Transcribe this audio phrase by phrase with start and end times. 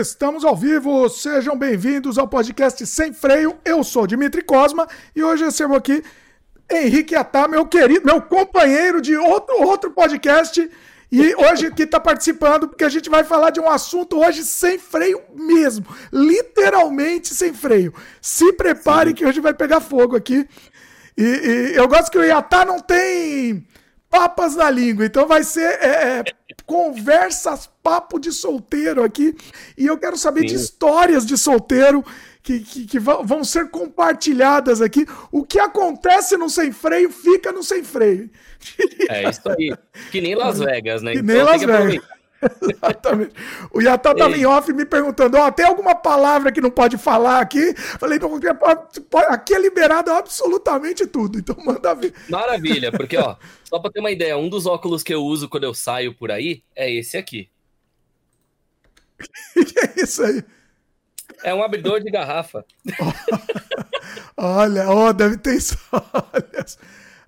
[0.00, 3.58] Estamos ao vivo, sejam bem-vindos ao podcast Sem Freio.
[3.62, 6.02] Eu sou Dimitri Cosma e hoje recebo aqui
[6.70, 10.70] Henrique Atá, meu querido, meu companheiro de outro, outro podcast.
[11.10, 14.78] E hoje aqui está participando porque a gente vai falar de um assunto hoje sem
[14.78, 15.84] freio mesmo.
[16.10, 17.92] Literalmente sem freio.
[18.20, 19.16] Se prepare Sim.
[19.16, 20.48] que hoje vai pegar fogo aqui.
[21.18, 23.66] E, e, eu gosto que o Iatá não tem
[24.08, 26.24] papas na língua, então vai ser é, é,
[26.72, 29.36] conversas, papo de solteiro aqui.
[29.76, 30.46] E eu quero saber Sim.
[30.46, 32.02] de histórias de solteiro
[32.42, 35.06] que, que, que, vão ser compartilhadas aqui.
[35.30, 38.30] O que acontece no sem freio fica no sem freio.
[39.10, 39.76] É isso aí.
[40.10, 41.12] Que nem Las Vegas, né?
[41.12, 42.04] Que então, nem Las Vegas.
[42.60, 43.34] Exatamente.
[43.70, 46.98] O Yatá estava em off me perguntando: ó, oh, tem alguma palavra que não pode
[46.98, 47.74] falar aqui?
[47.74, 48.38] Falei, não,
[49.28, 52.12] aqui é liberado absolutamente tudo, então manda ver.
[52.28, 55.64] Maravilha, porque, ó, só para ter uma ideia, um dos óculos que eu uso quando
[55.64, 57.48] eu saio por aí é esse aqui.
[59.54, 60.42] que é isso aí?
[61.44, 62.64] É um abridor de garrafa.
[64.36, 66.78] Olha, ó, oh, deve ter histórias.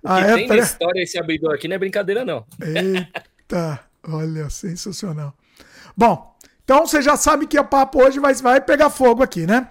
[0.03, 0.57] Ah, é, tem pra...
[0.57, 2.45] história esse abridor aqui, não é brincadeira, não.
[2.61, 5.33] Eita, olha, sensacional.
[5.95, 9.69] Bom, então você já sabe que o papo hoje vai, vai pegar fogo aqui, né?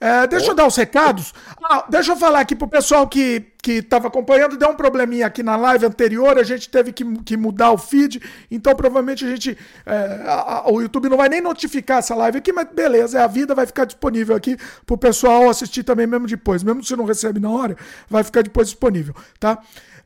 [0.00, 1.34] É, deixa eu dar os recados.
[1.64, 4.56] Ah, deixa eu falar aqui pro pessoal que estava acompanhando.
[4.56, 8.22] Deu um probleminha aqui na live anterior, a gente teve que, que mudar o feed,
[8.50, 9.58] então provavelmente a gente.
[9.84, 13.22] É, a, a, o YouTube não vai nem notificar essa live aqui, mas beleza, é
[13.22, 14.56] a vida, vai ficar disponível aqui
[14.86, 16.62] pro pessoal assistir também mesmo depois.
[16.62, 17.76] Mesmo se não recebe na hora,
[18.08, 19.58] vai ficar depois disponível, tá?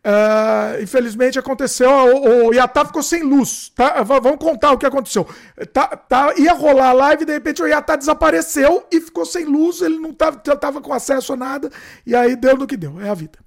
[0.05, 4.03] Uh, infelizmente aconteceu, o, o Yatá ficou sem luz, tá?
[4.03, 5.25] Vamos contar o que aconteceu.
[5.73, 9.81] Tá, tá, ia rolar a live, de repente o Yatá desapareceu e ficou sem luz,
[9.81, 11.71] ele não tava, tava com acesso a nada,
[12.05, 13.39] e aí deu no que deu, é a vida.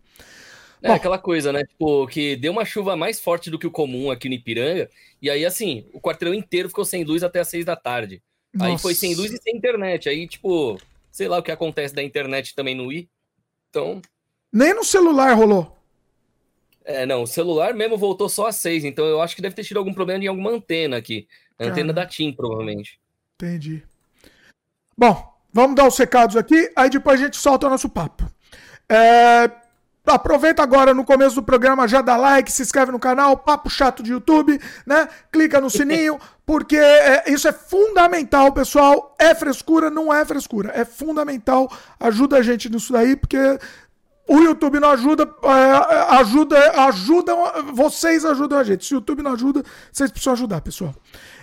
[0.81, 1.61] É Bom, aquela coisa, né?
[1.65, 4.89] Tipo, que deu uma chuva mais forte do que o comum aqui no Ipiranga,
[5.21, 8.23] e aí assim, o quarteirão inteiro ficou sem luz até as seis da tarde.
[8.53, 8.71] Nossa.
[8.71, 10.79] Aí foi sem luz e sem internet, aí tipo,
[11.11, 13.09] sei lá o que acontece da internet também no I.
[13.69, 14.01] Então...
[14.53, 15.74] Nem no celular rolou.
[16.85, 19.63] É, não, o celular mesmo voltou só a 6, então eu acho que deve ter
[19.63, 21.27] tido algum problema em alguma antena aqui.
[21.59, 22.99] antena da TIM, provavelmente.
[23.35, 23.83] Entendi.
[24.95, 28.23] Bom, vamos dar os recados aqui, aí depois a gente solta o nosso papo.
[28.87, 29.49] É,
[30.05, 34.03] aproveita agora no começo do programa, já dá like, se inscreve no canal, Papo Chato
[34.03, 35.09] de YouTube, né?
[35.31, 39.15] Clica no sininho, porque é, isso é fundamental, pessoal.
[39.19, 40.71] É frescura, não é frescura.
[40.75, 41.71] É fundamental.
[41.99, 43.37] Ajuda a gente nisso daí, porque
[44.27, 47.33] o YouTube não ajuda, é, ajuda, ajuda,
[47.73, 48.85] vocês ajudam a gente.
[48.85, 50.93] Se o YouTube não ajuda, vocês precisam ajudar, pessoal.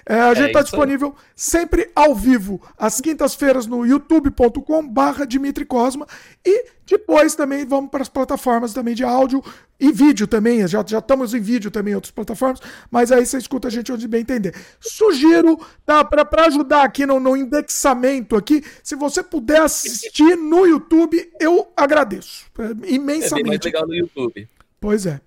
[0.04, 5.64] É, a gente está é disponível sempre ao vivo, às quintas-feiras no youtube.com barra Dimitri
[5.64, 6.06] Cosma
[6.44, 9.42] e depois também vamos para as plataformas também de áudio
[9.78, 13.38] e vídeo também, já, já estamos em vídeo também em outras plataformas, mas aí você
[13.38, 14.54] escuta a gente onde bem entender.
[14.80, 21.30] Sugiro, tá, para ajudar aqui no, no indexamento aqui, se você puder assistir no YouTube,
[21.40, 22.46] eu agradeço
[22.84, 23.32] imensamente.
[23.32, 24.48] É bem mais legal no YouTube.
[24.80, 25.20] Pois é.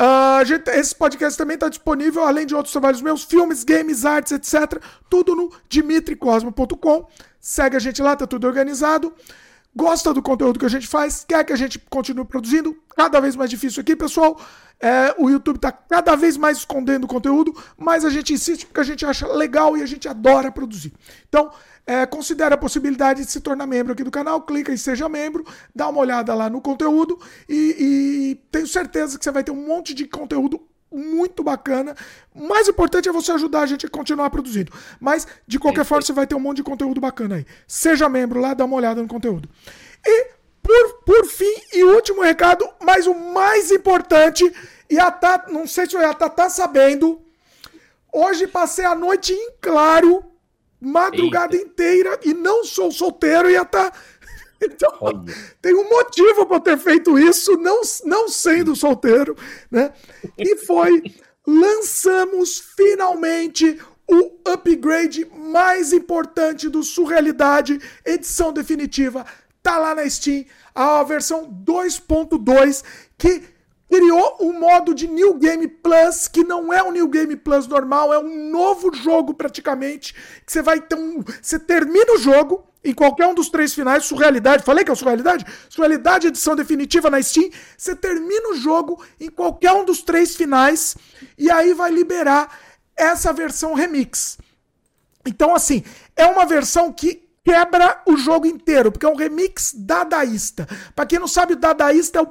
[0.00, 4.32] Uh, gente, esse podcast também está disponível, além de outros trabalhos meus, filmes, games, artes,
[4.32, 4.82] etc.
[5.08, 7.08] Tudo no dimitricosmo.com.
[7.40, 9.12] Segue a gente lá, tá tudo organizado.
[9.74, 11.24] Gosta do conteúdo que a gente faz?
[11.26, 12.76] Quer que a gente continue produzindo?
[12.94, 14.38] Cada vez mais difícil aqui, pessoal.
[14.78, 18.84] É, o YouTube está cada vez mais escondendo conteúdo, mas a gente insiste porque a
[18.84, 20.92] gente acha legal e a gente adora produzir.
[21.28, 21.50] Então,
[21.86, 25.44] é, considere a possibilidade de se tornar membro aqui do canal, clica em Seja Membro,
[25.74, 29.66] dá uma olhada lá no conteúdo e, e tenho certeza que você vai ter um
[29.66, 30.60] monte de conteúdo
[30.92, 31.96] muito bacana.
[32.34, 34.72] O mais importante é você ajudar a gente a continuar produzindo.
[35.00, 37.46] Mas, de qualquer forma, você vai ter um monte de conteúdo bacana aí.
[37.66, 39.48] Seja membro lá, dá uma olhada no conteúdo.
[40.04, 40.26] E,
[40.62, 44.52] por, por fim, e último recado, mas o mais importante,
[44.88, 47.20] e a Tata, não sei se a Tata tá sabendo,
[48.12, 50.31] hoje passei a noite em claro
[50.82, 51.66] madrugada Eita.
[51.66, 53.90] inteira e não sou solteiro e ia estar.
[53.90, 53.98] Tá...
[54.64, 55.34] Então, Olha.
[55.60, 59.36] tem um motivo para ter feito isso, não, não sendo solteiro,
[59.68, 59.92] né?
[60.38, 61.02] E foi
[61.44, 63.76] lançamos finalmente
[64.08, 69.26] o upgrade mais importante do Surrealidade, edição definitiva.
[69.62, 72.84] Tá lá na Steam, a versão 2.2
[73.16, 73.42] que
[73.92, 78.10] criou um modo de New Game Plus, que não é um New Game Plus normal,
[78.10, 80.14] é um novo jogo praticamente,
[80.46, 81.22] que você vai ter um...
[81.42, 85.44] Você termina o jogo em qualquer um dos três finais, Surrealidade, falei que é Surrealidade?
[85.68, 90.96] Surrealidade edição definitiva na Steam, você termina o jogo em qualquer um dos três finais,
[91.36, 92.48] e aí vai liberar
[92.96, 94.38] essa versão remix.
[95.26, 95.84] Então, assim,
[96.16, 100.66] é uma versão que quebra o jogo inteiro, porque é um remix dadaísta.
[100.94, 102.26] Para quem não sabe, o dadaísta é o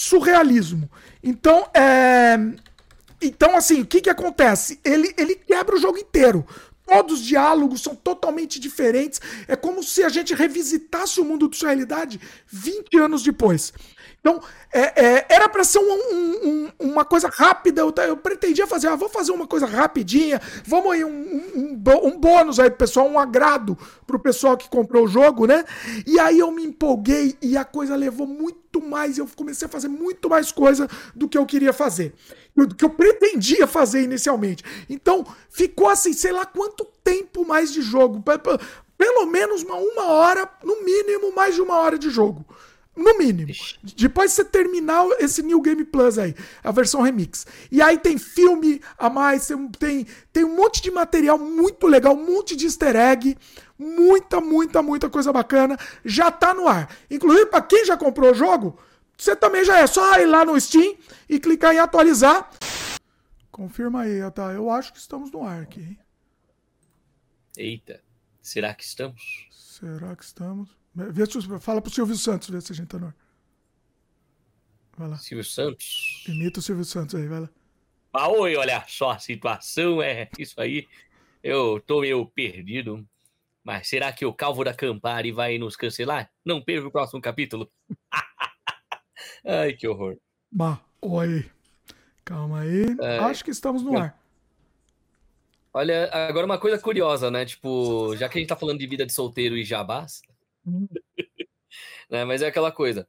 [0.00, 0.90] pré-surrealismo.
[1.22, 2.38] Então, é...
[3.22, 4.80] Então, assim, o que que acontece?
[4.82, 6.46] Ele, ele quebra o jogo inteiro.
[6.86, 9.20] todos os diálogos são totalmente diferentes.
[9.46, 13.72] É como se a gente revisitasse o mundo de sua realidade 20 anos depois.
[14.20, 14.38] Então,
[14.70, 15.92] é, é, era para ser um,
[16.44, 17.80] um, uma coisa rápida.
[17.80, 20.40] Eu, eu, pretendia fazer, ah, vou fazer uma coisa rapidinha.
[20.64, 23.76] Vamos aí, um, um, bônus aí pro pessoal, um agrado
[24.06, 25.64] pro pessoal que comprou o jogo, né?
[26.06, 29.16] E aí eu me empolguei e a coisa levou muito mais.
[29.16, 32.14] Eu comecei a fazer muito mais coisa do que eu queria fazer.
[32.54, 34.62] Do que eu pretendia fazer inicialmente.
[34.88, 38.22] Então, ficou assim, sei lá quanto tempo mais de jogo.
[38.98, 42.44] Pelo menos uma, uma hora, no mínimo, mais de uma hora de jogo.
[43.00, 43.50] No mínimo.
[43.96, 47.46] Depois você terminar esse New Game Plus aí, a versão remix.
[47.72, 49.48] E aí tem filme a mais,
[49.78, 53.38] tem, tem um monte de material muito legal, um monte de easter egg,
[53.78, 55.78] muita, muita, muita coisa bacana.
[56.04, 56.94] Já tá no ar.
[57.10, 58.78] Inclusive, para quem já comprou o jogo,
[59.16, 60.94] você também já é só ir lá no Steam
[61.26, 62.50] e clicar em atualizar.
[63.50, 64.52] Confirma aí, tá?
[64.52, 65.98] Eu acho que estamos no ar aqui, hein?
[67.56, 68.02] Eita,
[68.42, 69.48] será que estamos?
[69.50, 70.79] Será que estamos?
[70.94, 73.16] Vê se, fala pro Silvio Santos, vê se a gente tá no ar.
[74.96, 75.16] Vai lá.
[75.16, 76.24] Silvio Santos.
[76.28, 77.50] Imita o Silvio Santos aí, vai lá.
[78.12, 80.88] Ah, oi, olha só, a situação é isso aí.
[81.42, 83.06] Eu tô meio perdido.
[83.62, 86.30] Mas será que o Calvo da Campari vai nos cancelar?
[86.44, 87.70] Não perca o próximo capítulo.
[89.46, 90.16] Ai, que horror.
[90.50, 91.48] Bah, oi.
[92.24, 92.96] Calma aí.
[93.00, 93.18] É...
[93.18, 94.18] Acho que estamos no ar.
[95.72, 97.44] Olha, agora uma coisa curiosa, né?
[97.44, 100.20] Tipo, já que a gente tá falando de vida de solteiro e jabás,
[102.10, 102.24] né?
[102.24, 103.06] Mas é aquela coisa.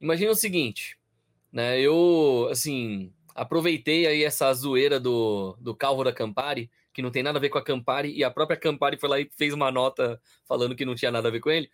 [0.00, 0.98] Imagina o seguinte,
[1.52, 1.80] né?
[1.80, 7.38] Eu, assim, aproveitei aí essa zoeira do, do Calvo da Campari, que não tem nada
[7.38, 10.20] a ver com a Campari, e a própria Campari foi lá e fez uma nota
[10.46, 11.70] falando que não tinha nada a ver com ele.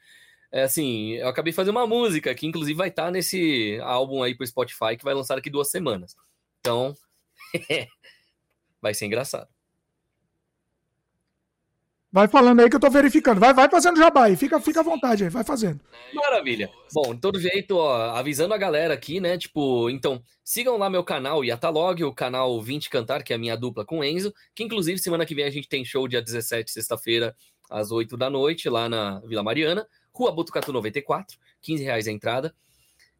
[0.52, 4.34] É assim, eu acabei fazer uma música que inclusive vai estar tá nesse álbum aí
[4.34, 6.16] pro Spotify que vai lançar daqui duas semanas.
[6.60, 6.94] Então,
[8.80, 9.48] vai ser engraçado.
[12.12, 13.38] Vai falando aí que eu tô verificando.
[13.38, 14.36] Vai, vai fazendo jabá aí.
[14.36, 15.30] Fica, fica à vontade aí.
[15.30, 15.80] Vai fazendo.
[16.12, 16.68] Maravilha.
[16.92, 19.38] Bom, de todo jeito, ó, avisando a galera aqui, né?
[19.38, 23.56] Tipo, então, sigam lá meu canal Yatalog, o canal 20 Cantar, que é a minha
[23.56, 24.34] dupla com Enzo.
[24.56, 27.36] Que inclusive semana que vem a gente tem show dia 17, sexta-feira,
[27.70, 32.52] às 8 da noite, lá na Vila Mariana, Rua Botucatu 94, 15 reais a entrada.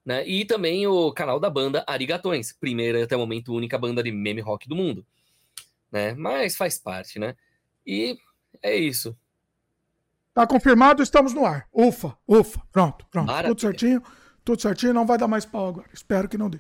[0.05, 0.27] Né?
[0.27, 4.41] E também o canal da banda Arigatões, primeira até o momento única banda de meme
[4.41, 5.07] rock do mundo.
[5.93, 6.13] Né?
[6.15, 7.37] Mas faz parte, né?
[7.87, 8.19] E
[8.63, 9.17] é isso.
[10.35, 11.67] Tá confirmado, estamos no ar.
[11.73, 12.61] Ufa, ufa.
[12.71, 13.27] Pronto, pronto.
[13.27, 13.55] Maravilha.
[13.55, 14.03] Tudo certinho.
[14.45, 15.89] Tudo certinho, não vai dar mais pau agora.
[15.93, 16.59] Espero que não dê.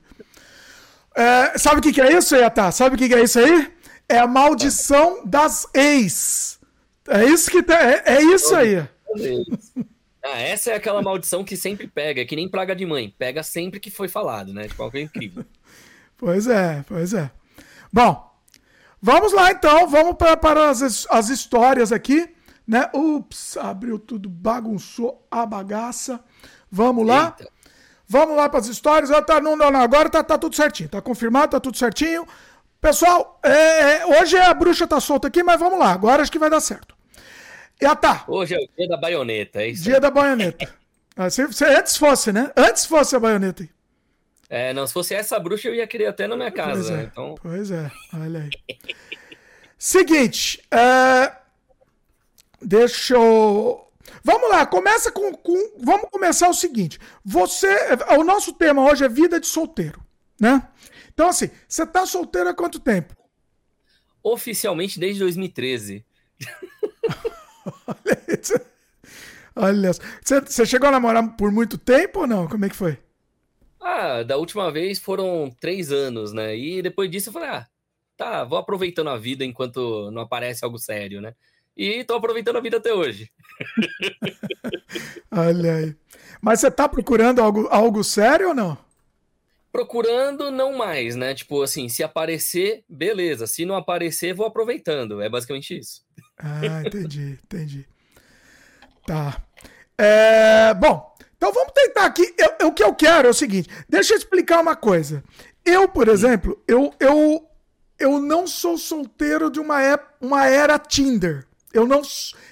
[1.16, 2.70] É, sabe o que, que é isso, Yata?
[2.70, 3.72] Sabe o que, que é isso aí?
[4.08, 6.60] É a maldição das ex.
[7.08, 8.86] É isso que tá, é, é isso aí.
[10.22, 13.14] Ah, essa é aquela maldição que sempre pega, é que nem praga de mãe.
[13.18, 14.68] Pega sempre que foi falado, né?
[14.68, 15.46] Tipo, algo incrível.
[16.18, 17.30] pois é, pois é.
[17.90, 18.29] Bom,
[19.02, 22.28] Vamos lá então, vamos pra, para as, as histórias aqui.
[22.66, 22.88] Né?
[22.94, 26.20] Ups, abriu tudo, bagunçou a bagaça.
[26.70, 27.34] Vamos lá.
[27.38, 27.50] Eita.
[28.06, 29.10] Vamos lá para as histórias.
[29.10, 30.88] Ah, tá, não, não, não, agora tá, tá tudo certinho.
[30.88, 32.26] Tá confirmado, tá tudo certinho.
[32.80, 33.52] Pessoal, é,
[33.98, 35.92] é, hoje a bruxa tá solta aqui, mas vamos lá.
[35.92, 36.94] Agora acho que vai dar certo.
[37.80, 38.24] Já tá.
[38.26, 39.84] Hoje é o dia da baioneta, é isso?
[39.84, 40.68] Dia da baioneta.
[41.16, 42.50] Ah, se, se, antes fosse, né?
[42.56, 43.68] Antes fosse a baioneta.
[44.50, 46.82] É, não, se fosse essa bruxa, eu ia querer até na minha casa.
[46.82, 47.34] Pois é, então...
[47.40, 48.78] pois é olha aí.
[49.78, 51.32] Seguinte, uh,
[52.60, 53.86] deixa eu.
[54.24, 56.98] Vamos lá, começa com, com, Vamos começar o seguinte.
[57.24, 57.68] Você.
[58.18, 60.04] O nosso tema hoje é vida de solteiro,
[60.38, 60.68] né?
[61.14, 63.14] Então, assim, você tá solteiro há quanto tempo?
[64.20, 66.04] Oficialmente desde 2013.
[67.86, 68.60] olha isso.
[69.54, 72.48] Olha, você, você chegou a namorar por muito tempo ou não?
[72.48, 72.98] Como é que foi?
[73.80, 76.56] Ah, da última vez foram três anos, né?
[76.56, 77.66] E depois disso eu falei, ah,
[78.16, 81.34] tá, vou aproveitando a vida enquanto não aparece algo sério, né?
[81.76, 83.30] E tô aproveitando a vida até hoje.
[85.32, 85.96] Olha aí.
[86.40, 88.76] Mas você tá procurando algo, algo sério ou não?
[89.72, 91.32] Procurando, não mais, né?
[91.34, 93.46] Tipo assim, se aparecer, beleza.
[93.46, 95.22] Se não aparecer, vou aproveitando.
[95.22, 96.02] É basicamente isso.
[96.36, 97.86] Ah, entendi, entendi.
[99.06, 99.42] Tá.
[99.98, 101.09] É, bom,
[101.40, 102.34] então vamos tentar aqui.
[102.36, 105.24] Eu, o que eu quero é o seguinte: deixa eu explicar uma coisa.
[105.64, 107.48] Eu, por exemplo, eu, eu,
[107.98, 111.46] eu não sou solteiro de uma, é, uma era Tinder.
[111.72, 112.02] Eu não,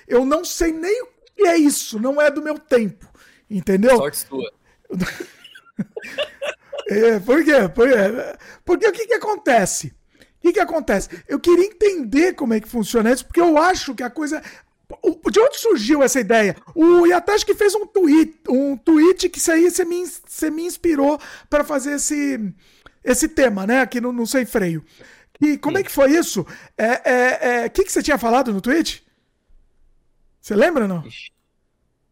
[0.07, 3.07] eu não sei nem o que é isso, não é do meu tempo.
[3.50, 3.99] Entendeu?
[3.99, 4.50] Sorte sua.
[6.88, 7.68] é, por quê?
[7.68, 7.95] Por quê?
[8.64, 9.88] Porque o que, que acontece?
[9.88, 11.11] O que, que acontece?
[11.28, 14.42] Eu queria entender como é que funciona isso, porque eu acho que a coisa.
[15.30, 16.57] De onde surgiu essa ideia?
[16.75, 20.64] O Yatashi que fez um tweet, um tweet que isso aí você me, você me
[20.64, 22.54] inspirou para fazer esse,
[23.04, 23.80] esse tema, né?
[23.83, 24.83] Aqui no, no Sem Freio.
[25.40, 25.83] E como Sim.
[25.83, 26.47] é que foi isso?
[26.76, 29.07] É, é, é, que, que você tinha falado no tweet?
[30.40, 31.04] Você lembra não?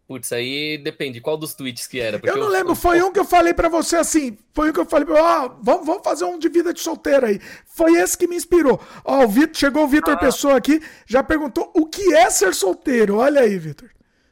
[0.06, 2.20] Putz, aí depende, qual dos tweets que era?
[2.22, 2.48] eu não eu...
[2.48, 5.46] lembro, foi um que eu falei para você assim, foi um que eu falei, ó,
[5.46, 7.40] oh, vamos, vamos fazer um de vida de solteiro aí.
[7.66, 8.80] Foi esse que me inspirou.
[9.04, 10.16] Ó, o Vitor, chegou o Vitor ah.
[10.16, 13.16] Pessoa aqui, já perguntou o que é ser solteiro.
[13.16, 13.90] Olha aí, Vitor.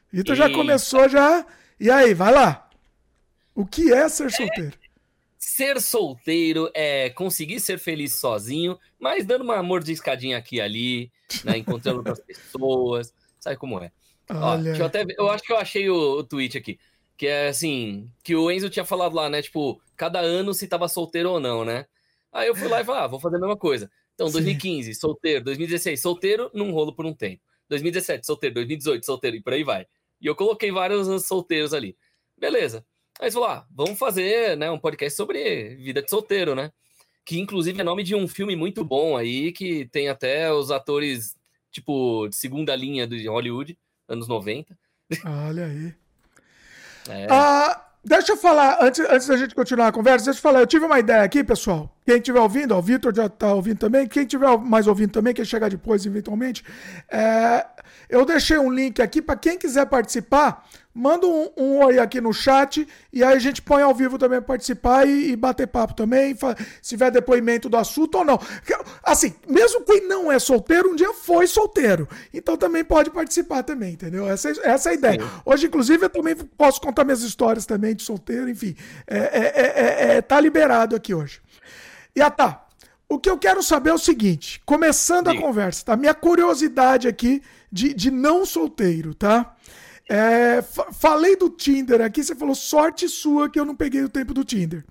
[0.09, 0.37] Vitor e...
[0.37, 1.45] já começou já.
[1.77, 2.69] E aí, vai lá.
[3.53, 4.77] O que é ser solteiro?
[4.81, 4.85] É,
[5.37, 11.11] ser solteiro é conseguir ser feliz sozinho, mas dando uma mordiscadinha aqui e ali,
[11.43, 13.13] né, encontrando outras pessoas.
[13.41, 13.91] Sabe como é?
[14.29, 16.79] Ó, eu, até, eu acho que eu achei o, o tweet aqui.
[17.17, 19.41] Que é assim, que o Enzo tinha falado lá, né?
[19.41, 21.85] Tipo, cada ano se tava solteiro ou não, né?
[22.31, 23.89] Aí eu fui lá e falei, ah, vou fazer a mesma coisa.
[24.13, 24.99] Então, 2015, Sim.
[24.99, 25.45] solteiro.
[25.45, 27.41] 2016, solteiro, num rolo por um tempo.
[27.69, 28.55] 2017, solteiro.
[28.55, 29.37] 2018, solteiro.
[29.37, 29.85] E por aí vai.
[30.19, 31.95] E eu coloquei vários solteiros ali.
[32.37, 32.85] Beleza.
[33.19, 36.71] Aí você falou, ah, vamos fazer né, um podcast sobre vida de solteiro, né?
[37.23, 41.37] Que inclusive é nome de um filme muito bom aí, que tem até os atores,
[41.71, 44.77] tipo, de segunda linha de Hollywood anos 90.
[45.47, 45.93] Olha aí.
[47.09, 47.27] É.
[47.29, 50.67] Ah, deixa eu falar, antes, antes da gente continuar a conversa, deixa eu falar, eu
[50.67, 51.95] tive uma ideia aqui, pessoal.
[52.05, 55.33] Quem estiver ouvindo, ó, o Vitor já está ouvindo também, quem estiver mais ouvindo também,
[55.33, 56.63] quem chegar depois, eventualmente,
[57.11, 57.65] é,
[58.09, 60.65] eu deixei um link aqui para quem quiser participar
[60.97, 64.39] Manda um, um, oi aqui no chat e aí a gente põe ao vivo também
[64.39, 66.33] para participar e, e, bater papo também,
[66.81, 68.39] se tiver depoimento do assunto ou não.
[69.03, 72.07] Assim, mesmo quem não é solteiro, um dia foi solteiro.
[72.33, 74.25] Então também pode participar também, entendeu?
[74.25, 75.21] Essa, essa é a ideia.
[75.21, 75.29] Sim.
[75.43, 78.73] Hoje, inclusive, eu também posso contar minhas histórias também de solteiro, enfim.
[79.05, 81.41] É, é, é, é tá liberado aqui hoje.
[82.15, 82.67] E ah, tá.
[83.09, 85.37] O que eu quero saber é o seguinte, começando Sim.
[85.37, 85.97] a conversa, tá?
[85.97, 87.43] Minha curiosidade aqui
[87.75, 89.53] de, de não solteiro, tá?
[90.09, 90.61] É,
[90.93, 94.45] falei do Tinder aqui, você falou sorte sua que eu não peguei o tempo do
[94.45, 94.85] Tinder.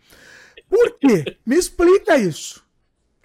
[0.69, 1.39] Por quê?
[1.47, 2.63] Me explica isso.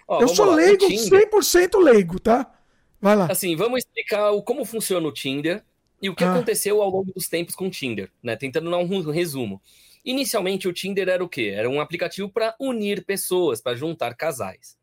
[0.08, 0.54] Ó, eu sou lá.
[0.54, 1.28] leigo, Tinder...
[1.30, 2.50] 100% leigo, tá?
[2.98, 3.26] Vai lá.
[3.30, 5.62] Assim, vamos explicar o, como funciona o Tinder
[6.00, 6.32] e o que ah.
[6.32, 8.36] aconteceu ao longo dos tempos com o Tinder, né?
[8.36, 9.60] Tentando dar um resumo.
[10.02, 11.52] Inicialmente, o Tinder era o quê?
[11.54, 14.78] Era um aplicativo para unir pessoas, para juntar casais.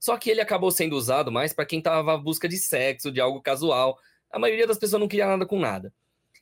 [0.00, 3.20] Só que ele acabou sendo usado mais para quem estava à busca de sexo, de
[3.20, 3.96] algo casual.
[4.30, 5.92] A maioria das pessoas não queria nada com nada.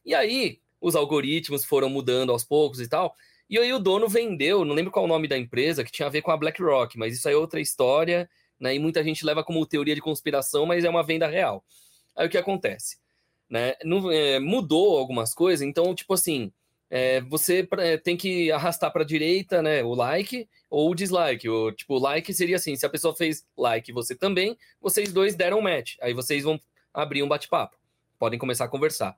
[0.05, 3.15] E aí, os algoritmos foram mudando aos poucos e tal.
[3.49, 6.11] E aí o dono vendeu, não lembro qual o nome da empresa, que tinha a
[6.11, 8.75] ver com a BlackRock, mas isso aí é outra história, né?
[8.75, 11.65] E muita gente leva como teoria de conspiração, mas é uma venda real.
[12.17, 12.99] Aí o que acontece?
[13.49, 13.75] Né?
[13.85, 16.53] No, é, mudou algumas coisas, então, tipo assim,
[16.91, 21.49] é, você é, tem que arrastar para a direita, né, o like ou o dislike.
[21.49, 25.61] O tipo, like seria assim, se a pessoa fez like você também, vocês dois deram
[25.61, 25.97] match.
[26.01, 26.59] Aí vocês vão
[26.95, 27.77] abrir um bate-papo.
[28.19, 29.17] Podem começar a conversar.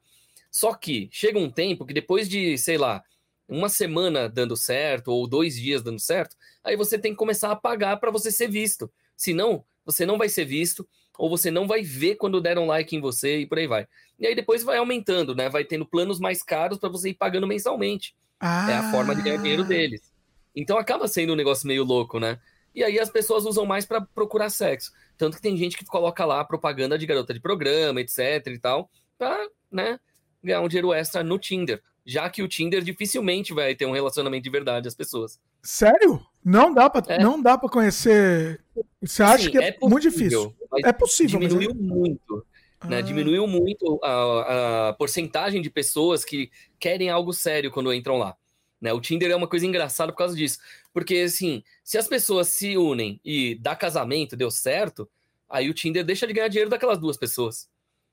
[0.50, 3.04] Só que chega um tempo que depois de, sei lá,
[3.48, 7.56] uma semana dando certo ou dois dias dando certo, aí você tem que começar a
[7.56, 8.90] pagar para você ser visto.
[9.16, 13.00] Senão, você não vai ser visto ou você não vai ver quando deram like em
[13.00, 13.86] você e por aí vai.
[14.18, 15.48] E aí depois vai aumentando, né?
[15.48, 18.14] Vai tendo planos mais caros para você ir pagando mensalmente.
[18.40, 18.70] Ah.
[18.70, 20.12] É a forma de ganhar dinheiro deles.
[20.54, 22.38] Então acaba sendo um negócio meio louco, né?
[22.74, 24.92] E aí as pessoas usam mais para procurar sexo.
[25.16, 28.90] Tanto que tem gente que coloca lá propaganda de garota de programa, etc e tal,
[29.18, 29.38] pra,
[29.70, 29.98] né,
[30.42, 34.44] ganhar um dinheiro extra no Tinder, já que o Tinder dificilmente vai ter um relacionamento
[34.44, 35.40] de verdade as pessoas.
[35.62, 36.24] Sério?
[36.44, 37.18] Não dá para é.
[37.18, 38.60] não dá para conhecer.
[39.02, 40.56] Você acha Sim, que é, é possível, muito difícil?
[40.84, 41.84] É possível, diminuiu mas...
[41.84, 42.46] muito.
[42.84, 42.98] Né?
[42.98, 43.00] Ah.
[43.00, 48.36] Diminuiu muito a, a, porcentagem de pessoas que querem algo sério quando entram lá.
[48.80, 48.92] Né?
[48.92, 50.58] O Tinder é uma coisa engraçada por causa disso.
[50.92, 55.08] Porque, assim, se as pessoas se unem e dá casamento, deu certo,
[55.48, 57.68] aí o Tinder deixa de ganhar dinheiro daquelas duas pessoas.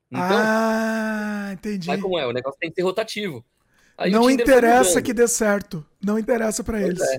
[0.10, 1.88] Então, ah, entendi.
[1.88, 2.28] Sabe como é?
[2.28, 3.44] O negócio tem que ser rotativo.
[3.98, 5.86] Aí não interessa que dê certo.
[6.04, 7.02] Não interessa para eles.
[7.02, 7.18] É.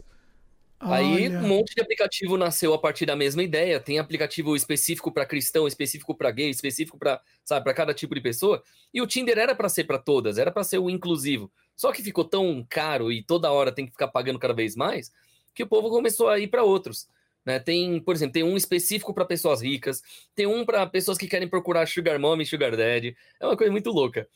[0.81, 3.81] Aí um monte de aplicativo nasceu a partir da mesma ideia.
[3.81, 8.21] Tem aplicativo específico para cristão, específico para gay, específico para, sabe, para cada tipo de
[8.21, 8.63] pessoa.
[8.93, 11.51] E o Tinder era para ser para todas, era para ser o inclusivo.
[11.77, 15.13] Só que ficou tão caro e toda hora tem que ficar pagando cada vez mais,
[15.55, 17.09] que o povo começou a ir para outros.
[17.45, 17.59] Né?
[17.59, 20.03] Tem, por exemplo, tem um específico para pessoas ricas,
[20.35, 23.17] tem um para pessoas que querem procurar sugar mom e sugar daddy.
[23.41, 24.29] É uma coisa muito louca.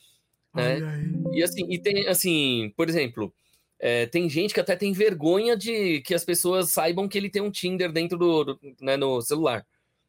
[0.55, 0.79] Né?
[1.33, 3.33] E assim, e tem assim, por exemplo,
[3.79, 7.41] é, tem gente que até tem vergonha de que as pessoas saibam que ele tem
[7.41, 9.65] um Tinder dentro do, do né, no celular.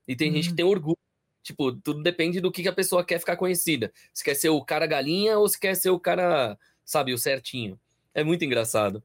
[0.08, 0.34] E tem hum.
[0.34, 0.58] gente que hum.
[0.58, 0.98] tem orgulho.
[1.42, 3.92] Tipo, tudo depende do que, que a pessoa quer ficar conhecida.
[4.14, 6.58] Se quer ser o cara galinha ou se quer ser o cara,
[6.90, 7.80] sabe, o certinho.
[8.16, 9.04] É muito engraçado.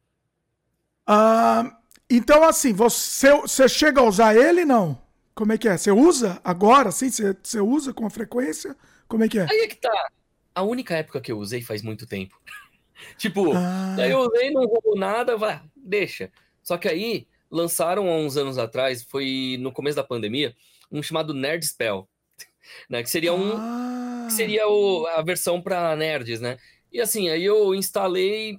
[1.06, 1.76] Ah,
[2.08, 4.98] então, assim, você, você chega a usar ele, não?
[5.34, 5.76] Como é que é?
[5.76, 7.10] Você usa agora, assim?
[7.10, 8.74] Você, você usa com frequência?
[9.06, 9.46] Como é que é?
[9.50, 10.10] Aí é que tá.
[10.54, 12.40] A única época que eu usei faz muito tempo.
[13.18, 13.96] tipo, ah.
[13.98, 16.32] aí eu usei, não roubou nada, vai, deixa.
[16.62, 20.56] Só que aí lançaram há uns anos atrás, foi no começo da pandemia,
[20.90, 22.08] um chamado Nerd Spell.
[22.88, 24.24] Né, que seria um, ah.
[24.26, 26.56] que seria o, a versão para nerds, né?
[26.94, 28.56] E assim, aí eu instalei,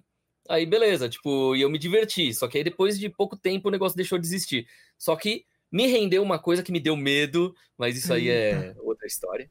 [0.50, 2.34] aí beleza, tipo, e eu me diverti.
[2.34, 4.68] Só que aí depois de pouco tempo o negócio deixou de existir.
[4.98, 9.08] Só que me rendeu uma coisa que me deu medo, mas isso aí é outra
[9.08, 9.50] história.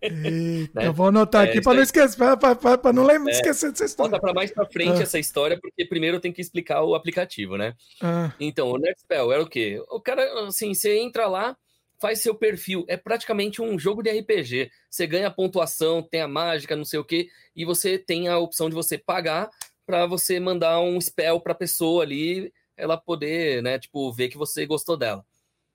[0.00, 0.86] Eita, né?
[0.86, 4.20] Eu vou anotar é, aqui para não esquecer, para não lembrar, é, esquecer dessa história.
[4.20, 5.02] Para mais para frente ah.
[5.02, 7.74] essa história, porque primeiro eu tenho que explicar o aplicativo, né?
[8.00, 8.32] Ah.
[8.38, 9.82] Então, o Nerdspell era o quê?
[9.90, 11.56] O cara, assim, você entra lá,
[11.98, 14.70] faz seu perfil, é praticamente um jogo de RPG.
[14.90, 18.68] Você ganha pontuação, tem a mágica, não sei o quê, e você tem a opção
[18.68, 19.50] de você pagar
[19.86, 24.66] para você mandar um spell para pessoa ali, ela poder, né, tipo, ver que você
[24.66, 25.24] gostou dela.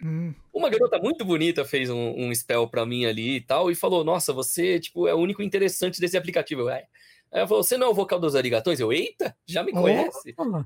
[0.01, 0.33] Hum.
[0.53, 4.03] Uma garota muito bonita fez um, um spell pra mim ali e tal, e falou:
[4.03, 6.69] Nossa, você tipo, é o único interessante desse aplicativo.
[6.69, 6.87] É.
[7.31, 8.79] Aí ela falou: Você não é o vocal dos arigatões?
[8.79, 10.33] Eu, eita, já me conhece.
[10.37, 10.63] Oh.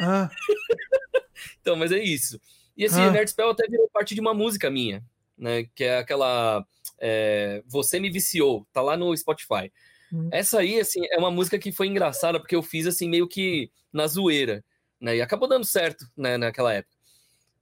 [0.00, 0.30] Ah.
[1.60, 2.40] então, mas é isso.
[2.76, 3.10] E esse ah.
[3.10, 5.02] Nerd Spell até virou parte de uma música minha,
[5.36, 5.66] né?
[5.74, 6.64] Que é aquela.
[6.98, 9.72] É, você me viciou, tá lá no Spotify.
[10.12, 10.28] Hum.
[10.30, 13.70] Essa aí, assim, é uma música que foi engraçada, porque eu fiz assim, meio que
[13.92, 14.64] na zoeira,
[15.00, 15.16] né?
[15.16, 16.96] E acabou dando certo, né, naquela época.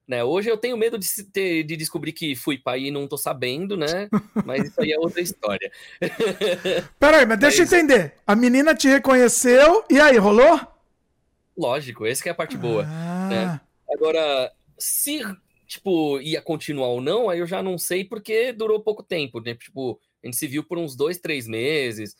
[0.06, 0.22] Né?
[0.22, 3.74] Hoje eu tenho medo de, ter, de descobrir que fui pai e não tô sabendo,
[3.74, 4.08] né?
[4.44, 5.72] Mas isso aí é outra história.
[7.00, 7.72] Peraí, mas deixa mas...
[7.72, 8.14] eu entender.
[8.26, 10.60] A menina te reconheceu e aí, rolou?
[11.56, 12.84] Lógico, essa é a parte boa.
[12.86, 13.28] Ah.
[13.30, 13.60] Né?
[13.90, 15.22] Agora, se
[15.66, 19.54] tipo, ia continuar ou não, aí eu já não sei porque durou pouco tempo, né?
[19.54, 22.14] Tipo, a gente se viu por uns dois, três meses.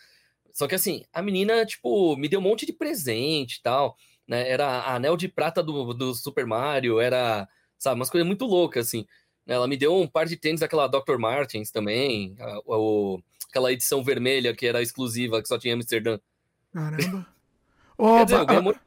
[0.53, 3.97] Só que assim, a menina, tipo, me deu um monte de presente e tal.
[4.27, 4.49] Né?
[4.49, 7.97] Era a anel de prata do, do Super Mario, era sabe?
[7.97, 9.07] Umas coisas muito loucas, assim.
[9.47, 11.19] Ela me deu um par de tênis daquela Dr.
[11.19, 13.19] Martens também, a, a,
[13.51, 16.19] aquela edição vermelha que era exclusiva, que só tinha em Amsterdã.
[16.73, 17.27] Caramba.
[17.97, 18.81] Opa, dizer, Hora,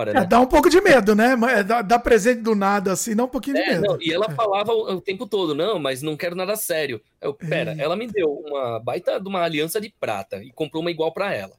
[0.00, 0.24] é, né?
[0.24, 1.36] dá um pouco de medo, né?
[1.50, 3.82] É, dá, dá presente do nada, assim, dá um pouquinho de é, medo.
[3.82, 4.34] Não, e ela é.
[4.34, 7.00] falava o, o, tempo todo, não, mas não quero nada sério.
[7.20, 10.90] Eu, pera, ela me deu uma baita de uma aliança de prata e comprou uma
[10.90, 11.54] igual para ela.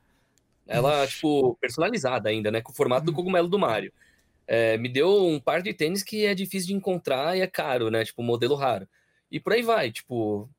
[0.68, 1.16] Ela, Ixi.
[1.16, 2.62] tipo, personalizada ainda, né?
[2.62, 3.16] Com o formato do hum.
[3.16, 3.92] cogumelo do Mario
[4.48, 7.90] é, me deu um par de tênis que é difícil de encontrar e é caro,
[7.90, 8.04] né?
[8.04, 8.88] Tipo, modelo raro.
[9.32, 10.50] E por aí vai, tipo.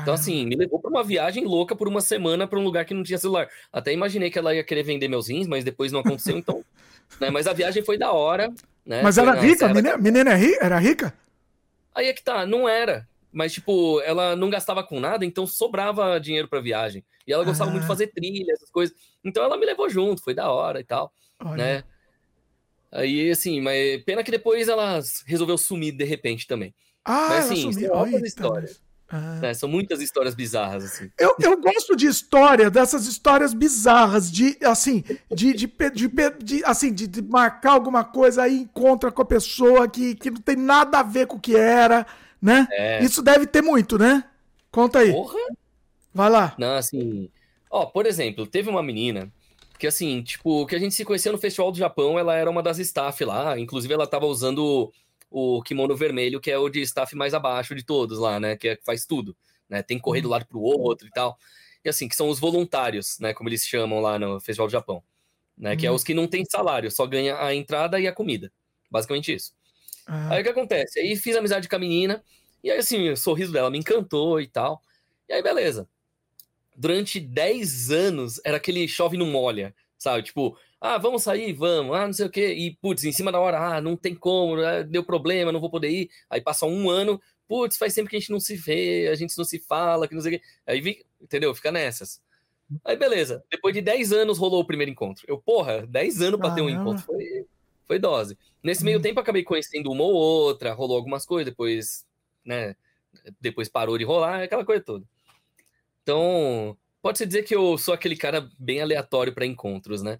[0.00, 2.94] Então, assim, me levou para uma viagem louca por uma semana para um lugar que
[2.94, 3.48] não tinha celular.
[3.72, 6.64] Até imaginei que ela ia querer vender meus rins, mas depois não aconteceu, então.
[7.20, 7.30] né?
[7.30, 8.52] Mas a viagem foi da hora.
[8.86, 9.02] Né?
[9.02, 9.66] Mas foi era rica?
[9.66, 11.14] A menina, menina era rica?
[11.94, 13.06] Aí é que tá, não era.
[13.32, 17.04] Mas, tipo, ela não gastava com nada, então sobrava dinheiro pra viagem.
[17.26, 17.72] E ela gostava ah.
[17.72, 17.88] muito de ah.
[17.88, 18.94] fazer trilha, essas coisas.
[19.24, 21.12] Então ela me levou junto, foi da hora e tal.
[21.42, 21.56] Olha.
[21.56, 21.84] Né?
[22.90, 26.74] Aí, assim, mas pena que depois ela resolveu sumir de repente também.
[27.04, 28.82] Ah, mas, assim, são outras histórias.
[29.12, 29.38] Ah.
[29.42, 29.52] Né?
[29.52, 31.10] São muitas histórias bizarras, assim.
[31.18, 36.08] Eu, eu gosto de história, dessas histórias bizarras, de, assim, de, de, de,
[36.42, 40.40] de assim, de, de, marcar alguma coisa aí, encontra com a pessoa que, que não
[40.40, 42.06] tem nada a ver com o que era,
[42.40, 42.66] né?
[42.70, 43.04] É.
[43.04, 44.24] Isso deve ter muito, né?
[44.70, 45.12] Conta aí.
[45.12, 45.38] Porra!
[46.14, 46.54] Vai lá.
[46.56, 47.28] Não, assim...
[47.70, 49.30] Ó, por exemplo, teve uma menina
[49.78, 52.62] que assim, tipo, que a gente se conhecia no Festival do Japão, ela era uma
[52.62, 54.92] das staff lá, inclusive ela tava usando
[55.32, 58.56] o, o kimono vermelho, que é o de staff mais abaixo de todos lá, né,
[58.56, 59.36] que, é, que faz tudo,
[59.68, 61.38] né, tem que correr do lado pro outro e tal.
[61.84, 65.02] E assim, que são os voluntários, né, como eles chamam lá no Festival do Japão,
[65.56, 68.52] né, que é os que não tem salário, só ganha a entrada e a comida.
[68.90, 69.52] Basicamente isso.
[70.06, 70.34] Ah.
[70.34, 71.00] Aí o que acontece?
[71.00, 72.22] Aí fiz amizade com a menina,
[72.62, 74.82] e aí assim, o sorriso dela me encantou e tal.
[75.28, 75.88] E aí, beleza
[76.76, 80.22] durante 10 anos era aquele chove não molha, sabe?
[80.22, 82.52] Tipo, ah, vamos sair, vamos, ah, não sei o quê.
[82.54, 84.82] E, putz, em cima da hora, ah, não tem como, né?
[84.82, 86.10] deu problema, não vou poder ir.
[86.28, 89.38] Aí passa um ano, putz, faz sempre que a gente não se vê, a gente
[89.38, 90.44] não se fala, que não sei o quê.
[90.66, 91.54] Aí, entendeu?
[91.54, 92.20] Fica nessas.
[92.84, 93.44] Aí, beleza.
[93.48, 95.24] Depois de 10 anos rolou o primeiro encontro.
[95.28, 97.04] Eu, porra, 10 anos pra ter um encontro.
[97.04, 97.46] Foi,
[97.86, 98.36] foi dose.
[98.60, 99.02] Nesse meio hum.
[99.02, 102.04] tempo, acabei conhecendo uma ou outra, rolou algumas coisas, depois,
[102.44, 102.74] né?
[103.40, 105.06] Depois parou de rolar, aquela coisa toda.
[106.02, 110.18] Então, pode-se dizer que eu sou aquele cara bem aleatório para encontros, né?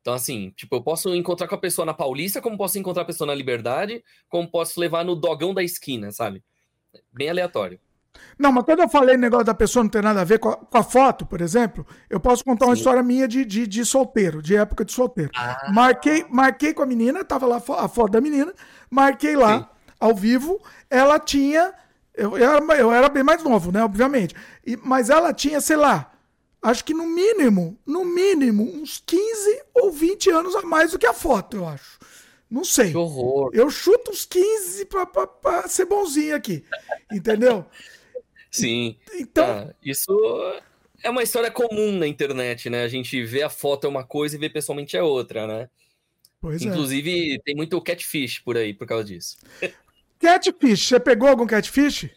[0.00, 3.06] Então, assim, tipo, eu posso encontrar com a pessoa na Paulista, como posso encontrar a
[3.06, 6.42] pessoa na Liberdade, como posso levar no dogão da esquina, sabe?
[7.12, 7.78] Bem aleatório.
[8.38, 10.56] Não, mas quando eu falei negócio da pessoa não ter nada a ver com a,
[10.56, 12.70] com a foto, por exemplo, eu posso contar Sim.
[12.70, 15.30] uma história minha de, de, de, solteiro, de época de solteiro.
[15.36, 15.70] Ah.
[15.72, 18.52] Marquei, marquei com a menina, tava lá a foto da menina,
[18.90, 19.66] marquei lá, Sim.
[20.00, 21.74] ao vivo, ela tinha
[22.18, 23.82] eu, eu, era, eu era bem mais novo, né?
[23.84, 24.34] Obviamente.
[24.66, 26.10] E, mas ela tinha, sei lá,
[26.62, 31.06] acho que no mínimo, no mínimo, uns 15 ou 20 anos a mais do que
[31.06, 31.98] a foto, eu acho.
[32.50, 32.90] Não sei.
[32.90, 33.50] Que horror.
[33.52, 36.64] Eu chuto uns 15 pra, pra, pra ser bonzinho aqui.
[37.12, 37.66] Entendeu?
[38.50, 38.96] Sim.
[39.14, 39.44] Então.
[39.44, 40.12] Ah, isso
[41.02, 42.82] é uma história comum na internet, né?
[42.82, 45.68] A gente vê a foto é uma coisa e vê pessoalmente é outra, né?
[46.40, 46.64] Pois é.
[46.64, 47.38] Inclusive, é.
[47.44, 49.36] tem muito catfish por aí por causa disso.
[50.20, 52.10] Catfish, você pegou algum catfish?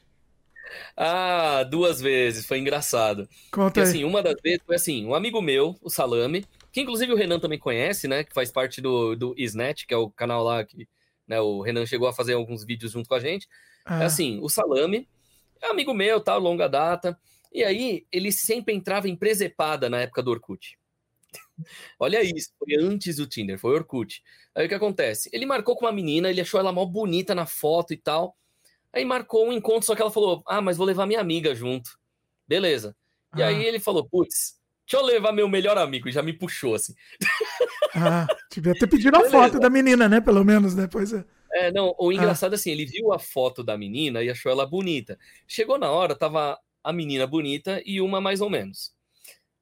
[0.96, 3.28] Ah, duas vezes, foi engraçado.
[3.52, 7.12] Conta Porque, assim, uma das vezes foi assim, um amigo meu, o Salame, que inclusive
[7.12, 8.24] o Renan também conhece, né?
[8.24, 10.88] Que faz parte do, do Isnet, que é o canal lá que
[11.28, 13.48] né, o Renan chegou a fazer alguns vídeos junto com a gente.
[13.86, 14.04] Ah.
[14.04, 15.08] É assim, o Salame,
[15.62, 17.18] é amigo meu, tá, longa data.
[17.54, 20.78] E aí, ele sempre entrava em presepada na época do Orkut.
[22.00, 24.24] Olha isso, foi antes do Tinder, foi Orkut.
[24.56, 25.30] Aí o que acontece?
[25.32, 28.36] Ele marcou com uma menina, ele achou ela mal bonita na foto e tal.
[28.94, 31.92] Aí marcou um encontro, só que ela falou: Ah, mas vou levar minha amiga junto.
[32.48, 32.96] Beleza.
[33.36, 33.48] E ah.
[33.48, 36.10] aí ele falou: Putz, deixa eu levar meu melhor amigo.
[36.10, 36.94] E já me puxou assim.
[37.94, 40.22] Ah, devia ter pedido a foto da menina, né?
[40.22, 40.74] Pelo menos.
[40.76, 40.88] Né?
[41.54, 42.14] É, não, o ah.
[42.14, 42.56] engraçado ah.
[42.56, 45.20] assim, ele viu a foto da menina e achou ela bonita.
[45.48, 48.94] Chegou na hora, tava a menina bonita e uma mais ou menos.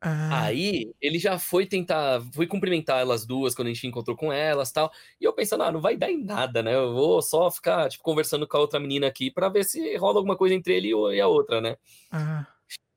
[0.01, 0.45] Ah.
[0.45, 4.71] Aí ele já foi tentar, foi cumprimentar elas duas quando a gente encontrou com elas
[4.71, 4.91] tal.
[5.19, 6.73] E eu pensando, ah, não vai dar em nada, né?
[6.73, 10.19] Eu vou só ficar, tipo, conversando com a outra menina aqui para ver se rola
[10.19, 11.75] alguma coisa entre ele e a outra, né?
[12.11, 12.47] Ah.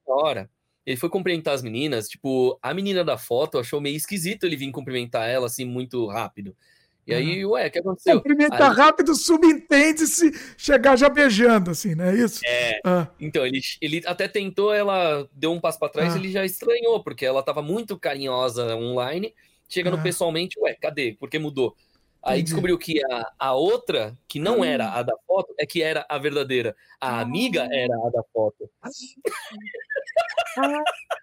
[0.07, 0.49] Hora,
[0.87, 4.71] ele foi cumprimentar as meninas, tipo, a menina da foto achou meio esquisito ele vir
[4.71, 6.57] cumprimentar ela assim muito rápido.
[7.05, 8.17] E aí, ué, o que aconteceu?
[8.17, 8.77] Cumprimenta aí...
[8.77, 12.41] rápido, subentende-se chegar já beijando, assim, não é isso?
[12.47, 12.79] É.
[12.85, 13.09] Ah.
[13.19, 16.17] Então, ele, ele até tentou, ela deu um passo para trás, ah.
[16.17, 19.35] ele já estranhou, porque ela tava muito carinhosa online.
[19.69, 20.03] Chega no ah.
[20.03, 21.17] pessoalmente, ué, cadê?
[21.19, 21.77] Porque mudou.
[22.23, 22.45] Aí Entendi.
[22.45, 26.19] descobriu que a, a outra, que não era a da foto, é que era a
[26.19, 26.77] verdadeira.
[27.01, 28.71] A amiga era a da foto.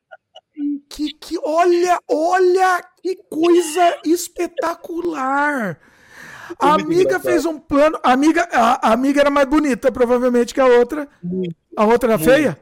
[0.89, 5.79] Que, que, olha, olha que coisa espetacular.
[6.59, 7.99] A amiga fez um plano.
[8.03, 11.07] A amiga, a, a, amiga era mais bonita, provavelmente, que a outra.
[11.77, 12.59] A outra era feia?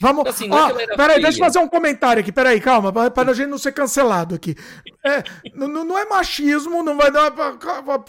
[0.00, 0.26] Vamos.
[0.26, 2.32] Assim, ó, é peraí, deixa eu fazer um comentário aqui.
[2.32, 4.56] Peraí, calma, para a gente não ser cancelado aqui.
[5.04, 5.22] É,
[5.54, 7.32] não, não é machismo, não vai dar.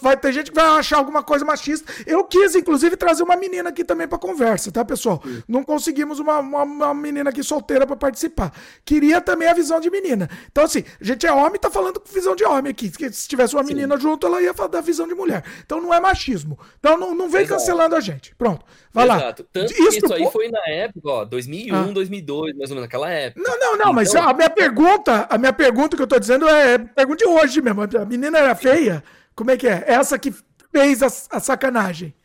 [0.02, 1.92] Vai ter gente que vai achar alguma coisa machista.
[2.06, 5.22] Eu quis, inclusive, trazer uma menina aqui também para conversa, tá, pessoal?
[5.48, 8.52] Não conseguimos uma, uma, uma menina aqui solteira para participar.
[8.84, 10.30] Queria também a visão de menina.
[10.52, 12.92] Então, assim, a gente é homem tá falando com visão de homem aqui.
[13.12, 13.74] Se tivesse uma Sim.
[13.74, 15.44] menina junto, ela ia falar da visão de mulher.
[15.66, 16.58] Então não é machismo.
[16.80, 17.60] Então não, não vem Exato.
[17.60, 18.34] cancelando a gente.
[18.36, 18.66] Pronto.
[18.96, 19.44] Vai Exato.
[19.44, 19.50] lá.
[19.52, 21.92] Tanto isso, isso aí foi na época, ó, 2001, ah.
[21.92, 23.44] 2002, mais ou menos, naquela época.
[23.46, 23.94] Não, não, não, então...
[23.94, 27.62] mas a minha pergunta, a minha pergunta que eu tô dizendo é pergunta de hoje
[27.62, 27.82] mesmo.
[27.82, 29.04] A menina era feia?
[29.36, 29.84] Como é que é?
[29.86, 30.34] Essa que
[30.72, 32.16] fez a, a sacanagem.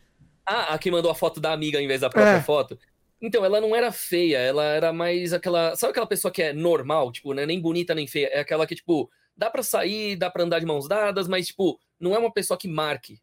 [0.45, 2.41] Ah, a que mandou a foto da amiga em vez da própria é.
[2.41, 2.79] foto?
[3.21, 5.75] Então, ela não era feia, ela era mais aquela.
[5.75, 8.27] Sabe aquela pessoa que é normal, tipo, não é nem bonita nem feia?
[8.27, 11.77] É aquela que, tipo, dá pra sair, dá pra andar de mãos dadas, mas, tipo,
[11.99, 13.21] não é uma pessoa que marque,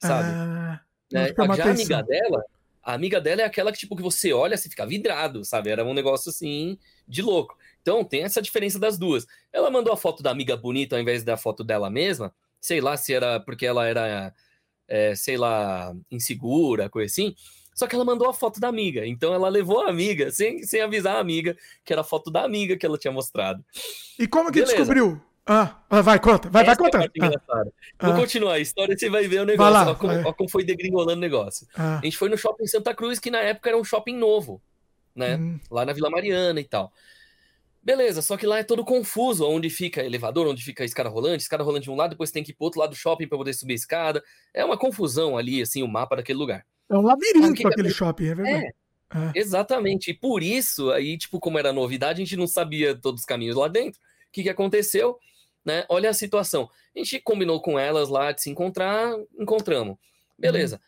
[0.00, 0.28] sabe?
[0.28, 0.80] Ah,
[1.12, 2.44] é, a amiga dela,
[2.88, 5.68] a amiga dela é aquela que, tipo, que você olha, você fica vidrado, sabe?
[5.68, 7.54] Era um negócio assim de louco.
[7.82, 9.26] Então tem essa diferença das duas.
[9.52, 12.34] Ela mandou a foto da amiga bonita ao invés da foto dela mesma.
[12.58, 14.34] Sei lá se era porque ela era,
[14.88, 17.34] é, sei lá, insegura, coisa assim.
[17.74, 19.06] Só que ela mandou a foto da amiga.
[19.06, 22.42] Então ela levou a amiga, sem, sem avisar a amiga, que era a foto da
[22.42, 23.62] amiga que ela tinha mostrado.
[24.18, 24.76] E como que Beleza.
[24.76, 25.20] descobriu?
[25.50, 27.04] Ah, ah, vai, conta, vai, Essa vai contar.
[27.04, 27.08] É
[27.48, 29.72] ah, Vou ah, continuar a história você vai ver o negócio.
[29.72, 31.66] Lá, ó, como, como, foi degringolando o negócio.
[31.74, 31.98] Ah.
[31.98, 34.60] A gente foi no shopping Santa Cruz, que na época era um shopping novo,
[35.16, 35.36] né?
[35.36, 35.58] Hum.
[35.70, 36.92] Lá na Vila Mariana e tal.
[37.82, 41.42] Beleza, só que lá é todo confuso onde fica elevador, onde fica a escada rolante,
[41.42, 43.38] escada rolante de um lado, depois tem que ir pro outro lado do shopping para
[43.38, 44.22] poder subir a escada.
[44.52, 46.66] É uma confusão ali, assim, o mapa daquele lugar.
[46.90, 48.66] É um labirinto Aqui, aquele shopping, é verdade.
[48.66, 49.32] É, é.
[49.34, 50.10] Exatamente.
[50.10, 53.56] E por isso, aí, tipo, como era novidade, a gente não sabia todos os caminhos
[53.56, 53.98] lá dentro.
[53.98, 55.18] O que, que aconteceu?
[55.68, 55.84] Né?
[55.88, 56.70] Olha a situação.
[56.96, 59.98] A gente combinou com elas lá de se encontrar, encontramos.
[60.38, 60.80] Beleza.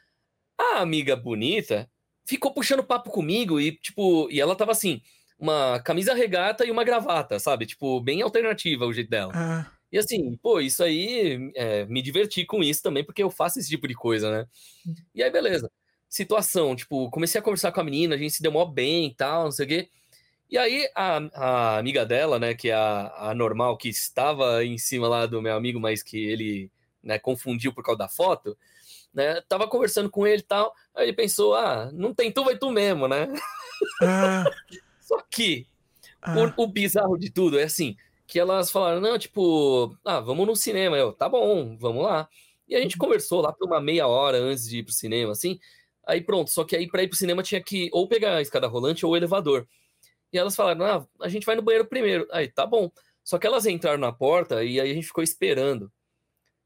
[0.59, 0.67] Uhum.
[0.67, 1.89] A amiga bonita
[2.27, 5.03] ficou puxando papo comigo e, tipo, e ela tava assim,
[5.39, 7.67] uma camisa regata e uma gravata, sabe?
[7.67, 9.33] Tipo, bem alternativa o jeito dela.
[9.35, 9.71] Ah.
[9.93, 13.69] E assim, pô, isso aí, é, me diverti com isso também, porque eu faço esse
[13.69, 14.47] tipo de coisa, né?
[14.87, 14.95] Uhum.
[15.15, 15.71] E aí, beleza.
[16.09, 19.15] Situação, tipo, comecei a conversar com a menina, a gente se deu mó bem e
[19.15, 19.89] tal, não sei o quê.
[20.51, 24.77] E aí a, a amiga dela, né, que é a, a normal, que estava em
[24.79, 28.59] cima lá do meu amigo, mas que ele né, confundiu por causa da foto,
[29.15, 32.59] né, tava conversando com ele e tal, aí ele pensou, ah, não tem tu, vai
[32.59, 33.29] tu mesmo, né?
[34.03, 34.45] Ah.
[35.01, 35.69] Só que
[36.21, 36.35] ah.
[36.57, 40.57] o, o, bizarro de tudo é assim, que elas falaram, não, tipo, ah, vamos no
[40.57, 42.29] cinema, eu, tá bom, vamos lá.
[42.69, 43.07] E a gente uhum.
[43.07, 45.61] conversou lá por uma meia hora antes de ir pro cinema, assim,
[46.05, 48.67] aí pronto, só que aí pra ir pro cinema tinha que ou pegar a escada
[48.67, 49.69] rolante ou o elevador.
[50.33, 52.27] E elas falaram: ah, a gente vai no banheiro primeiro.
[52.31, 52.91] Aí, tá bom.
[53.23, 55.91] Só que elas entraram na porta e aí a gente ficou esperando.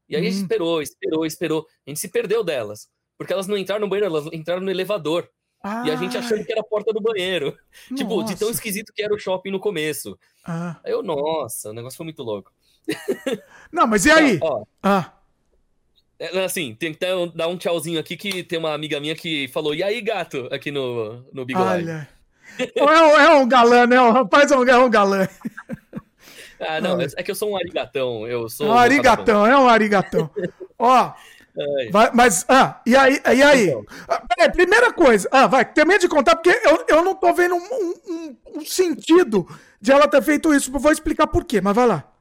[0.07, 0.25] E aí hum.
[0.25, 0.43] a gente hum.
[0.43, 1.67] esperou, esperou, esperou.
[1.85, 2.89] A gente se perdeu delas.
[3.17, 5.29] Porque elas não entraram no banheiro, elas entraram no elevador.
[5.63, 5.83] Ah.
[5.85, 7.57] E a gente achando que era a porta do banheiro.
[7.89, 7.95] Nossa.
[7.95, 10.17] Tipo, de tão esquisito que era o shopping no começo.
[10.43, 10.79] Ah.
[10.83, 12.51] Aí eu, nossa, o negócio foi muito louco.
[13.71, 14.39] Não, mas e aí?
[14.41, 14.65] Ó, ó.
[14.83, 15.11] Ah.
[16.19, 16.99] É, assim, tem que
[17.33, 20.71] dar um tchauzinho aqui que tem uma amiga minha que falou, e aí, gato, aqui
[20.71, 22.07] no, no Big Olha.
[22.59, 23.99] É, um, é um galã, né?
[24.01, 25.27] O rapaz é um, é um galã.
[26.59, 28.27] Ah, não, é, é que eu sou um arigatão.
[28.27, 28.67] Eu sou.
[28.67, 30.29] É um arigatão, é um arigatão.
[30.79, 31.13] Ó.
[31.89, 33.21] Vai, mas, ah, e aí?
[33.33, 33.69] E aí?
[33.69, 33.85] Então.
[34.07, 37.55] Ah, peraí, primeira coisa, ah, vai, termina de contar, porque eu, eu não tô vendo
[37.55, 39.47] um, um, um, sentido
[39.79, 40.69] de ela ter feito isso.
[40.69, 42.11] Vou explicar por quê, mas vai lá.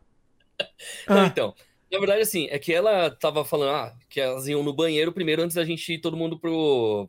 [1.09, 1.27] Não, ah.
[1.27, 1.55] Então,
[1.91, 5.43] na verdade, assim, é que ela tava falando ah, que elas iam no banheiro primeiro
[5.43, 7.09] antes da gente ir todo mundo pro,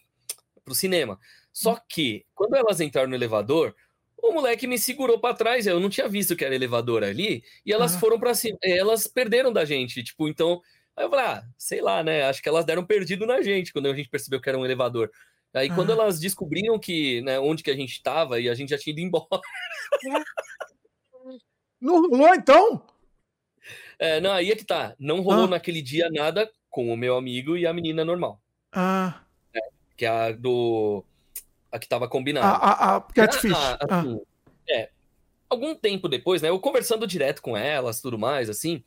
[0.63, 1.19] pro cinema.
[1.55, 3.73] Só que, quando elas entraram no elevador,
[4.21, 7.71] o moleque me segurou para trás, eu não tinha visto que era elevador ali, e
[7.71, 7.99] elas ah.
[7.99, 10.61] foram para cima, elas perderam da gente, tipo, então,
[10.97, 13.87] aí eu falei, ah, sei lá, né, acho que elas deram perdido na gente, quando
[13.87, 15.09] a gente percebeu que era um elevador.
[15.53, 15.75] Aí ah.
[15.75, 18.91] quando elas descobriram que, né, onde que a gente tava, e a gente já tinha
[18.91, 19.25] ido embora.
[21.79, 22.85] Não rolou, então?
[23.97, 25.49] É, não, aí é que tá, não rolou ah.
[25.49, 28.41] naquele dia nada com o meu amigo e a menina normal.
[28.71, 29.21] Ah.
[29.53, 29.59] É,
[29.95, 31.05] que é a do
[31.75, 32.47] a que estava combinada.
[32.47, 33.53] A, a, a Catfish.
[33.53, 34.21] A, a, assim,
[34.69, 34.89] é,
[35.49, 36.49] algum tempo depois, né?
[36.49, 38.83] Eu conversando direto com elas, tudo mais, assim,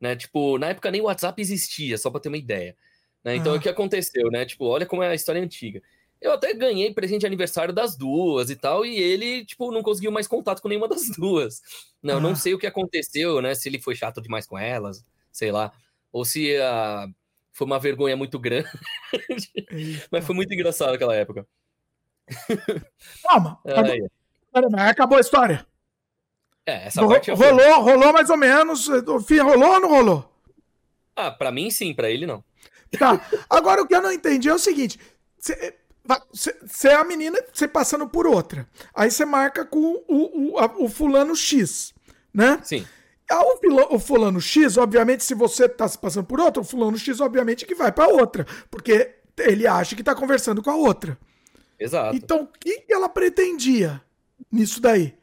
[0.00, 0.16] né?
[0.16, 2.76] Tipo, na época nem o WhatsApp existia, só para ter uma ideia.
[3.24, 3.36] Né?
[3.36, 3.56] Então, ah.
[3.56, 4.44] o que aconteceu, né?
[4.44, 5.80] Tipo, olha como é a história antiga.
[6.20, 10.12] Eu até ganhei presente de aniversário das duas e tal, e ele, tipo, não conseguiu
[10.12, 11.62] mais contato com nenhuma das duas.
[12.02, 12.20] Não, ah.
[12.20, 13.54] não sei o que aconteceu, né?
[13.54, 15.72] Se ele foi chato demais com elas, sei lá.
[16.12, 17.12] Ou se uh,
[17.52, 18.68] foi uma vergonha muito grande.
[20.10, 21.46] Mas foi muito engraçado aquela época.
[23.22, 23.58] Calma.
[23.64, 25.66] Acabou, acabou a história.
[26.64, 28.88] É, essa parte rolou, rolou mais ou menos.
[28.88, 30.32] Rolou ou não rolou?
[31.16, 32.44] Ah, pra mim sim, pra ele não.
[32.98, 33.20] Tá.
[33.48, 34.98] Agora o que eu não entendi é o seguinte:
[36.30, 38.68] você é a menina, você passando por outra.
[38.94, 41.94] Aí você marca com o, o, a, o fulano X,
[42.32, 42.60] né?
[42.62, 42.86] Sim.
[43.30, 47.20] O, o fulano X, obviamente, se você tá se passando por outra, o fulano X,
[47.20, 48.46] obviamente, que vai para outra.
[48.70, 51.16] Porque ele acha que tá conversando com a outra.
[51.82, 52.16] Exato.
[52.16, 54.00] Então, o que ela pretendia
[54.50, 55.14] nisso daí?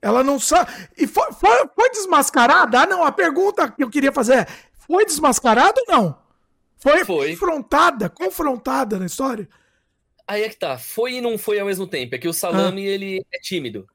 [0.00, 0.70] Ela não sabe.
[0.98, 2.82] E foi, foi, foi, desmascarada?
[2.82, 3.02] Ah, não.
[3.04, 4.46] A pergunta que eu queria fazer é:
[4.86, 6.18] foi desmascarada ou não?
[6.76, 7.30] Foi, foi.
[7.30, 9.48] confrontada, confrontada na história?
[10.26, 10.76] Aí é que tá.
[10.76, 12.14] Foi e não foi ao mesmo tempo.
[12.14, 12.90] É que o Salame, ah.
[12.90, 13.88] ele é tímido.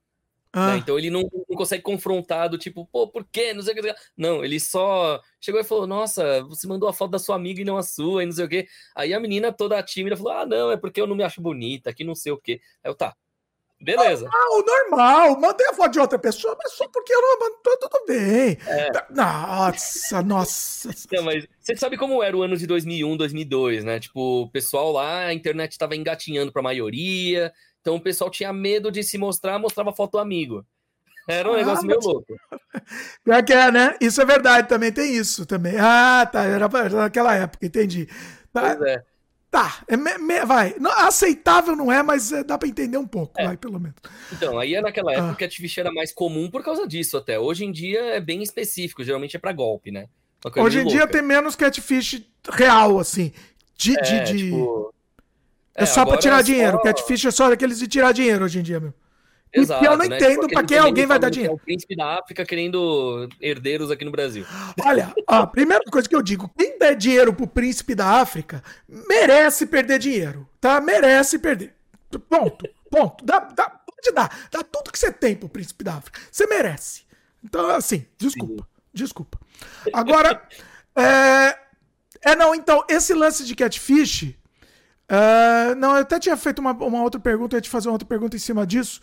[0.52, 0.72] Ah.
[0.72, 0.78] Né?
[0.78, 3.54] Então ele não, não, consegue confrontar do tipo, pô, por quê?
[3.54, 3.96] Não sei o que.
[4.18, 7.66] Não, ele só chegou e falou: Nossa, você mandou a foto da sua amiga e
[7.66, 8.68] não a sua, e não sei o quê.
[8.96, 11.94] Aí a menina toda tímida falou: Ah, não, é porque eu não me acho bonita,
[11.94, 12.60] que não sei o quê.
[12.84, 13.16] Aí eu, tá.
[13.82, 14.28] Beleza.
[14.28, 15.40] Normal, normal.
[15.40, 18.58] Mandei a foto de outra pessoa, mas só porque eu não mandou, tudo bem.
[18.68, 18.90] É.
[19.10, 20.90] Nossa, nossa.
[21.14, 24.00] Não, mas você sabe como era o ano de 2001, 2002, né?
[24.00, 28.52] Tipo, o pessoal lá, a internet estava engatinhando para a maioria, então o pessoal tinha
[28.52, 30.66] medo de se mostrar, mostrava foto do amigo.
[31.28, 32.34] Era um ah, negócio meio louco.
[33.24, 33.96] Pior que é, né?
[34.02, 35.76] Isso é verdade, também tem isso também.
[35.78, 38.08] Ah, tá, era naquela época, entendi.
[38.52, 39.04] Tá, pois é.
[39.52, 40.76] Tá, é me, me, vai.
[40.80, 43.46] Não, aceitável não é, mas é, dá para entender um pouco, é.
[43.46, 43.98] vai, pelo menos.
[44.32, 45.36] Então, aí é naquela época ah.
[45.36, 47.40] que a Catfish era mais comum por causa disso até.
[47.40, 50.08] Hoje em dia é bem específico, geralmente é para golpe, né?
[50.56, 53.34] Hoje em dia tem menos catfish real, assim.
[53.76, 54.46] De, é, de, de...
[54.46, 54.94] Tipo...
[55.80, 56.78] É, só pra tirar é dinheiro.
[56.78, 56.84] Só...
[56.84, 58.94] Catfish é só daqueles de tirar dinheiro hoje em dia, meu.
[59.52, 60.16] Exato, e eu não né?
[60.16, 61.54] entendo tipo, pra que alguém vai dar dinheiro.
[61.54, 64.46] É o príncipe da África querendo herdeiros aqui no Brasil.
[64.86, 69.66] Olha, a primeira coisa que eu digo, quem der dinheiro pro príncipe da África merece
[69.66, 70.80] perder dinheiro, tá?
[70.80, 71.74] Merece perder.
[72.30, 73.26] Ponto, ponto.
[73.26, 74.48] Dá, dá, pode dar.
[74.52, 76.20] Dá tudo que você tem pro príncipe da África.
[76.32, 77.04] Você merece.
[77.44, 78.64] Então, assim, desculpa.
[78.64, 78.70] Sim.
[78.94, 79.40] Desculpa.
[79.94, 80.42] Agora,
[80.96, 81.58] é...
[82.22, 84.36] é, não, então, esse lance de catfish
[85.10, 87.94] Uh, não, eu até tinha feito uma, uma outra pergunta, eu ia te fazer uma
[87.94, 89.02] outra pergunta em cima disso.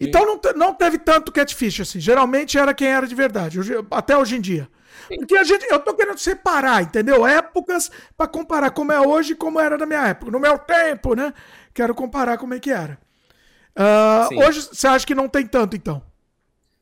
[0.00, 2.00] Então não, não teve tanto catfish assim.
[2.00, 4.68] Geralmente era quem era de verdade, hoje, até hoje em dia.
[5.08, 7.26] Porque a gente, eu tô querendo separar, entendeu?
[7.26, 10.30] Épocas para comparar como é hoje e como era na minha época.
[10.30, 11.32] No meu tempo, né?
[11.72, 12.98] Quero comparar como é que era.
[13.78, 16.02] Uh, hoje você acha que não tem tanto, então?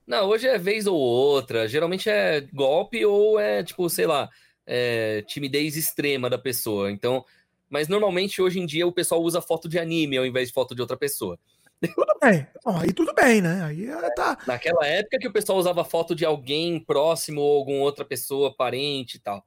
[0.07, 1.69] Não, hoje é vez ou outra.
[1.69, 4.29] Geralmente é golpe ou é, tipo, sei lá,
[4.67, 6.91] é, timidez extrema da pessoa.
[6.91, 7.25] Então,
[7.69, 10.75] mas normalmente hoje em dia o pessoal usa foto de anime ao invés de foto
[10.75, 11.39] de outra pessoa.
[11.81, 12.47] Tudo bem.
[12.65, 13.63] Aí tudo bem, né?
[13.63, 14.39] Aí é, tá.
[14.47, 19.17] Naquela época que o pessoal usava foto de alguém próximo ou alguma outra pessoa, parente
[19.17, 19.45] e tal.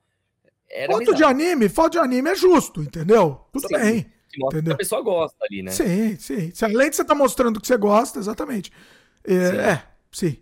[0.69, 1.17] Era foto bizarro.
[1.17, 3.41] de anime, foto de anime é justo, entendeu?
[3.51, 4.13] Tudo sim, bem.
[4.37, 4.63] Mostra entendeu?
[4.63, 5.71] que a pessoa gosta ali, né?
[5.71, 6.51] Sim, sim.
[6.61, 8.71] Além de você estar tá mostrando que você gosta, exatamente.
[9.23, 9.57] É, sim.
[9.57, 10.37] É, sim.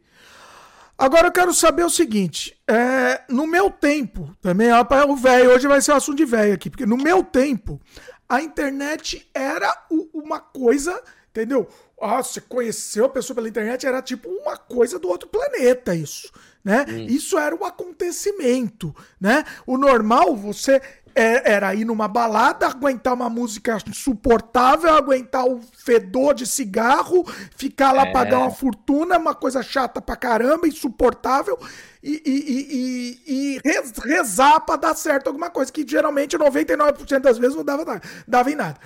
[0.97, 5.81] Agora eu quero saber o seguinte: é, no meu tempo, também, o velho, hoje vai
[5.81, 7.81] ser um assunto de velho aqui, porque no meu tempo,
[8.27, 9.71] a internet era
[10.13, 11.67] uma coisa, entendeu?
[12.01, 16.31] Ah, você conheceu a pessoa pela internet, era tipo uma coisa do outro planeta, isso.
[16.63, 16.85] Né?
[16.89, 17.05] Hum.
[17.07, 19.43] Isso era um acontecimento, né?
[19.67, 20.81] O normal, você
[21.15, 27.23] era ir numa balada, aguentar uma música insuportável, aguentar o fedor de cigarro,
[27.55, 28.11] ficar lá, é.
[28.11, 31.57] pagar uma fortuna, uma coisa chata pra caramba, insuportável,
[32.03, 33.61] e, e, e, e
[34.03, 38.55] rezar pra dar certo alguma coisa, que geralmente 99% das vezes não dava, dava em
[38.55, 38.77] nada.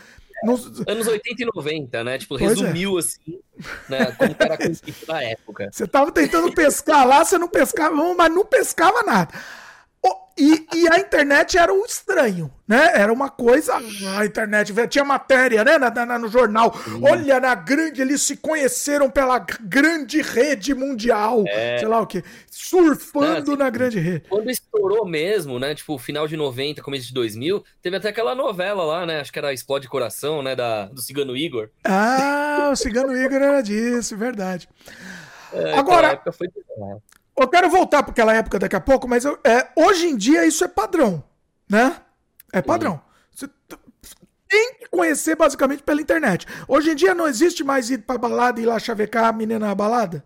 [0.44, 0.66] Nos...
[0.88, 2.18] Anos 80 e 90, né?
[2.18, 2.56] Tipo, pois é.
[2.56, 3.00] resumiu é.
[3.00, 3.40] assim,
[3.90, 4.06] né?
[4.18, 4.58] Como era
[5.08, 5.70] da época.
[5.72, 9.34] Você tava tentando pescar lá, você não pescava, mas não pescava nada.
[10.40, 12.94] E, e, a internet era um estranho, né?
[12.96, 13.76] Era uma coisa.
[14.18, 15.78] A internet tinha matéria, né?
[15.78, 16.74] Na, na, no jornal.
[16.74, 17.02] Sim.
[17.04, 21.44] Olha, na grande, eles se conheceram pela grande rede mundial.
[21.46, 21.80] É.
[21.80, 22.24] Sei lá o que.
[22.50, 24.24] Surfando Não, assim, na grande rede.
[24.30, 25.76] Quando estourou mesmo, né?
[25.76, 29.20] Tipo, final de 90, começo de 2000, teve até aquela novela lá, né?
[29.20, 30.56] Acho que era Explode Coração, né?
[30.56, 31.70] Da, do Cigano Igor.
[31.84, 34.70] Ah, o Cigano Igor era disso, verdade.
[35.52, 36.22] É, Agora.
[36.32, 36.48] Foi
[37.42, 40.46] eu quero voltar para aquela época daqui a pouco, mas eu, é, hoje em dia
[40.46, 41.24] isso é padrão,
[41.70, 42.02] né?
[42.52, 43.02] É padrão.
[43.32, 43.48] Você
[44.48, 46.46] tem que conhecer basicamente pela internet.
[46.68, 49.68] Hoje em dia não existe mais ir pra balada e ir lá chavecar a menina
[49.68, 50.26] na balada?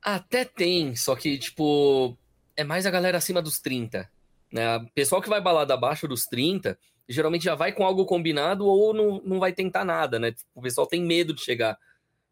[0.00, 2.16] Até tem, só que, tipo,
[2.56, 4.08] é mais a galera acima dos 30.
[4.52, 4.76] Né?
[4.76, 8.94] O pessoal que vai balada abaixo dos 30, geralmente já vai com algo combinado ou
[8.94, 10.32] não, não vai tentar nada, né?
[10.54, 11.76] O pessoal tem medo de chegar.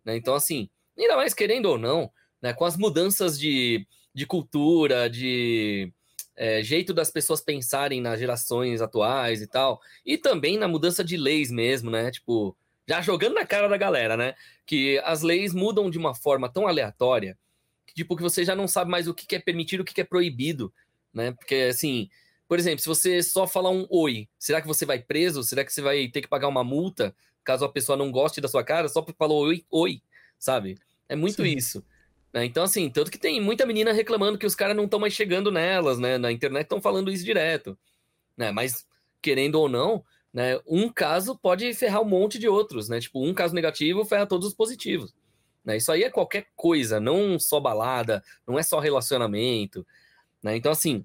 [0.05, 0.17] Né?
[0.17, 2.11] Então, assim, ainda mais querendo ou não,
[2.43, 5.93] né, com as mudanças de, de cultura, de
[6.37, 11.17] é, jeito das pessoas pensarem nas gerações atuais e tal, e também na mudança de
[11.17, 12.11] leis mesmo, né?
[12.11, 12.57] Tipo,
[12.89, 14.35] já jogando na cara da galera, né?
[14.67, 17.39] Que as leis mudam de uma forma tão aleatória
[17.87, 20.05] que, tipo, que você já não sabe mais o que é permitido o que é
[20.05, 20.73] proibido,
[21.13, 21.33] né?
[21.33, 22.09] Porque, assim,
[22.49, 25.43] por exemplo, se você só falar um oi, será que você vai preso?
[25.43, 28.49] Será que você vai ter que pagar uma multa caso a pessoa não goste da
[28.49, 30.03] sua cara só porque falou oi, oi,
[30.39, 30.79] sabe?
[31.09, 31.57] É muito Sim.
[31.57, 31.85] isso.
[32.33, 32.45] Né?
[32.45, 35.51] Então, assim, tanto que tem muita menina reclamando que os caras não estão mais chegando
[35.51, 36.17] nelas, né?
[36.17, 37.79] Na internet estão falando isso direto.
[38.37, 38.51] Né?
[38.51, 38.87] Mas,
[39.21, 43.01] querendo ou não, né, um caso pode ferrar um monte de outros, né?
[43.01, 45.15] Tipo, um caso negativo ferra todos os positivos.
[45.65, 45.77] Né?
[45.77, 49.87] Isso aí é qualquer coisa, não só balada, não é só relacionamento.
[50.43, 50.57] Né?
[50.57, 51.05] Então, assim,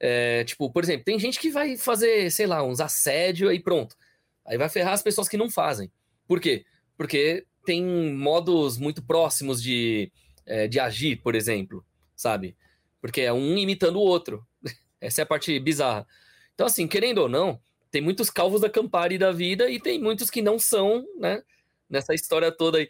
[0.00, 3.96] é, tipo, por exemplo, tem gente que vai fazer, sei lá, uns assédio aí pronto.
[4.44, 5.90] Aí vai ferrar as pessoas que não fazem.
[6.26, 6.66] Por quê?
[6.96, 7.82] Porque tem
[8.12, 10.12] modos muito próximos de
[10.46, 12.56] é, de agir, por exemplo, sabe?
[13.00, 14.46] Porque é um imitando o outro.
[15.00, 16.06] Essa é a parte bizarra.
[16.54, 20.30] Então, assim, querendo ou não, tem muitos calvos da Campari da vida e tem muitos
[20.30, 21.42] que não são, né?
[21.88, 22.88] Nessa história toda aí.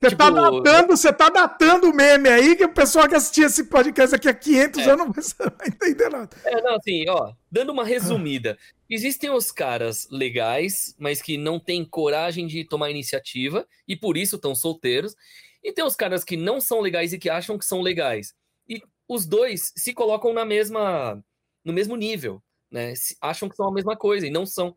[0.00, 0.34] Você tá tipo...
[0.34, 4.16] tá datando, você tá datando o meme aí, que o pessoal que assistia esse podcast
[4.16, 4.90] aqui há 500 é.
[4.90, 6.30] anos não vai entender nada.
[6.42, 8.56] É, não, assim, ó, dando uma resumida.
[8.88, 14.36] Existem os caras legais, mas que não têm coragem de tomar iniciativa e por isso
[14.36, 15.14] estão solteiros.
[15.62, 18.34] E tem os caras que não são legais e que acham que são legais.
[18.68, 21.22] E os dois se colocam na mesma
[21.64, 22.94] no mesmo nível, né?
[23.20, 24.76] Acham que são a mesma coisa e não são.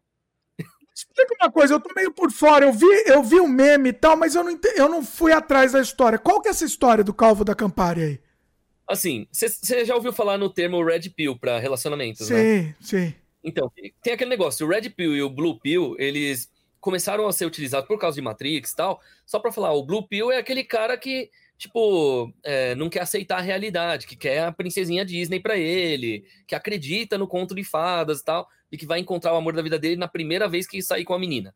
[0.95, 2.65] Explica uma coisa, eu tô meio por fora.
[2.65, 5.31] Eu vi, eu vi o um meme e tal, mas eu não, eu não fui
[5.31, 6.19] atrás da história.
[6.19, 8.19] Qual que é essa história do Calvo da Campari aí?
[8.87, 12.41] Assim, você já ouviu falar no termo Red Pill para relacionamentos, sim, né?
[12.41, 13.15] Sim, sim.
[13.43, 16.49] Então, tem aquele negócio, o Red Pill e o Blue Pill, eles
[16.83, 20.05] começaram a ser utilizados por causa de Matrix e tal, só para falar, o Blue
[20.05, 24.51] Pill é aquele cara que, tipo, é, não quer aceitar a realidade, que quer a
[24.51, 28.99] princesinha Disney para ele, que acredita no conto de fadas e tal, e que vai
[28.99, 31.55] encontrar o amor da vida dele na primeira vez que sair com a menina.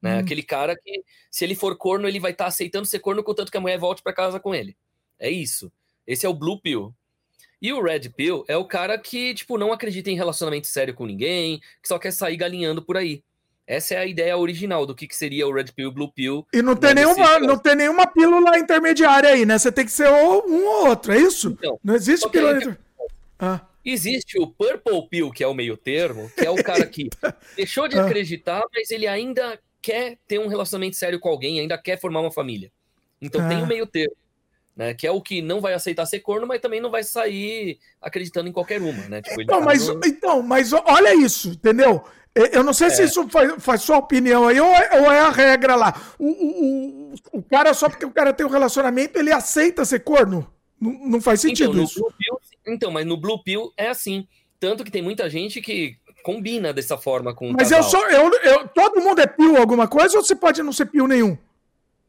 [0.00, 0.14] Né?
[0.14, 0.18] Hum.
[0.20, 3.50] Aquele cara que, se ele for corno, ele vai estar tá aceitando ser corno, contanto
[3.50, 4.76] que a mulher volte para casa com ele.
[5.18, 5.72] É isso.
[6.06, 6.94] Esse é o Blue Pill.
[7.60, 11.04] E o Red Pill é o cara que, tipo, não acredita em relacionamento sério com
[11.04, 13.24] ninguém, que só quer sair galinhando por aí.
[13.68, 16.46] Essa é a ideia original do que, que seria o Red Pill, Blue Pill.
[16.54, 19.58] E não tem, nenhuma, não tem nenhuma pílula intermediária aí, né?
[19.58, 21.50] Você tem que ser um ou outro, é isso?
[21.50, 22.56] Então, não existe pílula.
[22.56, 22.76] Aí,
[23.38, 23.60] ah.
[23.84, 27.10] Existe o Purple Pill, que é o meio termo, que é o cara que
[27.56, 28.06] deixou de ah.
[28.06, 32.32] acreditar, mas ele ainda quer ter um relacionamento sério com alguém, ainda quer formar uma
[32.32, 32.72] família.
[33.20, 33.48] Então ah.
[33.50, 34.16] tem o meio termo.
[34.78, 37.80] Né, que é o que não vai aceitar ser corno, mas também não vai sair
[38.00, 39.20] acreditando em qualquer uma, né?
[39.20, 40.00] Tipo, então, mas, no...
[40.06, 42.04] então, mas olha isso, entendeu?
[42.52, 42.90] Eu não sei é.
[42.90, 46.00] se isso faz, faz sua opinião aí ou é, ou é a regra lá.
[46.16, 49.98] O, o, o, o, cara, só porque o cara tem um relacionamento, ele aceita ser
[50.04, 50.48] corno?
[50.80, 52.12] Não, não faz então, sentido então, isso.
[52.16, 54.28] Pill, então, mas no Blue Pill é assim.
[54.60, 58.08] Tanto que tem muita gente que combina dessa forma com Mas eu sou.
[58.08, 61.36] Eu, eu, todo mundo é pio alguma coisa ou você pode não ser pio nenhum?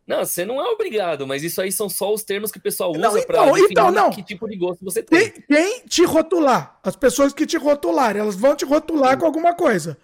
[0.09, 2.89] Não, você não é obrigado, mas isso aí são só os termos que o pessoal
[2.89, 4.09] usa não, então, para definir então, não.
[4.09, 5.29] que tipo de gosto você tem.
[5.29, 6.79] Quem, quem te rotular?
[6.81, 9.19] As pessoas que te rotularem, elas vão te rotular Sim.
[9.19, 9.95] com alguma coisa.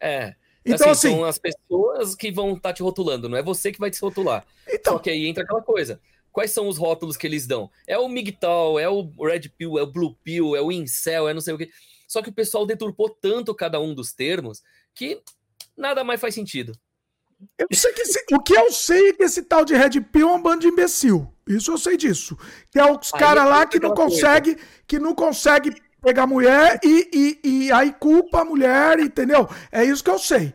[0.00, 0.34] É.
[0.66, 3.70] Então, assim, assim, são as pessoas que vão estar tá te rotulando, não é você
[3.70, 4.44] que vai te rotular.
[4.68, 6.00] Então, Só que aí entra aquela coisa.
[6.32, 7.70] Quais são os rótulos que eles dão?
[7.86, 11.32] É o MGTOW, é o Red Pill, é o Blue Pill, é o Incel, é
[11.32, 11.70] não sei o que.
[12.08, 15.22] Só que o pessoal deturpou tanto cada um dos termos que
[15.76, 16.72] nada mais faz sentido.
[17.58, 20.28] Eu sei que esse, o que eu sei é que esse tal de Red Pill
[20.28, 21.32] é um bando de imbecil.
[21.46, 22.36] Isso eu sei disso.
[22.70, 27.48] Que é os caras lá que não consegue, que não consegue pegar mulher e, e,
[27.48, 29.48] e, aí culpa a mulher, entendeu?
[29.70, 30.52] É isso que eu sei.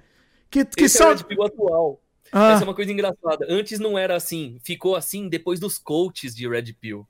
[0.50, 1.10] Que, que Esse são...
[1.10, 2.02] é o Red Pill atual.
[2.32, 2.54] Ah.
[2.54, 3.46] Essa é uma coisa engraçada.
[3.50, 7.08] Antes não era assim, ficou assim depois dos coaches de Red Pill.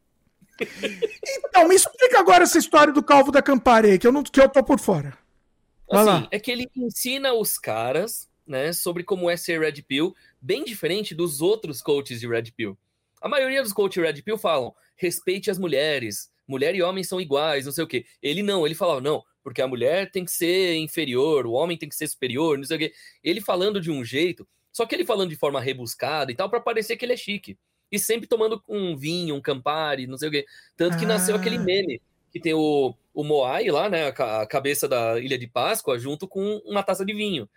[1.46, 4.50] Então, me explica agora essa história do Calvo da Campari, que eu, não, que eu
[4.50, 5.18] tô por fora.
[5.90, 6.28] Vai assim, lá.
[6.32, 11.16] é que ele ensina os caras né, sobre como é ser Red Pill, bem diferente
[11.16, 12.78] dos outros coaches de Red Pill.
[13.22, 17.66] A maioria dos coaches Red Pill falam: respeite as mulheres, mulher e homem são iguais,
[17.66, 18.06] não sei o quê.
[18.22, 21.90] Ele não, ele falava: não, porque a mulher tem que ser inferior, o homem tem
[21.90, 22.94] que ser superior, não sei o quê.
[23.24, 26.60] Ele falando de um jeito, só que ele falando de forma rebuscada e tal, para
[26.60, 27.58] parecer que ele é chique.
[27.92, 30.46] E sempre tomando um vinho, um Campari, não sei o quê.
[30.76, 31.10] Tanto que ah.
[31.10, 31.64] nasceu aquele ah.
[31.64, 36.28] meme que tem o, o Moai lá, né, a, cabeça da Ilha de Páscoa, junto
[36.28, 37.48] com uma taça de vinho.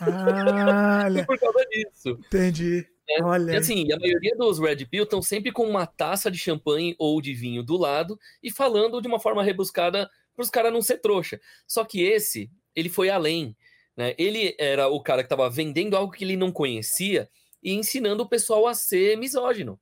[0.00, 2.10] Ah, por causa disso.
[2.26, 2.86] Entendi.
[3.08, 3.52] É, olha.
[3.52, 7.20] E assim, a maioria dos Red Pill estão sempre com uma taça de champanhe ou
[7.20, 10.98] de vinho do lado e falando de uma forma rebuscada para os caras não ser
[10.98, 11.40] trouxa.
[11.66, 13.56] Só que esse, ele foi além.
[13.96, 14.14] Né?
[14.18, 17.28] Ele era o cara que estava vendendo algo que ele não conhecia
[17.62, 19.80] e ensinando o pessoal a ser misógino.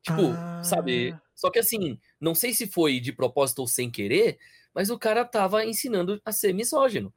[0.00, 0.62] Tipo, ah.
[0.64, 1.14] sabe?
[1.34, 4.38] Só que assim, não sei se foi de propósito ou sem querer,
[4.74, 7.12] mas o cara tava ensinando a ser misógino.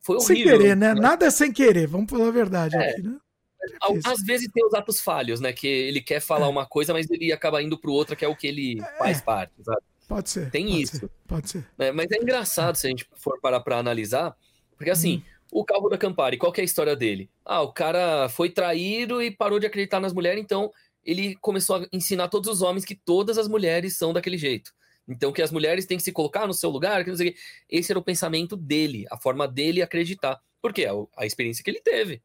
[0.00, 0.36] Foi horrível.
[0.36, 0.94] Sem querer, né?
[0.94, 1.00] né?
[1.00, 2.90] Nada é sem querer, vamos falar a verdade é.
[2.90, 3.16] aqui, né?
[3.62, 5.52] É Às vezes tem os atos falhos, né?
[5.52, 6.48] Que ele quer falar é.
[6.48, 8.98] uma coisa, mas ele acaba indo pro outro, que é o que ele é.
[8.98, 9.80] faz parte, sabe?
[10.08, 10.50] Pode ser.
[10.50, 10.96] Tem pode isso.
[10.98, 11.66] Ser, pode ser.
[11.94, 14.36] Mas é engraçado se a gente for parar pra analisar,
[14.76, 15.18] porque assim,
[15.52, 15.60] hum.
[15.60, 17.30] o Calvo da Campari, qual é a história dele?
[17.44, 20.70] Ah, o cara foi traído e parou de acreditar nas mulheres, então
[21.04, 24.72] ele começou a ensinar todos os homens que todas as mulheres são daquele jeito.
[25.08, 27.32] Então, que as mulheres têm que se colocar no seu lugar, que não sei o
[27.32, 27.38] quê.
[27.68, 30.40] Esse era o pensamento dele, a forma dele acreditar.
[30.60, 30.86] Por quê?
[30.86, 32.22] A, a experiência que ele teve.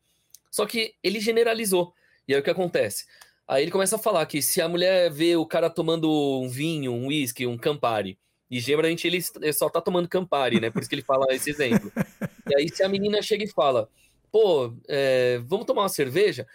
[0.52, 1.94] Só que ele generalizou.
[2.28, 3.06] E aí o que acontece?
[3.48, 6.12] Aí ele começa a falar que se a mulher vê o cara tomando
[6.42, 8.20] um vinho, um uísque, um Campari,
[8.50, 9.22] e geralmente ele
[9.54, 10.70] só tá tomando Campari, né?
[10.70, 11.92] Por isso que ele fala esse exemplo.
[12.50, 13.90] E aí se a menina chega e fala,
[14.32, 16.48] pô, é, vamos tomar uma cerveja?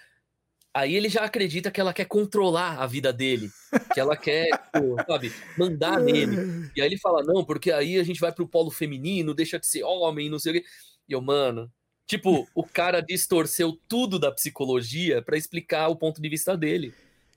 [0.74, 3.50] Aí ele já acredita que ela quer controlar a vida dele,
[3.92, 6.70] que ela quer, pô, sabe, mandar nele.
[6.74, 9.66] E aí ele fala, não, porque aí a gente vai pro polo feminino, deixa de
[9.66, 10.64] ser homem, não sei o quê.
[11.06, 11.70] E eu, mano,
[12.06, 16.94] tipo, o cara distorceu tudo da psicologia para explicar o ponto de vista dele.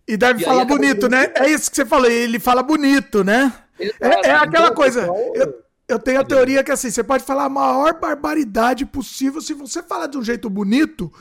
[0.07, 1.33] E deve e falar bonito, né?
[1.35, 3.53] É isso que você falou, ele fala bonito, né?
[3.99, 5.09] É, é, aquela coisa.
[5.33, 9.53] Eu, eu tenho a teoria que assim, você pode falar a maior barbaridade possível se
[9.53, 11.11] você falar de um jeito bonito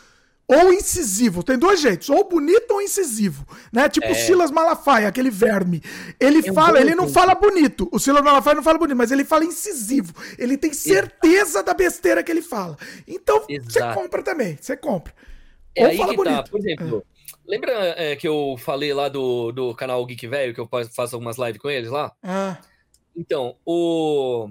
[0.46, 1.42] ou incisivo.
[1.42, 3.88] Tem dois jeitos, ou bonito ou incisivo, né?
[3.88, 4.14] Tipo é.
[4.14, 5.82] Silas Malafaia, aquele verme.
[6.20, 7.88] Ele é fala, ele não fala bonito.
[7.90, 10.14] O Silas Malafaia não fala bonito, mas ele fala incisivo.
[10.38, 11.66] Ele tem certeza Exato.
[11.66, 12.76] da besteira que ele fala.
[13.06, 15.12] Então, você compra também, você compra.
[15.74, 16.12] É ou aí que tá.
[16.12, 16.36] bonito.
[16.36, 17.50] tá, por exemplo, é.
[17.50, 21.36] lembra é, que eu falei lá do, do canal Geek Velho, que eu faço algumas
[21.38, 22.12] lives com eles lá?
[22.22, 22.58] Ah.
[23.16, 24.48] Então, o,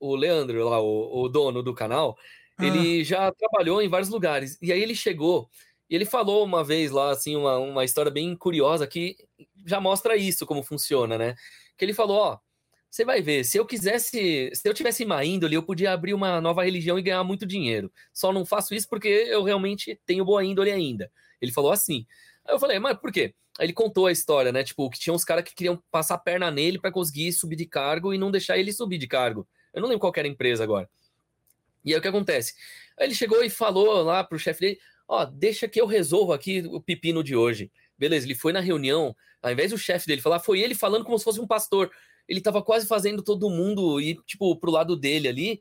[0.00, 2.16] o Leandro lá, o, o dono do canal,
[2.60, 3.04] ele ah.
[3.04, 4.58] já trabalhou em vários lugares.
[4.60, 5.48] E aí ele chegou
[5.88, 9.16] e ele falou uma vez lá, assim, uma, uma história bem curiosa que
[9.66, 11.34] já mostra isso, como funciona, né?
[11.76, 12.38] Que ele falou, ó,
[12.90, 16.40] você vai ver, se eu quisesse, se eu tivesse má índole, eu podia abrir uma
[16.40, 17.92] nova religião e ganhar muito dinheiro.
[18.12, 21.10] Só não faço isso porque eu realmente tenho boa índole ainda.
[21.40, 22.06] Ele falou assim.
[22.46, 23.34] Aí eu falei, mas por quê?
[23.58, 24.64] Aí ele contou a história, né?
[24.64, 27.66] Tipo, que tinha uns caras que queriam passar a perna nele para conseguir subir de
[27.66, 29.46] cargo e não deixar ele subir de cargo.
[29.74, 30.88] Eu não lembro qual era a empresa agora.
[31.84, 32.54] E aí o que acontece?
[32.98, 36.32] Aí ele chegou e falou lá pro chefe dele: Ó, oh, deixa que eu resolvo
[36.32, 37.70] aqui o pepino de hoje.
[37.96, 41.18] Beleza, ele foi na reunião, ao invés do chefe dele falar, foi ele falando como
[41.18, 41.90] se fosse um pastor.
[42.28, 45.60] Ele tava quase fazendo todo mundo ir, tipo, pro lado dele ali,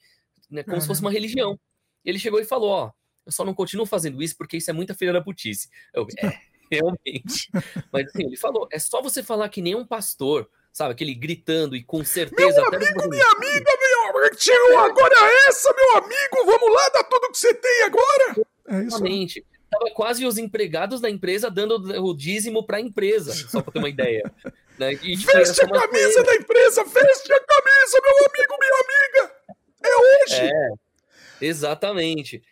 [0.50, 0.82] né, como uhum.
[0.82, 1.60] se fosse uma religião.
[2.04, 2.92] Ele chegou e falou: Ó,
[3.26, 5.70] eu só não continuo fazendo isso porque isso é muita filha da putice.
[5.94, 6.40] Eu, é,
[6.72, 7.50] realmente.
[7.92, 10.92] Mas assim, ele falou: é só você falar que nem um pastor, sabe?
[10.92, 12.62] Aquele gritando e com certeza.
[12.62, 13.72] Meu amigo, minha amiga,
[14.14, 18.48] meu tio, agora é essa, meu amigo, vamos lá, dá tudo que você tem agora.
[18.68, 19.44] É Exatamente.
[19.72, 23.80] Tava quase os empregados da empresa dando o dízimo para a empresa, só para ter
[23.80, 24.32] uma ideia.
[24.78, 24.94] Né?
[24.94, 29.36] E, tipo, veste a camisa da empresa, veste a camisa, meu amigo, minha amiga.
[29.84, 30.54] É hoje.
[30.54, 30.70] É,
[31.42, 32.44] exatamente.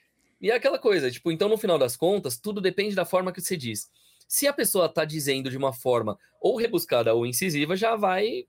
[0.42, 3.40] E é aquela coisa, tipo, então no final das contas, tudo depende da forma que
[3.40, 3.88] você diz.
[4.28, 8.46] Se a pessoa está dizendo de uma forma ou rebuscada ou incisiva, já vai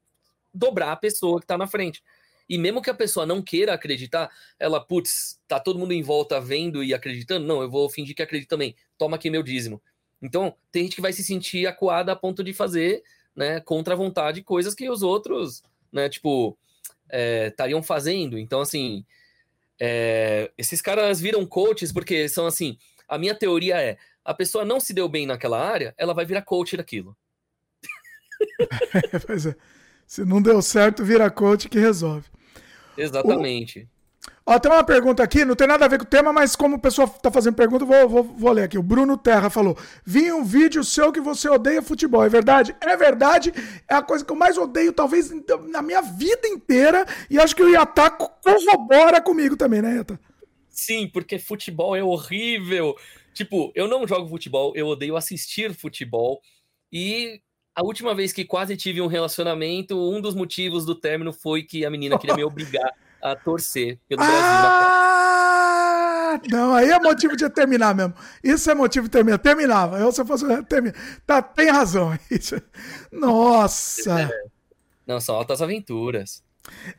[0.52, 2.02] dobrar a pessoa que está na frente.
[2.48, 6.40] E mesmo que a pessoa não queira acreditar, ela, putz, tá todo mundo em volta
[6.40, 8.74] vendo e acreditando, não, eu vou fingir que acredito também.
[8.96, 9.82] Toma aqui meu dízimo.
[10.22, 13.02] Então, tem gente que vai se sentir acuada a ponto de fazer,
[13.34, 15.62] né, contra a vontade, coisas que os outros,
[15.92, 16.56] né, tipo,
[17.08, 18.38] é, estariam fazendo.
[18.38, 19.04] Então, assim,
[19.78, 22.78] é, esses caras viram coaches porque são assim.
[23.08, 26.42] A minha teoria é: a pessoa não se deu bem naquela área, ela vai virar
[26.42, 27.16] coach daquilo.
[29.24, 29.54] pois é.
[30.04, 32.26] Se não deu certo, vira coach que resolve.
[32.98, 33.88] Exatamente.
[34.44, 36.76] Ó, tem uma pergunta aqui, não tem nada a ver com o tema, mas como
[36.76, 38.78] o pessoal tá fazendo pergunta, vou, vou, vou ler aqui.
[38.78, 42.24] O Bruno Terra falou: Vi um vídeo seu que você odeia futebol.
[42.24, 42.74] É verdade?
[42.80, 43.52] É verdade.
[43.88, 45.32] É a coisa que eu mais odeio, talvez,
[45.68, 47.04] na minha vida inteira.
[47.28, 50.18] E acho que o Yatá corrobora comigo também, né, Yatá?
[50.68, 52.96] Sim, porque futebol é horrível.
[53.36, 56.40] Tipo, eu não jogo futebol, eu odeio assistir futebol.
[56.90, 57.42] E
[57.74, 61.84] a última vez que quase tive um relacionamento, um dos motivos do término foi que
[61.84, 64.38] a menina queria me obrigar a torcer pelo Brasil.
[64.38, 68.14] Ah, não, aí é motivo de terminar mesmo.
[68.42, 69.36] Isso é motivo de terminar.
[69.36, 69.98] Terminava.
[69.98, 70.46] Eu, se eu fosse.
[70.64, 70.94] Termina.
[71.26, 72.18] Tá, tem razão.
[72.30, 72.58] Isso.
[73.12, 74.22] Nossa.
[74.22, 74.30] É.
[75.06, 76.42] Não, são altas aventuras.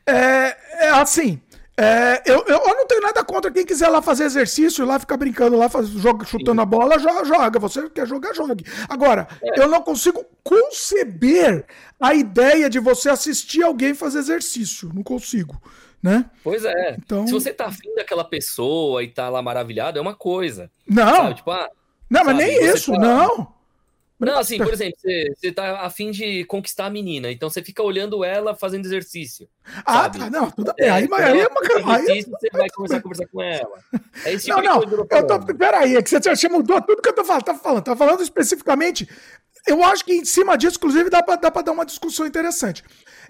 [0.06, 1.42] É, é assim.
[1.80, 5.16] É, eu, eu, eu, não tenho nada contra quem quiser lá fazer exercício, lá ficar
[5.16, 6.62] brincando, lá faz, joga, chutando Sim.
[6.62, 7.58] a bola, joga, joga.
[7.60, 8.64] Você quer jogar, jogue.
[8.88, 9.60] Agora, é.
[9.60, 11.64] eu não consigo conceber
[12.00, 14.90] a ideia de você assistir alguém fazer exercício.
[14.92, 15.60] Não consigo
[16.02, 16.30] né?
[16.42, 16.96] Pois é.
[16.98, 17.26] Então...
[17.26, 20.70] Se você tá afim daquela pessoa e tá lá maravilhado, é uma coisa.
[20.86, 21.14] Não.
[21.16, 21.34] Sabe?
[21.34, 21.68] Tipo, ah,
[22.08, 22.98] não, sabe, mas nem isso, tá...
[22.98, 23.57] não.
[24.18, 27.82] Não, assim, por exemplo, você, você tá afim de conquistar a menina, então você fica
[27.82, 29.48] olhando ela fazendo exercício.
[29.84, 30.86] Ah, tá, não, tudo bem.
[30.86, 33.78] É, aí, aí, é uma aí, você vai começar a conversar com ela.
[34.24, 37.08] É esse tipo não, não, eu tô, peraí, é que você, você mudou tudo que
[37.08, 39.08] eu tô falando, tá falando, tá falando especificamente.
[39.66, 42.82] Eu acho que em cima disso, inclusive, dá pra, dá pra dar uma discussão interessante.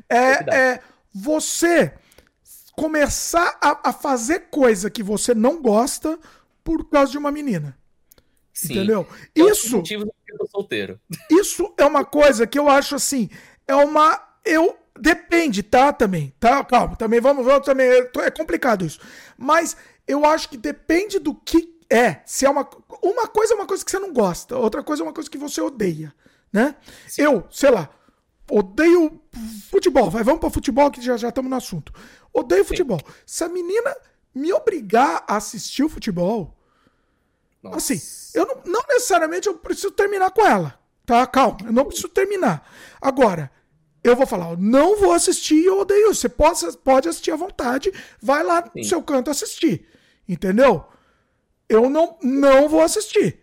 [0.09, 0.81] É, é
[1.15, 1.93] você
[2.73, 6.19] começar a, a, fazer coisa que você não gosta
[6.63, 7.77] por causa de uma menina.
[8.59, 8.73] Sim.
[8.73, 9.07] Entendeu?
[9.37, 9.81] É isso.
[10.37, 11.01] tô solteiro.
[11.31, 13.31] Isso é uma coisa que eu acho assim.
[13.69, 14.21] É uma.
[14.45, 14.77] Eu.
[14.99, 15.93] Depende, tá?
[15.93, 16.35] Também.
[16.41, 16.65] Tá?
[16.65, 17.87] Calma, também vamos, vamos também.
[17.87, 18.99] É complicado isso.
[19.37, 19.77] Mas
[20.09, 22.21] eu acho que depende do que é.
[22.27, 22.69] Se é uma.
[23.01, 25.39] Uma coisa é uma coisa que você não gosta, outra coisa é uma coisa que
[25.39, 26.13] você odeia.
[26.53, 26.75] Né?
[27.07, 27.23] Sim.
[27.23, 27.89] Eu, sei lá,
[28.51, 29.23] odeio
[29.71, 30.11] futebol.
[30.11, 31.93] Vai, vamos para futebol que já já estamos no assunto.
[32.33, 32.69] Odeio Sim.
[32.71, 33.01] futebol.
[33.25, 33.97] Se a menina
[34.35, 36.58] me obrigar a assistir o futebol,
[37.71, 37.93] Nossa.
[37.93, 38.01] assim,
[38.35, 40.79] eu não, não, necessariamente eu preciso terminar com ela.
[41.05, 41.27] Tá?
[41.27, 42.71] Calma, eu não preciso terminar.
[43.01, 43.51] Agora,
[44.03, 46.15] eu vou falar, não vou assistir eu odeio.
[46.15, 48.71] Você pode, pode assistir à vontade, vai lá Sim.
[48.77, 49.87] no seu canto assistir.
[50.29, 50.85] Entendeu?
[51.69, 53.41] Eu não, não vou assistir.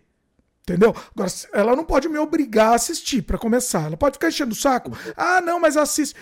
[0.62, 0.94] Entendeu?
[1.14, 3.86] Agora, ela não pode me obrigar a assistir, para começar.
[3.86, 4.90] Ela pode ficar enchendo o saco.
[5.16, 6.16] Ah, não, mas assiste.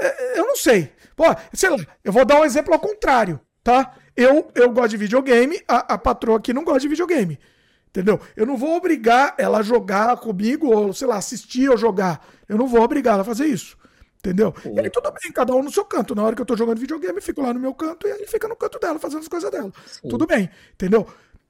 [0.00, 0.92] É, eu não sei.
[1.16, 3.94] Pô, sei lá, eu vou dar um exemplo ao contrário, tá?
[4.18, 7.38] Eu, eu gosto de videogame, a, a patroa aqui não gosta de videogame.
[7.86, 8.20] Entendeu?
[8.34, 12.26] Eu não vou obrigar ela a jogar comigo, ou, sei lá, assistir ou jogar.
[12.48, 13.78] Eu não vou obrigar ela a fazer isso.
[14.16, 14.52] Entendeu?
[14.64, 14.74] Uhum.
[14.74, 16.16] E aí tudo bem, cada um no seu canto.
[16.16, 18.26] Na hora que eu tô jogando videogame, eu fico lá no meu canto e ele
[18.26, 19.72] fica no canto dela, fazendo as coisas dela.
[19.86, 20.08] Sim.
[20.08, 21.06] Tudo bem, entendeu?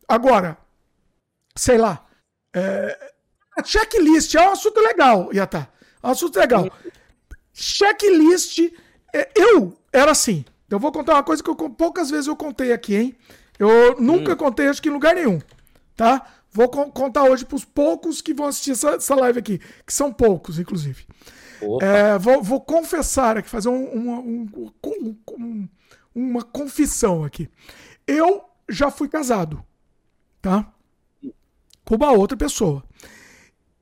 [0.07, 0.59] Agora,
[1.57, 2.05] sei lá.
[2.55, 3.13] É...
[3.65, 5.69] Checklist é um assunto legal, Iatá.
[6.03, 6.71] É um assunto legal.
[7.55, 8.59] Checklist.
[9.15, 10.45] É, eu era assim.
[10.71, 13.17] Eu vou contar uma coisa que eu, poucas vezes eu contei aqui, hein?
[13.59, 14.37] Eu nunca hum.
[14.37, 15.41] contei, acho que em lugar nenhum.
[15.97, 16.25] Tá?
[16.51, 19.93] Vou co contar hoje para os poucos que vão assistir essa, essa, live aqui, que
[19.93, 21.07] são poucos, inclusive.
[21.83, 24.49] É, vou, vou, confessar aqui, fazer um, uma, um,
[25.37, 25.69] um,
[26.15, 27.51] uma confissão aqui.
[28.07, 29.65] Eu já fui casado,
[30.41, 30.73] tá?
[31.89, 32.85] com uma outra pessoa.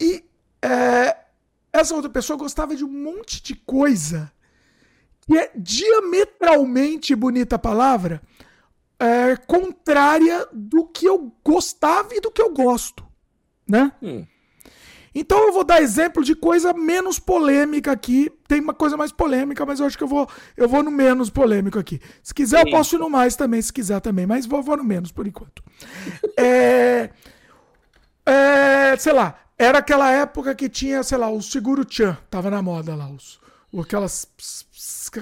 [0.01, 0.25] E
[0.63, 1.17] é,
[1.73, 4.33] essa outra pessoa gostava de um monte de coisa
[5.27, 8.23] que é diametralmente bonita a palavra,
[8.99, 13.05] é, contrária do que eu gostava e do que eu gosto,
[13.69, 13.93] né?
[14.03, 14.25] Hum.
[15.19, 18.31] Então eu vou dar exemplo de coisa menos polêmica aqui.
[18.47, 21.31] Tem uma coisa mais polêmica, mas eu acho que eu vou, eu vou no menos
[21.31, 21.99] polêmico aqui.
[22.23, 22.67] Se quiser, Sim.
[22.67, 25.27] eu posso ir no mais também, se quiser também, mas vou, vou no menos por
[25.27, 25.63] enquanto.
[26.39, 27.11] é.
[28.27, 32.61] É, sei lá, era aquela época que tinha, sei lá, o Seguro Chan, tava na
[32.61, 33.41] moda lá, os,
[33.81, 34.29] aquelas,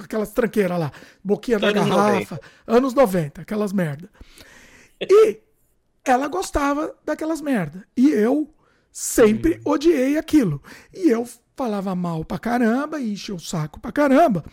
[0.03, 0.93] aquelas tranqueiras lá,
[1.23, 2.41] boquinha da garrafa, 90.
[2.67, 4.11] anos 90, aquelas merda.
[5.01, 5.41] E
[6.05, 7.87] ela gostava daquelas merda.
[7.97, 8.53] E eu
[8.93, 10.63] sempre odiei aquilo.
[10.93, 14.45] E eu falava mal pra caramba, enchia o saco pra caramba.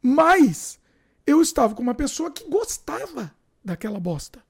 [0.00, 0.78] Mas
[1.26, 3.32] eu estava com uma pessoa que gostava
[3.64, 4.40] daquela bosta.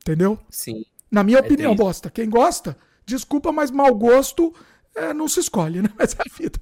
[0.00, 0.38] Entendeu?
[0.48, 0.84] Sim.
[1.10, 1.84] Na minha é opinião, triste.
[1.86, 2.10] bosta.
[2.10, 4.54] Quem gosta, desculpa, mas mau gosto
[4.94, 5.88] é, não se escolhe, né?
[5.96, 6.60] Mas é a vida.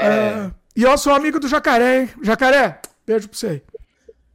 [0.00, 0.06] É...
[0.06, 2.10] É, e eu sou amigo do Jacaré, hein?
[2.22, 3.62] Jacaré, beijo pra você aí.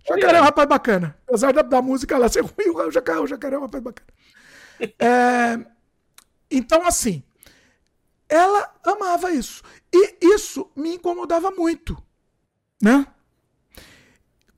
[0.06, 1.18] Jacaré é um rapaz bacana.
[1.26, 4.10] Apesar da, da música lá ser ruim, o Jacaré, o Jacaré é um rapaz bacana.
[5.00, 5.66] É,
[6.52, 7.24] então, assim,
[8.28, 9.64] ela amava isso.
[9.94, 11.98] E isso me incomodava muito,
[12.82, 13.08] né?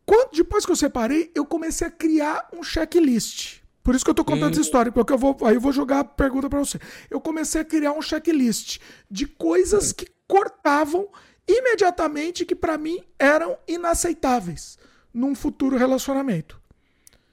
[0.07, 3.59] quando, depois que eu separei, eu comecei a criar um checklist.
[3.83, 4.51] Por isso que eu tô contando hum.
[4.53, 6.79] essa história, porque eu vou, aí eu vou jogar a pergunta para você.
[7.11, 8.79] Eu comecei a criar um checklist
[9.09, 11.07] de coisas que cortavam
[11.47, 14.77] imediatamente que para mim eram inaceitáveis
[15.13, 16.59] num futuro relacionamento.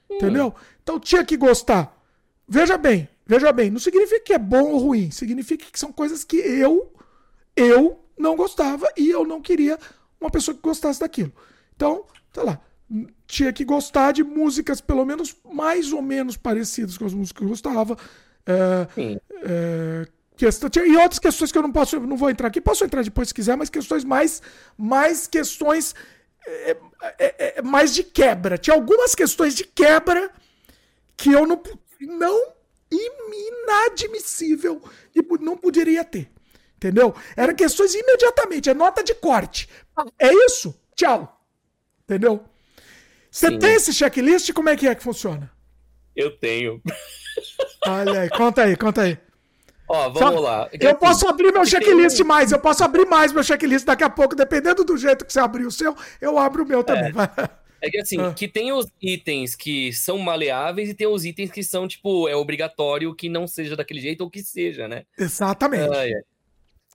[0.09, 0.17] Hum.
[0.17, 0.55] Entendeu?
[0.83, 1.97] Então tinha que gostar.
[2.47, 6.25] Veja bem, veja bem, não significa que é bom ou ruim, significa que são coisas
[6.25, 6.93] que eu
[7.57, 9.79] eu não gostava e eu não queria
[10.21, 11.33] uma pessoa que gostasse daquilo.
[11.75, 12.61] Então, sei lá,
[13.27, 17.45] tinha que gostar de músicas, pelo menos mais ou menos parecidas com as músicas que
[17.45, 17.97] eu gostava.
[18.47, 18.87] É,
[19.45, 20.09] é,
[20.45, 22.61] questão, e outras questões que eu não posso, não vou entrar aqui.
[22.61, 24.43] Posso entrar depois se quiser, mas questões mais,
[24.77, 25.95] mais questões
[26.45, 26.77] é,
[27.19, 28.59] é, é mais de quebra.
[28.59, 30.33] Tinha algumas questões de quebra
[31.17, 31.63] que eu não,
[32.01, 32.53] não
[32.91, 34.83] inadmissível
[35.15, 36.29] e não poderia ter.
[36.77, 37.15] Entendeu?
[37.37, 39.69] Eram questões imediatamente, é nota de corte.
[40.19, 40.75] É isso?
[40.97, 41.41] Tchau.
[42.03, 42.45] Entendeu?
[43.31, 43.59] Você Sim.
[43.61, 44.53] tem esse checklist?
[44.53, 45.53] Como é que é que funciona?
[46.17, 46.83] Eu tenho.
[47.87, 49.17] Olha aí, conta aí, conta aí.
[49.93, 50.71] Ó, vamos Só, lá.
[50.81, 52.25] Eu posso abrir meu checklist um...
[52.25, 55.39] mais, eu posso abrir mais meu checklist daqui a pouco, dependendo do jeito que você
[55.39, 57.13] abrir o seu, eu abro o meu também.
[57.83, 58.33] É, é que assim, ah.
[58.33, 62.35] que tem os itens que são maleáveis e tem os itens que são, tipo, é
[62.35, 65.05] obrigatório que não seja daquele jeito ou que seja, né?
[65.19, 65.95] Exatamente.
[65.95, 66.23] Ah, é.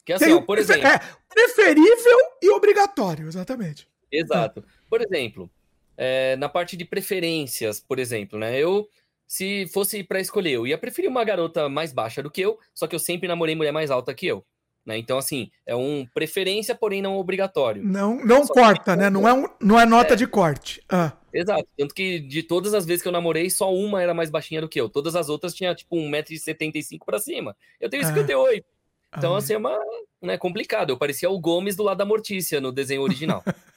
[0.04, 0.88] Que assim, ó, por exemplo.
[0.88, 3.88] É, preferível e obrigatório, exatamente.
[4.12, 4.66] Exato.
[4.66, 4.72] Ah.
[4.90, 5.48] Por exemplo,
[5.96, 8.58] é, na parte de preferências, por exemplo, né?
[8.58, 8.90] Eu,
[9.28, 12.88] se fosse para escolher, eu ia preferir uma garota mais baixa do que eu, só
[12.88, 14.46] que eu sempre namorei mulher mais alta que eu.
[14.86, 14.98] Né?
[14.98, 17.84] Então, assim, é um preferência, porém não obrigatório.
[17.84, 19.10] Não, não corta, né?
[19.10, 20.16] Não é, um, não é nota é.
[20.16, 20.82] de corte.
[20.88, 21.12] Ah.
[21.34, 21.68] Exato.
[21.78, 24.70] Tanto que de todas as vezes que eu namorei, só uma era mais baixinha do
[24.70, 24.88] que eu.
[24.88, 27.54] Todas as outras tinham, tipo, 1,75m pra cima.
[27.82, 28.66] Eu tenho 58.
[29.12, 29.18] Ah.
[29.18, 29.40] Então, ah.
[29.40, 29.78] assim, é uma,
[30.22, 30.92] né, complicado.
[30.92, 33.44] Eu parecia o Gomes do lado da Mortícia no desenho original.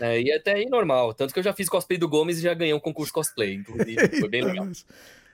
[0.00, 1.12] É, e até aí normal.
[1.14, 3.96] Tanto que eu já fiz cosplay do Gomes e já ganhei um concurso cosplay, inclusive.
[4.20, 4.66] Foi bem legal.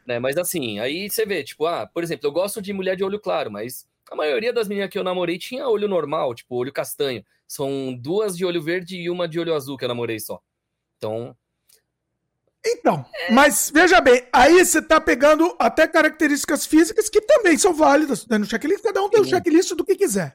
[0.06, 3.04] né, mas assim, aí você vê, tipo, ah, por exemplo, eu gosto de mulher de
[3.04, 6.72] olho claro, mas a maioria das meninas que eu namorei tinha olho normal, tipo, olho
[6.72, 7.24] castanho.
[7.46, 10.40] São duas de olho verde e uma de olho azul que eu namorei só.
[10.96, 11.36] Então.
[12.66, 13.30] Então, é...
[13.30, 18.38] mas veja bem, aí você tá pegando até características físicas que também são válidas né,
[18.38, 20.34] no checklist, cada um tem o um checklist do que quiser.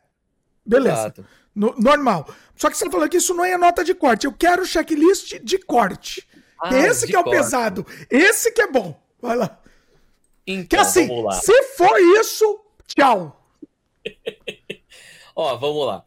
[0.63, 0.95] Beleza.
[0.95, 1.25] Exato.
[1.59, 2.25] No, normal.
[2.55, 4.25] Só que você falou que isso não é nota de corte.
[4.25, 6.25] Eu quero checklist de corte.
[6.57, 7.35] Ah, Esse que é o corte.
[7.35, 7.85] pesado.
[8.09, 8.97] Esse que é bom.
[9.21, 9.61] Vai lá.
[10.47, 11.09] Então, que assim,
[11.41, 13.45] se for isso, tchau.
[15.35, 16.05] Ó, vamos lá.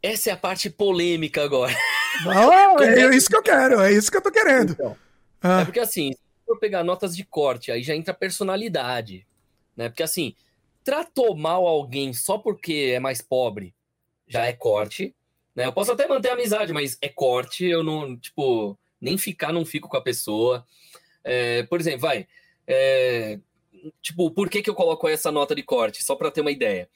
[0.00, 1.74] Essa é a parte polêmica agora.
[2.24, 4.72] Não, é isso que eu quero, é isso que eu tô querendo.
[4.74, 4.96] Então,
[5.40, 5.62] ah.
[5.62, 9.26] É porque assim, se for pegar notas de corte, aí já entra personalidade,
[9.76, 9.88] né?
[9.88, 10.36] Porque assim,
[10.84, 13.74] tratou mal alguém só porque é mais pobre,
[14.32, 15.14] já é corte,
[15.54, 15.66] né?
[15.66, 19.66] Eu posso até manter a amizade, mas é corte, eu não, tipo, nem ficar, não
[19.66, 20.66] fico com a pessoa.
[21.22, 22.26] É, por exemplo, vai,
[22.66, 23.38] é,
[24.00, 26.02] tipo, por que, que eu coloco essa nota de corte?
[26.02, 26.88] Só para ter uma ideia.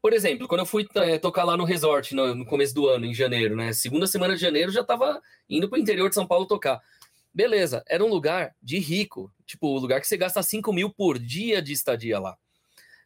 [0.00, 3.06] Por exemplo, quando eu fui é, tocar lá no resort no, no, começo do ano,
[3.06, 3.72] em janeiro, né?
[3.72, 6.80] Segunda semana de janeiro, já tava indo pro interior de São Paulo tocar.
[7.34, 11.18] Beleza, era um lugar de rico, tipo, o lugar que você gasta 5 mil por
[11.18, 12.36] dia de estadia lá.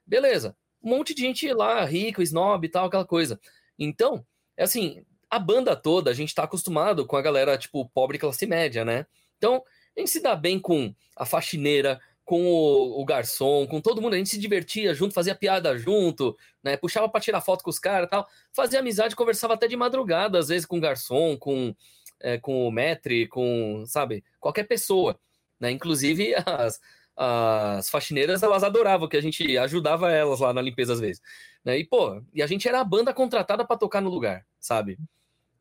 [0.07, 3.41] Beleza, um monte de gente lá, rico, snob e tal, aquela coisa.
[3.81, 4.25] Então,
[4.57, 8.47] é assim, a banda toda, a gente tá acostumado com a galera, tipo, pobre classe
[8.47, 9.07] média, né?
[9.39, 9.65] Então,
[9.97, 14.15] a gente se dá bem com a faxineira, com o, o, garçom, com todo mundo,
[14.15, 16.77] a gente se divertia junto, fazia piada junto, né?
[16.77, 20.49] Puxava para tirar foto com os caras tal, fazia amizade, conversava até de madrugada, às
[20.49, 21.75] vezes com o garçom, com,
[22.21, 25.19] é, com o metre, com, sabe, qualquer pessoa,
[25.59, 25.71] né?
[25.71, 26.79] Inclusive as,
[27.23, 31.21] as faxineiras, elas adoravam que a gente ajudava elas lá na limpeza às vezes.
[31.63, 31.79] Né?
[31.79, 34.99] E, pô, e a gente era a banda contratada para tocar no lugar, sabe?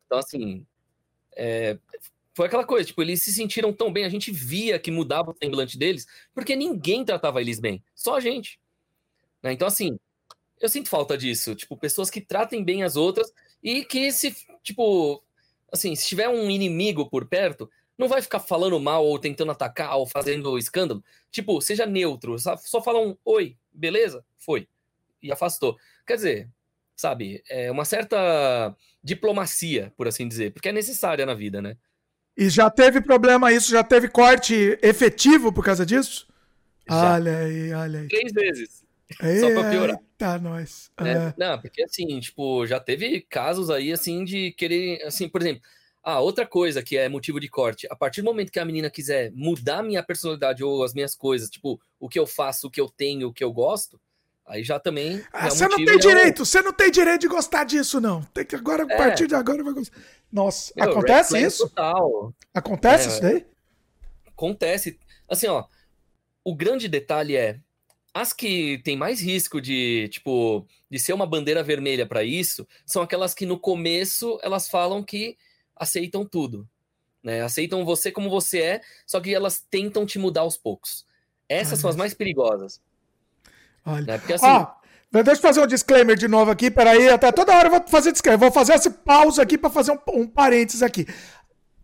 [0.06, 0.66] Então, assim,
[1.36, 1.78] é,
[2.34, 5.36] foi aquela coisa, tipo, eles se sentiram tão bem, a gente via que mudava o
[5.36, 8.58] semblante deles, porque ninguém tratava eles bem, só a gente.
[9.44, 9.52] Né?
[9.52, 10.00] Então, assim,
[10.62, 14.34] eu sinto falta disso, tipo, pessoas que tratem bem as outras e que se,
[14.64, 15.22] tipo,
[15.70, 19.98] assim, se tiver um inimigo por perto, não vai ficar falando mal ou tentando atacar
[19.98, 21.04] ou fazendo escândalo.
[21.30, 24.26] Tipo, seja neutro, só fala um oi, beleza?
[24.38, 24.68] Foi
[25.22, 25.78] e afastou.
[26.08, 26.50] Quer dizer,
[26.96, 28.74] sabe, é uma certa
[29.04, 31.76] diplomacia, por assim dizer, porque é necessária na vida, né?
[32.38, 33.70] E já teve problema isso?
[33.70, 36.26] Já teve corte efetivo por causa disso?
[36.88, 37.16] Já.
[37.16, 38.08] Olha aí, olha aí.
[38.08, 38.86] Três vezes.
[39.42, 40.00] Só pra piorar.
[40.18, 40.90] Tá, nós.
[41.00, 41.34] É.
[41.38, 45.62] Não, porque assim, tipo, já teve casos aí, assim, de querer, assim, por exemplo,
[46.04, 48.90] ah, outra coisa que é motivo de corte, a partir do momento que a menina
[48.90, 52.80] quiser mudar minha personalidade ou as minhas coisas, tipo, o que eu faço, o que
[52.80, 54.00] eu tenho, o que eu gosto,
[54.50, 55.24] Aí já também.
[55.32, 58.24] Ah, você não tem direito, você não tem direito de gostar disso, não.
[58.24, 58.98] Tem que agora, a é.
[58.98, 59.96] partir de agora, vai gostar.
[60.32, 61.70] Nossa, Meu, acontece isso?
[61.70, 62.34] Total.
[62.52, 63.46] Acontece é, isso daí?
[64.26, 65.00] Acontece.
[65.30, 65.66] Assim, ó,
[66.44, 67.60] o grande detalhe é
[68.12, 73.04] as que tem mais risco de, tipo, de ser uma bandeira vermelha para isso, são
[73.04, 75.38] aquelas que no começo elas falam que
[75.80, 76.68] aceitam tudo,
[77.24, 77.42] né?
[77.42, 81.06] Aceitam você como você é, só que elas tentam te mudar aos poucos.
[81.48, 81.82] Essas Olha.
[81.82, 82.82] são as mais perigosas.
[83.86, 84.06] Olha.
[84.06, 84.18] Né?
[84.18, 84.46] Porque assim.
[84.46, 84.76] Ah,
[85.12, 88.12] deixa eu fazer um disclaimer de novo aqui, peraí, até toda hora eu vou fazer
[88.12, 88.40] disclaimer.
[88.40, 91.08] Vou fazer essa pausa aqui para fazer um, um parênteses aqui.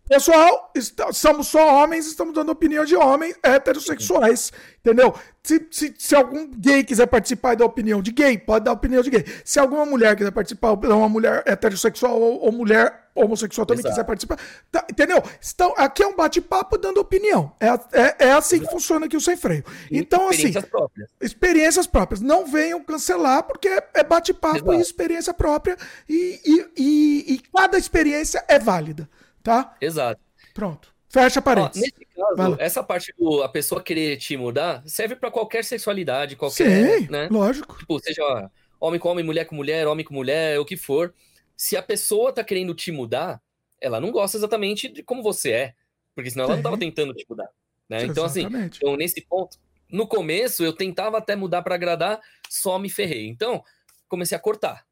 [0.08, 0.72] Pessoal,
[1.12, 5.12] somos só homens, estamos dando opinião de homens heterossexuais, entendeu?
[5.42, 9.10] Se, se, se, algum gay quiser participar da opinião de gay, pode dar opinião de
[9.10, 9.24] gay.
[9.44, 13.94] Se alguma mulher quiser participar, uma mulher heterossexual ou, ou mulher homossexual também Exato.
[13.94, 14.38] quiser participar,
[14.70, 15.20] tá, entendeu?
[15.54, 17.52] Então, aqui é um bate-papo dando opinião.
[17.58, 17.66] É,
[18.00, 18.68] é, é assim Exato.
[18.68, 19.64] que funciona aqui o Sem Freio.
[19.90, 21.10] E então, assim, experiências assim, próprias.
[21.20, 22.20] experiências próprias.
[22.20, 25.76] Não venham cancelar, porque é bate-papo e experiência própria,
[26.08, 29.08] e, e, e, e cada experiência é válida.
[29.46, 29.76] Tá?
[29.80, 30.20] Exato.
[30.52, 30.92] Pronto.
[31.08, 31.78] Fecha a parede.
[31.78, 37.02] nesse caso, essa parte do a pessoa querer te mudar serve para qualquer sexualidade, qualquer.
[37.02, 37.28] Sim, né?
[37.30, 37.78] lógico.
[37.78, 41.14] Tipo, seja homem com homem, mulher com mulher, homem com mulher, o que for.
[41.56, 43.40] Se a pessoa tá querendo te mudar,
[43.80, 45.74] ela não gosta exatamente de como você é.
[46.12, 46.56] Porque senão ela Sim.
[46.56, 47.48] não tava tentando te mudar.
[47.88, 48.04] Né?
[48.04, 52.20] Então, assim, então, nesse ponto, no começo eu tentava até mudar para agradar,
[52.50, 53.28] só me ferrei.
[53.28, 53.62] Então,
[54.08, 54.84] comecei a cortar.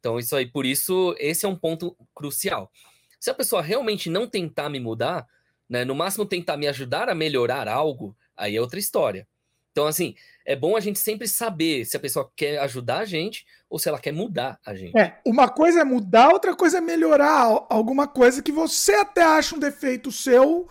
[0.00, 2.70] Então, isso aí, por isso, esse é um ponto crucial.
[3.26, 5.26] Se a pessoa realmente não tentar me mudar,
[5.68, 9.26] né, no máximo tentar me ajudar a melhorar algo, aí é outra história.
[9.72, 10.14] Então, assim,
[10.44, 13.88] é bom a gente sempre saber se a pessoa quer ajudar a gente ou se
[13.88, 14.96] ela quer mudar a gente.
[14.96, 19.56] É, uma coisa é mudar, outra coisa é melhorar alguma coisa que você até acha
[19.56, 20.68] um defeito seu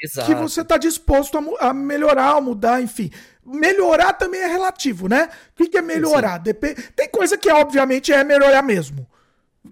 [0.00, 0.28] Exato.
[0.28, 3.10] que você está disposto a, a, melhorar, a mudar, enfim.
[3.44, 5.28] Melhorar também é relativo, né?
[5.58, 6.38] O que, é melhorar?
[6.38, 9.04] Dep tem coisa que, obviamente, é melhorar mesmo.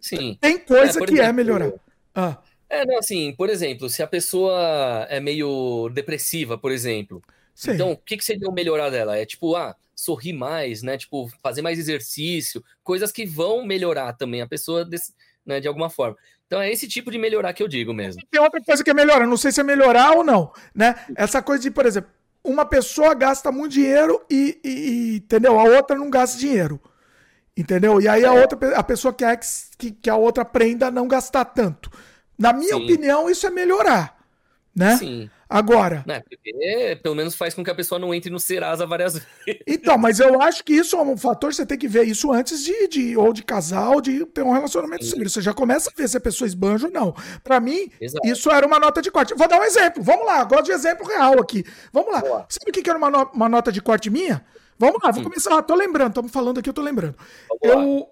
[0.00, 0.36] Sim.
[0.40, 1.83] Tem coisa é, que é exemplo, é melhorar.
[2.14, 2.38] Ah.
[2.68, 7.22] É, não, assim, por exemplo, se a pessoa é meio depressiva, por exemplo.
[7.54, 7.72] Sim.
[7.72, 9.16] Então, o que, que seria o melhorar dela?
[9.16, 10.98] É tipo, ah, sorrir mais, né?
[10.98, 15.12] Tipo, fazer mais exercício, coisas que vão melhorar também a pessoa desse,
[15.46, 16.16] né, de alguma forma.
[16.46, 18.22] Então é esse tipo de melhorar que eu digo mesmo.
[18.30, 20.94] Tem outra coisa que é melhorar, não sei se é melhorar ou não, né?
[21.16, 22.10] Essa coisa de, por exemplo,
[22.42, 25.58] uma pessoa gasta muito dinheiro e, e, e entendeu?
[25.58, 26.80] A outra não gasta dinheiro.
[27.56, 28.00] Entendeu?
[28.00, 28.40] E aí a é.
[28.40, 29.38] outra a pessoa quer
[29.78, 31.90] que, que a outra aprenda a não gastar tanto.
[32.36, 32.82] Na minha Sim.
[32.82, 34.16] opinião, isso é melhorar.
[34.74, 34.96] Né?
[34.96, 35.30] Sim.
[35.48, 36.02] Agora.
[36.04, 39.12] Não, porque pelo menos faz com que a pessoa não entre no Serasa várias
[39.46, 39.62] vezes.
[39.68, 42.64] Então, mas eu acho que isso é um fator, você tem que ver isso antes
[42.64, 45.30] de, de ou de casar ou de ter um relacionamento sério.
[45.30, 47.14] Você já começa a ver se a pessoa esbanja ou não.
[47.44, 48.26] Para mim, Exato.
[48.26, 49.32] isso era uma nota de corte.
[49.34, 50.02] Vou dar um exemplo.
[50.02, 51.64] Vamos lá, gosto de exemplo real aqui.
[51.92, 52.20] Vamos lá.
[52.20, 52.46] Boa.
[52.48, 54.44] Sabe o que era uma, no, uma nota de corte minha?
[54.78, 55.24] Vamos lá, vou hum.
[55.24, 55.56] começar.
[55.56, 57.16] Ah, tô lembrando, estamos falando aqui, eu tô lembrando.
[57.62, 58.08] eu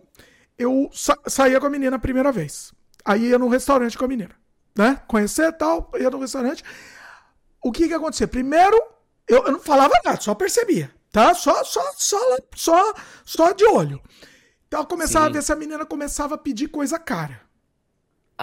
[0.58, 2.72] eu sa saía com a menina a primeira vez.
[3.04, 4.34] Aí ia num restaurante com a menina.
[4.76, 5.00] Né?
[5.06, 6.62] Conhecer e tal, ia no restaurante.
[7.62, 8.28] O que que acontecia?
[8.28, 8.80] Primeiro,
[9.28, 10.90] eu, eu não falava nada, só percebia.
[11.10, 11.34] Tá?
[11.34, 12.94] Só, só, só, só,
[13.24, 14.00] só de olho.
[14.66, 15.30] Então eu começava Sim.
[15.30, 17.40] a ver se a menina começava a pedir coisa cara.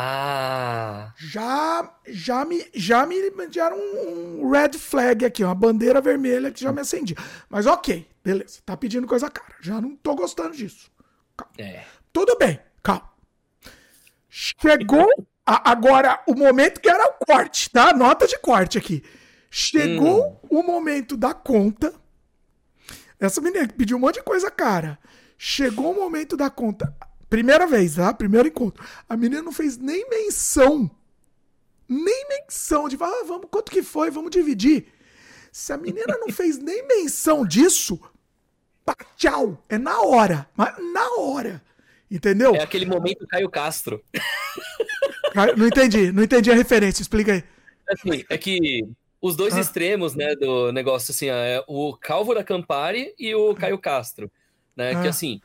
[0.01, 1.11] Ah.
[1.17, 6.61] Já, já me, já me deram um, um red flag aqui, uma bandeira vermelha que
[6.61, 7.17] já me acendia.
[7.49, 8.61] Mas ok, beleza.
[8.65, 9.55] Tá pedindo coisa cara.
[9.59, 10.89] Já não tô gostando disso.
[11.57, 11.83] É.
[12.13, 13.09] Tudo bem, calma.
[14.29, 15.05] Chegou
[15.45, 17.91] a, agora o momento que era o corte, tá?
[17.91, 19.03] Nota de corte aqui.
[19.51, 20.61] Chegou hum.
[20.61, 21.93] o momento da conta.
[23.19, 24.97] Essa menina pediu um monte de coisa cara.
[25.37, 26.95] Chegou o momento da conta.
[27.29, 28.13] Primeira vez, tá?
[28.13, 28.83] Primeiro encontro.
[29.07, 30.89] A menina não fez nem menção.
[31.87, 34.09] Nem menção de falar, ah, vamos, quanto que foi?
[34.09, 34.87] Vamos dividir.
[35.51, 37.99] Se a menina não fez nem menção disso,
[38.85, 39.63] pá, tchau.
[39.69, 40.47] É na hora.
[40.55, 41.61] Mas na hora.
[42.09, 42.55] Entendeu?
[42.55, 44.03] É aquele momento Caio Castro.
[45.55, 47.43] Não entendi, não entendi a referência, explica aí.
[47.87, 48.83] Assim, é que
[49.21, 49.59] os dois ah.
[49.59, 54.31] extremos, né, do negócio, assim, é o Calvo da Campari e o Caio Castro,
[54.75, 55.01] né, ah.
[55.01, 55.39] que assim,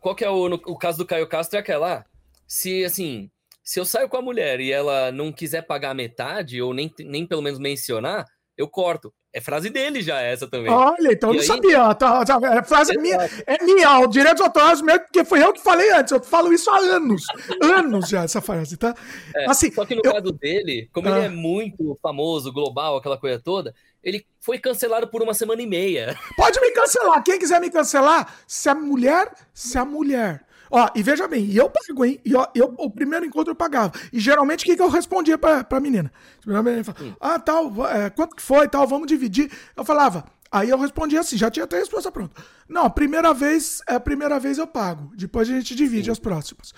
[0.00, 2.04] qual que é o, no, o caso do Caio Castro é aquela, ah,
[2.46, 3.30] se, assim,
[3.62, 7.26] se eu saio com a mulher e ela não quiser pagar metade, ou nem, nem
[7.26, 8.24] pelo menos mencionar,
[8.56, 9.14] eu corto.
[9.32, 10.72] É frase dele já essa também.
[10.72, 11.46] Olha, então eu não aí...
[11.46, 11.94] sabia.
[11.94, 13.16] Tá, tá, é frase minha,
[13.46, 16.10] é minha, o direitos autorais meu, porque foi eu que falei antes.
[16.10, 17.24] Eu falo isso há anos.
[17.62, 18.92] anos já, essa frase, tá?
[19.36, 20.12] É, assim, só que no eu...
[20.12, 21.16] caso dele, como ah.
[21.16, 23.72] ele é muito famoso, global, aquela coisa toda,
[24.02, 26.18] ele foi cancelado por uma semana e meia.
[26.36, 27.22] Pode me cancelar.
[27.22, 31.56] Quem quiser me cancelar, se a mulher, se a mulher Ó, e veja bem, e
[31.56, 32.20] eu pago, hein?
[32.24, 33.92] E ó, eu, o primeiro encontro eu pagava.
[34.12, 36.12] E geralmente o que, que eu respondia pra, pra menina?
[36.46, 37.14] A menina falava, hum.
[37.20, 39.50] ah, tal, é, quanto que foi tal, vamos dividir.
[39.76, 42.42] Eu falava, Aí eu respondi assim, já tinha até a resposta pronta.
[42.68, 45.12] Não, a primeira vez, é a primeira vez eu pago.
[45.14, 46.10] Depois a gente divide Sim.
[46.10, 46.74] as próximas.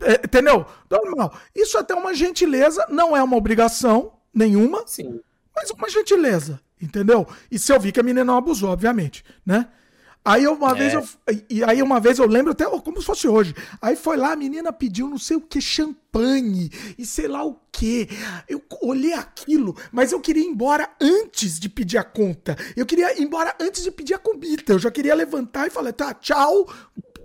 [0.00, 0.64] É, entendeu?
[0.88, 1.36] Normal.
[1.54, 5.20] Isso é até uma gentileza, não é uma obrigação nenhuma, Sim.
[5.54, 7.26] mas uma gentileza, entendeu?
[7.50, 9.68] E se eu vi que a menina não abusou, obviamente, né?
[10.24, 10.74] Aí uma é.
[10.74, 11.06] vez eu.
[11.50, 13.54] E aí uma vez eu lembro até como se fosse hoje.
[13.80, 17.60] Aí foi lá, a menina pediu não sei o que, champanhe e sei lá o
[17.70, 18.08] que.
[18.48, 22.56] Eu olhei aquilo, mas eu queria ir embora antes de pedir a conta.
[22.74, 24.62] Eu queria ir embora antes de pedir a comida.
[24.72, 26.66] Eu já queria levantar e falar, tá, tchau,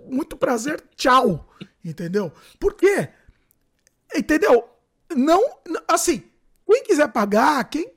[0.06, 1.48] muito prazer, tchau.
[1.82, 2.30] Entendeu?
[2.58, 3.08] Por quê?
[4.14, 4.68] Entendeu?
[5.16, 5.42] Não,
[5.88, 6.22] assim,
[6.66, 7.90] quem quiser pagar, quem.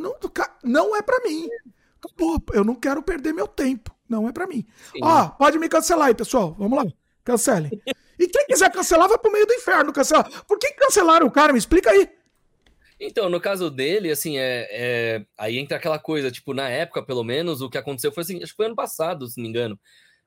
[0.00, 0.16] Não,
[0.64, 1.48] não é para mim.
[2.16, 3.95] Pô, eu não quero perder meu tempo.
[4.08, 4.64] Não é para mim.
[5.02, 6.54] Ó, pode me cancelar aí, pessoal.
[6.58, 6.90] Vamos lá.
[7.24, 7.70] Cancelem.
[8.18, 10.44] E quem quiser cancelar, vai pro meio do inferno cancelar.
[10.46, 11.52] Por que cancelaram o cara?
[11.52, 12.08] Me explica aí.
[12.98, 17.22] Então, no caso dele, assim, é, é, aí entra aquela coisa, tipo, na época, pelo
[17.22, 19.74] menos, o que aconteceu foi assim, acho que foi ano passado, se não me engano.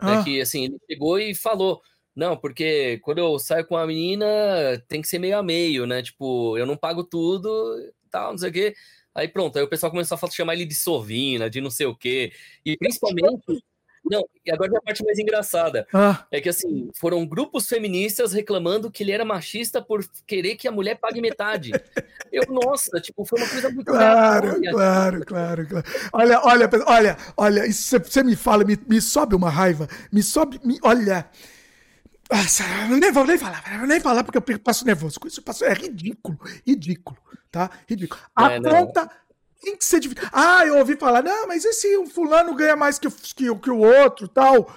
[0.02, 0.18] Né, ah.
[0.18, 1.82] Né, que assim, ele chegou e falou:
[2.16, 4.26] Não, porque quando eu saio com a menina,
[4.88, 6.02] tem que ser meio a meio, né?
[6.04, 7.52] Tipo, eu não pago tudo,
[8.12, 8.76] tal, não sei o quê.
[9.20, 11.96] Aí pronto, aí o pessoal começou a chamar ele de sovina, de não sei o
[11.96, 12.32] quê.
[12.66, 13.62] E principalmente
[14.10, 15.86] não, e agora a parte mais engraçada.
[15.94, 16.26] Ah.
[16.32, 20.72] É que, assim, foram grupos feministas reclamando que ele era machista por querer que a
[20.72, 21.72] mulher pague metade.
[22.32, 25.86] Eu, nossa, tipo, foi uma coisa muito Claro, claro, claro, claro.
[26.14, 30.60] Olha, olha, olha, olha, isso você me fala, me, me sobe uma raiva, me sobe,
[30.64, 31.30] me, olha.
[32.32, 35.42] Nossa, nem vou nem falar, nem falar porque eu passo nervoso com isso.
[35.42, 37.18] Passo, é ridículo, ridículo,
[37.52, 37.72] tá?
[37.88, 38.22] Ridículo.
[38.36, 39.02] A é, conta.
[39.02, 39.10] Não
[39.62, 40.30] tem que ser dividido.
[40.32, 43.70] Ah, eu ouvi falar, não, mas e se um fulano ganha mais que, que, que
[43.72, 44.72] o outro tal?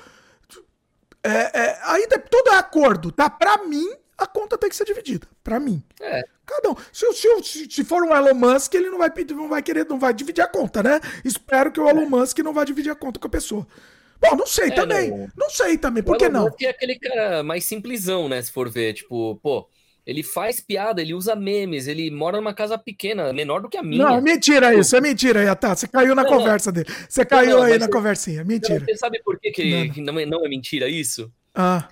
[1.22, 3.30] É, é, aí tudo é acordo, tá?
[3.30, 3.88] Pra mim,
[4.18, 5.28] a conta tem que ser dividida.
[5.44, 5.84] Pra mim.
[6.00, 6.22] É.
[6.44, 6.76] Cada um.
[6.92, 9.98] Se, se, se for um Elon Musk, ele não vai pedir, não vai querer, não
[9.98, 11.00] vai dividir a conta, né?
[11.24, 12.09] Espero que o Elon é.
[12.09, 13.66] Musk não vá dividir a conta com a pessoa.
[14.23, 15.11] Bom, não sei é, também.
[15.11, 15.29] Não.
[15.37, 15.51] não.
[15.51, 16.03] sei também.
[16.03, 16.45] Por que não?
[16.45, 18.41] Musk é aquele cara mais simplesão, né?
[18.41, 19.68] Se for ver, tipo, pô.
[20.05, 23.85] Ele faz piada, ele usa memes, ele mora numa casa pequena, menor do que a
[23.85, 24.05] minha.
[24.05, 25.77] Não, mentira isso, é mentira aí, tá?
[25.77, 26.83] Você caiu na não, conversa não.
[26.83, 26.97] dele.
[27.09, 28.85] Você caiu não, aí na você, conversinha, mentira.
[28.85, 31.33] Você sabe por que, que, que não, é, não é mentira isso?
[31.55, 31.89] Ah.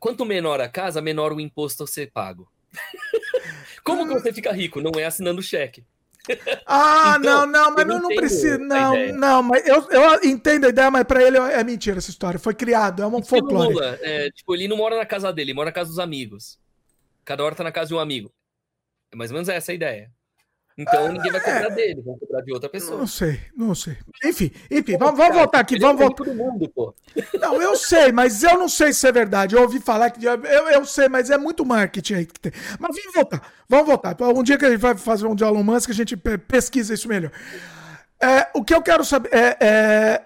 [0.00, 2.50] Quanto menor a casa, menor o imposto a ser pago.
[3.84, 4.80] Como que você fica rico?
[4.80, 5.84] Não é assinando cheque.
[6.66, 8.58] Ah, então, não, não, mas não, não precisa.
[8.58, 12.38] Não, não, mas eu, eu entendo a ideia, mas pra ele é mentira essa história.
[12.38, 13.74] Foi criado, é uma folclore.
[13.74, 16.58] Lula, é, tipo, ele não mora na casa dele, ele mora na casa dos amigos.
[17.24, 18.32] Cada hora tá na casa de um amigo.
[19.12, 20.10] É mais ou menos essa a ideia.
[20.76, 21.70] Então ah, ninguém vai cobrar é...
[21.70, 22.98] dele, vão cobrar de outra pessoa.
[22.98, 23.96] Não sei, não sei.
[24.24, 25.78] Enfim, enfim, vamos, vamos voltar aqui.
[25.78, 26.24] Vamos voltar.
[26.24, 26.92] Todo mundo, pô.
[27.40, 29.54] Não, eu sei, mas eu não sei se é verdade.
[29.54, 30.24] Eu ouvi falar que.
[30.24, 32.52] Eu, eu sei, mas é muito marketing aí que tem.
[32.80, 33.52] Mas vamos voltar.
[33.68, 34.16] Vamos voltar.
[34.20, 37.08] Um dia que a gente vai fazer um de Elon Musk, a gente pesquisa isso
[37.08, 37.30] melhor.
[38.20, 40.22] É, o que eu quero saber é, é.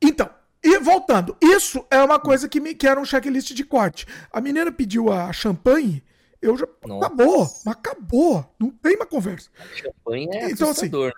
[0.00, 0.30] Então,
[0.62, 4.06] e voltando, isso é uma coisa que, me, que era um checklist de corte.
[4.32, 6.02] A menina pediu a champanhe
[6.42, 6.66] eu já.
[6.86, 7.06] Nossa.
[7.06, 8.54] Acabou, acabou.
[8.58, 9.50] Não tem uma conversa.
[9.74, 11.12] Champanhe é então, assim, né,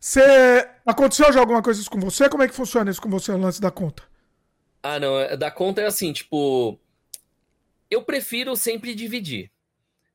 [0.00, 0.68] você.
[0.84, 2.28] Aconteceu já alguma coisa isso com você?
[2.28, 4.02] Como é que funciona isso com você, o lance da conta?
[4.82, 5.18] Ah, não.
[5.18, 6.78] É, da conta é assim, tipo.
[7.90, 9.50] Eu prefiro sempre dividir.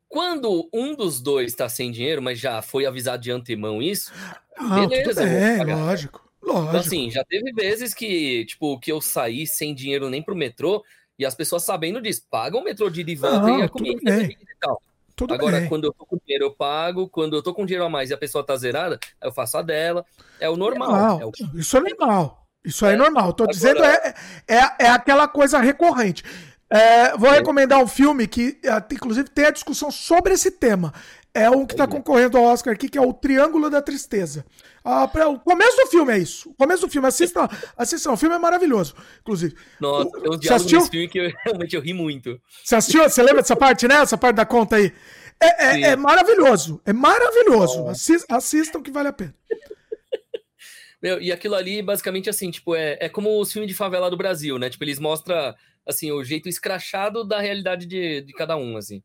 [0.09, 4.11] Quando um dos dois está sem dinheiro, mas já foi avisado de antemão isso,
[4.55, 5.23] ah, beleza.
[5.23, 6.27] É, lógico.
[6.41, 6.69] Lógico.
[6.69, 10.83] Então, assim, já teve vezes que, tipo, que eu saí sem dinheiro nem pro metrô,
[11.17, 14.21] e as pessoas sabendo disso, pagam o metrô de ida e volta e a comida
[14.21, 14.81] e tal.
[15.15, 15.67] Tudo Agora, bem.
[15.67, 17.09] quando eu tô com dinheiro, eu pago.
[17.09, 19.63] Quando eu tô com dinheiro a mais e a pessoa tá zerada, eu faço a
[19.63, 20.05] dela.
[20.39, 21.19] É o normal.
[21.19, 21.31] É o...
[21.55, 22.45] Isso é normal.
[22.63, 23.33] Isso é, é normal.
[23.33, 23.53] Tô Agora...
[23.53, 24.13] dizendo, é,
[24.47, 26.23] é, é aquela coisa recorrente.
[26.69, 30.93] É, vou recomendar um filme que, é, inclusive, tem a discussão sobre esse tema.
[31.33, 34.45] É um que está concorrendo ao Oscar aqui, que é o Triângulo da Tristeza.
[34.89, 36.49] Ah, pra, o começo do filme é isso.
[36.49, 37.09] O começo do filme.
[37.09, 38.13] Assistam, assistam.
[38.13, 39.53] O filme é maravilhoso, inclusive.
[39.81, 42.39] Nossa, tem uns diálogos nesse filme que eu, realmente eu ri muito.
[42.63, 43.03] Você assistiu?
[43.03, 43.95] Você lembra dessa parte, né?
[43.95, 44.93] Essa parte da conta aí.
[45.41, 46.81] É, é, é maravilhoso.
[46.85, 47.83] É maravilhoso.
[47.83, 47.89] Oh.
[47.89, 49.35] Assistam, assistam que vale a pena.
[51.03, 54.15] Meu, e aquilo ali, basicamente, assim, tipo, é, é como os filmes de favela do
[54.15, 54.69] Brasil, né?
[54.69, 55.53] Tipo, eles mostram,
[55.85, 59.03] assim, o jeito escrachado da realidade de, de cada um, assim.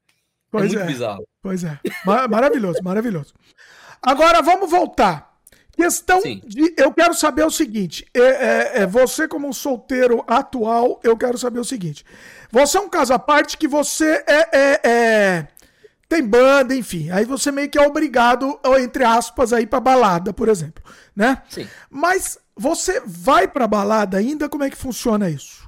[0.49, 0.87] Pois é muito é.
[0.87, 1.28] bizarro.
[1.43, 1.76] Pois é.
[2.30, 3.35] maravilhoso, maravilhoso.
[4.01, 5.32] Agora vamos voltar.
[5.77, 6.43] Questão Sim.
[6.45, 6.75] de.
[6.77, 11.39] Eu quero saber o seguinte: é, é, é, você, como um solteiro atual, eu quero
[11.39, 12.05] saber o seguinte.
[12.51, 15.47] Você é um caso à parte que você é, é, é
[16.12, 17.11] tem banda, enfim.
[17.11, 20.85] Aí você meio que é obrigado, entre aspas, a ir pra balada, por exemplo.
[21.16, 21.43] Né?
[21.49, 21.66] Sim.
[21.89, 24.47] Mas você vai pra balada ainda?
[24.47, 25.66] Como é que funciona isso?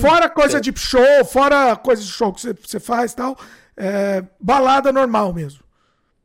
[0.00, 3.38] Fora coisa de show, fora coisa de show que você, você faz e tal.
[3.74, 5.62] É, balada normal mesmo.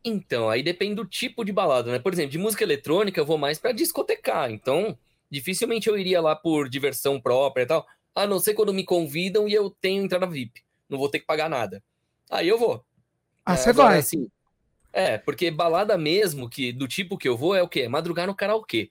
[0.08, 2.00] Então, aí depende do tipo de balada, né?
[2.00, 4.98] Por exemplo, de música eletrônica eu vou mais para discotecar, então
[5.30, 7.86] dificilmente eu iria lá por diversão própria e tal,
[8.16, 11.26] a não ser quando me convidam e eu tenho entrada VIP, não vou ter que
[11.26, 11.84] pagar nada.
[12.30, 12.84] Aí eu vou.
[13.46, 14.00] Ah, é, você vai?
[14.00, 14.30] Assim,
[14.94, 17.88] é, porque balada mesmo, que do tipo que eu vou, é o quê?
[17.88, 18.90] Madrugar no karaokê.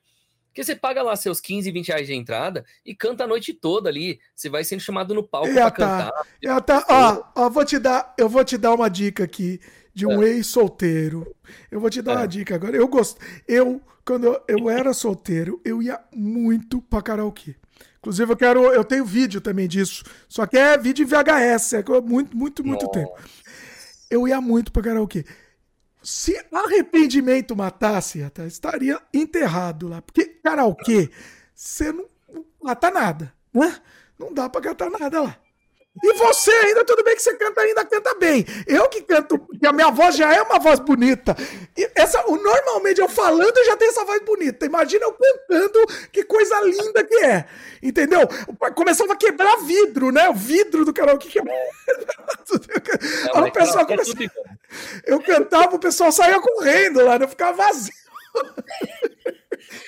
[0.48, 3.90] Porque você paga lá seus 15, 20 reais de entrada e canta a noite toda
[3.90, 4.18] ali.
[4.34, 6.12] Você vai sendo chamado no palco para cantar.
[6.40, 9.60] Eu tá, ó, ó, vou te dar, eu vou te dar uma dica aqui
[9.96, 10.28] de um é.
[10.28, 11.34] ex-solteiro.
[11.70, 12.16] Eu vou te dar é.
[12.16, 12.76] uma dica agora.
[12.76, 13.18] Eu gosto.
[13.48, 17.56] Eu, quando eu, eu era solteiro, eu ia muito pra karaokê.
[17.98, 18.62] Inclusive, eu quero.
[18.66, 20.04] Eu tenho vídeo também disso.
[20.28, 22.92] Só que é vídeo em VHS, é muito, muito, muito Nossa.
[22.92, 23.18] tempo.
[24.10, 25.24] Eu ia muito pra karaokê.
[26.02, 30.02] Se arrependimento matasse, estaria enterrado lá.
[30.02, 31.10] Porque karaokê,
[31.54, 33.80] você não, não mata nada, né?
[34.18, 35.38] Não dá pra cantar nada lá.
[36.02, 38.44] E você ainda, tudo bem que você canta ainda, canta bem.
[38.66, 41.34] Eu que canto, que a minha voz já é uma voz bonita.
[41.76, 44.66] E essa, normalmente eu falando eu já tenho essa voz bonita.
[44.66, 47.46] Imagina eu cantando, que coisa linda que é.
[47.82, 48.20] Entendeu?
[48.74, 50.28] Começava a quebrar vidro, né?
[50.28, 51.60] O vidro do karaokê quebrava.
[53.46, 54.18] o pessoal começava...
[55.06, 57.94] Eu cantava, o pessoal saía correndo lá, não ficava vazio.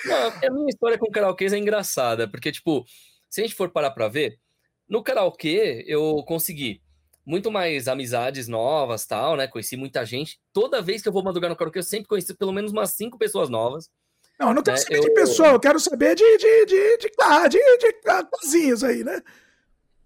[0.04, 2.84] Não, a minha história com karaokê é engraçada, porque, tipo,
[3.28, 4.38] se a gente for parar pra ver,
[4.89, 6.80] no karaokê, eu consegui
[7.24, 9.47] muito mais amizades novas, tal, né?
[9.47, 10.39] Conheci muita gente.
[10.53, 13.18] Toda vez que eu vou madrugar no karaokê, eu sempre conheci pelo menos umas cinco
[13.18, 13.91] pessoas novas.
[14.41, 14.82] Não, eu não quero né?
[14.82, 15.03] saber eu...
[15.03, 19.20] de pessoa, eu quero saber de, de, de, de, de, de, de casinhas aí, né?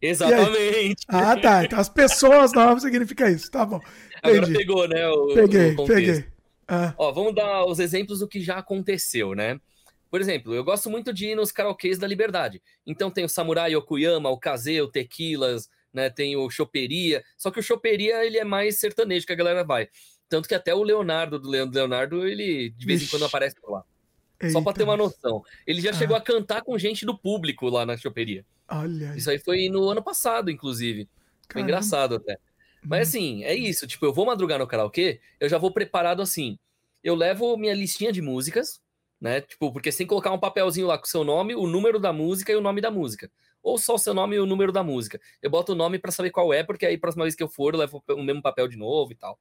[0.00, 1.04] Exatamente.
[1.06, 1.64] Ah, tá.
[1.64, 3.48] Então as pessoas novas significa isso.
[3.50, 3.80] Tá bom.
[4.18, 4.38] Entendi.
[4.38, 5.08] Agora pegou, né?
[5.08, 6.24] O, peguei, o peguei.
[6.66, 6.92] Ah.
[6.96, 9.60] Ó, vamos dar os exemplos do que já aconteceu, né?
[10.12, 12.60] Por exemplo, eu gosto muito de ir nos karaokês da Liberdade.
[12.86, 16.10] Então tem o Samurai Okuyama, o Kaze, o Tequilas, né?
[16.10, 17.24] Tem o Choperia.
[17.34, 19.88] Só que o Choperia, ele é mais sertanejo que a galera vai.
[20.28, 23.84] Tanto que até o Leonardo, do Leonardo, ele de vez em quando aparece por lá.
[24.38, 24.52] Eita.
[24.52, 25.42] Só para ter uma noção.
[25.66, 25.94] Ele já ah.
[25.94, 28.44] chegou a cantar com gente do público lá na choperia.
[28.68, 29.16] Olha.
[29.16, 31.08] Isso aí foi no ano passado, inclusive.
[31.50, 32.36] Foi engraçado até.
[32.84, 33.02] Mas hum.
[33.08, 33.86] assim, é isso.
[33.86, 36.58] Tipo, eu vou madrugar no karaokê, eu já vou preparado assim.
[37.02, 38.78] Eu levo minha listinha de músicas,
[39.22, 39.40] né?
[39.40, 42.50] Tipo, porque sem colocar um papelzinho lá com o seu nome, o número da música
[42.50, 43.30] e o nome da música.
[43.62, 45.20] Ou só o seu nome e o número da música.
[45.40, 47.72] Eu boto o nome para saber qual é, porque aí próxima vez que eu for,
[47.72, 49.38] eu levo o mesmo papel de novo e tal.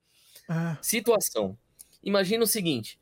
[0.48, 0.78] Ah.
[0.84, 1.58] Situação.
[2.04, 3.00] Imagina o seguinte: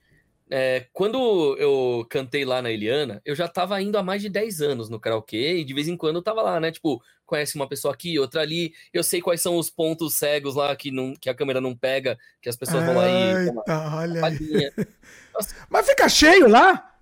[0.49, 4.61] é, quando eu cantei lá na Eliana, eu já tava indo há mais de 10
[4.61, 6.71] anos no karaokê e de vez em quando eu tava lá, né?
[6.71, 8.73] Tipo, conhece uma pessoa aqui, outra ali.
[8.93, 12.17] Eu sei quais são os pontos cegos lá que, não, que a câmera não pega,
[12.41, 13.49] que as pessoas vão lá e.
[13.67, 14.71] Olha aí.
[15.69, 16.93] Mas fica cheio lá?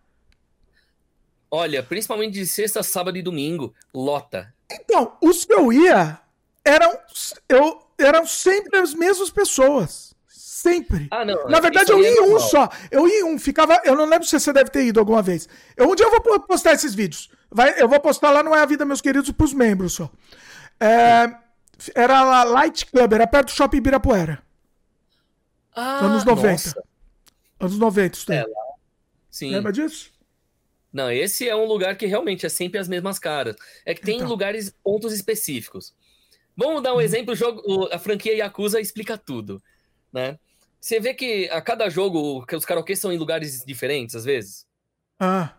[1.50, 4.54] Olha, principalmente de sexta, sábado e domingo, lota.
[4.70, 6.20] Então, os que eu ia
[6.64, 6.98] eram,
[7.48, 10.14] eu, eram sempre as mesmas pessoas.
[10.28, 11.08] Sempre.
[11.12, 11.48] Ah, não.
[11.48, 12.68] Na verdade, eu ia em um só.
[12.92, 13.80] Eu ia em um, ficava.
[13.86, 15.48] Eu não lembro se você deve ter ido alguma vez.
[15.78, 17.30] Eu, um dia eu vou postar esses vídeos.
[17.50, 20.10] Vai, eu vou postar lá, não é a vida, meus queridos, pros membros só.
[20.80, 21.34] É,
[21.96, 24.44] era lá Light Club, era perto do shopping Ibirapuera.
[25.76, 26.52] Ah, anos 90.
[26.52, 26.84] Nossa.
[27.60, 28.66] Anos 90, isso é, lá.
[29.30, 29.52] Sim.
[29.52, 30.12] Lembra disso?
[30.92, 33.56] Não, esse é um lugar que realmente é sempre as mesmas caras.
[33.86, 34.28] É que tem então.
[34.28, 35.94] lugares, pontos específicos.
[36.56, 37.02] Vamos dar um hum.
[37.02, 39.62] exemplo, o jogo, a franquia Yakuza explica tudo,
[40.12, 40.40] né?
[40.80, 44.66] Você vê que a cada jogo os karaokês são em lugares diferentes, às vezes?
[45.20, 45.54] Ah.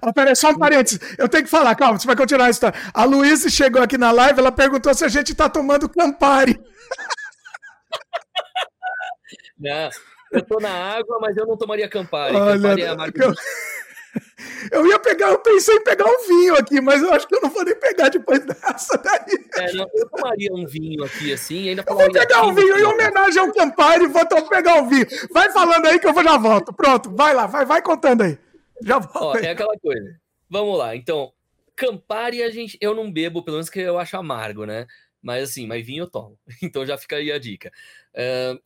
[0.00, 0.98] Ah, peraí, só um parênteses.
[1.18, 2.78] Eu tenho que falar, calma, você vai continuar a história.
[2.92, 6.54] A Luísa chegou aqui na live, ela perguntou se a gente tá tomando Campari.
[9.58, 9.90] Não,
[10.34, 12.34] eu tô na água, mas eu não tomaria Campari.
[12.34, 13.32] Olha, Campari é a marca eu...
[14.70, 17.40] eu ia pegar, eu pensei em pegar um vinho aqui, mas eu acho que eu
[17.40, 19.44] não vou nem pegar depois dessa daí.
[19.56, 22.84] É, não, eu tomaria um vinho aqui, assim, ainda Eu vou pegar um vinho em
[22.84, 25.06] homenagem ao Campari, vou pegar um vinho.
[25.32, 26.72] Vai falando aí que eu vou já volto.
[26.72, 28.38] Pronto, vai lá, vai, vai contando aí.
[28.82, 29.36] Já volto.
[29.36, 30.16] Ó, é aquela coisa.
[30.48, 31.32] Vamos lá, então,
[31.74, 34.86] Campari a gente, eu não bebo, pelo menos que eu acho amargo, né?
[35.24, 36.38] Mas assim, mas vinho eu tomo.
[36.62, 37.72] Então já fica aí a dica.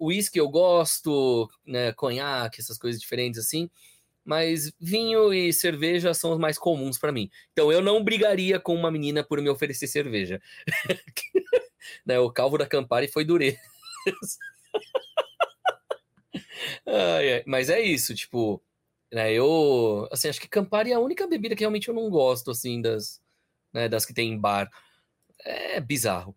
[0.00, 1.92] Whisky uh, eu gosto, né?
[1.92, 3.70] Conhaque, essas coisas diferentes assim
[4.28, 7.30] mas vinho e cerveja são os mais comuns para mim.
[7.50, 10.38] Então eu não brigaria com uma menina por me oferecer cerveja.
[12.04, 13.56] né, o calvo da Campari foi dureza.
[16.86, 17.42] ah, é.
[17.46, 18.62] Mas é isso, tipo,
[19.10, 22.50] né, eu, assim, acho que Campari é a única bebida que realmente eu não gosto,
[22.50, 23.22] assim, das,
[23.72, 24.68] né, das que tem em bar.
[25.42, 26.36] É bizarro.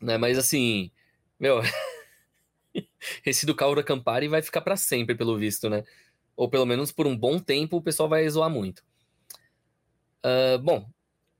[0.00, 0.90] Né, mas assim,
[1.38, 1.60] meu,
[3.26, 5.84] esse do da Campari vai ficar para sempre, pelo visto, né?
[6.38, 8.84] ou pelo menos por um bom tempo, o pessoal vai zoar muito.
[10.24, 10.88] Uh, bom,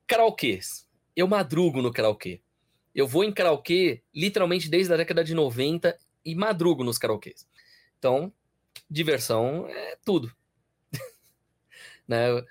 [0.08, 0.88] karaokês.
[1.14, 2.42] Eu madrugo no karaokê.
[2.92, 7.46] Eu vou em karaokê literalmente desde a década de 90 e madrugo nos karaokês.
[7.96, 8.32] Então,
[8.90, 10.34] diversão é tudo.
[12.08, 12.44] né?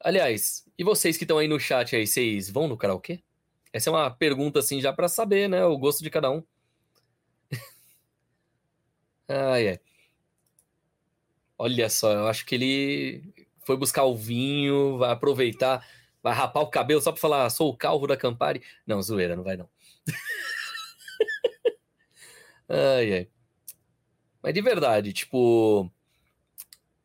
[0.00, 3.22] Aliás, e vocês que estão aí no chat aí, vocês vão no karaokê?
[3.76, 6.42] Essa é uma pergunta assim já para saber, né, o gosto de cada um.
[9.28, 9.80] ai, ai.
[11.58, 13.34] Olha só, eu acho que ele
[13.66, 15.86] foi buscar o vinho, vai aproveitar,
[16.22, 18.62] vai rapar o cabelo só para falar, sou o calvo da Campari.
[18.86, 19.68] Não, zoeira, não vai não.
[22.70, 23.28] ai, ai.
[24.42, 25.90] Mas de verdade, tipo,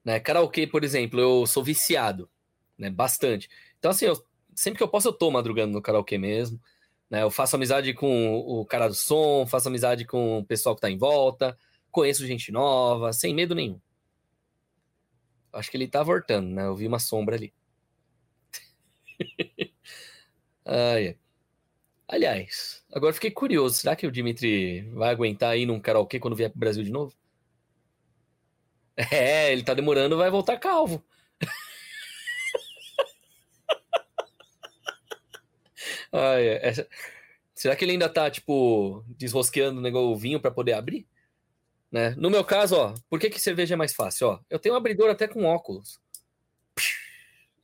[0.05, 2.29] né, karaokê, por exemplo, eu sou viciado,
[2.77, 3.49] né, bastante.
[3.77, 4.25] Então, assim, eu,
[4.55, 6.59] sempre que eu posso, eu tô madrugando no karaokê mesmo.
[7.09, 10.81] Né, eu faço amizade com o cara do som, faço amizade com o pessoal que
[10.81, 11.57] tá em volta,
[11.91, 13.79] conheço gente nova, sem medo nenhum.
[15.53, 16.65] Acho que ele tá voltando, né?
[16.65, 17.53] Eu vi uma sombra ali.
[22.11, 23.77] Aliás, agora fiquei curioso.
[23.77, 27.13] Será que o Dimitri vai aguentar ir num karaokê quando vier pro Brasil de novo?
[29.11, 31.03] É, ele tá demorando, vai voltar calvo.
[36.11, 36.73] Ai, é.
[37.53, 41.07] Será que ele ainda tá, tipo, desrosqueando o, negócio, o vinho para poder abrir?
[41.91, 42.11] Né?
[42.11, 44.27] No meu caso, ó, por que, que cerveja é mais fácil?
[44.27, 45.99] Ó, eu tenho um abridor até com óculos.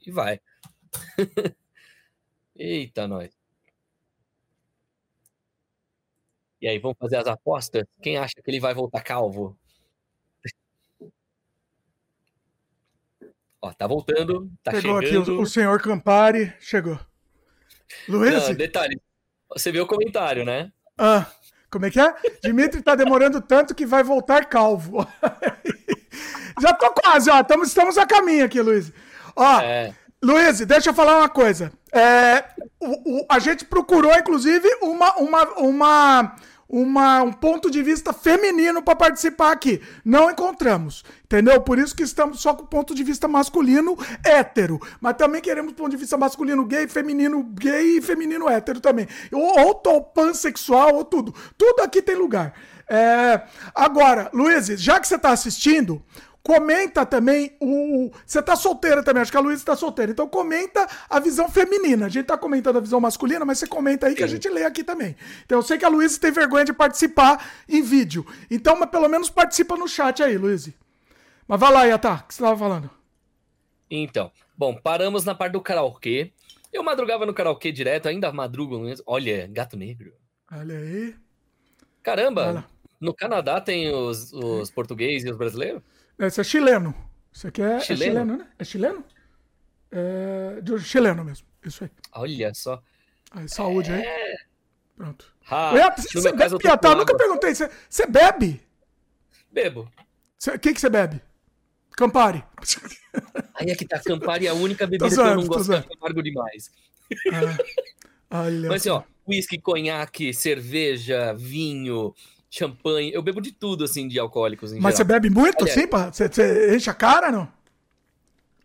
[0.05, 0.39] E vai.
[2.55, 3.35] Eita, nós.
[6.61, 7.83] E aí, vamos fazer as apostas?
[8.01, 9.57] Quem acha que ele vai voltar calvo?
[13.61, 15.21] Ó, tá voltando, tá Chegou chegando.
[15.21, 16.99] aqui o, o senhor Campari, chegou.
[18.07, 18.47] Luiz?
[18.55, 18.99] detalhe,
[19.49, 20.71] você viu o comentário, né?
[20.97, 21.25] Ah,
[21.69, 22.15] como é que é?
[22.43, 25.07] Dimitri tá demorando tanto que vai voltar calvo.
[26.59, 27.43] Já tô quase, ó.
[27.43, 28.91] Tamo, estamos a caminho aqui, Luiz.
[29.35, 29.93] Ó, é.
[30.23, 31.71] Luiz, deixa eu falar uma coisa.
[31.93, 32.43] É,
[32.79, 36.35] o, o, a gente procurou, inclusive, uma, uma, uma
[36.69, 39.81] uma, um ponto de vista feminino para participar aqui.
[40.03, 41.61] Não encontramos, entendeu?
[41.61, 44.79] Por isso que estamos só com ponto de vista masculino hétero.
[44.99, 49.07] Mas também queremos ponto de vista masculino gay, feminino gay e feminino hétero também.
[49.31, 51.33] Ou, ou tô pansexual, ou tudo.
[51.57, 52.53] Tudo aqui tem lugar.
[52.89, 53.41] É...
[53.73, 56.03] Agora, Luiz, já que você está assistindo,
[56.47, 58.09] Comenta também o.
[58.25, 60.13] Você tá solteira também, acho que a Luísa tá solteira.
[60.13, 62.05] Então comenta a visão feminina.
[62.05, 64.63] A gente tá comentando a visão masculina, mas você comenta aí que a gente lê
[64.63, 65.13] aqui também.
[65.45, 68.25] Então eu sei que a Luísa tem vergonha de participar em vídeo.
[68.49, 70.73] Então, mas pelo menos participa no chat aí, Luísa.
[71.45, 72.89] Mas vai lá, Yata, o que você tava falando?
[73.91, 76.31] Então, bom, paramos na parte do karaokê.
[76.71, 78.81] Eu madrugava no karaokê direto, ainda madrugo.
[79.05, 80.13] Olha, gato negro.
[80.49, 81.13] Olha aí.
[82.01, 82.63] Caramba,
[83.01, 85.83] no Canadá tem os, os portugueses e os brasileiros?
[86.19, 86.95] Esse é chileno.
[87.31, 88.47] Isso aqui é chileno, é chileno né?
[88.57, 89.05] É chileno?
[89.91, 91.47] É de chileno mesmo.
[91.63, 91.91] Isso aí.
[92.13, 92.81] Olha só.
[93.31, 93.95] Aí, saúde é...
[93.95, 94.37] aí.
[94.95, 95.33] Pronto.
[95.49, 97.53] Ah, você bebe, Piatá, eu nunca perguntei.
[97.53, 98.61] Você, você bebe?
[99.51, 99.89] Bebo.
[100.47, 101.21] O que, que você bebe?
[101.91, 102.43] Campari.
[103.55, 105.97] Aí é que tá, Campari é a única bebida zoando, que eu não gosto, de
[105.97, 106.71] amargo demais.
[108.29, 112.13] Olha Mas assim, ó, whisky, conhaque, cerveja, vinho,
[112.57, 113.11] champanhe.
[113.13, 114.71] Eu bebo de tudo, assim, de alcoólicos.
[114.71, 114.91] Mas geral.
[114.91, 115.87] você bebe muito, Aliás, assim?
[115.87, 117.47] Você, você enche a cara, não?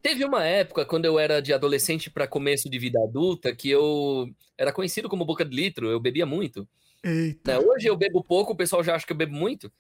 [0.03, 4.29] Teve uma época, quando eu era de adolescente para começo de vida adulta, que eu
[4.59, 6.67] era conhecido como boca de litro, eu bebia muito.
[7.05, 7.53] Eita.
[7.53, 9.71] Né, hoje eu bebo pouco, o pessoal já acha que eu bebo muito.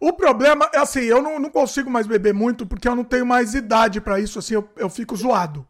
[0.00, 3.24] O problema é assim, eu não, não consigo mais beber muito porque eu não tenho
[3.24, 5.66] mais idade para isso, assim, eu, eu fico zoado.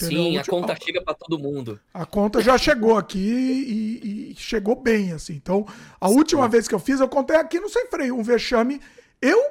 [0.00, 0.24] Entendeu?
[0.24, 1.80] Sim, a conta chega para todo mundo.
[1.92, 5.34] A conta já chegou aqui e, e chegou bem, assim.
[5.34, 5.66] Então,
[6.00, 6.50] a última Sim.
[6.50, 8.80] vez que eu fiz, eu contei aqui no Sem Freio, um vexame.
[9.20, 9.42] Eu,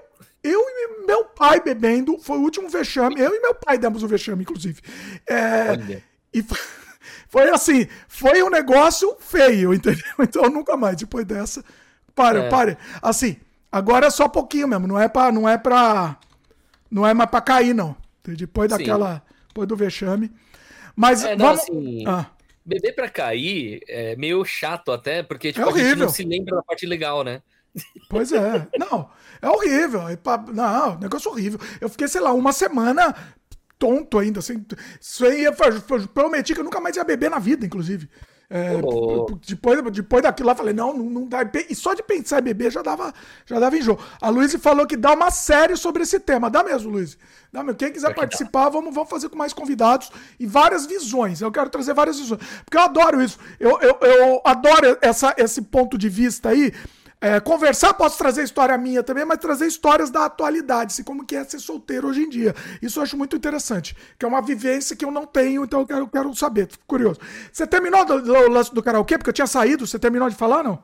[0.42, 3.20] eu e meu pai bebendo, foi o último vexame.
[3.20, 4.82] Eu e meu pai demos o vexame, inclusive.
[5.28, 6.04] É, Olha.
[6.34, 6.44] E
[7.28, 10.04] foi assim, foi um negócio feio, entendeu?
[10.20, 11.64] Então, nunca mais, depois dessa.
[12.16, 12.50] Para, é.
[12.50, 12.78] pare.
[13.02, 13.36] Assim,
[13.70, 15.30] agora é só pouquinho mesmo, não é pra.
[15.30, 16.18] Não é pra.
[16.90, 17.98] Não é mais pra cair, não.
[18.24, 19.16] Depois daquela.
[19.16, 19.27] Sim
[19.58, 20.32] depois do vexame.
[20.96, 21.62] Mas é, não, vamos...
[21.62, 22.28] Assim, ah.
[22.64, 26.58] Beber pra cair é meio chato até, porque tipo, é a gente não se lembra
[26.58, 27.42] da parte legal, né?
[28.10, 28.68] Pois é.
[28.78, 29.10] Não,
[29.42, 30.02] é horrível.
[30.54, 31.60] Não, negócio horrível.
[31.80, 33.16] Eu fiquei, sei lá, uma semana
[33.80, 34.40] tonto ainda.
[34.40, 34.66] Assim,
[35.00, 35.54] isso aí eu
[36.14, 38.10] prometi que eu nunca mais ia beber na vida, inclusive.
[38.50, 38.76] É,
[39.46, 41.40] depois, depois daquilo lá, falei, não, não, não dá.
[41.70, 43.14] E só de pensar em beber já dava,
[43.46, 44.00] já dava enjoo.
[44.22, 46.50] A Luiz falou que dá uma série sobre esse tema.
[46.50, 47.18] Dá mesmo, Luiz.
[47.52, 47.78] Dá mesmo.
[47.78, 50.10] Quem quiser participar, vamos, vamos fazer com mais convidados
[50.40, 51.42] e várias visões.
[51.42, 52.40] Eu quero trazer várias visões.
[52.64, 53.38] Porque eu adoro isso.
[53.60, 56.72] Eu, eu, eu adoro essa, esse ponto de vista aí
[57.20, 61.36] é, conversar, posso trazer história minha também, mas trazer histórias da atualidade, assim, como que
[61.36, 62.54] é ser solteiro hoje em dia.
[62.82, 65.88] Isso eu acho muito interessante, que é uma vivência que eu não tenho, então eu
[65.88, 67.20] quero, quero saber, fico curioso.
[67.52, 69.18] Você terminou do lance do, do karaokê?
[69.18, 70.84] Porque eu tinha saído, você terminou de falar, não?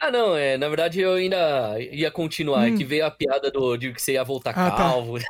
[0.00, 2.74] Ah, não, é, na verdade eu ainda ia continuar, hum.
[2.74, 2.88] é que hum.
[2.88, 4.76] veio a piada do, de que você ia voltar ah, tá.
[4.76, 5.18] calvo.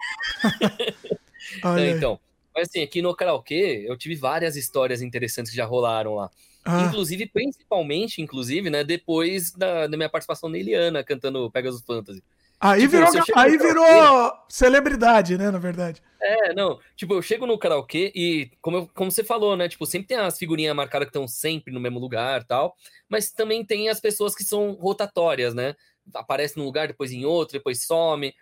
[1.63, 1.81] Tá.
[1.81, 2.21] então,
[2.55, 6.31] mas assim, aqui no karaokê eu tive várias histórias interessantes que já rolaram lá.
[6.71, 6.83] Ah.
[6.83, 12.23] Inclusive, principalmente, inclusive, né, depois da, da minha participação na Eliana cantando Pegasus Fantasy.
[12.61, 16.03] Aí tipo, virou, aí virou celebridade, né, na verdade.
[16.21, 16.79] É, não.
[16.95, 19.67] Tipo, eu chego no karaokê e, como, eu, como você falou, né?
[19.67, 22.77] Tipo, sempre tem as figurinhas marcadas que estão sempre no mesmo lugar tal.
[23.09, 25.75] Mas também tem as pessoas que são rotatórias, né?
[26.13, 28.35] Aparece num lugar, depois em outro, depois some.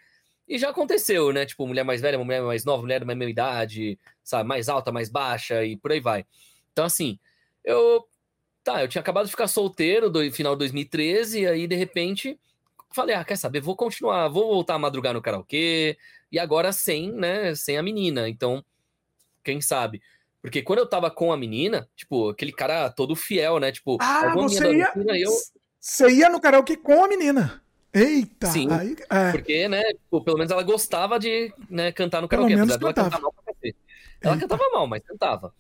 [0.49, 1.47] E já aconteceu, né?
[1.47, 4.49] Tipo, mulher mais velha, mulher mais nova, mulher da mesma idade, sabe?
[4.49, 6.25] Mais alta, mais baixa e por aí vai.
[6.73, 7.21] Então, assim,
[7.65, 8.05] eu.
[8.67, 12.37] Tá, eu tinha acabado de ficar solteiro no final de 2013, e aí, de repente,
[12.91, 13.61] falei, ah, quer saber?
[13.61, 15.97] Vou continuar, vou voltar a madrugar no karaokê,
[16.33, 18.29] e agora sem, né, sem a menina.
[18.29, 18.65] Então,
[19.45, 20.03] quem sabe?
[20.43, 23.71] Porque quando eu tava com a menina, tipo, aquele cara todo fiel, né?
[23.71, 25.31] Tipo, ah, você ia, eu...
[25.79, 27.63] você ia no karaokê com a menina.
[27.95, 28.49] Eita!
[28.49, 29.31] Sim, aí, é.
[29.31, 32.55] porque, né, tipo, pelo menos ela gostava de né, cantar no karaokê.
[32.55, 34.41] Pelo menos ela cantava mal pra Ela Eita.
[34.41, 35.55] cantava mal, mas cantava.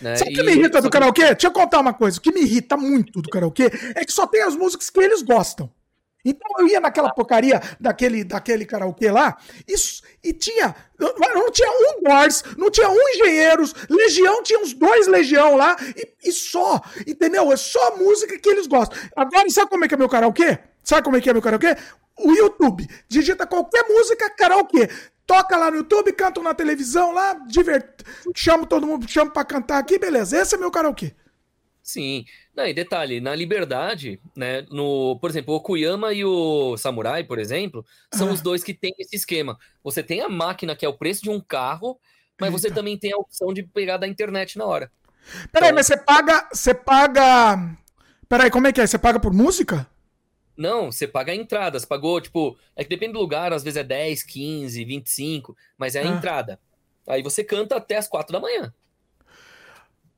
[0.00, 0.16] Né?
[0.16, 1.26] Sabe o que me irrita do karaokê?
[1.32, 2.18] Deixa eu contar uma coisa.
[2.18, 5.22] O que me irrita muito do karaokê é que só tem as músicas que eles
[5.22, 5.70] gostam.
[6.24, 9.36] Então eu ia naquela porcaria daquele, daquele karaokê lá
[9.68, 10.74] isso, e tinha.
[10.98, 16.28] Não tinha um Doors, não tinha um Engenheiros, Legião tinha uns dois Legião lá e,
[16.28, 16.80] e só.
[17.06, 17.52] Entendeu?
[17.52, 18.98] É só música que eles gostam.
[19.14, 20.58] Agora, sabe como é que é meu karaokê?
[20.82, 21.76] Sabe como é que é meu karaokê?
[22.18, 22.88] O YouTube.
[23.08, 24.88] Digita qualquer música karaokê.
[25.26, 28.02] Toca lá no YouTube, canto na televisão lá, divert...
[28.34, 30.40] chamo todo mundo, chamo pra cantar aqui, beleza.
[30.40, 31.14] Esse é meu karaokê.
[31.82, 32.24] Sim.
[32.54, 37.38] Não, e detalhe, na Liberdade, né, no, por exemplo, o Okuyama e o Samurai, por
[37.38, 38.32] exemplo, são ah.
[38.32, 39.58] os dois que têm esse esquema.
[39.82, 41.98] Você tem a máquina que é o preço de um carro,
[42.40, 42.58] mas Eita.
[42.58, 44.90] você também tem a opção de pegar da internet na hora.
[45.52, 45.74] Peraí, então...
[45.74, 47.76] mas você paga, você paga...
[48.28, 48.86] Peraí, como é que é?
[48.86, 49.86] Você paga por música?
[50.56, 51.78] Não, você paga a entrada.
[51.78, 55.94] Você pagou, tipo, é que depende do lugar, às vezes é 10, 15, 25, mas
[55.94, 56.14] é a ah.
[56.14, 56.60] entrada.
[57.06, 58.72] Aí você canta até as 4 da manhã.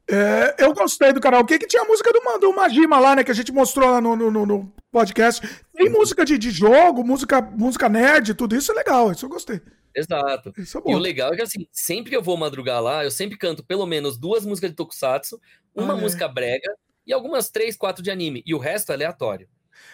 [0.08, 3.24] É, eu gostei do karaokê que tinha a música do, do Majima lá, né?
[3.24, 5.46] Que a gente mostrou lá no, no, no podcast.
[5.74, 9.60] Tem música de, de jogo, música, música nerd, tudo isso é legal, isso eu gostei.
[9.94, 10.52] Exato.
[10.56, 10.92] Isso é bom.
[10.92, 13.64] E o legal é que assim, sempre que eu vou madrugar lá, eu sempre canto
[13.64, 15.40] pelo menos duas músicas de Tokusatsu,
[15.74, 16.00] uma ah, é.
[16.00, 16.72] música brega
[17.04, 18.42] e algumas três, quatro de anime.
[18.46, 19.48] E o resto é aleatório.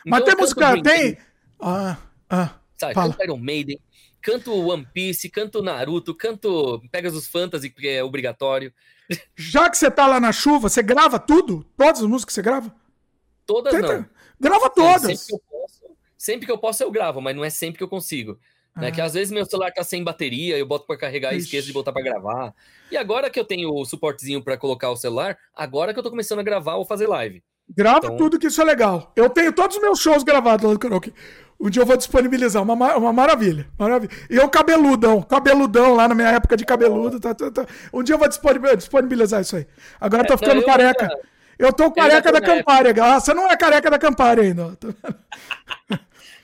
[0.06, 0.82] Mas então, tem música.
[0.82, 1.18] Tem.
[1.60, 1.96] Ah,
[2.28, 2.54] ah.
[2.76, 3.12] Sabe, fala.
[3.12, 3.78] canto Iron Maiden,
[4.20, 8.72] canto One Piece, canto Naruto, canto Pegasus Fantasy, porque é obrigatório.
[9.36, 11.64] Já que você tá lá na chuva, você grava tudo?
[11.76, 12.74] Todas as músicas que você grava?
[13.46, 13.98] Todas Tenta...
[13.98, 14.06] não.
[14.40, 15.20] Grava todas.
[15.20, 17.88] Sempre que, posso, sempre que, eu posso, eu gravo, mas não é sempre que eu
[17.88, 18.38] consigo.
[18.74, 18.90] Né?
[18.90, 21.72] Que às vezes meu celular tá sem bateria, eu boto para carregar e esqueço de
[21.72, 22.54] botar para gravar.
[22.90, 26.10] E agora que eu tenho o suportezinho para colocar o celular, agora que eu tô
[26.10, 27.44] começando a gravar ou fazer live.
[27.76, 28.16] Grava então...
[28.16, 29.12] tudo que isso é legal.
[29.16, 31.12] Eu tenho todos os meus shows gravados lá no karaokê.
[31.58, 34.10] Um dia eu vou disponibilizar, uma, uma maravilha, maravilha.
[34.28, 37.20] E eu cabeludão, cabeludão lá na minha época de cabeludo.
[37.20, 37.66] Tá, tá, tá.
[37.92, 39.66] Um dia eu vou disponibilizar isso aí.
[40.00, 41.06] Agora eu tô é, ficando não, eu careca.
[41.06, 41.18] Já...
[41.58, 42.94] Eu tô careca eu da Campária.
[43.00, 44.76] Ah, você não é careca da Campária ainda.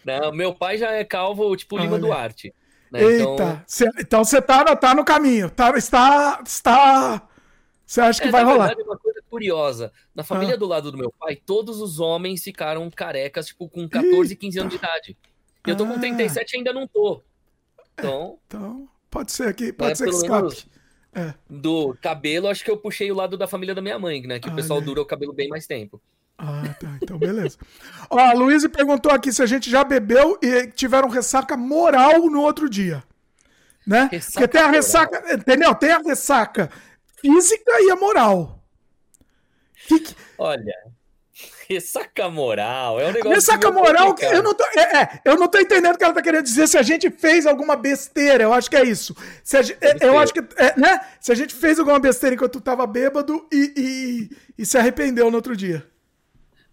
[0.05, 1.98] não, meu pai já é calvo, tipo Lima.
[1.98, 2.55] Duarte.
[2.92, 3.02] Né?
[3.02, 5.50] Eita, então, cê, então você tá, tá no caminho.
[5.50, 7.27] Tá, está, está
[7.89, 8.66] você acha que é, vai rolar?
[8.66, 9.90] Verdade, uma coisa curiosa.
[10.15, 10.59] Na família ah.
[10.59, 14.70] do lado do meu pai, todos os homens ficaram carecas, tipo, com 14, 15 anos
[14.70, 15.16] de idade.
[15.66, 16.44] E eu tô com 37 ah.
[16.52, 17.23] e ainda não tô.
[17.94, 18.39] Então.
[18.47, 20.66] Então, pode ser aqui, pode né, ser que escape.
[21.15, 21.32] É.
[21.48, 24.39] Do cabelo, acho que eu puxei o lado da família da minha mãe, né?
[24.39, 24.82] Que ah, o pessoal é.
[24.82, 25.98] dura o cabelo bem mais tempo.
[26.36, 26.98] Ah, tá.
[27.02, 27.56] Então, beleza.
[28.10, 32.43] Ó, a Luísa perguntou aqui se a gente já bebeu e tiveram ressaca moral no
[32.43, 33.02] outro dia.
[33.86, 34.10] Né?
[34.12, 35.36] Ressaca Porque tem a ressaca, moral.
[35.39, 35.74] entendeu?
[35.74, 36.70] Tem a ressaca
[37.20, 38.62] física e a moral.
[39.86, 40.15] Que que...
[40.36, 40.74] Olha,
[41.69, 43.35] ressaca moral é um negócio.
[43.35, 46.23] Ressaca moral, eu não, tô, é, é, eu não tô entendendo o que ela tá
[46.23, 46.66] querendo dizer.
[46.66, 49.15] Se a gente fez alguma besteira, eu acho que é isso.
[49.45, 51.01] Se a, é, eu acho que, é, né?
[51.20, 55.31] Se a gente fez alguma besteira enquanto tu tava bêbado e, e, e se arrependeu
[55.31, 55.86] no outro dia.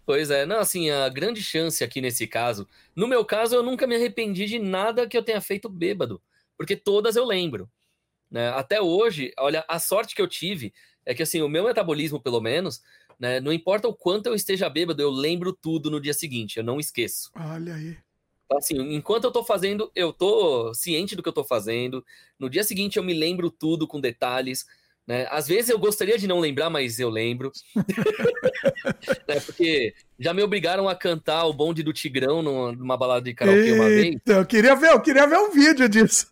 [0.06, 3.88] Pois é, não, assim, a grande chance aqui nesse caso, no meu caso, eu nunca
[3.88, 6.22] me arrependi de nada que eu tenha feito bêbado,
[6.56, 7.68] porque todas eu lembro.
[8.30, 8.48] Né?
[8.50, 10.72] Até hoje, olha, a sorte que eu tive
[11.04, 12.82] é que assim, o meu metabolismo, pelo menos,
[13.18, 16.64] né, não importa o quanto eu esteja bêbado, eu lembro tudo no dia seguinte, eu
[16.64, 17.30] não esqueço.
[17.34, 17.96] Olha aí.
[18.44, 22.04] Então, assim, enquanto eu tô fazendo, eu tô ciente do que eu tô fazendo.
[22.38, 24.64] No dia seguinte eu me lembro tudo com detalhes.
[25.04, 25.26] Né?
[25.30, 27.50] Às vezes eu gostaria de não lembrar, mas eu lembro.
[27.74, 27.84] né?
[29.46, 33.88] Porque já me obrigaram a cantar o bonde do Tigrão numa balada de karaokê uma
[33.88, 34.16] vez.
[34.26, 36.30] Eu queria ver, eu queria ver um vídeo disso.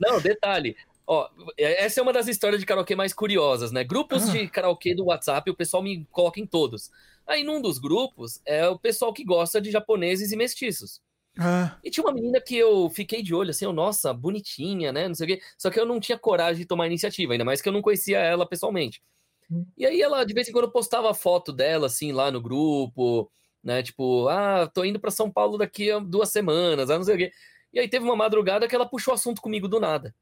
[0.00, 0.76] não, detalhe.
[1.12, 1.28] Ó,
[1.58, 3.84] é, essa é uma das histórias de karaokê mais curiosas, né?
[3.84, 4.32] Grupos ah.
[4.32, 6.90] de karaokê do WhatsApp, o pessoal me coloca em todos.
[7.26, 11.02] Aí num dos grupos é o pessoal que gosta de japoneses e mestiços.
[11.38, 11.76] Ah.
[11.84, 15.06] E tinha uma menina que eu fiquei de olho, assim, eu, nossa, bonitinha, né?
[15.06, 15.42] Não sei o quê.
[15.58, 18.18] Só que eu não tinha coragem de tomar iniciativa, ainda mais que eu não conhecia
[18.18, 19.02] ela pessoalmente.
[19.50, 19.66] Hum.
[19.76, 23.30] E aí ela, de vez em quando, postava foto dela, assim, lá no grupo,
[23.62, 23.82] né?
[23.82, 27.18] Tipo, ah, tô indo para São Paulo daqui a duas semanas, ah, não sei o
[27.18, 27.32] quê.
[27.70, 30.14] E aí teve uma madrugada que ela puxou assunto comigo do nada.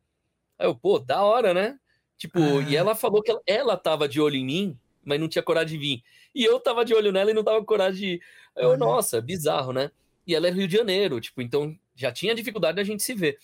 [0.60, 1.78] Aí eu, pô, da hora, né?
[2.18, 2.62] Tipo, ah.
[2.68, 5.78] e ela falou que ela, ela tava de olho em mim, mas não tinha coragem
[5.78, 6.02] de vir.
[6.34, 8.22] E eu tava de olho nela e não tava coragem de ir.
[8.54, 9.90] Eu, nossa, bizarro, né?
[10.26, 13.38] E ela é Rio de Janeiro, tipo, então já tinha dificuldade da gente se ver.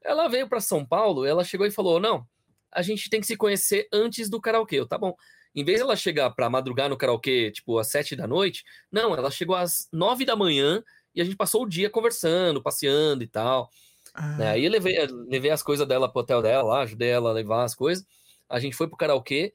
[0.00, 2.24] Ela veio para São Paulo, ela chegou e falou: "Não,
[2.70, 4.76] a gente tem que se conhecer antes do karaokê".
[4.76, 5.16] Eu, tá bom.
[5.52, 9.14] Em vez de ela chegar para madrugar no karaokê, tipo, às sete da noite, não,
[9.16, 10.82] ela chegou às nove da manhã
[11.14, 13.70] e a gente passou o dia conversando, passeando e tal.
[14.14, 14.36] Ah.
[14.36, 14.50] Né?
[14.52, 14.96] Aí eu levei,
[15.28, 18.06] levei as coisas dela pro hotel dela lá, ajudei ela a levar as coisas.
[18.48, 19.52] A gente foi pro karaokê.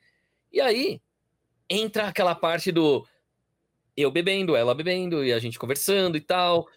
[0.51, 1.01] E aí
[1.69, 3.07] entra aquela parte do
[3.95, 6.67] eu bebendo, ela bebendo, e a gente conversando e tal.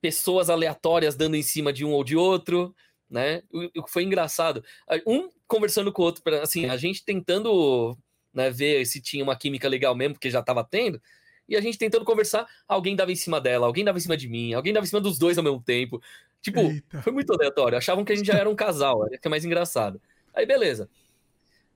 [0.00, 2.74] Pessoas aleatórias dando em cima de um ou de outro,
[3.08, 3.42] né?
[3.74, 4.64] O que foi engraçado.
[5.06, 7.96] Um conversando com o outro, assim, a gente tentando
[8.32, 11.00] né, ver se tinha uma química legal mesmo, porque já tava tendo.
[11.48, 14.28] E a gente tentando conversar, alguém dava em cima dela, alguém dava em cima de
[14.28, 16.00] mim, alguém dava em cima dos dois ao mesmo tempo.
[16.42, 17.02] Tipo, Eita.
[17.02, 17.76] foi muito aleatório.
[17.76, 20.00] Achavam que a gente já era um casal, que é mais engraçado.
[20.34, 20.88] Aí, beleza.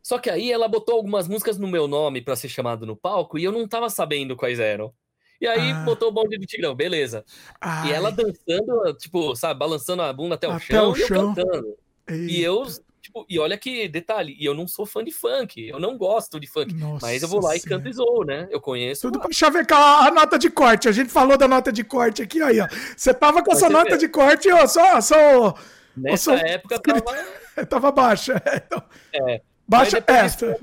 [0.03, 3.39] Só que aí ela botou algumas músicas no meu nome para ser chamado no palco
[3.39, 4.93] e eu não tava sabendo quais eram.
[5.41, 5.83] E aí ah.
[5.85, 7.25] botou o bonde de Tigrão, beleza.
[7.59, 7.89] Ai.
[7.89, 11.09] E ela dançando, tipo, sabe, balançando a bunda até o até chão o e eu
[11.09, 11.77] cantando.
[12.07, 12.33] Eita.
[12.33, 12.63] E eu,
[13.05, 16.41] tipo, e olha que detalhe, e eu não sou fã de funk, eu não gosto
[16.41, 18.49] de funk, Nossa mas eu vou lá e canto e zoo, né?
[18.51, 19.03] Eu conheço.
[19.03, 20.89] Tudo pra chavecar a nota de corte.
[20.89, 22.67] A gente falou da nota de corte aqui, aí, ó.
[22.97, 25.55] Você tava com essa nota de corte, ó, só, só.
[25.95, 26.45] Nessa só...
[26.45, 27.67] época tava.
[27.69, 28.43] tava baixa.
[28.67, 28.83] Então...
[29.13, 29.41] É.
[29.67, 30.59] Baixa esta.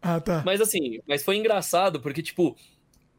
[0.00, 0.42] Ah, tá.
[0.44, 2.56] Mas assim, mas foi engraçado porque, tipo,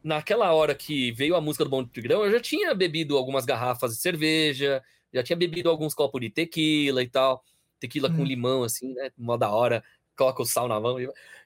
[0.04, 3.96] naquela hora que veio a música do Bom Tigrão, eu já tinha bebido algumas garrafas
[3.96, 4.82] de cerveja,
[5.14, 7.44] já tinha bebido alguns copos de tequila e tal.
[7.80, 8.18] Tequila hum.
[8.18, 9.12] com limão, assim, né?
[9.18, 9.84] Mó da hora.
[10.18, 10.98] Coloca o sal na mão.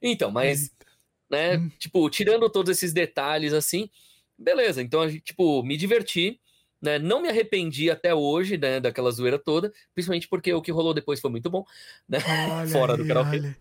[0.02, 0.86] Então, mas, Eita.
[1.30, 1.58] né?
[1.58, 1.70] Hum.
[1.78, 3.90] Tipo, tirando todos esses detalhes, assim,
[4.38, 4.82] beleza.
[4.82, 6.40] Então, tipo, me diverti.
[6.82, 7.00] Né?
[7.00, 11.22] Não me arrependi até hoje, né, daquela zoeira toda, principalmente porque o que rolou depois
[11.22, 11.64] foi muito bom,
[12.10, 12.20] né?
[12.74, 13.56] Fora aí, do karaokê.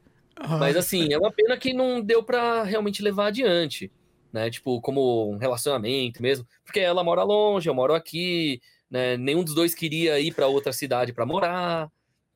[0.59, 3.93] Mas assim, é uma pena que não deu para realmente levar adiante,
[4.32, 4.51] né?
[4.51, 9.16] Tipo, como um relacionamento mesmo, porque ela mora longe, eu moro aqui, né?
[9.16, 11.89] Nenhum dos dois queria ir para outra cidade para morar.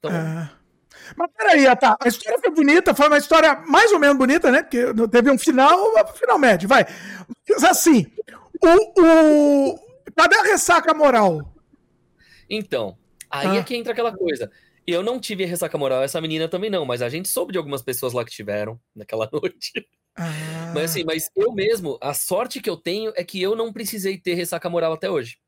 [0.06, 0.50] Então, é.
[1.16, 1.96] Mas peraí, tá.
[2.00, 4.62] A história foi bonita, foi uma história mais ou menos bonita, né?
[4.62, 5.78] Porque teve um final,
[6.14, 6.84] final médio, vai.
[7.48, 8.06] Mas assim,
[8.60, 11.52] o, o, Cadê a ressaca moral?
[12.48, 12.96] Então,
[13.30, 13.56] aí ah.
[13.56, 14.50] é que entra aquela coisa.
[14.86, 17.82] Eu não tive ressaca moral, essa menina também não, mas a gente soube de algumas
[17.82, 19.86] pessoas lá que tiveram naquela noite.
[20.16, 20.72] Ah.
[20.74, 24.16] Mas assim, mas eu mesmo, a sorte que eu tenho é que eu não precisei
[24.16, 25.38] ter ressaca moral até hoje.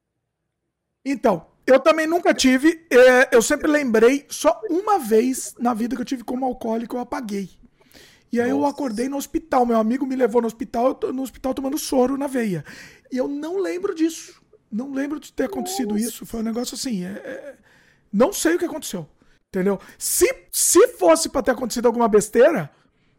[1.03, 2.87] Então, eu também nunca tive.
[2.91, 7.01] É, eu sempre lembrei, só uma vez na vida que eu tive como alcoólico, eu
[7.01, 7.51] apaguei.
[8.33, 8.63] E aí Nossa.
[8.63, 9.67] eu acordei no hospital.
[9.67, 12.65] Meu amigo me levou no hospital, eu tô no hospital tomando soro na veia.
[13.13, 14.41] E eu não lembro disso.
[14.71, 16.05] Não lembro de ter acontecido Nossa.
[16.05, 16.27] isso.
[16.27, 17.05] Foi um negócio assim.
[17.05, 17.55] É, é,
[18.13, 19.07] não sei o que aconteceu.
[19.49, 19.79] Entendeu?
[19.99, 22.71] Se, se fosse para ter acontecido alguma besteira,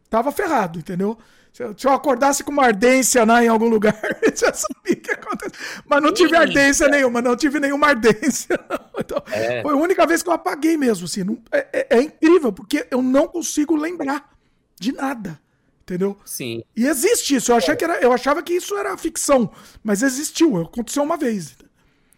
[0.09, 1.17] tava ferrado, entendeu?
[1.51, 3.99] Se eu, se eu acordasse com uma ardência né, em algum lugar,
[4.35, 5.83] já sabia o que aconteceu.
[5.85, 8.59] Mas não tive ardência nenhuma, não tive nenhuma ardência.
[9.01, 9.61] Então, é.
[9.61, 11.05] Foi a única vez que eu apaguei mesmo.
[11.05, 14.29] Assim, não, é, é, é incrível, porque eu não consigo lembrar
[14.77, 15.39] de nada.
[15.81, 16.17] Entendeu?
[16.25, 16.63] Sim.
[16.75, 17.51] E existe isso.
[17.51, 19.49] Eu, achei que era, eu achava que isso era ficção,
[19.81, 20.61] mas existiu.
[20.61, 21.57] Aconteceu uma vez.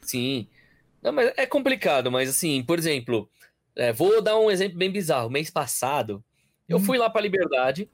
[0.01, 0.47] Sim.
[1.01, 3.29] Não, mas é complicado, mas assim, por exemplo,
[3.75, 5.29] é, vou dar um exemplo bem bizarro.
[5.29, 6.23] Mês passado,
[6.67, 6.83] eu hum.
[6.83, 7.89] fui lá para Liberdade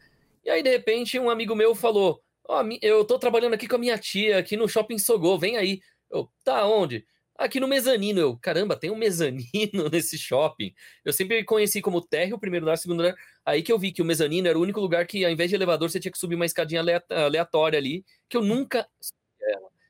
[0.48, 3.76] e aí de repente um amigo meu falou: "Ó, oh, eu tô trabalhando aqui com
[3.76, 5.80] a minha tia aqui no Shopping Sogô, vem aí".
[6.10, 7.06] Eu: "Tá onde?"
[7.38, 9.44] Aqui no mezanino, eu, caramba, tem um mezanino
[9.94, 10.74] nesse shopping.
[11.06, 13.16] Eu sempre conheci como térreo, o primeiro andar, segundo andar.
[13.46, 15.56] Aí que eu vi que o mezanino era o único lugar que, ao invés de
[15.56, 18.88] elevador, você tinha que subir uma escadinha aleatória ali, que eu nunca.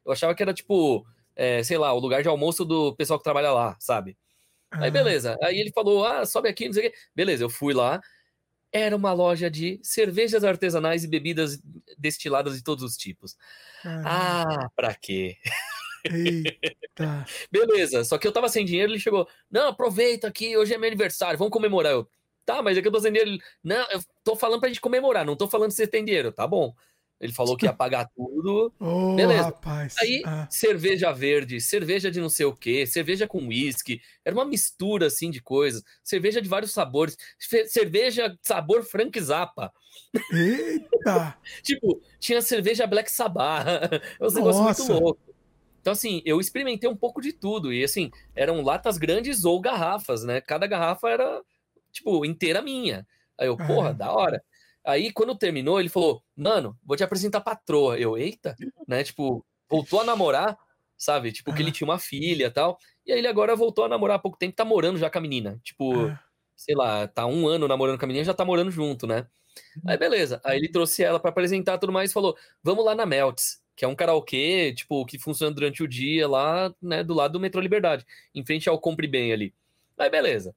[0.05, 1.05] Eu achava que era tipo,
[1.35, 4.17] é, sei lá, o lugar de almoço do pessoal que trabalha lá, sabe?
[4.71, 5.37] Aí beleza.
[5.41, 6.97] Aí ele falou: ah, sobe aqui, não sei o quê.
[7.15, 8.01] Beleza, eu fui lá.
[8.77, 11.61] Era uma loja de cervejas artesanais e bebidas
[11.97, 13.35] destiladas de todos os tipos.
[13.83, 15.37] Ah, pra quê?
[16.05, 17.25] Eita.
[17.51, 20.87] Beleza, só que eu tava sem dinheiro, ele chegou, não, aproveita aqui, hoje é meu
[20.87, 21.91] aniversário, vamos comemorar.
[21.91, 22.09] Eu,
[22.45, 23.37] tá, mas é que eu tô sem dinheiro.
[23.63, 26.47] Não, eu tô falando pra gente comemorar, não tô falando se você tem dinheiro, tá
[26.47, 26.73] bom.
[27.19, 28.71] Ele falou que ia pagar tudo.
[28.79, 29.43] Oh, Beleza.
[29.43, 29.95] Rapaz.
[29.99, 34.01] Aí, Ah, cerveja verde, cerveja de não sei o quê, cerveja com uísque.
[34.23, 35.83] Era uma mistura, assim, de coisas.
[36.03, 37.17] Cerveja de vários sabores.
[37.67, 39.71] Cerveja sabor Frank Zappa.
[40.31, 41.37] Eita!
[41.63, 43.67] Tipo, tinha cerveja Black Sabbath.
[44.19, 45.21] É um negócio muito louco.
[45.81, 47.71] Então, assim, eu experimentei um pouco de tudo.
[47.73, 50.41] E, assim, eram latas grandes ou garrafas, né?
[50.41, 51.41] Cada garrafa era,
[51.91, 53.07] tipo, inteira minha.
[53.37, 53.93] Aí eu, porra, Caramba.
[53.93, 54.43] da hora.
[54.87, 57.99] Aí, quando terminou, ele falou, mano, vou te apresentar patroa.
[57.99, 58.55] Eu, eita,
[58.87, 59.03] né?
[59.03, 60.57] Tipo, voltou a namorar,
[60.97, 61.33] sabe?
[61.33, 62.77] Tipo, que ele tinha uma filha e tal.
[63.05, 65.21] E aí ele agora voltou a namorar há pouco tempo, tá morando já com a
[65.21, 65.59] menina.
[65.61, 66.19] Tipo, Ah,
[66.55, 69.27] sei lá, tá um ano namorando com a menina, já tá morando junto, né?
[69.85, 70.39] Aí beleza.
[70.45, 73.83] Aí ele trouxe ela pra apresentar tudo mais e falou: vamos lá na Melts, que
[73.83, 77.59] é um karaokê, tipo, que funciona durante o dia lá, né, do lado do Metrô
[77.59, 79.53] Liberdade, em frente ao Compre Bem ali.
[79.97, 80.55] Aí beleza.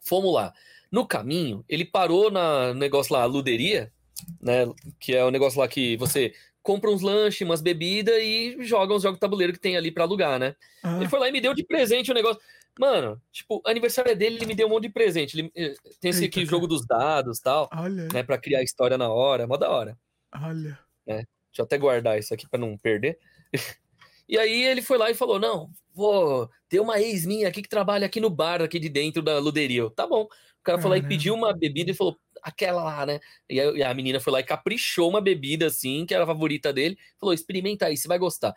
[0.00, 0.52] Fomos lá.
[0.96, 3.92] No caminho, ele parou na negócio lá, a luderia,
[4.40, 4.64] né,
[4.98, 6.32] que é o negócio lá que você
[6.62, 10.04] compra uns lanches, umas bebidas e joga uns jogos de tabuleiro que tem ali pra
[10.04, 10.56] alugar, né?
[10.82, 12.40] ah, Ele foi lá e me deu de presente o negócio.
[12.80, 15.38] Mano, tipo, aniversário é dele, ele me deu um monte de presente.
[15.38, 18.22] Ele, eh, tem esse Eita, aqui, jogo dos dados tal, olha, né?
[18.22, 19.98] Pra criar história na hora, mó da hora.
[20.34, 20.78] olha.
[21.06, 21.26] Deixa
[21.58, 23.18] eu até guardar isso aqui pra não perder.
[24.28, 27.68] E aí ele foi lá e falou: Não, vou ter uma ex minha aqui que
[27.68, 29.82] trabalha aqui no bar, aqui de dentro da luderia.
[29.82, 30.26] Eu, tá bom.
[30.66, 31.14] O cara foi lá e Caramba.
[31.14, 33.20] pediu uma bebida e falou: Aquela lá, né?
[33.48, 36.26] E a, e a menina foi lá e caprichou uma bebida assim, que era a
[36.26, 36.98] favorita dele.
[37.20, 38.52] Falou: Experimenta aí, você vai gostar.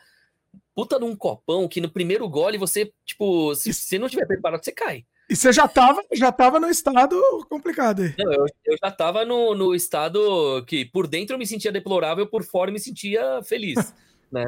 [0.74, 4.72] Puta num copão que no primeiro gole você, tipo, se você não tiver preparado, você
[4.72, 5.06] cai.
[5.30, 7.16] E você já tava, já tava no estado
[7.48, 8.16] complicado aí.
[8.18, 12.26] Não, eu, eu já tava no, no estado que por dentro eu me sentia deplorável,
[12.26, 13.94] por fora eu me sentia feliz,
[14.32, 14.48] né?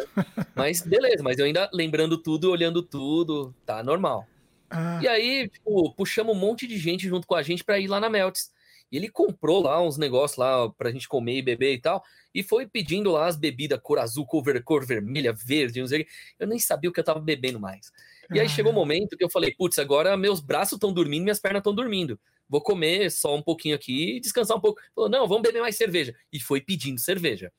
[0.55, 4.25] Mas beleza, mas eu ainda lembrando tudo, olhando tudo, tá normal.
[4.71, 7.87] Ah, E aí, tipo, puxamos um monte de gente junto com a gente pra ir
[7.87, 8.51] lá na Melts.
[8.91, 12.03] E ele comprou lá uns negócios lá pra gente comer e beber e tal,
[12.35, 16.05] e foi pedindo lá as bebidas cor azul, cor, ver- cor vermelha, verde, não sei.
[16.37, 17.89] Eu nem sabia o que eu tava bebendo mais.
[18.35, 21.39] E aí chegou um momento que eu falei, putz, agora meus braços estão dormindo, minhas
[21.39, 22.19] pernas estão dormindo.
[22.49, 24.81] Vou comer só um pouquinho aqui e descansar um pouco.
[24.93, 26.13] Falou, não, vamos beber mais cerveja.
[26.31, 27.49] E foi pedindo cerveja.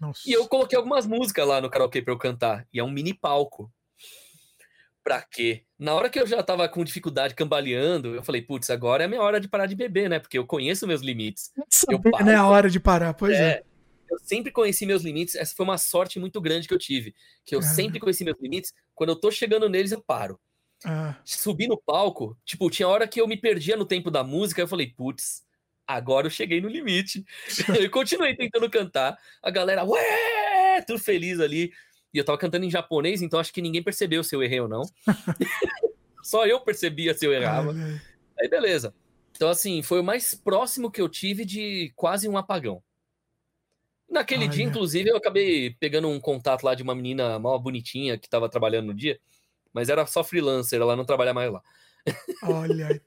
[0.00, 0.22] Nossa.
[0.26, 2.66] E eu coloquei algumas músicas lá no karaokê pra eu cantar.
[2.72, 3.70] E é um mini palco.
[5.04, 5.64] Pra quê?
[5.78, 9.08] Na hora que eu já tava com dificuldade cambaleando, eu falei, putz, agora é a
[9.08, 10.20] minha hora de parar de beber, né?
[10.20, 11.52] Porque eu conheço meus limites.
[11.68, 12.24] Saber, paro.
[12.24, 13.50] né, a hora de parar, pois é.
[13.50, 13.62] É,
[14.08, 15.34] eu sempre conheci meus limites.
[15.34, 17.14] Essa foi uma sorte muito grande que eu tive.
[17.44, 17.74] Que eu Caramba.
[17.74, 18.72] sempre conheci meus limites.
[18.94, 20.38] Quando eu tô chegando neles, eu paro.
[20.84, 24.60] Ah, Subi no palco, tipo, tinha hora que eu me perdia no tempo da música,
[24.60, 25.44] eu falei, putz,
[25.86, 27.24] agora eu cheguei no limite.
[27.86, 31.72] eu continuei tentando cantar, a galera, ué, tudo feliz ali.
[32.12, 34.68] E eu tava cantando em japonês, então acho que ninguém percebeu se eu errei ou
[34.68, 34.82] não.
[36.22, 37.72] Só eu percebia se eu errava.
[38.38, 38.48] aí.
[38.48, 38.94] Beleza.
[39.34, 42.82] Então, assim, foi o mais próximo que eu tive de quase um apagão.
[44.08, 44.70] Naquele dia, Olha.
[44.70, 48.88] inclusive, eu acabei pegando um contato lá de uma menina mal bonitinha que tava trabalhando
[48.88, 49.18] no dia,
[49.72, 51.62] mas era só freelancer, ela não trabalha mais lá.
[52.44, 53.02] Olha.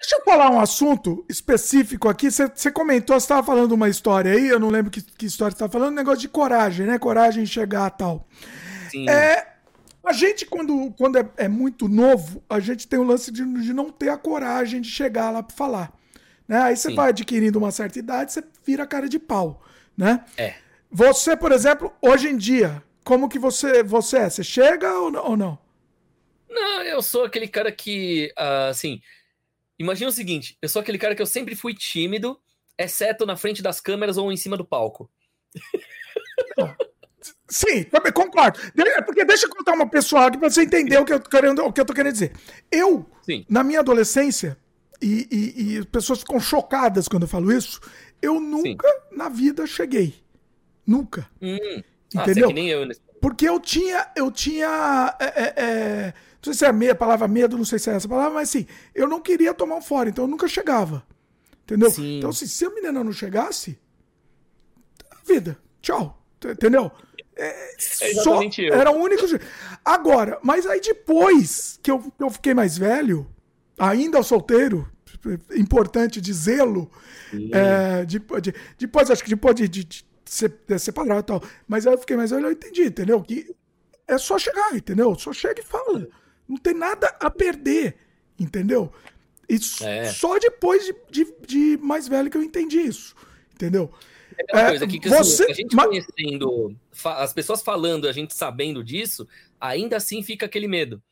[0.00, 2.30] Deixa eu falar um assunto específico aqui.
[2.30, 5.56] Você comentou, você estava falando uma história aí, eu não lembro que, que história você
[5.56, 6.98] estava falando, um negócio de coragem, né?
[6.98, 8.28] Coragem em chegar e tal.
[8.90, 9.54] Sim, É,
[10.04, 13.72] a gente, quando, quando é, é muito novo, a gente tem o lance de, de
[13.72, 15.92] não ter a coragem de chegar lá para falar.
[16.46, 16.58] Né?
[16.58, 19.62] Aí você vai adquirindo uma certa idade, você vira cara de pau,
[19.96, 20.24] né?
[20.36, 20.54] É.
[20.90, 24.30] Você, por exemplo, hoje em dia, como que você, você é?
[24.30, 25.24] Você chega ou não?
[25.24, 25.58] Ou não?
[26.48, 29.00] Não, eu sou aquele cara que, ah, assim,
[29.78, 32.38] imagina o seguinte, eu sou aquele cara que eu sempre fui tímido,
[32.78, 35.10] exceto na frente das câmeras ou em cima do palco.
[37.48, 38.58] Sim, também concordo.
[39.04, 41.64] Porque deixa eu contar uma pessoal aqui pra você entender o que eu tô querendo,
[41.64, 42.32] o que eu tô querendo dizer.
[42.70, 43.44] Eu, Sim.
[43.48, 44.56] na minha adolescência,
[45.00, 47.80] e, e- e as pessoas ficam chocadas quando eu falo isso,
[48.20, 50.14] eu nunca na vida cheguei.
[50.86, 51.28] Nunca.
[51.40, 51.56] Hum,
[52.16, 52.48] ah, é Entendeu?
[52.48, 52.94] que nem eu, né?
[53.20, 56.14] Porque eu tinha, eu tinha, é, é, é,
[56.52, 58.66] sei se é a meia palavra medo, não sei se é essa palavra, mas assim,
[58.94, 61.04] eu não queria tomar um fora, então eu nunca chegava.
[61.64, 61.90] Entendeu?
[61.90, 62.18] Sim.
[62.18, 63.78] Então, assim, se a menina não chegasse,
[65.26, 66.22] vida, tchau.
[66.44, 66.90] Entendeu?
[67.34, 68.72] É, É exatamente eu.
[68.74, 69.44] Era o único jeito.
[69.84, 73.26] Agora, mas aí depois que eu, eu fiquei mais velho,
[73.78, 74.88] ainda solteiro,
[75.56, 76.90] importante dizê-lo,
[77.52, 81.42] é, de- de- depois, acho que depois de, de, de ser, de separar e tal,
[81.66, 83.20] mas aí eu fiquei mais velho, eu entendi, entendeu?
[83.22, 83.52] Que
[84.06, 85.14] é só chegar, entendeu?
[85.18, 86.06] Só chega e fala.
[86.48, 87.96] Não tem nada a perder,
[88.38, 88.92] entendeu?
[89.48, 90.12] E É.
[90.12, 93.14] só depois de, de, de mais velho que eu entendi isso,
[93.54, 93.90] entendeu?
[94.38, 98.08] É aquela É, coisa que, que, você- assim, a gente ma- conhecendo, as pessoas falando,
[98.08, 99.26] a gente sabendo disso,
[99.60, 101.02] ainda assim fica aquele medo.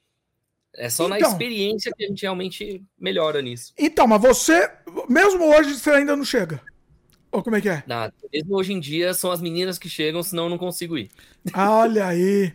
[0.76, 1.30] É só na Então.
[1.30, 3.72] experiência que a gente realmente melhora nisso.
[3.78, 4.68] Então, mas você,
[5.08, 6.60] mesmo hoje, você ainda não chega.
[7.30, 7.82] Ou como é que é?
[7.86, 8.12] Nada.
[8.32, 11.10] Mesmo hoje em dia são as meninas que chegam, senão eu não consigo ir.
[11.54, 12.52] Olha aí.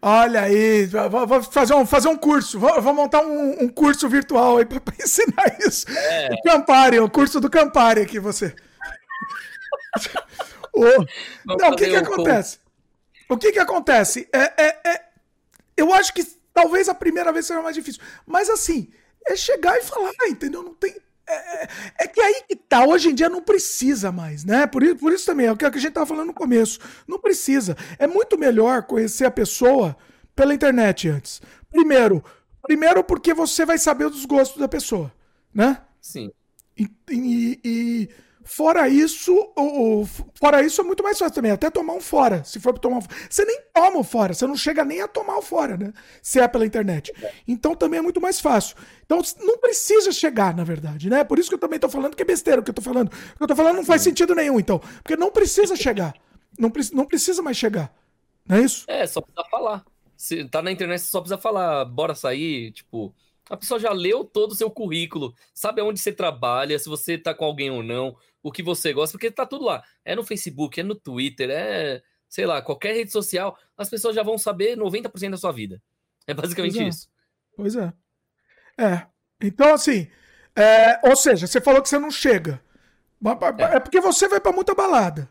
[0.00, 4.58] Olha aí, vou, fazer, um, fazer um curso, vou, vou montar um, um, curso virtual
[4.58, 5.86] aí para ensinar isso.
[5.90, 6.34] É.
[6.34, 8.54] O Campari, o curso do Campari aqui, você.
[10.74, 10.84] o...
[11.44, 12.58] Não, o que que acontece?
[13.28, 14.28] O que que acontece?
[14.32, 15.04] É, é, é,
[15.76, 18.92] eu acho que talvez a primeira vez seja mais difícil, mas assim,
[19.26, 20.62] é chegar e falar, entendeu?
[20.62, 20.94] Não tem,
[21.28, 21.68] é, é,
[22.00, 24.66] é, que aí que tá, hoje em dia não precisa mais, né?
[24.66, 26.78] Por isso, por isso também, é o que a gente tava falando no começo.
[27.06, 27.76] Não precisa.
[27.98, 29.96] É muito melhor conhecer a pessoa
[30.34, 31.42] pela internet antes.
[31.70, 32.22] Primeiro,
[32.62, 35.12] primeiro porque você vai saber dos gostos da pessoa,
[35.52, 35.82] né?
[36.00, 36.30] Sim.
[36.78, 38.08] E, e, e
[38.48, 40.06] Fora isso, o, o,
[40.38, 42.44] fora isso é muito mais fácil também, até tomar um fora.
[42.44, 45.36] Se for tomar um Você nem toma o fora, você não chega nem a tomar
[45.36, 45.92] o fora, né?
[46.22, 47.12] Se é pela internet.
[47.46, 48.76] Então também é muito mais fácil.
[49.04, 51.24] Então não precisa chegar, na verdade, né?
[51.24, 53.08] Por isso que eu também tô falando que é besteira o que eu tô falando.
[53.08, 54.78] O que eu tô falando não faz sentido nenhum, então.
[54.78, 56.14] Porque não precisa chegar.
[56.56, 57.92] Não, não precisa mais chegar.
[58.48, 58.84] Não é isso?
[58.86, 59.84] É, só precisa falar.
[60.16, 63.12] Se tá na internet, você só precisa falar, bora sair, tipo.
[63.48, 67.32] A pessoa já leu todo o seu currículo, sabe aonde você trabalha, se você tá
[67.32, 69.82] com alguém ou não, o que você gosta, porque tá tudo lá.
[70.04, 74.22] É no Facebook, é no Twitter, é, sei lá, qualquer rede social, as pessoas já
[74.22, 75.80] vão saber 90% da sua vida.
[76.26, 76.88] É basicamente pois é.
[76.88, 77.08] isso.
[77.56, 77.92] Pois é.
[78.78, 79.06] É.
[79.40, 80.08] Então, assim,
[80.54, 82.60] é, ou seja, você falou que você não chega.
[83.58, 85.28] É, é porque você vai para muita balada.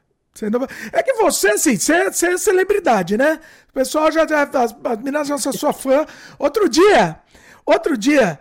[0.92, 3.40] É que você, assim, você, você, é celebridade, né?
[3.70, 4.28] O pessoal já.
[4.28, 6.06] já as, as meninas já são sua fã.
[6.38, 7.22] Outro dia,
[7.66, 8.40] outro dia,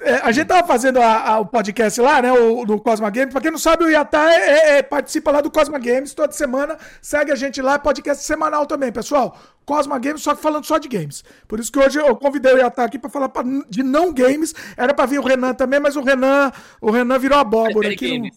[0.00, 2.30] é, a gente tava fazendo a, a, o podcast lá, né?
[2.30, 3.32] O, do Cosma Games.
[3.32, 6.32] Pra quem não sabe, o Iatá é, é, é, participa lá do Cosma Games toda
[6.32, 6.76] semana.
[7.00, 9.38] Segue a gente lá, podcast semanal também, pessoal.
[9.64, 11.24] Cosma Games, só que falando só de games.
[11.48, 14.54] Por isso que hoje eu convidei o Iatá aqui pra falar pra, de não games.
[14.76, 18.18] Era pra vir o Renan também, mas o Renan, o Renan virou abóbora aqui.
[18.18, 18.30] No...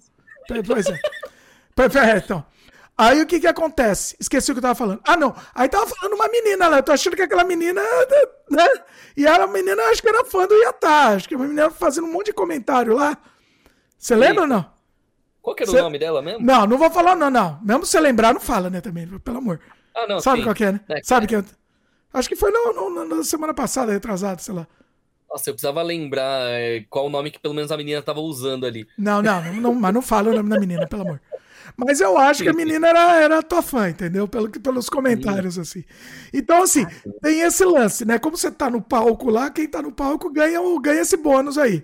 [1.75, 2.13] Pois é.
[2.13, 2.17] é.
[2.17, 2.43] Então.
[2.99, 4.17] Aí o que que acontece?
[4.19, 4.99] Esqueci o que eu tava falando.
[5.05, 5.33] Ah, não.
[5.55, 6.79] Aí tava falando uma menina lá.
[6.79, 7.81] Eu tô achando que aquela menina,
[8.51, 8.67] né?
[9.15, 11.13] E era a menina, acho que era fã do Yatá.
[11.15, 13.17] Acho que a menina fazendo um monte de comentário lá.
[13.97, 14.69] Você lembra ou não?
[15.41, 15.79] Qual que era Cê...
[15.79, 16.45] o nome dela mesmo?
[16.45, 17.57] Não, não vou falar, não, não.
[17.63, 19.61] Mesmo se você lembrar, não fala, né, também, pelo amor.
[19.95, 20.43] Ah, não, Sabe sim.
[20.43, 20.81] qual que é, né?
[20.89, 21.41] É, Sabe é.
[21.41, 21.49] que
[22.13, 24.67] Acho que foi no, no, na semana passada, retrasada, sei lá.
[25.29, 28.65] Nossa, eu precisava lembrar é, qual o nome que pelo menos a menina tava usando
[28.65, 28.85] ali.
[28.97, 31.21] Não, não, não, não mas não fala o nome da menina, pelo amor.
[31.85, 34.27] Mas eu acho que a menina era, era tua fã, entendeu?
[34.27, 35.85] Pelo, pelos comentários, assim.
[36.33, 38.19] Então, assim, ah, tem esse lance, né?
[38.19, 41.83] Como você tá no palco lá, quem tá no palco ganha, ganha esse bônus aí,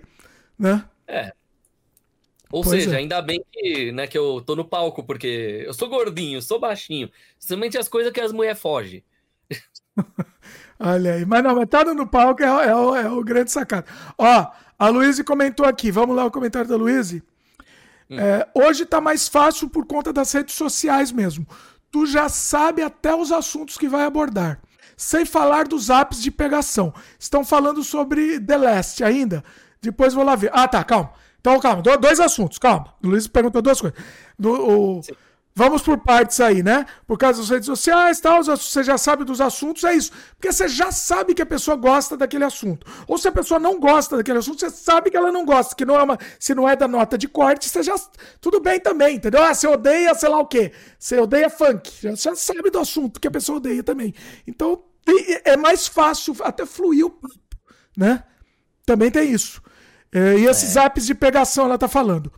[0.58, 0.84] né?
[1.08, 1.32] É.
[2.52, 2.98] Ou pois seja, é.
[2.98, 7.10] ainda bem que, né, que eu tô no palco, porque eu sou gordinho, sou baixinho.
[7.38, 9.02] Somente as coisas que as mulheres fogem.
[10.78, 11.24] Olha aí.
[11.24, 13.86] Mas não, mas tá no palco é, é, é, o, é o grande sacado.
[14.18, 14.46] Ó,
[14.78, 15.90] a Luíse comentou aqui.
[15.90, 17.22] Vamos lá o comentário da Luíse.
[18.10, 18.18] Hum.
[18.18, 21.46] É, hoje está mais fácil por conta das redes sociais mesmo.
[21.90, 24.60] Tu já sabe até os assuntos que vai abordar.
[24.96, 26.92] Sem falar dos apps de pegação.
[27.18, 29.44] Estão falando sobre The Last ainda?
[29.80, 30.50] Depois vou lá ver.
[30.52, 31.12] Ah, tá, calma.
[31.40, 31.82] Então, calma.
[31.82, 32.94] Dois assuntos, calma.
[33.02, 33.98] O Luiz perguntou duas coisas.
[34.38, 35.00] Do, o,
[35.58, 36.84] Vamos por partes aí, né?
[37.06, 40.12] Por causa das redes sociais, tal, você já sabe dos assuntos, é isso.
[40.34, 42.86] Porque você já sabe que a pessoa gosta daquele assunto.
[43.08, 45.86] Ou se a pessoa não gosta daquele assunto, você sabe que ela não gosta, que
[45.86, 47.94] não é uma, se não é da nota de corte, você já
[48.38, 49.42] tudo bem também, entendeu?
[49.42, 50.72] Ah, você odeia, sei lá o quê?
[50.98, 54.12] Você odeia funk, você já sabe do assunto que a pessoa odeia também.
[54.46, 54.84] Então,
[55.42, 57.34] é mais fácil até fluir o papo,
[57.96, 58.22] né?
[58.84, 59.62] Também tem isso.
[60.12, 60.84] É, e esses é.
[60.84, 62.30] apps de pegação, ela tá falando.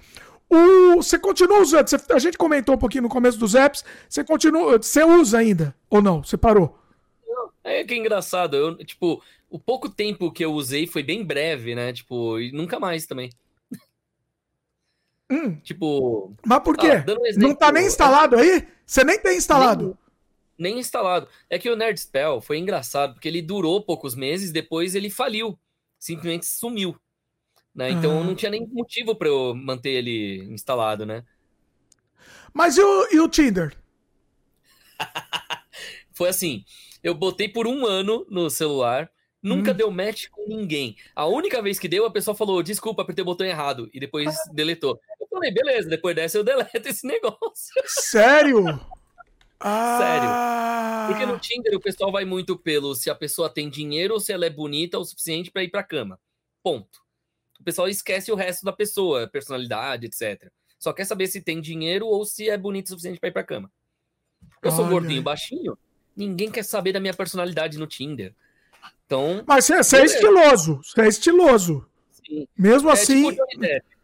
[0.51, 1.89] O, você continua usando?
[1.89, 3.85] Você, a gente comentou um pouquinho no começo dos apps.
[4.09, 4.79] Você continua.
[4.79, 5.75] Você usa ainda?
[5.91, 6.23] Ou não?
[6.23, 6.79] Você parou?
[7.63, 8.57] É que é engraçado.
[8.57, 11.93] Eu, tipo, o pouco tempo que eu usei foi bem breve, né?
[11.93, 13.31] Tipo, e nunca mais também.
[15.31, 15.57] Hum.
[15.57, 16.35] Tipo.
[16.47, 16.93] Mas por quê?
[16.93, 18.67] Ah, um exemplo, não tá nem instalado aí?
[18.87, 19.99] Você nem tem instalado?
[20.59, 21.29] Nem, nem, instalado.
[21.51, 25.59] É que o Nerd Spell foi engraçado, porque ele durou poucos meses, depois ele faliu.
[25.99, 26.97] Simplesmente sumiu.
[27.79, 27.91] Né?
[27.93, 31.23] Então não tinha nem motivo para eu manter ele instalado, né?
[32.53, 33.73] Mas e o, e o Tinder?
[36.11, 36.65] Foi assim,
[37.05, 39.09] eu botei por um ano no celular,
[39.41, 39.75] nunca hum.
[39.75, 40.97] deu match com ninguém.
[41.15, 44.27] A única vez que deu, a pessoa falou, desculpa, apertei o botão errado, e depois
[44.27, 44.51] ah.
[44.53, 44.99] deletou.
[45.21, 47.73] Eu falei, beleza, depois dessa eu deleto esse negócio.
[47.87, 48.65] Sério?
[49.61, 51.07] ah...
[51.07, 51.15] Sério.
[51.15, 54.33] Porque no Tinder o pessoal vai muito pelo se a pessoa tem dinheiro ou se
[54.33, 56.19] ela é bonita o suficiente para ir pra cama.
[56.61, 57.07] Ponto
[57.69, 60.51] pessoal esquece o resto da pessoa, personalidade, etc.
[60.79, 63.45] Só quer saber se tem dinheiro ou se é bonito o suficiente para ir pra
[63.45, 63.71] cama.
[64.63, 64.93] Eu sou Olha.
[64.93, 65.77] gordinho, baixinho,
[66.17, 68.35] ninguém quer saber da minha personalidade no Tinder.
[69.05, 69.45] Então.
[69.47, 71.87] Mas você, é estiloso, você é estiloso.
[72.11, 72.49] Sim.
[72.57, 73.31] Mesmo é assim.
[73.31, 73.45] Tipo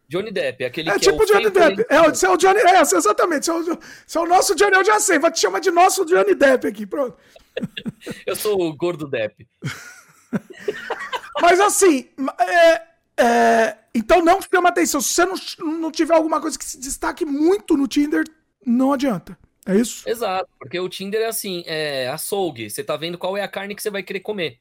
[0.06, 1.86] Johnny Depp, aquele é que tipo é o Johnny Depp.
[1.88, 2.60] É, você é o Johnny.
[2.60, 3.46] É, exatamente.
[3.46, 5.18] Você é, o, você é o nosso Johnny, eu já sei.
[5.18, 7.16] Vai te chamar de nosso Johnny Depp aqui, pronto.
[8.26, 9.48] eu sou o gordo Depp.
[11.40, 15.00] Mas assim, é, é, então não chama atenção.
[15.00, 18.24] Se você não, não tiver alguma coisa que se destaque muito no Tinder,
[18.64, 19.38] não adianta.
[19.66, 20.06] É isso?
[20.08, 22.68] Exato, porque o Tinder é assim, é açougue.
[22.68, 24.58] Você tá vendo qual é a carne que você vai querer comer.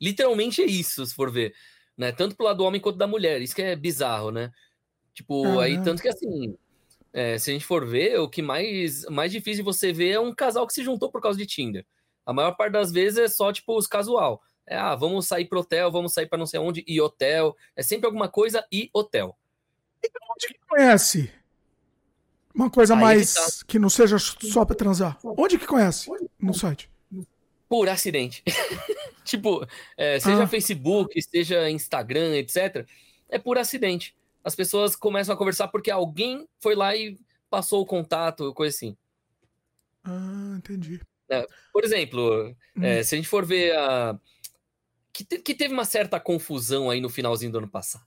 [0.00, 1.54] Literalmente é isso, se for ver.
[1.96, 2.10] Né?
[2.10, 3.42] Tanto pro lado do homem quanto da mulher.
[3.42, 4.50] Isso que é bizarro, né?
[5.12, 5.60] Tipo, uhum.
[5.60, 6.56] aí tanto que assim,
[7.12, 10.20] é, se a gente for ver, o que mais, mais difícil de você ver é
[10.20, 11.84] um casal que se juntou por causa de Tinder.
[12.24, 14.40] A maior parte das vezes é só, tipo, os casual.
[14.70, 17.56] É, ah, vamos sair pro hotel, vamos sair para não sei onde, e hotel.
[17.74, 19.36] É sempre alguma coisa e hotel.
[20.00, 21.32] E onde que conhece?
[22.54, 23.64] Uma coisa Aí mais que, tá.
[23.66, 25.18] que, não seja só pra transar.
[25.24, 26.08] Onde que conhece?
[26.38, 26.88] No site.
[27.68, 28.44] Por acidente.
[29.24, 29.66] tipo,
[29.96, 30.46] é, seja ah.
[30.46, 32.86] Facebook, seja Instagram, etc.
[33.28, 34.16] É por acidente.
[34.44, 37.18] As pessoas começam a conversar porque alguém foi lá e
[37.50, 38.96] passou o contato, coisa assim.
[40.04, 41.00] Ah, entendi.
[41.28, 42.84] É, por exemplo, hum.
[42.84, 44.18] é, se a gente for ver a,
[45.20, 48.04] que, te, que teve uma certa confusão aí no finalzinho do ano passado.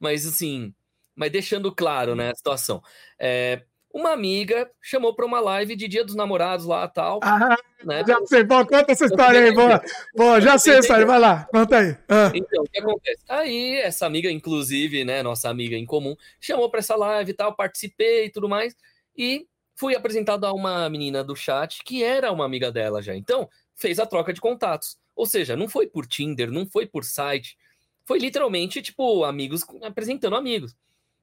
[0.00, 0.74] Mas assim,
[1.14, 2.82] mas deixando claro, né, a situação.
[3.18, 7.20] É, uma amiga chamou para uma live de Dia dos Namorados lá tal.
[7.22, 8.02] Ah, né?
[8.06, 9.82] Já sei, bom, conta essa história aí, boa.
[10.14, 11.96] boa já sei a história, vai lá, conta aí.
[12.08, 12.30] Ah.
[12.34, 13.22] Então, o que acontece?
[13.28, 17.54] Aí, essa amiga, inclusive, né, nossa amiga em comum, chamou para essa live e tal,
[17.54, 18.74] participei e tudo mais,
[19.16, 23.14] e fui apresentado a uma menina do chat que era uma amiga dela já.
[23.14, 24.96] Então, fez a troca de contatos.
[25.14, 27.56] Ou seja, não foi por Tinder, não foi por site,
[28.04, 30.74] foi literalmente, tipo, amigos apresentando amigos.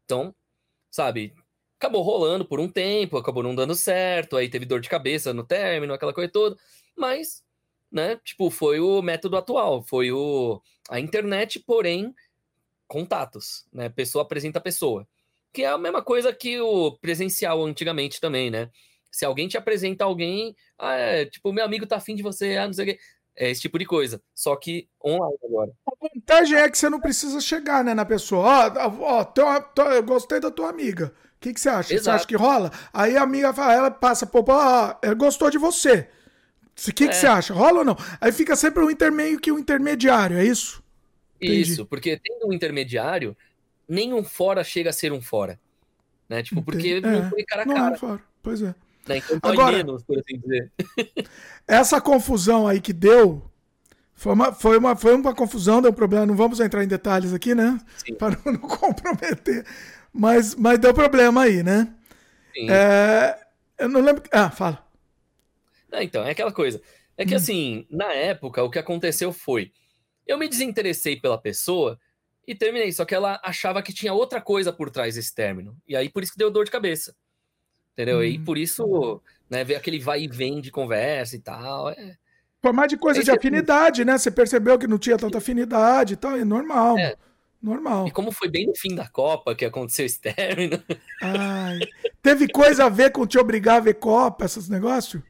[0.05, 0.33] Então,
[0.89, 1.33] sabe,
[1.79, 5.45] acabou rolando por um tempo, acabou não dando certo, aí teve dor de cabeça no
[5.45, 6.57] término, aquela coisa toda,
[6.95, 7.43] mas,
[7.91, 12.13] né, tipo, foi o método atual, foi o a internet, porém,
[12.87, 15.07] contatos, né, pessoa apresenta pessoa,
[15.53, 18.69] que é a mesma coisa que o presencial antigamente também, né,
[19.11, 22.67] se alguém te apresenta alguém, ah, é, tipo, meu amigo tá afim de você, ah,
[22.67, 22.99] não sei o quê,
[23.39, 24.21] é esse tipo de coisa.
[24.35, 25.71] Só que online agora.
[25.87, 28.69] A vantagem é que você não precisa chegar né, na pessoa.
[28.77, 31.13] Ó, ó, eu gostei da tua amiga.
[31.37, 31.93] O que, que você acha?
[31.93, 32.03] Exato.
[32.03, 32.69] Você acha que rola?
[32.91, 36.09] Aí a amiga fala, ela passa, pô, ó, ela gostou de você.
[36.85, 37.07] O que, é.
[37.07, 37.53] que você acha?
[37.53, 37.97] Rola ou não?
[38.19, 40.83] Aí fica sempre um intermeio que um intermediário, é isso?
[41.41, 41.61] Entendi.
[41.61, 43.35] Isso, porque tendo um intermediário,
[43.87, 45.57] nenhum fora chega a ser um fora.
[46.27, 46.43] Né?
[46.43, 47.79] Tipo, porque é, não foi cara a cara.
[47.79, 48.75] Não é fora, pois é.
[49.10, 49.18] Né?
[49.18, 50.72] Então Agora, menos, por assim dizer.
[51.68, 53.49] essa confusão aí que deu
[54.14, 56.27] foi uma, foi, uma, foi uma confusão, deu problema.
[56.27, 57.80] Não vamos entrar em detalhes aqui, né?
[58.19, 59.65] Para não, não, comprometer.
[60.14, 61.91] Mas, mas deu problema aí, né?
[62.53, 62.69] Sim.
[62.69, 63.40] É,
[63.80, 64.22] eu não lembro.
[64.31, 64.86] Ah, fala.
[65.91, 66.80] Não, então, é aquela coisa.
[67.18, 67.38] É que hum.
[67.38, 69.72] assim, na época, o que aconteceu foi.
[70.27, 71.98] Eu me desinteressei pela pessoa
[72.45, 72.91] e terminei.
[72.91, 75.76] Só que ela achava que tinha outra coisa por trás desse término.
[75.88, 77.15] E aí, por isso que deu dor de cabeça.
[77.93, 78.19] Entendeu?
[78.19, 78.23] Hum.
[78.23, 81.89] E por isso, né, ver aquele vai e vem de conversa e tal.
[81.89, 82.15] É...
[82.61, 84.17] Por mais de coisa é de afinidade, né?
[84.17, 86.97] Você percebeu que não tinha tanta afinidade e tal, é normal.
[86.97, 87.15] É.
[87.61, 88.07] Normal.
[88.07, 90.81] E como foi bem no fim da Copa que aconteceu esse término.
[91.21, 91.79] Ai,
[92.21, 95.21] teve coisa a ver com te obrigar a ver Copa, esses negócios?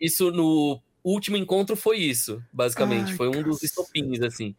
[0.00, 3.10] Isso no último encontro foi isso, basicamente.
[3.10, 4.54] Ai, foi um dos estopins, assim.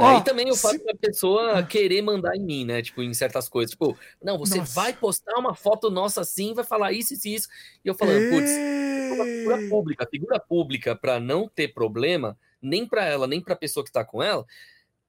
[0.00, 2.80] Oh, e também o fato da pessoa querer mandar em mim, né?
[2.80, 3.72] Tipo, em certas coisas.
[3.72, 4.72] Tipo, não, você nossa.
[4.72, 7.48] vai postar uma foto nossa assim, vai falar isso, isso e isso.
[7.84, 13.26] E eu falando, putz, figura pública, figura pública, para não ter problema, nem para ela,
[13.26, 14.46] nem para a pessoa que tá com ela,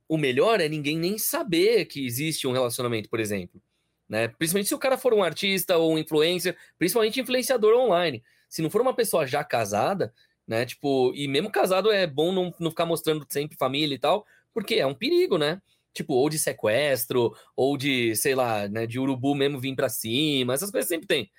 [0.08, 3.62] o melhor é ninguém nem saber que existe um relacionamento, por exemplo.
[4.08, 4.28] Né?
[4.28, 8.24] Principalmente se o cara for um artista ou um influencer, principalmente influenciador online.
[8.50, 10.12] Se não for uma pessoa já casada,
[10.48, 10.66] né?
[10.66, 14.26] Tipo, e mesmo casado é bom não, não ficar mostrando sempre família e tal,
[14.60, 15.62] porque é um perigo, né?
[15.94, 20.54] Tipo, ou de sequestro, ou de, sei lá, né, de urubu mesmo vir para cima,
[20.54, 21.32] essas coisas sempre tem.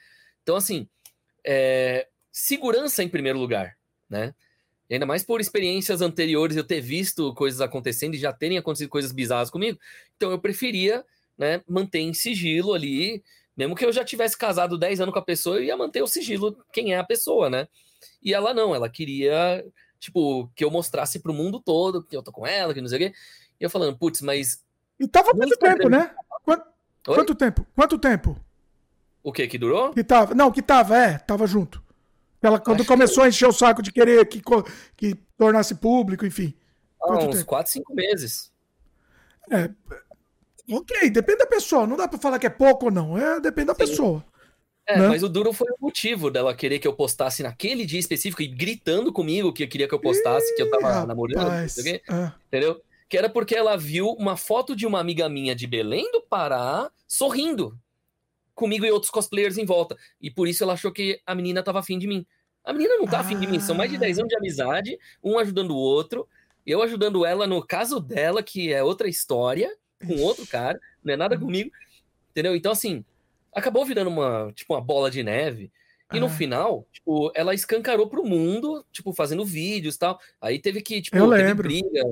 [0.42, 0.88] Então, assim,
[1.44, 3.76] é, segurança em primeiro lugar,
[4.08, 4.34] né?
[4.88, 8.88] E ainda mais por experiências anteriores, eu ter visto coisas acontecendo e já terem acontecido
[8.88, 9.78] coisas bizarras comigo.
[10.16, 11.04] Então, eu preferia,
[11.38, 13.22] né, manter em sigilo ali,
[13.56, 16.06] mesmo que eu já tivesse casado 10 anos com a pessoa, eu ia manter o
[16.06, 17.68] sigilo quem é a pessoa, né?
[18.22, 19.64] E ela não, ela queria
[20.00, 22.96] tipo, que eu mostrasse pro mundo todo que eu tô com ela, que não sei
[22.96, 23.16] o quê.
[23.60, 24.64] E eu falando, putz, mas.
[24.98, 26.12] E tava muito tempo, né?
[26.42, 26.64] Quanto,
[27.04, 27.66] quanto, tempo?
[27.74, 28.36] Quanto tempo?
[29.22, 29.46] O que?
[29.46, 29.92] Que durou?
[29.92, 30.34] Que tava.
[30.34, 31.82] Não, que tava, é, tava junto.
[32.42, 33.26] Ela, quando Acho começou que...
[33.26, 34.42] a encher o saco de querer que,
[34.96, 36.54] que tornasse público, enfim.
[37.02, 37.46] Ah, uns tempo?
[37.46, 38.50] 4, 5 meses.
[39.50, 39.70] É.
[40.72, 41.86] Ok, depende da pessoa.
[41.86, 43.18] Não dá pra falar que é pouco ou não.
[43.18, 43.78] É, depende da Sim.
[43.78, 44.24] pessoa.
[44.90, 45.08] É, né?
[45.08, 48.46] mas o duro foi o motivo dela querer que eu postasse naquele dia específico e
[48.46, 52.32] gritando comigo que queria que eu postasse, Ih, que eu tava rapaz, namorando, é.
[52.48, 52.82] entendeu?
[53.10, 56.88] que era porque ela viu uma foto de uma amiga minha de Belém do Pará
[57.08, 57.76] sorrindo
[58.54, 59.96] comigo e outros cosplayers em volta.
[60.20, 62.24] E por isso ela achou que a menina tava afim de mim.
[62.64, 63.20] A menina não tá ah.
[63.22, 66.28] afim de mim, são mais de 10 anos de amizade, um ajudando o outro,
[66.64, 69.76] eu ajudando ela no caso dela, que é outra história,
[70.06, 71.72] com outro cara, não é nada comigo,
[72.30, 72.54] entendeu?
[72.54, 73.04] Então, assim,
[73.54, 75.70] acabou virando uma, tipo, uma bola de neve.
[76.12, 76.30] E no ah.
[76.30, 80.18] final, tipo, ela escancarou pro mundo, tipo, fazendo vídeos e tal.
[80.40, 81.68] Aí teve que, tipo, eu lembro.
[81.68, 82.02] briga,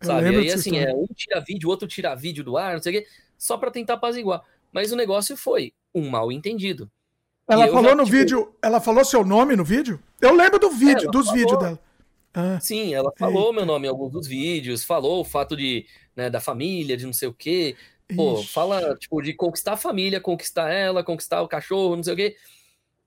[0.00, 0.28] sabe?
[0.28, 3.08] Aí, assim, é, um tira vídeo, outro tira vídeo do ar, não sei o quê,
[3.36, 4.42] só pra tentar apaziguar.
[4.72, 6.88] Mas o negócio foi um mal entendido.
[7.48, 8.16] Ela falou já, no tipo...
[8.16, 10.00] vídeo, ela falou seu nome no vídeo?
[10.20, 11.40] Eu lembro do vídeo, ela dos falou...
[11.40, 11.78] vídeos dela.
[12.32, 12.60] Ah.
[12.60, 13.54] Sim, ela falou Eita.
[13.54, 15.84] meu nome em alguns dos vídeos, falou o fato de,
[16.14, 17.74] né, da família, de não sei o quê.
[18.14, 18.52] Pô, Ixi.
[18.52, 22.36] fala, tipo, de conquistar a família, conquistar ela, conquistar o cachorro, não sei o quê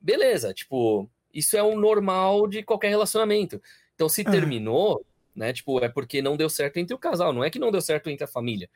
[0.04, 3.62] beleza, tipo, isso é o normal de qualquer relacionamento.
[3.96, 7.50] Então, se terminou, né, tipo, é porque não deu certo entre o casal, não é
[7.50, 8.70] que não deu certo entre a família.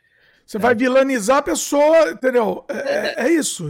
[0.45, 0.61] Você né?
[0.61, 2.63] vai vilanizar a pessoa, entendeu?
[2.69, 3.67] É, é, é isso.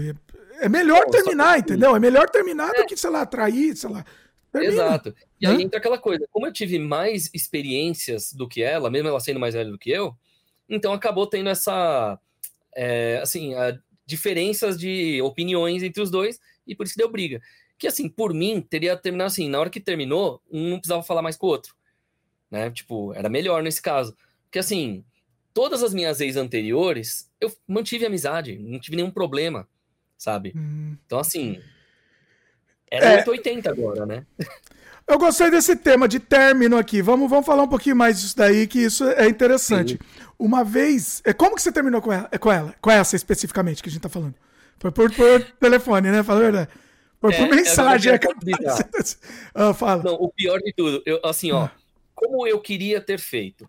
[0.60, 1.62] É melhor Bom, terminar, que...
[1.62, 1.96] entendeu?
[1.96, 2.82] É melhor terminar é.
[2.82, 4.06] do que, sei lá, trair, sei lá.
[4.52, 4.74] Termina.
[4.74, 5.16] Exato.
[5.42, 9.20] E aí entra aquela coisa, como eu tive mais experiências do que ela, mesmo ela
[9.20, 10.16] sendo mais velha do que eu,
[10.70, 12.20] então acabou tendo essa,
[12.78, 13.54] é, assim,
[14.06, 17.42] diferenças de opiniões entre os dois, e por isso que deu briga.
[17.78, 21.24] Que assim, por mim, teria terminado assim, na hora que terminou, um não precisava falar
[21.24, 21.76] mais com o outro.
[22.52, 22.70] Né?
[22.70, 24.16] Tipo, era melhor nesse caso.
[24.44, 25.04] Porque assim,
[25.54, 29.68] todas as minhas ex anteriores, eu mantive amizade, não tive nenhum problema,
[30.16, 30.54] sabe?
[30.56, 30.96] Hum.
[31.06, 31.60] Então assim,
[32.90, 33.18] era é...
[33.18, 34.26] 880 agora, né?
[35.08, 37.02] Eu gostei desse tema de término aqui.
[37.02, 39.94] Vamos, vamos falar um pouquinho mais disso daí, que isso é interessante.
[39.94, 40.00] Sim.
[40.38, 41.22] Uma vez.
[41.24, 42.30] É, como que você terminou com ela?
[42.40, 42.76] Com ela?
[42.82, 44.36] Com essa especificamente que a gente tá falando?
[44.78, 46.24] Foi por, por telefone, né?
[46.24, 46.70] Fala a verdade.
[47.22, 48.14] Foi por é, mensagem.
[48.14, 48.20] É
[49.56, 50.04] ah, fala.
[50.04, 51.72] Não, o pior de tudo, eu, assim, ó, ah.
[52.14, 53.68] como eu queria ter feito.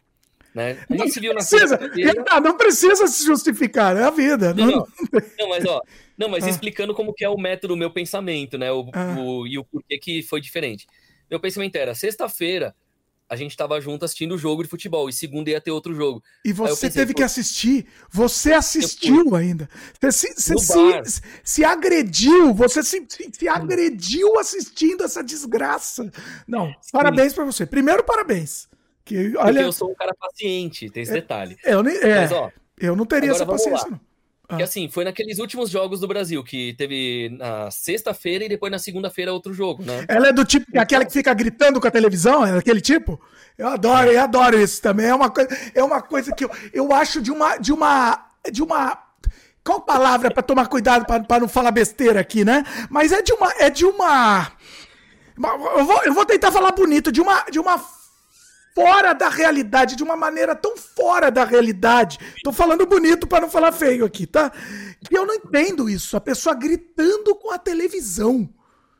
[0.54, 0.76] Né?
[0.90, 2.40] A gente não, precisa, na...
[2.40, 4.52] não precisa se justificar, é a vida.
[4.52, 4.86] Não, não,
[5.38, 5.80] não mas ó,
[6.16, 6.50] não, mas ah.
[6.50, 8.72] explicando como que é o método, o meu pensamento, né?
[8.72, 9.14] O, ah.
[9.18, 10.86] o, e o porquê que foi diferente.
[11.30, 12.74] Meu pensamento era, sexta-feira,
[13.28, 16.22] a gente tava junto assistindo o jogo de futebol e segunda ia ter outro jogo.
[16.42, 17.86] E você pensei, teve que assistir.
[18.10, 19.68] Você assistiu ainda.
[20.00, 22.54] Você, se, se, se, agrediu.
[22.54, 26.10] Você se, se, agrediu assistindo essa desgraça.
[26.46, 26.90] Não, Sim.
[26.90, 27.66] parabéns para você.
[27.66, 28.66] Primeiro, parabéns.
[29.04, 29.52] Que, olha...
[29.52, 31.56] Porque eu sou um cara paciente, tem esse é, detalhe.
[31.64, 34.00] Eu, nem, é, Mas, ó, eu não teria essa paciência, não.
[34.48, 34.56] Ah.
[34.56, 38.78] Que assim, foi naqueles últimos jogos do Brasil, que teve na sexta-feira e depois na
[38.78, 40.06] segunda-feira outro jogo, né?
[40.08, 43.20] Ela é do tipo, é aquela que fica gritando com a televisão, é daquele tipo?
[43.58, 45.06] Eu adoro, eu adoro isso também.
[45.06, 48.62] É uma coisa, é uma coisa que eu, eu acho de uma, de uma, de
[48.62, 48.98] uma
[49.62, 52.64] qual palavra para tomar cuidado para não falar besteira aqui, né?
[52.88, 54.50] Mas é de uma, é de uma,
[55.76, 57.78] eu vou, eu vou tentar falar bonito, de uma, de uma
[58.78, 62.16] fora da realidade, de uma maneira tão fora da realidade.
[62.44, 64.52] Tô falando bonito para não falar feio aqui, tá?
[65.10, 66.16] E eu não entendo isso.
[66.16, 68.48] A pessoa gritando com a televisão.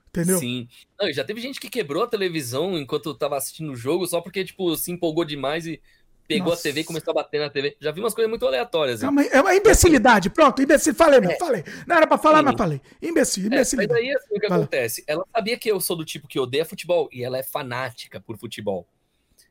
[0.09, 0.38] Entendeu?
[0.38, 0.66] Sim.
[1.00, 4.44] Não, já teve gente que quebrou a televisão enquanto tava assistindo o jogo só porque,
[4.44, 5.80] tipo, se empolgou demais e
[6.26, 6.60] pegou Nossa.
[6.60, 7.76] a TV e começou a bater na TV.
[7.80, 9.02] Já vi umas coisas muito aleatórias.
[9.02, 10.28] É uma, é uma imbecilidade.
[10.28, 10.92] Pronto, imbecil.
[10.92, 11.38] Falei, não, é.
[11.38, 11.64] falei.
[11.86, 12.44] Não era pra falar, Sim.
[12.46, 12.80] mas falei.
[13.00, 13.80] Imbecil, imbecil.
[13.80, 14.62] É, mas aí, assim, o que Fala.
[14.62, 15.05] acontece?
[15.06, 18.36] Ela sabia que eu sou do tipo que odeia futebol e ela é fanática por
[18.36, 18.88] futebol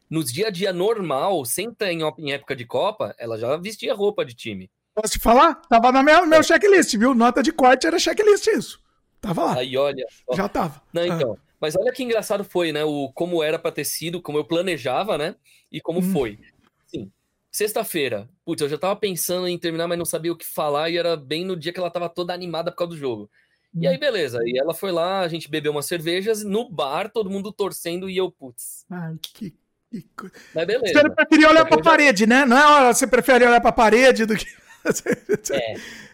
[0.09, 3.93] nos dia a dia normal, sem estar em, em época de Copa, ela já vestia
[3.93, 4.69] roupa de time.
[4.93, 5.55] Posso te falar?
[5.69, 6.43] Tava no meu, meu é.
[6.43, 7.13] checklist, viu?
[7.13, 8.81] Nota de corte era checklist isso.
[9.21, 9.57] Tava lá.
[9.57, 10.05] Aí, olha.
[10.27, 10.35] Ó.
[10.35, 10.81] Já tava.
[10.91, 11.37] Não, então.
[11.37, 11.47] Ah.
[11.59, 12.83] Mas olha que engraçado foi, né?
[12.83, 15.35] O como era para ter sido, como eu planejava, né?
[15.71, 16.13] E como hum.
[16.13, 16.39] foi.
[16.87, 17.11] Sim.
[17.51, 20.97] Sexta-feira, putz, eu já tava pensando em terminar, mas não sabia o que falar, e
[20.97, 23.29] era bem no dia que ela tava toda animada por causa do jogo.
[23.75, 23.81] Hum.
[23.81, 24.39] E aí, beleza.
[24.45, 28.17] E ela foi lá, a gente bebeu umas cervejas, no bar, todo mundo torcendo, e
[28.17, 28.85] eu, putz.
[28.89, 29.55] Ai, que
[30.53, 31.01] mas beleza.
[31.01, 32.45] Você preferia olhar para a parede, né?
[32.45, 34.45] Não é você prefere olhar para a parede do que.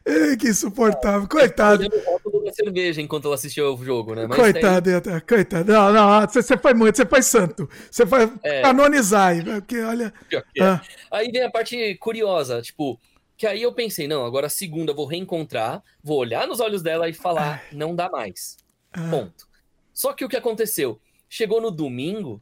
[0.06, 0.36] É.
[0.36, 1.28] que insuportável.
[1.30, 1.84] Coitado.
[1.84, 4.28] Eu da cerveja enquanto ela assistiu o jogo, né?
[4.28, 5.20] Mas coitado, tem...
[5.22, 5.72] coitado.
[5.72, 7.70] Não, não, você, você foi muito, você foi santo.
[7.90, 8.62] Você foi é.
[8.64, 9.34] canonizar.
[9.44, 10.14] Porque, olha.
[10.34, 10.64] É.
[10.64, 10.82] Ah.
[11.12, 13.00] Aí vem a parte curiosa, tipo,
[13.38, 17.08] que aí eu pensei, não, agora segunda eu vou reencontrar, vou olhar nos olhos dela
[17.08, 18.58] e falar, não dá mais.
[18.92, 19.08] Ah.
[19.10, 19.48] Ponto.
[19.94, 21.00] Só que o que aconteceu?
[21.30, 22.42] Chegou no domingo,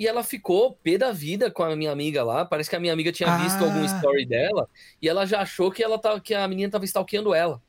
[0.00, 2.42] e ela ficou pé da vida com a minha amiga lá.
[2.42, 3.66] Parece que a minha amiga tinha visto ah.
[3.66, 4.66] algum story dela
[5.00, 7.60] e ela já achou que, ela tava, que a menina tava stalkeando ela.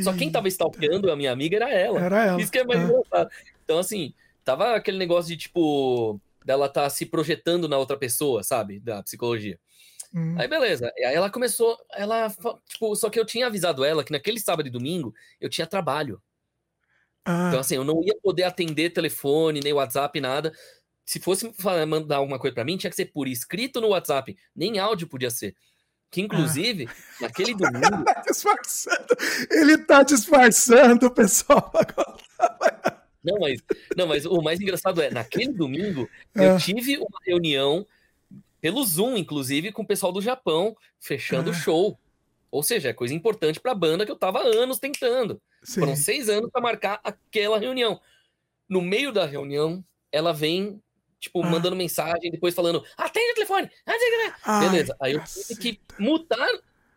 [0.00, 2.00] Só quem tava stalkeando a minha amiga era ela.
[2.00, 2.40] Era ela.
[2.40, 2.80] Isso que é mais
[3.12, 3.28] ah.
[3.64, 4.12] Então, assim,
[4.44, 8.80] tava aquele negócio de, tipo, dela tá se projetando na outra pessoa, sabe?
[8.80, 9.56] Da psicologia.
[10.12, 10.34] Hum.
[10.40, 10.92] Aí, beleza.
[10.98, 12.28] Aí ela começou, ela,
[12.66, 16.20] tipo, só que eu tinha avisado ela que naquele sábado e domingo eu tinha trabalho.
[17.24, 17.46] Ah.
[17.50, 20.52] Então, assim, eu não ia poder atender telefone, nem WhatsApp, nada
[21.04, 21.52] se fosse
[21.86, 25.30] mandar alguma coisa para mim, tinha que ser por escrito no WhatsApp, nem áudio podia
[25.30, 25.54] ser.
[26.10, 27.22] Que inclusive, ah.
[27.22, 28.04] naquele domingo.
[28.04, 29.06] Tá disfarçando.
[29.50, 31.72] Ele tá disfarçando, pessoal.
[33.24, 33.62] Não, mas,
[33.96, 36.48] não, mas o mais engraçado é, naquele domingo, é.
[36.48, 37.86] eu tive uma reunião
[38.60, 41.56] pelo Zoom, inclusive, com o pessoal do Japão, fechando o é.
[41.56, 41.98] show.
[42.50, 45.40] Ou seja, é coisa importante para a banda que eu tava anos tentando.
[45.62, 45.80] Sim.
[45.80, 48.00] Foram seis anos para marcar aquela reunião.
[48.68, 50.80] No meio da reunião, ela vem
[51.22, 51.48] tipo, ah.
[51.48, 53.70] mandando mensagem, depois falando, atende o telefone.
[53.86, 54.96] Ai, Beleza.
[55.00, 56.48] Aí eu tive que mutar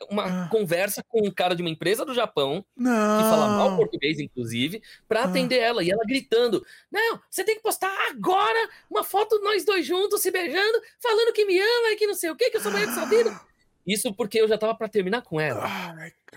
[0.09, 0.49] uma ah.
[0.49, 3.17] conversa com um cara de uma empresa do Japão, não.
[3.17, 5.25] que fala mal português, inclusive, para ah.
[5.25, 5.83] atender ela.
[5.83, 10.31] E ela gritando: Não, você tem que postar agora uma foto nós dois juntos se
[10.31, 12.87] beijando, falando que me ama e que não sei o que, que eu sou maior
[12.87, 13.39] de sua vida.
[13.85, 15.69] Isso porque eu já tava para terminar com ela.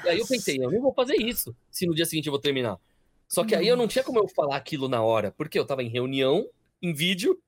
[0.04, 2.40] E aí eu pensei, eu não vou fazer isso se no dia seguinte eu vou
[2.40, 2.78] terminar.
[3.26, 5.82] Só que aí eu não tinha como eu falar aquilo na hora, porque eu tava
[5.82, 6.46] em reunião,
[6.82, 7.38] em vídeo,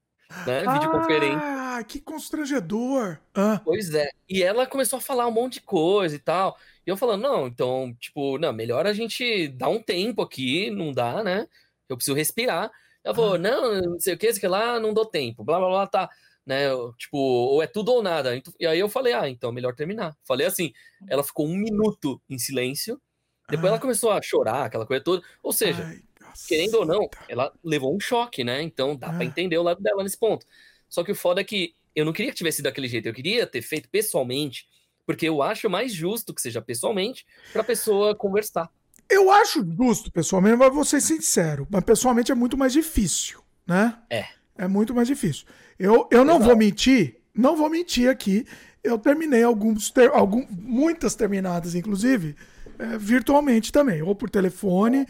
[0.47, 0.61] né?
[0.61, 1.40] Videoconferência.
[1.43, 3.19] Ah, que constrangedor.
[3.35, 3.61] Ah.
[3.65, 4.09] Pois é.
[4.28, 6.57] E ela começou a falar um monte de coisa e tal.
[6.86, 10.93] E eu falando, não, então, tipo, não, melhor a gente dar um tempo aqui, não
[10.93, 11.47] dá, né?
[11.89, 12.70] Eu preciso respirar.
[13.02, 13.39] Ela falou, ah.
[13.39, 16.09] não, não sei o que, sei que lá, não dou tempo, blá blá blá, tá.
[16.47, 16.69] Né?
[16.97, 18.40] Tipo, ou é tudo ou nada.
[18.59, 20.16] E aí eu falei, ah, então melhor terminar.
[20.24, 20.73] Falei assim,
[21.09, 23.01] ela ficou um minuto em silêncio.
[23.48, 23.74] Depois ah.
[23.74, 25.23] ela começou a chorar, aquela coisa toda.
[25.43, 26.10] Ou seja, Ai
[26.47, 28.62] querendo ou não, ela levou um choque, né?
[28.62, 29.12] Então dá ah.
[29.12, 30.47] para entender o lado dela nesse ponto.
[30.89, 33.15] Só que o foda é que eu não queria que tivesse sido daquele jeito, eu
[33.15, 34.67] queria ter feito pessoalmente,
[35.07, 38.71] porque eu acho mais justo que seja pessoalmente para a pessoa conversar.
[39.09, 43.99] Eu acho justo pessoalmente, mas vou ser sincero, mas pessoalmente é muito mais difícil, né?
[44.09, 44.27] É.
[44.57, 45.47] É muito mais difícil.
[45.79, 46.51] Eu, eu não Exato.
[46.51, 48.47] vou mentir, não vou mentir aqui.
[48.85, 52.37] Eu terminei alguns, ter, algum, muitas terminadas, inclusive,
[52.79, 55.07] é, virtualmente também, ou por telefone.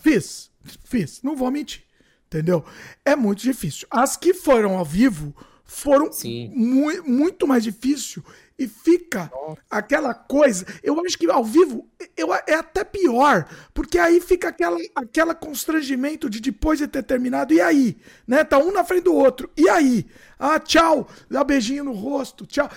[0.00, 0.50] Fiz,
[0.84, 1.82] fiz, não vou mentir.
[2.26, 2.64] Entendeu?
[3.04, 3.88] É muito difícil.
[3.90, 5.34] As que foram ao vivo
[5.64, 6.10] foram
[6.54, 8.22] mu muito mais difícil
[8.58, 9.60] e fica Nossa.
[9.70, 10.66] aquela coisa.
[10.82, 16.28] Eu acho que ao vivo eu, é até pior, porque aí fica aquela, aquela constrangimento
[16.28, 17.96] de depois de ter terminado, e aí?
[18.26, 18.42] Né?
[18.42, 20.06] Tá um na frente do outro, e aí?
[20.38, 22.68] Ah, tchau, dá beijinho no rosto, tchau.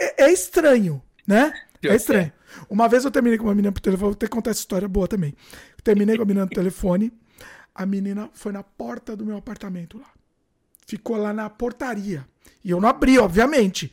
[0.00, 1.52] É, é estranho, né?
[1.82, 2.32] É estranho.
[2.70, 4.88] Uma vez eu terminei com uma menina por telefone, vou ter que contar essa história
[4.88, 5.34] boa também.
[5.86, 7.12] Terminei com a menina no telefone.
[7.72, 10.10] A menina foi na porta do meu apartamento lá.
[10.84, 12.26] Ficou lá na portaria.
[12.64, 13.92] E eu não abri, obviamente.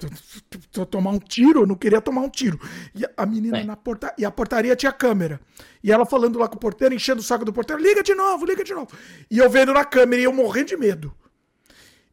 [0.00, 2.58] Se eu tomar um tiro, eu não queria tomar um tiro.
[2.94, 3.62] E a menina é.
[3.62, 4.14] na portaria.
[4.16, 5.38] E a portaria tinha câmera.
[5.82, 8.46] E ela falando lá com o porteiro, enchendo o saco do porteiro: liga de novo,
[8.46, 8.88] liga de novo.
[9.30, 11.14] E eu vendo na câmera e eu morrendo de medo.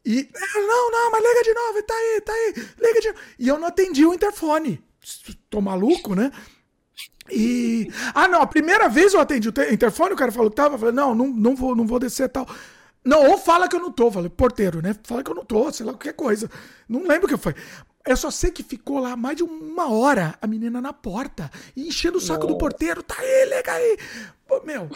[0.03, 0.29] E.
[0.55, 2.53] Não, não, mas liga de novo, tá aí, tá aí,
[2.85, 3.19] liga de novo.
[3.39, 4.83] E eu não atendi o interfone.
[5.49, 6.33] Tô maluco, né?
[7.29, 7.89] E.
[8.13, 10.75] Ah, não, a primeira vez eu atendi o interfone, o cara falou que tava.
[10.75, 12.47] Eu falei, não, não, não, vou, não vou descer tal.
[13.03, 14.95] Não, ou fala que eu não tô, falei, porteiro, né?
[15.03, 16.49] Fala que eu não tô, sei lá, qualquer coisa.
[16.87, 17.55] Não lembro o que foi.
[18.05, 22.17] Eu só sei que ficou lá mais de uma hora a menina na porta, enchendo
[22.17, 22.53] o saco Nossa.
[22.53, 23.03] do porteiro.
[23.03, 23.97] Tá aí, liga aí.
[24.47, 24.89] Pô, meu,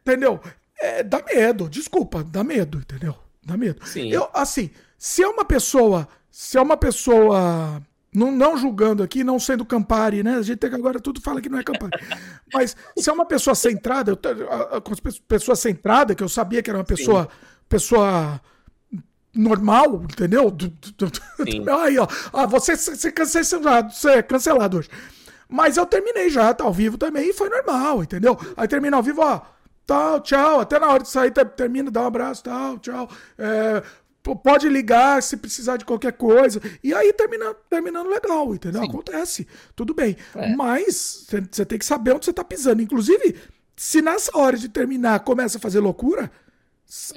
[0.00, 0.40] entendeu?
[0.80, 3.16] É, dá medo, desculpa, dá medo, entendeu?
[3.44, 3.84] Dá medo.
[3.86, 4.10] Sim.
[4.10, 6.08] Eu, assim, se é uma pessoa.
[6.30, 7.82] Se é uma pessoa
[8.14, 10.36] não, não julgando aqui, não sendo Campari, né?
[10.36, 11.92] A gente tem que agora tudo fala que não é Campari.
[12.52, 14.94] Mas se é uma pessoa centrada, com
[15.26, 17.28] pessoa centrada, que eu sabia que era uma pessoa,
[17.68, 18.40] pessoa
[19.34, 20.54] normal, entendeu?
[21.44, 21.64] Sim.
[21.70, 22.06] Aí, ó.
[22.32, 24.88] Ah, você, você, cancelado, você é cancelado hoje.
[25.48, 28.38] Mas eu terminei já, tá ao vivo também, e foi normal, entendeu?
[28.56, 29.40] Aí termina ao vivo, ó.
[29.86, 30.60] Tal, tchau.
[30.60, 33.08] Até na hora de sair, termina, dá um abraço, tal, tchau.
[33.38, 33.82] É,
[34.36, 36.60] pode ligar se precisar de qualquer coisa.
[36.82, 38.82] E aí termina, terminando legal, entendeu?
[38.82, 38.88] Sim.
[38.88, 39.46] Acontece.
[39.74, 40.16] Tudo bem.
[40.34, 40.54] É.
[40.54, 42.82] Mas você tem que saber onde você tá pisando.
[42.82, 43.36] Inclusive,
[43.76, 46.30] se nessa hora de terminar começa a fazer loucura,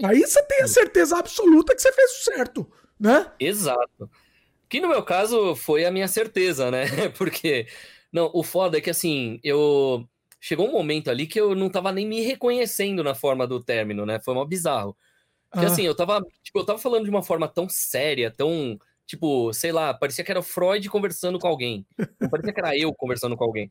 [0.03, 3.31] aí você tem a certeza absoluta que você fez o certo, né?
[3.39, 4.09] Exato.
[4.69, 6.85] Que no meu caso foi a minha certeza, né?
[7.17, 7.67] Porque.
[8.11, 10.07] Não, o foda é que assim, eu.
[10.39, 14.05] Chegou um momento ali que eu não tava nem me reconhecendo na forma do término,
[14.05, 14.19] né?
[14.19, 14.97] Foi mó bizarro.
[15.51, 15.69] Porque ah.
[15.69, 19.71] assim, eu tava, tipo, eu tava falando de uma forma tão séria, tão, tipo, sei
[19.71, 21.85] lá, parecia que era o Freud conversando com alguém.
[22.19, 23.69] Não parecia que era eu conversando com alguém.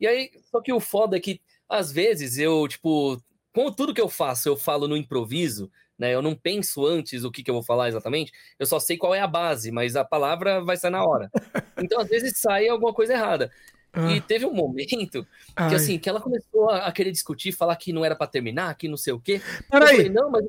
[0.00, 3.22] E aí, só que o foda é que, às vezes, eu, tipo,
[3.52, 6.12] com tudo que eu faço, eu falo no improviso, né?
[6.12, 9.14] Eu não penso antes o que, que eu vou falar exatamente, eu só sei qual
[9.14, 11.30] é a base, mas a palavra vai sair na hora.
[11.78, 13.52] Então, às vezes, sai alguma coisa errada.
[13.92, 14.10] Ah.
[14.10, 15.24] E teve um momento
[15.68, 18.88] que, assim, que ela começou a, querer discutir, falar que não era para terminar, que
[18.88, 19.40] não sei o quê.
[19.70, 19.90] Peraí.
[19.90, 20.44] Eu falei, não, mas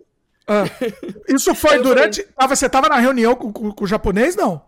[0.48, 0.64] ah,
[1.28, 2.22] isso foi durante.
[2.22, 2.34] Falei...
[2.38, 4.62] Ah, você estava na reunião com, com, com, o japonês, não?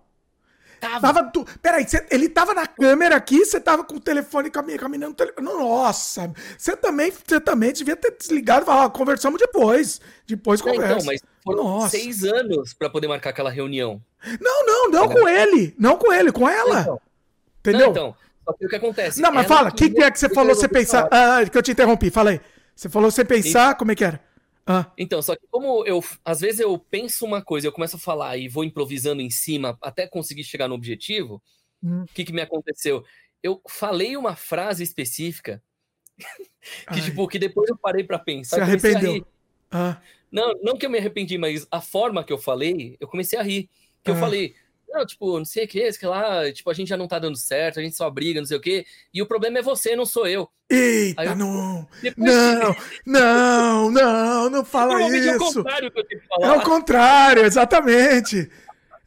[0.79, 1.01] Tava.
[1.01, 1.45] tava tu...
[1.61, 2.05] Peraí, cê...
[2.11, 5.13] ele tava na câmera aqui, você tava com o telefone caminhando.
[5.13, 5.33] Tele...
[5.41, 10.01] Nossa, você também, você também devia ter desligado e falar, conversamos depois.
[10.27, 10.93] Depois conversa.
[10.93, 11.89] Então, mas foram Nossa.
[11.89, 14.01] seis anos para poder marcar aquela reunião.
[14.39, 15.75] Não, não, não com ele.
[15.77, 16.81] Não com ele, com ela.
[16.81, 17.01] Então,
[17.59, 17.87] Entendeu?
[17.87, 19.21] Não, então, só que o que acontece?
[19.21, 21.07] Não, mas fala, o que, que é que você falou você pensar?
[21.11, 22.41] Ah, que eu te interrompi, fala aí.
[22.75, 24.26] Você falou você pensar, como é que era?
[24.67, 24.91] Ah.
[24.97, 28.35] Então, só que como eu, às vezes eu penso uma coisa, eu começo a falar
[28.37, 31.41] e vou improvisando em cima até conseguir chegar no objetivo,
[31.81, 32.05] o hum.
[32.13, 33.03] que, que me aconteceu?
[33.41, 35.63] Eu falei uma frase específica
[36.93, 38.57] que, tipo, que depois eu parei para pensar.
[38.57, 39.25] Se arrependeu.
[39.71, 40.01] Ah.
[40.29, 43.43] Não, não que eu me arrependi, mas a forma que eu falei, eu comecei a
[43.43, 43.69] rir.
[44.03, 44.15] Que ah.
[44.15, 44.53] eu falei,
[44.89, 47.37] não, tipo, não sei o que, sei lá, tipo, a gente já não tá dando
[47.37, 50.05] certo, a gente só briga, não sei o que, e o problema é você, não
[50.05, 50.49] sou eu.
[50.69, 51.87] Eita, eu, não!
[52.17, 55.29] Não, não, não, não fala isso!
[55.29, 56.47] É o contrário que eu tenho que falar.
[56.47, 58.49] É o contrário, exatamente!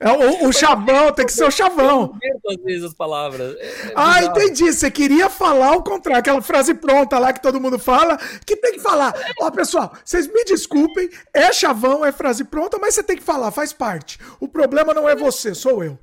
[0.01, 2.19] É o, o chavão, tem que ser o chavão.
[2.23, 3.55] Eu às vezes as palavras.
[3.59, 4.73] É, é ah, entendi.
[4.73, 8.17] Você queria falar o contrário, aquela frase pronta lá que todo mundo fala,
[8.47, 9.13] que tem que falar.
[9.39, 13.51] Ó, pessoal, vocês me desculpem, é chavão, é frase pronta, mas você tem que falar,
[13.51, 14.19] faz parte.
[14.41, 15.99] O problema não é você, sou eu.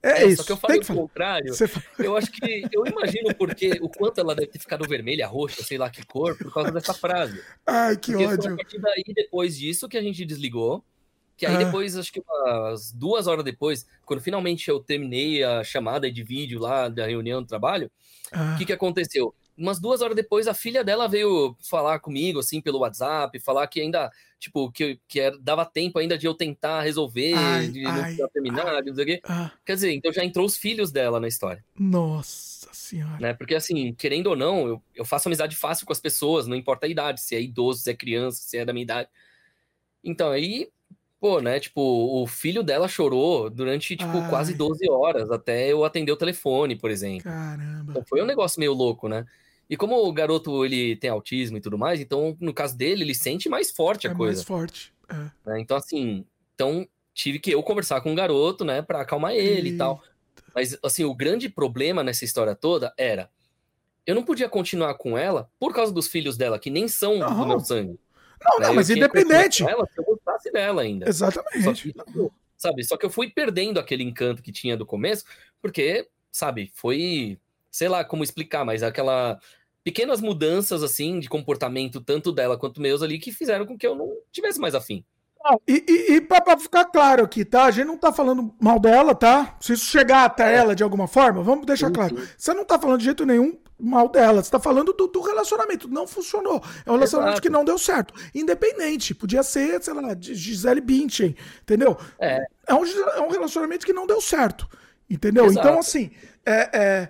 [0.00, 0.38] É, é isso.
[0.38, 1.54] Só que eu falei o contrário.
[1.98, 2.64] Eu acho que.
[2.72, 6.36] Eu imagino porque o quanto ela deve ter ficado vermelha, roxa, sei lá que cor,
[6.36, 7.40] por causa dessa frase.
[7.66, 8.42] Ai, que porque ódio.
[8.42, 10.84] Foi a partir daí, depois disso, que a gente desligou.
[11.42, 11.64] Que aí ah.
[11.64, 16.60] depois, acho que umas duas horas depois, quando finalmente eu terminei a chamada de vídeo
[16.60, 17.90] lá da reunião do trabalho, o
[18.30, 18.54] ah.
[18.56, 19.34] que, que aconteceu?
[19.58, 23.80] Umas duas horas depois, a filha dela veio falar comigo, assim, pelo WhatsApp, falar que
[23.80, 24.08] ainda,
[24.38, 28.28] tipo, que, que era, dava tempo ainda de eu tentar resolver, ai, de ai, não
[28.28, 29.20] terminar, ai, não sei o quê.
[29.24, 29.50] Ah.
[29.66, 31.64] Quer dizer, então já entrou os filhos dela na história.
[31.76, 33.18] Nossa senhora.
[33.18, 33.34] Né?
[33.34, 36.86] Porque, assim, querendo ou não, eu, eu faço amizade fácil com as pessoas, não importa
[36.86, 39.08] a idade, se é idoso, se é criança, se é da minha idade.
[40.04, 40.68] Então, aí
[41.22, 41.60] Pô, né?
[41.60, 44.28] Tipo, o filho dela chorou durante, tipo, Ai.
[44.28, 47.22] quase 12 horas até eu atender o telefone, por exemplo.
[47.22, 47.92] Caramba.
[47.92, 49.24] Então foi um negócio meio louco, né?
[49.70, 53.14] E como o garoto, ele tem autismo e tudo mais, então, no caso dele, ele
[53.14, 54.38] sente mais forte a é coisa.
[54.38, 54.92] mais forte.
[55.08, 55.50] É.
[55.50, 55.60] Né?
[55.60, 56.26] Então, assim,
[56.56, 60.02] então tive que eu conversar com o garoto, né, pra acalmar ele e tal.
[60.52, 63.30] Mas, assim, o grande problema nessa história toda era,
[64.04, 67.38] eu não podia continuar com ela por causa dos filhos dela, que nem são não.
[67.38, 67.96] do meu sangue.
[68.44, 69.62] Não, não, mas independente.
[69.62, 71.08] Ela, se eu gostasse dela ainda.
[71.08, 71.62] Exatamente.
[71.62, 71.94] Só que,
[72.56, 75.24] sabe, só que eu fui perdendo aquele encanto que tinha do começo,
[75.60, 77.38] porque, sabe, foi,
[77.70, 79.38] sei lá como explicar, mas aquela
[79.84, 83.94] pequenas mudanças assim de comportamento tanto dela quanto meus ali que fizeram com que eu
[83.94, 85.04] não tivesse mais afim.
[85.66, 87.64] E, e, e para ficar claro aqui, tá?
[87.64, 89.56] A gente não tá falando mal dela, tá?
[89.60, 90.56] Se isso chegar até é.
[90.56, 92.16] ela de alguma forma, vamos deixar claro.
[92.36, 94.42] Você não tá falando de jeito nenhum mal dela.
[94.42, 95.88] Você tá falando do, do relacionamento.
[95.88, 96.62] Não funcionou.
[96.86, 97.42] É um relacionamento Exato.
[97.42, 98.14] que não deu certo.
[98.34, 99.14] Independente.
[99.14, 101.34] Podia ser, sei lá, de Gisele Bündchen.
[101.62, 101.96] Entendeu?
[102.18, 102.44] É.
[102.68, 104.68] É um, é um relacionamento que não deu certo.
[105.10, 105.46] Entendeu?
[105.46, 105.66] Exato.
[105.66, 106.12] Então, assim.
[106.46, 107.08] É, é,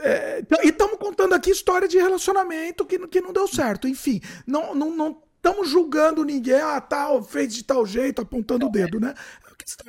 [0.00, 3.86] é, e estamos contando aqui história de relacionamento que, que não deu certo.
[3.86, 8.70] Enfim, não, não, não estamos julgando ninguém, ah, tal, fez de tal jeito, apontando o
[8.70, 9.14] dedo, né?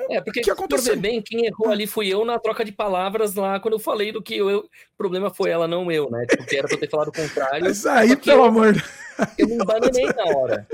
[0.10, 0.94] É, porque que aconteceu?
[0.94, 4.12] por bem, quem errou ali fui eu na troca de palavras lá, quando eu falei
[4.12, 6.26] do que eu, o problema foi ela, não eu, né?
[6.38, 7.64] Porque era pra eu ter falado o contrário.
[7.64, 8.76] Mas aí, pelo eu, amor
[9.38, 10.68] Eu me bananei na hora.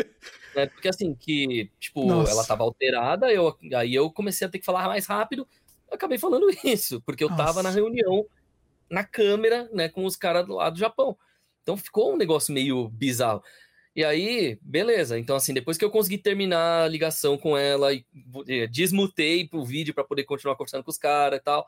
[0.55, 0.67] Né?
[0.67, 2.31] Porque assim, que, tipo, Nossa.
[2.31, 5.47] ela tava alterada, eu, aí eu comecei a ter que falar mais rápido,
[5.91, 7.43] acabei falando isso, porque eu Nossa.
[7.43, 8.25] tava na reunião,
[8.89, 11.17] na câmera, né, com os caras lá do Japão.
[11.63, 13.41] Então ficou um negócio meio bizarro.
[13.97, 15.17] E aí, beleza.
[15.17, 18.05] Então, assim, depois que eu consegui terminar a ligação com ela, e
[18.47, 21.65] eh, desmutei pro vídeo para poder continuar conversando com os caras e tal.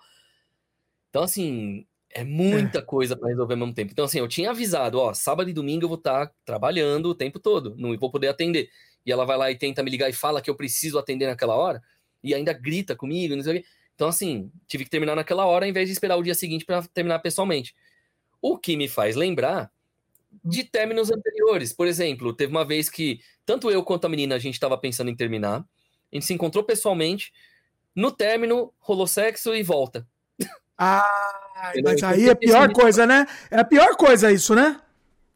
[1.09, 2.81] Então, assim, é muita é.
[2.83, 3.91] coisa para resolver ao mesmo tempo.
[3.91, 7.15] Então, assim, eu tinha avisado, ó, sábado e domingo eu vou estar tá trabalhando o
[7.15, 8.69] tempo todo, não vou poder atender.
[9.03, 11.55] E ela vai lá e tenta me ligar e fala que eu preciso atender naquela
[11.55, 11.81] hora,
[12.23, 13.67] e ainda grita comigo, não sei o quê.
[13.95, 16.83] Então, assim, tive que terminar naquela hora ao invés de esperar o dia seguinte para
[16.83, 17.75] terminar pessoalmente.
[18.39, 19.71] O que me faz lembrar
[20.43, 21.73] de términos anteriores.
[21.73, 25.09] Por exemplo, teve uma vez que tanto eu quanto a menina a gente estava pensando
[25.09, 25.59] em terminar.
[25.59, 27.31] A gente se encontrou pessoalmente.
[27.95, 30.07] No término, rolou sexo e volta.
[30.77, 33.27] Ah, mas aí é a pior coisa, né?
[33.51, 34.79] É a pior coisa isso, né?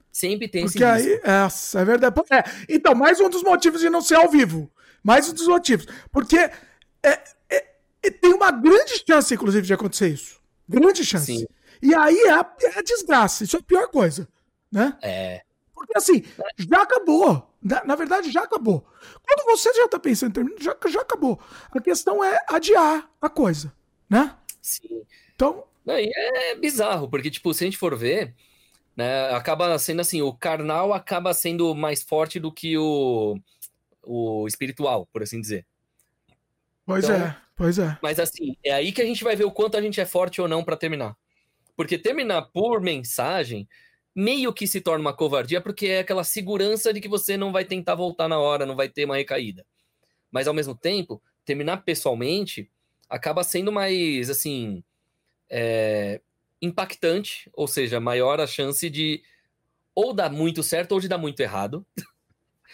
[0.10, 2.16] Sempre tem Porque aí, essa é verdade.
[2.32, 4.72] É, então, mais um dos motivos de não ser ao vivo.
[5.04, 5.86] Mais um dos motivos.
[6.12, 10.40] Porque é, é tem uma grande chance, inclusive, de acontecer isso.
[10.70, 11.26] Grande chance.
[11.26, 11.46] Sim.
[11.82, 13.44] E aí é a, é a desgraça.
[13.44, 14.28] Isso é a pior coisa
[14.74, 14.98] né?
[15.04, 15.44] É.
[15.74, 16.24] Porque assim,
[16.58, 17.48] já acabou.
[17.62, 18.86] Na, na verdade, já acabou.
[19.22, 21.40] Quando você já tá pensando em terminar, já, já acabou.
[21.72, 23.72] A questão é adiar a coisa,
[24.10, 24.36] né?
[24.62, 25.04] Sim.
[25.36, 25.64] Então.
[25.86, 28.34] Não, é bizarro, porque, tipo, se a gente for ver,
[28.96, 33.38] né, acaba sendo assim, o carnal acaba sendo mais forte do que o,
[34.02, 35.66] o espiritual, por assim dizer.
[36.86, 37.98] Pois então, é, pois é.
[38.02, 40.42] Mas assim, é aí que a gente vai ver o quanto a gente é forte
[40.42, 41.18] ou não para terminar.
[41.76, 43.68] Porque terminar por mensagem
[44.16, 47.66] meio que se torna uma covardia, porque é aquela segurança de que você não vai
[47.66, 49.66] tentar voltar na hora, não vai ter uma recaída.
[50.32, 52.70] Mas ao mesmo tempo, terminar pessoalmente
[53.10, 54.84] acaba sendo mais, assim,
[55.50, 56.22] é,
[56.62, 59.22] impactante, ou seja, maior a chance de
[59.96, 61.86] ou dar muito certo ou de dar muito errado.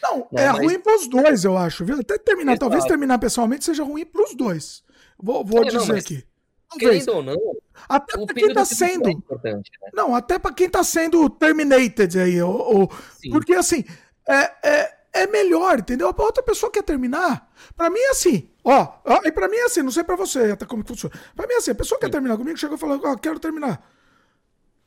[0.02, 0.62] Não, não é mas...
[0.64, 2.00] ruim para os dois, eu acho, viu?
[2.00, 4.82] Até terminar, talvez terminar pessoalmente seja ruim para os dois.
[5.22, 6.24] Vou, vou é, dizer não, aqui.
[6.70, 7.04] Talvez.
[7.04, 9.10] Querendo ou não, até para quem tá sendo.
[9.10, 9.62] É né?
[9.94, 12.40] Não, até para quem tá sendo terminated aí.
[12.42, 12.92] Ou, ou
[13.32, 13.84] porque assim,
[14.28, 16.14] é, é, é melhor, entendeu?
[16.16, 17.52] A outra pessoa quer terminar.
[17.76, 19.00] Para mim é assim, ó.
[19.24, 21.16] E para mim é assim, não sei para você até como funciona.
[21.36, 22.06] Para mim é assim, a pessoa Sim.
[22.06, 23.84] quer terminar comigo, chegou e falou, ó, quero terminar.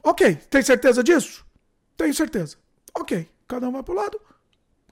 [0.04, 1.44] Ok, tem certeza disso?
[1.96, 2.56] Tenho certeza.
[2.96, 4.20] Ok, cada um vai pro lado.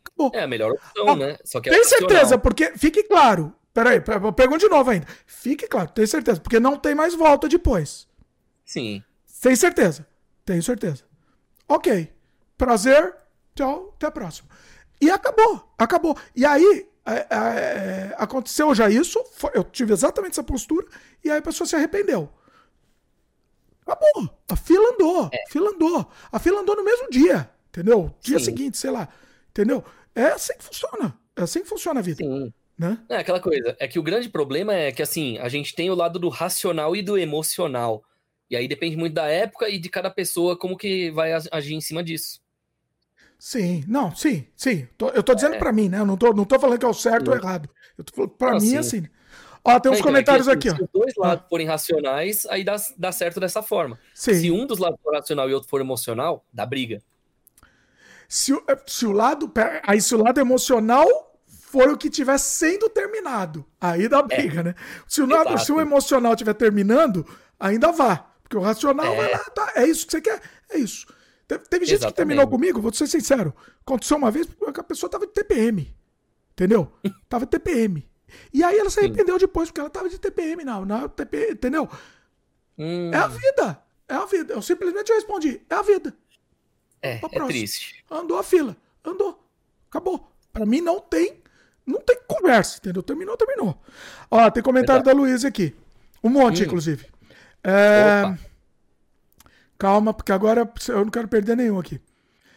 [0.04, 0.32] Acabou.
[0.34, 1.36] É a melhor opção, ah, né?
[1.44, 5.06] Só que é tem certeza, porque fique claro, Peraí, pergunto de novo ainda.
[5.26, 8.08] Fique claro, tem certeza, porque não tem mais volta depois.
[8.64, 9.02] Sim.
[9.40, 10.06] Tem certeza?
[10.44, 11.04] Tenho certeza.
[11.68, 12.12] Ok.
[12.58, 13.16] Prazer.
[13.54, 13.92] Tchau.
[13.96, 14.48] Até a próxima.
[15.00, 15.72] E acabou.
[15.78, 16.16] Acabou.
[16.34, 19.22] E aí, é, é, é aconteceu já isso.
[19.54, 20.86] Eu tive exatamente essa postura.
[21.24, 22.28] E aí a pessoa se arrependeu.
[23.86, 24.38] Acabou.
[24.48, 25.30] A fila andou.
[25.32, 25.42] É.
[25.42, 26.12] A fila andou.
[26.30, 27.50] A fila andou no mesmo dia.
[27.68, 28.14] Entendeu?
[28.20, 28.44] Dia Sim.
[28.44, 29.08] seguinte, sei lá.
[29.50, 29.84] Entendeu?
[30.14, 31.18] É assim que funciona.
[31.36, 32.22] É assim que funciona a vida.
[32.22, 32.52] Sim.
[32.80, 32.98] Né?
[33.10, 33.76] É aquela coisa.
[33.78, 36.96] É que o grande problema é que, assim, a gente tem o lado do racional
[36.96, 38.02] e do emocional.
[38.48, 41.80] E aí depende muito da época e de cada pessoa como que vai agir em
[41.82, 42.40] cima disso.
[43.38, 44.88] Sim, não, sim, sim.
[45.14, 45.58] Eu tô dizendo é.
[45.58, 45.98] para mim, né?
[45.98, 47.30] Eu não tô, não tô falando que é o certo sim.
[47.32, 47.68] ou errado.
[47.98, 48.76] Eu tô falando pra não, mim, sim.
[48.78, 49.06] assim.
[49.62, 50.86] Ó, tem uns então, comentários é que, assim, aqui, ó.
[50.86, 51.48] Se os dois lados ah.
[51.50, 53.98] forem racionais, aí dá, dá certo dessa forma.
[54.14, 54.34] Sim.
[54.34, 57.02] Se um dos lados for racional e outro for emocional, dá briga.
[58.26, 58.54] Se,
[58.86, 59.52] se o lado.
[59.82, 61.06] Aí, se o lado emocional
[61.70, 63.64] for o que estiver sendo terminado.
[63.80, 64.22] Aí dá é.
[64.22, 64.62] briga, é.
[64.64, 64.74] né?
[65.06, 67.24] Se o, lado, se o emocional estiver terminando,
[67.58, 68.26] ainda vá.
[68.42, 69.16] Porque o racional é.
[69.16, 71.06] vai lá, tá, é isso que você quer, é isso.
[71.46, 73.54] Teve, teve gente que terminou comigo, vou ser sincero.
[73.82, 75.94] Aconteceu uma vez porque a pessoa tava de TPM.
[76.52, 76.92] Entendeu?
[77.28, 78.08] tava de TPM.
[78.52, 79.46] E aí ela se arrependeu Sim.
[79.46, 80.84] depois, porque ela tava de TPM, não.
[80.84, 81.88] não TPM, entendeu?
[82.78, 83.10] Hum.
[83.12, 83.82] É a vida.
[84.08, 84.54] É a vida.
[84.54, 85.60] Eu simplesmente respondi.
[85.68, 86.14] É a vida.
[87.02, 88.04] É, é triste.
[88.10, 88.76] Andou a fila.
[89.04, 89.44] Andou.
[89.88, 90.30] Acabou.
[90.52, 91.40] Para mim não tem
[91.86, 93.02] não tem conversa, entendeu?
[93.02, 93.78] Terminou, terminou.
[94.30, 95.16] Ó, tem comentário Exato.
[95.16, 95.74] da Luísa aqui.
[96.22, 96.66] Um monte, hum.
[96.66, 97.06] inclusive.
[97.64, 98.34] É...
[99.78, 102.00] Calma, porque agora eu não quero perder nenhum aqui.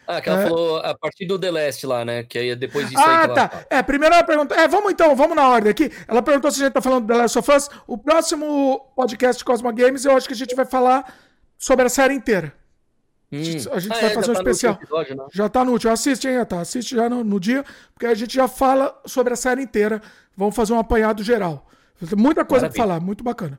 [0.06, 0.48] Ah, que ela é...
[0.48, 2.22] falou a partir do The Last lá, né?
[2.22, 3.50] Que aí depois disso ah, aí tá.
[3.52, 3.66] Ela...
[3.70, 4.56] É, primeiro ela perguntou.
[4.56, 5.90] É, vamos então, vamos na ordem aqui.
[6.06, 7.70] Ela perguntou se a gente tá falando do The Last of Us.
[7.86, 11.14] O próximo podcast Cosmo Games, eu acho que a gente vai falar
[11.58, 12.52] sobre a série inteira.
[13.32, 13.40] Hum.
[13.72, 14.74] A gente ah, vai é, fazer um tá especial.
[14.74, 15.24] Episódio, né?
[15.32, 15.92] Já tá no último.
[15.92, 16.60] Assiste, hein, tá?
[16.60, 20.00] Assiste já no, no, dia, porque a gente já fala sobre a série inteira.
[20.36, 21.66] Vamos fazer um apanhado geral.
[22.16, 23.58] Muita coisa para falar, muito bacana.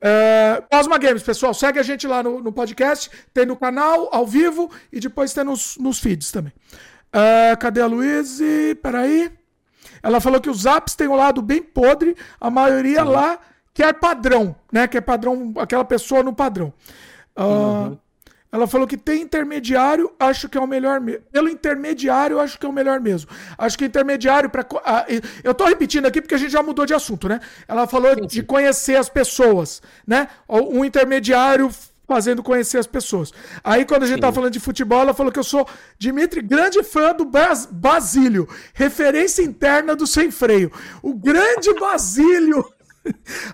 [0.00, 4.26] É, Cosma Games, pessoal, segue a gente lá no, no, podcast, tem no canal, ao
[4.26, 6.52] vivo, e depois tem nos, nos feeds também.
[7.12, 8.74] É, cadê a Luíse?
[8.82, 9.30] Peraí.
[10.02, 13.10] Ela falou que os apps têm um lado bem podre, a maioria Sim.
[13.10, 13.38] lá
[13.72, 14.88] quer padrão, né?
[14.88, 16.72] Que é padrão, aquela pessoa no padrão.
[17.36, 17.98] Uh, uhum.
[18.52, 21.22] Ela falou que tem intermediário, acho que é o melhor mesmo.
[21.32, 23.30] Pelo intermediário, acho que é o melhor mesmo.
[23.56, 24.66] Acho que intermediário para
[25.42, 27.40] eu tô repetindo aqui porque a gente já mudou de assunto, né?
[27.66, 28.26] Ela falou sim, sim.
[28.26, 30.28] de conhecer as pessoas, né?
[30.46, 31.70] Um intermediário
[32.06, 33.32] fazendo conhecer as pessoas.
[33.64, 34.20] Aí quando a gente sim.
[34.20, 35.66] tava falando de futebol, ela falou que eu sou
[35.98, 40.70] Dimitri, grande fã do Bas Basílio, referência interna do sem freio.
[41.02, 42.62] O grande Basílio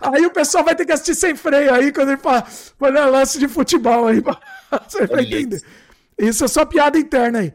[0.01, 2.47] Aí o pessoal vai ter que assistir sem freio aí quando ele fala,
[2.79, 4.23] quando é lance de futebol aí.
[4.89, 5.63] Você vai entender.
[6.19, 7.55] Isso é só piada interna aí.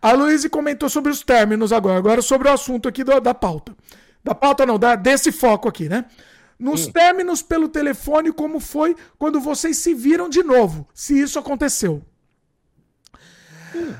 [0.00, 1.98] A Luísa comentou sobre os términos agora.
[1.98, 3.74] Agora sobre o assunto aqui do, da pauta.
[4.22, 6.06] Da pauta não, da, desse foco aqui, né?
[6.58, 6.92] Nos hum.
[6.92, 10.86] términos pelo telefone, como foi quando vocês se viram de novo?
[10.94, 12.02] Se isso aconteceu.
[13.74, 13.94] Hum.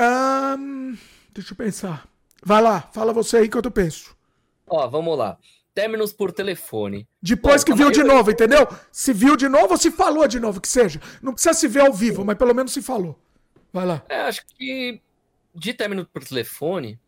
[0.00, 0.98] Um,
[1.34, 2.08] deixa eu pensar.
[2.42, 4.16] Vai lá, fala você aí que eu penso.
[4.66, 5.36] Ó, vamos lá
[5.80, 7.08] términos por telefone.
[7.22, 8.02] Depois Bom, que viu maioria...
[8.02, 8.68] de novo, entendeu?
[8.92, 11.00] Se viu de novo ou se falou de novo, que seja.
[11.22, 13.18] Não precisa se ver ao vivo, mas pelo menos se falou.
[13.72, 14.04] Vai lá.
[14.08, 15.00] É, acho que
[15.54, 17.00] de término por telefone,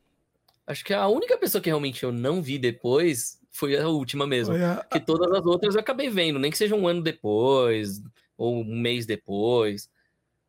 [0.67, 4.55] acho que a única pessoa que realmente eu não vi depois foi a última mesmo.
[4.55, 4.83] A...
[4.85, 8.01] Que todas as outras eu acabei vendo, nem que seja um ano depois,
[8.39, 9.91] ou um mês depois.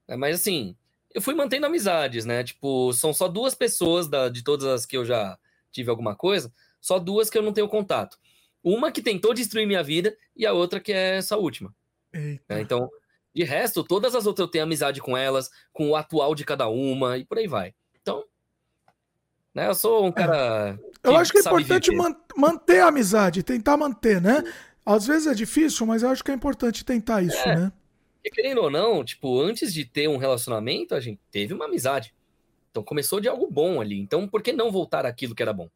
[0.07, 0.77] É, mas assim,
[1.13, 2.41] eu fui mantendo amizades, né?
[2.41, 5.37] Tipo, são só duas pessoas da, de todas as que eu já
[5.73, 6.49] tive alguma coisa
[6.83, 8.19] só duas que eu não tenho contato.
[8.61, 11.73] Uma que tentou destruir minha vida e a outra que é essa última.
[12.13, 12.89] É, então,
[13.33, 16.67] de resto, todas as outras eu tenho amizade com elas, com o atual de cada
[16.67, 17.73] uma e por aí vai.
[18.01, 18.25] Então,
[19.55, 19.67] Né?
[19.67, 20.77] Eu sou um cara.
[21.03, 21.07] É.
[21.07, 24.43] Eu acho que é importante man manter a amizade, tentar manter, né?
[24.85, 27.55] Às vezes é difícil, mas eu acho que é importante tentar isso, é.
[27.55, 27.71] né?
[28.25, 32.13] E querendo ou não, tipo, antes de ter um relacionamento, a gente teve uma amizade.
[32.71, 33.99] Então começou de algo bom ali.
[33.99, 35.69] Então por que não voltar aquilo que era bom?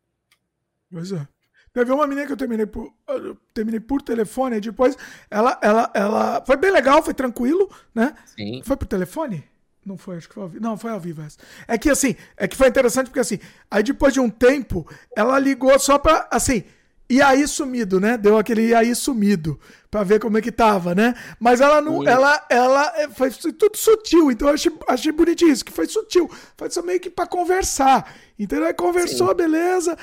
[0.91, 1.27] Pois é.
[1.73, 4.97] Teve uma menina que eu terminei por, eu terminei por telefone, e depois
[5.30, 6.43] ela, ela, ela.
[6.45, 8.15] Foi bem legal, foi tranquilo, né?
[8.26, 8.61] Sim.
[8.64, 9.43] Foi por telefone?
[9.85, 10.64] Não foi, acho que foi ao vivo.
[10.64, 11.38] Não, foi ao vivo essa.
[11.68, 13.39] É que assim, é que foi interessante porque assim,
[13.69, 14.85] aí depois de um tempo,
[15.15, 16.64] ela ligou só pra, assim,
[17.09, 18.18] e aí sumido, né?
[18.18, 19.57] Deu aquele e aí sumido
[19.89, 21.15] para ver como é que tava, né?
[21.39, 22.07] Mas ela não, Sim.
[22.07, 26.30] ela, ela é, foi tudo sutil, então eu achei, achei bonitinho isso, que foi sutil,
[26.57, 28.65] foi só meio que para conversar, entendeu?
[28.68, 29.35] Aí conversou, Sim.
[29.35, 29.97] beleza,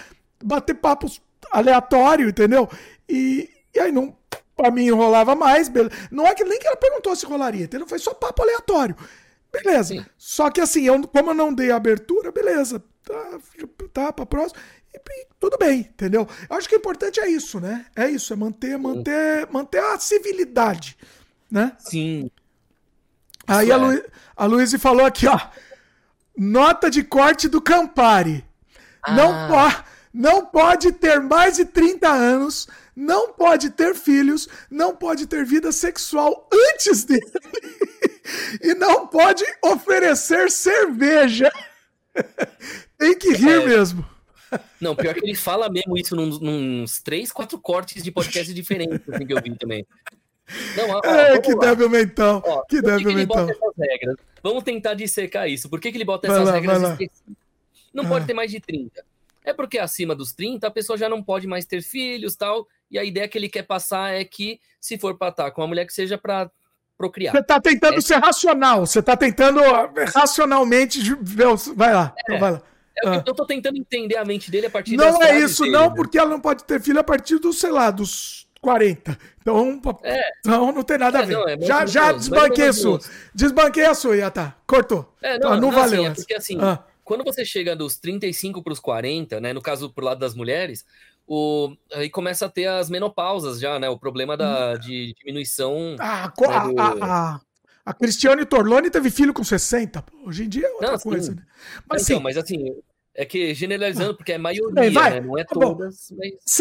[0.45, 2.69] bater papos aleatório, entendeu?
[3.09, 4.17] E, e aí não,
[4.57, 5.95] para mim rolava mais, beleza.
[6.11, 7.87] Não é que nem que ela perguntou se rolaria, entendeu?
[7.87, 8.97] Foi só papo aleatório,
[9.53, 9.95] beleza.
[9.95, 10.05] Sim.
[10.17, 13.39] Só que assim, eu, como eu não dei abertura, beleza, tá,
[13.93, 14.61] tá pra próxima
[14.95, 16.29] e, tudo bem, entendeu?
[16.49, 17.87] Eu acho que o importante é isso, né?
[17.97, 20.97] É isso, é manter, manter, manter a civilidade,
[21.51, 21.73] né?
[21.79, 22.31] Sim.
[23.47, 23.77] Aí a, é.
[23.77, 24.03] Lu,
[24.37, 25.39] a Luísa falou aqui, ó.
[26.37, 28.45] Nota de corte do Campari.
[29.03, 29.13] Ah.
[29.15, 29.85] Não, po
[30.15, 35.73] não pode ter mais de 30 anos, não pode ter filhos, não pode ter vida
[35.73, 37.21] sexual antes dele
[38.63, 41.51] e não pode oferecer cerveja.
[42.97, 43.67] Tem que rir é.
[43.67, 44.07] mesmo.
[44.81, 49.01] Não, pior que ele fala mesmo isso num, nos três, quatro cortes de podcast diferentes
[49.09, 49.85] assim, que eu vi também.
[50.77, 52.41] Não, ó, é, que débil mental.
[52.47, 53.49] Ó, que débil mental.
[54.41, 55.69] Vamos tentar dissecar isso.
[55.69, 56.83] Por que, que ele bota essas lá, regras?
[57.93, 58.09] Não ah.
[58.09, 59.05] pode ter mais de 30.
[59.45, 62.67] É porque acima dos 30 a pessoa já não pode mais ter filhos tal.
[62.91, 65.69] E a ideia que ele quer passar é que, se for para estar com uma
[65.69, 66.51] mulher que seja para
[66.97, 67.35] procriar.
[67.35, 68.01] Você tá tentando é.
[68.01, 69.61] ser racional, você tá tentando
[70.15, 71.01] racionalmente.
[71.77, 72.39] Vai lá, é.
[72.39, 72.63] vai lá.
[73.03, 73.23] É ah.
[73.27, 75.97] Eu tô tentando entender a mente dele a partir Não é isso, dele, não, né?
[75.97, 79.19] porque ela não pode ter filho a partir dos, sei lá, dos 40.
[79.41, 80.31] Então, é.
[80.39, 81.35] então não tem nada é, a ver.
[81.35, 83.01] Não, é já já desbanquei a sua.
[83.35, 84.57] Desbanquei a sua, tá.
[84.67, 85.13] Cortou.
[85.21, 86.03] É, não, tá, não, não valeu.
[86.03, 86.83] Assim, é porque assim, ah.
[87.05, 89.53] Quando você chega dos 35 para os 40, né?
[89.53, 90.85] No caso, pro lado das mulheres,
[91.27, 93.89] o, aí começa a ter as menopausas já, né?
[93.89, 94.79] O problema da, hum.
[94.79, 95.97] de diminuição.
[95.99, 96.81] Ah, né, do...
[96.81, 97.41] a, a,
[97.85, 100.05] a Cristiane Torlone teve filho com 60.
[100.25, 101.43] Hoje em dia é outra não, coisa, né?
[101.89, 102.75] Mas, então, mas assim,
[103.15, 105.21] é que generalizando, porque é maioria, vai, né?
[105.21, 106.13] Não é tá todas.
[106.19, 106.59] Mas...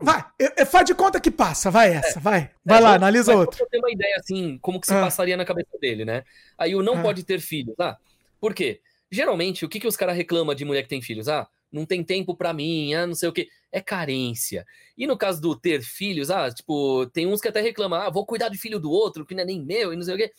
[0.00, 0.24] Vai,
[0.66, 2.22] faz de conta que passa, vai essa, é.
[2.22, 2.50] vai.
[2.64, 3.62] Vai é, lá, analisa outra.
[3.62, 5.00] Eu ter uma ideia assim, como que se ah.
[5.00, 6.22] passaria na cabeça dele, né?
[6.58, 7.02] Aí o não ah.
[7.02, 7.96] pode ter filhos, ah,
[8.40, 8.80] por quê?
[9.10, 11.28] Geralmente, o que, que os caras reclamam de mulher que tem filhos?
[11.28, 13.48] Ah, não tem tempo para mim, ah, não sei o quê.
[13.70, 14.66] É carência.
[14.96, 18.26] E no caso do ter filhos, ah, tipo, tem uns que até reclamam, ah, vou
[18.26, 20.32] cuidar do filho do outro, que não é nem meu, e não sei o quê.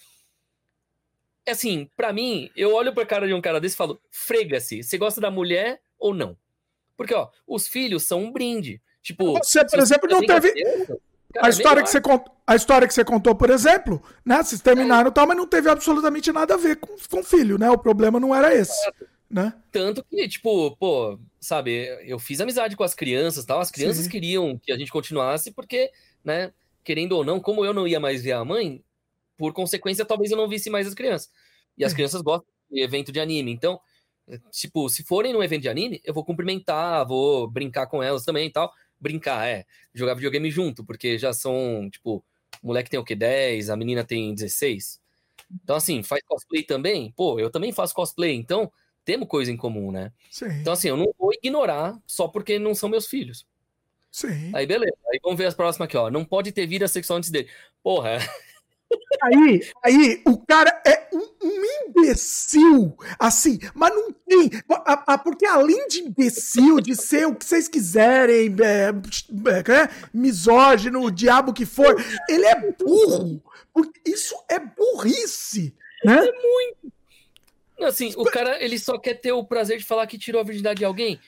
[1.46, 4.84] É assim, para mim, eu olho pra cara de um cara desse e falo: frega-se,
[4.84, 6.38] você gosta da mulher ou não?
[6.98, 8.82] Porque, ó, os filhos são um brinde.
[9.02, 10.54] Tipo, você, por exemplo, não teve.
[11.38, 14.42] Cara, a, história que você contou, a história que você contou, por exemplo, né?
[14.42, 15.14] Vocês terminaram e é.
[15.14, 17.70] tal, mas não teve absolutamente nada a ver com, com filho, né?
[17.70, 18.74] O problema não era esse.
[19.30, 19.54] Né?
[19.72, 23.60] Tanto que, tipo, pô, sabe, eu fiz amizade com as crianças tal.
[23.60, 24.10] As crianças Sim.
[24.10, 25.92] queriam que a gente continuasse, porque,
[26.24, 26.54] né,
[26.84, 28.84] querendo ou não, como eu não ia mais ver a mãe,
[29.38, 31.30] por consequência, talvez eu não visse mais as crianças.
[31.78, 31.96] E as é.
[31.96, 33.52] crianças gostam de evento de anime.
[33.52, 33.80] Então,
[34.52, 38.48] tipo, se forem num evento de anime, eu vou cumprimentar, vou brincar com elas também
[38.48, 38.72] e tal.
[39.00, 39.66] Brincar, é.
[39.94, 42.24] Jogar videogame junto, porque já são, tipo,
[42.62, 43.16] o moleque tem o quê?
[43.16, 45.00] 10, a menina tem 16.
[45.64, 47.12] Então, assim, faz cosplay também?
[47.16, 48.72] Pô, eu também faço cosplay, então
[49.06, 50.12] temos coisa em comum, né?
[50.30, 50.48] Sim.
[50.60, 53.46] Então, assim, eu não vou ignorar só porque não são meus filhos.
[54.12, 54.52] Sim.
[54.54, 54.98] Aí, beleza.
[55.12, 56.10] Aí vamos ver as próximas aqui, ó.
[56.10, 57.50] Não pode ter vida sexual antes dele.
[57.84, 58.18] Porra,
[59.22, 64.50] Aí, aí, o cara é um, um, imbecil, assim, mas não tem.
[64.70, 69.90] A, a, porque além de imbecil, de ser o que vocês quiserem, é, é, é,
[70.14, 71.96] misógino, o diabo que for,
[72.30, 73.42] ele é burro.
[74.06, 76.18] Isso é burrice, né?
[76.18, 76.94] É muito.
[77.82, 80.80] Assim, o cara, ele só quer ter o prazer de falar que tirou a virgindade
[80.80, 81.20] de alguém.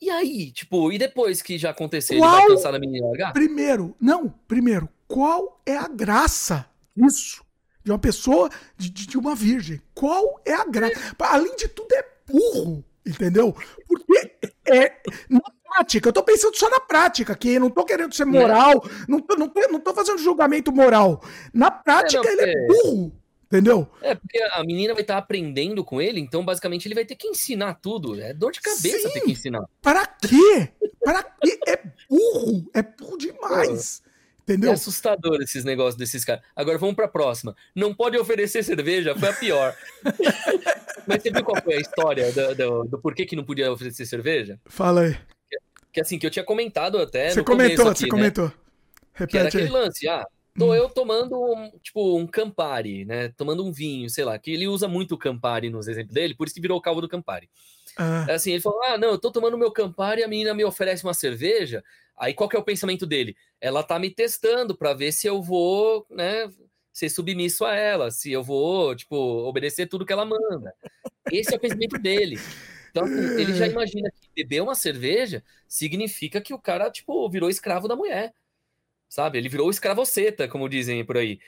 [0.00, 2.30] E aí, tipo, e depois que já aconteceu, Qual?
[2.30, 3.32] ele vai cansar da menina largar?
[3.32, 6.66] Primeiro, não, primeiro, qual é a graça
[6.96, 7.44] isso.
[7.82, 9.80] De uma pessoa, de, de uma virgem.
[9.94, 10.94] Qual é a graça?
[11.18, 13.54] Além de tudo, é burro, entendeu?
[13.86, 14.32] Porque
[14.66, 15.02] é.
[15.28, 19.18] Na prática, eu tô pensando só na prática aqui, não tô querendo ser moral, não,
[19.18, 21.22] não, não, tô, não tô fazendo julgamento moral.
[21.52, 23.24] Na prática, é, não, ele é burro.
[23.44, 23.88] Entendeu?
[24.02, 27.14] É, porque a menina vai estar tá aprendendo com ele, então basicamente ele vai ter
[27.14, 28.20] que ensinar tudo.
[28.20, 29.64] É dor de cabeça Sim, ter que ensinar.
[29.80, 30.70] Para quê?
[31.04, 31.60] Para quê?
[31.68, 31.76] É
[32.08, 32.68] burro.
[32.74, 34.02] É burro demais.
[34.44, 34.70] Entendeu?
[34.70, 36.44] É assustador esses negócios desses caras.
[36.54, 37.56] Agora vamos para a próxima.
[37.74, 39.74] Não pode oferecer cerveja, foi a pior.
[41.08, 44.04] Mas você viu qual foi a história do, do, do, porquê que não podia oferecer
[44.04, 44.60] cerveja?
[44.66, 45.14] Fala aí.
[45.50, 45.58] Que,
[45.94, 47.30] que assim, que eu tinha comentado até.
[47.30, 48.10] Você comentou, aqui, você né?
[48.10, 48.52] comentou.
[49.14, 50.26] Repete que era aquele lance, ah,
[50.58, 50.74] tô hum.
[50.74, 53.28] eu tomando, um, tipo, um Campari, né?
[53.36, 56.46] Tomando um vinho, sei lá, que ele usa muito o Campari nos exemplos dele, por
[56.46, 57.48] isso que virou o calvo do Campari.
[57.96, 58.26] Ah.
[58.32, 61.04] Assim, ele falou: Ah, não, eu tô tomando meu Campari e a menina me oferece
[61.04, 61.82] uma cerveja.
[62.16, 63.36] Aí qual que é o pensamento dele?
[63.60, 66.48] Ela tá me testando para ver se eu vou, né,
[66.92, 70.72] ser submisso a ela, se eu vou, tipo, obedecer tudo que ela manda.
[71.30, 72.38] Esse é o pensamento dele.
[72.90, 77.50] Então, assim, ele já imagina que beber uma cerveja significa que o cara, tipo, virou
[77.50, 78.32] escravo da mulher.
[79.08, 79.38] Sabe?
[79.38, 81.40] Ele virou escravoceta, como dizem por aí.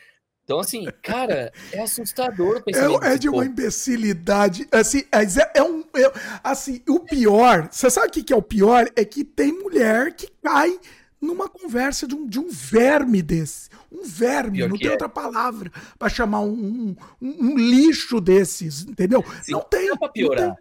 [0.47, 3.02] Então, assim, cara, é assustador pensamento.
[3.02, 4.64] É, é de uma imbecilidade.
[4.70, 5.81] Assim, é, é um.
[5.81, 6.12] É,
[6.43, 7.68] assim, o pior.
[7.68, 8.89] Você sabe o que, que é o pior?
[8.94, 10.78] É que tem mulher que cai
[11.20, 13.70] numa conversa de um, de um verme desse.
[13.90, 14.93] Um verme, pior não tem é.
[14.93, 19.24] outra palavra para chamar um, um, um, lixo desses, entendeu?
[19.43, 19.89] Sim, não tem.
[19.89, 20.56] Dá pra piorar.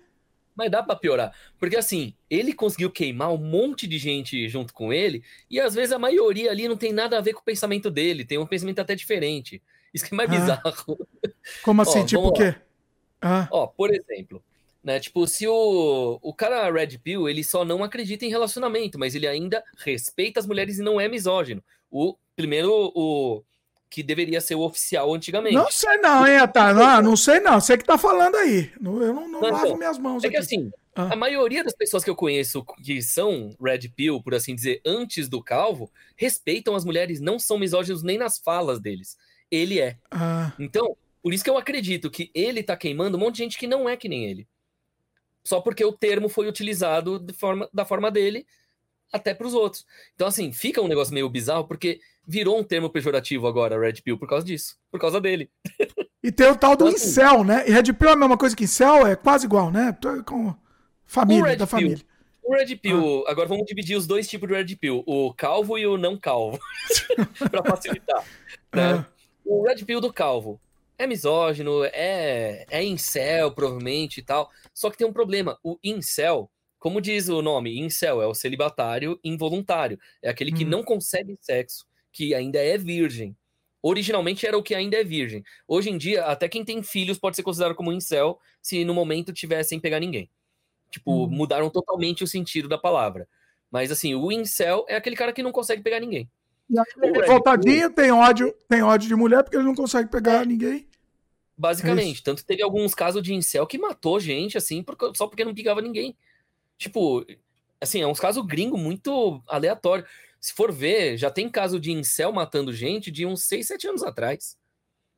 [0.55, 1.31] Mas dá para piorar.
[1.59, 5.91] Porque assim, ele conseguiu queimar um monte de gente junto com ele, e às vezes
[5.91, 8.79] a maioria ali não tem nada a ver com o pensamento dele, tem um pensamento
[8.79, 9.61] até diferente.
[9.95, 10.33] Isso que é mais ah.
[10.33, 11.07] bizarro.
[11.63, 12.01] Como assim?
[12.01, 12.53] Ó, tipo o quê?
[13.21, 13.47] Ah.
[13.49, 14.43] Ó, por exemplo,
[14.83, 14.99] né?
[14.99, 19.25] Tipo, se o, o cara Red Pill, ele só não acredita em relacionamento, mas ele
[19.25, 21.63] ainda respeita as mulheres e não é misógino.
[21.89, 23.41] O primeiro, o
[23.89, 25.55] que deveria ser o oficial antigamente.
[25.55, 26.73] Não sei não, hein, tá?
[26.75, 27.61] Não, não sei não.
[27.61, 28.69] Você que tá falando aí.
[28.75, 30.35] Eu não, não, não lavo então, minhas mãos é aqui.
[30.35, 31.13] que assim, ah.
[31.13, 35.29] a maioria das pessoas que eu conheço que são Red Pill, por assim dizer, antes
[35.29, 39.15] do calvo, respeitam as mulheres, não são misóginos nem nas falas deles
[39.51, 39.97] ele é.
[40.11, 40.53] Ah.
[40.59, 43.65] Então, por isso que eu acredito que ele tá queimando um monte de gente que
[43.65, 44.47] não é que nem ele.
[45.43, 48.45] Só porque o termo foi utilizado de forma, da forma dele
[49.11, 49.85] até para os outros.
[50.13, 54.17] Então, assim, fica um negócio meio bizarro, porque virou um termo pejorativo agora, Red Pill,
[54.17, 55.49] por causa disso, por causa dele.
[56.23, 57.67] E tem o tal do então, assim, incel, né?
[57.67, 59.95] E Red Pill é a mesma coisa que incel, é quase igual, né?
[60.25, 60.55] Com
[61.05, 61.99] família, da Pill, família.
[62.43, 63.31] O Red Pill, ah.
[63.31, 66.59] agora vamos dividir os dois tipos de Red Pill, o calvo e o não calvo,
[67.49, 68.23] para facilitar.
[68.73, 68.93] Né?
[68.93, 69.14] Ah
[69.45, 70.59] o Red Pill do Calvo
[70.97, 74.49] é misógino, é, é incel, provavelmente e tal.
[74.73, 75.59] Só que tem um problema.
[75.63, 76.49] O incel,
[76.79, 79.99] como diz o nome, incel é o celibatário involuntário.
[80.21, 80.69] É aquele que hum.
[80.69, 83.35] não consegue sexo, que ainda é virgem.
[83.81, 85.43] Originalmente era o que ainda é virgem.
[85.67, 89.31] Hoje em dia, até quem tem filhos pode ser considerado como incel se no momento
[89.31, 90.29] tiver sem pegar ninguém.
[90.89, 91.29] Tipo, hum.
[91.29, 93.27] mudaram totalmente o sentido da palavra.
[93.69, 96.29] Mas assim, o incel é aquele cara que não consegue pegar ninguém.
[96.69, 100.45] E aí, voltadinho, tem ódio, tem ódio de mulher porque ele não consegue pegar é.
[100.45, 100.87] ninguém.
[101.57, 102.21] Basicamente.
[102.21, 104.83] É tanto que teve alguns casos de incel que matou gente, assim,
[105.13, 106.17] só porque não pegava ninguém.
[106.77, 107.25] Tipo,
[107.79, 110.05] assim, é uns casos gringo muito aleatório.
[110.39, 114.03] Se for ver, já tem caso de incel matando gente de uns 6, 7 anos
[114.03, 114.57] atrás.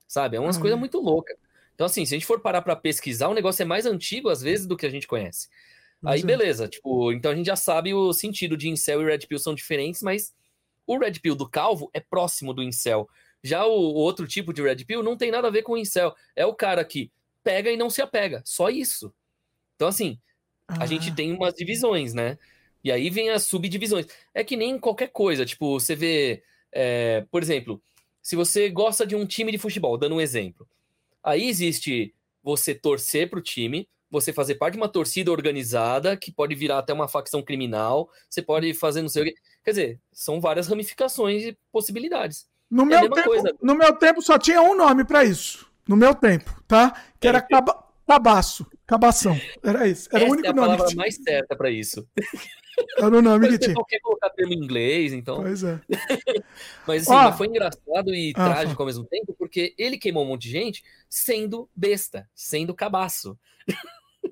[0.08, 0.38] Sabe?
[0.38, 1.36] É umas ah, coisas muito loucas.
[1.74, 4.42] Então, assim, se a gente for parar para pesquisar, o negócio é mais antigo, às
[4.42, 5.48] vezes, do que a gente conhece.
[6.06, 6.68] Aí, beleza.
[6.68, 10.02] Tipo, então a gente já sabe o sentido de incel e red pill são diferentes,
[10.02, 10.34] mas
[10.88, 13.08] o Red Pill do calvo é próximo do incel.
[13.44, 15.78] Já o, o outro tipo de Red Pill não tem nada a ver com o
[15.78, 16.16] incel.
[16.36, 17.12] É o cara que
[17.44, 18.42] pega e não se apega.
[18.46, 19.14] Só isso.
[19.76, 20.20] Então, assim,
[20.68, 20.78] ah.
[20.82, 22.38] a gente tem umas divisões, né?
[22.84, 24.06] E aí vem as subdivisões.
[24.34, 25.46] É que nem qualquer coisa.
[25.46, 26.42] Tipo, você vê,
[26.72, 27.82] é, por exemplo,
[28.22, 30.68] se você gosta de um time de futebol, dando um exemplo.
[31.24, 36.32] Aí existe você torcer para o time, você fazer parte de uma torcida organizada, que
[36.32, 39.36] pode virar até uma facção criminal, você pode fazer não sei o quê.
[39.68, 42.48] Quer dizer, são várias ramificações e possibilidades.
[42.72, 43.54] No, é meu, tempo, coisa.
[43.62, 45.70] no meu tempo só tinha um nome para isso.
[45.86, 46.94] No meu tempo, tá?
[47.20, 49.38] Que era caba, cabaço, cabação.
[49.62, 50.08] Era isso.
[50.10, 50.70] Era Essa o único é a nome.
[50.70, 52.08] palavra mais certa para isso.
[52.98, 53.76] Era o nome que tinha.
[53.90, 55.42] quer colocar termo em inglês, então.
[55.42, 55.82] Pois é.
[56.88, 60.44] mas assim, foi engraçado e ah, trágico ao mesmo tempo, porque ele queimou um monte
[60.44, 63.38] de gente sendo besta, sendo cabaço.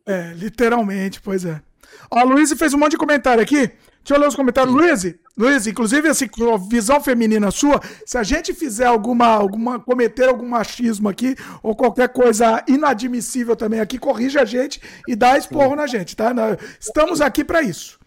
[0.06, 1.62] É, literalmente, pois é.
[2.10, 3.72] Ó, a Luiz fez um monte de comentário aqui.
[4.06, 4.72] Deixa eu ler os comentários.
[4.72, 6.30] Luiz, Luiz, inclusive, assim,
[6.70, 12.10] visão feminina sua, se a gente fizer alguma, alguma, cometer algum machismo aqui, ou qualquer
[12.10, 16.32] coisa inadmissível também aqui, corrija a gente e dá esporro na gente, tá?
[16.80, 17.98] Estamos aqui para isso.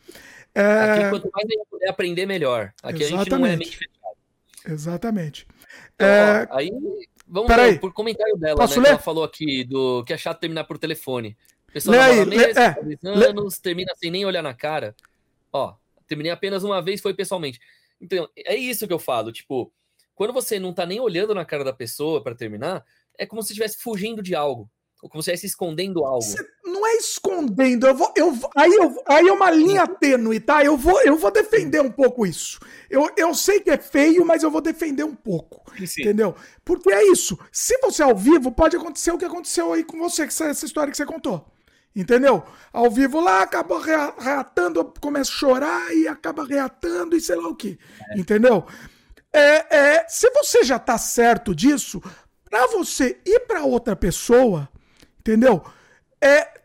[0.54, 0.62] É...
[0.62, 2.72] Aqui, quanto mais a gente puder aprender, melhor.
[2.80, 3.14] Aqui Exatamente.
[3.14, 4.16] a gente não é mente fechada.
[4.68, 5.46] Exatamente.
[5.96, 6.48] Então, é...
[6.48, 6.70] ó, aí,
[7.26, 8.84] vamos ver, por comentário dela, Posso né?
[8.84, 8.88] Ler?
[8.90, 11.36] ela falou aqui do que é chato terminar por telefone.
[11.72, 12.68] Pessoa lê aí, lê, é,
[13.28, 13.60] anos, lê.
[13.60, 14.94] termina sem nem olhar na cara.
[15.52, 15.74] Ó,
[16.08, 17.60] terminei apenas uma vez, foi pessoalmente.
[18.00, 19.72] Então, é isso que eu falo, tipo,
[20.14, 22.84] quando você não tá nem olhando na cara da pessoa para terminar,
[23.16, 24.70] é como se estivesse fugindo de algo.
[25.00, 26.22] Ou como se estivesse escondendo algo.
[26.22, 30.64] Cê não é escondendo, eu vou, eu, aí, eu, aí é uma linha tênue, tá?
[30.64, 32.60] Eu vou, eu vou defender um pouco isso.
[32.90, 35.62] Eu, eu sei que é feio, mas eu vou defender um pouco.
[35.86, 36.02] Sim.
[36.02, 36.34] Entendeu?
[36.64, 37.38] Porque é isso.
[37.50, 40.46] Se você é ao vivo, pode acontecer o que aconteceu aí com você, que essa,
[40.46, 41.44] essa história que você contou.
[41.94, 42.44] Entendeu?
[42.72, 43.80] Ao vivo lá, acaba
[44.18, 47.78] reatando, começa a chorar e acaba reatando e sei lá o que.
[48.10, 48.18] É.
[48.18, 48.64] Entendeu?
[49.32, 52.02] É, é, se você já tá certo disso,
[52.48, 54.68] para você ir para outra pessoa,
[55.18, 55.62] entendeu?
[56.20, 56.60] É,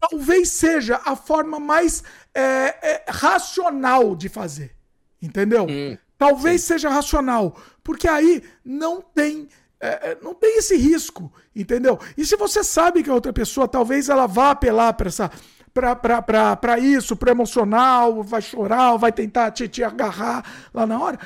[0.00, 2.02] talvez seja a forma mais
[2.34, 4.74] é, é, racional de fazer,
[5.20, 5.66] entendeu?
[5.68, 6.68] Hum, talvez sim.
[6.68, 9.48] seja racional, porque aí não tem
[9.80, 11.98] é, é não tem esse risco, entendeu?
[12.16, 15.30] E se você sabe que a outra pessoa, talvez ela vá apelar para essa
[15.72, 20.44] para isso, para emocional, vai chorar, vai tentar te, te agarrar
[20.74, 21.18] lá na hora,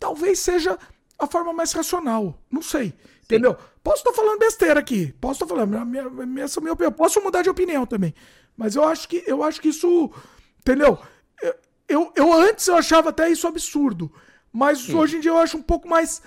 [0.00, 0.76] talvez seja
[1.18, 2.36] a forma mais racional.
[2.50, 2.94] Não sei.
[3.24, 3.56] Entendeu?
[3.82, 5.14] Posso estar falando besteira aqui.
[5.20, 5.86] Posso estar falando.
[5.86, 6.92] Minha, minha, essa é minha opinião.
[6.92, 8.12] Posso mudar de opinião também.
[8.56, 10.10] Mas eu acho que, eu acho que isso.
[10.58, 10.98] Entendeu?
[11.40, 11.54] Eu,
[11.88, 14.12] eu, eu antes eu achava até isso absurdo.
[14.52, 14.96] Mas Sim.
[14.96, 16.20] hoje em dia eu acho um pouco mais.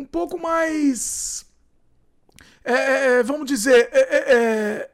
[0.00, 1.44] Um pouco mais.
[2.64, 3.90] É, é, é vamos dizer.
[3.92, 4.90] É, é, é,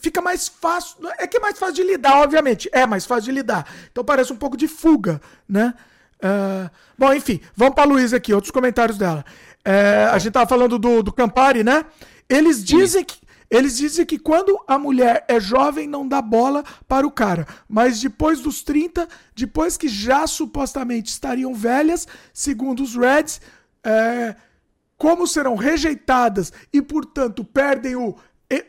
[0.00, 0.98] fica mais fácil.
[1.18, 2.68] É que é mais fácil de lidar, obviamente.
[2.70, 3.66] É mais fácil de lidar.
[3.90, 5.18] Então parece um pouco de fuga,
[5.48, 5.74] né?
[6.18, 6.68] Uh,
[6.98, 9.24] bom, enfim, vamos para a Luísa aqui, outros comentários dela.
[9.64, 11.86] É, a gente tava falando do, do Campari, né?
[12.28, 13.16] Eles dizem que.
[13.50, 17.46] Eles dizem que quando a mulher é jovem, não dá bola para o cara.
[17.66, 23.40] Mas depois dos 30, depois que já supostamente estariam velhas, segundo os Reds,
[23.84, 24.34] é,
[24.96, 28.16] como serão rejeitadas e, portanto, perdem o,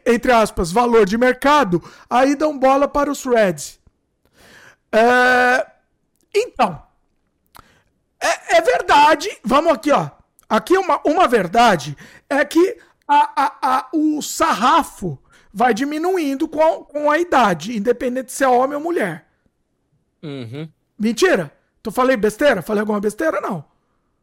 [0.05, 3.79] entre aspas, valor de mercado, aí dão bola para os Reds.
[4.91, 5.67] É,
[6.35, 6.81] então,
[8.19, 9.29] é, é verdade.
[9.43, 10.09] Vamos aqui, ó.
[10.47, 11.95] Aqui uma, uma verdade
[12.29, 12.77] é que
[13.07, 15.17] a, a, a, o sarrafo
[15.53, 19.27] vai diminuindo com a, com a idade, independente se é homem ou mulher.
[20.21, 20.69] Uhum.
[20.97, 21.51] Mentira?
[21.81, 22.61] Tu falei besteira?
[22.61, 23.39] Falei alguma besteira?
[23.39, 23.63] Não.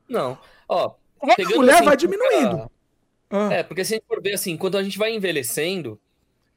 [0.08, 0.38] Não.
[0.68, 2.70] Ó, a mulher assim, vai diminuindo.
[3.30, 3.52] Ah.
[3.52, 6.00] É, porque se a gente for ver assim, quando a gente vai envelhecendo,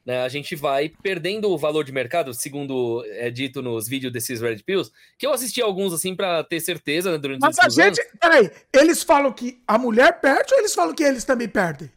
[0.04, 4.40] né, a gente vai perdendo o valor de mercado, segundo é dito nos vídeos desses
[4.40, 8.00] Red Pills, que eu assisti alguns assim para ter certeza né, durante Mas a gente,
[8.00, 8.12] anos.
[8.20, 11.90] peraí, eles falam que a mulher perde ou eles falam que eles também perdem?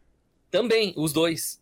[0.50, 1.60] Também, os dois.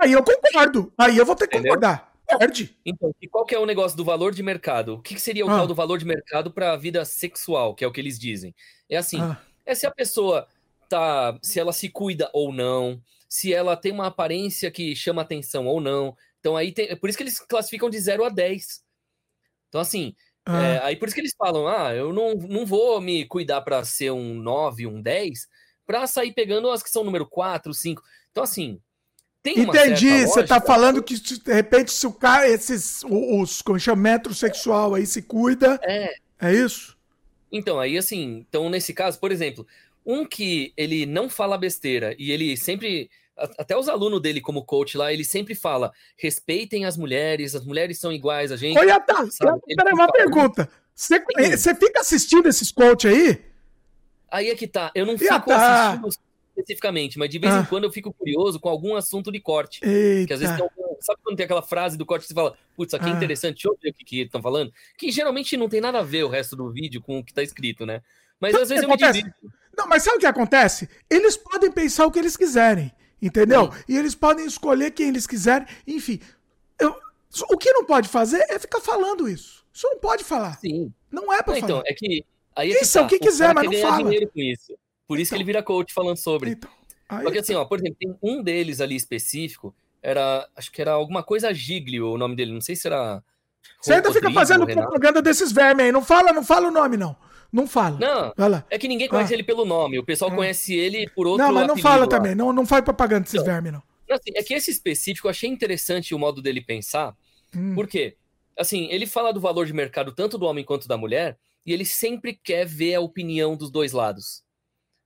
[0.00, 0.92] Aí eu concordo.
[0.96, 1.74] Aí eu vou ter que Entendeu?
[1.74, 2.08] concordar.
[2.38, 2.76] Perde.
[2.84, 4.94] Então, e qual que é o negócio do valor de mercado?
[4.94, 5.56] O que, que seria o ah.
[5.56, 8.54] tal do valor de mercado para a vida sexual, que é o que eles dizem?
[8.88, 9.40] É assim, ah.
[9.68, 10.48] É se a pessoa
[10.88, 15.66] tá, se ela se cuida ou não, se ela tem uma aparência que chama atenção
[15.66, 16.16] ou não.
[16.40, 18.82] Então aí tem, é por isso que eles classificam de 0 a 10.
[19.68, 20.14] Então assim,
[20.46, 20.64] ah.
[20.64, 23.84] é, aí por isso que eles falam: "Ah, eu não, não vou me cuidar para
[23.84, 25.46] ser um 9, um 10,
[25.86, 28.02] para sair pegando as que são número 4, 5".
[28.30, 28.80] Então assim,
[29.44, 34.94] Entendi, você tá falando que de repente se o cara, esses os como chama metrosexual
[34.94, 36.14] aí se cuida, é.
[36.40, 36.97] É isso?
[37.50, 39.66] Então, aí assim, então nesse caso, por exemplo,
[40.04, 43.10] um que ele não fala besteira e ele sempre.
[43.56, 47.98] Até os alunos dele, como coach lá, ele sempre fala: respeitem as mulheres, as mulheres
[47.98, 48.78] são iguais a gente.
[48.78, 49.24] Olha, tá.
[49.76, 50.68] Peraí, uma pergunta.
[50.94, 51.22] Você,
[51.56, 53.40] você fica assistindo esses coach aí?
[54.30, 54.90] Aí é que tá.
[54.94, 55.92] Eu não fico tá.
[55.92, 56.27] assistindo
[56.58, 57.60] especificamente, mas de vez ah.
[57.60, 59.80] em quando eu fico curioso com algum assunto de corte.
[59.82, 60.26] Eita.
[60.26, 62.56] Que às vezes tem algum, Sabe quando tem aquela frase do corte que você fala,
[62.76, 63.16] putz, aqui é ah.
[63.16, 64.72] interessante, deixa eu ver o que, que estão falando?
[64.96, 67.42] Que geralmente não tem nada a ver o resto do vídeo com o que tá
[67.42, 68.02] escrito, né?
[68.40, 69.52] Mas às vezes eu me divirto.
[69.76, 70.88] Não, mas sabe o que acontece?
[71.08, 73.72] Eles podem pensar o que eles quiserem, entendeu?
[73.72, 73.82] Sim.
[73.88, 76.20] E eles podem escolher quem eles quiserem, enfim.
[76.80, 76.96] Eu,
[77.48, 79.64] o que não pode fazer é ficar falando isso.
[79.72, 80.58] Isso não pode falar.
[80.58, 80.92] Sim.
[81.12, 81.72] Não é pra não, falar.
[81.72, 82.24] Então, é que.
[82.56, 83.00] Aí é isso que tá.
[83.00, 84.02] é o que quiser, mas não fala.
[84.02, 84.76] dinheiro com isso.
[85.08, 86.50] Por isso então, que ele vira coach falando sobre.
[86.50, 86.70] Então,
[87.22, 90.46] Porque assim, ó, por exemplo, tem um deles ali específico, era.
[90.54, 93.22] Acho que era alguma coisa Giglio o nome dele, não sei se era.
[93.80, 95.92] Você ainda fica fazendo propaganda desses vermes aí.
[95.92, 97.16] Não fala, não fala o nome, não.
[97.50, 97.98] Não fala.
[98.36, 99.36] Não, é que ninguém conhece ah.
[99.36, 99.98] ele pelo nome.
[99.98, 100.34] O pessoal ah.
[100.34, 102.06] conhece ele por outro Não, mas não fala lá.
[102.06, 102.34] também.
[102.34, 103.82] Não, não faz propaganda desses então, vermes, não.
[104.10, 107.16] Assim, é que esse específico eu achei interessante o modo dele pensar.
[107.56, 107.74] Hum.
[107.74, 108.16] Por quê?
[108.58, 111.84] Assim, ele fala do valor de mercado tanto do homem quanto da mulher e ele
[111.84, 114.42] sempre quer ver a opinião dos dois lados.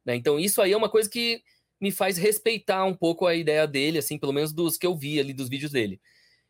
[0.05, 0.17] Né?
[0.17, 1.43] Então isso aí é uma coisa que
[1.81, 5.19] me faz respeitar um pouco a ideia dele, assim, pelo menos dos que eu vi
[5.19, 6.01] ali dos vídeos dele.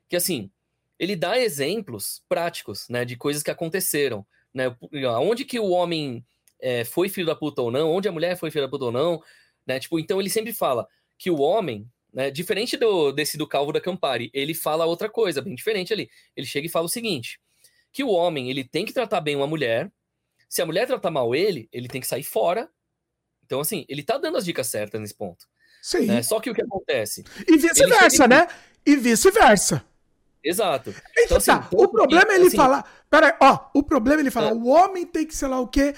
[0.08, 0.50] Que assim,
[0.98, 4.76] ele dá exemplos práticos, né, de coisas que aconteceram né?
[5.20, 6.24] Onde que o homem
[6.60, 8.92] é, foi filho da puta ou não, onde a mulher foi filho da puta ou
[8.92, 9.22] não,
[9.66, 9.80] né?
[9.80, 10.86] Tipo, então ele sempre fala
[11.18, 15.40] que o homem, né, diferente do desse do Calvo da Campari, ele fala outra coisa,
[15.40, 16.10] bem diferente ali.
[16.36, 17.40] Ele chega e fala o seguinte:
[17.92, 19.90] que o homem, ele tem que tratar bem uma mulher.
[20.48, 22.68] Se a mulher tratar mal ele, ele tem que sair fora.
[23.44, 25.47] Então assim, ele tá dando as dicas certas nesse ponto.
[25.82, 26.06] Sim.
[26.06, 26.23] Né?
[26.23, 27.24] Só que o que acontece?
[27.47, 28.47] E vice-versa, né?
[28.86, 29.85] E vice-versa.
[30.44, 30.94] Exato.
[31.19, 31.69] Então, assim, tá.
[31.73, 32.56] O problema é ele assim...
[32.56, 32.90] falar.
[33.09, 34.52] Pera ó, o problema é ele falar, é.
[34.52, 35.94] o homem tem que, sei lá o quê,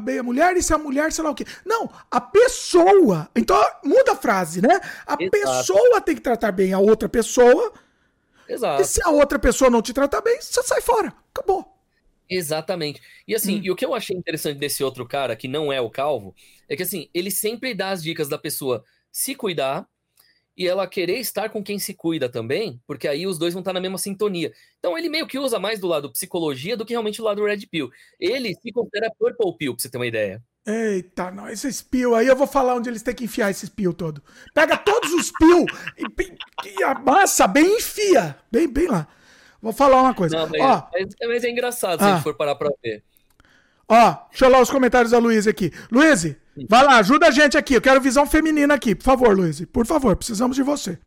[0.00, 1.44] bem a mulher, e se a mulher, sei lá o quê.
[1.64, 3.28] Não, a pessoa.
[3.34, 4.80] Então, muda a frase, né?
[5.06, 5.30] A Exato.
[5.30, 7.72] pessoa tem que tratar bem a outra pessoa.
[8.48, 8.82] Exato.
[8.82, 11.12] E se a outra pessoa não te tratar bem, você sai fora.
[11.34, 11.69] Acabou.
[12.30, 13.02] Exatamente.
[13.26, 13.60] E assim, hum.
[13.64, 16.34] e o que eu achei interessante desse outro cara, que não é o Calvo,
[16.68, 19.88] é que assim, ele sempre dá as dicas da pessoa se cuidar
[20.56, 23.72] e ela querer estar com quem se cuida também, porque aí os dois vão estar
[23.72, 24.52] na mesma sintonia.
[24.78, 27.66] Então ele meio que usa mais do lado psicologia do que realmente do lado Red
[27.66, 27.90] Pill.
[28.18, 30.42] Ele se considera Purple Pill, pra você ter uma ideia.
[30.66, 33.94] Eita, não, esses pill aí eu vou falar onde eles têm que enfiar esses pill
[33.94, 34.22] todo.
[34.54, 35.64] Pega todos os pill
[35.96, 38.36] e, e amassa bem enfia.
[38.52, 39.08] Bem, bem lá.
[39.60, 40.36] Vou falar uma coisa.
[40.36, 43.02] Não, mas, Ó, mas, mas, é engraçado se ah, a gente for parar pra ver.
[43.88, 45.72] Ó, deixa eu lá os comentários da Luiz aqui.
[45.90, 46.36] Luiz,
[46.68, 47.74] vai lá, ajuda a gente aqui.
[47.74, 48.94] Eu quero visão feminina aqui.
[48.94, 49.64] Por favor, Luiz.
[49.66, 50.98] Por favor, precisamos de você.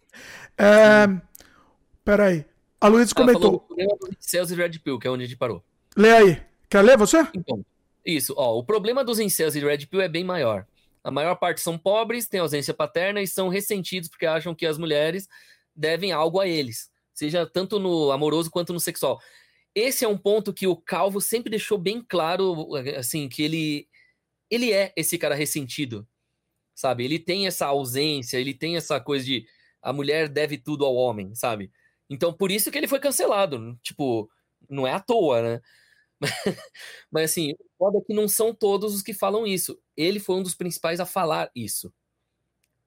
[0.57, 1.07] É...
[2.03, 2.45] Peraí.
[2.79, 3.65] A Luiz comentou.
[4.19, 5.63] Incels e Red Pill, que é onde a gente parou.
[5.95, 6.41] Lê aí.
[6.69, 7.25] Quer ler você?
[7.33, 7.65] Então,
[8.05, 8.33] isso.
[8.35, 10.65] Ó, o problema dos incels e Red Pill é bem maior.
[11.03, 14.77] A maior parte são pobres, têm ausência paterna e são ressentidos porque acham que as
[14.77, 15.27] mulheres
[15.75, 19.19] devem algo a eles, seja tanto no amoroso quanto no sexual
[19.75, 23.87] esse é um ponto que o Calvo sempre deixou bem claro, assim, que ele
[24.49, 26.07] ele é esse cara ressentido,
[26.75, 27.05] sabe?
[27.05, 29.47] Ele tem essa ausência, ele tem essa coisa de
[29.81, 31.71] a mulher deve tudo ao homem, sabe?
[32.09, 34.29] Então por isso que ele foi cancelado, tipo,
[34.69, 35.61] não é à toa, né?
[37.11, 39.79] Mas assim, foda é que não são todos os que falam isso.
[39.97, 41.93] Ele foi um dos principais a falar isso.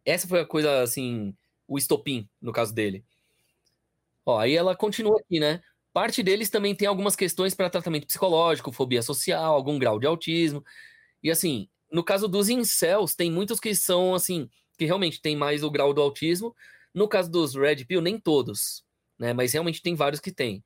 [0.04, 1.36] Essa foi a coisa, assim,
[1.68, 3.04] o estopim, no caso dele.
[4.26, 5.60] Ó, aí ela continua aqui, né?
[5.92, 10.62] Parte deles também tem algumas questões para tratamento psicológico, fobia social, algum grau de autismo.
[11.22, 15.62] E assim, no caso dos incels, tem muitos que são assim, que realmente tem mais
[15.62, 16.54] o grau do autismo.
[16.92, 18.84] No caso dos Red Pill, nem todos,
[19.18, 19.32] né?
[19.32, 20.62] Mas realmente tem vários que tem.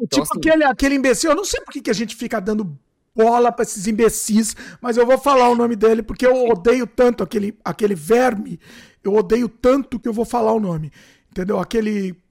[0.00, 0.48] Então, tipo assim...
[0.48, 2.76] aquele, aquele imbecil, eu não sei por que, que a gente fica dando
[3.14, 7.22] bola para esses imbecis, mas eu vou falar o nome dele porque eu odeio tanto
[7.22, 8.58] aquele, aquele verme,
[9.04, 10.90] eu odeio tanto que eu vou falar o nome.
[11.30, 11.58] Entendeu?
[11.58, 12.21] Aquele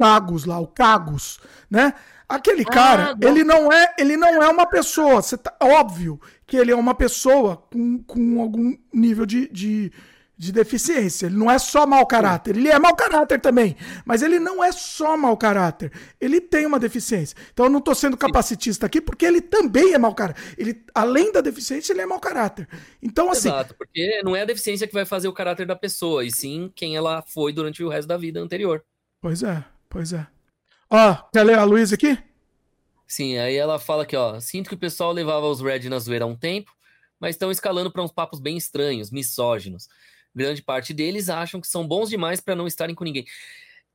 [0.00, 1.38] Cagos lá, o Cagos,
[1.70, 1.92] né?
[2.26, 6.56] Aquele ah, cara, ele não é, ele não é uma pessoa, você tá, óbvio que
[6.56, 9.92] ele é uma pessoa com, com algum nível de, de,
[10.38, 11.26] de deficiência.
[11.26, 14.72] Ele não é só mau caráter, ele é mau caráter também, mas ele não é
[14.72, 15.92] só mau caráter.
[16.18, 17.36] Ele tem uma deficiência.
[17.52, 20.40] Então eu não estou sendo capacitista aqui porque ele também é mau caráter.
[20.56, 22.66] Ele, além da deficiência, ele é mau caráter.
[23.02, 26.24] Então assim, Exato, porque não é a deficiência que vai fazer o caráter da pessoa,
[26.24, 28.82] e sim quem ela foi durante o resto da vida anterior.
[29.20, 29.62] Pois é.
[29.90, 30.26] Pois é.
[30.88, 32.16] Ó, quer ler a Luísa aqui?
[33.06, 34.38] Sim, aí ela fala aqui, ó.
[34.40, 36.72] Sinto que o pessoal levava os Red na zoeira há um tempo,
[37.18, 39.88] mas estão escalando para uns papos bem estranhos, misóginos.
[40.32, 43.26] Grande parte deles acham que são bons demais para não estarem com ninguém.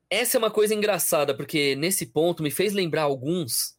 [0.10, 3.76] Essa é uma coisa engraçada, porque nesse ponto me fez lembrar alguns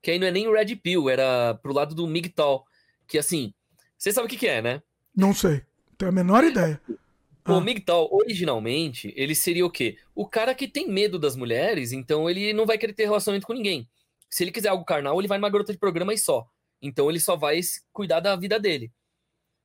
[0.00, 2.64] que aí não é nem o Red Pill, era pro lado do MGTOW,
[3.08, 3.52] que assim,
[3.98, 4.80] você sabe o que, que é, né?
[5.14, 5.62] Não sei,
[5.98, 6.80] tenho a menor ideia.
[7.46, 7.60] O ah.
[7.60, 9.98] MGTOW, originalmente, ele seria o quê?
[10.14, 13.52] O cara que tem medo das mulheres, então ele não vai querer ter relacionamento com
[13.52, 13.88] ninguém.
[14.28, 16.48] Se ele quiser algo carnal, ele vai numa garota de programa e só.
[16.82, 17.60] Então ele só vai
[17.92, 18.92] cuidar da vida dele.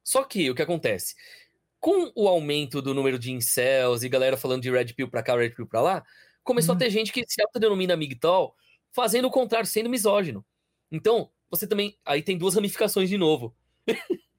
[0.03, 1.15] Só que o que acontece?
[1.79, 5.35] Com o aumento do número de incels e galera falando de Red Pill pra cá,
[5.35, 6.03] Red Pill pra lá,
[6.43, 6.77] começou uhum.
[6.77, 8.53] a ter gente que se autodenomina MGTOW
[8.91, 10.45] fazendo o contrário, sendo misógino.
[10.91, 11.97] Então, você também.
[12.05, 13.55] Aí tem duas ramificações de novo.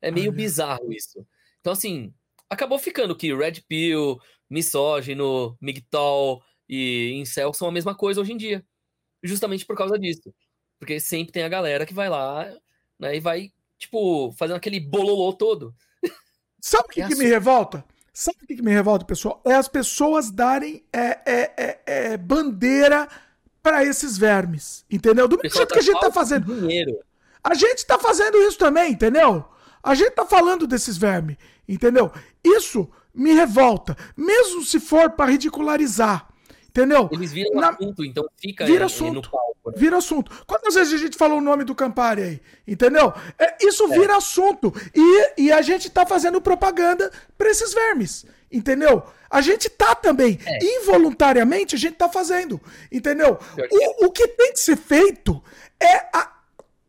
[0.00, 1.26] é meio bizarro isso.
[1.60, 2.14] Então, assim,
[2.48, 4.18] acabou ficando que Red Pill,
[4.48, 8.64] misógino, MGTOW e incel são a mesma coisa hoje em dia.
[9.22, 10.32] Justamente por causa disso.
[10.78, 12.48] Porque sempre tem a galera que vai lá
[12.98, 15.74] né, e vai, tipo, fazendo aquele bololô todo.
[16.60, 17.84] Sabe o que, é que me revolta?
[18.12, 19.40] Sabe o que, que me revolta, pessoal?
[19.44, 23.08] É as pessoas darem é, é, é, é bandeira
[23.62, 24.84] para esses vermes.
[24.90, 25.28] Entendeu?
[25.28, 26.52] Do mesmo jeito tá que a gente tá fazendo.
[26.52, 26.98] Dinheiro.
[27.42, 29.44] A gente tá fazendo isso também, entendeu?
[29.82, 31.36] A gente tá falando desses vermes.
[31.68, 32.10] Entendeu?
[32.42, 36.28] Isso me revolta, mesmo se for para ridicularizar.
[36.68, 37.08] Entendeu?
[37.10, 37.70] Eles viram Na...
[37.70, 39.70] assunto, então fica vira assunto, no palco.
[39.70, 39.74] Né?
[39.76, 40.44] Vira assunto.
[40.46, 42.40] Quantas vezes a gente falou o nome do Campari aí?
[42.66, 43.12] Entendeu?
[43.38, 43.98] É, isso é.
[43.98, 44.72] vira assunto.
[44.94, 48.24] E, e a gente tá fazendo propaganda para esses vermes.
[48.50, 49.02] Entendeu?
[49.28, 50.38] A gente tá também.
[50.46, 50.58] É.
[50.62, 52.60] Involuntariamente a gente tá fazendo.
[52.92, 53.38] Entendeu?
[53.70, 55.42] O, o que tem que ser feito
[55.80, 56.32] é a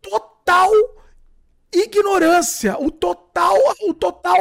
[0.02, 0.72] total
[1.72, 3.56] ignorância, o total,
[3.88, 4.40] o total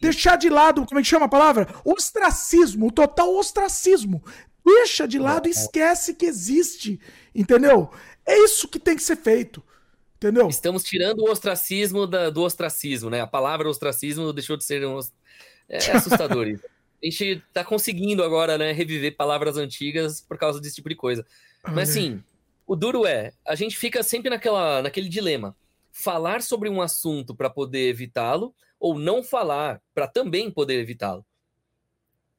[0.00, 1.68] deixar de lado, como é que chama a palavra?
[1.84, 4.22] Ostracismo, o total ostracismo.
[4.64, 6.98] Deixa de lado e esquece que existe,
[7.34, 7.90] entendeu?
[8.24, 9.62] É isso que tem que ser feito.
[10.16, 10.48] Entendeu?
[10.48, 13.20] Estamos tirando o ostracismo da, do ostracismo, né?
[13.20, 14.98] A palavra ostracismo deixou de ser um,
[15.68, 16.64] É assustador isso.
[17.02, 21.26] A gente tá conseguindo agora, né, reviver palavras antigas por causa desse tipo de coisa.
[21.62, 22.22] Mas assim,
[22.66, 25.54] o duro é, a gente fica sempre naquela, naquele dilema.
[25.96, 31.24] Falar sobre um assunto para poder evitá-lo ou não falar para também poder evitá-lo.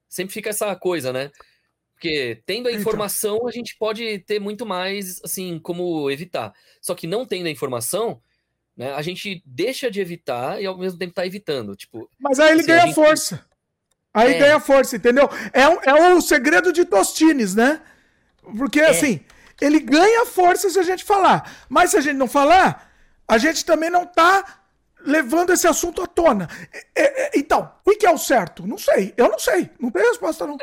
[0.09, 1.31] Sempre fica essa coisa, né?
[1.93, 2.81] Porque tendo a então.
[2.81, 3.47] informação, então.
[3.47, 6.53] a gente pode ter muito mais, assim, como evitar.
[6.81, 8.21] Só que não tendo a informação,
[8.75, 11.75] né, a gente deixa de evitar e ao mesmo tempo tá evitando.
[11.75, 12.95] Tipo, Mas aí ele assim, ganha gente...
[12.95, 13.45] força.
[14.13, 14.39] Aí é.
[14.39, 15.29] ganha força, entendeu?
[15.53, 17.81] É, é o segredo de Tostines, né?
[18.57, 18.89] Porque, é.
[18.89, 19.21] assim,
[19.61, 21.65] ele ganha força se a gente falar.
[21.67, 22.94] Mas se a gente não falar,
[23.27, 24.63] a gente também não tá
[25.05, 26.49] levando esse assunto à tona.
[26.95, 28.65] É, é, então, o que é o certo?
[28.65, 29.13] Não sei.
[29.15, 29.69] Eu não sei.
[29.79, 30.57] Não tem resposta, não.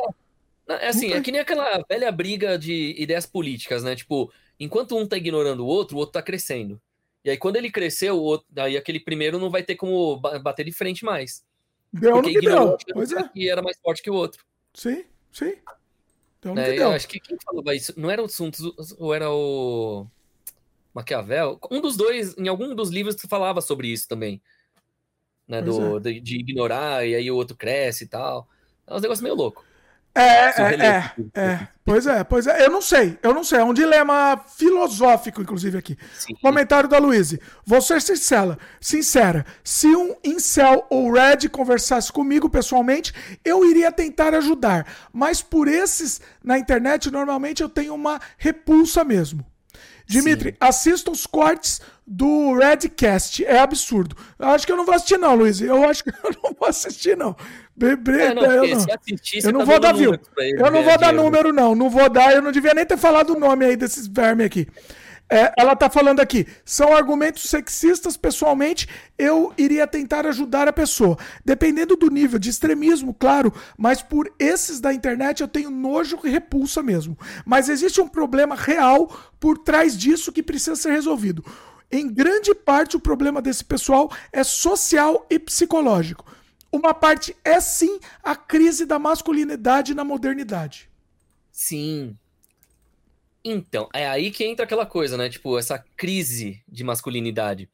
[0.68, 3.94] É assim, é que nem aquela velha briga de ideias políticas, né?
[3.94, 6.80] Tipo, enquanto um tá ignorando o outro, o outro tá crescendo.
[7.24, 10.64] E aí, quando ele cresceu, o outro, aí aquele primeiro não vai ter como bater
[10.64, 11.44] de frente mais.
[11.93, 12.76] Deu porque no que deu.
[12.94, 13.30] Pois é.
[13.34, 14.44] E era mais forte que o outro.
[14.74, 15.55] Sim, sim.
[16.40, 16.89] Deu no é, que deu.
[16.89, 20.06] Eu acho que quem falava isso, não era o Sun Tzu, ou era o
[20.94, 21.59] Maquiavel?
[21.70, 24.40] Um dos dois, em algum dos livros, falava sobre isso também.
[25.47, 26.01] Né, do, é.
[26.01, 28.48] de, de, ignorar, e aí o outro cresce e tal.
[28.86, 29.64] É um negócio meio louco.
[30.14, 32.64] É, é, é, é, Pois é, pois é.
[32.64, 33.60] Eu não sei, eu não sei.
[33.60, 35.97] É um dilema filosófico, inclusive, aqui.
[36.14, 36.35] Sim.
[36.43, 37.40] Comentário da Luíse.
[37.64, 39.47] Vou ser sincera, sincera.
[39.64, 43.12] Se um incel ou red conversasse comigo pessoalmente,
[43.43, 44.86] eu iria tentar ajudar.
[45.12, 49.44] Mas por esses na internet, normalmente eu tenho uma repulsa mesmo.
[50.07, 50.57] Dimitri, Sim.
[50.61, 53.45] assista os cortes do Redcast.
[53.45, 54.16] É absurdo.
[54.39, 55.61] Eu acho que eu não vou assistir, não, Luiz.
[55.61, 57.37] Eu acho que eu não vou assistir, não.
[57.74, 60.19] Bebre, é, não, eu não, assistir, eu não tá vou dar view.
[60.37, 61.74] Eu não vou dar número, não.
[61.74, 62.33] Não vou dar.
[62.33, 64.69] Eu não devia nem ter falado o nome aí desses vermes aqui.
[65.33, 68.87] É, ela está falando aqui, são argumentos sexistas, pessoalmente,
[69.17, 71.17] eu iria tentar ajudar a pessoa.
[71.43, 76.29] Dependendo do nível de extremismo, claro, mas por esses da internet eu tenho nojo e
[76.29, 77.17] repulsa mesmo.
[77.47, 79.11] Mas existe um problema real
[79.41, 81.43] por trás disso que precisa ser resolvido.
[81.91, 86.27] Em grande parte, o problema desse pessoal é social e psicológico.
[86.71, 90.91] Uma parte é sim a crise da masculinidade na modernidade.
[91.51, 92.19] Sim,
[93.44, 95.28] então, é aí que entra aquela coisa, né?
[95.28, 97.69] Tipo, essa crise de masculinidade.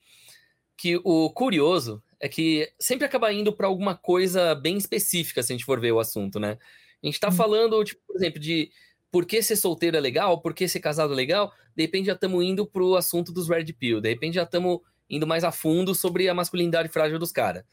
[0.77, 5.57] Que o curioso é que sempre acaba indo para alguma coisa bem específica, se a
[5.57, 6.59] gente for ver o assunto, né?
[7.03, 7.32] A gente tá hum.
[7.32, 8.70] falando, tipo, por exemplo, de
[9.11, 12.12] por que ser solteiro é legal, por que ser casado é legal, de repente já
[12.12, 15.95] estamos indo pro assunto dos Red Pill, de repente já estamos indo mais a fundo
[15.95, 17.65] sobre a masculinidade frágil dos caras.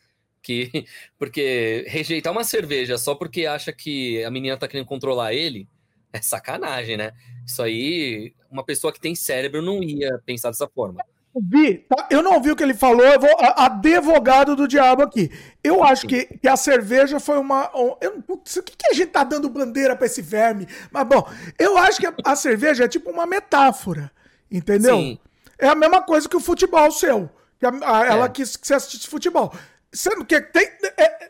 [0.41, 0.85] Que,
[1.17, 5.67] porque rejeitar uma cerveja só porque acha que a menina tá querendo controlar ele,
[6.13, 7.11] é sacanagem, né?
[7.45, 11.03] Isso aí, uma pessoa que tem cérebro não ia pensar dessa forma.
[11.37, 12.07] Vi, tá?
[12.09, 15.29] eu não vi o que ele falou, eu vou advogado do diabo aqui.
[15.61, 17.69] Eu acho que, que a cerveja foi uma.
[17.75, 20.65] Um, eu, putz, o que, que a gente tá dando bandeira para esse verme?
[20.89, 21.27] Mas bom,
[21.59, 24.09] eu acho que a, a, cerveja é tipo uma metáfora,
[24.49, 24.95] entendeu?
[24.95, 25.19] Sim.
[25.59, 27.29] É a mesma coisa que o futebol seu.
[27.59, 28.29] Que a, a, ela é.
[28.29, 29.53] quis que você assistisse futebol.
[29.91, 31.29] Sendo que tem, é,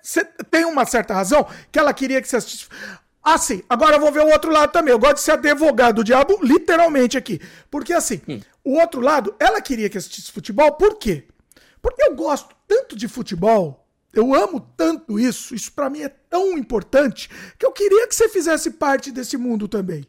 [0.52, 2.70] tem uma certa razão que ela queria que você assistisse.
[3.26, 4.92] Assim, agora eu vou ver o outro lado também.
[4.92, 7.42] Eu gosto de ser advogado do diabo, literalmente aqui.
[7.72, 8.40] Porque assim, hum.
[8.64, 11.24] o outro lado, ela queria que assistisse futebol, por quê?
[11.82, 16.56] Porque eu gosto tanto de futebol, eu amo tanto isso, isso para mim é tão
[16.56, 20.06] importante, que eu queria que você fizesse parte desse mundo também.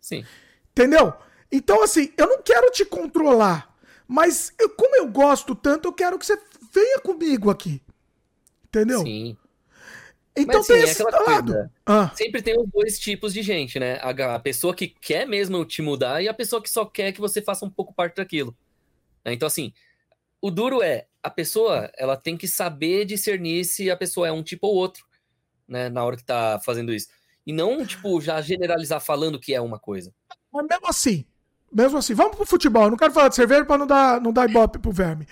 [0.00, 0.24] Sim.
[0.70, 1.12] Entendeu?
[1.50, 3.74] Então, assim, eu não quero te controlar,
[4.06, 6.38] mas eu, como eu gosto tanto, eu quero que você
[6.72, 7.82] venha comigo aqui.
[8.64, 9.00] Entendeu?
[9.02, 9.36] Sim.
[10.36, 11.70] Então Mas, tem assim, esse lado.
[11.84, 12.10] Ah.
[12.14, 13.98] Sempre tem os dois tipos de gente, né?
[14.00, 17.20] A, a, pessoa que quer mesmo te mudar e a pessoa que só quer que
[17.20, 18.56] você faça um pouco parte daquilo.
[19.24, 19.32] Né?
[19.32, 19.72] Então, assim,
[20.40, 24.42] o duro é, a pessoa, ela tem que saber discernir se a pessoa é um
[24.42, 25.04] tipo ou outro,
[25.66, 25.88] né?
[25.88, 27.08] Na hora que tá fazendo isso.
[27.46, 30.12] E não, tipo, já generalizar falando que é uma coisa.
[30.52, 31.26] Mas mesmo assim,
[31.72, 32.84] mesmo assim, vamos pro futebol.
[32.84, 35.26] Eu não quero falar de cerveja pra não dar, não dar ibope pro verme.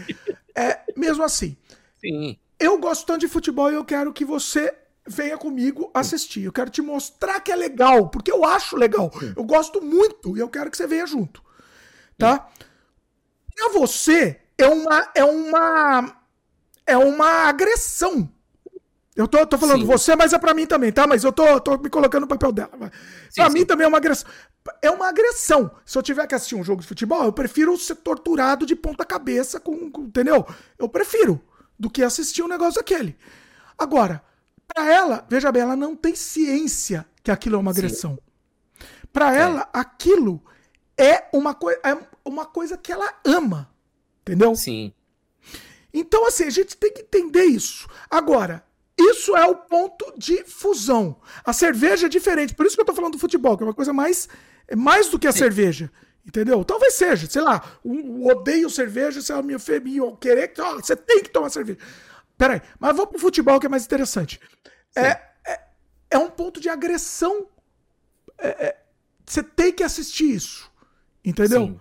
[0.55, 1.57] É, mesmo assim.
[1.97, 2.39] Sim.
[2.59, 4.75] Eu gosto tanto de futebol e eu quero que você
[5.07, 6.45] venha comigo assistir.
[6.45, 9.11] Eu quero te mostrar que é legal, porque eu acho legal.
[9.37, 11.43] Eu gosto muito e eu quero que você venha junto.
[12.19, 12.49] Tá?
[13.55, 15.09] Pra você, é uma.
[15.15, 16.17] É uma.
[16.87, 18.31] É uma agressão.
[19.17, 19.87] Eu tô, tô falando sim.
[19.87, 21.07] você, mas é pra mim também, tá?
[21.07, 22.71] Mas eu tô, tô me colocando no papel dela.
[23.31, 23.55] Sim, pra sim.
[23.55, 24.29] mim também é uma agressão.
[24.83, 25.71] É uma agressão.
[25.87, 29.07] Se eu tiver que assistir um jogo de futebol, eu prefiro ser torturado de ponta
[29.07, 30.47] cabeça, com, com entendeu?
[30.79, 31.41] Eu prefiro
[31.79, 33.17] do que assistir um negócio daquele.
[33.79, 34.23] Agora,
[34.77, 38.19] para ela, veja bem, ela não tem ciência que aquilo é uma agressão.
[39.11, 39.39] Para é.
[39.39, 40.45] ela, aquilo
[40.99, 43.71] é uma, coi é uma coisa que ela ama.
[44.21, 44.55] Entendeu?
[44.55, 44.93] Sim.
[45.95, 47.89] Então, assim, a gente tem que entender isso.
[48.11, 48.63] Agora,
[48.99, 51.17] isso é o ponto de fusão.
[51.43, 52.55] A cerveja é diferente.
[52.55, 54.29] Por isso que eu tô falando do futebol, que é uma coisa mais,
[54.69, 55.39] é mais do que a Sim.
[55.39, 55.91] cerveja.
[56.27, 56.63] Entendeu?
[56.65, 61.23] Talvez seja, sei lá, um, odeio cerveja, se é me ou querer, oh, você tem
[61.23, 61.79] que tomar cerveja.
[62.37, 64.41] Peraí, mas vamos pro futebol que é mais interessante.
[64.95, 65.61] É, é,
[66.11, 67.47] é, um ponto de agressão.
[68.39, 68.77] É, é,
[69.25, 70.71] você tem que assistir isso.
[71.25, 71.81] Entendeu?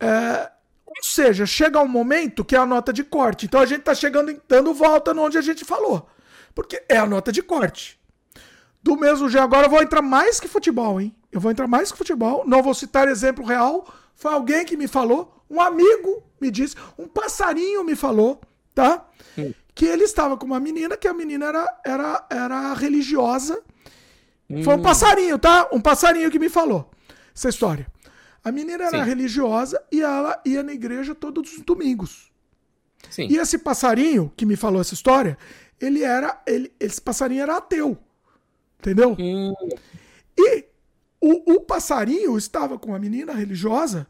[0.00, 0.50] É,
[0.86, 3.46] ou seja, chega um momento que é a nota de corte.
[3.46, 6.08] Então a gente tá chegando, dando volta no onde a gente falou.
[6.54, 8.00] Porque é a nota de corte.
[8.82, 11.14] Do mesmo jeito, agora eu vou entrar mais que futebol, hein?
[11.30, 12.44] Eu vou entrar mais que futebol.
[12.46, 13.86] Não vou citar exemplo real.
[14.14, 18.40] Foi alguém que me falou, um amigo me disse, um passarinho me falou,
[18.80, 19.06] tá?
[19.36, 19.52] Hum.
[19.74, 23.60] Que ele estava com uma menina, que a menina era, era, era religiosa.
[24.48, 24.62] Hum.
[24.62, 24.82] Foi um hum.
[24.82, 25.68] passarinho, tá?
[25.70, 26.90] Um passarinho que me falou
[27.34, 27.86] essa história.
[28.42, 29.04] A menina era Sim.
[29.04, 32.30] religiosa e ela ia na igreja todos os domingos.
[33.10, 33.28] Sim.
[33.30, 35.36] E esse passarinho que me falou essa história,
[35.78, 36.42] ele era.
[36.46, 37.98] Ele, esse passarinho era ateu.
[38.78, 39.14] Entendeu?
[39.18, 39.52] Hum.
[40.38, 40.64] E
[41.20, 44.06] o, o, passarinho estava com a menina religiosa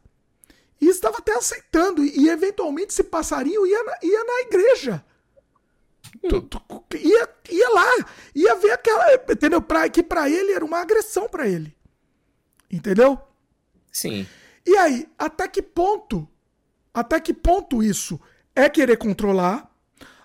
[0.81, 2.05] e estava até aceitando.
[2.05, 5.05] E, eventualmente esse passarinho ia na, ia na igreja.
[6.29, 6.61] Tu, tu,
[6.97, 9.05] ia, ia lá, ia ver aquela.
[9.29, 9.61] Entendeu?
[9.61, 11.77] Pra, que para ele era uma agressão para ele.
[12.71, 13.19] Entendeu?
[13.93, 14.27] Sim.
[14.67, 16.29] E aí, até que ponto?
[16.93, 18.21] Até que ponto isso
[18.55, 19.71] é querer controlar?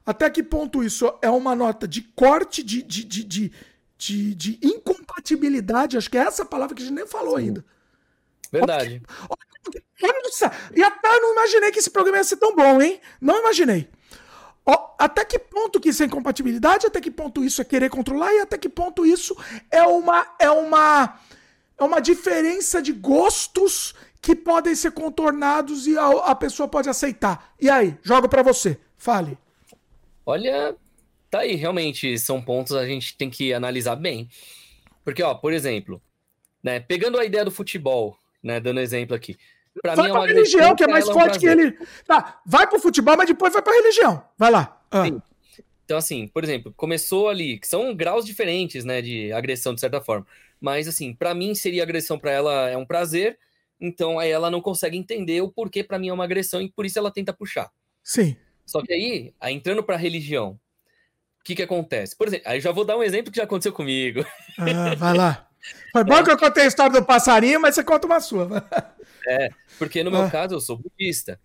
[0.06, 3.52] Até que ponto isso é uma nota de corte, de, de, de, de,
[3.98, 5.98] de, de incompatibilidade?
[5.98, 7.44] Acho que é essa palavra que a gente nem falou Sim.
[7.44, 7.66] ainda.
[8.52, 9.02] Verdade.
[10.02, 13.00] Nossa, e até eu não imaginei que esse programa ia ser tão bom, hein?
[13.22, 13.88] Não imaginei.
[14.98, 16.88] Até que ponto que isso é incompatibilidade?
[16.88, 18.34] Até que ponto isso é querer controlar?
[18.34, 19.36] E até que ponto isso
[19.70, 21.20] é uma é uma
[21.78, 27.54] é uma diferença de gostos que podem ser contornados e a, a pessoa pode aceitar.
[27.62, 28.80] E aí, jogo para você.
[28.98, 29.38] Fale.
[30.26, 30.76] Olha,
[31.30, 34.28] tá aí, realmente são pontos a gente tem que analisar bem.
[35.04, 36.02] Porque, ó, por exemplo,
[36.64, 39.38] né, pegando a ideia do futebol, né, dando exemplo aqui.
[39.82, 41.78] Pra vai mim é uma religião, que é mais forte um que ele.
[42.06, 44.24] Tá, vai pro futebol, mas depois vai pra religião.
[44.38, 44.82] Vai lá.
[44.92, 45.06] Ah.
[45.84, 50.02] Então, assim, por exemplo, começou ali, que são graus diferentes, né, de agressão, de certa
[50.02, 50.26] forma.
[50.60, 53.38] Mas, assim, para mim seria agressão para ela é um prazer,
[53.80, 56.86] então aí ela não consegue entender o porquê para mim é uma agressão e por
[56.86, 57.70] isso ela tenta puxar.
[58.04, 58.36] Sim.
[58.66, 60.60] Só que aí, aí entrando pra religião,
[61.40, 62.16] o que que acontece?
[62.16, 64.26] Por exemplo, aí já vou dar um exemplo que já aconteceu comigo.
[64.58, 65.48] Ah, vai lá.
[65.92, 66.24] Foi bom é.
[66.24, 68.68] que eu contei a história do passarinho, mas você conta uma sua.
[69.28, 70.30] É, porque no meu ah.
[70.30, 71.40] caso eu sou budista.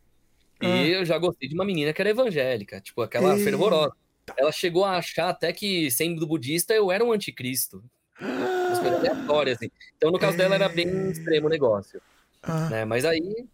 [0.61, 0.87] E ah.
[0.87, 3.95] eu já gostei de uma menina que era evangélica, tipo aquela fervorosa.
[4.37, 7.83] Ela chegou a achar até que, sendo budista, eu era um anticristo.
[8.21, 9.71] Umas coisas aleatórias, assim.
[9.97, 11.11] Então, no caso dela, era bem é.
[11.11, 12.01] extremo o negócio.
[12.43, 12.69] Ah.
[12.69, 12.85] Né?
[12.85, 13.47] Mas aí,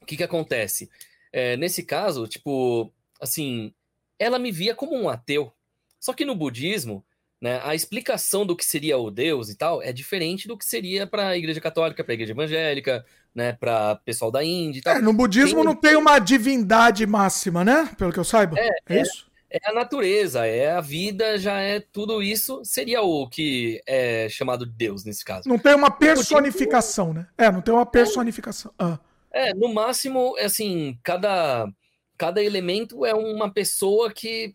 [0.00, 0.88] o que que acontece?
[1.32, 3.74] É, nesse caso, tipo, assim,
[4.18, 5.52] ela me via como um ateu.
[5.98, 7.04] Só que no budismo,
[7.42, 11.08] né, a explicação do que seria o Deus e tal é diferente do que seria
[11.08, 13.04] para a Igreja Católica, para a Igreja Evangélica,
[13.34, 14.94] né, para pessoal da Índia e tal.
[14.94, 15.64] É, no budismo tem...
[15.64, 17.90] não tem uma divindade máxima, né?
[17.98, 18.56] Pelo que eu saiba.
[18.56, 19.26] É, é, é isso?
[19.50, 22.62] é a natureza, é a vida, já é tudo isso.
[22.64, 25.48] Seria o que é chamado de Deus nesse caso.
[25.48, 27.26] Não tem uma personificação, né?
[27.36, 28.72] É, não tem uma personificação.
[28.78, 29.00] Ah.
[29.32, 31.68] É, no máximo, assim, cada,
[32.16, 34.54] cada elemento é uma pessoa que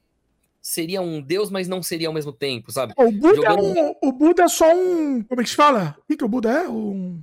[0.67, 2.93] seria um deus, mas não seria ao mesmo tempo, sabe?
[2.97, 5.23] O Buda, é, um, o Buda é só um.
[5.23, 5.95] Como é que se fala?
[5.99, 6.67] O que, que o Buda é?
[6.67, 7.21] Um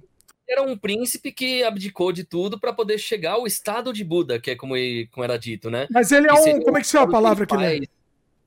[0.49, 4.51] era um príncipe que abdicou de tudo para poder chegar ao estado de Buda, que
[4.51, 5.87] é como, ele, como era dito, né?
[5.91, 6.61] Mas ele é um.
[6.63, 7.89] Como é que chama a palavra que ele é?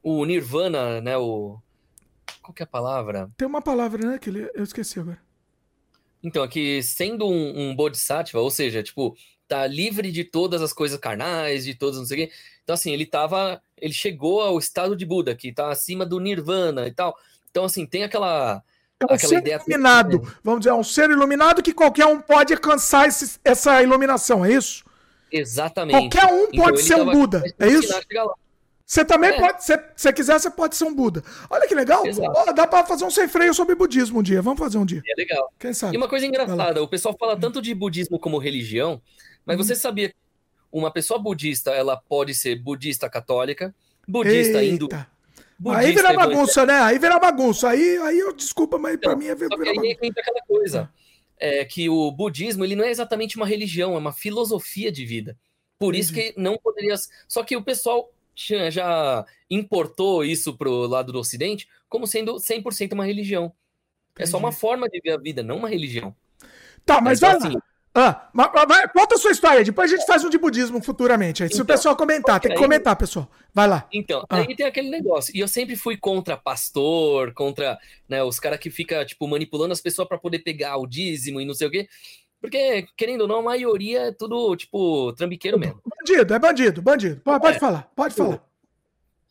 [0.01, 1.17] O Nirvana, né?
[1.17, 1.59] O.
[2.41, 3.29] Qual que é a palavra?
[3.37, 4.17] Tem uma palavra, né?
[4.17, 4.49] Que ele...
[4.53, 5.19] Eu esqueci agora.
[6.23, 9.15] Então, aqui, sendo um, um Bodhisattva, ou seja, tipo,
[9.47, 12.33] tá livre de todas as coisas carnais, de todas não sei o quê.
[12.63, 13.61] Então, assim, ele tava.
[13.79, 17.17] Ele chegou ao estado de Buda, que tá acima do Nirvana e tal.
[17.49, 18.63] Então, assim, tem aquela
[18.99, 20.21] é um ser iluminado.
[20.43, 24.51] Vamos dizer, é um ser iluminado que qualquer um pode alcançar esse, essa iluminação, é
[24.51, 24.83] isso?
[25.31, 26.09] Exatamente.
[26.09, 27.93] Qualquer um então, pode ser um Buda, é isso?
[28.83, 29.39] Você também é.
[29.39, 31.21] pode, se você quiser, você pode ser um Buda.
[31.49, 32.03] Olha que legal.
[32.55, 34.41] Dá para fazer um sem freio sobre budismo um dia.
[34.41, 35.03] Vamos fazer um dia.
[35.05, 35.53] É legal.
[35.59, 35.93] Quem sabe?
[35.93, 39.01] E uma coisa engraçada, o pessoal fala tanto de budismo como religião,
[39.45, 39.63] mas hum.
[39.63, 40.15] você sabia que
[40.71, 43.73] uma pessoa budista, ela pode ser budista católica,
[44.07, 44.63] budista Eita.
[44.63, 44.89] hindu,
[45.59, 46.79] Budista, aí vira bagunça, né?
[46.81, 47.69] Aí vira bagunça.
[47.69, 50.89] Aí, aí eu desculpa, mas então, para mim é vira, vira aí entra aquela coisa.
[51.39, 55.37] É que o budismo ele não é exatamente uma religião, é uma filosofia de vida.
[55.79, 55.99] Por Entendi.
[55.99, 56.95] isso que não poderia.
[57.27, 63.05] Só que o pessoal já importou isso pro lado do Ocidente como sendo 100% uma
[63.05, 63.45] religião.
[64.11, 64.23] Entendi.
[64.23, 66.15] É só uma forma de ver a vida, não uma religião.
[66.85, 67.57] Tá, mas, mas assim,
[67.99, 71.41] Ah, mas, mas, conta a sua história, depois a gente faz um de budismo futuramente.
[71.41, 73.27] Aí, então, se o então, pessoal comentar, tem que comentar, pessoal.
[73.51, 73.87] Vai lá.
[73.91, 74.35] Então, ah.
[74.35, 75.35] aí tem aquele negócio.
[75.35, 77.75] E eu sempre fui contra pastor, contra
[78.07, 81.45] né, os caras que ficam, tipo, manipulando as pessoas para poder pegar o dízimo e
[81.45, 81.89] não sei o quê.
[82.39, 85.81] Porque, querendo ou não, a maioria é tudo, tipo, trambiqueiro mesmo.
[85.83, 87.21] Bandido, é bandido, bandido.
[87.21, 88.47] Pode, pode é, falar, pode falar.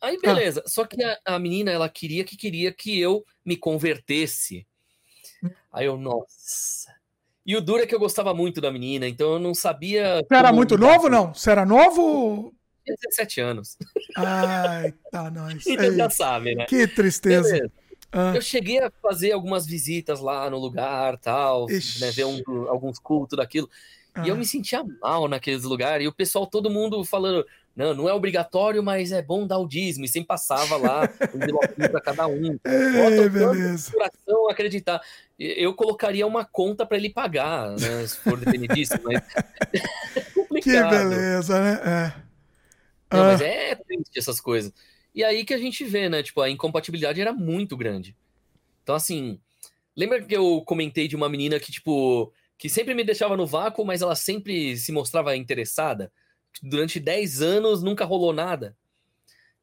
[0.01, 0.61] Aí, beleza.
[0.65, 0.69] Ah.
[0.69, 4.67] Só que a, a menina, ela queria que queria que eu me convertesse.
[5.41, 5.49] Hum.
[5.71, 6.96] Aí eu, nossa
[7.47, 10.17] e o duro é que eu gostava muito da menina, então eu não sabia.
[10.17, 11.33] Você era muito novo, não?
[11.33, 12.53] Você era novo?
[12.83, 13.77] Tinha 17 anos.
[14.17, 15.63] Ai, tá, nós.
[15.65, 16.65] Então já sabe, né?
[16.65, 17.71] Que tristeza.
[18.11, 18.33] Ah.
[18.35, 23.37] Eu cheguei a fazer algumas visitas lá no lugar, tal, né, ver um, alguns cultos
[23.37, 23.69] daquilo.
[24.17, 24.23] Ah.
[24.25, 24.37] E eu ah.
[24.37, 26.05] me sentia mal naqueles lugares.
[26.05, 29.67] E o pessoal, todo mundo falando, não, não é obrigatório, mas é bom dar o
[29.67, 30.05] dízimo.
[30.05, 31.03] E sempre passava lá,
[31.77, 32.57] um para cada um.
[32.63, 33.91] É, beleza.
[33.91, 35.01] coração acreditar.
[35.37, 39.21] Eu colocaria uma conta para ele pagar, né, se for depender disso, mas
[40.57, 41.79] é Que beleza, né?
[41.85, 42.27] É.
[43.15, 43.27] Não, ah.
[43.27, 44.73] mas é triste essas coisas.
[45.13, 46.23] E aí que a gente vê, né?
[46.23, 48.15] Tipo, a incompatibilidade era muito grande.
[48.83, 49.39] Então, assim,
[49.95, 53.85] lembra que eu comentei de uma menina que, tipo, que sempre me deixava no vácuo,
[53.85, 56.11] mas ela sempre se mostrava interessada?
[56.61, 58.75] Durante 10 anos nunca rolou nada.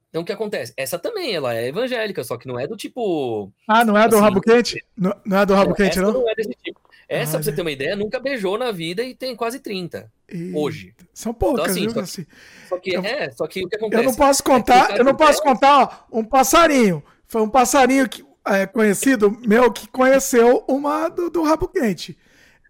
[0.08, 0.72] Então o que acontece?
[0.76, 3.52] Essa também, ela é evangélica, só que não é do tipo.
[3.66, 4.84] Ah, não é do assim, rabo quente?
[4.96, 6.12] Não, não é do rabo quente, não?
[6.12, 6.80] Não é desse tipo.
[7.08, 10.10] Essa, ah, pra você ter uma ideia, nunca beijou na vida e tem quase 30
[10.30, 10.52] e...
[10.54, 10.94] hoje.
[11.12, 12.26] São poucas, então, assim, viu?
[12.28, 14.02] Só que, só que, eu, é, só que o que acontece?
[14.02, 17.02] Eu não posso é contar, é eu não posso contar, ó, um passarinho.
[17.26, 22.16] Foi um passarinho que, é, conhecido meu que conheceu uma do, do rabo quente.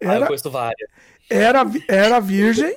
[0.01, 0.91] Era, ah, eu conheço várias.
[1.29, 2.77] Era, era virgem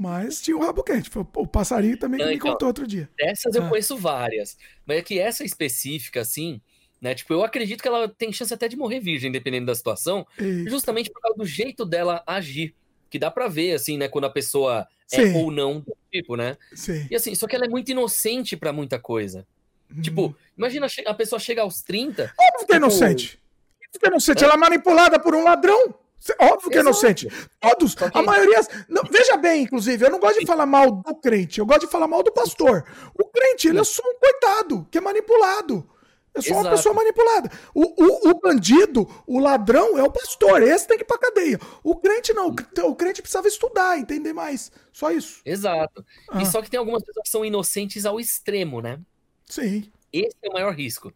[0.00, 1.10] mas tinha o rabo quente.
[1.14, 3.06] O passarinho também que me então, contou outro dia.
[3.20, 3.68] Essas eu ah.
[3.68, 4.56] conheço várias.
[4.86, 6.58] Mas é que essa específica, assim,
[6.98, 7.14] né?
[7.14, 10.26] Tipo, eu acredito que ela tem chance até de morrer virgem, dependendo da situação,
[10.66, 12.74] justamente por causa do jeito dela agir.
[13.10, 15.34] Que dá para ver, assim, né, quando a pessoa é Sim.
[15.34, 16.56] é ou não do tipo, né?
[16.74, 17.06] Sim.
[17.10, 19.46] E assim, só que ela é muito inocente para muita coisa.
[19.94, 20.00] Hum.
[20.00, 22.22] Tipo, imagina a pessoa chega aos 30.
[22.22, 22.76] Óbvio que é tipo...
[22.76, 23.38] inocente.
[23.86, 24.44] Óbvio que é inocente.
[24.44, 24.46] É.
[24.46, 25.94] Ela é manipulada por um ladrão.
[26.38, 27.28] Óbvio que é inocente.
[27.60, 28.60] Todos, a maioria.
[28.88, 31.86] Não, veja bem, inclusive, eu não gosto de falar mal do crente, eu gosto de
[31.92, 32.84] falar mal do pastor.
[33.18, 35.88] O crente, ele é só um coitado, que é manipulado.
[36.32, 36.60] É só Exato.
[36.60, 37.50] uma pessoa manipulada.
[37.74, 40.62] O, o, o, bandido, o ladrão é o pastor.
[40.62, 41.58] Esse tem que ir pra cadeia.
[41.82, 42.54] O crente não.
[42.84, 44.70] O crente precisava estudar, entender mais.
[44.92, 45.40] Só isso.
[45.44, 46.04] Exato.
[46.30, 46.40] Ah.
[46.40, 49.00] E só que tem algumas pessoas que são inocentes ao extremo, né?
[49.44, 49.90] Sim.
[50.12, 51.12] Esse é o maior risco.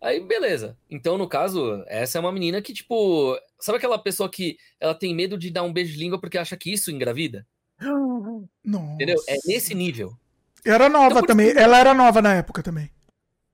[0.00, 0.78] Aí, beleza.
[0.88, 5.14] Então, no caso, essa é uma menina que, tipo, sabe aquela pessoa que ela tem
[5.14, 7.46] medo de dar um beijo de língua porque acha que isso engravida?
[8.64, 8.94] Nossa.
[8.94, 9.16] Entendeu?
[9.28, 10.16] É nesse nível.
[10.64, 11.50] Era nova então, também.
[11.54, 12.90] Ela era nova na época também.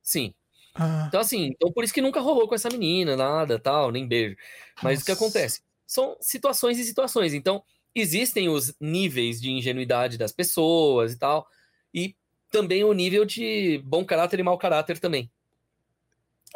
[0.02, 0.32] Sim.
[0.72, 1.06] Ah.
[1.08, 4.36] Então, assim, então por isso que nunca rolou com essa menina, nada, tal, nem beijo.
[4.82, 5.02] Mas Nossa.
[5.02, 5.62] o que acontece?
[5.84, 7.34] São situações e situações.
[7.34, 7.60] Então,
[7.92, 11.48] existem os níveis de ingenuidade das pessoas e tal.
[11.92, 12.14] E
[12.52, 15.28] também o nível de bom caráter e mau caráter também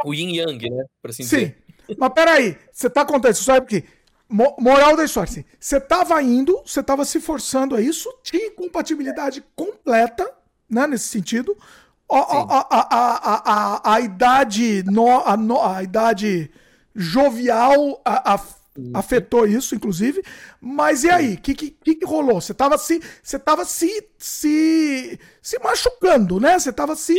[0.05, 0.85] o yin yang, né?
[1.03, 1.37] Por assim Sim.
[1.37, 1.57] dizer.
[1.99, 3.85] Mas peraí, você tá contando isso, sabe que
[4.31, 9.43] moral da história, assim, você tava indo, você tava se forçando a isso, tinha incompatibilidade
[9.57, 10.31] completa,
[10.69, 11.57] né, nesse sentido.
[12.09, 16.51] A, a, a, a, a, idade no, a, no, a idade
[16.95, 18.41] jovial a, a,
[18.95, 20.23] afetou isso, inclusive.
[20.61, 21.35] Mas e aí?
[21.35, 22.41] O que, que, que, rolou?
[22.41, 26.59] Você tava se, você tava se, se, se machucando, né?
[26.59, 27.15] Você tava se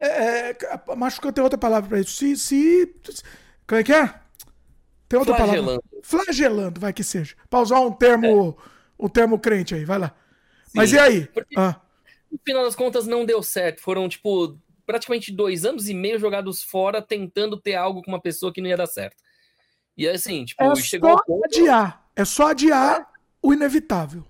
[0.00, 2.12] é, é, machucando tem outra palavra para isso.
[2.12, 2.94] Se, se.
[3.66, 4.14] Como é que é?
[5.08, 5.66] Tem outra Flagelando.
[5.66, 6.00] palavra.
[6.02, 7.34] Flagelando, vai que seja.
[7.48, 9.04] Pra usar um termo, é.
[9.04, 10.14] um termo crente aí, vai lá.
[10.64, 11.28] Sim, Mas e aí?
[11.56, 11.80] Ah.
[12.30, 13.80] No final das contas, não deu certo.
[13.80, 14.56] Foram, tipo,
[14.86, 18.68] praticamente dois anos e meio jogados fora, tentando ter algo com uma pessoa que não
[18.68, 19.22] ia dar certo.
[19.96, 21.10] E assim, tipo, é chegou.
[21.10, 21.44] Só ponto...
[21.44, 22.10] adiar.
[22.16, 23.06] É só adiar é.
[23.42, 24.24] o inevitável.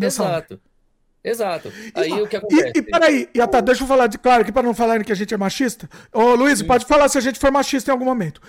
[0.00, 0.54] Exato.
[0.54, 0.62] Hora.
[1.26, 1.72] Exato.
[1.92, 2.72] Aí e, o que acontece?
[2.74, 5.10] E, e peraí, e, tá, deixa eu falar de claro aqui para não falarem que
[5.10, 5.88] a gente é machista.
[6.12, 8.40] Ô, Luiz, pode falar se a gente for machista em algum momento.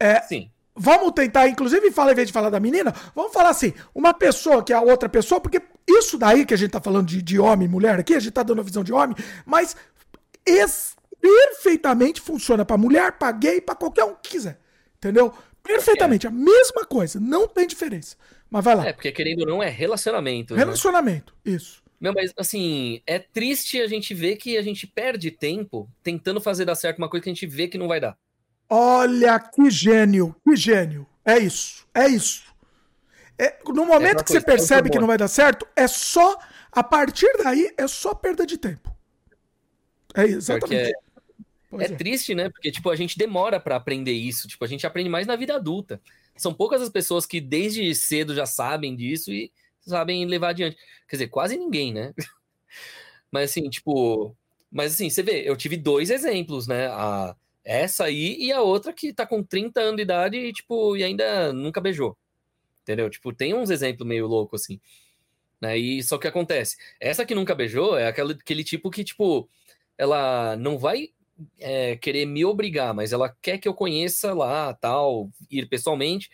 [0.00, 0.50] É, Sim.
[0.74, 4.64] Vamos tentar, inclusive, fala, em vez de falar da menina, vamos falar assim: uma pessoa
[4.64, 7.38] que é a outra pessoa, porque isso daí que a gente tá falando de, de
[7.38, 9.76] homem e mulher aqui, a gente tá dando a visão de homem, mas
[10.46, 14.58] esse perfeitamente funciona para mulher, para gay, para qualquer um que quiser.
[14.96, 15.32] Entendeu?
[15.62, 18.16] Perfeitamente, a mesma coisa, não tem diferença.
[18.50, 18.86] Mas vai lá.
[18.86, 20.54] É, porque querendo ou não é relacionamento.
[20.54, 20.60] Né?
[20.60, 21.52] Relacionamento, né?
[21.52, 21.81] isso.
[22.02, 26.64] Não, mas assim, é triste a gente ver que a gente perde tempo tentando fazer
[26.64, 28.18] dar certo uma coisa que a gente vê que não vai dar.
[28.68, 31.06] Olha que gênio, que gênio.
[31.24, 32.42] É isso, é isso.
[33.38, 36.36] É, no momento é que você percebe que não vai dar certo, é só,
[36.72, 38.92] a partir daí, é só perda de tempo.
[40.12, 40.92] É exatamente.
[41.78, 42.50] É, é, triste, né?
[42.50, 44.48] Porque, tipo, a gente demora para aprender isso.
[44.48, 46.00] Tipo, a gente aprende mais na vida adulta.
[46.36, 49.52] são poucas as pessoas que desde cedo já sabem disso e
[49.86, 50.76] sabem levar adiante.
[51.08, 52.14] Quer dizer, quase ninguém, né?
[53.30, 54.36] Mas assim, tipo.
[54.70, 56.86] Mas assim, você vê, eu tive dois exemplos, né?
[56.88, 60.96] A, essa aí e a outra que tá com 30 anos de idade e, tipo,
[60.96, 62.16] e ainda nunca beijou.
[62.82, 63.08] Entendeu?
[63.10, 64.80] Tipo, tem uns exemplos meio loucos, assim.
[65.60, 65.78] Né?
[65.78, 66.76] E só que acontece.
[67.00, 69.48] Essa que nunca beijou é aquela, aquele tipo que, tipo,
[69.96, 71.10] ela não vai
[71.60, 76.30] é, querer me obrigar, mas ela quer que eu conheça lá, tal, ir pessoalmente.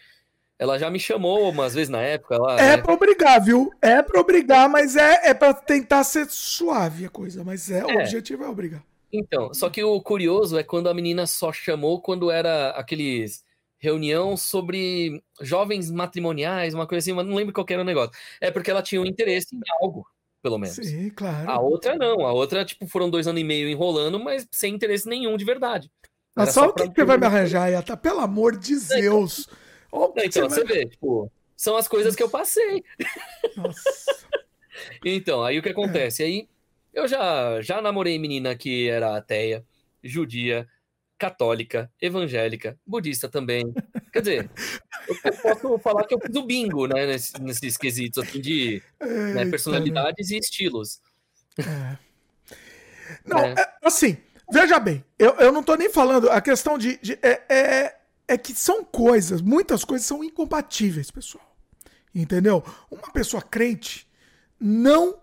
[0.58, 2.34] Ela já me chamou umas vezes na época.
[2.34, 2.82] Ela, é né?
[2.82, 3.70] pra obrigar, viu?
[3.80, 7.44] É pra obrigar, mas é, é pra tentar ser suave a coisa.
[7.44, 7.84] Mas é, é.
[7.84, 8.82] o objetivo é obrigar.
[9.12, 13.44] Então, só que o curioso é quando a menina só chamou quando era aqueles
[13.78, 18.12] reunião sobre jovens matrimoniais, uma coisa assim, mas não lembro qual era o negócio.
[18.40, 20.04] É porque ela tinha um interesse em algo,
[20.42, 20.76] pelo menos.
[20.76, 21.48] Sim, claro.
[21.48, 25.08] A outra não, a outra, tipo, foram dois anos e meio enrolando, mas sem interesse
[25.08, 25.90] nenhum de verdade.
[26.34, 27.96] Mas só, só o que, que vai me arranjar, Yata?
[27.96, 29.48] Pelo amor de Zeus.
[29.92, 32.84] Então, você, você vê, tipo, são as coisas que eu passei.
[33.56, 34.28] Nossa.
[35.04, 36.22] então, aí o que acontece?
[36.22, 36.48] Aí
[36.92, 39.64] eu já, já namorei menina que era ateia,
[40.02, 40.68] judia,
[41.18, 43.74] católica, evangélica, budista também.
[44.12, 44.50] Quer dizer,
[45.08, 49.44] eu posso falar que eu fiz o bingo, né, nesses, nesses quesitos assim, de né,
[49.46, 51.00] personalidades e estilos.
[51.58, 51.98] É.
[53.26, 53.54] Não, é.
[53.58, 54.16] É, assim,
[54.50, 56.98] veja bem, eu, eu não tô nem falando, a questão de.
[56.98, 57.96] de é,
[58.28, 61.56] é, que são coisas, muitas coisas são incompatíveis, pessoal.
[62.14, 62.62] Entendeu?
[62.90, 64.06] Uma pessoa crente
[64.60, 65.18] não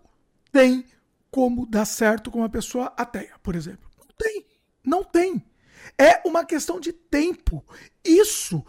[0.52, 0.86] tem
[1.30, 3.90] como dar certo com uma pessoa ateia, por exemplo.
[4.00, 4.46] Não tem.
[4.84, 5.46] Não tem.
[5.98, 7.64] É uma questão de tempo.
[8.04, 8.66] Isso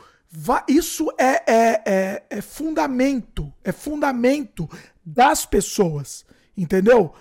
[0.68, 4.68] isso é, é, é, é, fundamento, é fundamento
[5.04, 7.14] das pessoas, entendeu?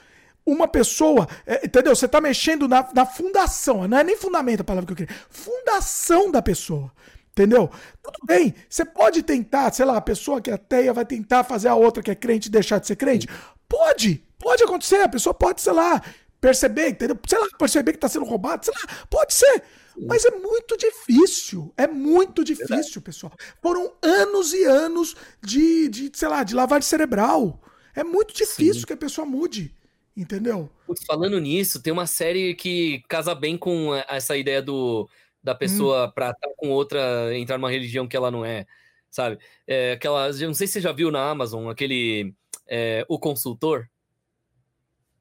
[0.46, 1.96] Uma pessoa, é, entendeu?
[1.96, 5.22] Você está mexendo na, na fundação, não é nem fundamento a palavra que eu queria,
[5.30, 6.92] fundação da pessoa,
[7.32, 7.70] entendeu?
[8.04, 11.68] Tudo bem, você pode tentar, sei lá, a pessoa que é ateia vai tentar fazer
[11.68, 13.28] a outra que é crente deixar de ser crente?
[13.68, 16.00] Pode, pode acontecer, a pessoa pode, sei lá,
[16.40, 17.18] perceber, entendeu?
[17.28, 19.64] Sei lá, perceber que está sendo roubado, sei lá, pode ser.
[19.98, 21.74] Mas é muito difícil.
[21.78, 23.34] É muito difícil, pessoal.
[23.62, 27.62] Foram anos e anos de, de, sei lá, de lavagem cerebral.
[27.96, 28.88] É muito difícil Sim.
[28.88, 29.74] que a pessoa mude.
[30.16, 30.70] Entendeu?
[31.06, 35.10] Falando nisso, tem uma série que casa bem com essa ideia do,
[35.44, 36.12] da pessoa hum.
[36.12, 38.66] pra estar com outra, entrar numa religião que ela não é,
[39.12, 39.38] sabe?
[39.68, 42.34] É, aquela, não sei se você já viu na Amazon, aquele
[42.66, 43.90] é, O Consultor.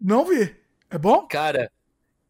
[0.01, 0.55] Não vi.
[0.89, 1.27] É bom?
[1.27, 1.73] Cara,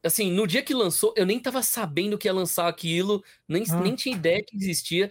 [0.02, 3.80] assim, no dia que lançou, eu nem tava sabendo que ia lançar aquilo, nem, ah.
[3.80, 5.10] nem tinha ideia que existia.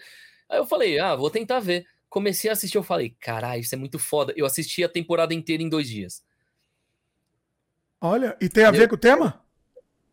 [0.50, 1.86] Aí eu falei, ah, vou tentar ver.
[2.10, 4.34] Comecei a assistir, eu falei, caralho, isso é muito foda.
[4.36, 6.24] Eu assisti a temporada inteira em dois dias.
[8.06, 9.42] Olha, e tem a ver com o tema?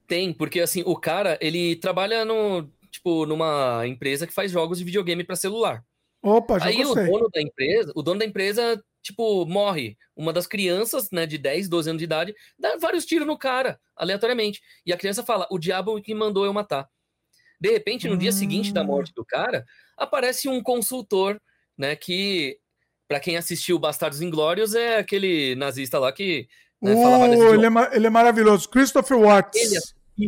[0.07, 4.85] Tem, porque assim, o cara, ele trabalha no, tipo, numa empresa que faz jogos de
[4.85, 5.85] videogame para celular.
[6.23, 7.05] Opa, já Aí gostei.
[7.05, 9.97] o dono da empresa, o dono da empresa tipo, morre.
[10.15, 13.81] Uma das crianças, né, de 10, 12 anos de idade, dá vários tiros no cara,
[13.97, 14.62] aleatoriamente.
[14.85, 16.89] E a criança fala: o diabo que mandou eu matar.
[17.60, 18.19] De repente, no hum.
[18.19, 21.41] dia seguinte da morte do cara, aparece um consultor,
[21.77, 22.59] né, que,
[23.09, 26.49] para quem assistiu Bastardos Inglórios, é aquele nazista lá que.
[26.81, 28.68] Né, uh, ele, é, ele é maravilhoso.
[28.68, 29.60] Christopher Watts.
[29.60, 29.81] Ele é,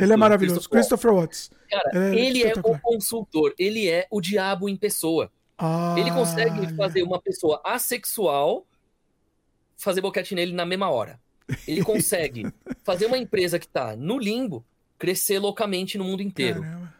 [0.04, 0.68] ele é maravilhoso.
[0.68, 1.50] Christopher, Watts.
[1.70, 5.30] Cara, é ele é o consultor, ele é o diabo em pessoa.
[5.56, 8.66] Ah, ele consegue fazer uma pessoa assexual
[9.76, 11.20] fazer boquete nele na mesma hora.
[11.66, 12.46] Ele consegue
[12.82, 14.64] fazer uma empresa que tá no limbo
[14.98, 16.62] crescer loucamente no mundo inteiro.
[16.62, 16.94] Caramba.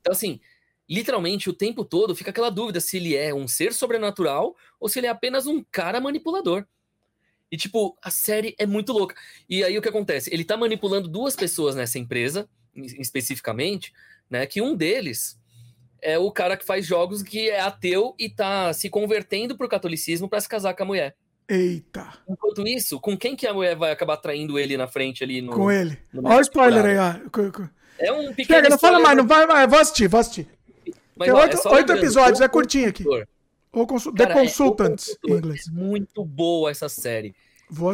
[0.00, 0.40] Então, assim,
[0.88, 4.98] literalmente o tempo todo fica aquela dúvida se ele é um ser sobrenatural ou se
[5.00, 6.64] ele é apenas um cara manipulador.
[7.50, 9.14] E, tipo, a série é muito louca.
[9.48, 10.32] E aí o que acontece?
[10.32, 13.92] Ele tá manipulando duas pessoas nessa empresa, especificamente,
[14.28, 14.46] né?
[14.46, 15.38] Que um deles
[16.00, 20.28] é o cara que faz jogos que é ateu e tá se convertendo pro catolicismo
[20.28, 21.16] para se casar com a mulher.
[21.48, 22.12] Eita.
[22.28, 25.52] Enquanto isso, com quem que a mulher vai acabar traindo ele na frente ali no.
[25.52, 25.98] Com ele.
[26.14, 27.60] Olha o spoiler aí, ó.
[27.98, 28.58] É um pequeno.
[28.58, 29.68] Chega, não fala mais, não vai mais.
[29.68, 30.46] Vou assistir, vou assistir.
[31.16, 33.04] Mas, ó, oito, é oito episódios, é curtinho aqui.
[33.78, 34.12] Ou consul...
[34.14, 35.66] Cara, The Consultants, é, em inglês.
[35.68, 37.34] É muito boa essa série.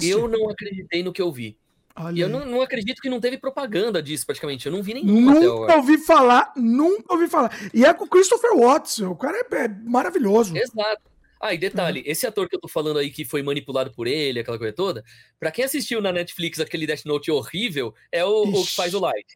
[0.03, 1.59] Eu não acreditei no que eu vi.
[1.97, 4.67] Olha e eu não, não, acredito que não teve propaganda disso, praticamente.
[4.67, 7.57] Eu não vi nenhuma Nunca ouvi falar, nunca ouvi falar.
[7.73, 9.11] E é com o Christopher Watson.
[9.11, 10.57] O cara é, é maravilhoso.
[10.57, 11.15] Exato.
[11.41, 12.07] Ah, e detalhe, uhum.
[12.07, 15.05] esse ator que eu tô falando aí que foi manipulado por ele, aquela coisa toda,
[15.39, 18.99] pra quem assistiu na Netflix aquele Death Note horrível, é o, o que faz o
[18.99, 19.27] Light.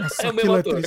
[0.00, 0.82] Nossa, é o mesmo ator.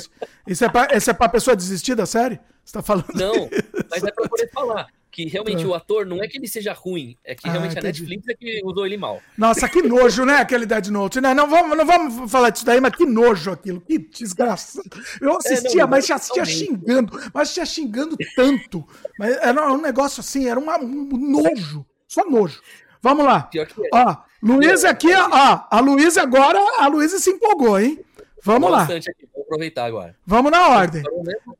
[0.46, 2.40] Isso é, pra, isso é pra pessoa desistir da série?
[2.64, 3.12] Você tá falando?
[3.14, 3.50] Não,
[3.90, 4.86] mas é pra poder falar.
[5.12, 5.66] Que realmente é.
[5.66, 7.86] o ator não é que ele seja ruim, é que ah, realmente entendi.
[7.86, 9.20] a Netflix é que usou ele mal.
[9.36, 10.36] Nossa, que nojo, né?
[10.36, 11.20] Aquele Dead Note.
[11.20, 11.34] Né?
[11.34, 13.82] não, vamos, não vamos falar disso daí, mas que nojo aquilo.
[13.82, 14.82] Que desgraça.
[15.20, 18.88] Eu assistia, é, não, mas já assistia xingando, mas assistia xingando tanto.
[19.18, 21.84] Mas era um negócio assim, era uma, um nojo.
[22.08, 22.62] Só nojo.
[23.02, 23.50] Vamos lá.
[23.54, 23.66] É.
[23.92, 25.66] Ó, Luiz aqui, ó.
[25.70, 28.02] A Luísa agora, a Luísa se empolgou, hein?
[28.42, 28.84] Vamos lá.
[28.84, 30.16] Aqui, vou aproveitar agora.
[30.26, 31.02] Vamos na ordem.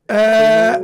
[0.08, 0.80] É...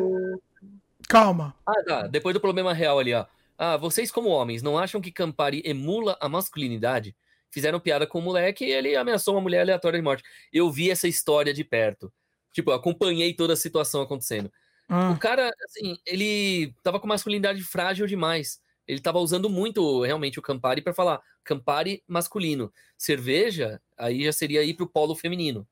[1.09, 1.55] Calma.
[1.67, 2.07] Ah, tá.
[2.07, 3.25] Depois do problema real ali, ó.
[3.57, 7.17] Ah, vocês como homens não acham que Campari emula a masculinidade?
[7.51, 10.23] Fizeram piada com o moleque e ele ameaçou uma mulher aleatória de morte.
[10.53, 12.13] Eu vi essa história de perto.
[12.53, 14.53] Tipo, acompanhei toda a situação acontecendo.
[14.89, 15.11] Ah.
[15.11, 18.61] O cara, assim, ele tava com masculinidade frágil demais.
[18.87, 22.73] Ele tava usando muito, realmente, o Campari para falar Campari masculino.
[22.97, 25.67] Cerveja, aí já seria ir pro polo feminino.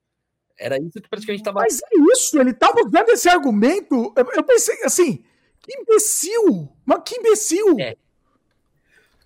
[0.58, 1.60] Era isso que praticamente tava.
[1.60, 4.12] Mas é isso, ele tava usando esse argumento.
[4.16, 5.24] Eu, eu pensei, assim,
[5.60, 6.68] que imbecil!
[6.84, 7.76] Mas que imbecil!
[7.78, 7.96] É.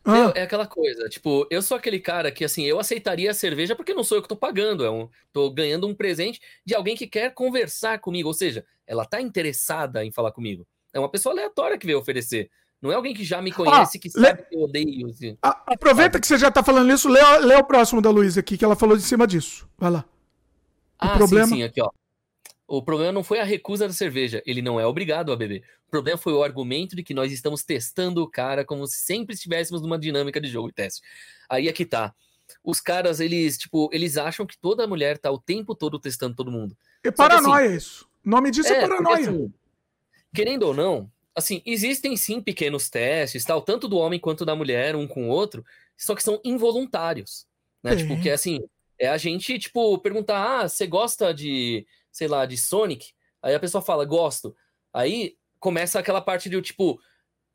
[0.04, 0.32] Ah.
[0.34, 3.76] É, é aquela coisa, tipo, eu sou aquele cara que, assim, eu aceitaria a cerveja
[3.76, 6.96] porque não sou eu que tô pagando, é um, tô ganhando um presente de alguém
[6.96, 10.66] que quer conversar comigo, ou seja, ela tá interessada em falar comigo.
[10.92, 12.50] É uma pessoa aleatória que veio oferecer.
[12.80, 15.06] Não é alguém que já me conhece, ah, que sabe que eu odeio.
[15.08, 15.36] Assim.
[15.42, 16.20] aproveita sabe?
[16.20, 18.74] que você já tá falando isso, lê, lê o próximo da Luísa aqui, que ela
[18.74, 19.68] falou de cima disso.
[19.76, 20.04] Vai lá.
[21.02, 21.46] O ah, problema...
[21.46, 21.90] sim, sim, aqui, ó.
[22.66, 25.64] O problema não foi a recusa da cerveja, ele não é obrigado a beber.
[25.88, 29.34] O problema foi o argumento de que nós estamos testando o cara como se sempre
[29.34, 31.02] estivéssemos numa dinâmica de jogo e teste.
[31.48, 32.14] Aí é que tá.
[32.62, 36.50] Os caras, eles, tipo, eles acham que toda mulher tá o tempo todo testando todo
[36.50, 36.76] mundo.
[37.02, 38.08] É paranoia assim, isso.
[38.24, 39.16] O nome disso é, é paranoia.
[39.16, 39.52] Porque, assim,
[40.32, 44.94] querendo ou não, assim, existem sim pequenos testes, tal, tanto do homem quanto da mulher,
[44.94, 45.64] um com o outro,
[45.96, 47.46] só que são involuntários,
[47.82, 47.94] né?
[47.94, 47.96] É.
[47.96, 48.60] Tipo, que é assim,
[49.00, 53.12] é a gente, tipo, perguntar, ah, você gosta de, sei lá, de Sonic?
[53.42, 54.54] Aí a pessoa fala, gosto.
[54.92, 57.00] Aí começa aquela parte de, tipo,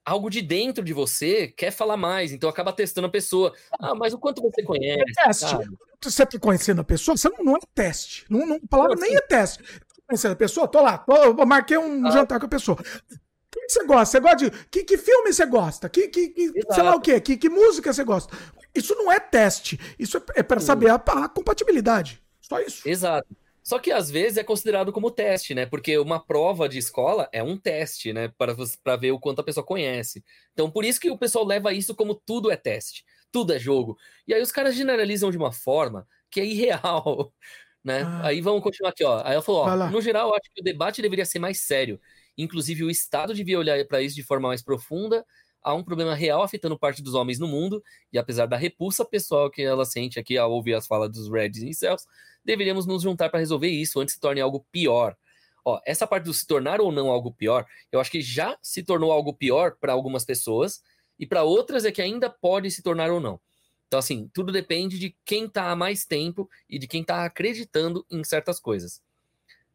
[0.03, 3.53] algo de dentro de você quer falar mais, então acaba testando a pessoa.
[3.79, 5.03] Ah, mas o quanto você conhece?
[5.19, 5.55] É teste.
[6.03, 8.25] Você tá conhecendo a pessoa, você não, não é teste.
[8.27, 9.63] Não, não, a palavra nem é teste.
[10.07, 12.11] Conhecendo a pessoa, tô lá, tô, marquei um ah.
[12.11, 12.77] jantar com a pessoa.
[12.79, 14.05] O que você gosta?
[14.05, 14.51] Você gosta de.
[14.67, 15.89] Que, que filme você gosta?
[15.89, 17.19] Que, que, que sei lá o quê?
[17.19, 18.35] Que, que música você gosta?
[18.75, 19.79] Isso não é teste.
[19.97, 22.21] Isso é, é para saber a, a, compatibilidade.
[22.41, 22.87] Só isso.
[22.87, 23.27] Exato.
[23.63, 25.65] Só que às vezes é considerado como teste, né?
[25.65, 28.31] Porque uma prova de escola é um teste, né?
[28.37, 30.23] Para ver o quanto a pessoa conhece.
[30.53, 33.97] Então, por isso que o pessoal leva isso como tudo é teste, tudo é jogo.
[34.27, 37.33] E aí os caras generalizam de uma forma que é irreal,
[37.83, 38.03] né?
[38.03, 38.27] Ah.
[38.27, 39.21] Aí vamos continuar aqui, ó.
[39.25, 41.99] Aí ela falou, ó, no geral, acho que o debate deveria ser mais sério.
[42.37, 45.25] Inclusive, o Estado devia olhar para isso de forma mais profunda
[45.65, 49.49] há um problema real afetando parte dos homens no mundo, e apesar da repulsa pessoal
[49.49, 52.05] que ela sente aqui ao ouvir as falas dos Reds e Incels,
[52.43, 55.17] deveríamos nos juntar para resolver isso antes que se torne algo pior.
[55.65, 58.83] Ó, essa parte do se tornar ou não algo pior, eu acho que já se
[58.83, 60.83] tornou algo pior para algumas pessoas,
[61.17, 63.41] e para outras é que ainda pode se tornar ou não.
[63.87, 68.05] Então, assim, tudo depende de quem está há mais tempo e de quem está acreditando
[68.11, 69.01] em certas coisas.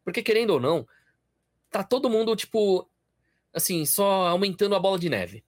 [0.05, 0.86] Porque, querendo ou não,
[1.69, 2.89] tá todo mundo, tipo,
[3.52, 5.44] assim, só aumentando a bola de neve.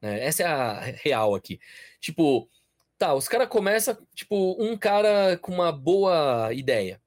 [0.00, 0.24] Né?
[0.24, 1.60] Essa é a real aqui.
[2.00, 2.48] Tipo,
[2.96, 7.00] tá, os caras começam, tipo, um cara com uma boa ideia.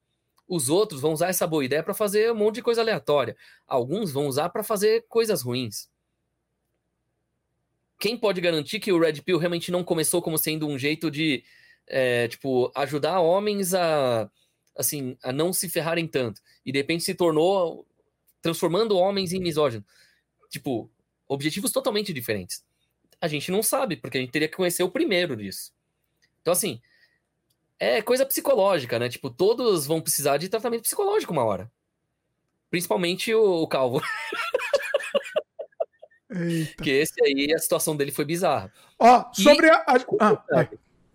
[0.47, 3.37] Os outros vão usar essa boa ideia para fazer um monte de coisa aleatória.
[3.67, 5.89] Alguns vão usar para fazer coisas ruins.
[7.99, 11.43] Quem pode garantir que o Red Pill realmente não começou como sendo um jeito de,
[11.87, 14.29] é, tipo, ajudar homens a,
[14.75, 17.85] assim, a não se ferrarem tanto e de repente se tornou
[18.41, 19.85] transformando homens em misóginos?
[20.49, 20.89] Tipo,
[21.27, 22.65] objetivos totalmente diferentes
[23.21, 25.71] a gente não sabe, porque a gente teria que conhecer o primeiro disso.
[26.41, 26.81] Então, assim,
[27.79, 29.07] é coisa psicológica, né?
[29.07, 31.71] Tipo, todos vão precisar de tratamento psicológico uma hora.
[32.71, 34.01] Principalmente o, o calvo.
[36.33, 36.81] Eita.
[36.81, 38.73] Que esse aí, a situação dele foi bizarra.
[38.97, 39.83] Ó, sobre e, a.
[40.19, 40.69] Ah, é.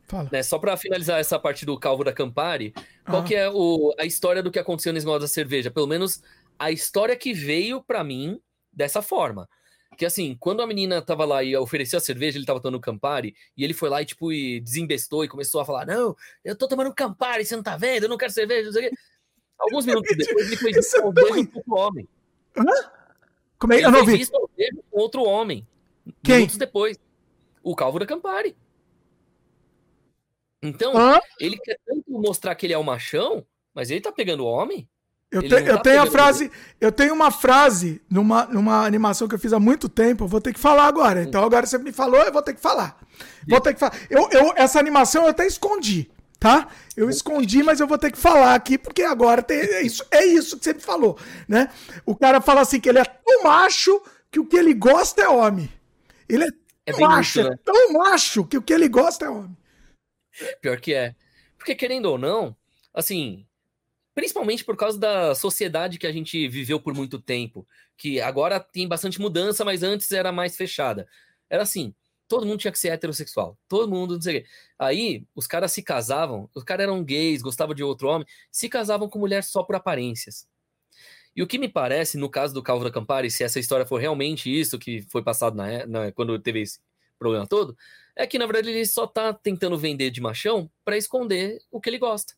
[0.07, 0.29] Fala.
[0.31, 2.73] Né, só para finalizar essa parte do calvo da Campari,
[3.05, 3.25] qual ah.
[3.25, 5.69] que é o, a história do que aconteceu na esmola da cerveja?
[5.69, 6.23] Pelo menos
[6.57, 8.41] a história que veio para mim
[8.73, 9.49] dessa forma
[9.97, 13.35] que assim, quando a menina tava lá e ofereceu a cerveja, ele tava tomando Campari,
[13.57, 16.69] e ele foi lá e, tipo, e desembestou e começou a falar: Não, eu tô
[16.69, 18.05] tomando Campari, você não tá vendo?
[18.05, 18.97] Eu não quero cerveja, não sei o quê.
[19.59, 22.09] Alguns minutos depois, ele foi visto ao beijo com outro homem.
[22.57, 22.91] Hã?
[23.59, 23.79] Como é?
[23.79, 24.19] que Eu não vi.
[24.19, 25.67] visto ao beijo com outro homem.
[26.23, 26.37] Quem?
[26.37, 26.99] Minutos depois.
[27.63, 28.57] O Calvo da Campari.
[30.63, 31.19] Então, Hã?
[31.41, 34.89] ele quer tanto mostrar que ele é o machão, mas ele tá pegando o homem
[35.31, 39.35] eu, te, eu tá tenho a frase, eu tenho uma frase numa, numa animação que
[39.35, 41.23] eu fiz há muito tempo, eu vou ter que falar agora.
[41.23, 42.97] Então agora você me falou, eu vou ter que falar.
[43.47, 43.95] Vou ter que falar.
[44.09, 46.69] Eu, eu, essa animação eu até escondi, tá?
[46.97, 50.25] Eu escondi, mas eu vou ter que falar aqui, porque agora tem, é, isso, é
[50.25, 51.71] isso que você me falou, né?
[52.05, 55.29] O cara fala assim que ele é tão macho que o que ele gosta é
[55.29, 55.69] homem.
[56.29, 56.49] Ele é,
[56.87, 57.55] é tão macho, isso, né?
[57.55, 59.57] é tão macho que o que ele gosta é homem.
[60.61, 61.15] Pior que é.
[61.59, 62.57] Porque, querendo ou não,
[62.95, 63.45] assim,
[64.17, 68.89] principalmente por causa da sociedade que a gente viveu por muito tempo, que agora tem
[68.89, 71.07] bastante mudança, mas antes era mais fechada.
[71.51, 71.95] Era assim,
[72.27, 74.49] todo mundo tinha que ser heterossexual, todo mundo, não sei o quê.
[74.79, 79.07] Aí, os caras se casavam, os caras eram gays, gostavam de outro homem, se casavam
[79.07, 80.49] com mulher só por aparências.
[81.37, 84.01] E o que me parece, no caso do Calvo da Campari, se essa história for
[84.01, 86.81] realmente isso que foi passado na, na, quando teve esse
[87.19, 87.77] problema todo,
[88.17, 91.91] é que na verdade ele só tá tentando vender de machão para esconder o que
[91.91, 92.33] ele gosta.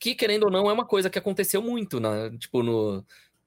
[0.00, 3.04] Que, querendo ou não, é uma coisa que aconteceu muito, na, tipo, no,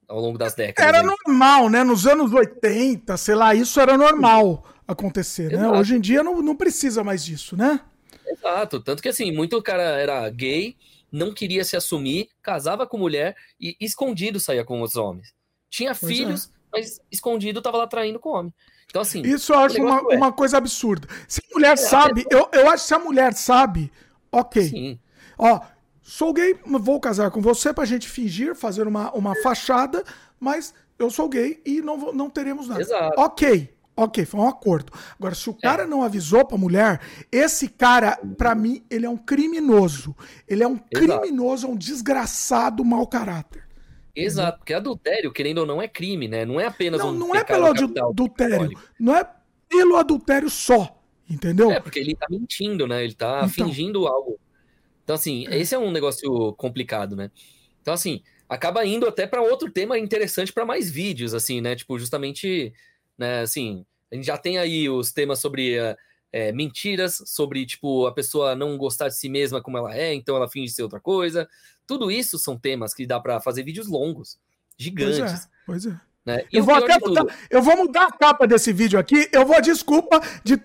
[0.07, 0.87] ao longo das décadas.
[0.87, 1.05] Era aí.
[1.05, 1.83] normal, né?
[1.83, 5.63] Nos anos 80, sei lá, isso era normal acontecer, né?
[5.63, 5.79] Exato.
[5.79, 7.81] Hoje em dia não, não precisa mais disso, né?
[8.25, 8.79] Exato.
[8.79, 10.77] Tanto que, assim, muito cara era gay,
[11.11, 15.33] não queria se assumir, casava com mulher e escondido saía com os homens.
[15.69, 16.15] Tinha pois é.
[16.15, 16.49] filhos, é.
[16.71, 18.53] mas escondido tava lá traindo com homem.
[18.85, 19.21] Então, assim.
[19.23, 20.17] Isso eu acho uma, é.
[20.17, 21.07] uma coisa absurda.
[21.27, 23.91] Se a mulher é, sabe, eu, eu acho que se a mulher sabe,
[24.31, 24.61] ok.
[24.61, 24.99] Sim.
[25.37, 25.59] Ó,
[26.13, 30.03] sou gay, vou casar com você pra gente fingir, fazer uma, uma fachada,
[30.39, 32.81] mas eu sou gay e não, não teremos nada.
[32.81, 33.19] Exato.
[33.19, 33.73] Ok.
[33.95, 34.91] Ok, foi um acordo.
[35.19, 35.87] Agora, se o cara é.
[35.87, 36.99] não avisou pra mulher,
[37.31, 40.15] esse cara, pra mim, ele é um criminoso.
[40.47, 41.19] Ele é um Exato.
[41.21, 43.67] criminoso, é um desgraçado mau caráter.
[44.15, 46.43] Exato, porque adultério, querendo ou não, é crime, né?
[46.43, 47.13] Não é apenas não, um.
[47.13, 48.79] Não é pelo adultério.
[48.99, 49.27] Não é
[49.67, 50.99] pelo adultério só.
[51.29, 51.71] Entendeu?
[51.71, 53.03] É, porque ele tá mentindo, né?
[53.03, 54.39] Ele tá então, fingindo algo.
[55.03, 55.57] Então, assim, é.
[55.57, 57.29] esse é um negócio complicado, né?
[57.81, 61.75] Então, assim, acaba indo até para outro tema interessante para mais vídeos, assim, né?
[61.75, 62.73] Tipo, justamente,
[63.17, 65.75] né, assim, a gente já tem aí os temas sobre
[66.31, 70.35] é, mentiras, sobre, tipo, a pessoa não gostar de si mesma como ela é, então
[70.35, 71.47] ela finge ser outra coisa.
[71.85, 74.39] Tudo isso são temas que dá para fazer vídeos longos,
[74.77, 75.47] gigantes.
[75.65, 76.13] Pois é, pois é.
[76.25, 76.45] Né?
[76.51, 79.29] Eu, vou até mudar, eu vou mudar a capa desse vídeo aqui.
[79.31, 80.57] Eu vou, desculpa, de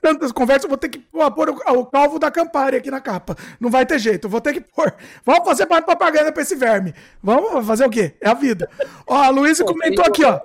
[0.00, 3.36] tantas conversas, eu vou ter que pôr o, o, calvo da Campari aqui na capa.
[3.60, 4.94] Não vai ter jeito, eu vou ter que pôr.
[5.24, 6.94] Vamos fazer mais propaganda pra esse verme.
[7.22, 8.14] Vamos fazer o quê?
[8.20, 8.68] É a vida.
[9.06, 10.40] Ó, a Luísa comentou aqui, ó.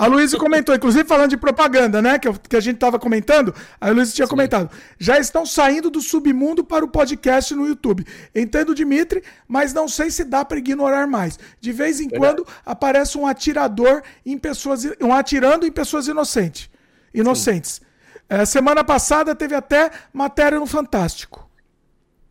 [0.00, 2.18] A Luísa comentou, inclusive falando de propaganda, né?
[2.18, 3.54] Que, eu, que a gente tava comentando.
[3.78, 4.30] A Luísa tinha Sim.
[4.30, 4.70] comentado.
[4.98, 8.06] Já estão saindo do submundo para o podcast no YouTube.
[8.34, 11.38] Entendo, Dimitri, mas não sei se dá para ignorar mais.
[11.60, 14.86] De vez em quando aparece um atirador em pessoas.
[15.02, 16.70] um atirando em pessoas inocentes.
[17.12, 17.82] Inocentes.
[18.30, 21.50] É, semana passada teve até matéria no Fantástico.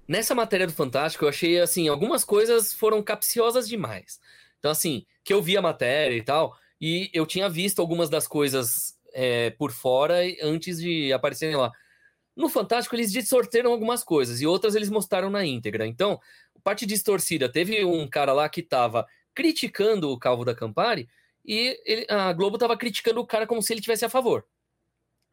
[0.08, 4.18] Nessa matéria do Fantástico, eu achei assim, algumas coisas foram capciosas demais.
[4.58, 6.58] Então, assim, que eu vi a matéria e tal.
[6.80, 11.69] E eu tinha visto algumas das coisas é, por fora antes de aparecerem lá.
[12.34, 15.86] No Fantástico, eles distorceram algumas coisas e outras eles mostraram na íntegra.
[15.86, 16.18] Então,
[16.64, 19.06] parte distorcida, teve um cara lá que estava
[19.36, 21.10] criticando o Calvo da Campari
[21.45, 24.45] e ele, a Globo estava criticando o cara como se ele tivesse a favor.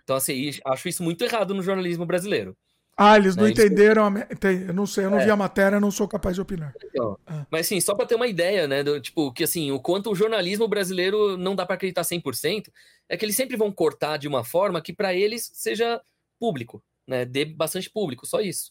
[0.06, 2.56] Então, assim, acho isso muito errado no jornalismo brasileiro.
[2.96, 3.50] Ah, eles não né?
[3.50, 4.06] entenderam.
[4.06, 4.28] A...
[4.68, 5.24] Eu não sei, eu não é.
[5.24, 6.72] vi a matéria, não sou capaz de opinar.
[6.84, 7.44] Então, ah.
[7.50, 8.84] Mas assim, só para ter uma ideia, né?
[8.84, 12.68] Do, tipo, que assim, o quanto o jornalismo brasileiro não dá para acreditar 100%,
[13.08, 16.00] é que eles sempre vão cortar de uma forma que para eles seja
[16.38, 17.24] público, né?
[17.24, 18.70] Dê bastante público, só isso.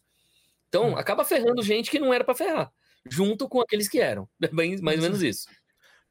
[0.70, 0.98] Então, hum.
[0.98, 2.72] acaba ferrando gente que não era para ferrar,
[3.06, 4.28] junto com aqueles que eram.
[4.54, 5.50] Bem, mais ou menos isso.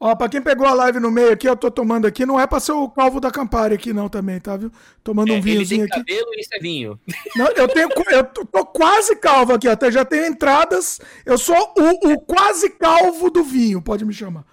[0.00, 2.46] Ó, pra quem pegou a live no meio aqui, eu tô tomando aqui, não é
[2.46, 4.70] pra ser o calvo da Campari aqui não também, tá, viu?
[5.02, 5.98] Tomando é, um vinhozinho aqui.
[5.98, 7.00] cabelo e isso é vinho.
[7.36, 12.12] Não, eu tenho, eu tô quase calvo aqui, até já tenho entradas, eu sou o,
[12.12, 14.44] o quase calvo do vinho, pode me chamar.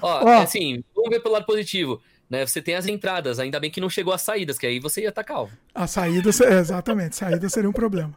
[0.00, 0.28] Ó, Ó.
[0.28, 2.00] É assim, vamos ver pelo lado positivo.
[2.28, 5.02] Né, você tem as entradas, ainda bem que não chegou as saídas, que aí você
[5.02, 5.52] ia estar tá calvo.
[5.72, 8.12] A saída, exatamente, saída seria um problema.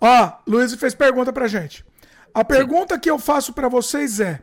[0.00, 1.84] Ó, Luiz fez pergunta pra gente.
[2.34, 3.00] A pergunta Sim.
[3.00, 4.40] que eu faço para vocês é: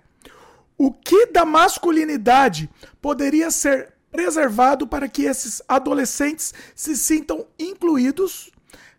[0.77, 2.69] o que da masculinidade
[3.02, 8.52] poderia ser preservado para que esses adolescentes se sintam incluídos?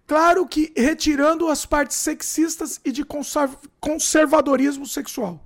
[0.06, 3.04] Claro que retirando as partes sexistas e de
[3.80, 5.42] conservadorismo sexual.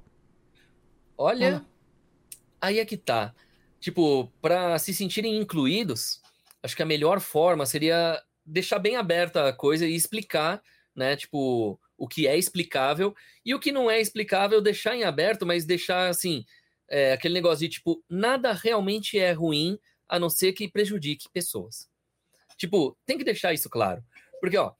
[1.16, 1.64] Olha,
[2.60, 3.34] aí é que tá.
[3.80, 6.20] Tipo, para se sentirem incluídos,
[6.62, 10.60] acho que a melhor forma seria deixar bem aberta a coisa e explicar,
[10.94, 11.14] né?
[11.14, 15.66] Tipo, o que é explicável e o que não é explicável deixar em aberto, mas
[15.66, 16.44] deixar assim,
[16.88, 19.78] é, aquele negócio de tipo, nada realmente é ruim
[20.08, 21.88] a não ser que prejudique pessoas.
[22.56, 24.02] Tipo, tem que deixar isso claro.
[24.40, 24.72] Porque, ó,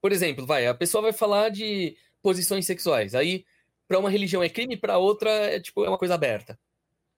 [0.00, 3.14] por exemplo, vai, a pessoa vai falar de posições sexuais.
[3.14, 3.44] Aí,
[3.86, 6.58] para uma religião é crime, para outra é tipo, é uma coisa aberta.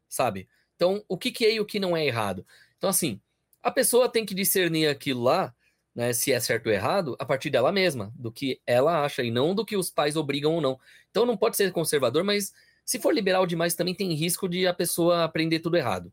[0.09, 0.49] Sabe?
[0.75, 2.47] Então, o que, que é e o que não é errado?
[2.77, 3.21] Então, assim,
[3.63, 5.55] a pessoa tem que discernir aquilo lá
[5.95, 9.31] né, se é certo ou errado, a partir dela mesma, do que ela acha e
[9.31, 10.79] não do que os pais obrigam ou não.
[11.11, 12.53] Então não pode ser conservador, mas
[12.85, 16.13] se for liberal demais também tem risco de a pessoa aprender tudo errado.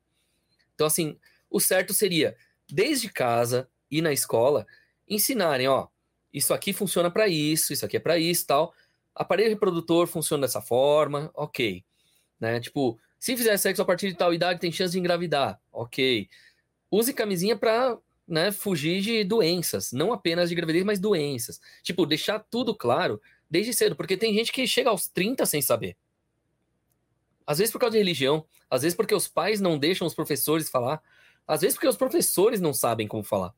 [0.76, 1.18] Então assim,
[1.50, 2.36] o certo seria
[2.70, 4.68] desde casa e na escola,
[5.08, 5.88] ensinarem, ó,
[6.32, 8.74] isso aqui funciona para isso, isso aqui é para isso, tal.
[9.16, 11.84] Aparelho reprodutor funciona dessa forma, ok.
[12.40, 12.60] Né?
[12.60, 16.30] Tipo, se fizer sexo a partir de tal idade, tem chance de engravidar, ok.
[16.92, 17.98] Use camisinha para
[18.30, 21.60] né, fugir de doenças, não apenas de gravidez, mas doenças.
[21.84, 25.98] Tipo, deixar tudo claro desde cedo, porque tem gente que chega aos 30 sem saber.
[27.46, 30.70] Às vezes por causa de religião, às vezes porque os pais não deixam os professores
[30.70, 31.02] falar,
[31.48, 33.54] às vezes porque os professores não sabem como falar.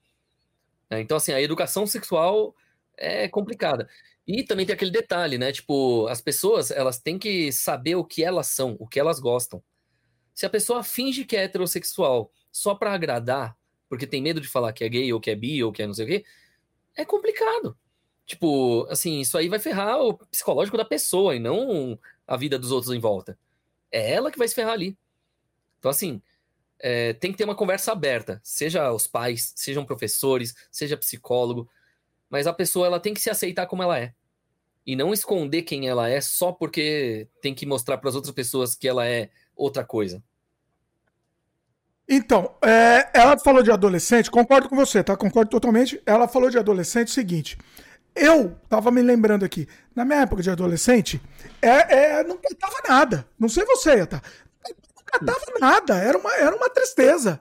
[0.89, 1.01] Né?
[1.01, 2.55] Então, assim, a educação sexual
[2.97, 3.89] é complicada.
[4.25, 5.51] E também tem aquele detalhe, né?
[5.51, 9.61] Tipo, as pessoas, elas têm que saber o que elas são, o que elas gostam.
[10.33, 13.57] Se a pessoa finge que é heterossexual só para agradar,
[13.91, 15.85] porque tem medo de falar que é gay ou que é bi ou que é
[15.85, 16.25] não sei o quê,
[16.95, 17.77] é complicado.
[18.25, 22.71] Tipo, assim, isso aí vai ferrar o psicológico da pessoa e não a vida dos
[22.71, 23.37] outros em volta.
[23.91, 24.97] É ela que vai se ferrar ali.
[25.77, 26.21] Então, assim,
[26.79, 31.69] é, tem que ter uma conversa aberta, seja os pais, sejam professores, seja psicólogo,
[32.29, 34.13] mas a pessoa ela tem que se aceitar como ela é
[34.85, 38.73] e não esconder quem ela é só porque tem que mostrar para as outras pessoas
[38.73, 40.23] que ela é outra coisa.
[42.13, 45.15] Então, é, ela falou de adolescente, concordo com você, tá?
[45.15, 46.03] Concordo totalmente.
[46.05, 47.57] Ela falou de adolescente o seguinte.
[48.13, 49.65] Eu tava me lembrando aqui,
[49.95, 51.21] na minha época de adolescente,
[51.61, 53.25] é, é, não catava nada.
[53.39, 54.21] Não sei você, tá?
[54.67, 57.39] Não catava nada, era uma, era uma tristeza.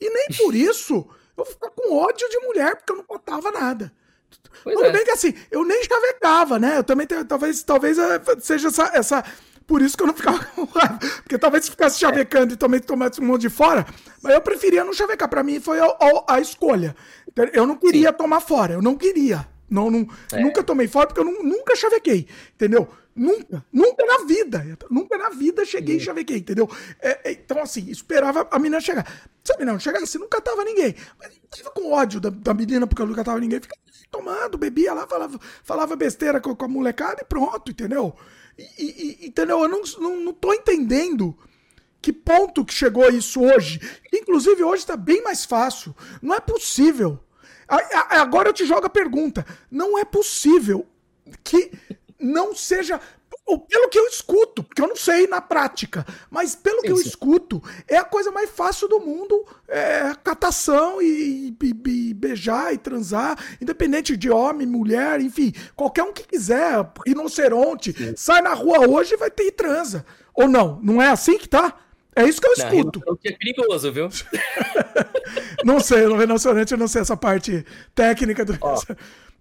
[0.00, 1.04] E nem por isso
[1.36, 3.92] eu ficava com ódio de mulher, porque eu não catava nada.
[4.62, 4.92] Pois Tudo é.
[4.92, 6.78] bem que assim, eu nem chavecava, né?
[6.78, 9.24] Eu também tenho, talvez, talvez é, seja essa, essa.
[9.66, 10.98] Por isso que eu não ficava com raiva.
[11.22, 13.86] Porque talvez se ficasse chavecando e também tomasse um monte de fora,
[14.22, 15.28] mas eu preferia não chavecar.
[15.28, 16.94] Pra mim foi a, a, a escolha.
[17.52, 18.16] Eu não queria Sim.
[18.16, 19.46] tomar fora, eu não queria.
[19.68, 20.40] Não, não, é.
[20.40, 22.86] Nunca tomei fora porque eu não, nunca chavequei, entendeu?
[23.14, 26.68] Nunca, nunca na vida, nunca na vida cheguei e chavequei, entendeu?
[27.00, 29.06] É, é, então, assim, esperava a menina chegar.
[29.44, 30.94] Se a menina não chegasse, nunca tava ninguém.
[31.18, 33.60] Mas tava com ódio da, da menina porque eu nunca tava ninguém.
[33.60, 38.14] Ficava tomando, bebia lá, falava, falava besteira com, com a molecada e pronto, entendeu?
[38.58, 39.62] E, e, entendeu?
[39.62, 41.36] Eu não, não, não tô entendendo
[42.00, 43.80] que ponto que chegou isso hoje.
[44.12, 45.94] Inclusive, hoje tá bem mais fácil.
[46.20, 47.20] Não é possível
[48.10, 49.46] Agora eu te jogo a pergunta.
[49.70, 50.86] Não é possível
[51.42, 51.72] que
[52.18, 53.00] não seja.
[53.44, 57.62] Pelo que eu escuto, porque eu não sei na prática, mas pelo que eu escuto,
[57.86, 63.36] é a coisa mais fácil do mundo é catação e, e, e, beijar e transar,
[63.60, 68.14] independente de homem, mulher, enfim, qualquer um que quiser, rinoceronte, Sim.
[68.16, 70.06] sai na rua hoje e vai ter e transa.
[70.34, 70.80] Ou não?
[70.82, 71.76] Não é assim que tá?
[72.14, 73.02] É isso que eu escuto.
[73.06, 74.08] Não, é perigoso, viu?
[75.64, 77.64] não sei, no rinoceronte eu não sei essa parte
[77.94, 78.56] técnica do.
[78.60, 78.78] Ó,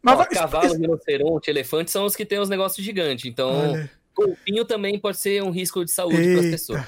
[0.01, 3.25] Mas, ó, cavalo, rinoceronte, elefante são os que têm os negócios gigantes.
[3.25, 3.91] Então, Olha.
[4.15, 6.81] golfinho também pode ser um risco de saúde para as pessoas.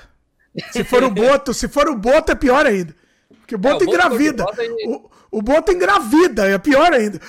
[0.72, 2.96] Se for o boto, se for o boto é pior ainda.
[3.40, 4.46] Porque o boto, é, engravida.
[4.86, 7.20] O, o boto engravida, é pior ainda.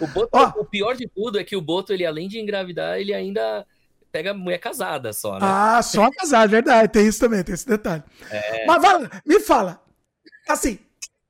[0.00, 3.12] O, boto, o pior de tudo é que o boto, ele além de engravidar, ele
[3.12, 3.66] ainda
[4.10, 5.40] pega mulher casada só, né?
[5.42, 6.92] Ah, só casada, verdade.
[6.92, 8.02] Tem isso também, tem esse detalhe.
[8.30, 8.64] É...
[8.64, 9.82] Mas vai, me fala,
[10.48, 10.78] assim,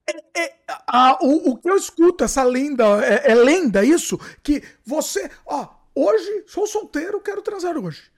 [0.07, 4.19] é, é, a, o, o que eu escuto, essa lenda, é, é, lenda isso?
[4.43, 8.11] Que você, ó, hoje sou solteiro, quero transar hoje.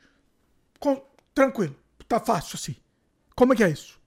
[0.80, 1.02] Com,
[1.34, 1.76] tranquilo,
[2.08, 2.76] tá fácil assim.
[3.34, 4.00] Como é que é isso?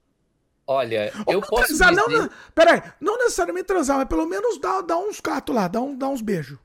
[0.66, 2.18] Olha, eu posso transar, dizer...
[2.18, 5.96] não, peraí, não necessariamente transar, mas pelo menos dá, dá uns catos lá, dá, um,
[5.96, 6.58] dá uns beijos.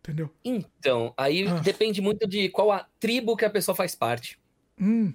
[0.00, 0.30] Entendeu?
[0.44, 1.60] Então, aí ah.
[1.60, 4.38] depende muito de qual a tribo que a pessoa faz parte.
[4.80, 5.14] Hum.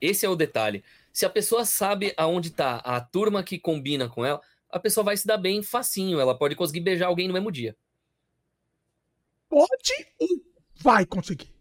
[0.00, 0.84] Esse é o detalhe.
[1.12, 4.40] Se a pessoa sabe aonde tá a turma que combina com ela,
[4.76, 6.20] a pessoa vai se dar bem facinho.
[6.20, 7.76] Ela pode conseguir beijar alguém no mesmo dia.
[9.48, 10.28] Pode ou
[10.82, 11.54] vai conseguir?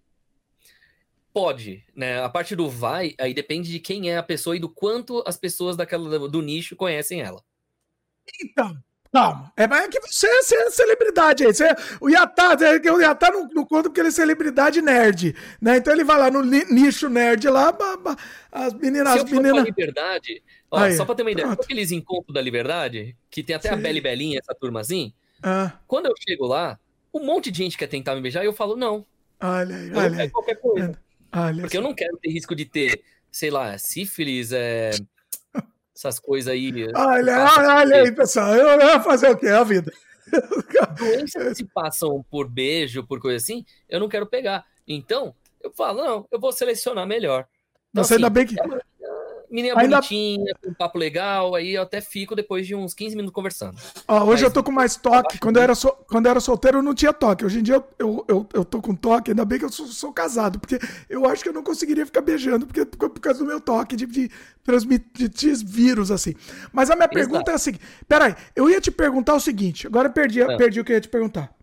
[1.33, 2.21] Pode, né?
[2.21, 5.37] A parte do vai, aí depende de quem é a pessoa e do quanto as
[5.37, 7.43] pessoas daquela do nicho conhecem ela.
[8.41, 8.77] Então,
[9.15, 9.49] Calma.
[9.55, 11.53] É, é que você, você é celebridade aí.
[11.53, 11.63] Você,
[12.01, 15.77] o Yatá, é o Yatá não, não conta porque ele é celebridade nerd, né?
[15.77, 17.73] Então ele vai lá no nicho nerd lá,
[18.51, 19.13] as meninas...
[19.13, 19.63] Se as meninas...
[19.63, 23.69] liberdade, ó, aí, só pra ter uma ideia, aqueles encontros da liberdade, que tem até
[23.69, 23.75] Sim.
[23.75, 25.71] a Beli Belinha, essa turma assim, ah.
[25.87, 26.77] quando eu chego lá,
[27.13, 29.05] um monte de gente quer tentar me beijar e eu falo, não.
[29.41, 30.29] Olha aí, olha aí.
[30.29, 30.99] qualquer coisa.
[31.33, 34.91] Olha porque eu não quero ter risco de ter, sei lá, sífilis, é
[35.95, 36.71] essas coisas aí.
[36.93, 38.53] Olha, olha aí, pessoal.
[38.53, 39.47] Eu vou fazer o quê?
[39.47, 39.91] É a vida.
[40.97, 44.65] Doenças que se passam por beijo, por coisa assim, eu não quero pegar.
[44.87, 45.33] Então,
[45.63, 47.47] eu falo, não, eu vou selecionar melhor.
[47.89, 48.59] Então, Nossa, assim, ainda bem que.
[48.59, 48.63] É
[49.49, 49.97] menina Ainda...
[49.97, 53.77] bonitinha, com um papo legal, aí eu até fico depois de uns 15 minutos conversando.
[54.07, 55.39] Ó, hoje Mas, eu tô com mais toque.
[55.39, 55.91] Quando eu, era so...
[56.07, 57.45] Quando eu era solteiro, eu não tinha toque.
[57.45, 59.87] Hoje em dia eu, eu, eu, eu tô com toque, ainda bem que eu sou,
[59.87, 63.45] sou, casado, porque eu acho que eu não conseguiria ficar beijando, porque, por causa do
[63.45, 64.31] meu toque de, de
[64.63, 66.33] transmitir vírus, assim.
[66.71, 67.15] Mas a minha Exato.
[67.15, 70.57] pergunta é a seguinte: peraí, eu ia te perguntar o seguinte, agora eu perdi, é.
[70.57, 71.55] perdi o que eu ia te perguntar.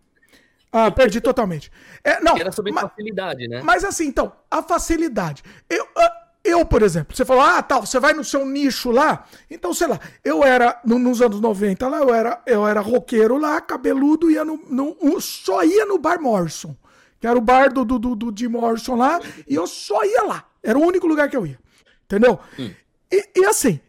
[0.73, 1.71] Ah, perdi totalmente.
[2.03, 3.61] É, não, Era sobre mas, facilidade, né?
[3.63, 5.43] Mas assim, então, a facilidade.
[5.69, 9.25] Eu, uh, eu, por exemplo, você falou, ah, tal, você vai no seu nicho lá.
[9.49, 13.37] Então, sei lá, eu era, no, nos anos 90 lá, eu era, eu era roqueiro
[13.37, 16.75] lá, cabeludo, ia no, no, só ia no Bar Morrison,
[17.19, 20.23] que era o bar do, do, do, do Jim Morrison lá, e eu só ia
[20.23, 20.45] lá.
[20.61, 21.57] Era o único lugar que eu ia.
[22.03, 22.37] Entendeu?
[22.59, 22.71] Hum.
[23.09, 23.79] E, e, assim,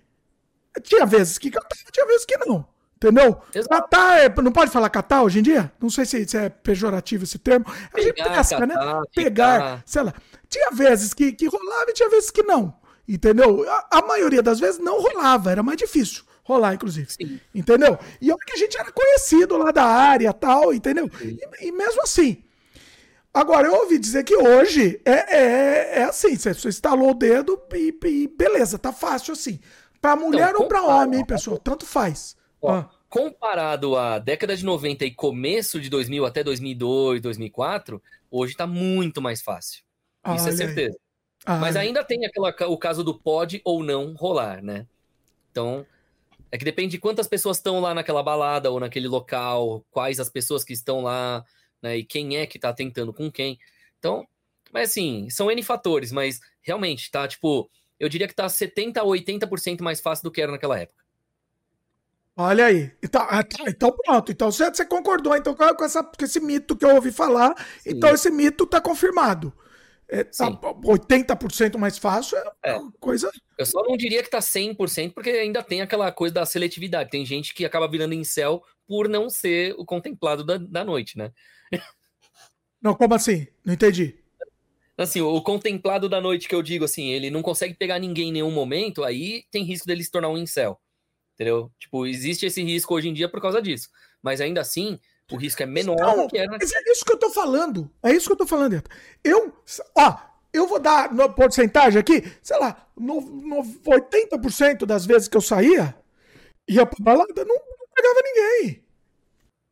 [0.83, 2.67] tinha vezes que cantava, tinha vezes que não.
[3.05, 3.39] Entendeu?
[3.69, 5.71] Catar, é, não pode falar catar hoje em dia?
[5.79, 7.67] Não sei se, se é pejorativo esse termo.
[7.93, 8.75] A gente pesca, né?
[9.15, 10.15] Pegar, sei lá.
[10.49, 12.75] Tinha vezes que, que rolava e tinha vezes que não.
[13.07, 13.69] Entendeu?
[13.69, 17.11] A, a maioria das vezes não rolava, era mais difícil rolar, inclusive.
[17.11, 17.41] Sim.
[17.55, 17.99] Entendeu?
[18.21, 21.11] E olha que a gente era conhecido lá da área tal, entendeu?
[21.23, 22.45] E, e, mesmo assim.
[23.33, 27.61] Agora, eu ouvi dizer que hoje é, é, é assim: você, você instalou o dedo
[27.73, 29.59] e, e, beleza, tá fácil assim.
[30.01, 31.59] Pra mulher então, ou pra homem, hein, pessoal?
[31.59, 32.37] Tanto faz.
[32.61, 32.91] Ó, ah.
[33.15, 39.23] Comparado à década de 90 e começo de 2000 até 2002, 2004, hoje tá muito
[39.23, 39.85] mais fácil.
[40.35, 40.99] Isso é certeza.
[41.47, 44.85] Mas ainda tem aquela, o caso do pode ou não rolar, né?
[45.53, 45.87] Então,
[46.51, 50.29] é que depende de quantas pessoas estão lá naquela balada ou naquele local, quais as
[50.29, 51.45] pessoas que estão lá,
[51.81, 51.97] né?
[51.99, 53.61] E quem é que tá tentando com quem.
[53.97, 54.27] Então,
[54.73, 59.05] mas assim, são N fatores, mas realmente tá, tipo, eu diria que tá 70% a
[59.05, 61.04] 80% mais fácil do que era naquela época.
[62.37, 62.91] Olha aí.
[63.03, 63.27] Então,
[63.67, 64.33] então pronto.
[64.33, 67.55] Então você, você concordou então, com, essa, com esse mito que eu ouvi falar.
[67.81, 67.91] Sim.
[67.91, 69.53] Então esse mito está confirmado.
[70.07, 73.31] É, tá 80% mais fácil é, é coisa.
[73.57, 77.11] Eu só não diria que tá 100%, porque ainda tem aquela coisa da seletividade.
[77.11, 81.17] Tem gente que acaba virando em céu por não ser o contemplado da, da noite,
[81.17, 81.33] né?
[82.83, 83.47] Não, como assim?
[83.65, 84.19] Não entendi.
[84.99, 88.33] Assim, o contemplado da noite que eu digo assim, ele não consegue pegar ninguém em
[88.33, 90.79] nenhum momento, aí tem risco dele se tornar um incel.
[91.35, 91.71] Entendeu?
[91.79, 93.89] Tipo, existe esse risco hoje em dia por causa disso.
[94.23, 94.99] Mas ainda assim,
[95.31, 96.51] o risco é menor do que era.
[96.51, 97.91] Mas é isso que eu tô falando.
[98.03, 98.83] É isso que eu tô falando.
[99.23, 99.53] Eu,
[99.97, 100.17] ó,
[100.53, 105.41] eu vou dar no porcentagem aqui, sei lá, no, no 80% das vezes que eu
[105.41, 105.95] saía,
[106.69, 108.85] ia pra balada, não, não pegava ninguém.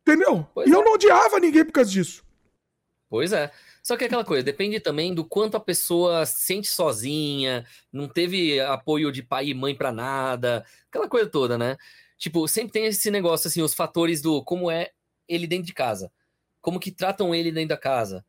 [0.01, 0.45] Entendeu?
[0.53, 0.75] Pois e é.
[0.75, 2.25] eu não odiava ninguém por causa disso.
[3.09, 3.51] Pois é.
[3.83, 8.07] Só que é aquela coisa, depende também do quanto a pessoa se sente sozinha, não
[8.07, 11.75] teve apoio de pai e mãe para nada, aquela coisa toda, né?
[12.17, 14.91] Tipo, sempre tem esse negócio, assim, os fatores do como é
[15.27, 16.09] ele dentro de casa,
[16.61, 18.25] como que tratam ele dentro da casa,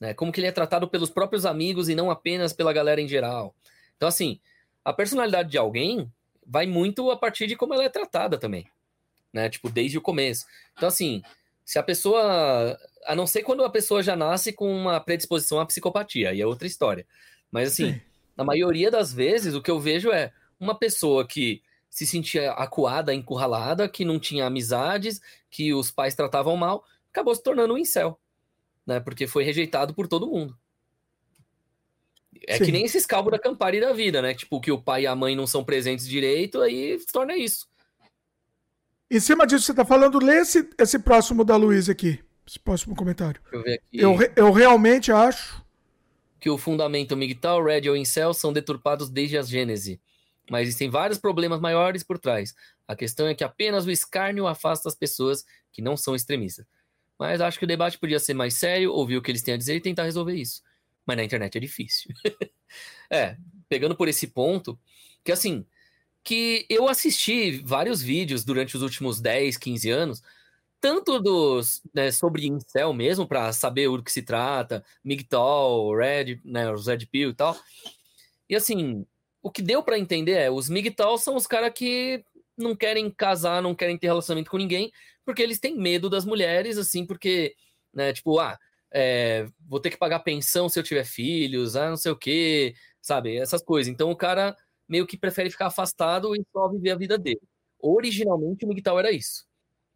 [0.00, 0.14] né?
[0.14, 3.54] Como que ele é tratado pelos próprios amigos e não apenas pela galera em geral.
[3.98, 4.40] Então, assim,
[4.82, 6.10] a personalidade de alguém
[6.46, 8.66] vai muito a partir de como ela é tratada também,
[9.30, 9.50] né?
[9.50, 10.46] Tipo, desde o começo.
[10.74, 11.22] Então, assim,
[11.66, 12.78] se a pessoa.
[13.06, 16.46] A não ser quando a pessoa já nasce com uma predisposição à psicopatia, aí é
[16.46, 17.06] outra história.
[17.50, 18.00] Mas assim, Sim.
[18.36, 23.14] na maioria das vezes, o que eu vejo é uma pessoa que se sentia acuada,
[23.14, 25.20] encurralada, que não tinha amizades,
[25.50, 28.20] que os pais tratavam mal, acabou se tornando um incel,
[28.86, 29.00] né?
[29.00, 30.56] Porque foi rejeitado por todo mundo.
[32.46, 32.64] É Sim.
[32.66, 34.34] que nem esses calvos da Campari da vida, né?
[34.34, 37.66] Tipo, que o pai e a mãe não são presentes direito, aí se torna isso.
[39.10, 42.25] Em cima disso, você está falando, lê esse, esse próximo da Luiz aqui.
[42.46, 43.40] Esse próximo comentário.
[43.42, 43.98] Deixa eu ver aqui.
[43.98, 45.64] Eu, eu realmente acho.
[46.38, 50.00] Que o fundamento MGTOW, Red ou Incel são deturpados desde a Gênese.
[50.48, 52.54] Mas existem vários problemas maiores por trás.
[52.86, 56.64] A questão é que apenas o escárnio afasta as pessoas que não são extremistas.
[57.18, 59.56] Mas acho que o debate podia ser mais sério, ouvir o que eles têm a
[59.56, 60.62] dizer e tentar resolver isso.
[61.04, 62.14] Mas na internet é difícil.
[63.10, 63.36] é,
[63.68, 64.78] pegando por esse ponto,
[65.24, 65.66] que assim,
[66.22, 70.22] que eu assisti vários vídeos durante os últimos 10, 15 anos,
[70.80, 76.70] tanto dos né, sobre incel mesmo, para saber o que se trata, MGTOW, Red, né,
[76.72, 77.56] os Red Pill e tal.
[78.48, 79.06] E assim,
[79.42, 82.24] o que deu para entender é, os MGTOW são os caras que
[82.56, 84.92] não querem casar, não querem ter relacionamento com ninguém,
[85.24, 87.54] porque eles têm medo das mulheres, assim, porque,
[87.92, 88.58] né, tipo, ah,
[88.92, 92.74] é, vou ter que pagar pensão se eu tiver filhos, ah, não sei o quê,
[93.00, 93.92] sabe, essas coisas.
[93.92, 94.56] Então o cara
[94.88, 97.40] meio que prefere ficar afastado e só viver a vida dele.
[97.80, 99.45] Originalmente o MGTOW era isso.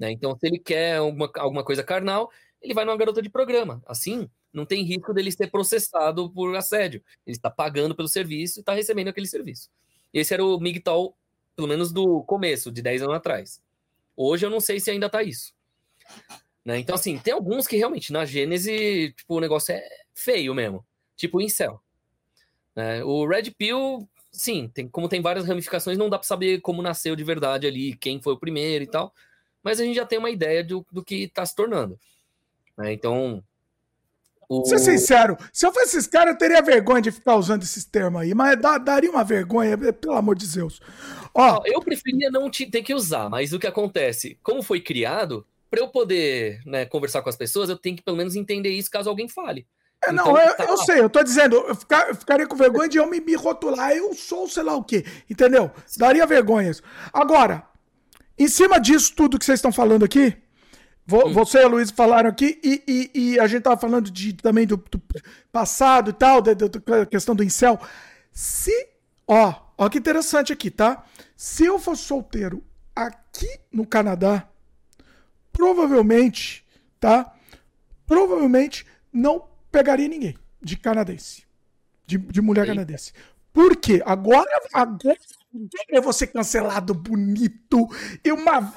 [0.00, 0.10] Né?
[0.10, 3.82] Então, se ele quer alguma, alguma coisa carnal, ele vai numa garota de programa.
[3.86, 7.04] Assim, não tem risco dele ser processado por assédio.
[7.26, 9.68] Ele está pagando pelo serviço e está recebendo aquele serviço.
[10.12, 11.14] Esse era o MGTOW,
[11.54, 13.62] pelo menos do começo, de 10 anos atrás.
[14.16, 15.52] Hoje eu não sei se ainda está isso.
[16.64, 16.78] Né?
[16.78, 20.84] Então, assim, tem alguns que realmente na Gênese, tipo, o negócio é feio mesmo.
[21.14, 21.80] Tipo o Incel.
[22.74, 23.04] Né?
[23.04, 27.16] O Red Pill sim, tem, como tem várias ramificações, não dá para saber como nasceu
[27.16, 29.12] de verdade ali, quem foi o primeiro e tal.
[29.62, 31.98] Mas a gente já tem uma ideia do, do que está se tornando.
[32.76, 32.92] Né?
[32.92, 33.42] Então.
[34.48, 34.64] O...
[34.64, 38.20] Ser sincero, se eu fosse esse cara, eu teria vergonha de ficar usando esses termos
[38.20, 40.80] aí, mas dá, daria uma vergonha, pelo amor de Deus.
[41.32, 44.36] Ó, eu preferia não te, ter que usar, mas o que acontece?
[44.42, 48.16] Como foi criado, para eu poder né, conversar com as pessoas, eu tenho que pelo
[48.16, 49.66] menos entender isso caso alguém fale.
[50.02, 52.56] É, não, então, eu, tá eu sei, eu tô dizendo, eu, ficar, eu, ficaria com
[52.56, 55.70] vergonha de eu me, me rotular, eu sou sei lá o quê, entendeu?
[55.96, 56.82] Daria vergonha isso.
[57.12, 57.69] Agora,
[58.44, 60.36] em cima disso tudo que vocês estão falando aqui,
[61.12, 61.32] hum.
[61.32, 64.66] você e a Luiz falaram aqui, e, e, e, a gente tava falando de, também
[64.66, 65.02] do, do
[65.52, 67.78] passado e tal, da, da questão do incel.
[68.32, 68.88] Se,
[69.26, 71.04] ó, ó que interessante aqui, tá?
[71.36, 74.48] Se eu fosse solteiro aqui no Canadá,
[75.52, 76.66] provavelmente,
[76.98, 77.34] tá?
[78.06, 81.44] Provavelmente não pegaria ninguém de canadense.
[82.06, 82.74] De, de mulher Eita.
[82.74, 83.12] canadense.
[83.52, 84.02] Por quê?
[84.04, 85.16] Agora, agora
[85.88, 87.88] eu vou ser cancelado bonito
[88.24, 88.72] e uma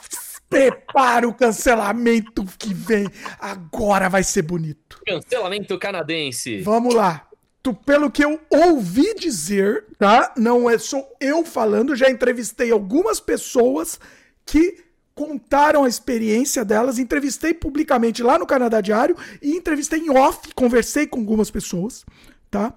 [0.49, 3.07] prepara o cancelamento que vem.
[3.39, 5.01] Agora vai ser bonito.
[5.05, 6.61] Cancelamento canadense.
[6.61, 7.27] Vamos lá.
[7.61, 10.33] Tu, pelo que eu ouvi dizer, tá?
[10.37, 13.99] Não é só eu falando, já entrevistei algumas pessoas
[14.45, 14.83] que
[15.15, 21.07] contaram a experiência delas, entrevistei publicamente lá no Canadá Diário e entrevistei em off, conversei
[21.07, 22.03] com algumas pessoas,
[22.51, 22.73] tá?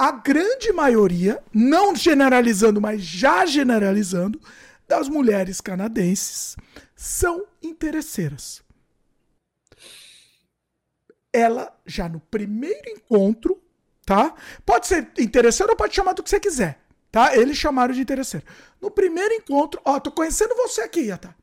[0.00, 4.40] A grande maioria, não generalizando, mas já generalizando,
[4.88, 6.56] das mulheres canadenses
[6.96, 8.62] são interesseiras.
[11.30, 13.62] Ela já no primeiro encontro,
[14.06, 14.34] tá?
[14.64, 16.80] Pode ser interesseira ou pode chamar do que você quiser,
[17.12, 17.36] tá?
[17.36, 18.46] Eles chamaram de interesseira.
[18.80, 21.34] No primeiro encontro, ó, tô conhecendo você aqui, tá?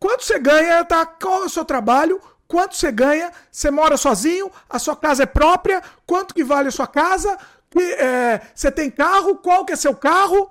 [0.00, 1.04] Quanto você ganha, tá?
[1.04, 2.22] Qual é o seu trabalho?
[2.48, 3.32] Quanto você ganha?
[3.50, 4.50] Você mora sozinho?
[4.68, 5.82] A sua casa é própria?
[6.06, 7.36] Quanto que vale a sua casa?
[7.78, 9.36] É, você tem carro?
[9.36, 10.50] Qual que é seu carro?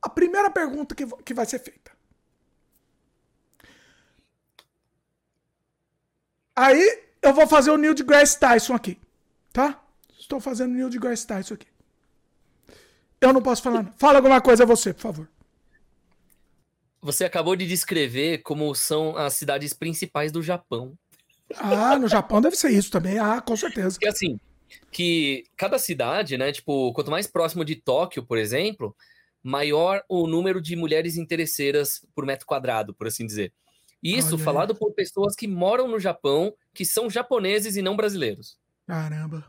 [0.00, 1.90] A primeira pergunta que, que vai ser feita.
[6.54, 8.98] Aí eu vou fazer o Neil deGrasse Tyson aqui,
[9.52, 9.80] tá?
[10.18, 11.66] Estou fazendo o Neil deGrasse Tyson aqui.
[13.20, 13.82] Eu não posso falar.
[13.82, 13.92] Não.
[13.96, 15.28] Fala alguma coisa você, por favor.
[17.00, 20.98] Você acabou de descrever como são as cidades principais do Japão.
[21.56, 23.18] Ah, no Japão deve ser isso também.
[23.18, 23.92] Ah, com certeza.
[23.92, 24.38] Porque assim,
[24.90, 28.96] que cada cidade, né, tipo, quanto mais próximo de Tóquio, por exemplo,
[29.42, 33.52] maior o número de mulheres interesseiras por metro quadrado, por assim dizer.
[34.02, 34.44] Isso Olha.
[34.44, 38.56] falado por pessoas que moram no Japão, que são japoneses e não brasileiros.
[38.86, 39.44] Caramba.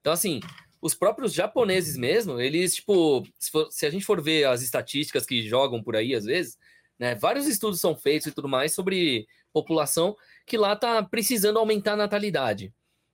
[0.00, 0.40] Então, assim,
[0.80, 5.26] os próprios japoneses mesmo, eles, tipo, se, for, se, a gente for ver as estatísticas
[5.26, 6.56] que jogam por aí, às vezes,
[6.98, 7.14] né?
[7.14, 10.16] Vários estudos são feitos e tudo mais sobre população
[10.46, 12.72] que lá está precisando aumentar a natalidade.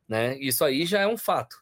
[0.09, 0.39] Né?
[0.39, 1.57] Isso aí já é um fato.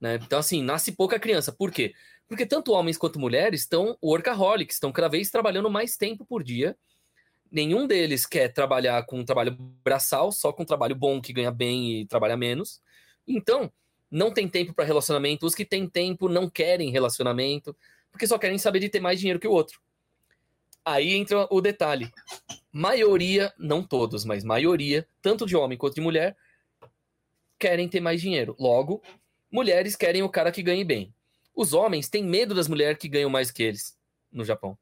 [0.00, 0.18] Né?
[0.22, 1.52] Então, assim, nasce pouca criança.
[1.52, 1.94] Por quê?
[2.26, 6.76] Porque tanto homens quanto mulheres estão workaholics, estão cada vez trabalhando mais tempo por dia.
[7.50, 9.52] Nenhum deles quer trabalhar com um trabalho
[9.84, 12.80] braçal, só com um trabalho bom que ganha bem e trabalha menos.
[13.28, 13.70] Então,
[14.10, 15.46] não tem tempo para relacionamento.
[15.46, 17.76] Os que têm tempo não querem relacionamento,
[18.10, 19.80] porque só querem saber de ter mais dinheiro que o outro.
[20.84, 22.12] Aí entra o detalhe.
[22.72, 26.36] Maioria, não todos, mas maioria, tanto de homem quanto de mulher,
[27.64, 28.54] querem ter mais dinheiro.
[28.60, 29.02] Logo,
[29.50, 31.14] mulheres querem o cara que ganhe bem.
[31.56, 33.96] Os homens têm medo das mulheres que ganham mais que eles
[34.30, 34.76] no Japão.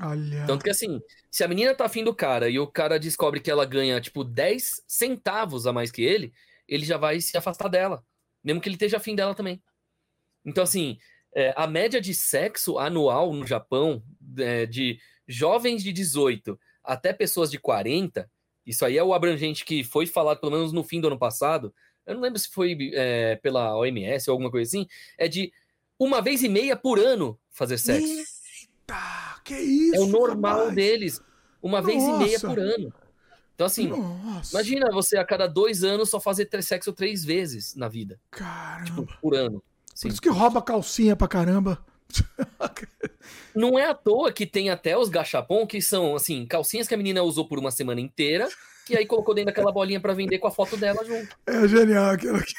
[0.00, 0.46] Olha.
[0.46, 3.50] Tanto que assim, se a menina tá afim do cara e o cara descobre que
[3.50, 6.32] ela ganha, tipo, 10 centavos a mais que ele,
[6.68, 8.04] ele já vai se afastar dela.
[8.44, 9.60] Mesmo que ele esteja afim dela também.
[10.44, 10.98] Então, assim,
[11.34, 14.04] é, a média de sexo anual no Japão,
[14.38, 18.30] é, de jovens de 18 até pessoas de 40,
[18.64, 21.74] isso aí é o abrangente que foi falado pelo menos no fim do ano passado,
[22.06, 24.86] eu não lembro se foi é, pela OMS ou alguma coisa assim,
[25.18, 25.52] é de
[25.98, 28.06] uma vez e meia por ano fazer sexo.
[28.06, 29.96] Eita, que isso?
[29.96, 30.74] É o normal rapaz.
[30.74, 31.22] deles,
[31.62, 31.92] uma Nossa.
[31.92, 32.92] vez e meia por ano.
[33.54, 34.56] Então, assim, Nossa.
[34.56, 38.18] imagina você a cada dois anos só fazer sexo três vezes na vida.
[38.30, 38.84] Caramba.
[38.84, 39.62] Tipo, por ano.
[40.00, 41.84] Por isso que rouba calcinha pra caramba.
[43.54, 46.96] Não é à toa que tem até os gachapon, que são, assim, calcinhas que a
[46.96, 48.48] menina usou por uma semana inteira,
[48.90, 51.36] e aí colocou dentro daquela bolinha para vender com a foto dela junto.
[51.46, 52.54] É genial aquilo aqui.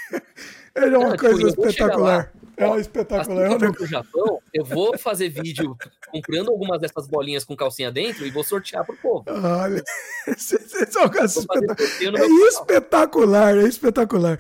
[0.74, 2.34] É uma Não, coisa tipo, espetacular.
[2.58, 3.48] É uma espetacular.
[3.48, 5.78] Assim que eu pro Japão, eu vou fazer vídeo
[6.10, 9.24] comprando algumas dessas bolinhas com calcinha dentro e vou sortear pro povo.
[9.28, 9.84] Olha,
[10.28, 12.20] esse, é, um espetacular.
[12.20, 14.40] é espetacular, é espetacular.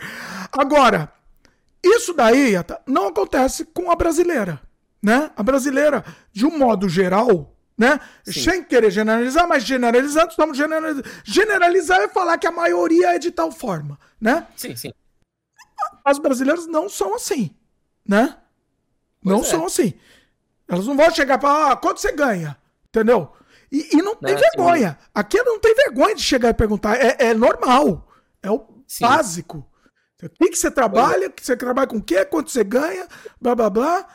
[0.51, 1.11] Agora,
[1.83, 2.53] isso daí
[2.87, 4.61] não acontece com a brasileira
[5.05, 5.29] né?
[5.37, 7.99] A brasileira, de um modo geral, né?
[8.23, 8.41] Sim.
[8.41, 11.07] Sem querer generalizar, mas generalizando, estamos generalizando.
[11.23, 14.47] Generalizar é falar que a maioria é de tal forma, né?
[14.55, 14.91] Sim, sim.
[16.03, 17.53] As brasileiras não são assim,
[18.07, 18.37] né?
[19.21, 19.43] Pois não é.
[19.43, 19.93] são assim.
[20.67, 23.31] Elas não vão chegar para ah, quanto você ganha, entendeu?
[23.71, 24.97] E, e não tem não, vergonha.
[24.99, 25.09] Sim.
[25.13, 26.95] Aqui não tem vergonha de chegar e perguntar.
[26.95, 28.07] É, é normal.
[28.41, 29.03] É o sim.
[29.03, 29.69] básico.
[30.23, 31.29] O que, que você trabalha?
[31.29, 32.23] Que você trabalha com o quê?
[32.25, 33.07] Quanto você ganha?
[33.39, 34.07] Blá blá blá.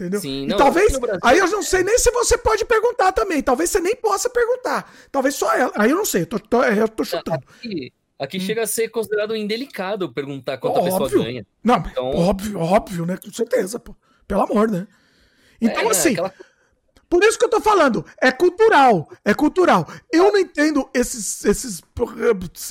[0.00, 0.20] Entendeu?
[0.20, 0.98] Sim, não, e talvez.
[1.22, 3.42] Aí eu não sei nem se você pode perguntar também.
[3.42, 4.90] Talvez você nem possa perguntar.
[5.12, 5.72] Talvez só ela.
[5.76, 6.22] Aí eu não sei.
[6.22, 7.44] Eu tô, tô eu tô chutando.
[7.58, 8.40] Aqui, aqui hum.
[8.40, 10.96] chega a ser considerado indelicado perguntar quanto óbvio.
[10.96, 11.46] a pessoa ganha.
[11.62, 12.10] Não, então...
[12.14, 13.18] óbvio, óbvio, né?
[13.22, 13.94] Com certeza, pô.
[14.26, 14.86] Pelo amor, né?
[15.60, 16.12] Então, é, assim.
[16.12, 16.32] Aquela...
[17.10, 19.84] Por isso que eu tô falando, é cultural, é cultural.
[20.12, 21.82] Eu não entendo esses, esses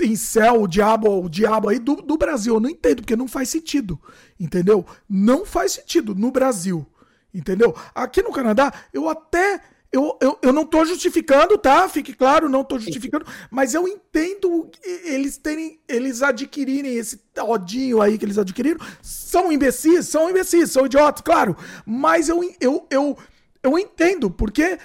[0.02, 3.50] incel, o diabo, o diabo aí do, do Brasil, eu não entendo, porque não faz
[3.50, 4.00] sentido,
[4.40, 4.86] entendeu?
[5.10, 6.88] Não faz sentido no Brasil,
[7.34, 7.76] entendeu?
[7.94, 11.88] Aqui no Canadá, eu até, eu, eu, eu não tô justificando, tá?
[11.90, 18.18] Fique claro, não tô justificando, mas eu entendo eles terem, eles adquirirem esse odinho aí
[18.18, 23.18] que eles adquiriram, são imbecis, são imbecis, são idiotas, claro, mas eu, eu, eu
[23.62, 24.80] eu entendo, porque é,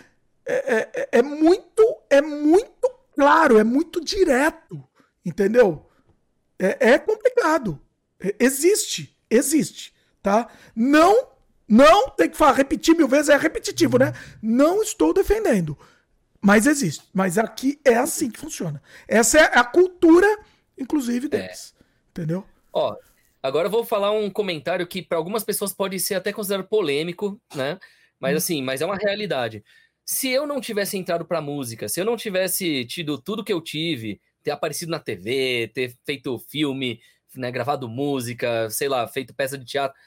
[0.47, 4.82] é, é, muito, é muito claro, é muito direto,
[5.24, 5.86] entendeu?
[6.58, 7.81] É, é complicado.
[8.20, 10.48] É, existe, existe, tá?
[10.74, 11.28] Não,
[11.74, 14.12] não tem que falar, repetir mil vezes, é repetitivo, né?
[14.40, 15.76] Não estou defendendo,
[16.40, 17.04] mas existe.
[17.12, 18.80] Mas aqui é assim que funciona.
[19.08, 20.26] Essa é a cultura,
[20.78, 21.74] inclusive, deles,
[22.10, 22.46] entendeu?
[22.72, 22.96] Ó,
[23.42, 27.40] agora eu vou falar um comentário que para algumas pessoas pode ser até considerado polêmico,
[27.54, 27.76] né?
[28.20, 28.36] Mas hum.
[28.36, 29.64] assim, mas é uma realidade.
[30.04, 33.60] Se eu não tivesse entrado pra música, se eu não tivesse tido tudo que eu
[33.60, 37.00] tive, ter aparecido na TV, ter feito filme,
[37.34, 39.98] né, gravado música, sei lá, feito peça de teatro,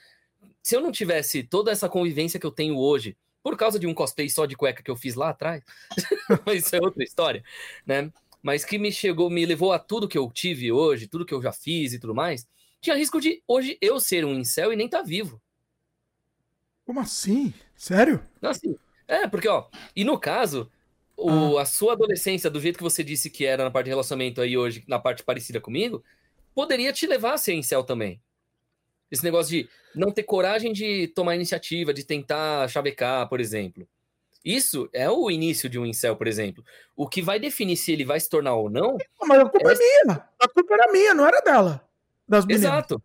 [0.67, 3.93] se eu não tivesse toda essa convivência que eu tenho hoje, por causa de um
[3.93, 5.63] cosplay só de cueca que eu fiz lá atrás,
[6.53, 7.41] isso é outra história,
[7.85, 8.11] né?
[8.43, 11.41] Mas que me chegou, me levou a tudo que eu tive hoje, tudo que eu
[11.41, 12.45] já fiz e tudo mais,
[12.81, 15.41] tinha risco de hoje eu ser um incel e nem estar tá vivo.
[16.85, 17.53] Como assim?
[17.73, 18.21] Sério?
[18.41, 18.75] Não, assim,
[19.07, 20.69] é, porque, ó, e no caso,
[21.15, 21.61] o, ah.
[21.61, 24.57] a sua adolescência, do jeito que você disse que era na parte de relacionamento aí
[24.57, 26.03] hoje, na parte parecida comigo,
[26.53, 28.21] poderia te levar a ser incel também.
[29.11, 33.87] Esse negócio de não ter coragem de tomar iniciativa, de tentar chavecar, por exemplo.
[34.43, 36.63] Isso é o início de um incel, por exemplo.
[36.95, 38.97] O que vai definir se ele vai se tornar ou não.
[39.23, 40.23] Mas a culpa é, é minha.
[40.39, 41.85] A culpa era minha, não era dela.
[42.27, 42.71] Das meninas.
[42.71, 43.01] Exato.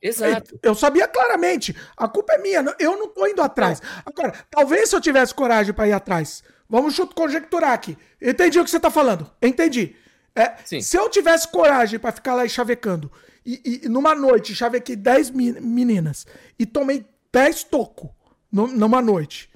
[0.00, 0.58] Exato.
[0.62, 1.74] Eu sabia claramente.
[1.96, 2.62] A culpa é minha.
[2.78, 3.80] Eu não tô indo atrás.
[4.04, 6.42] Agora, talvez se eu tivesse coragem para ir atrás.
[6.68, 7.96] Vamos conjecturar aqui.
[8.20, 9.30] Entendi o que você tá falando.
[9.40, 9.96] Entendi.
[10.34, 13.10] É, se eu tivesse coragem para ficar lá chavecando,
[13.44, 16.26] e, e, numa noite chavequei 10 meninas
[16.58, 18.10] e tomei 10 tocos
[18.50, 19.50] numa noite.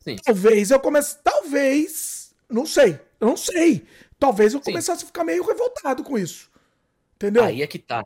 [0.00, 0.16] Sim.
[0.24, 1.18] Talvez eu comece.
[1.22, 2.34] Talvez.
[2.48, 2.98] Não sei.
[3.20, 3.84] Eu não sei.
[4.18, 5.04] Talvez eu começasse Sim.
[5.04, 6.50] a ficar meio revoltado com isso.
[7.16, 7.44] Entendeu?
[7.44, 8.04] Aí é que tá.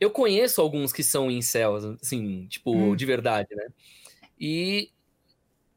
[0.00, 2.96] Eu conheço alguns que são incels, assim, tipo, hum.
[2.96, 3.66] de verdade, né?
[4.38, 4.90] E,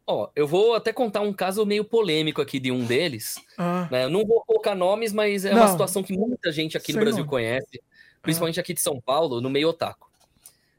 [0.07, 3.35] ó, eu vou até contar um caso meio polêmico aqui de um deles.
[3.57, 3.87] Ah.
[3.91, 4.05] Né?
[4.05, 5.61] Eu não vou colocar nomes, mas é não.
[5.61, 7.29] uma situação que muita gente aqui Sei no Brasil não.
[7.29, 7.81] conhece,
[8.25, 10.11] principalmente aqui de São Paulo, no meio otaku.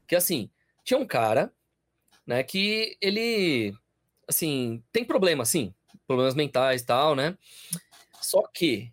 [0.06, 0.50] Que, assim,
[0.84, 1.52] tinha um cara,
[2.26, 3.74] né, que ele,
[4.28, 5.74] assim, tem problema, assim,
[6.06, 7.36] problemas mentais e tal, né?
[8.20, 8.92] Só que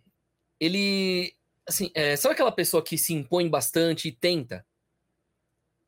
[0.58, 1.34] ele
[1.66, 4.64] assim, é, sabe aquela pessoa que se impõe bastante e tenta?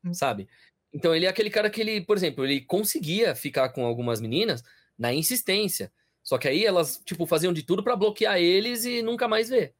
[0.03, 0.13] Hum.
[0.13, 0.47] Sabe?
[0.93, 4.63] Então ele é aquele cara que ele, por exemplo, ele conseguia ficar com algumas meninas
[4.97, 5.91] na insistência.
[6.23, 9.73] Só que aí elas, tipo, faziam de tudo para bloquear eles e nunca mais ver,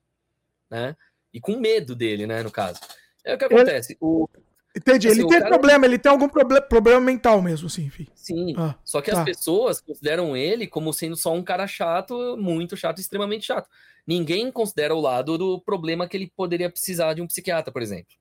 [0.70, 0.96] né?
[1.38, 2.80] E com medo dele, né, no caso.
[3.24, 3.94] É o que acontece.
[3.94, 4.00] Ele...
[4.02, 4.28] O...
[4.76, 5.50] Entendi, assim, ele tem cara...
[5.50, 8.08] problema, ele tem algum proble problema mental mesmo, enfim.
[8.14, 9.20] Sim, ah, só que tá.
[9.20, 13.68] as pessoas consideram ele como sendo só um cara chato, muito chato, extremamente chato
[14.08, 18.16] ninguém considera o lado do problema que ele poderia precisar de um psiquiatra, por exemplo.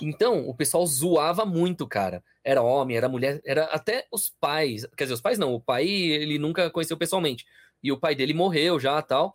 [0.00, 2.24] Então, o pessoal zoava muito, cara.
[2.42, 4.86] Era homem, era mulher, era até os pais.
[4.96, 7.44] Quer dizer, os pais não, o pai ele nunca conheceu pessoalmente.
[7.82, 9.34] E o pai dele morreu já tal.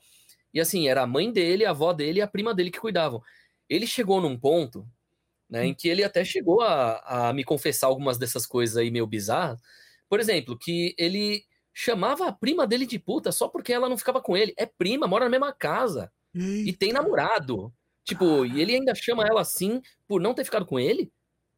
[0.53, 3.21] E assim, era a mãe dele, a avó dele e a prima dele que cuidavam.
[3.69, 4.87] Ele chegou num ponto
[5.49, 9.07] né, em que ele até chegou a, a me confessar algumas dessas coisas aí meio
[9.07, 9.59] bizarras.
[10.09, 11.43] Por exemplo, que ele
[11.73, 14.53] chamava a prima dele de puta só porque ela não ficava com ele.
[14.57, 16.11] É prima, mora na mesma casa.
[16.33, 16.69] Eita.
[16.69, 17.73] E tem namorado.
[18.03, 21.11] Tipo, e ele ainda chama ela assim por não ter ficado com ele,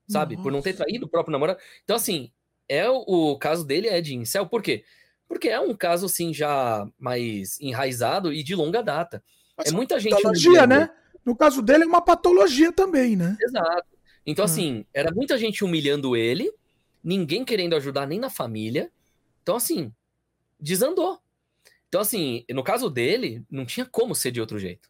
[0.09, 0.35] sabe?
[0.35, 0.43] Nossa.
[0.43, 1.59] Por não ter traído o próprio namorado.
[1.83, 2.31] Então, assim,
[2.67, 4.47] é o, o caso dele é de incel.
[4.47, 4.83] Por quê?
[5.29, 9.23] Porque é um caso, assim, já mais enraizado e de longa data.
[9.55, 10.15] Mas é muita gente.
[10.15, 10.89] Patologia, né?
[11.23, 13.37] No caso dele é uma patologia também, né?
[13.39, 13.87] Exato.
[14.25, 14.47] Então, hum.
[14.47, 16.51] assim, era muita gente humilhando ele,
[17.03, 18.91] ninguém querendo ajudar nem na família.
[19.43, 19.93] Então, assim,
[20.59, 21.19] desandou.
[21.87, 24.89] Então, assim, no caso dele, não tinha como ser de outro jeito.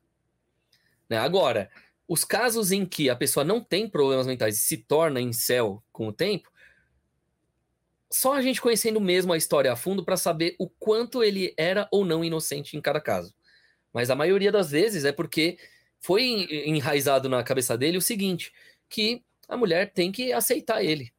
[1.10, 1.18] Né?
[1.18, 1.70] Agora,
[2.08, 5.84] os casos em que a pessoa não tem problemas mentais e se torna em céu
[5.92, 6.50] com o tempo,
[8.12, 11.88] só a gente conhecendo mesmo a história a fundo para saber o quanto ele era
[11.92, 13.34] ou não inocente em cada caso.
[13.94, 15.58] Mas a maioria das vezes é porque
[16.00, 18.54] foi enraizado na cabeça dele o seguinte,
[18.88, 21.12] que a mulher tem que aceitar ele.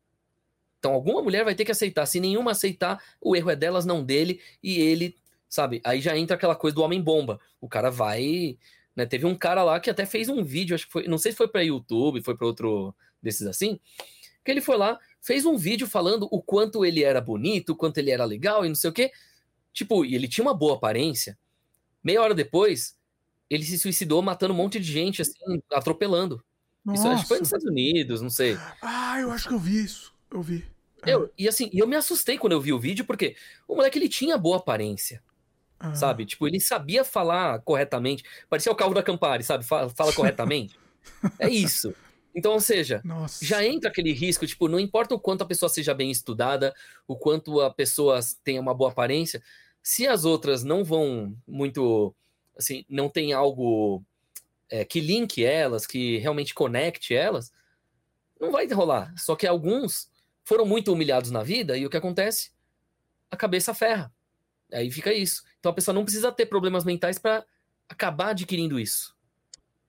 [0.79, 2.07] Então alguma mulher vai ter que aceitar.
[2.07, 5.17] Se nenhuma aceitar, o erro é delas, não dele, e ele,
[5.49, 5.81] sabe?
[5.85, 7.39] Aí já entra aquela coisa do homem bomba.
[7.61, 8.57] O cara vai,
[8.97, 9.05] né?
[9.05, 11.39] Teve um cara lá que até fez um vídeo, acho que foi, não sei se
[11.39, 13.79] foi para YouTube, foi para outro desses assim,
[14.43, 17.99] que ele foi lá, fez um vídeo falando o quanto ele era bonito, o quanto
[17.99, 19.11] ele era legal e não sei o quê.
[19.73, 21.39] Tipo, ele tinha uma boa aparência.
[22.03, 22.97] Meia hora depois,
[23.49, 25.39] ele se suicidou matando um monte de gente, assim,
[25.73, 26.43] atropelando.
[26.85, 27.01] Nossa.
[27.01, 28.57] Isso acho que foi nos Estados Unidos, não sei.
[28.81, 30.15] Ah, eu acho que eu vi isso.
[30.31, 30.65] Eu vi.
[31.07, 34.09] Eu, e assim, eu me assustei quando eu vi o vídeo, porque o moleque ele
[34.09, 35.23] tinha boa aparência.
[35.79, 35.95] Ah.
[35.95, 36.27] Sabe?
[36.27, 38.23] Tipo, ele sabia falar corretamente.
[38.49, 39.65] Parecia o Calvo da Campari, sabe?
[39.65, 40.79] Fala, fala corretamente.
[41.39, 41.95] é isso.
[42.35, 43.45] Então, ou seja, Nossa.
[43.45, 46.75] já entra aquele risco, tipo, não importa o quanto a pessoa seja bem estudada,
[47.07, 49.43] o quanto a pessoa tenha uma boa aparência,
[49.83, 52.15] se as outras não vão muito,
[52.57, 54.05] assim, não tem algo
[54.69, 57.53] é, que linke elas, que realmente conecte elas,
[58.41, 59.13] não vai rolar.
[59.17, 60.09] Só que alguns
[60.45, 62.53] foram muito humilhados na vida e o que acontece?
[63.31, 64.13] A cabeça ferra.
[64.73, 65.43] Aí fica isso.
[65.59, 67.45] Então a pessoa não precisa ter problemas mentais para
[67.89, 69.17] acabar adquirindo isso.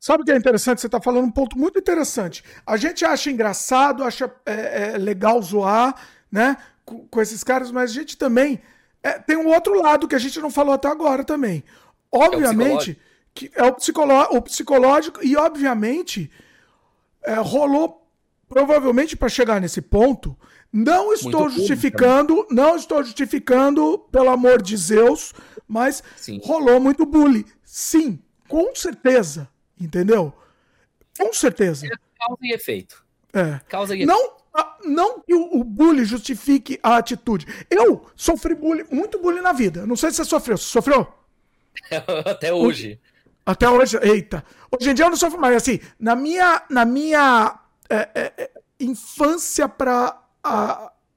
[0.01, 0.81] Sabe o que é interessante?
[0.81, 2.43] Você está falando um ponto muito interessante.
[2.65, 5.95] A gente acha engraçado, acha é, é, legal zoar,
[6.31, 6.57] né?
[6.83, 8.59] Com, com, esses caras, mas a gente também
[9.03, 11.63] é, tem um outro lado que a gente não falou até agora também.
[12.11, 16.31] Obviamente, é que é o, o psicológico, e obviamente
[17.23, 18.03] é, rolou
[18.49, 20.35] provavelmente para chegar nesse ponto.
[20.73, 25.31] Não estou Muito justificando, público, não estou justificando, pelo amor de Zeus,
[25.67, 26.41] mas Sim.
[26.43, 27.45] rolou muito bullying.
[27.63, 29.47] Sim, com certeza.
[29.81, 30.33] Entendeu?
[31.17, 31.87] Com certeza.
[32.17, 33.03] Causa e efeito.
[33.33, 33.59] É.
[33.67, 34.33] Causa e não,
[34.85, 37.45] não que o, o bullying justifique a atitude.
[37.69, 39.85] Eu sofri bullying, muito bullying na vida.
[39.85, 40.57] Não sei se você sofreu.
[40.57, 41.07] Você sofreu?
[42.25, 42.99] Até hoje.
[43.45, 44.43] Até hoje, eita.
[44.71, 45.55] Hoje em dia eu não sofro mais.
[45.55, 50.17] Assim, na minha, na minha é, é, é infância para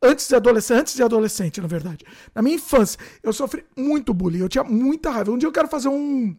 [0.03, 2.05] antes de adolescente, antes de adolescente, na verdade.
[2.35, 4.41] Na minha infância, eu sofri muito bullying.
[4.41, 5.33] Eu tinha muita raiva.
[5.33, 6.37] Um dia eu quero fazer um,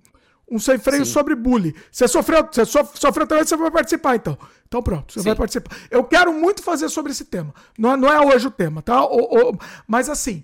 [0.49, 1.11] um sem freio Sim.
[1.11, 1.73] sobre bullying.
[1.91, 4.37] Você sofreu, você sofreu também, você vai participar, então.
[4.67, 5.29] Então pronto, você Sim.
[5.29, 5.75] vai participar.
[5.89, 7.53] Eu quero muito fazer sobre esse tema.
[7.77, 9.03] Não, é, não é hoje o tema, tá?
[9.03, 9.57] O, o,
[9.87, 10.43] mas assim,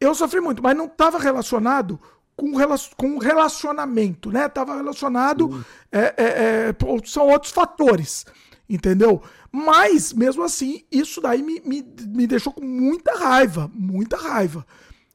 [0.00, 1.98] eu sofri muito, mas não estava relacionado
[2.36, 2.52] com,
[2.96, 4.48] com relacionamento, né?
[4.48, 5.64] Tava relacionado.
[5.90, 8.24] É, é, é, são outros fatores,
[8.68, 9.22] entendeu?
[9.50, 14.66] Mas, mesmo assim, isso daí me, me, me deixou com muita raiva, muita raiva.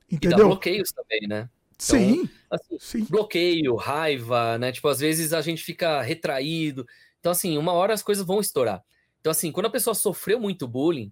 [0.09, 0.37] Entendeu?
[0.37, 1.49] E dá bloqueios também, né?
[1.81, 3.05] Então, sim, assim, sim.
[3.05, 4.71] Bloqueio, raiva, né?
[4.71, 6.85] Tipo, às vezes a gente fica retraído.
[7.19, 8.83] Então, assim, uma hora as coisas vão estourar.
[9.21, 11.11] Então, assim, quando a pessoa sofreu muito bullying,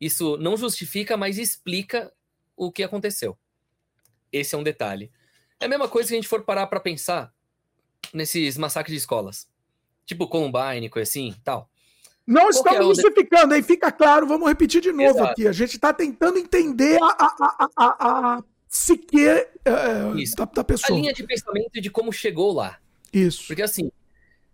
[0.00, 2.12] isso não justifica, mas explica
[2.56, 3.36] o que aconteceu.
[4.32, 5.10] Esse é um detalhe.
[5.58, 7.32] É a mesma coisa se a gente for parar para pensar
[8.12, 9.48] nesses massacres de escolas.
[10.04, 11.68] Tipo Columbine, coisa assim, tal.
[12.26, 15.30] Não estamos é justificando, aí fica claro, vamos repetir de novo Exato.
[15.30, 15.48] aqui.
[15.48, 18.44] A gente está tentando entender a, a, a, a
[18.74, 20.98] sequer uh, da, da, pessoa.
[20.98, 22.80] A linha de pensamento de como chegou lá.
[23.12, 23.46] Isso.
[23.46, 23.90] Porque assim,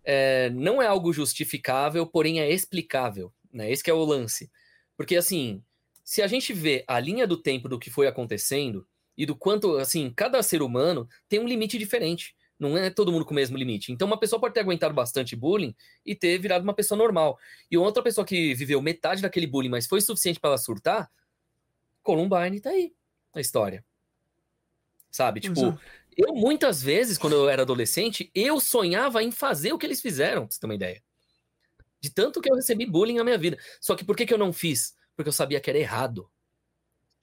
[0.05, 3.33] é, não é algo justificável, porém é explicável.
[3.51, 3.73] Né?
[3.73, 4.51] Esse é o lance.
[4.95, 5.63] Porque assim,
[6.05, 9.79] se a gente vê a linha do tempo do que foi acontecendo e do quanto,
[9.79, 12.37] assim, cada ser humano tem um limite diferente.
[12.59, 13.91] Não é todo mundo com o mesmo limite.
[13.91, 15.75] Então, uma pessoa pode ter aguentado bastante bullying
[16.05, 17.39] e ter virado uma pessoa normal.
[17.71, 21.11] E outra pessoa que viveu metade daquele bullying, mas foi suficiente para ela surtar,
[22.03, 22.93] Columbine tá aí
[23.35, 23.83] na história
[25.11, 25.41] sabe?
[25.41, 25.79] Tipo, é.
[26.17, 30.47] eu muitas vezes, quando eu era adolescente, eu sonhava em fazer o que eles fizeram,
[30.47, 31.03] pra você ter uma ideia.
[32.01, 33.59] De tanto que eu recebi bullying na minha vida.
[33.81, 34.95] Só que por que, que eu não fiz?
[35.15, 36.31] Porque eu sabia que era errado.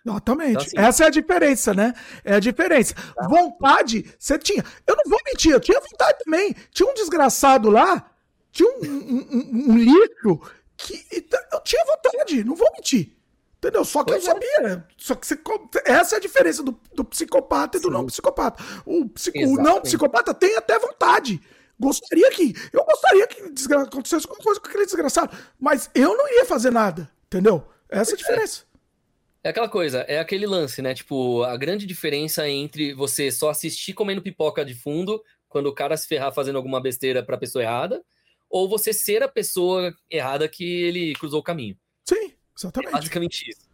[0.06, 0.52] Exatamente.
[0.52, 1.94] Então, assim, Essa é a diferença, né?
[2.24, 2.94] É a diferença.
[2.94, 3.28] Tá.
[3.28, 4.64] Vontade, você tinha.
[4.86, 6.56] Eu não vou mentir, eu tinha vontade também.
[6.72, 8.10] Tinha um desgraçado lá,
[8.52, 10.40] tinha um, um, um, um lixo
[10.78, 13.17] que eu tinha vontade, não vou mentir.
[13.58, 13.84] Entendeu?
[13.84, 14.34] Só que pois eu é.
[14.34, 14.88] sabia.
[14.98, 15.40] Só que você,
[15.86, 17.94] essa é a diferença do, do psicopata e do Sim.
[17.94, 18.64] não psicopata.
[18.86, 21.42] O, psico, o, não psicopata tem até vontade.
[21.80, 22.54] Gostaria que.
[22.72, 23.42] Eu gostaria que
[23.74, 25.36] acontecesse alguma coisa com aquele desgraçado.
[25.60, 27.10] Mas eu não iria fazer nada.
[27.26, 27.68] Entendeu?
[27.90, 28.64] Essa é a diferença.
[29.44, 29.48] É.
[29.48, 30.94] é aquela coisa, é aquele lance, né?
[30.94, 35.98] Tipo, a grande diferença entre você só assistir comendo pipoca de fundo quando o cara
[35.98, 38.04] se ferrar fazendo alguma besteira pra pessoa errada,
[38.50, 41.78] ou você ser a pessoa errada que ele cruzou o caminho.
[42.08, 42.34] Sim.
[42.58, 42.90] Exatamente.
[42.90, 43.68] É basicamente isso.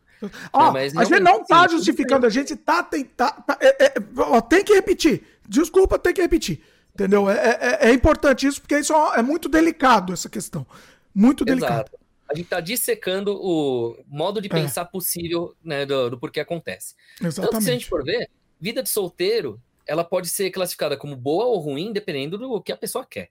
[0.53, 3.43] Ó, é, a gente não tá justificando, a gente tá tentando.
[3.43, 5.23] Tá, é, é, ó, tem que repetir.
[5.47, 6.61] Desculpa, tem que repetir.
[6.93, 7.29] Entendeu?
[7.29, 10.65] É, é, é importante isso, porque isso é muito delicado, essa questão.
[11.13, 11.89] Muito delicado.
[11.89, 11.99] Exato.
[12.29, 14.51] a gente tá dissecando o modo de é.
[14.51, 14.85] pensar é.
[14.85, 16.95] possível né, do, do porquê acontece.
[17.19, 17.51] Exatamente.
[17.51, 18.29] Tanto se a gente for ver,
[18.59, 22.77] vida de solteiro, ela pode ser classificada como boa ou ruim, dependendo do que a
[22.77, 23.29] pessoa quer.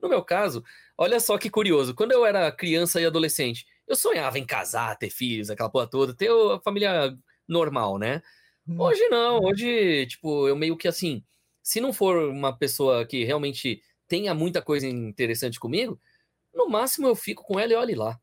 [0.00, 0.64] No meu caso,
[0.96, 1.94] olha só que curioso.
[1.94, 6.14] Quando eu era criança e adolescente, eu sonhava em casar, ter filhos, aquela porra toda,
[6.14, 7.16] ter a família
[7.46, 8.22] normal, né?
[8.68, 8.80] Hum.
[8.80, 11.22] Hoje não, hoje, tipo, eu meio que assim,
[11.62, 16.00] se não for uma pessoa que realmente tenha muita coisa interessante comigo,
[16.54, 18.18] no máximo eu fico com ela e olhe lá.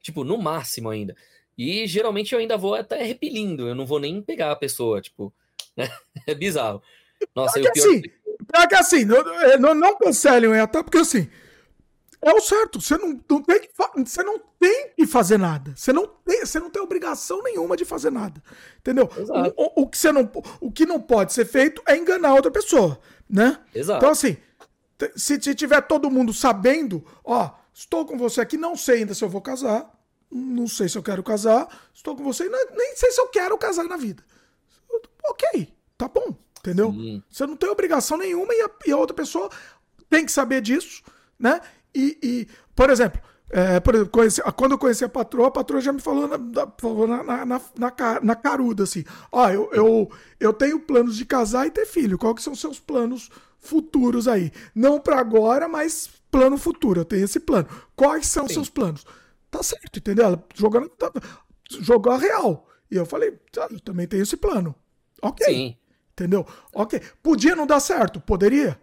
[0.00, 1.14] Tipo, no máximo ainda.
[1.56, 5.32] E geralmente eu ainda vou até repelindo, eu não vou nem pegar a pessoa, tipo,
[5.76, 5.88] né?
[6.26, 6.82] É bizarro.
[7.34, 7.88] Nossa, pior que, pior...
[7.88, 8.02] assim,
[8.52, 11.30] pior que assim, não, não, não cancelem até porque assim,
[12.22, 12.80] é o certo.
[12.80, 15.72] Você não, não, tem que, você não tem que fazer nada.
[15.74, 18.42] Você não tem, você não tem obrigação nenhuma de fazer nada.
[18.78, 19.08] Entendeu?
[19.56, 22.98] O, o, que você não, o que não pode ser feito é enganar outra pessoa,
[23.28, 23.58] né?
[23.74, 23.98] Exato.
[23.98, 24.36] Então, assim,
[25.16, 29.24] se, se tiver todo mundo sabendo, ó, estou com você aqui, não sei ainda se
[29.24, 29.90] eu vou casar,
[30.30, 33.84] não sei se eu quero casar, estou com você, nem sei se eu quero casar
[33.84, 34.22] na vida.
[35.24, 36.92] Ok, tá bom, entendeu?
[36.92, 37.22] Sim.
[37.30, 39.48] Você não tem obrigação nenhuma e a, e a outra pessoa
[40.08, 41.02] tem que saber disso,
[41.38, 41.60] né?
[41.94, 43.20] E, e por exemplo,
[43.50, 46.38] é, por exemplo conheci, quando eu conheci a patroa, a patroa já me falou na,
[46.78, 51.66] falou na, na, na, na caruda, assim, ó, eu, eu, eu tenho planos de casar
[51.66, 53.28] e ter filho, qual que são os seus planos
[53.58, 54.52] futuros aí?
[54.74, 57.68] Não para agora, mas plano futuro, eu tenho esse plano.
[57.96, 59.04] Quais são os seus planos?
[59.50, 60.26] Tá certo, entendeu?
[60.26, 61.12] Ela jogando, tá,
[61.80, 62.68] jogou a real.
[62.90, 64.74] E eu falei, tá, eu também tenho esse plano.
[65.20, 65.46] Ok.
[65.46, 65.76] Sim.
[66.12, 66.46] Entendeu?
[66.74, 67.00] Ok.
[67.22, 68.20] Podia não dar certo?
[68.20, 68.80] Poderia.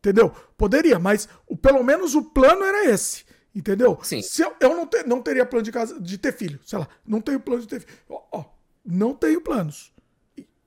[0.00, 0.30] Entendeu?
[0.56, 3.24] Poderia, mas o, pelo menos o plano era esse.
[3.54, 3.98] Entendeu?
[4.02, 4.22] Sim.
[4.22, 6.58] Se eu, eu não, te, não teria plano de, casa, de ter filho.
[6.64, 7.92] Sei lá, não tenho plano de ter filho.
[8.08, 8.44] Ó, ó
[8.84, 9.92] não tenho planos.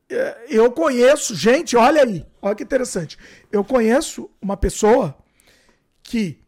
[0.09, 3.17] É, eu conheço, gente, olha aí, olha que interessante.
[3.51, 5.17] Eu conheço uma pessoa
[6.03, 6.39] que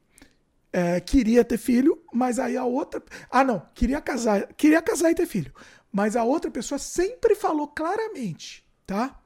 [0.72, 3.02] é, queria ter filho, mas aí a outra.
[3.32, 5.54] Ah, não, queria casar, queria casar e ter filho.
[5.92, 9.20] Mas a outra pessoa sempre falou claramente, tá?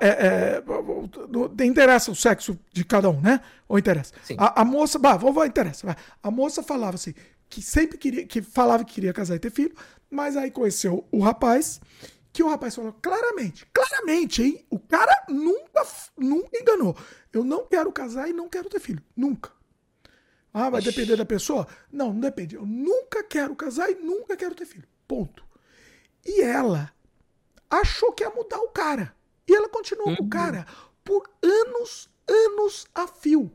[0.00, 3.40] É, é, interessa o sexo de cada um, né?
[3.68, 4.14] Ou interessa?
[4.38, 5.96] A, a, moça, bah, vou, vou, interessa.
[6.22, 7.12] A moça falava assim,
[7.48, 9.74] que sempre queria, que falava que queria casar e ter filho,
[10.08, 11.80] mas aí conheceu o rapaz,
[12.32, 14.64] que o rapaz falou claramente, claramente, hein?
[14.70, 15.84] O cara nunca,
[16.16, 16.96] nunca enganou.
[17.32, 19.02] Eu não quero casar e não quero ter filho.
[19.16, 19.50] Nunca.
[20.54, 21.66] Ah, vai depender da pessoa?
[21.90, 22.54] Não, não depende.
[22.54, 24.86] Eu nunca quero casar e nunca quero ter filho.
[25.08, 25.44] Ponto.
[26.24, 26.92] E ela
[27.68, 29.14] achou que ia mudar o cara.
[29.52, 30.16] E ela continuou uhum.
[30.16, 30.30] com o uhum.
[30.30, 30.66] cara
[31.04, 33.52] por anos, anos a fio.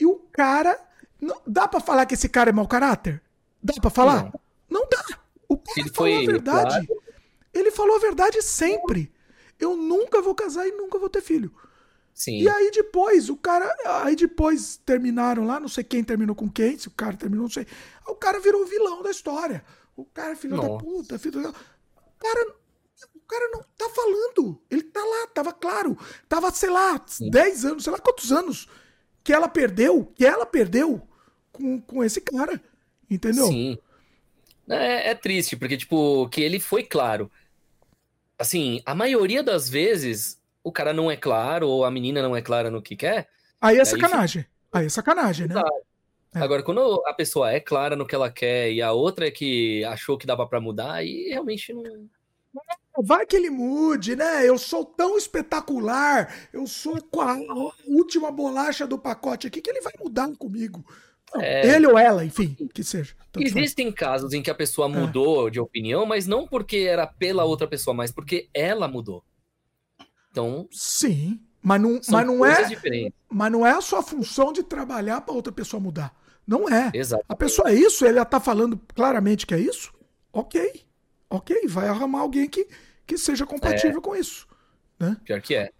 [0.00, 0.80] E o cara.
[1.20, 3.22] Não, dá para falar que esse cara é mau caráter?
[3.62, 4.24] Dá para falar?
[4.24, 4.80] Não.
[4.80, 4.88] não.
[4.88, 5.18] dá.
[5.48, 6.86] O cara Ele falou a verdade.
[6.86, 7.02] Claro.
[7.52, 9.12] Ele falou a verdade sempre.
[9.60, 11.54] Eu nunca vou casar e nunca vou ter filho.
[12.14, 12.38] Sim.
[12.38, 13.70] E aí depois, o cara.
[14.02, 17.50] Aí depois terminaram lá, não sei quem terminou com quem, se o cara terminou, não
[17.50, 17.66] sei.
[18.08, 19.62] O cara virou o vilão da história.
[19.94, 20.68] O cara, filho Nossa.
[20.70, 21.50] da puta, filho da.
[21.50, 22.54] O cara
[23.26, 24.62] o cara não tá falando.
[24.70, 25.98] Ele tá lá, tava claro.
[26.28, 27.28] Tava, sei lá, Sim.
[27.28, 28.68] 10 anos, sei lá quantos anos
[29.24, 31.02] que ela perdeu, que ela perdeu
[31.50, 32.62] com, com esse cara.
[33.10, 33.48] Entendeu?
[33.48, 33.76] Sim.
[34.68, 37.30] É, é triste, porque, tipo, que ele foi claro.
[38.38, 42.42] Assim, a maioria das vezes o cara não é claro, ou a menina não é
[42.42, 43.28] clara no que quer.
[43.60, 44.46] Aí é sacanagem.
[44.72, 45.60] Aí, aí é sacanagem, né?
[46.34, 46.40] É.
[46.40, 49.82] Agora, quando a pessoa é clara no que ela quer e a outra é que
[49.84, 52.08] achou que dava para mudar, aí realmente não.
[53.02, 54.48] Vai que ele mude, né?
[54.48, 57.36] Eu sou tão espetacular, eu sou a
[57.86, 60.84] última bolacha do pacote aqui que ele vai mudar comigo.
[61.34, 61.74] é...
[61.74, 63.14] Ele ou ela, enfim, que seja.
[63.38, 64.90] Existem casos em que a pessoa é.
[64.90, 65.50] mudou é.
[65.50, 69.22] de opinião, mas não porque era pela outra pessoa, mas porque ela mudou.
[70.30, 70.68] Então.
[70.70, 72.64] Sim, mas não, mas não é.
[72.64, 73.18] Diferentes.
[73.28, 76.14] Mas não é a sua função de trabalhar para outra pessoa mudar.
[76.46, 76.92] Não é.
[76.94, 77.24] Exato.
[77.28, 79.92] A pessoa é isso, ele já tá falando claramente que é isso.
[80.32, 80.86] Ok.
[81.28, 82.68] Ok, vai arrumar alguém que
[83.06, 84.02] que seja compatível é.
[84.02, 84.46] com isso.
[84.98, 85.16] Né?
[85.24, 85.70] Pior que é.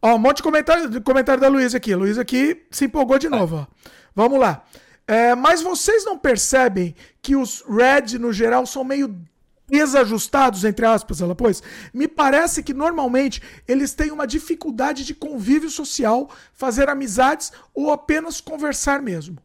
[0.00, 1.94] Ó, um monte de comentário, comentário da Luísa aqui.
[1.94, 3.56] Luísa aqui se empolgou de novo.
[3.56, 3.66] Ó.
[4.14, 4.64] Vamos lá.
[5.06, 9.14] É, mas vocês não percebem que os Red, no geral, são meio
[9.68, 11.62] desajustados, entre aspas, ela pôs?
[11.94, 18.40] Me parece que normalmente eles têm uma dificuldade de convívio social, fazer amizades ou apenas
[18.40, 19.38] conversar mesmo.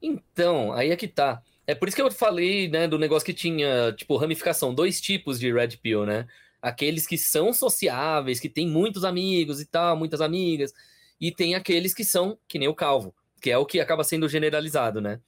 [0.00, 1.42] Então, aí é que tá.
[1.66, 5.38] É por isso que eu falei, né, do negócio que tinha, tipo, ramificação, dois tipos
[5.38, 6.26] de Red Pill, né?
[6.60, 10.72] Aqueles que são sociáveis, que tem muitos amigos e tal, muitas amigas,
[11.20, 14.28] e tem aqueles que são, que nem o calvo, que é o que acaba sendo
[14.28, 15.20] generalizado, né?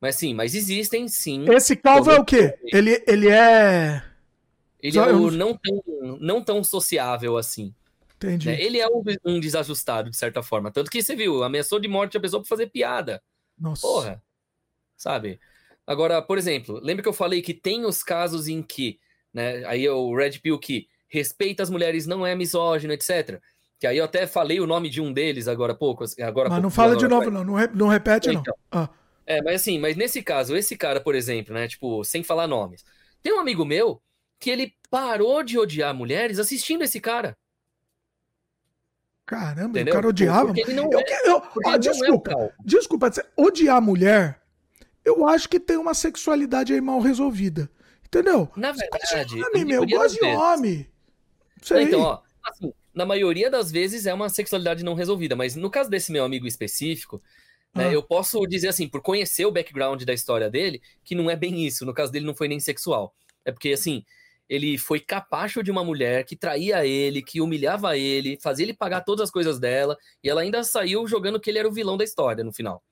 [0.00, 1.44] Mas sim, mas existem sim.
[1.50, 2.58] Esse calvo é o quê?
[2.64, 4.02] Ele, ele é.
[4.82, 7.72] Ele é o não tão, não tão sociável assim.
[8.16, 8.48] Entendi.
[8.48, 8.60] Né?
[8.60, 10.70] Ele é um, um, desajustado, de certa forma.
[10.70, 13.22] Tanto que você viu, ameaçou de morte a pessoa por fazer piada.
[13.58, 13.82] Nossa.
[13.82, 14.22] Porra.
[14.96, 15.40] sabe?
[15.86, 18.98] Agora, por exemplo, lembra que eu falei que tem os casos em que,
[19.32, 23.40] né, aí é o Red Pill que respeita as mulheres, não é misógino, etc.
[23.78, 26.04] Que aí eu até falei o nome de um deles agora há pouco.
[26.20, 27.44] Agora mas não fala de novo, não.
[27.44, 28.82] Não, repete, então, não.
[28.82, 28.88] Ah.
[29.26, 31.68] É, mas assim, mas nesse caso, esse cara, por exemplo, né?
[31.68, 32.84] Tipo, sem falar nomes.
[33.22, 34.00] Tem um amigo meu
[34.38, 37.36] que ele parou de odiar mulheres assistindo esse cara.
[39.24, 39.92] Caramba, Entendeu?
[39.92, 40.46] o cara odiava.
[40.46, 44.41] Porque ele não eu, é, eu, ah, desculpa, é desculpa, odiar mulher,
[45.04, 47.70] eu acho que tem uma sexualidade aí mal resolvida.
[48.06, 48.48] Entendeu?
[48.56, 49.42] Na verdade.
[49.42, 50.86] Homem, meu, gosto de homem.
[51.62, 51.84] Sei.
[51.84, 55.88] Então, ó, assim, na maioria das vezes é uma sexualidade não resolvida, mas no caso
[55.88, 57.22] desse meu amigo específico,
[57.74, 57.92] né, ah.
[57.92, 61.66] eu posso dizer assim, por conhecer o background da história dele, que não é bem
[61.66, 61.86] isso.
[61.86, 63.14] No caso dele, não foi nem sexual.
[63.44, 64.04] É porque, assim,
[64.46, 69.00] ele foi capacho de uma mulher que traía ele, que humilhava ele, fazia ele pagar
[69.00, 72.04] todas as coisas dela, e ela ainda saiu jogando que ele era o vilão da
[72.04, 72.82] história no final.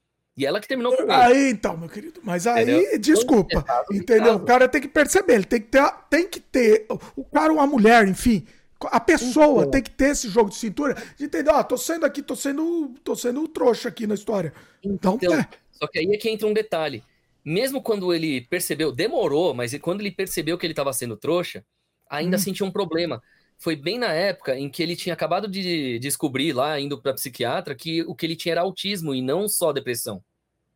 [0.41, 1.12] E ela que terminou com ele.
[1.12, 2.99] Aí, então, meu querido, mas aí, entendeu?
[2.99, 4.36] desculpa, entendeu?
[4.36, 7.60] O cara tem que perceber, ele tem que ter, tem que ter, o cara ou
[7.60, 8.47] a mulher, enfim,
[8.86, 12.07] a pessoa então, tem que ter esse jogo de cintura de entender, ó, tô sendo
[12.07, 14.55] aqui, tô sendo, tô sendo trouxa aqui na história.
[14.83, 15.47] Então, então é.
[15.73, 17.05] Só que aí é que entra um detalhe.
[17.44, 21.62] Mesmo quando ele percebeu, demorou, mas quando ele percebeu que ele estava sendo trouxa,
[22.09, 22.41] ainda hum.
[22.41, 23.23] sentia um problema.
[23.59, 27.75] Foi bem na época em que ele tinha acabado de descobrir lá, indo para psiquiatra,
[27.75, 30.25] que o que ele tinha era autismo e não só depressão.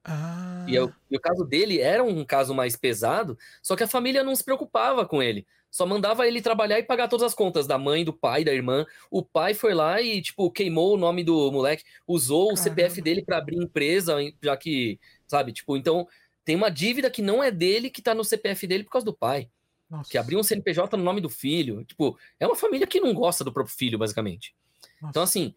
[0.04, 0.66] Ah.
[0.68, 4.22] E, eu, e, o caso dele era um caso mais pesado, só que a família
[4.22, 5.46] não se preocupava com ele.
[5.70, 8.86] Só mandava ele trabalhar e pagar todas as contas da mãe, do pai, da irmã.
[9.10, 12.60] O pai foi lá e, tipo, queimou o nome do moleque, usou Caramba.
[12.60, 16.06] o CPF dele para abrir empresa, já que, sabe, tipo, então
[16.44, 19.14] tem uma dívida que não é dele, que tá no CPF dele por causa do
[19.14, 19.48] pai.
[19.90, 20.10] Nossa.
[20.10, 21.84] Que abriu um CNPJ no nome do filho.
[21.84, 24.54] Tipo, é uma família que não gosta do próprio filho, basicamente.
[25.00, 25.10] Nossa.
[25.10, 25.54] Então, assim,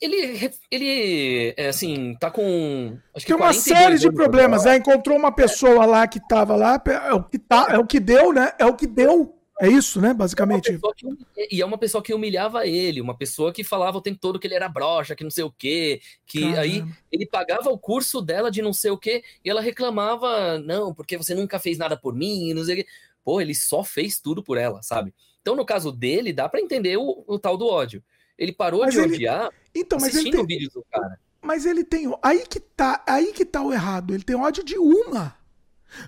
[0.00, 2.98] ele, ele é, assim, tá com.
[3.14, 4.76] Acho que Tem uma série de problemas, né?
[4.76, 8.32] Encontrou uma pessoa lá que tava lá, é o que, tá, é o que deu,
[8.32, 8.52] né?
[8.58, 9.34] É o que deu.
[9.60, 10.14] É isso, né?
[10.14, 10.70] Basicamente.
[10.70, 14.20] É que, e é uma pessoa que humilhava ele, uma pessoa que falava o tempo
[14.20, 16.60] todo que ele era broxa, que não sei o quê, que Caramba.
[16.60, 20.94] aí ele pagava o curso dela de não sei o quê, e ela reclamava, não,
[20.94, 22.86] porque você nunca fez nada por mim, não sei o quê.
[23.24, 25.12] Pô, ele só fez tudo por ela, sabe?
[25.40, 28.02] Então, no caso dele, dá para entender o, o tal do ódio.
[28.38, 29.14] Ele parou mas de ele...
[29.14, 30.46] odiar então, mas ele tem...
[30.46, 31.18] vídeos do cara.
[31.40, 32.12] Mas ele tem.
[32.22, 34.12] Aí que tá, aí que tá o errado.
[34.12, 35.36] Ele tem ódio de uma.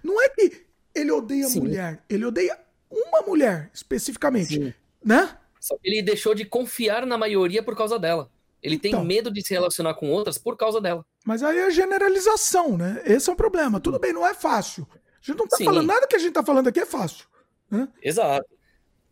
[0.03, 1.61] Não é que ele odeia Sim.
[1.61, 2.03] mulher.
[2.09, 2.59] Ele odeia
[2.91, 4.55] uma mulher, especificamente.
[4.55, 4.75] Sim.
[5.05, 5.37] Né?
[5.61, 8.31] Só que ele deixou de confiar na maioria por causa dela.
[8.63, 11.07] Ele então, tem medo de se relacionar com outras por causa dela.
[11.25, 13.03] Mas aí é generalização, né?
[13.07, 13.81] Esse é um problema.
[13.81, 14.87] Tudo bem, não é fácil.
[14.93, 15.65] A gente não tá Sim.
[15.65, 17.27] falando nada que a gente tá falando aqui é fácil.
[17.71, 17.89] Né?
[18.03, 18.47] Exato.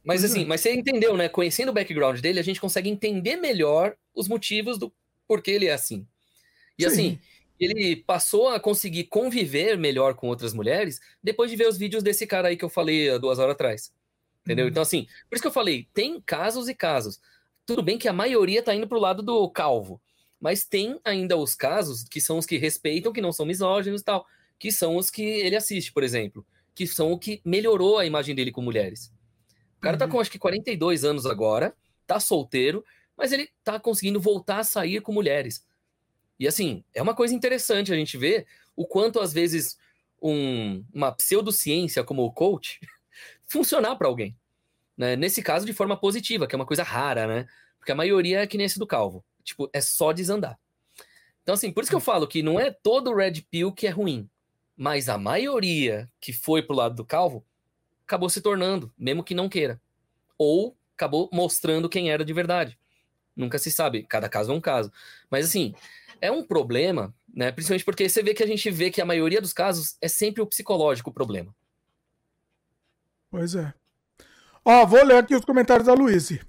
[0.05, 0.47] Mas assim, é.
[0.47, 1.29] mas você entendeu, né?
[1.29, 4.93] Conhecendo o background dele, a gente consegue entender melhor os motivos do
[5.27, 6.07] porquê ele é assim.
[6.79, 6.89] E Sim.
[6.89, 7.19] assim,
[7.59, 12.27] ele passou a conseguir conviver melhor com outras mulheres depois de ver os vídeos desse
[12.27, 13.93] cara aí que eu falei há duas horas atrás.
[14.43, 14.65] Entendeu?
[14.65, 14.71] Uhum.
[14.71, 17.21] Então, assim, por isso que eu falei, tem casos e casos.
[17.67, 20.01] Tudo bem que a maioria tá indo pro lado do calvo.
[20.41, 24.05] Mas tem ainda os casos que são os que respeitam, que não são misóginos e
[24.05, 24.25] tal,
[24.59, 28.35] que são os que ele assiste, por exemplo, que são o que melhorou a imagem
[28.35, 29.13] dele com mulheres.
[29.79, 30.09] O cara tá uhum.
[30.11, 31.75] tá com acho que 42 anos agora,
[32.07, 32.85] tá solteiro,
[33.17, 35.65] mas ele tá conseguindo voltar a sair com mulheres.
[36.39, 39.79] E assim, é uma coisa interessante a gente ver o quanto às vezes
[40.21, 42.81] um, uma pseudociência como o coach
[43.47, 44.37] funcionar para alguém.
[44.97, 45.17] Né?
[45.17, 47.49] Nesse caso, de forma positiva, que é uma coisa rara, né?
[47.79, 49.25] Porque a maioria é que nem esse do calvo.
[49.45, 50.59] Tipo, é só desandar.
[51.43, 53.91] Então, assim, por isso que eu falo que não é todo red pill que é
[53.91, 54.29] ruim.
[54.77, 57.45] Mas a maioria que foi pro lado do calvo
[58.09, 59.79] acabou se tornando, mesmo que não queira.
[60.39, 62.79] Ou acabou mostrando quem era de verdade.
[63.37, 64.91] Nunca se sabe, cada caso é um caso.
[65.31, 65.75] Mas assim,
[66.19, 67.53] é um problema, né?
[67.53, 70.41] Principalmente porque você vê que a gente vê que a maioria dos casos é sempre
[70.41, 71.55] o psicológico o problema.
[73.31, 73.75] Pois é.
[74.65, 76.41] Ó, vou ler aqui os comentários da Luíse.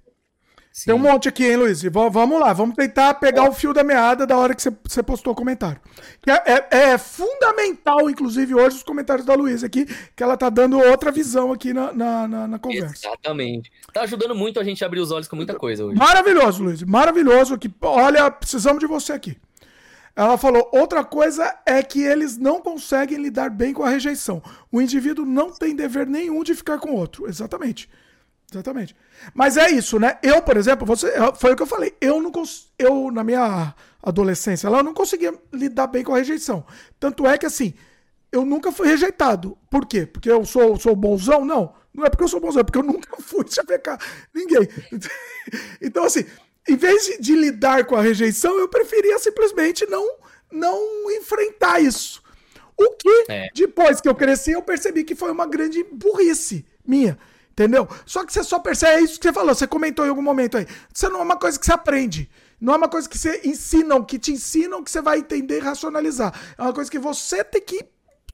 [0.80, 0.85] Sim.
[0.85, 1.83] Tem um monte aqui, hein, Luiz?
[1.83, 5.35] Vamos lá, vamos tentar pegar o fio da meada da hora que você postou o
[5.35, 5.77] comentário.
[6.25, 9.85] É, é, é, fundamental, inclusive, hoje, os comentários da Luiz aqui,
[10.16, 13.08] que ela tá dando outra visão aqui na, na, na, na conversa.
[13.09, 13.69] Exatamente.
[13.91, 15.99] Tá ajudando muito a gente a abrir os olhos com muita coisa hoje.
[15.99, 16.82] Maravilhoso, Luiz.
[16.83, 17.58] Maravilhoso.
[17.58, 19.35] Que, olha, precisamos de você aqui.
[20.16, 24.41] Ela falou: outra coisa é que eles não conseguem lidar bem com a rejeição.
[24.72, 27.27] O indivíduo não tem dever nenhum de ficar com outro.
[27.27, 27.90] Exatamente.
[28.52, 28.95] Exatamente.
[29.34, 30.18] Mas é isso, né?
[30.24, 31.95] Eu, por exemplo, você, foi o que eu falei.
[32.02, 32.32] Eu não
[32.78, 36.66] eu na minha adolescência, lá eu não conseguia lidar bem com a rejeição.
[37.00, 37.74] Tanto é que assim,
[38.32, 39.58] eu nunca fui rejeitado.
[39.69, 40.06] Por quê?
[40.06, 41.45] Porque eu sou sou bonzão?
[41.45, 41.76] Não.
[41.94, 44.00] Não é porque eu sou bonzão, é porque eu nunca fui chavecar
[44.34, 44.68] ninguém.
[45.82, 46.26] Então assim,
[46.68, 50.08] em vez de, de lidar com a rejeição, eu preferia simplesmente não
[50.52, 52.22] não enfrentar isso.
[52.78, 53.50] O que, é.
[53.53, 57.19] depois que eu cresci, eu percebi que foi uma grande burrice minha.
[57.60, 57.90] Entendeu?
[58.06, 60.58] Só que você só percebe, é isso que você falou, você comentou em algum momento
[60.58, 60.66] aí.
[60.94, 62.30] Isso não é uma coisa que você aprende.
[62.60, 65.60] Não é uma coisa que você ensinam, que te ensinam, que você vai entender e
[65.60, 66.34] racionalizar.
[66.58, 67.86] É uma coisa que você tem que,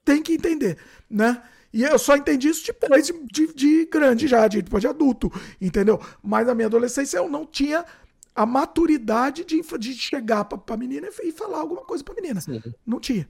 [0.04, 0.78] tem que entender,
[1.10, 1.42] né?
[1.72, 5.32] E eu só entendi isso depois de, de, de grande já, de, depois de adulto,
[5.60, 6.00] entendeu?
[6.22, 7.84] Mas na minha adolescência eu não tinha
[8.32, 12.40] a maturidade de, de chegar pra, pra menina e falar alguma coisa pra menina.
[12.40, 12.62] Sim.
[12.86, 13.28] Não tinha.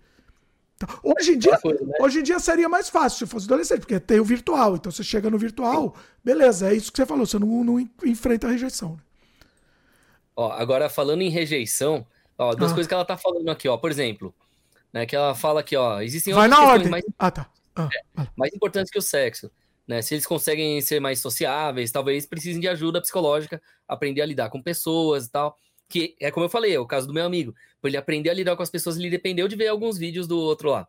[1.02, 1.94] Hoje, em dia, coisa, né?
[2.00, 4.76] hoje em dia seria mais fácil se fosse adolescente, porque tem o virtual.
[4.76, 8.46] Então você chega no virtual, beleza, é isso que você falou, você não, não enfrenta
[8.46, 8.90] a rejeição.
[8.90, 8.98] Né?
[10.36, 12.06] Ó, agora falando em rejeição,
[12.36, 12.74] ó, duas ah.
[12.74, 13.78] coisas que ela tá falando aqui, ó.
[13.78, 14.34] Por exemplo,
[14.92, 16.90] né, que ela fala que, ó, existem Vai na ordem.
[16.90, 17.50] mais, ah, tá.
[17.74, 19.50] ah, é, mais importantes que o sexo.
[19.86, 20.02] Né?
[20.02, 24.60] Se eles conseguem ser mais sociáveis, talvez precisem de ajuda psicológica, aprender a lidar com
[24.60, 25.56] pessoas e tal.
[25.88, 27.54] Que é como eu falei, é o caso do meu amigo.
[27.80, 30.38] Para ele aprender a lidar com as pessoas, ele dependeu de ver alguns vídeos do
[30.38, 30.88] outro lá.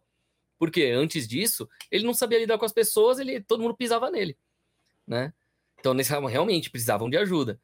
[0.57, 4.35] Porque antes disso, ele não sabia lidar com as pessoas, ele todo mundo pisava nele,
[5.05, 5.31] né?
[5.79, 7.59] Então, nesse, realmente precisavam de ajuda.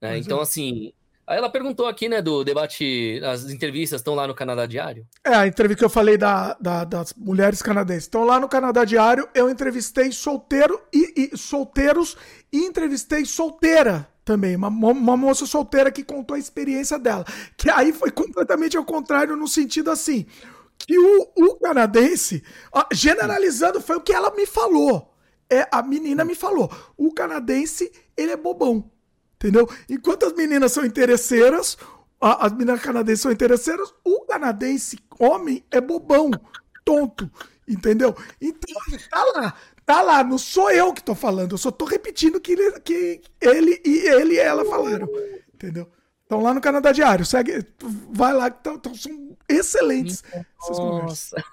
[0.00, 0.18] Né?
[0.18, 0.92] Então, assim,
[1.26, 5.06] Aí ela perguntou aqui, né, do debate, as entrevistas estão lá no Canadá Diário?
[5.24, 8.04] É, a entrevista que eu falei da, da das mulheres canadenses.
[8.04, 12.14] Estão lá no Canadá Diário, eu entrevistei solteiro e, e solteiros
[12.52, 17.24] e entrevistei solteira também, uma, uma moça solteira que contou a experiência dela.
[17.56, 20.26] Que aí foi completamente ao contrário, no sentido assim,
[20.78, 22.42] que o, o canadense,
[22.92, 25.14] generalizando, foi o que ela me falou.
[25.50, 26.70] É, a menina me falou.
[26.96, 28.90] O canadense, ele é bobão.
[29.36, 29.68] Entendeu?
[29.88, 31.76] Enquanto as meninas são interesseiras,
[32.20, 36.30] as meninas canadenses são interesseiras, o canadense homem é bobão,
[36.82, 37.30] tonto.
[37.68, 38.16] Entendeu?
[38.40, 38.80] Então,
[39.10, 39.54] tá lá.
[39.86, 43.20] Tá lá, não sou eu que tô falando, eu só tô repetindo que ele, que
[43.40, 45.08] ele e ele e ela falaram.
[45.52, 45.90] Entendeu?
[46.22, 47.26] Estão lá no Canadá Diário.
[47.26, 47.66] Segue,
[48.10, 50.24] vai lá que tão, tão, são excelentes
[50.62, 51.44] essas Nossa.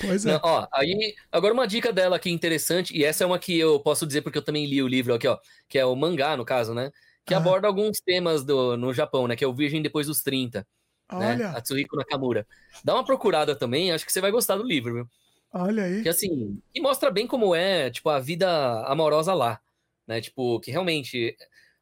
[0.00, 0.32] Pois é.
[0.32, 3.78] Não, ó, aí, agora uma dica dela aqui interessante, e essa é uma que eu
[3.78, 6.44] posso dizer porque eu também li o livro aqui, ó, que é o mangá, no
[6.44, 6.90] caso, né?
[7.28, 7.36] que ah.
[7.36, 9.36] aborda alguns temas do, no Japão, né?
[9.36, 10.60] Que é o Virgem depois dos 30.
[10.60, 10.66] Né?
[11.10, 11.36] Olha.
[11.36, 11.58] Né?
[11.58, 12.46] Atsuhiko Nakamura.
[12.82, 15.08] Dá uma procurada também, acho que você vai gostar do livro, viu?
[15.52, 16.02] Olha aí.
[16.02, 18.48] Que assim, e mostra bem como é, tipo, a vida
[18.86, 19.60] amorosa lá,
[20.06, 20.20] né?
[20.20, 21.36] Tipo, que realmente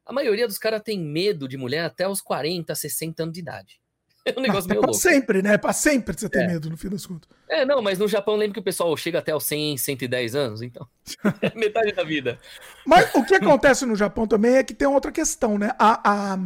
[0.05, 3.79] a maioria dos caras tem medo de mulher até os 40, 60 anos de idade.
[4.27, 4.93] É um negócio meio louco.
[4.93, 5.57] sempre, né?
[5.57, 6.47] Pra sempre você ter é.
[6.47, 7.29] medo, no fim das contas.
[7.49, 10.61] É, não, mas no Japão lembro que o pessoal chega até os 100, 110 anos,
[10.61, 10.85] então.
[11.41, 12.37] é metade da vida.
[12.85, 15.71] Mas o que acontece no Japão também é que tem outra questão, né?
[15.79, 16.39] A, a,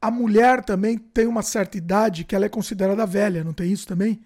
[0.00, 3.88] a mulher também tem uma certa idade que ela é considerada velha, não tem isso
[3.88, 4.20] também?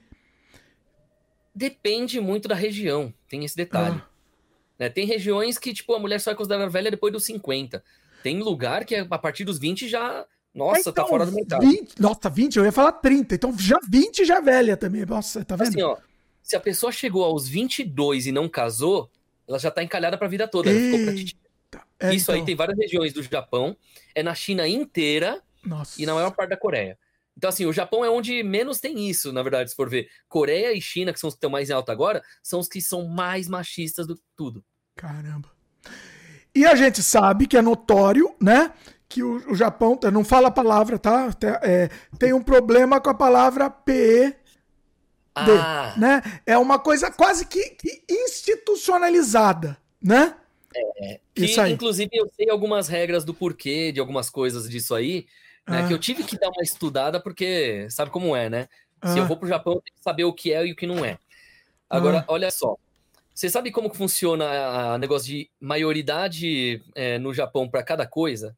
[1.54, 4.02] Depende muito da região, tem esse detalhe.
[4.02, 4.08] Ah.
[4.78, 7.82] Né, tem regiões que, tipo, a mulher só é considerada velha depois dos 50.
[8.22, 11.32] Tem lugar que é a partir dos 20 já nossa, tá então, tá fora do
[11.32, 11.66] mercado.
[11.66, 13.34] 20, nossa, 20, eu ia falar 30.
[13.34, 15.04] Então já 20 já é velha também.
[15.04, 15.68] Nossa, tá vendo?
[15.68, 15.96] Assim, ó,
[16.40, 19.10] se a pessoa chegou aos 22 e não casou,
[19.48, 20.70] ela já tá encalhada pra vida toda.
[20.70, 20.74] É,
[22.14, 22.34] Isso então...
[22.36, 23.76] aí tem várias regiões do Japão.
[24.14, 26.00] É na China inteira nossa.
[26.00, 26.96] e na maior parte da Coreia.
[27.36, 30.08] Então, assim, o Japão é onde menos tem isso, na verdade, se for ver.
[30.28, 32.80] Coreia e China, que são os que estão mais em alta agora, são os que
[32.80, 34.64] são mais machistas do que tudo.
[34.94, 35.50] Caramba.
[36.54, 38.72] E a gente sabe que é notório, né?
[39.14, 41.30] que o, o Japão não fala a palavra, tá?
[41.62, 41.88] É,
[42.18, 44.34] tem um problema com a palavra PE.
[45.32, 45.94] Ah.
[45.96, 46.22] Né?
[46.44, 50.34] É uma coisa quase que, que institucionalizada, né?
[50.74, 51.72] É, que, Isso aí.
[51.72, 55.26] inclusive eu sei algumas regras do porquê de algumas coisas disso aí,
[55.66, 55.82] né?
[55.82, 55.88] Ah.
[55.88, 58.68] Que eu tive que dar uma estudada porque sabe como é, né?
[59.04, 59.22] Se ah.
[59.22, 61.04] eu vou pro Japão, eu tenho que saber o que é e o que não
[61.04, 61.18] é.
[61.88, 62.24] Agora, ah.
[62.28, 62.76] olha só.
[63.34, 68.56] Você sabe como funciona o negócio de maioridade é, no Japão para cada coisa?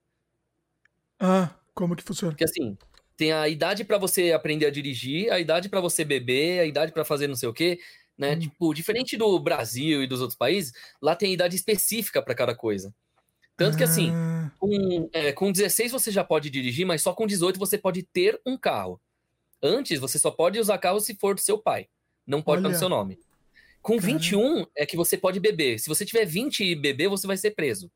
[1.19, 2.33] Ah, como que funciona?
[2.33, 2.77] Porque assim,
[3.17, 6.93] tem a idade para você aprender a dirigir, a idade para você beber, a idade
[6.93, 7.81] para fazer não sei o quê,
[8.19, 8.35] né?
[8.35, 8.39] Hum.
[8.39, 12.95] Tipo, diferente do Brasil e dos outros países, lá tem idade específica para cada coisa.
[13.57, 14.51] Tanto que assim, ah.
[14.59, 18.41] com, é, com 16 você já pode dirigir, mas só com 18 você pode ter
[18.45, 19.01] um carro.
[19.63, 21.89] Antes, você só pode usar carro se for do seu pai.
[22.27, 23.19] Não pode estar no seu nome.
[23.81, 24.19] Com Caramba.
[24.19, 25.79] 21 é que você pode beber.
[25.79, 27.91] Se você tiver 20 e beber, você vai ser preso.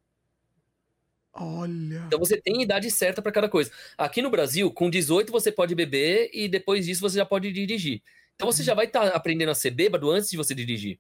[1.33, 2.05] Olha.
[2.07, 3.71] Então você tem idade certa para cada coisa.
[3.99, 8.03] Aqui no Brasil, com 18 você pode beber e depois disso você já pode dirigir.
[8.35, 10.99] Então você já vai estar tá aprendendo a ser bêbado antes de você dirigir.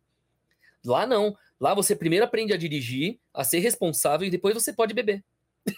[0.84, 1.36] Lá não.
[1.60, 5.22] Lá você primeiro aprende a dirigir, a ser responsável e depois você pode beber.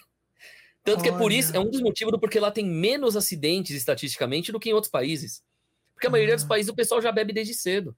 [0.85, 1.02] Tanto Olha.
[1.02, 4.52] que é por isso, é um dos motivos do porquê lá tem menos acidentes estatisticamente
[4.52, 5.43] do que em outros países.
[5.93, 6.49] Porque a maioria dos ah.
[6.49, 7.97] países o pessoal já bebe desde cedo.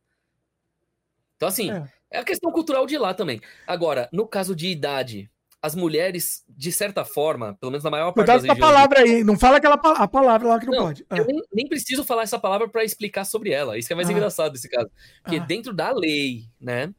[1.36, 1.84] Então, assim, é.
[2.10, 3.40] é a questão cultural de lá também.
[3.66, 5.30] Agora, no caso de idade,
[5.60, 9.00] as mulheres, de certa forma, pelo menos na maior parte Cuidado das com a palavra
[9.00, 11.06] aí, não fala aquela a palavra lá que não, não pode.
[11.10, 11.26] Eu ah.
[11.26, 13.76] nem, nem, preciso falar essa palavra para explicar sobre ela.
[13.76, 14.12] Isso que é mais ah.
[14.12, 14.90] engraçado nesse caso.
[15.22, 15.44] Porque ah.
[15.44, 16.94] dentro da lei, né?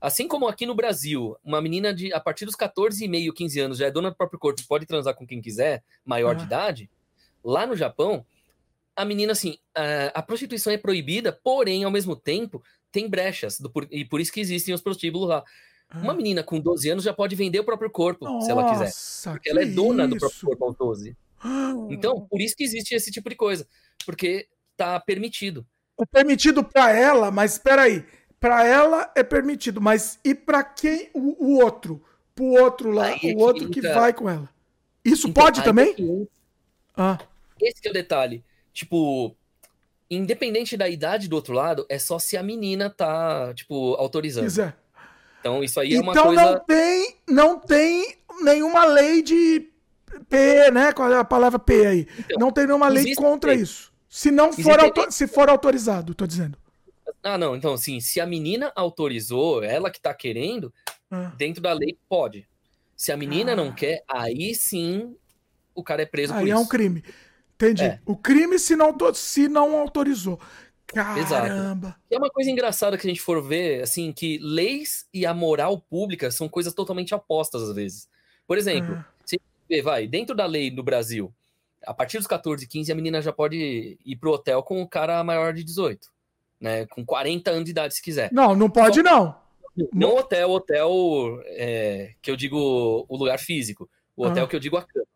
[0.00, 3.60] Assim como aqui no Brasil, uma menina de a partir dos 14 e meio, 15
[3.60, 6.46] anos já é dona do próprio corpo, pode transar com quem quiser, maior de ah.
[6.46, 6.90] idade,
[7.42, 8.24] lá no Japão,
[8.94, 13.70] a menina assim, a, a, prostituição é proibida, porém, ao mesmo tempo, tem brechas, do,
[13.90, 15.44] e por isso que existem os prostíbulos lá.
[15.94, 16.16] Uma ah.
[16.16, 19.32] menina com 12 anos já pode vender o próprio corpo, Nossa, se ela quiser.
[19.32, 20.14] Porque ela é dona isso?
[20.14, 21.16] do próprio corpo aos 12.
[21.90, 23.68] Então, por isso que existe esse tipo de coisa.
[24.04, 25.64] Porque tá permitido.
[26.00, 28.04] É permitido para ela, mas espera aí.
[28.46, 32.00] Para ela é permitido, mas e para quem o, o, outro?
[32.32, 34.48] Pro outro lá, é o outro que, vai com ela.
[35.04, 35.90] Isso então, pode também?
[35.90, 36.28] É que...
[36.96, 37.18] Ah.
[37.60, 38.44] Esse é o detalhe.
[38.72, 39.34] Tipo,
[40.08, 44.44] independente da idade do outro lado, é só se a menina tá, tipo, autorizando.
[44.44, 44.76] Quiser.
[45.40, 46.40] Então isso aí é uma então, coisa.
[46.40, 49.72] Então não tem, não tem nenhuma lei de
[50.28, 50.92] P, né?
[50.92, 52.06] Qual é a palavra P aí?
[52.16, 53.60] Então, não tem nenhuma lei contra P.
[53.60, 53.92] isso.
[54.08, 55.10] Se não for, autor...
[55.10, 56.56] se for autorizado, tô dizendo.
[57.26, 57.56] Ah, não.
[57.56, 60.72] Então, assim, se a menina autorizou, ela que tá querendo,
[61.10, 61.32] ah.
[61.36, 62.48] dentro da lei pode.
[62.94, 63.56] Se a menina ah.
[63.56, 65.16] não quer, aí sim
[65.74, 66.56] o cara é preso aí por isso.
[66.56, 67.04] Aí é um crime.
[67.56, 67.84] Entendi.
[67.84, 68.00] É.
[68.06, 70.38] O crime se não, se não autorizou.
[70.86, 71.20] Caramba!
[71.20, 71.94] Exato.
[72.08, 75.34] E é uma coisa engraçada que a gente for ver, assim, que leis e a
[75.34, 78.08] moral pública são coisas totalmente opostas às vezes.
[78.46, 79.04] Por exemplo, é.
[79.24, 81.34] se vê, vai, dentro da lei no Brasil,
[81.84, 85.22] a partir dos 14, 15, a menina já pode ir pro hotel com o cara
[85.24, 86.08] maior de 18,
[86.60, 86.86] né?
[86.86, 88.30] Com 40 anos de idade, se quiser.
[88.32, 89.36] Não, não pode, não.
[89.92, 93.88] Não hotel, hotel é, que eu digo o lugar físico.
[94.16, 94.48] O hotel ah.
[94.48, 95.06] que eu digo a cama.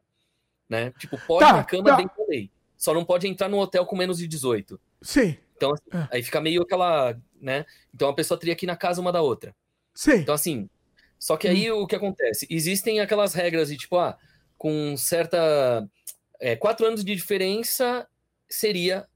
[0.69, 0.93] Né?
[0.99, 1.97] Tipo, pode tá, na cama tá.
[1.97, 2.51] dentro da lei.
[2.77, 4.79] Só não pode entrar no hotel com menos de 18.
[5.03, 5.37] Sim.
[5.57, 6.09] Então, assim, é.
[6.17, 7.65] aí fica meio aquela, né?
[7.95, 9.55] Então a pessoa teria que ir na casa uma da outra.
[9.95, 10.17] Sim.
[10.17, 10.69] Então, assim,
[11.19, 11.81] só que aí hum.
[11.81, 12.47] o que acontece?
[12.49, 14.17] Existem aquelas regras de tipo, ah,
[14.57, 15.87] com certa.
[16.39, 18.09] É, quatro anos de diferença
[18.49, 19.07] seria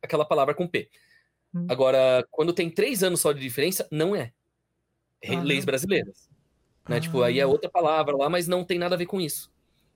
[0.00, 0.88] aquela palavra com P.
[1.54, 1.66] Hum.
[1.68, 4.32] Agora, quando tem três anos só de diferença, não é.
[5.28, 6.28] Ah, Leis brasileiras.
[6.88, 6.96] Né?
[6.96, 7.00] Ah.
[7.00, 7.48] Tipo, aí é ah.
[7.48, 9.50] outra palavra lá, mas não tem nada a ver com isso.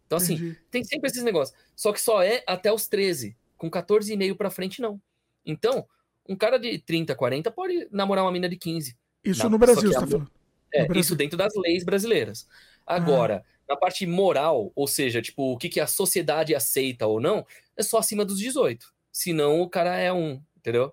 [0.07, 0.59] Então, assim, Entendi.
[0.71, 1.59] tem sempre esses negócios.
[1.75, 3.37] Só que só é até os 13.
[3.57, 5.01] Com 14,5 pra frente, não.
[5.45, 5.87] Então,
[6.29, 8.97] um cara de 30, 40 pode namorar uma mina de 15.
[9.25, 10.31] Isso na, no Brasil, você tá falando.
[10.73, 11.01] É, Brasil.
[11.01, 12.47] isso dentro das leis brasileiras.
[12.87, 13.73] Agora, ah.
[13.73, 17.45] na parte moral, ou seja, tipo, o que, que a sociedade aceita ou não,
[17.77, 18.87] é só acima dos 18.
[19.11, 20.93] Senão o cara é um, entendeu?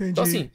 [0.00, 0.10] Entendi.
[0.12, 0.50] Então, assim,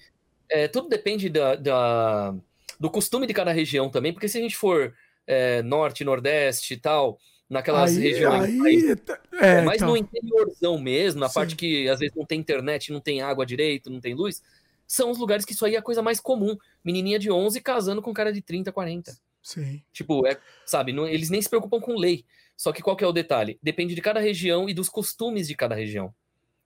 [0.50, 2.36] é, tudo depende da, da,
[2.80, 4.94] do costume de cada região também, porque se a gente for
[5.28, 8.62] é, norte, nordeste e tal, naquelas aí, regiões.
[8.62, 8.96] Aí,
[9.34, 9.90] é, é, mas então.
[9.90, 11.34] no interiorzão mesmo, na Sim.
[11.36, 14.42] parte que às vezes não tem internet, não tem água direito, não tem luz,
[14.88, 16.58] são os lugares que isso aí é a coisa mais comum.
[16.84, 19.18] Menininha de 11 casando com cara de 30, 40.
[19.42, 19.82] Sim.
[19.94, 22.26] Tipo, é, sabe, não, eles nem se preocupam com lei.
[22.58, 23.60] Só que qual que é o detalhe?
[23.62, 26.14] Depende de cada região e dos costumes de cada região.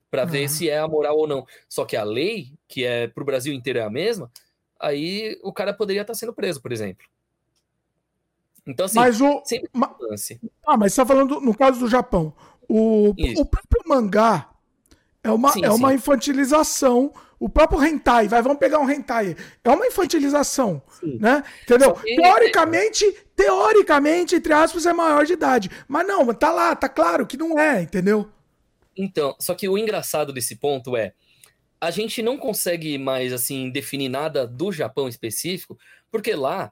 [0.10, 0.30] Para uhum.
[0.30, 1.46] ver se é a moral ou não.
[1.68, 4.32] Só que a lei, que é pro Brasil inteiro é a mesma,
[4.80, 7.06] aí o cara poderia estar tá sendo preso, por exemplo.
[8.66, 9.96] Então, assim, mas o, sempre ma...
[10.68, 12.34] Ah, mas você tá falando no caso do Japão.
[12.68, 14.50] O, o próprio mangá
[15.24, 17.12] é uma, sim, é uma infantilização.
[17.40, 19.36] O próprio hentai, vai, vamos pegar um hentai.
[19.64, 21.18] É uma infantilização, sim.
[21.20, 21.44] né?
[21.64, 21.94] Entendeu?
[21.94, 22.16] Que...
[22.16, 25.72] Teoricamente, teoricamente, entre aspas, é maior de idade.
[25.88, 28.30] Mas não, tá lá, tá claro que não é, entendeu?
[29.02, 31.14] Então, só que o engraçado desse ponto é
[31.80, 35.80] a gente não consegue mais assim definir nada do Japão específico,
[36.12, 36.70] porque lá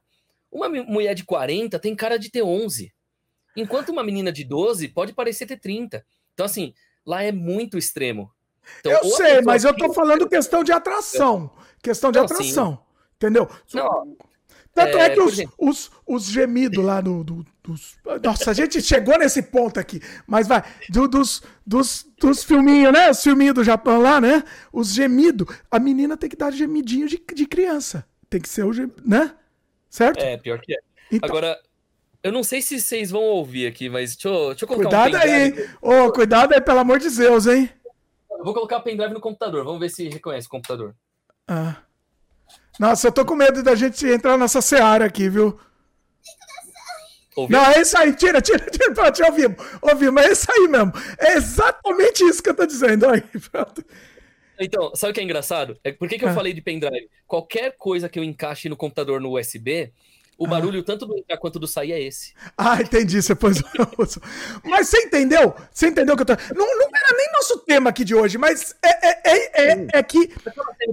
[0.52, 2.94] uma mulher de 40 tem cara de ter 11.
[3.56, 6.06] Enquanto uma menina de 12 pode parecer ter 30.
[6.34, 6.74] Então, assim,
[7.06, 8.30] lá é muito extremo.
[8.82, 11.50] Então, eu sei, mas eu tô falando questão de atração.
[11.82, 12.72] Questão de não, atração.
[12.74, 12.80] Sim.
[13.16, 13.50] Entendeu?
[13.74, 14.18] Não,
[14.78, 17.98] Tanto é, é que os, os, os, gemidos lá do, do, dos.
[18.24, 20.00] Nossa, a gente chegou nesse ponto aqui.
[20.28, 20.64] Mas vai.
[20.88, 23.10] Do, dos, dos, dos filminhos, né?
[23.10, 24.44] Os filminhos do Japão lá, né?
[24.72, 25.48] Os gemidos.
[25.72, 28.06] A menina tem que dar gemidinho de, de criança.
[28.30, 29.34] Tem que ser o gemido, né?
[29.90, 30.20] Certo?
[30.20, 30.80] É, pior que é.
[31.12, 31.28] Então...
[31.28, 31.60] Agora,
[32.22, 35.16] eu não sei se vocês vão ouvir aqui, mas deixa eu, deixa eu colocar cuidado
[35.16, 35.60] um pendrive.
[35.60, 35.70] aí.
[35.82, 37.68] Ô, oh, cuidado aí, pelo amor de Deus, hein?
[38.30, 39.64] Eu vou colocar o pendrive no computador.
[39.64, 40.96] Vamos ver se reconhece o computador.
[41.48, 41.78] Ah.
[42.80, 45.60] Nossa, eu tô com medo da gente entrar nessa seara aqui, viu?
[47.50, 50.92] Não, é isso aí, tira, tira, tira, pronto, ouvimos, ouvimos, é isso aí mesmo.
[51.20, 53.08] É exatamente isso que eu tô dizendo.
[53.08, 53.86] Aí, pronto.
[54.60, 55.80] Então, sabe o que é engraçado?
[55.84, 56.34] É por que, que eu ah.
[56.34, 57.10] falei de pendrive?
[57.28, 59.94] Qualquer coisa que eu encaixe no computador no USB,
[60.38, 60.50] o ah.
[60.50, 62.34] barulho tanto do entrar quanto do sair é esse.
[62.58, 63.22] Ah, entendi.
[63.22, 63.62] Você pôs.
[64.64, 65.54] mas você entendeu?
[65.72, 66.34] Você entendeu que eu tô.
[66.56, 70.04] Não, não era nem nosso tema aqui de hoje, mas é, é, é, é, é
[70.04, 70.32] que.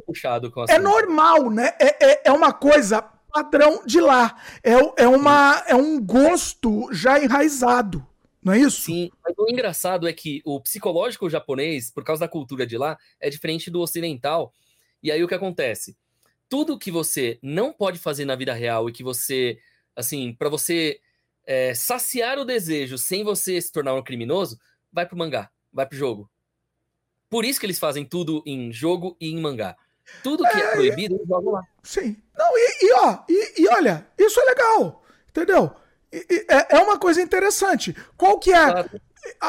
[0.06, 1.74] puxado com é normal, né?
[1.78, 4.40] É, é, é uma coisa padrão de lá.
[4.62, 8.06] É, é, uma, é um gosto já enraizado.
[8.42, 8.82] Não é isso?
[8.82, 12.97] Sim, mas o engraçado é que o psicológico japonês, por causa da cultura de lá,
[13.18, 14.55] é diferente do ocidental.
[15.02, 15.97] E aí o que acontece?
[16.48, 19.58] Tudo que você não pode fazer na vida real e que você,
[19.97, 21.00] assim, para você
[21.47, 24.58] é, saciar o desejo sem você se tornar um criminoso,
[24.92, 26.31] vai pro mangá, vai pro jogo.
[27.28, 29.76] Por isso que eles fazem tudo em jogo e em mangá.
[30.23, 31.62] Tudo que é, é proibido, eles jogam lá.
[31.82, 32.16] Sim.
[32.36, 35.74] Não, e, e ó, e, e, olha, isso é legal, entendeu?
[36.12, 37.97] E, é, é uma coisa interessante.
[38.16, 38.89] Qual que é?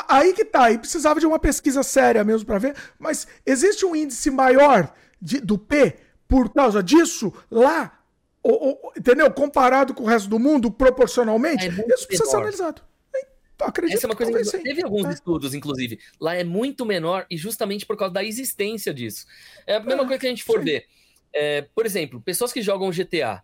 [0.08, 3.96] Aí que tá, aí precisava de uma pesquisa séria mesmo para ver, mas existe um
[3.96, 5.98] índice maior de, do P
[6.36, 7.98] por causa disso lá,
[8.44, 9.32] ou, ou, entendeu?
[9.32, 12.30] Comparado com o resto do mundo, proporcionalmente, é isso precisa menor.
[12.30, 12.82] ser analisado.
[13.58, 15.14] Acredito Essa é uma coisa que teve alguns é.
[15.14, 15.98] estudos, inclusive.
[16.20, 19.26] Lá é muito menor e justamente por causa da existência disso.
[19.66, 20.66] É a mesma é, coisa que a gente for sim.
[20.66, 20.86] ver.
[21.32, 23.42] É, por exemplo, pessoas que jogam GTA.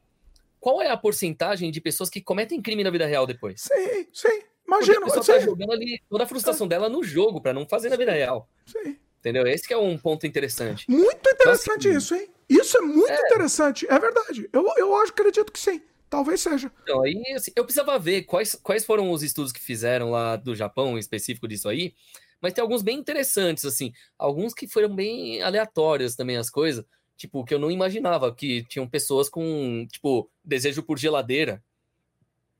[0.59, 3.61] Qual é a porcentagem de pessoas que cometem crime na vida real depois?
[3.61, 4.41] Sim, sim.
[4.67, 4.99] Imagina.
[4.99, 7.87] Porque a pessoa tá jogando ali toda a frustração dela no jogo para não fazer
[7.87, 8.49] na vida real.
[8.65, 8.97] Sim.
[9.21, 9.47] Entendeu?
[9.47, 10.85] Esse é um ponto interessante.
[10.89, 12.27] Muito interessante então, assim, isso, hein?
[12.51, 13.27] Isso é muito é.
[13.27, 13.87] interessante.
[13.89, 14.49] É verdade.
[14.51, 15.81] Eu, eu acho, acredito que sim.
[16.09, 16.69] Talvez seja.
[16.83, 20.53] Então, aí assim, eu precisava ver quais, quais foram os estudos que fizeram lá do
[20.53, 21.93] Japão, específico disso aí.
[22.41, 23.93] Mas tem alguns bem interessantes, assim.
[24.17, 26.83] Alguns que foram bem aleatórios também as coisas.
[27.15, 31.63] Tipo, que eu não imaginava que tinham pessoas com, tipo, desejo por geladeira.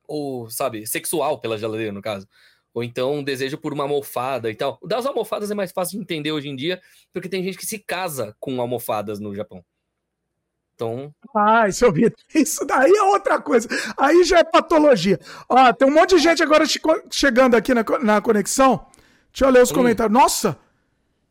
[0.07, 2.25] Ou, sabe, sexual pela geladeira, no caso.
[2.73, 4.79] Ou então desejo por uma almofada e tal.
[4.83, 7.79] Das almofadas é mais fácil de entender hoje em dia, porque tem gente que se
[7.79, 9.65] casa com almofadas no Japão.
[10.81, 11.13] Então.
[11.35, 12.11] Ah, isso eu vi.
[12.33, 13.67] Isso daí é outra coisa.
[13.95, 15.19] Aí já é patologia.
[15.47, 16.65] Ó, tem um monte de gente agora
[17.11, 18.87] chegando aqui na, na conexão.
[19.31, 19.75] Deixa eu ler os hum.
[19.75, 20.13] comentários.
[20.13, 20.57] Nossa!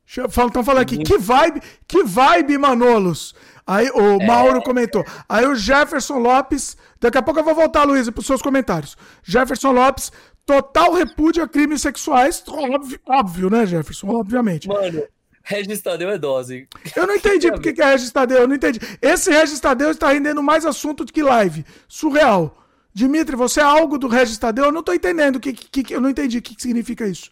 [0.06, 3.32] Estão falando aqui, que vibe, que vibe, Manolos.
[3.64, 4.26] Aí o é.
[4.26, 5.04] Mauro comentou.
[5.28, 6.76] Aí o Jefferson Lopes.
[7.00, 8.96] Daqui a pouco eu vou voltar, Luísa, para os seus comentários.
[9.22, 10.10] Jefferson Lopes,
[10.44, 12.42] total repúdio a crimes sexuais.
[12.48, 14.08] Óbvio, óbvio, né, Jefferson?
[14.08, 14.66] Obviamente.
[14.66, 15.04] Mano,
[15.42, 16.68] Regis Tadeu é dose.
[16.94, 18.78] Eu não entendi por que é Regis Tadeu, eu não entendi.
[19.00, 21.64] Esse Regis Tadeu está rendendo mais assunto do que live.
[21.88, 22.56] Surreal.
[22.92, 24.66] Dimitri, você é algo do Regis Tadeu?
[24.66, 27.30] Eu não estou entendendo o que, que, eu não entendi o que, que significa isso.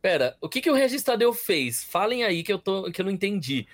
[0.00, 1.84] Pera, o que, que o Regis Tadeu fez?
[1.84, 3.66] Falem aí que eu, tô, que eu não entendi.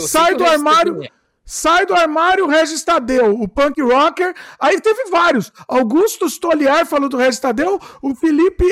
[0.00, 1.04] Sai do armário.
[1.04, 1.08] É.
[1.48, 4.34] Sai do armário Regis Tadeu, o punk rocker.
[4.58, 5.52] Aí teve vários.
[5.68, 7.80] Augusto Stoliar falou do Regis Tadeu.
[8.02, 8.64] O Felipe.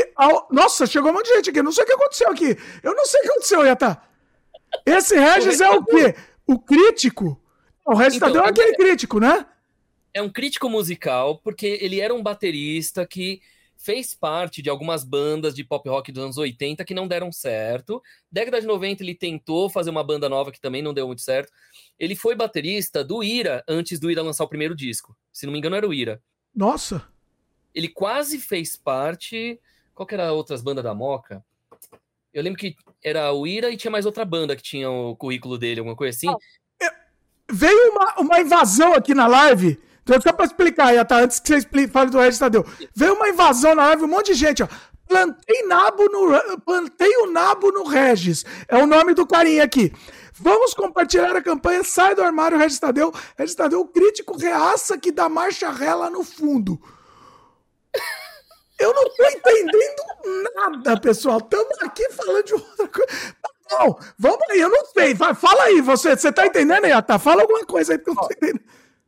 [0.50, 1.60] Nossa, chegou um monte de gente aqui.
[1.60, 2.58] Eu não sei o que aconteceu aqui.
[2.82, 4.02] Eu não sei o que aconteceu, Yata.
[4.86, 6.14] Esse Regis é o quê?
[6.46, 7.40] O crítico?
[7.86, 9.46] O Regis então, Tadeu é aquele crítico, né?
[10.12, 13.40] É um crítico musical, porque ele era um baterista que
[13.76, 18.02] fez parte de algumas bandas de pop rock dos anos 80 que não deram certo.
[18.30, 21.52] Década de 90 ele tentou fazer uma banda nova que também não deu muito certo.
[21.98, 25.16] Ele foi baterista do Ira antes do Ira lançar o primeiro disco.
[25.32, 26.22] Se não me engano, era o Ira.
[26.54, 27.06] Nossa!
[27.74, 29.60] Ele quase fez parte.
[29.94, 31.44] Qual que era outras bandas da Moca?
[32.34, 35.56] Eu lembro que era o Ira e tinha mais outra banda que tinha o currículo
[35.56, 36.28] dele, alguma coisa assim.
[36.28, 36.92] Ah,
[37.50, 39.80] veio uma, uma invasão aqui na live.
[40.02, 41.20] Então, só pra explicar aí, tá?
[41.20, 42.66] Antes que você explique, fale do Regis Tadeu.
[42.94, 44.68] Veio uma invasão na live, um monte de gente, ó.
[45.06, 46.60] Plantei nabo no.
[46.60, 48.44] Plantei o nabo no Regis.
[48.68, 49.92] É o nome do carinha aqui.
[50.34, 53.12] Vamos compartilhar a campanha Sai do Armário Regis Tadeu.
[53.38, 56.80] Regis Tadeu, o crítico reaça que dá marcha ré lá no fundo.
[58.84, 60.02] Eu não tô entendendo
[60.54, 61.38] nada, pessoal.
[61.38, 63.34] Estamos aqui falando de outra coisa.
[63.70, 65.14] Não, vamos aí, eu não sei.
[65.14, 67.18] Fala aí, você, você tá entendendo, Yata?
[67.18, 68.60] Fala alguma coisa aí, porque eu não tô entendendo.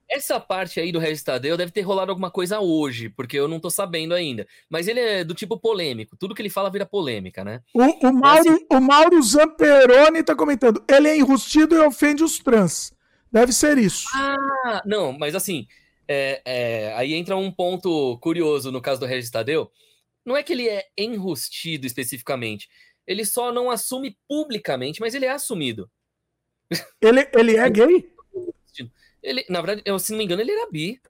[0.09, 3.61] Essa parte aí do Regis Tadeu deve ter rolado alguma coisa hoje, porque eu não
[3.61, 4.47] tô sabendo ainda.
[4.71, 6.17] Mas ele é do tipo polêmico.
[6.17, 7.61] Tudo que ele fala vira polêmica, né?
[7.75, 8.67] O, o Mauro, assim...
[8.71, 10.83] o Mauro Zamperoni tá comentando.
[10.89, 12.95] Ele é enrustido e ofende os trans.
[13.31, 14.07] Deve ser isso.
[14.15, 15.67] Ah, não, mas assim,
[16.09, 19.71] é, é, aí entra um ponto curioso no caso do Regis Tadeu.
[20.25, 22.69] Não é que ele é enrustido especificamente.
[23.07, 25.91] Ele só não assume publicamente, mas ele é assumido.
[27.01, 28.11] Ele, ele é gay?
[29.23, 31.01] Ele, na verdade, eu, se não me engano, ele era bi.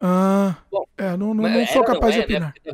[0.00, 2.54] Ah, Bom, é, não, não, não sou capaz não, de é, opinar.
[2.64, 2.72] É,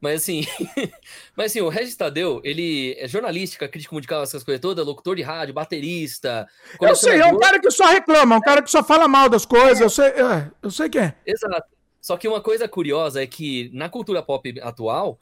[0.00, 0.44] mas assim,
[1.36, 5.22] mas assim, o Regis Tadeu, ele é jornalística, crítico musical, essas coisas todas, locutor de
[5.22, 6.46] rádio, baterista.
[6.80, 9.44] Eu sei, é um cara que só reclama, um cara que só fala mal das
[9.44, 9.84] coisas, é.
[9.84, 11.14] eu sei, é, eu sei quem é.
[11.26, 11.68] Exato.
[12.00, 15.18] Só que uma coisa curiosa é que na cultura pop atual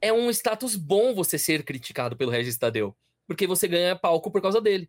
[0.00, 2.96] é um status bom você ser criticado pelo Regis Tadeu,
[3.26, 4.88] porque você ganha palco por causa dele.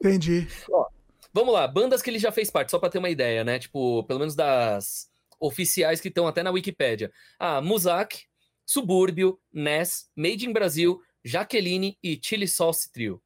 [0.00, 0.48] Entendi.
[0.72, 0.86] Ó,
[1.32, 3.58] vamos lá, bandas que ele já fez parte, só para ter uma ideia, né?
[3.58, 5.07] Tipo, pelo menos das
[5.40, 7.12] oficiais que estão até na Wikipédia.
[7.38, 8.24] Ah, Muzak,
[8.64, 13.20] Subúrbio, Ness, Made in Brasil, Jaqueline e Chili Sauce Trio.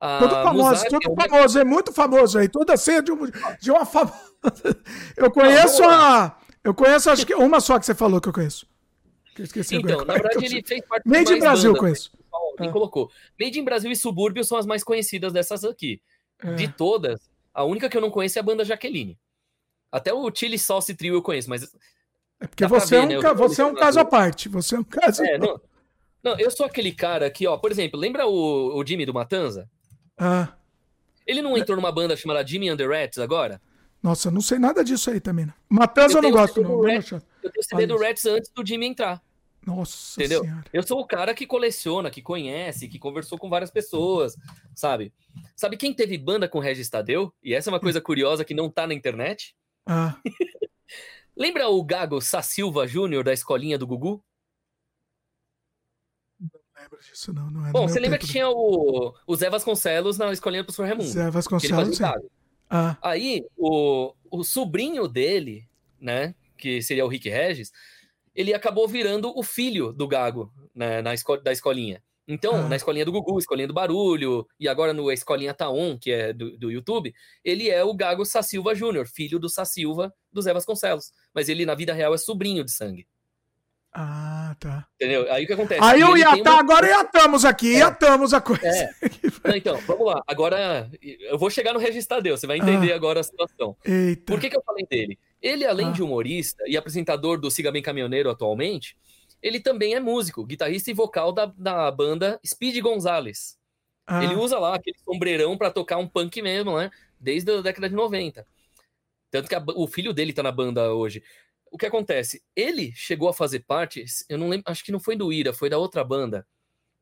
[0.00, 2.48] A tudo famoso, tudo é famoso, é muito famoso aí.
[2.48, 3.18] Toda ceia de, um,
[3.60, 4.18] de uma famosa.
[5.16, 6.36] Eu conheço a.
[6.64, 8.68] Eu conheço, acho que uma só que você falou que eu conheço.
[9.36, 10.06] Eu esqueci então, agora.
[10.06, 12.12] na verdade, ele fez parte Made in Brasil, bandas, conheço.
[12.56, 12.72] Quem ah.
[12.72, 13.10] colocou.
[13.40, 16.00] Made in Brasil e Subúrbio são as mais conhecidas dessas aqui.
[16.40, 16.54] É.
[16.54, 17.20] De todas,
[17.52, 19.18] a única que eu não conheço é a banda Jaqueline.
[19.92, 21.64] Até o Chili Sauce Trio eu conheço, mas.
[22.40, 23.34] É porque você, ver, é um, né?
[23.34, 24.48] você é um caso à parte.
[24.48, 25.22] Você é um caso.
[25.22, 25.60] É, não,
[26.24, 29.68] não, eu sou aquele cara que, ó, por exemplo, lembra o, o Jimmy do Matanza?
[30.18, 30.54] Ah.
[31.26, 33.60] Ele não entrou numa banda chamada Jimmy and the Rats agora?
[34.02, 35.46] Nossa, eu não sei nada disso aí também.
[35.46, 35.54] Né?
[35.68, 36.80] Matanza eu, eu não gosto, não.
[36.80, 39.22] Rats, eu tenho CD do Rats antes do Jimmy entrar.
[39.64, 40.42] Nossa Entendeu?
[40.42, 40.64] Senhora.
[40.72, 44.36] Eu sou o cara que coleciona, que conhece, que conversou com várias pessoas,
[44.74, 45.12] sabe?
[45.54, 47.32] Sabe quem teve banda com Regis Tadeu?
[47.42, 49.54] E essa é uma coisa curiosa que não tá na internet.
[49.86, 50.16] Ah.
[51.36, 54.22] Lembra o Gago Sassilva Júnior da escolinha do Gugu?
[56.38, 56.50] Não
[56.82, 57.50] lembro disso, não.
[57.50, 60.86] não é Bom, você lembra que tinha o, o Zé Vasconcelos na escolinha do professor
[60.86, 61.08] Raimundo?
[61.08, 62.04] Zé Vasconcelos, sim.
[62.68, 62.96] Ah.
[63.02, 65.68] Aí, o, o sobrinho dele,
[66.00, 67.72] né, que seria o Rick Regis,
[68.34, 72.02] ele acabou virando o filho do Gago né, na esco da escolinha.
[72.26, 72.68] Então, ah.
[72.68, 76.56] na escolinha do Gugu, escolinha do Barulho, e agora no Escolinha Taon, que é do,
[76.56, 77.12] do YouTube,
[77.44, 81.12] ele é o Gago Sassilva Júnior, filho do Sassilva do Zé Vasconcelos.
[81.34, 83.06] Mas ele, na vida real, é sobrinho de sangue.
[83.94, 84.86] Ah, tá.
[84.94, 85.30] Entendeu?
[85.30, 85.82] Aí o que acontece?
[85.82, 86.58] Aí eu ia uma...
[86.58, 87.80] agora iatamos aqui, é.
[87.80, 88.66] iatamos a coisa.
[88.66, 88.90] É.
[89.44, 90.22] Não, então, vamos lá.
[90.26, 92.96] Agora, eu vou chegar no Registadeu, você vai entender ah.
[92.96, 93.76] agora a situação.
[93.84, 94.32] Eita.
[94.32, 95.18] Por que, que eu falei dele?
[95.42, 95.90] Ele, além ah.
[95.92, 98.96] de humorista e apresentador do Siga Bem Caminhoneiro atualmente,
[99.42, 103.58] ele também é músico, guitarrista e vocal da, da banda Speed Gonzales.
[104.06, 104.22] Ah.
[104.22, 106.90] Ele usa lá aquele sombreirão para tocar um punk mesmo, né?
[107.18, 108.46] Desde a década de 90.
[109.30, 111.22] Tanto que a, o filho dele tá na banda hoje.
[111.70, 112.42] O que acontece?
[112.54, 115.70] Ele chegou a fazer parte, eu não lembro, acho que não foi do Ira, foi
[115.70, 116.46] da outra banda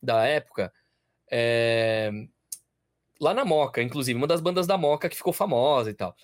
[0.02, 0.73] da época.
[1.31, 2.10] É,
[3.20, 6.15] lá na Moca, inclusive, uma das bandas da Moca que ficou famosa e tal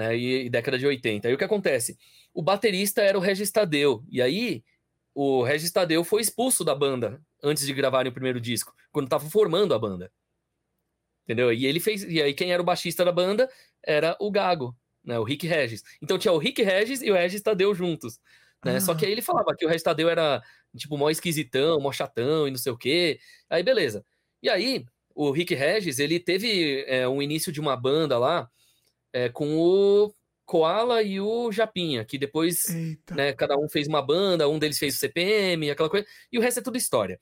[0.00, 0.16] né?
[0.16, 1.28] E, e década de 80.
[1.28, 1.98] Aí o que acontece?
[2.32, 4.02] O baterista era o Regis Tadeu.
[4.08, 4.64] E aí
[5.14, 9.28] o Regis Tadeu foi expulso da banda antes de gravarem o primeiro disco, quando tava
[9.28, 10.10] formando a banda.
[11.24, 11.52] Entendeu?
[11.52, 12.02] E ele fez.
[12.04, 13.48] E aí quem era o baixista da banda
[13.82, 15.18] era o Gago, né?
[15.18, 15.82] O Rick Regis.
[16.02, 18.18] Então tinha o Rick Regis e o Regis Tadeu juntos.
[18.64, 18.78] Né?
[18.80, 20.42] Só que aí ele falava que o Regis Tadeu era
[20.76, 23.18] tipo mó esquisitão, mó chatão e não sei o quê.
[23.48, 24.04] Aí beleza.
[24.42, 28.48] E aí o Rick Regis, ele teve é, um início de uma banda lá
[29.12, 30.12] é, com o
[30.50, 32.64] Koala e o Japinha, que depois
[33.12, 36.42] né, cada um fez uma banda, um deles fez o CPM, aquela coisa, e o
[36.42, 37.20] resto é tudo história.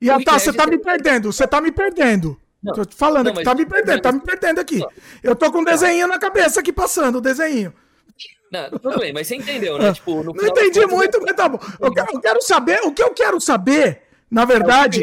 [0.00, 2.40] E ah, tá, você tá me perdendo, você tá me perdendo.
[2.62, 4.78] Não, tô te falando não, aqui, tá me perdendo, tá me perdendo aqui.
[4.78, 4.88] Não.
[5.22, 7.74] Eu tô com um desenho na cabeça aqui passando, o desenho.
[8.50, 9.92] Não, tudo bem, mas você entendeu, né?
[9.92, 11.58] Tipo, não entendi muito, mas tá bom.
[11.78, 14.02] Eu quero, eu quero saber, o que eu quero saber
[14.32, 15.00] na verdade,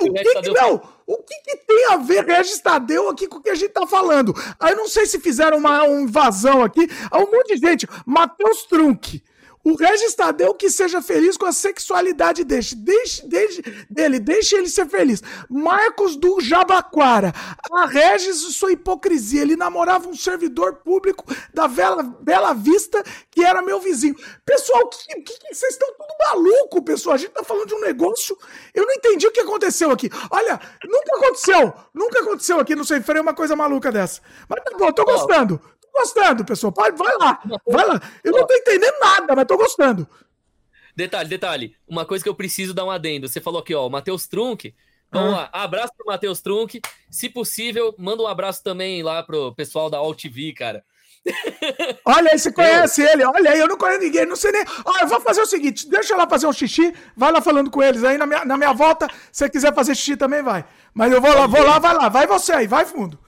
[0.00, 3.42] o que, que, não, o que, que, tem a ver Regis Tadeu aqui com o
[3.42, 4.34] que a gente tá falando?
[4.58, 6.88] Aí não sei se fizeram uma, invasão aqui.
[7.10, 7.86] Há um monte de gente.
[8.06, 9.22] Matheus Trunk.
[9.62, 14.68] O Regis Tadeu que seja feliz com a sexualidade deixe, deixe, deixe, dele, deixe ele
[14.68, 15.22] ser feliz.
[15.50, 17.32] Marcos do Jabaquara.
[17.70, 19.42] A Regis sua hipocrisia.
[19.42, 24.16] Ele namorava um servidor público da Bela, Bela Vista, que era meu vizinho.
[24.46, 27.14] Pessoal, que, que, que vocês estão tudo maluco, pessoal.
[27.14, 28.36] A gente tá falando de um negócio.
[28.74, 30.08] Eu não entendi o que aconteceu aqui.
[30.30, 31.74] Olha, nunca aconteceu.
[31.92, 34.22] Nunca aconteceu aqui no Sem Freio uma coisa maluca dessa.
[34.48, 35.60] Mas tá bom, tô gostando
[35.92, 36.72] gostando, pessoal.
[36.76, 38.00] Vai lá, vai lá.
[38.24, 40.08] Eu não tô entendendo nada, mas tô gostando.
[40.94, 41.76] Detalhe, detalhe.
[41.88, 43.28] Uma coisa que eu preciso dar um adendo.
[43.28, 44.74] Você falou aqui, ó, o Matheus Trunk.
[45.10, 45.36] Vamos ah.
[45.36, 46.80] lá, abraço pro Matheus Trunk.
[47.10, 50.84] Se possível, manda um abraço também lá pro pessoal da AltV, cara.
[52.04, 53.08] Olha aí, você conhece eu...
[53.08, 53.24] ele.
[53.24, 54.64] Olha aí, eu não conheço ninguém, não sei nem.
[54.84, 57.70] Olha, eu vou fazer o seguinte: deixa eu lá fazer um xixi, vai lá falando
[57.70, 58.04] com eles.
[58.04, 60.64] Aí na minha, na minha volta, se você quiser fazer xixi também vai.
[60.94, 63.18] Mas eu vou lá, vou lá, vai lá, vai você aí, vai fundo.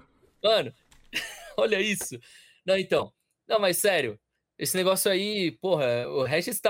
[0.43, 0.73] Mano,
[1.57, 2.19] olha isso.
[2.65, 3.13] Não, então.
[3.49, 4.19] Não, mas sério.
[4.59, 6.61] Esse negócio aí, porra, o Regis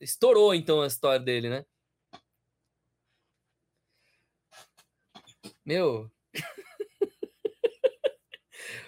[0.00, 1.64] estourou então a história dele, né?
[5.64, 6.10] Meu.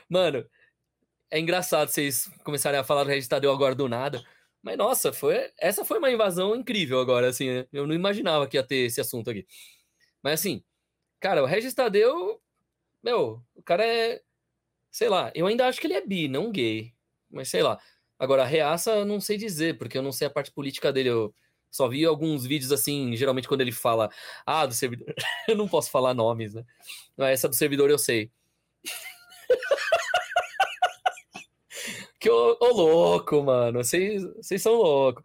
[0.08, 0.48] Mano,
[1.30, 4.22] é engraçado vocês começarem a falar do Regis Tadeu agora do nada.
[4.62, 7.66] Mas nossa, foi, essa foi uma invasão incrível agora, assim, né?
[7.72, 9.46] Eu não imaginava que ia ter esse assunto aqui.
[10.22, 10.62] Mas assim,
[11.20, 12.40] cara, o Regis Tadeu,
[13.02, 14.22] meu, o cara é
[14.96, 16.90] Sei lá, eu ainda acho que ele é bi, não gay.
[17.30, 17.78] Mas sei lá.
[18.18, 21.10] Agora, a reaça eu não sei dizer, porque eu não sei a parte política dele.
[21.10, 21.34] Eu
[21.70, 24.08] só vi alguns vídeos assim, geralmente quando ele fala,
[24.46, 25.14] ah, do servidor.
[25.48, 26.64] eu não posso falar nomes, né?
[27.14, 28.30] Mas essa do servidor eu sei.
[32.18, 33.84] que ô, ô, louco, mano.
[33.84, 34.22] Vocês,
[34.62, 35.22] são loucos.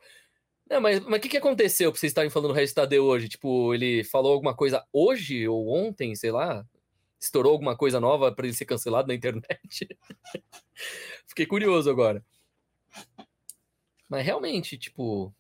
[0.70, 3.30] Não, mas o que, que aconteceu pra vocês estarem falando o resto da hoje?
[3.30, 6.66] Tipo, ele falou alguma coisa hoje ou ontem, sei lá?
[7.22, 9.96] Estourou alguma coisa nova para ele ser cancelado na internet.
[11.28, 12.26] Fiquei curioso agora.
[14.10, 15.34] Mas realmente, tipo.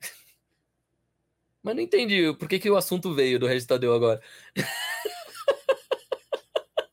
[1.62, 4.20] Mas não entendi por que, que o assunto veio do Regis Tadeu agora.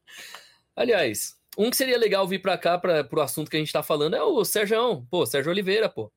[0.75, 3.81] Aliás, um que seria legal vir para cá para o assunto que a gente tá
[3.81, 6.11] falando é o Sérgio, pô, Sérgio Oliveira, pô.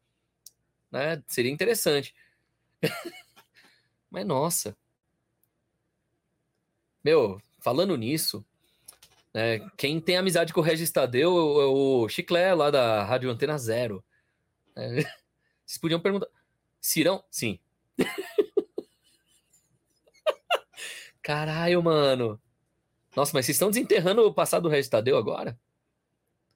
[0.91, 1.23] Né?
[1.26, 2.15] Seria interessante.
[4.10, 4.76] Mas nossa.
[7.02, 8.44] Meu, falando nisso,
[9.32, 11.30] né, quem tem amizade com o Regis Tadeu
[11.60, 14.02] é o Chiclé lá da Rádio Antena Zero.
[14.74, 14.86] É,
[15.64, 16.28] vocês podiam perguntar.
[16.80, 17.22] Cirão?
[17.30, 17.58] Sim.
[21.22, 22.40] Caralho, mano.
[23.14, 25.58] Nossa, mas vocês estão desenterrando o passado do Regis Tadeu agora?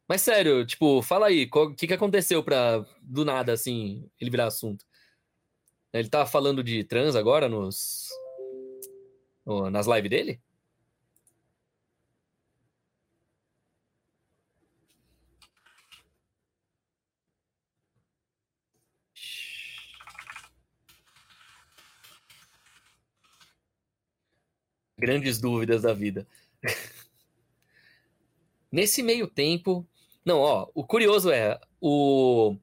[0.08, 4.46] Mas sério, tipo, fala aí, o que, que aconteceu pra, do nada, assim, ele virar
[4.46, 4.84] assunto?
[5.92, 8.08] Ele tá falando de trans agora nos,
[9.44, 10.40] no, nas lives dele?
[25.02, 26.24] Grandes dúvidas da vida.
[28.70, 29.84] Nesse meio tempo.
[30.24, 31.58] Não, ó, o curioso é.
[31.80, 32.56] O,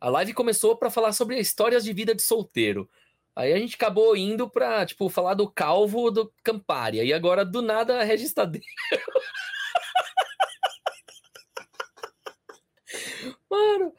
[0.00, 2.88] a live começou para falar sobre histórias de vida de solteiro.
[3.34, 6.98] Aí a gente acabou indo pra, tipo, falar do calvo do Campari.
[6.98, 8.64] E agora, do nada, a registradeira.
[13.50, 13.92] Mano,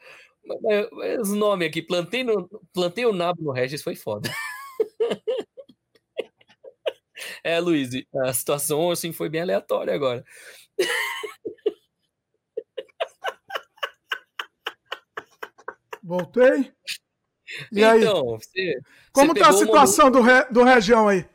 [1.20, 4.30] os nomes aqui, plantei, no, plantei o nabo no Regis, foi foda.
[7.42, 7.90] É, Luiz,
[8.24, 10.24] a situação assim foi bem aleatória agora.
[16.02, 16.72] Voltei.
[17.72, 18.00] E aí?
[18.00, 18.80] Então, você,
[19.12, 20.10] Como você tá a situação uma...
[20.10, 21.26] do, re, do região aí?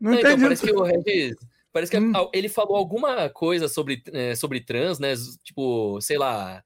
[0.00, 0.34] Não, Não entendi.
[0.34, 1.36] Então, parece que o Regis,
[1.72, 2.12] parece que hum.
[2.32, 5.14] ele falou alguma coisa sobre, é, sobre trans, né?
[5.42, 6.62] Tipo, sei lá,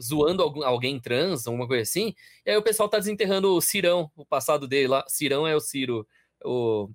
[0.00, 2.14] zoando algum, alguém trans, alguma coisa assim.
[2.44, 5.04] E aí o pessoal tá desenterrando o Cirão, o passado dele lá.
[5.08, 6.06] Cirão é o Ciro,
[6.44, 6.88] o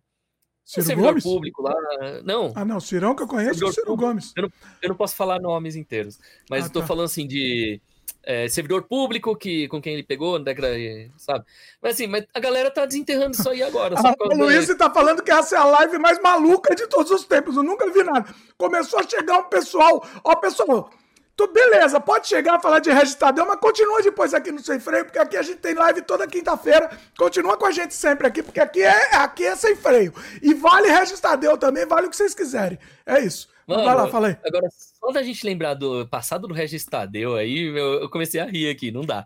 [0.66, 1.24] Ciro servidor Gomes?
[1.24, 1.76] público lá.
[2.24, 2.52] Não.
[2.56, 2.80] Ah, não.
[2.80, 4.34] Cirão que eu conheço é o Ciro Gomes.
[4.36, 6.20] Eu não, eu não, posso falar nomes inteiros.
[6.50, 6.88] Mas ah, estou tá.
[6.88, 7.80] falando assim de
[8.24, 10.70] é, servidor público que, com quem ele pegou na década,
[11.18, 11.46] sabe?
[11.80, 13.96] Mas assim, mas a galera tá desenterrando isso aí agora.
[14.04, 17.26] Ah, o Luiz tá falando que essa é a live mais maluca de todos os
[17.26, 17.56] tempos.
[17.56, 18.28] Eu nunca vi nada.
[18.58, 20.04] Começou a chegar um pessoal.
[20.24, 20.90] Ó, pessoal.
[21.36, 25.04] Então, beleza, pode chegar a falar de Registadão, mas continua depois aqui no Sem Freio,
[25.04, 26.90] porque aqui a gente tem live toda quinta-feira.
[27.18, 30.14] Continua com a gente sempre aqui, porque aqui é, aqui é sem freio.
[30.42, 32.80] E vale Registadeu também, vale o que vocês quiserem.
[33.06, 33.50] É isso.
[33.68, 34.38] Mano, Vai lá, fala aí.
[34.46, 38.70] Agora, só da gente lembrar do passado do Registadeu aí, eu, eu comecei a rir
[38.70, 39.26] aqui, não dá.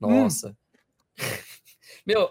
[0.00, 0.48] Nossa.
[0.48, 0.54] Hum.
[2.04, 2.28] Meu,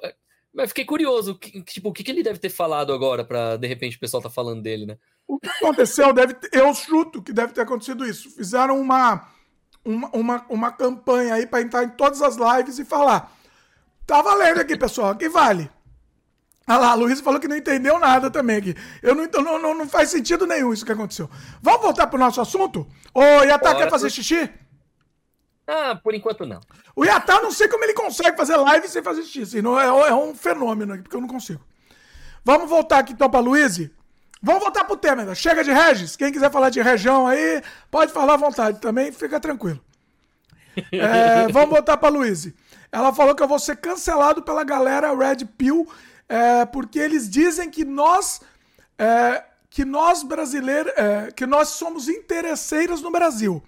[0.54, 3.96] mas fiquei curioso, tipo, o que, que ele deve ter falado agora para de repente
[3.96, 4.98] o pessoal tá falando dele, né?
[5.28, 8.30] O que aconteceu, deve ter, eu chuto que deve ter acontecido isso.
[8.32, 9.28] Fizeram uma,
[9.84, 13.32] uma, uma, uma campanha aí para entrar em todas as lives e falar.
[14.06, 15.70] Tá valendo aqui, pessoal, aqui vale.
[16.66, 18.76] Ah lá, a Luísa falou que não entendeu nada também aqui.
[19.02, 21.30] Eu não, não, não, não faz sentido nenhum isso que aconteceu.
[21.62, 22.86] Vamos voltar pro nosso assunto?
[23.14, 24.50] Ô, Yatá, quer fazer xixi?
[25.66, 26.60] Ah, por enquanto não.
[26.96, 29.62] O Yatá, não sei como ele consegue fazer live sem fazer xixi.
[29.62, 31.62] Não, é, é um fenômeno aqui, porque eu não consigo.
[32.44, 33.92] Vamos voltar aqui então pra Luísa.
[34.48, 35.36] Vamos voltar pro tema, né?
[35.36, 36.16] chega de Regis.
[36.16, 37.62] Quem quiser falar de região aí,
[37.92, 39.84] pode falar à vontade também, fica tranquilo.
[40.92, 42.54] É, vamos voltar pra Luíse.
[42.92, 45.90] Ela falou que eu vou ser cancelado pela galera Red Pill,
[46.30, 48.42] é, porque eles dizem que nós,
[48.96, 53.62] é, que nós brasileiros, é, que nós somos interesseiros no Brasil.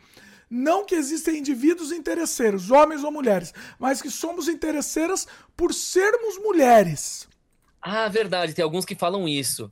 [0.47, 5.27] Não que existem indivíduos interesseiros, homens ou mulheres, mas que somos interesseiras
[5.57, 7.27] por sermos mulheres.
[7.81, 9.71] Ah, verdade, tem alguns que falam isso.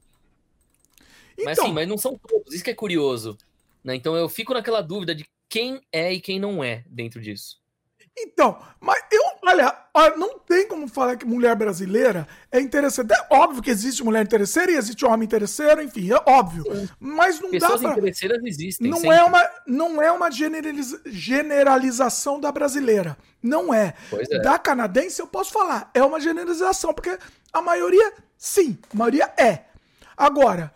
[1.37, 3.37] Então, mas assim, mas não são todos, isso que é curioso.
[3.83, 3.95] Né?
[3.95, 7.57] Então eu fico naquela dúvida de quem é e quem não é dentro disso.
[8.19, 9.71] Então, mas eu, olha,
[10.17, 13.13] não tem como falar que mulher brasileira é interessante.
[13.13, 16.63] É óbvio que existe mulher interesseira e existe homem interesseiro, enfim, é óbvio.
[16.99, 17.97] Mas não Pessoas dá pra...
[17.97, 18.89] interesseiras existem.
[18.89, 23.15] Não é uma, não é uma generalização da brasileira.
[23.41, 23.93] Não é.
[24.11, 24.39] é.
[24.39, 27.19] Da canadense eu posso falar, é uma generalização, porque
[27.53, 29.65] a maioria, sim, a maioria é.
[30.17, 30.73] Agora,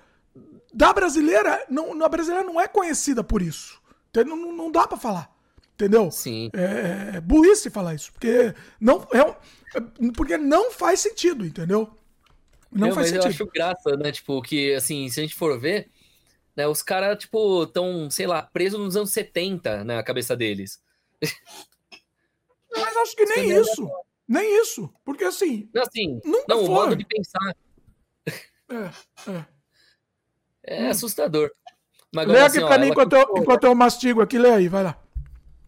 [0.74, 3.82] da brasileira, não, a brasileira não é conhecida por isso.
[4.14, 5.32] Não, não, não dá para falar.
[5.74, 6.12] Entendeu?
[6.12, 6.50] Sim.
[6.54, 8.12] É, é burrice falar isso.
[8.12, 9.82] Porque não, é,
[10.16, 11.90] porque não faz sentido, entendeu?
[12.72, 13.26] Não Meu, faz sentido.
[13.26, 14.12] Eu acho graça, né?
[14.12, 15.90] Tipo, que assim, se a gente for ver,
[16.56, 20.82] né, os caras, tipo, tão, sei lá, presos nos anos 70 na né, cabeça deles.
[22.72, 23.90] Mas acho que nem isso.
[24.28, 24.94] Nem isso.
[25.04, 25.70] Porque assim.
[25.74, 26.68] Não, assim, nunca não, foi.
[26.68, 27.56] o modo de pensar.
[28.70, 29.46] É, é.
[30.64, 30.90] É hum.
[30.90, 31.52] assustador.
[32.14, 34.52] Mas agora, lê aqui assim, pra ó, mim enquanto, eu, enquanto eu mastigo aqui, lê
[34.52, 35.02] aí, vai lá.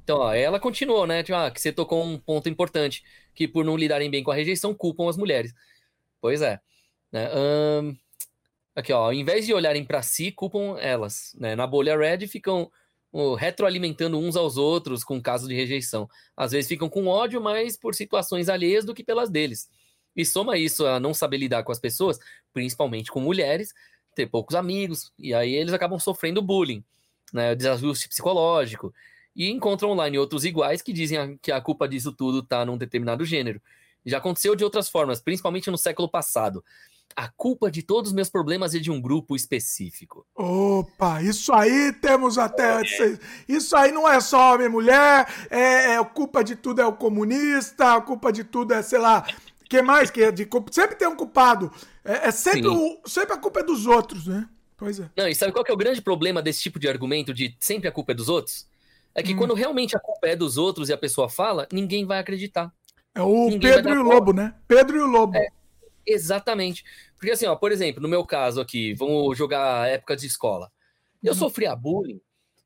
[0.04, 1.24] Então, ó, ela continuou, né?
[1.24, 4.36] Tipo, ah, que você tocou um ponto importante, que por não lidarem bem com a
[4.36, 5.54] rejeição, culpam as mulheres.
[6.20, 6.60] Pois é.
[7.12, 7.30] Né?
[8.76, 11.34] Aqui, ó, ao invés de olharem para si, culpam elas.
[11.40, 11.56] Né?
[11.56, 12.70] Na bolha Red ficam
[13.38, 16.10] retroalimentando uns aos outros com casos de rejeição.
[16.36, 19.70] Às vezes ficam com ódio mais por situações alheias do que pelas deles.
[20.16, 22.20] E soma isso a não saber lidar com as pessoas,
[22.52, 23.74] principalmente com mulheres,
[24.16, 26.83] ter poucos amigos, e aí eles acabam sofrendo bullying,
[27.32, 28.93] né, desajuste psicológico,
[29.35, 33.25] e encontram online outros iguais que dizem que a culpa disso tudo está num determinado
[33.25, 33.61] gênero.
[34.06, 36.64] Já aconteceu de outras formas, principalmente no século passado.
[37.16, 40.25] A culpa de todos os meus problemas é de um grupo específico.
[40.35, 42.82] Opa, isso aí temos até.
[42.82, 43.19] É.
[43.48, 46.85] Isso aí não é só homem e mulher, é, é, a culpa de tudo é
[46.85, 49.25] o comunista, a culpa de tudo é, sei lá,
[49.74, 51.72] que mais que é de Sempre tem um culpado.
[52.06, 54.48] É, é sempre, o, sempre a culpa é dos outros, né?
[54.77, 55.10] Pois é.
[55.18, 57.88] Não, e sabe qual que é o grande problema desse tipo de argumento de sempre
[57.88, 58.68] a culpa é dos outros?
[59.16, 59.38] É que hum.
[59.38, 62.72] quando realmente a culpa é dos outros e a pessoa fala, ninguém vai acreditar.
[63.16, 64.53] É o ninguém Pedro e o Lobo, né?
[64.68, 65.35] Pedro e o Lobo.
[65.35, 65.48] É,
[66.06, 66.84] exatamente.
[67.18, 70.72] Porque assim, ó, por exemplo, no meu caso aqui, vamos jogar época de escola.
[71.24, 71.35] Eu hum.
[71.35, 72.22] sofria bullying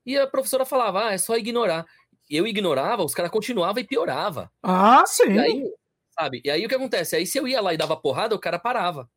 [0.06, 1.86] e a professora falava, ah, é só ignorar.
[2.30, 4.52] Eu ignorava, os caras continuavam e piorava.
[4.62, 5.32] Ah, sim.
[5.32, 5.74] E aí,
[6.20, 6.42] sabe?
[6.44, 7.16] E aí o que acontece?
[7.16, 9.10] Aí se eu ia lá e dava porrada, o cara parava.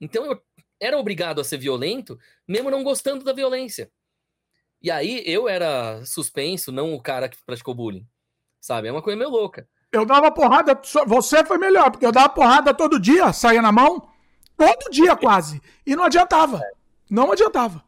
[0.00, 0.40] Então eu
[0.80, 3.90] era obrigado a ser violento, mesmo não gostando da violência.
[4.80, 8.06] E aí eu era suspenso, não o cara que praticou bullying.
[8.60, 8.88] Sabe?
[8.88, 9.68] É uma coisa meio louca.
[9.90, 14.08] Eu dava porrada, você foi melhor, porque eu dava porrada todo dia, saía na mão,
[14.56, 15.62] todo dia quase.
[15.86, 16.60] E não adiantava.
[17.10, 17.82] Não adiantava.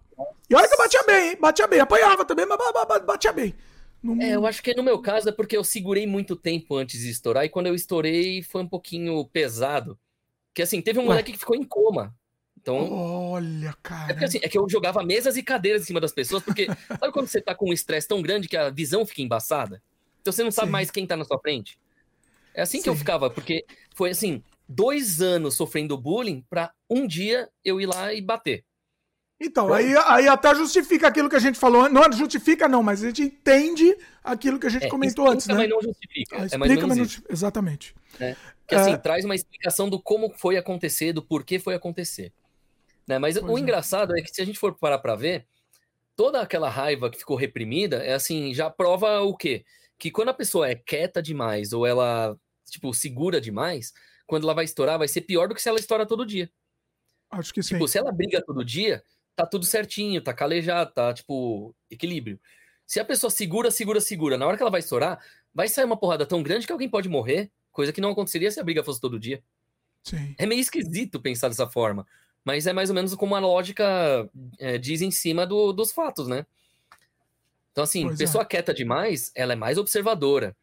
[0.48, 1.38] E olha que eu batia bem, hein?
[1.38, 3.54] Batia bem, apanhava também, mas batia bem.
[4.02, 4.20] Não...
[4.20, 7.10] É, eu acho que no meu caso é porque eu segurei muito tempo antes de
[7.10, 9.98] estourar, e quando eu estourei foi um pouquinho pesado.
[10.54, 11.08] Que assim, teve um Ué.
[11.08, 12.14] moleque que ficou em coma.
[12.60, 12.76] Então.
[12.92, 14.10] Olha, cara.
[14.10, 16.66] É, porque, assim, é que eu jogava mesas e cadeiras em cima das pessoas, porque
[16.88, 19.82] sabe quando você tá com um estresse tão grande que a visão fica embaçada?
[20.20, 20.72] Então você não sabe Sim.
[20.72, 21.78] mais quem tá na sua frente.
[22.54, 22.84] É assim Sim.
[22.84, 23.64] que eu ficava, porque
[23.94, 28.64] foi assim, dois anos sofrendo bullying pra um dia eu ir lá e bater.
[29.40, 31.88] Então, aí, aí até justifica aquilo que a gente falou.
[31.88, 35.54] Não justifica, não, mas a gente entende aquilo que a gente é, comentou antes, né?
[35.54, 36.36] Mas não justifica.
[36.36, 37.32] Ah, explica, é mas não justifica.
[37.32, 37.94] Exatamente.
[38.20, 38.36] É.
[38.68, 38.98] Que assim, é...
[38.98, 42.34] traz uma explicação do como foi acontecer, do porquê foi acontecer.
[43.08, 43.18] Né?
[43.18, 43.60] Mas pois o é.
[43.62, 45.46] engraçado é que se a gente for parar para ver,
[46.14, 49.64] toda aquela raiva que ficou reprimida é assim, já prova o quê?
[49.98, 52.36] Que quando a pessoa é quieta demais ou ela,
[52.70, 53.94] tipo, segura demais,
[54.26, 56.50] quando ela vai estourar, vai ser pior do que se ela estoura todo dia.
[57.30, 57.74] Acho que tipo, sim.
[57.76, 59.02] Tipo, se ela briga todo dia,
[59.34, 62.38] tá tudo certinho, tá calejado, tá, tipo, equilíbrio.
[62.86, 65.18] Se a pessoa segura, segura, segura, na hora que ela vai estourar,
[65.54, 68.60] vai sair uma porrada tão grande que alguém pode morrer, coisa que não aconteceria se
[68.60, 69.42] a briga fosse todo dia.
[70.02, 70.34] Sim.
[70.38, 72.06] É meio esquisito pensar dessa forma,
[72.44, 74.28] mas é mais ou menos como a lógica
[74.58, 76.46] é, diz em cima do, dos fatos, né?
[77.72, 78.24] Então, assim, pois é.
[78.24, 78.46] pessoa é.
[78.46, 80.56] quieta demais, ela é mais observadora.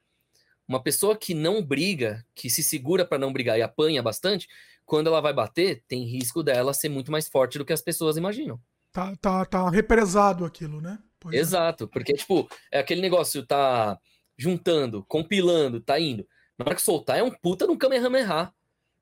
[0.68, 4.50] Uma pessoa que não briga, que se segura para não brigar e apanha bastante,
[4.88, 8.16] quando ela vai bater, tem risco dela ser muito mais forte do que as pessoas
[8.16, 8.60] imaginam.
[8.92, 10.98] Tá, tá, tá represado aquilo, né?
[11.20, 11.40] Pois é.
[11.40, 11.88] Exato, é.
[11.88, 14.00] porque, tipo, é aquele negócio, tá
[14.38, 16.26] juntando, compilando, tá indo.
[16.58, 18.52] Na hora que soltar, é um puta no Kamehameha.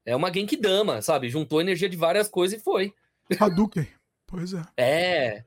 [0.04, 1.30] É uma Genkidama, sabe?
[1.30, 2.92] Juntou energia de várias coisas e foi.
[3.40, 3.88] Hadouken,
[4.26, 4.66] pois é.
[4.76, 5.46] É,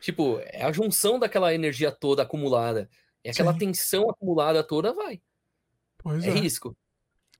[0.00, 2.88] tipo, é a junção daquela energia toda acumulada.
[3.24, 3.58] E aquela Sim.
[3.58, 5.20] tensão acumulada toda vai.
[5.98, 6.28] Pois é.
[6.28, 6.76] É risco.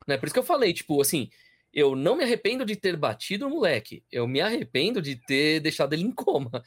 [0.06, 0.18] Né?
[0.18, 1.30] Por isso que eu falei, tipo, assim,
[1.72, 4.04] eu não me arrependo de ter batido o moleque.
[4.10, 6.62] Eu me arrependo de ter deixado ele em coma.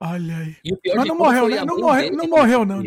[0.00, 0.56] Olha aí.
[0.94, 1.64] Mas não morreu, né?
[1.64, 2.84] Não, morre, não morreu, não.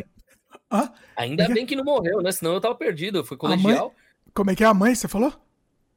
[0.71, 0.91] Hã?
[1.15, 2.31] Ainda é bem que não morreu, né?
[2.31, 3.19] Senão eu tava perdido.
[3.19, 3.87] Eu fui colegial.
[3.87, 3.95] Mãe...
[4.33, 5.33] Como é que é a mãe, você falou?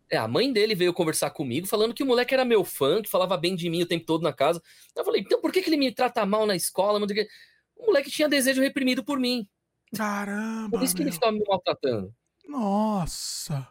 [0.08, 3.08] É, a mãe dele veio conversar comigo, falando que o moleque era meu fã, que
[3.08, 4.60] falava bem de mim o tempo todo na casa.
[4.96, 6.98] Eu falei, então por que, que ele me trata mal na escola?
[7.76, 9.46] O moleque tinha desejo reprimido por mim.
[9.96, 10.70] Caramba!
[10.70, 11.08] Por isso que meu.
[11.08, 12.12] ele ficava me maltratando.
[12.46, 13.68] Nossa!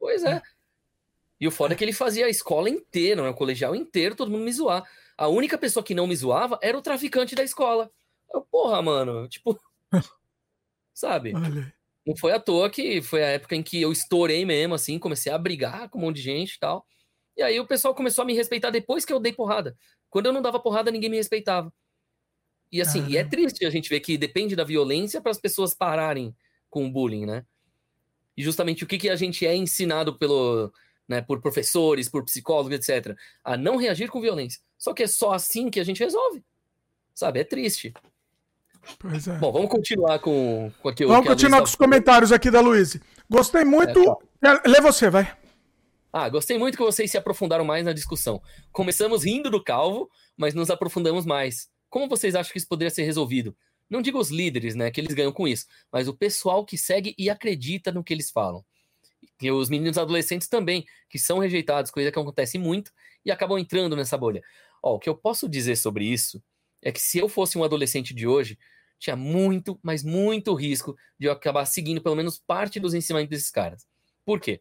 [0.00, 0.42] Pois é.
[1.38, 3.28] E o foda é que ele fazia a escola inteira, né?
[3.28, 4.82] o colegial inteiro, todo mundo me zoar.
[5.16, 7.90] A única pessoa que não me zoava era o traficante da escola.
[8.32, 9.58] Eu, porra, mano, tipo.
[10.94, 11.34] sabe?
[11.34, 11.72] Olha.
[12.06, 15.30] Não foi à toa que foi a época em que eu estourei mesmo, assim, comecei
[15.30, 16.86] a brigar com um monte de gente e tal.
[17.36, 19.76] E aí o pessoal começou a me respeitar depois que eu dei porrada.
[20.08, 21.72] Quando eu não dava porrada, ninguém me respeitava.
[22.72, 25.74] E assim, e é triste a gente ver que depende da violência para as pessoas
[25.74, 26.34] pararem
[26.68, 27.44] com o bullying, né?
[28.40, 30.72] E justamente o que, que a gente é ensinado pelo,
[31.06, 33.14] né, por professores, por psicólogos, etc.
[33.44, 34.62] A não reagir com violência.
[34.78, 36.42] Só que é só assim que a gente resolve.
[37.14, 37.40] Sabe?
[37.40, 37.92] É triste.
[38.98, 39.36] Pois é.
[39.36, 42.98] Bom, vamos continuar com, com aquilo Vamos continuar com os comentários aqui da Luiz.
[43.28, 44.00] Gostei muito.
[44.42, 45.30] É, Lê você, vai.
[46.10, 48.40] Ah, gostei muito que vocês se aprofundaram mais na discussão.
[48.72, 51.68] Começamos rindo do calvo, mas nos aprofundamos mais.
[51.90, 53.54] Como vocês acham que isso poderia ser resolvido?
[53.90, 57.12] Não digo os líderes, né, que eles ganham com isso, mas o pessoal que segue
[57.18, 58.64] e acredita no que eles falam.
[59.42, 62.92] E os meninos adolescentes também, que são rejeitados, coisa que acontece muito,
[63.24, 64.42] e acabam entrando nessa bolha.
[64.82, 66.42] Ó, o que eu posso dizer sobre isso
[66.80, 68.56] é que se eu fosse um adolescente de hoje,
[68.98, 73.50] tinha muito, mas muito risco de eu acabar seguindo pelo menos parte dos ensinamentos desses
[73.50, 73.86] caras.
[74.24, 74.60] Por quê?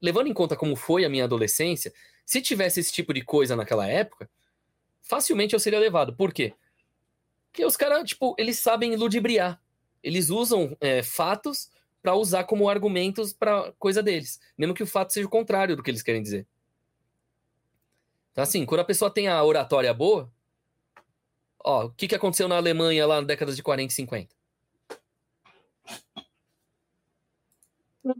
[0.00, 1.92] Levando em conta como foi a minha adolescência,
[2.24, 4.28] se tivesse esse tipo de coisa naquela época,
[5.02, 6.16] facilmente eu seria levado.
[6.16, 6.54] Por quê?
[7.52, 9.60] Porque os caras, tipo, eles sabem ludibriar.
[10.02, 11.70] Eles usam é, fatos
[12.02, 15.82] para usar como argumentos para coisa deles, mesmo que o fato seja o contrário do
[15.82, 16.48] que eles querem dizer.
[18.32, 20.32] Então, assim, quando a pessoa tem a oratória boa,
[21.64, 24.34] Ó, o que, que aconteceu na Alemanha lá na década de 40 e 50?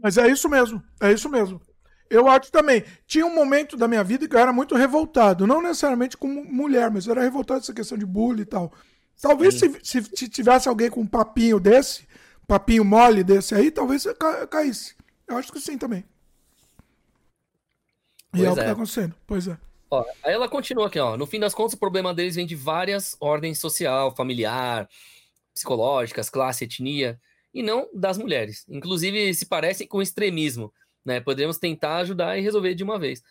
[0.01, 1.61] Mas é isso mesmo, é isso mesmo.
[2.09, 2.85] Eu acho também.
[3.05, 5.47] Tinha um momento da minha vida que eu era muito revoltado.
[5.47, 8.71] Não necessariamente como mulher, mas eu era revoltado essa questão de bullying e tal.
[9.21, 12.07] Talvez se, se, se, tivesse alguém com um papinho desse,
[12.47, 14.95] papinho mole desse aí, talvez ca, caísse.
[15.27, 16.03] Eu acho que sim também.
[18.33, 18.65] E pois é o que é.
[18.65, 19.15] tá acontecendo.
[19.25, 19.57] Pois é.
[19.89, 21.15] Ó, aí ela continua aqui, ó.
[21.15, 24.89] No fim das contas, o problema deles vem de várias ordens social, familiar,
[25.53, 27.19] psicológicas, classe, etnia,
[27.53, 28.65] e não das mulheres.
[28.67, 30.73] Inclusive, se parecem com extremismo,
[31.05, 31.19] né?
[31.19, 33.21] Podemos tentar ajudar e resolver de uma vez.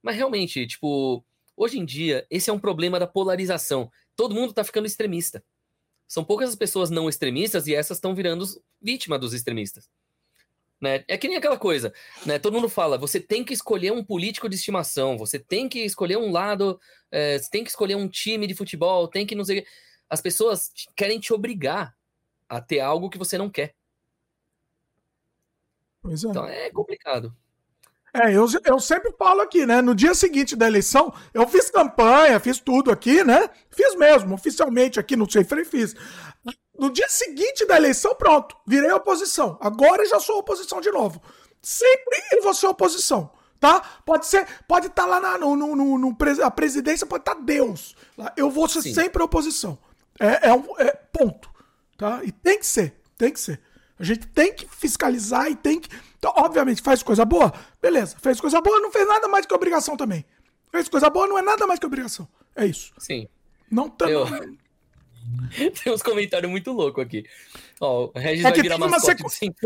[0.00, 1.24] Mas realmente, tipo,
[1.56, 3.90] hoje em dia, esse é um problema da polarização.
[4.16, 5.42] Todo mundo tá ficando extremista.
[6.06, 8.44] São poucas as pessoas não extremistas e essas estão virando
[8.80, 9.88] vítima dos extremistas.
[10.80, 11.04] Né?
[11.08, 11.94] É que nem aquela coisa,
[12.26, 12.38] né?
[12.38, 16.18] Todo mundo fala, você tem que escolher um político de estimação, você tem que escolher
[16.18, 16.78] um lado,
[17.10, 19.66] é, você tem que escolher um time de futebol, tem que não sei.
[20.10, 21.96] As pessoas querem te obrigar
[22.48, 23.74] a ter algo que você não quer.
[26.02, 26.28] Pois é.
[26.28, 27.34] Então é complicado.
[28.14, 29.82] É, eu, eu sempre falo aqui, né?
[29.82, 33.50] No dia seguinte da eleição, eu fiz campanha, fiz tudo aqui, né?
[33.70, 35.96] Fiz mesmo, oficialmente aqui no Sei Frei fiz.
[36.78, 39.58] No dia seguinte da eleição, pronto, virei oposição.
[39.60, 41.20] Agora já sou oposição de novo.
[41.60, 43.80] Sempre eu vou ser oposição, tá?
[44.06, 47.34] Pode ser, pode estar tá lá na, no, no, no, no, a presidência, pode estar
[47.34, 47.96] tá Deus.
[48.36, 48.94] Eu vou ser Sim.
[48.94, 49.76] sempre oposição.
[50.20, 51.50] É, é, um, é ponto,
[51.96, 52.20] tá?
[52.22, 53.60] E tem que ser, tem que ser.
[53.98, 55.88] A gente tem que fiscalizar e tem que.
[56.18, 58.16] Então, obviamente, faz coisa boa, beleza.
[58.20, 60.24] Fez coisa boa, não fez nada mais que obrigação também.
[60.70, 62.28] Fez coisa boa, não é nada mais que obrigação.
[62.56, 62.92] É isso.
[62.98, 63.28] Sim.
[63.70, 64.10] Não tanto.
[64.10, 64.56] Eu...
[65.82, 67.24] Tem uns comentários muito loucos aqui.
[67.80, 69.56] Ó, o Regis é vai virar mascote sequ...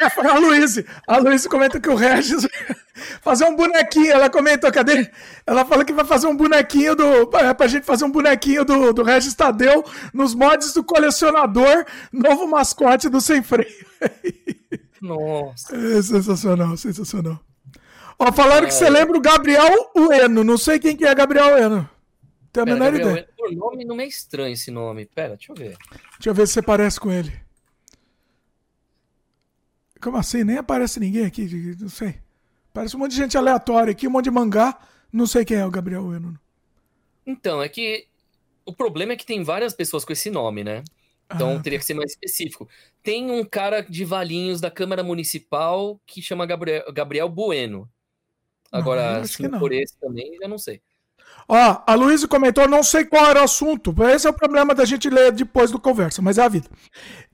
[0.00, 0.84] É, a Luísa.
[1.06, 2.46] A Luísa comenta que o Regis
[3.22, 4.12] fazer um bonequinho.
[4.12, 5.10] Ela comentou, cadê?
[5.46, 7.30] Ela falou que vai fazer um bonequinho do.
[7.36, 12.46] É, pra gente fazer um bonequinho do, do Regis Tadeu nos mods do colecionador, novo
[12.46, 13.86] mascote do Sem Freio.
[15.00, 15.74] Nossa.
[15.76, 17.40] É sensacional, sensacional.
[18.18, 18.68] Ó, falaram é...
[18.68, 20.44] que você lembra o Gabriel Ueno.
[20.44, 21.88] Não sei quem que é Gabriel Ueno.
[22.52, 23.28] Tem a Pera, menor Gabriel, ideia.
[23.36, 25.06] Por nome não é estranho esse nome.
[25.06, 25.76] Pera, deixa eu ver.
[25.90, 27.32] Deixa eu ver se você parece com ele.
[30.00, 30.44] Como assim?
[30.44, 32.16] Nem aparece ninguém aqui, não sei.
[32.72, 34.78] Parece um monte de gente aleatória aqui, um monte de mangá.
[35.12, 36.38] Não sei quem é o Gabriel Ueno.
[37.26, 38.06] Então, é que
[38.64, 40.82] o problema é que tem várias pessoas com esse nome, né?
[41.32, 42.68] Então ah, teria que ser mais específico.
[43.02, 47.88] Tem um cara de Valinhos da Câmara Municipal que chama Gabriel, Gabriel Bueno.
[48.70, 50.80] Agora, se por esse também, eu não sei.
[51.52, 53.92] Ó, a Luísa comentou, não sei qual era o assunto.
[54.04, 56.68] Esse é o problema da gente ler depois do conversa, mas é a vida.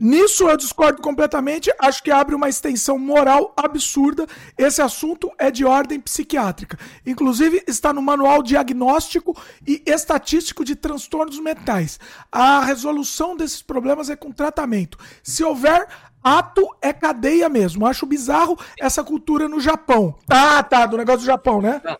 [0.00, 1.70] Nisso eu discordo completamente.
[1.78, 4.26] Acho que abre uma extensão moral absurda.
[4.56, 6.78] Esse assunto é de ordem psiquiátrica.
[7.04, 9.36] Inclusive, está no manual diagnóstico
[9.66, 12.00] e estatístico de transtornos mentais.
[12.32, 14.96] A resolução desses problemas é com tratamento.
[15.22, 15.86] Se houver
[16.24, 17.86] ato é cadeia mesmo.
[17.86, 20.16] Acho bizarro essa cultura no Japão.
[20.26, 21.80] Ah, tá, do negócio do Japão, né?
[21.80, 21.98] Tá.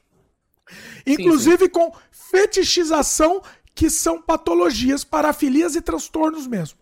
[1.07, 1.71] Inclusive sim, sim.
[1.71, 1.93] com
[2.37, 3.43] fetichização,
[3.75, 6.79] que são patologias, parafilias e transtornos mesmo.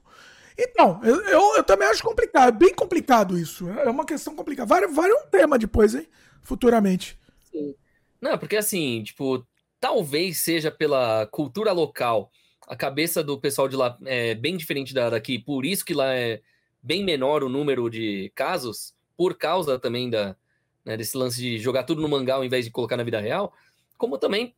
[0.58, 3.68] Então, eu, eu, eu, também acho complicado, é bem complicado isso.
[3.70, 4.66] É uma questão complicada.
[4.66, 6.08] Vai, vai um tema depois, hein?
[6.42, 7.18] Futuramente.
[7.50, 7.74] Sim.
[8.20, 9.47] Não, porque assim, tipo,
[9.81, 12.31] talvez seja pela cultura local,
[12.66, 16.15] a cabeça do pessoal de lá é bem diferente da daqui, por isso que lá
[16.15, 16.41] é
[16.83, 20.36] bem menor o número de casos, por causa também da,
[20.84, 23.52] né, desse lance de jogar tudo no mangá ao invés de colocar na vida real
[23.97, 24.55] como também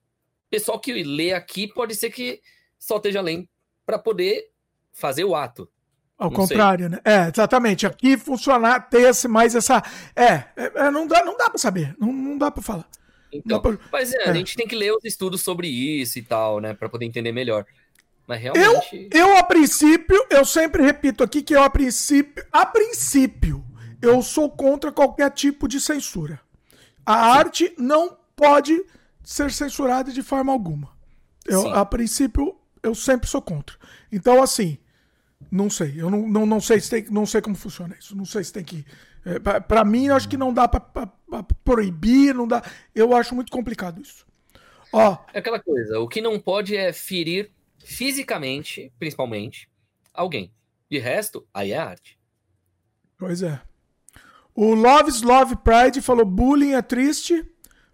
[0.50, 2.40] pessoal que lê aqui pode ser que
[2.78, 3.48] só esteja lendo
[3.84, 4.50] para poder
[4.92, 5.68] fazer o ato.
[6.18, 6.96] Ao não contrário, sei.
[6.96, 7.00] né?
[7.04, 7.86] É, exatamente.
[7.86, 9.82] Aqui funcionar, ter esse, mais essa.
[10.14, 12.88] É, é, é não dá, não dá para saber, não, não dá para falar.
[13.32, 13.76] Então, pra...
[13.92, 16.72] Mas é, é, a gente tem que ler os estudos sobre isso e tal, né,
[16.72, 17.66] para poder entender melhor.
[18.26, 19.08] Mas realmente.
[19.12, 23.64] Eu, eu, a princípio, eu sempre repito aqui que eu, a princípio, a princípio,
[24.00, 26.40] eu sou contra qualquer tipo de censura.
[27.04, 28.82] A arte não pode
[29.26, 30.96] ser censurada de forma alguma.
[31.44, 33.76] Eu, a princípio, eu sempre sou contra.
[34.10, 34.78] Então, assim,
[35.50, 35.94] não sei.
[35.96, 38.16] Eu não, não, não sei se tem, não sei como funciona isso.
[38.16, 38.86] Não sei se tem que.
[39.24, 40.80] É, para mim, eu acho que não dá para
[41.64, 42.62] proibir, não dá.
[42.94, 44.24] Eu acho muito complicado isso.
[44.92, 45.98] Ó, é aquela coisa.
[45.98, 49.68] O que não pode é ferir fisicamente, principalmente,
[50.14, 50.52] alguém.
[50.88, 52.16] De resto, aí é arte.
[53.18, 53.60] Pois é.
[54.54, 57.44] O Loves Love Pride falou: bullying é triste.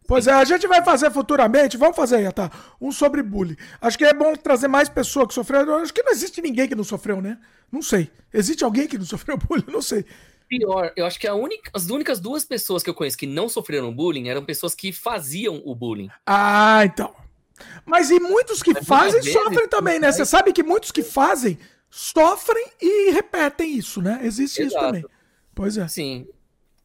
[0.06, 2.50] Pois é, a gente vai fazer futuramente, vamos fazer aí, tá?
[2.80, 3.56] Um sobre bullying.
[3.80, 5.76] Acho que é bom trazer mais pessoas que sofreram.
[5.76, 7.38] Acho que não existe ninguém que não sofreu, né?
[7.70, 8.10] Não sei.
[8.32, 9.64] Existe alguém que não sofreu bullying?
[9.68, 10.04] Não sei.
[10.48, 13.94] Pior, eu acho que única, as únicas duas pessoas que eu conheço que não sofreram
[13.94, 16.10] bullying eram pessoas que faziam o bullying.
[16.26, 17.14] Ah, então.
[17.86, 20.12] Mas e muitos que fazem vezes, sofrem também, né?
[20.12, 21.58] Você sabe que muitos que fazem
[21.88, 24.20] sofrem e repetem isso, né?
[24.22, 24.76] Existe Exato.
[24.76, 25.04] isso também.
[25.54, 25.86] Pois é.
[25.88, 26.26] Sim.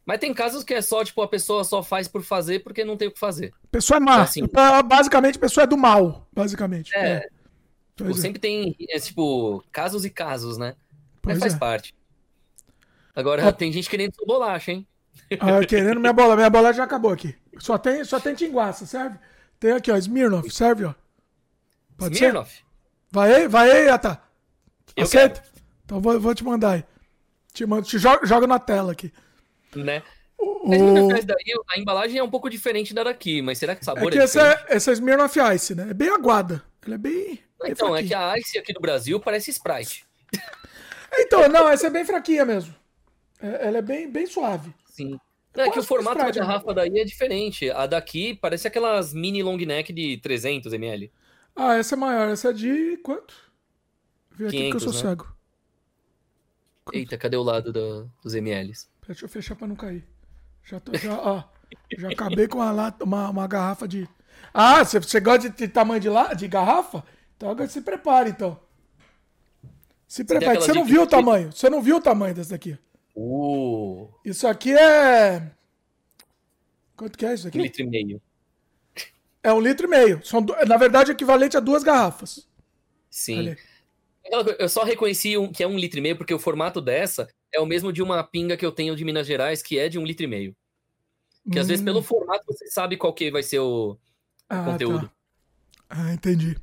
[0.08, 2.96] Mas tem casos que é só, tipo, a pessoa só faz por fazer porque não
[2.96, 3.52] tem o que fazer.
[3.70, 4.22] Pessoa é má.
[4.22, 4.42] Assim,
[4.86, 6.96] basicamente, a pessoa é do mal, basicamente.
[6.96, 7.08] É.
[7.08, 7.28] é.
[7.94, 8.14] Tipo, é.
[8.14, 10.76] sempre tem, é, tipo, casos e casos, né?
[11.20, 11.58] Pois Mas faz é.
[11.58, 11.94] parte.
[13.14, 14.86] Agora, tem gente querendo sua bolacha, hein?
[15.38, 16.36] Ah, querendo minha bola.
[16.36, 17.36] Minha bola já acabou aqui.
[17.58, 19.18] Só tem, só tem tinguaça, serve?
[19.60, 20.94] Tem aqui, ó, Smirnoff, serve, ó.
[21.98, 22.50] Pode Smirnoff?
[22.50, 22.62] Ser?
[23.10, 24.18] Vai aí, vai aí, Ata.
[24.96, 25.42] Aceita?
[25.84, 26.84] Então vou, vou te mandar aí.
[27.52, 29.12] Te, mando, te joga, joga na tela aqui.
[29.74, 30.02] Né?
[30.38, 30.68] O...
[31.08, 31.36] Mas daí,
[31.70, 34.18] a embalagem é um pouco diferente da daqui, mas será que o sabor é que
[34.18, 35.88] é essa, é, essa é Smirnoff Ice, né?
[35.90, 36.62] É bem aguada.
[36.84, 37.12] Ela é bem.
[37.14, 37.98] bem então, fraquinha.
[37.98, 40.06] é que a Ice aqui do Brasil parece Sprite.
[41.20, 42.74] Então, não, essa é bem fraquinha mesmo.
[43.40, 44.74] É, ela é bem, bem suave.
[44.84, 45.18] Sim.
[45.56, 47.70] Não, é que o formato da garrafa daí é diferente.
[47.70, 51.10] A daqui parece aquelas mini long neck de 300 ml.
[51.56, 52.28] Ah, essa é maior.
[52.28, 53.34] Essa é de quanto?
[54.30, 55.08] Vê aqui 500, que eu sou né?
[55.08, 55.36] cego.
[56.92, 58.88] Eita, cadê o lado do, dos mls?
[59.08, 60.04] Deixa eu fechar pra não cair.
[60.62, 61.42] Já tô, já, ó,
[61.96, 64.06] já acabei com uma, lata, uma, uma garrafa de.
[64.52, 67.02] Ah, você, você gosta de, de tamanho de, la, de garrafa?
[67.34, 68.60] Então agora se prepare, então.
[70.06, 70.60] Se prepare.
[70.60, 71.50] Você não viu o tamanho.
[71.50, 72.78] Você não viu o tamanho dessa daqui.
[73.16, 74.10] Uh.
[74.22, 75.52] Isso aqui é.
[76.94, 77.58] Quanto que é isso aqui?
[77.58, 78.22] Um litro e meio.
[79.42, 80.20] É um litro e meio.
[80.22, 82.46] São, na verdade, é equivalente a duas garrafas.
[83.08, 83.56] Sim.
[84.58, 87.60] Eu só reconheci um, que é um litro e meio, porque o formato dessa é
[87.60, 90.04] o mesmo de uma pinga que eu tenho de Minas Gerais, que é de um
[90.04, 90.56] litro e meio.
[91.50, 91.62] Que hum.
[91.62, 92.02] às vezes, pelo hum.
[92.02, 93.98] formato, você sabe qual que vai ser o, o
[94.48, 95.06] ah, conteúdo.
[95.06, 95.12] Tá.
[95.90, 96.56] Ah, entendi.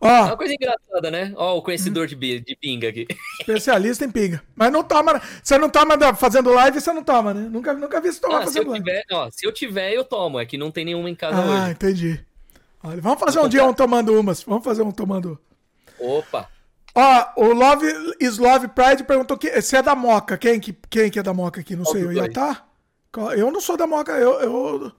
[0.00, 1.32] Ó, é uma coisa engraçada, né?
[1.34, 2.18] Ó, o conhecedor hum.
[2.18, 3.06] de, de pinga aqui.
[3.40, 4.42] Especialista em pinga.
[4.54, 5.20] Mas não toma.
[5.42, 7.48] Você não toma fazendo live, você não toma, né?
[7.48, 8.84] Nunca, nunca vi você tomar ah, fazendo se live.
[8.84, 10.38] Tiver, ó, se eu tiver, eu tomo.
[10.38, 11.62] É que não tem nenhuma em casa ah, hoje.
[11.62, 12.24] Ah, entendi.
[12.82, 14.42] Olha, vamos fazer um dia um tomando umas.
[14.42, 15.38] Vamos fazer um tomando.
[15.98, 16.50] Opa!
[16.94, 20.38] Ó, o Love is Love Pride perguntou que, se é da Moca.
[20.38, 21.74] Quem que, quem que é da Moca aqui?
[21.74, 22.04] Não sei.
[22.04, 22.64] Eu ia tá?
[23.36, 24.12] Eu não sou da Moca.
[24.12, 24.92] Eu, eu...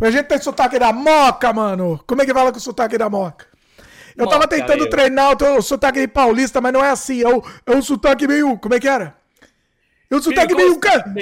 [0.00, 2.02] A gente tem sotaque da Moca, mano.
[2.06, 3.46] Como é que fala com o sotaque da Moca?
[4.16, 7.22] Eu tava tentando treinar o, o sotaque paulista, mas não é assim.
[7.22, 8.58] É o, é o sotaque meio.
[8.58, 9.16] Como é que era?
[10.10, 10.78] O sotaque meio.
[10.78, 11.12] Cara.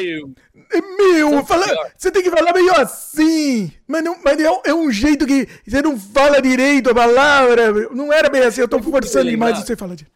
[0.72, 3.72] É meu, fala, você tem que falar meio assim.
[3.86, 7.72] Mas, não, mas é, é, um jeito que você não fala direito a palavra.
[7.90, 10.06] Não era bem assim, eu tô forçando demais você fala de.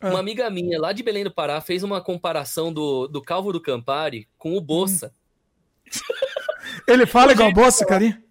[0.00, 0.10] Ah.
[0.10, 3.60] Uma amiga minha lá de Belém do Pará fez uma comparação do, do Calvo do
[3.60, 5.14] Campari com o Bossa.
[6.88, 8.22] Ele fala igual Bossa, carinha?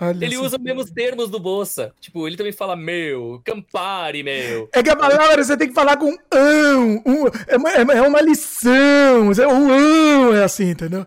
[0.00, 1.92] Olha ele usa os mesmos termos do Bolsa.
[2.00, 4.68] Tipo, ele também fala meu, Campari, meu.
[4.72, 8.20] É que a palavra você tem que falar com um, um é, uma, é uma
[8.22, 9.30] lição.
[9.32, 11.06] É um ão, é assim, entendeu?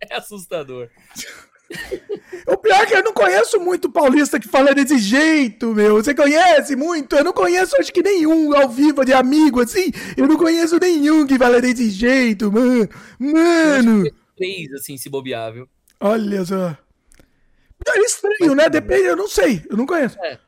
[0.00, 0.88] É assustador.
[2.46, 5.96] O pior é que eu não conheço muito paulista que fala desse jeito, meu.
[5.96, 7.16] Você conhece muito?
[7.16, 9.90] Eu não conheço, acho que nenhum ao vivo de amigo, assim.
[10.16, 12.88] Eu não conheço nenhum que fala desse jeito, mano.
[13.18, 14.04] Mano.
[14.36, 15.68] Três, assim, se bobear, viu?
[16.00, 16.76] Olha só.
[17.86, 18.68] É estranho, né?
[18.68, 20.18] Depende, eu não sei, eu não conheço.
[20.20, 20.38] É.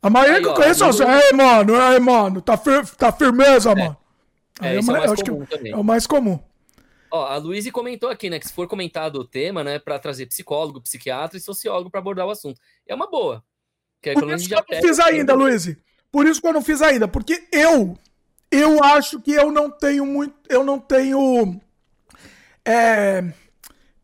[0.00, 3.72] A maioria que eu conheço é assim, ei, mano, ei, mano, tá, fir tá firmeza,
[3.72, 3.74] é.
[3.74, 3.96] mano.
[4.60, 5.72] É, é, é, mais acho que também.
[5.72, 6.38] é o mais comum.
[7.10, 10.26] Ó, a Luísa comentou aqui, né, que se for comentado o tema, né, para trazer
[10.26, 12.60] psicólogo, psiquiatra e sociólogo para abordar o assunto.
[12.86, 13.44] É uma boa.
[14.02, 15.76] Que Por isso que eu não fiz ainda, Luiz.
[16.10, 17.96] Por isso que eu não fiz ainda, porque eu
[18.50, 21.60] eu acho que eu não tenho muito, eu não tenho
[22.64, 23.24] é,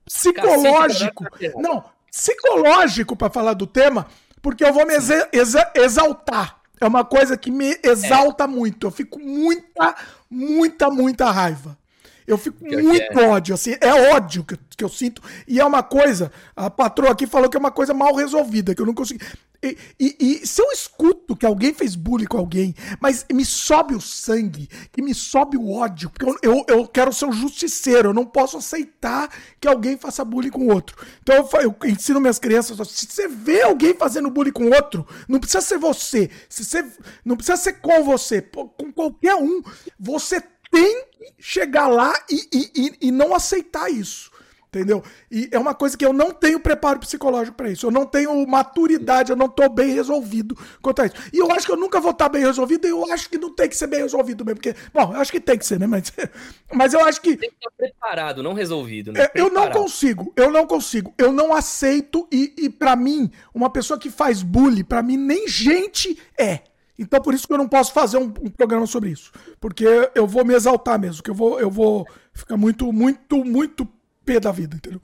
[0.04, 1.24] psicológico.
[1.56, 4.06] Não, psicológico para falar do tema,
[4.42, 6.60] porque eu vou me exa exa exaltar.
[6.78, 8.46] É uma coisa que me exalta é.
[8.46, 8.86] muito.
[8.86, 9.94] Eu fico muita,
[10.28, 11.78] muita, muita raiva.
[12.26, 13.28] Eu fico que muito é.
[13.28, 15.22] ódio, assim, é ódio que, que eu sinto.
[15.46, 18.82] E é uma coisa, a patroa aqui falou que é uma coisa mal resolvida, que
[18.82, 19.24] eu não consigo.
[19.62, 24.00] E, e, se eu escuto que alguém fez bullying com alguém, mas me sobe o
[24.00, 28.14] sangue, que me sobe o ódio, porque eu, eu, eu quero ser um justiceiro, eu
[28.14, 30.96] não posso aceitar que alguém faça bullying com outro.
[31.22, 35.38] Então eu, eu ensino minhas crianças, se você vê alguém fazendo bullying com outro, não
[35.38, 36.84] precisa ser você, se você
[37.24, 39.62] não precisa ser com você, com qualquer um,
[39.96, 40.42] você
[40.72, 44.31] tem que chegar lá e, e, e não aceitar isso.
[44.74, 45.04] Entendeu?
[45.30, 47.84] E é uma coisa que eu não tenho preparo psicológico para isso.
[47.84, 51.16] Eu não tenho maturidade, eu não tô bem resolvido quanto a isso.
[51.30, 53.54] E eu acho que eu nunca vou estar bem resolvido e eu acho que não
[53.54, 54.58] tem que ser bem resolvido mesmo.
[54.58, 55.86] Porque, bom, eu acho que tem que ser, né?
[55.86, 56.10] Mas,
[56.72, 57.36] mas eu acho que.
[57.36, 59.12] Tem que estar preparado, não resolvido.
[59.12, 59.24] Né?
[59.24, 61.12] É, eu não consigo, eu não consigo.
[61.18, 62.26] Eu não aceito.
[62.32, 66.60] E, e para mim, uma pessoa que faz bullying, para mim, nem gente é.
[66.98, 69.32] Então, por isso que eu não posso fazer um, um, programa sobre isso.
[69.60, 69.84] Porque
[70.14, 73.86] eu vou me exaltar mesmo, que eu vou, eu vou ficar muito, muito, muito
[74.24, 75.00] pé da vida, entendeu?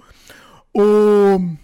[0.75, 1.57] O.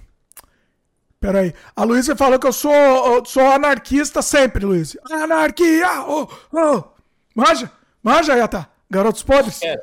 [1.20, 1.54] Peraí.
[1.74, 5.00] A Luísa falou que eu sou, eu sou anarquista sempre, Luísa.
[5.10, 6.02] Anarquia!
[6.06, 6.84] Oh, oh.
[7.34, 7.70] Manja?
[8.02, 8.68] Manja, Yata?
[8.90, 9.62] Garotos Podres?
[9.62, 9.80] É.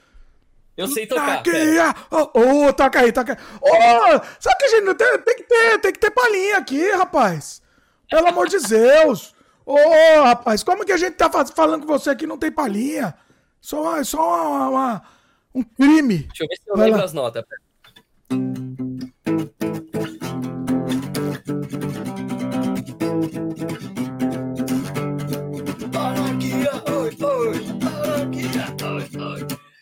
[0.78, 1.24] Eu sei tocar.
[1.24, 1.96] Anarquia!
[2.12, 3.38] Ô, oh, toca aí, toca aí.
[3.60, 6.92] Ô, oh, sabe que a gente tem, tem, que ter, tem que ter palhinha aqui,
[6.92, 7.62] rapaz.
[8.10, 9.34] Pelo amor de Deus.
[9.66, 13.16] Ô, oh, rapaz, como que a gente tá falando com você aqui não tem palhinha?
[13.60, 15.04] Só, só uma, uma
[15.54, 16.20] um crime.
[16.20, 17.06] Deixa eu ver se eu Vai lembro lá.
[17.06, 17.44] as notas.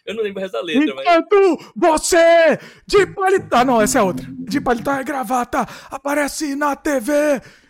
[0.06, 2.02] Eu não lembro essa letra, Enquanto mas...
[2.02, 3.58] você de paletó.
[3.58, 4.26] Ah, não, essa é outra.
[4.32, 7.12] De paletó e gravata aparece na TV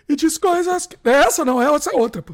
[0.07, 0.87] e diz coisas.
[0.87, 0.97] Que...
[1.03, 2.33] Essa não é, essa é outra, pô.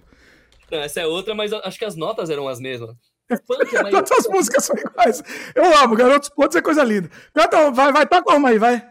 [0.71, 2.95] Não, essa é outra, mas acho que as notas eram as mesmas.
[3.91, 5.23] Todas as músicas são iguais.
[5.53, 7.09] Eu amo, Garotos Pontos é coisa linda.
[7.33, 8.87] Canta, vai, vai, toca uma aí, vai.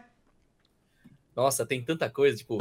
[1.35, 2.57] Nossa, tem tanta coisa, tipo.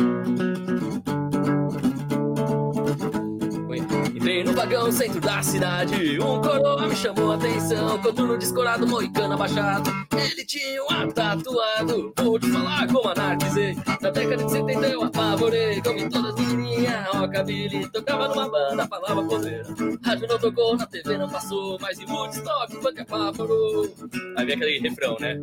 [4.15, 6.19] Entrei no vagão centro da cidade.
[6.19, 8.01] Um coroa me chamou a atenção.
[8.01, 9.91] Coturno descorado, moicano abaixado.
[10.13, 12.13] Ele tinha um ar tatuado.
[12.17, 13.77] Vou te falar como anarquizei.
[14.01, 15.83] Na década de 70 eu apavorei.
[15.83, 16.35] Comi todas
[16.75, 17.91] menininhas, rockabilly.
[17.91, 19.67] Tocava numa banda, falava poder.
[20.05, 21.79] Rádio não tocou, na TV não passou.
[21.81, 23.95] Mas em Woodstock, funk apavorou.
[24.37, 25.35] Aí vem aquele refrão, né?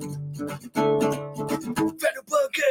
[2.00, 2.61] Velho punk!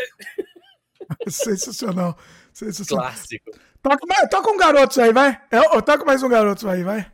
[1.29, 2.17] Sensacional.
[2.53, 3.07] Sensacional.
[3.07, 3.51] Clássico.
[3.83, 5.41] Toca, mais, toca um garoto aí, vai.
[5.51, 7.11] É, toca mais um garoto aí, vai.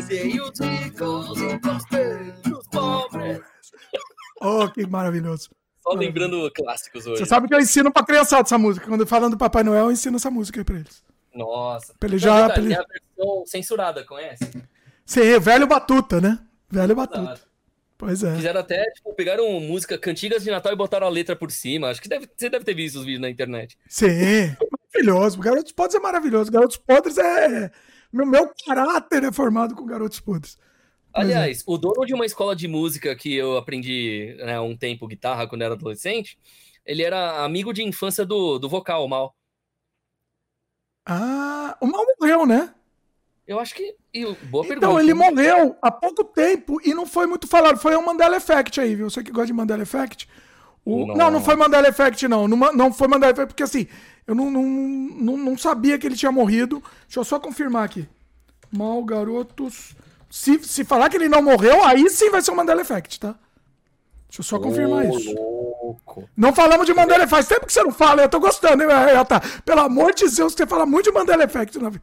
[0.00, 0.58] Os ricos,
[2.70, 3.40] pobres.
[4.40, 5.50] Oh, que maravilhoso.
[5.82, 7.18] Só lembrando clássicos hoje.
[7.18, 8.86] Você sabe que eu ensino pra criançada essa música.
[8.86, 11.04] Quando falando do Papai Noel, eu ensino essa música aí pra eles.
[11.34, 11.94] Nossa.
[11.98, 12.74] Pra ele já, pra ele...
[12.74, 14.50] a versão censurada, conhece?
[15.04, 16.38] Sim, velho Batuta, né?
[16.70, 17.20] Velho Batuta.
[17.20, 17.50] Exato.
[17.98, 18.34] Pois é.
[18.36, 21.88] Fizeram até, tipo, pegaram música Cantigas de Natal e botaram a letra por cima.
[21.88, 23.76] Acho que deve, você deve ter visto os vídeos na internet.
[23.86, 24.56] Sim,
[24.94, 25.38] maravilhoso.
[25.38, 26.50] Garotos Podres é maravilhoso.
[26.50, 27.70] Garotos Podres é.
[28.12, 30.58] Meu, meu caráter é formado com Garotos Podres.
[31.14, 31.20] É.
[31.20, 31.62] Aliás, é.
[31.66, 35.62] o dono de uma escola de música que eu aprendi né, um tempo guitarra quando
[35.62, 36.38] era adolescente,
[36.84, 39.34] ele era amigo de infância do, do vocal, o Mal.
[41.06, 42.74] Ah, o Mal morreu, né?
[43.46, 43.96] Eu acho que.
[44.48, 45.02] Boa então, pergunta.
[45.02, 47.78] ele morreu há pouco tempo e não foi muito falado.
[47.78, 49.10] Foi o Mandela Effect aí, viu?
[49.10, 50.28] Você que gosta de Mandela Effect.
[50.84, 51.06] O...
[51.06, 51.14] Não.
[51.14, 52.48] não, não foi Mandela Effect, não.
[52.48, 53.86] Não, não foi Mandela Effect, porque assim,
[54.26, 56.82] eu não, não, não, não sabia que ele tinha morrido.
[57.06, 58.08] Deixa eu só confirmar aqui.
[58.70, 59.94] Mal Garotos.
[60.30, 63.34] Se, se falar que ele não morreu, aí sim vai ser o Mandela Effect, tá?
[64.28, 65.34] Deixa eu só confirmar oh, isso.
[65.34, 66.28] Louco.
[66.36, 67.30] Não falamos de Mandela Effect.
[67.30, 68.88] Faz tempo que você não fala, eu tô gostando, hein,
[69.28, 69.40] tá.
[69.64, 71.76] Pelo amor de Deus, você fala muito de Mandela Effect.
[71.80, 72.00] Mano,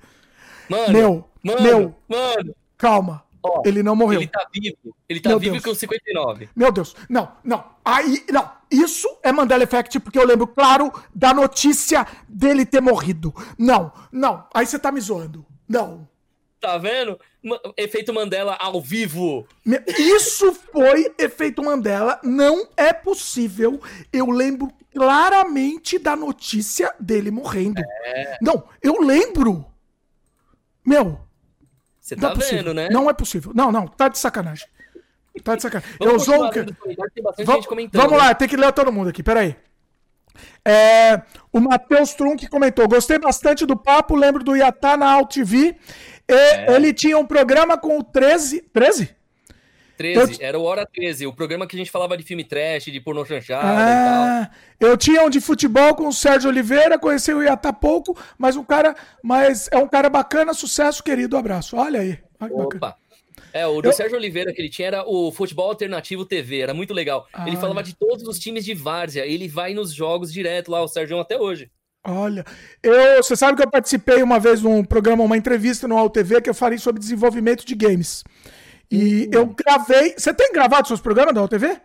[0.92, 2.56] meu, mano, meu, mano.
[2.78, 3.24] Calma.
[3.44, 4.20] Ó, ele não morreu.
[4.22, 4.96] Ele tá vivo.
[5.08, 5.64] Ele tá Meu vivo Deus.
[5.64, 6.50] com 59.
[6.56, 6.96] Meu Deus.
[7.10, 7.64] Não, não.
[7.84, 8.52] Aí, não.
[8.70, 13.34] Isso é Mandela Effect, porque eu lembro, claro, da notícia dele ter morrido.
[13.58, 14.46] Não, não.
[14.54, 15.46] Aí você tá me zoando.
[15.68, 16.08] Não.
[16.60, 17.20] Tá vendo?
[17.78, 19.48] Efeito Mandela ao vivo.
[19.98, 22.20] Isso foi efeito Mandela.
[22.24, 23.80] Não é possível.
[24.12, 27.80] Eu lembro claramente da notícia dele morrendo.
[27.80, 28.38] É.
[28.42, 29.66] Não, eu lembro.
[30.84, 31.20] Meu.
[32.08, 32.88] Você tá é vendo, né?
[32.90, 33.52] Não é possível.
[33.54, 34.66] Não, não, tá de sacanagem.
[35.44, 35.94] Tá de sacanagem.
[36.00, 36.62] eu sou o que.
[37.44, 39.58] Vamos, vamos lá, tem que ler todo mundo aqui, peraí.
[40.64, 41.22] É,
[41.52, 45.76] o Matheus Trunk comentou: gostei bastante do papo, lembro do Iatá na Alt TV.
[46.26, 46.74] É.
[46.74, 48.62] Ele tinha um programa com o 13.
[48.72, 49.14] 13?
[49.98, 50.48] 13, eu...
[50.48, 53.26] era o Hora 13, o programa que a gente falava de filme trash, de pornô
[53.26, 58.18] chanchada ah, Eu tinha um de futebol com o Sérgio Oliveira, conheci o Iata pouco,
[58.38, 61.76] mas um cara, mas é um cara bacana, sucesso, querido, abraço.
[61.76, 62.20] Olha aí.
[62.40, 62.96] Olha Opa.
[63.52, 63.94] É, o do eu...
[63.94, 67.28] Sérgio Oliveira que ele tinha era o Futebol Alternativo TV, era muito legal.
[67.34, 70.82] Ah, ele falava de todos os times de várzea, ele vai nos jogos direto lá,
[70.82, 71.72] o Sérgio até hoje.
[72.10, 72.46] Olha,
[72.82, 76.50] eu, você sabe que eu participei uma vez num programa, uma entrevista no AltV que
[76.50, 78.24] eu falei sobre desenvolvimento de games.
[78.90, 79.30] E uhum.
[79.34, 80.14] eu gravei.
[80.18, 81.80] Você tem gravado seus programas da UTV?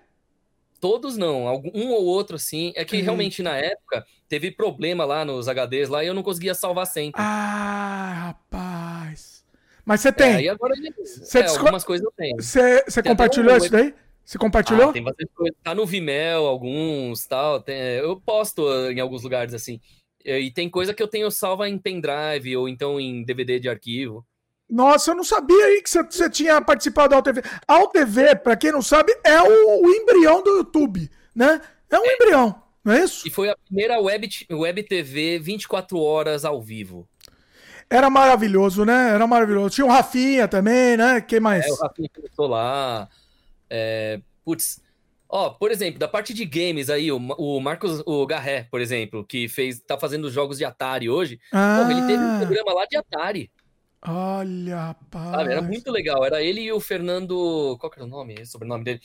[0.80, 2.72] Todos não, um ou outro sim.
[2.74, 3.02] É que uhum.
[3.02, 7.20] realmente na época teve problema lá nos HDs lá e eu não conseguia salvar sempre.
[7.22, 9.44] Ah, rapaz.
[9.84, 10.34] Mas você tem.
[10.34, 12.36] É, e agora você é, algumas coisas eu tenho.
[12.36, 13.94] Você, você compartilhou isso daí?
[14.24, 14.90] Você compartilhou?
[14.90, 15.54] Ah, tem bastante coisa.
[15.62, 17.60] Tá no Vimeo, alguns tal.
[17.60, 19.80] Tem, eu posto em alguns lugares assim.
[20.24, 24.24] E tem coisa que eu tenho salva em pendrive ou então em DVD de arquivo.
[24.72, 27.42] Nossa, eu não sabia aí que você, tinha participado da AltV.
[27.68, 31.60] A AltV, para quem não sabe, é o, o, embrião do YouTube, né?
[31.90, 32.14] É um é.
[32.14, 33.28] embrião, não é isso?
[33.28, 37.06] E foi a primeira web, web TV 24 horas ao vivo.
[37.90, 39.10] Era maravilhoso, né?
[39.10, 39.74] Era maravilhoso.
[39.74, 41.20] Tinha o Rafinha também, né?
[41.20, 41.66] Quem mais?
[41.66, 43.10] É, o Rafinha começou lá.
[43.68, 44.80] É, putz,
[45.28, 49.24] Ó, por exemplo, da parte de games aí, o, o Marcos, o Garré, por exemplo,
[49.24, 51.78] que fez, tá fazendo jogos de Atari hoje, ah.
[51.78, 53.50] porra, ele teve um programa lá de Atari.
[54.04, 55.30] Olha, rapaz.
[55.30, 56.24] Sabe, era muito legal.
[56.24, 57.76] Era ele e o Fernando.
[57.78, 58.34] Qual que era o nome?
[58.34, 59.00] O sobrenome dele?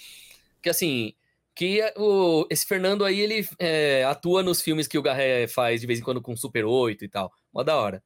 [0.61, 1.13] Que assim.
[1.53, 5.87] Que o, esse Fernando aí, ele é, atua nos filmes que o Garré faz de
[5.87, 7.31] vez em quando com Super 8 e tal.
[7.51, 8.03] Mó da hora.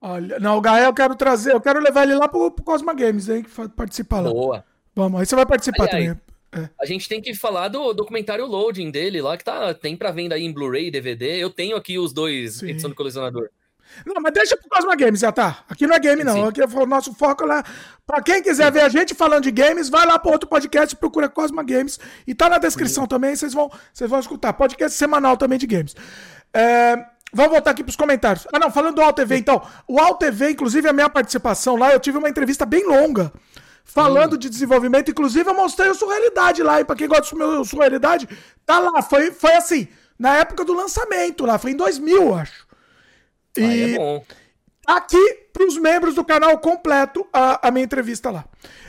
[0.00, 2.92] Olha, não, o Garré eu quero trazer, eu quero levar ele lá pro, pro Cosma
[2.92, 4.30] Games, hein, que participar lá.
[4.30, 4.64] Boa.
[4.94, 6.10] Vamos, aí você vai participar também.
[6.10, 6.68] É.
[6.78, 10.34] A gente tem que falar do documentário Loading dele lá, que tá, tem pra venda
[10.34, 11.42] aí em Blu-ray, DVD.
[11.42, 12.70] Eu tenho aqui os dois, Sim.
[12.70, 13.48] edição do colecionador.
[14.04, 15.64] Não, mas deixa pro Cosma Games, já tá.
[15.68, 16.34] Aqui não é game, não.
[16.34, 16.48] Sim.
[16.48, 17.62] Aqui é o nosso foco lá.
[18.06, 18.72] Pra quem quiser Sim.
[18.72, 21.98] ver a gente falando de games, vai lá pro outro podcast, procura Cosma Games.
[22.26, 23.08] E tá na descrição Sim.
[23.08, 24.52] também, vocês vão, vocês vão escutar.
[24.52, 25.94] Podcast semanal também de games.
[26.52, 26.96] É,
[27.32, 28.46] vamos voltar aqui pros comentários.
[28.52, 29.62] Ah, não, falando do AltV, então.
[29.88, 33.32] O AltV, inclusive, a minha participação lá, eu tive uma entrevista bem longa.
[33.84, 37.64] Falando de desenvolvimento, inclusive eu mostrei o Surrealidade lá, e pra quem gosta do meu
[37.64, 38.26] Surrealidade,
[38.64, 39.86] tá lá, foi, foi assim,
[40.18, 42.63] na época do lançamento lá, foi em 2000, eu acho.
[43.56, 44.24] E é bom.
[44.86, 48.44] aqui pros membros do canal completo a, a minha entrevista lá.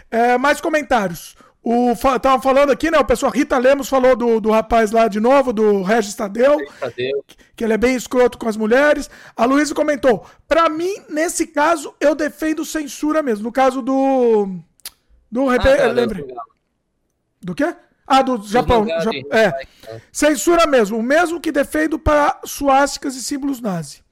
[0.10, 1.36] É, mais comentários.
[1.68, 3.00] O, tava falando aqui, né?
[3.00, 7.26] O pessoal Rita Lemos falou do, do rapaz lá de novo, do Regis Tadeu, Tadeu,
[7.56, 9.10] que ele é bem escroto com as mulheres.
[9.36, 13.46] A Luísa comentou: para mim, nesse caso, eu defendo censura mesmo.
[13.46, 14.60] No caso do.
[15.32, 15.50] Do.
[15.50, 16.28] Ah, tá, lembre.
[17.42, 17.76] Do quê?
[18.06, 18.86] Ah, do Japão.
[19.32, 19.52] é.
[20.12, 21.00] Censura mesmo.
[21.00, 24.05] O mesmo que defendo para suásticas e símbolos nazi.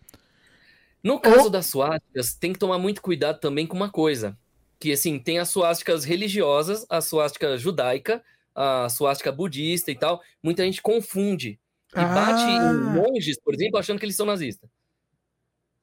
[1.03, 1.49] No caso oh.
[1.49, 4.37] das suásticas, tem que tomar muito cuidado também com uma coisa.
[4.79, 8.23] Que, assim, tem as suásticas religiosas, a suástica judaica,
[8.55, 10.21] a suástica budista e tal.
[10.41, 11.59] Muita gente confunde.
[11.95, 12.05] E ah.
[12.05, 14.69] bate em monges, por exemplo, achando que eles são nazistas.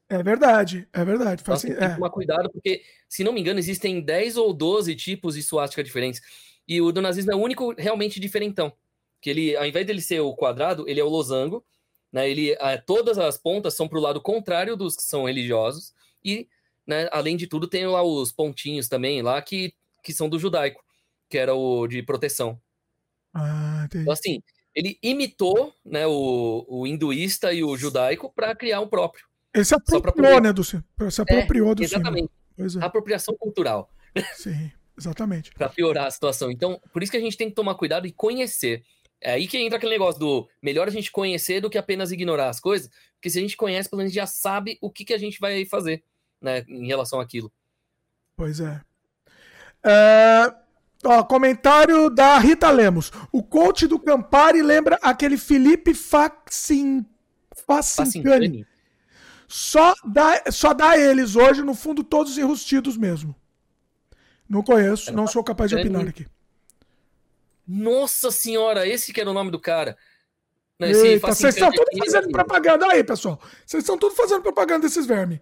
[0.09, 1.43] É verdade, é verdade.
[1.45, 1.95] Faz então, tem que é.
[1.95, 6.21] tomar cuidado, porque, se não me engano, existem 10 ou 12 tipos de suástica diferentes.
[6.67, 8.73] E o do nazismo é o único realmente diferentão.
[9.21, 11.65] Que ele, ao invés dele ser o quadrado, ele é o losango.
[12.13, 12.31] Né?
[12.31, 15.95] Ele, é, todas as pontas são para o lado contrário dos que são religiosos.
[16.25, 16.49] E,
[16.87, 20.85] né, além de tudo, tem lá os pontinhos também lá que, que são do judaico,
[21.29, 22.61] que era o de proteção.
[23.33, 24.43] Ah, então, assim,
[24.75, 29.25] ele imitou né, o, o hinduísta e o judaico para criar o próprio.
[29.55, 30.77] Ele se apropriou, né, do Se
[31.21, 32.31] apropriou é, do Exatamente.
[32.59, 32.85] É.
[32.85, 33.91] Apropriação cultural.
[34.35, 35.53] Sim, exatamente.
[35.55, 36.51] para piorar a situação.
[36.51, 38.85] Então, por isso que a gente tem que tomar cuidado e conhecer.
[39.21, 42.49] É aí que entra aquele negócio do melhor a gente conhecer do que apenas ignorar
[42.49, 45.19] as coisas, porque se a gente conhece, pelo menos já sabe o que, que a
[45.19, 46.03] gente vai fazer,
[46.41, 47.53] né, em relação àquilo.
[48.35, 48.81] Pois é.
[49.85, 50.55] é...
[51.05, 53.11] Ó, comentário da Rita Lemos.
[53.33, 57.07] O coach do Campari lembra aquele Felipe Facin...
[57.67, 58.67] Facincani.
[59.47, 63.35] Só dá, só dá eles hoje, no fundo, todos enrustidos mesmo.
[64.49, 66.27] Não conheço, não sou capaz de opinar aqui.
[67.71, 69.97] Nossa senhora, esse que era o nome do cara.
[70.77, 73.41] vocês estão todos fazendo propaganda aí, pessoal.
[73.65, 75.39] Vocês estão todos fazendo propaganda desses vermes.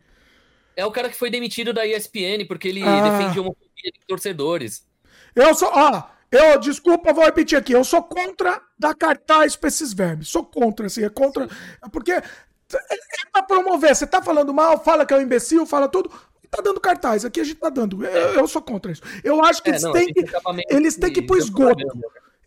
[0.76, 3.00] É o cara que foi demitido da ESPN porque ele ah.
[3.00, 4.86] defende homofobia de torcedores.
[5.34, 7.72] Eu sou, ó, eu, desculpa, vou repetir aqui.
[7.72, 10.28] Eu sou contra dar cartaz pra esses vermes.
[10.28, 11.48] Sou contra, assim, é contra.
[11.90, 13.96] Porque é, é pra promover.
[13.96, 16.12] Você tá falando mal, fala que é um imbecil, fala tudo
[16.50, 17.24] tá dando cartaz.
[17.24, 18.04] Aqui a gente tá dando.
[18.04, 19.02] Eu, eu sou contra isso.
[19.22, 20.24] Eu acho que é, eles, não, têm que,
[20.68, 21.84] eles têm que ir pro esgoto.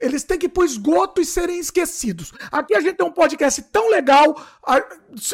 [0.01, 2.33] Eles têm que ir pro esgoto e serem esquecidos.
[2.51, 4.83] Aqui a gente tem um podcast tão legal, a,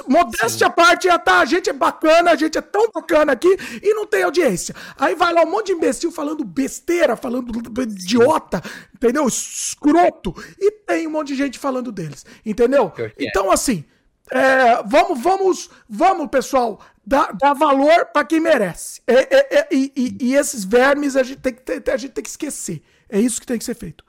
[0.09, 3.47] modéstia à parte, tá, a gente é bacana, a gente é tão bacana aqui
[3.81, 4.75] e não tem audiência.
[4.97, 8.61] Aí vai lá um monte de imbecil falando besteira, falando idiota,
[8.93, 9.25] entendeu?
[9.25, 10.35] Escroto.
[10.59, 12.91] E tem um monte de gente falando deles, entendeu?
[13.17, 13.85] Então, assim,
[14.29, 19.01] é, vamos, vamos, vamos, pessoal, dar, dar valor para quem merece.
[19.07, 22.29] É, é, é, e, e, esses vermes a gente, tem que, a gente tem que
[22.29, 22.83] esquecer.
[23.07, 24.03] É isso que tem que ser feito.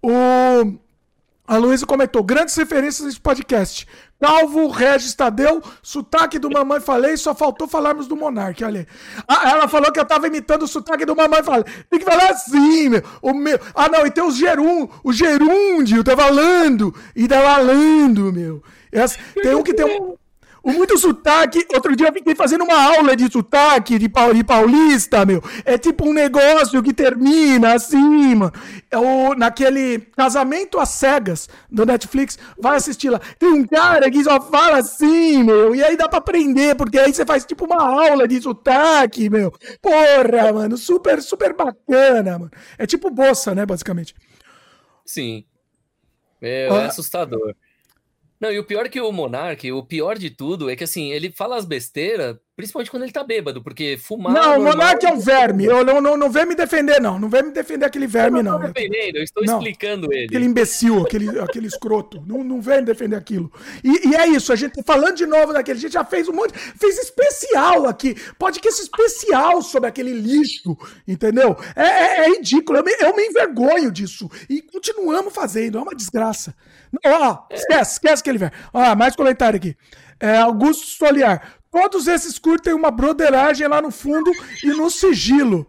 [0.00, 0.78] O,
[1.44, 3.86] a Luísa comentou: grandes referências nesse podcast.
[4.20, 8.86] Calvo, Regis Tadeu, sotaque do Mamãe Falei, só faltou falarmos do Monark, olha aí.
[9.26, 11.64] Ah, ela falou que eu tava imitando o sotaque do Mamãe Falei.
[11.88, 13.02] Tem que falar assim, meu.
[13.20, 13.58] O meu.
[13.74, 16.94] Ah, não, e tem o Gerum, o Gerúndio, tá falando.
[17.16, 18.62] E tá falando, meu.
[18.92, 20.19] Essa, tem um que tem um.
[20.62, 25.42] O muito sotaque, outro dia eu fiquei fazendo uma aula de sotaque de, paulista, meu.
[25.64, 28.52] É tipo um negócio que termina assim, mano.
[28.90, 33.20] É o, naquele Casamento às Cegas do Netflix, vai assistir lá.
[33.38, 35.74] Tem um cara que só fala assim, meu.
[35.74, 39.52] E aí dá pra aprender, porque aí você faz tipo uma aula de sotaque, meu.
[39.80, 40.76] Porra, mano.
[40.76, 42.50] Super, super bacana, mano.
[42.76, 44.14] É tipo bossa, né, basicamente.
[45.04, 45.44] Sim.
[46.40, 47.54] É, é assustador.
[48.40, 51.30] Não, e o pior que o Monark, o pior de tudo é que assim, ele
[51.30, 54.32] fala as besteiras, principalmente quando ele tá bêbado, porque fumar.
[54.32, 55.64] Não, o Monark é um verme.
[55.64, 57.18] Eu não, não, não vem me defender, não.
[57.18, 58.58] Não vem me defender aquele verme, eu não.
[58.58, 59.58] Não estou defendendo, eu estou não.
[59.58, 60.26] explicando ele.
[60.26, 62.22] Aquele imbecil, aquele, aquele escroto.
[62.26, 63.50] Não, não vem defender aquilo.
[63.82, 65.78] E, e, é isso, a gente tá falando de novo daquele.
[65.78, 66.52] A gente já fez um monte.
[66.52, 68.14] Fez especial aqui.
[68.38, 70.76] Podcast especial sobre aquele lixo,
[71.08, 71.56] entendeu?
[71.74, 72.78] É, é, é ridículo.
[72.78, 74.30] Eu me, eu me envergonho disso.
[74.48, 75.78] E continuamos fazendo.
[75.78, 76.54] É uma desgraça.
[77.04, 78.52] Ó, esquece, esquece aquele velho.
[78.72, 79.76] Ó, mais comentário aqui.
[80.20, 81.59] É, Augusto Soliar.
[81.70, 84.30] Todos esses curtem uma broderagem lá no fundo
[84.62, 85.66] e no sigilo.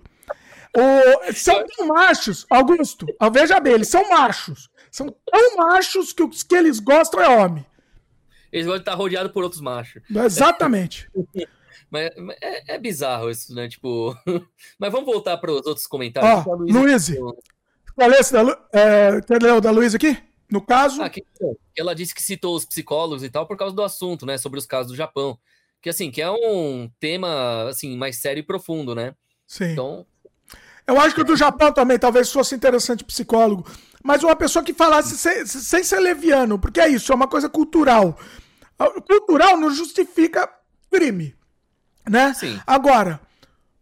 [0.76, 4.70] O, são tão machos, Augusto, veja bem, eles são machos.
[4.90, 7.66] São tão machos que o que eles gostam é homem.
[8.52, 10.02] Eles vão estar rodeados por outros machos.
[10.10, 11.10] Exatamente.
[11.90, 12.10] mas,
[12.42, 13.70] é, é, bizarro isso, né?
[13.70, 14.16] Tipo.
[14.78, 16.46] mas vamos voltar para os outros comentários.
[16.46, 17.10] Ó, Luiz.
[17.96, 18.42] Qual é esse da,
[18.74, 20.18] é, quer ler o da Luiz aqui?
[20.50, 21.02] No caso.
[21.10, 21.24] Que,
[21.78, 24.38] ela disse que citou os psicólogos e tal por causa do assunto, né?
[24.38, 25.38] Sobre os casos do Japão.
[25.82, 29.14] Que assim, que é um tema assim, mais sério e profundo, né?
[29.48, 29.72] Sim.
[29.72, 30.06] Então.
[30.86, 33.66] Eu acho que o do Japão também talvez fosse interessante psicólogo.
[34.04, 37.48] Mas uma pessoa que falasse sem, sem ser leviano, porque é isso, é uma coisa
[37.48, 38.18] cultural.
[39.08, 40.50] Cultural não justifica
[40.92, 41.36] crime.
[42.10, 42.34] Né?
[42.34, 42.60] Sim.
[42.66, 43.22] Agora,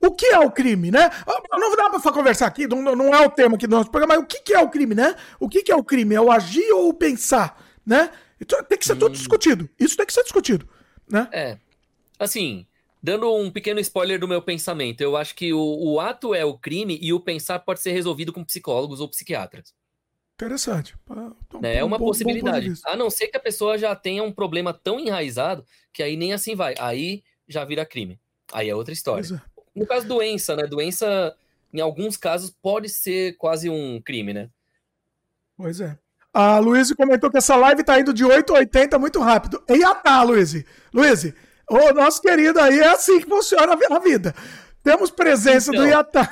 [0.02, 1.10] o que é o crime, né?
[1.52, 4.24] Não dá para conversar aqui, não, não, é o tema aqui do nosso programa, mas
[4.24, 5.16] o que, que é o crime, né?
[5.40, 6.16] O que, que é o crime?
[6.16, 8.10] É o agir ou o pensar, né?
[8.40, 9.00] Então, tem que ser hum.
[9.00, 9.70] tudo discutido.
[9.80, 10.68] Isso tem que ser discutido,
[11.10, 11.28] né?
[11.32, 11.58] É.
[12.20, 12.68] Assim,
[13.02, 16.58] dando um pequeno spoiler do meu pensamento, eu acho que o, o ato é o
[16.58, 19.74] crime e o pensar pode ser resolvido com psicólogos ou psiquiatras.
[20.36, 20.96] Interessante.
[21.62, 22.70] É, é uma bom, possibilidade.
[22.70, 26.16] Bom a não ser que a pessoa já tenha um problema tão enraizado que aí
[26.16, 26.76] nem assim vai.
[26.80, 28.20] Aí já vira crime.
[28.54, 29.26] Aí é outra história.
[29.36, 29.62] É.
[29.76, 30.66] No caso doença, né?
[30.66, 31.36] Doença,
[31.74, 34.50] em alguns casos, pode ser quase um crime, né?
[35.58, 35.98] Pois é.
[36.34, 39.62] A Luiz comentou que essa live tá indo de 8 a 80 muito rápido.
[39.68, 40.54] E a tá, Luiz.
[40.94, 41.34] Luiz,
[41.70, 44.34] o nosso querido aí é assim que funciona a vida.
[44.84, 46.30] Temos presença então, do Iatá.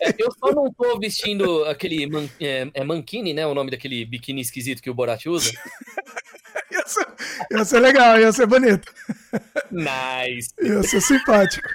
[0.00, 3.46] É, eu só não tô vestindo aquele man, é, é mankini, né?
[3.46, 5.50] O nome daquele biquíni esquisito que o Borat usa.
[6.70, 7.06] ia, ser,
[7.50, 8.92] ia ser legal, ia ser bonito.
[9.70, 10.50] Nice.
[10.60, 11.68] Ia ser simpático.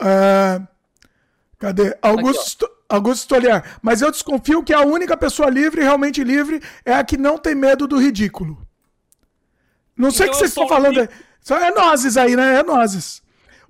[0.00, 0.66] uh,
[1.58, 1.96] cadê?
[2.00, 3.78] Augusto, Aqui, Augusto Stoliar.
[3.82, 7.54] Mas eu desconfio que a única pessoa livre, realmente livre, é a que não tem
[7.54, 8.66] medo do ridículo.
[10.00, 11.08] Não sei o então que vocês estão falando.
[11.40, 12.60] Só é nozes aí, né?
[12.60, 13.22] É nozes.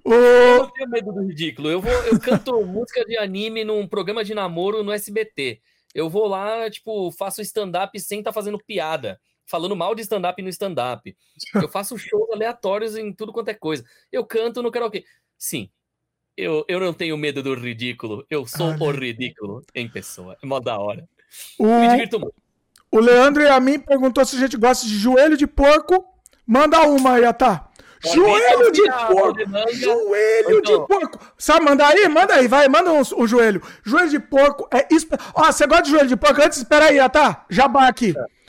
[0.04, 0.12] O...
[0.12, 1.68] Eu não tenho medo do ridículo.
[1.68, 5.60] Eu, vou, eu canto música de anime num programa de namoro no SBT.
[5.94, 10.40] Eu vou lá, tipo, faço stand-up sem estar tá fazendo piada falando mal de stand-up
[10.40, 11.16] no stand-up.
[11.54, 13.84] Eu faço shows aleatórios em tudo quanto é coisa.
[14.12, 15.04] Eu canto no karaokê.
[15.36, 15.68] Sim,
[16.36, 18.24] eu, eu não tenho medo do ridículo.
[18.30, 20.38] Eu sou o ridículo em pessoa.
[20.40, 21.08] É mó da hora.
[21.58, 21.66] O...
[21.66, 22.34] Me divirto muito.
[22.92, 26.04] O Leandro e a mim perguntou se a gente gosta de joelho de porco.
[26.50, 27.68] Manda uma aí, tá?
[28.04, 29.38] Joelho de porco!
[29.72, 30.80] Joelho então.
[30.80, 31.20] de porco!
[31.38, 32.08] Sabe, manda aí?
[32.08, 33.62] Manda aí, vai, manda um, o joelho.
[33.84, 34.84] Joelho de porco é.
[35.32, 36.42] Ó, você gosta de joelho de porco?
[36.42, 37.44] Antes, espera aí, tá?
[37.48, 38.14] Jabá aqui.
[38.18, 38.40] É.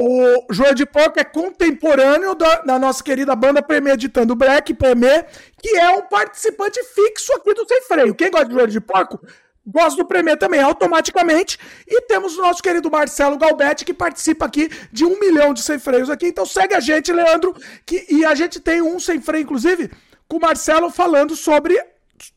[0.00, 5.24] O João de Porco é contemporâneo da, da, nossa querida banda Premeditando Black, Premê,
[5.60, 8.14] que é um participante fixo aqui do Sem Freio.
[8.14, 9.20] Quem gosta de João de Porco,
[9.68, 11.58] gosta do Premê também, automaticamente.
[11.86, 15.78] E temos o nosso querido Marcelo Galbetti, que participa aqui de um milhão de Sem
[15.78, 16.26] Freios aqui.
[16.26, 19.90] Então segue a gente, Leandro, que, e a gente tem um Sem Freio, inclusive,
[20.26, 21.78] com o Marcelo falando sobre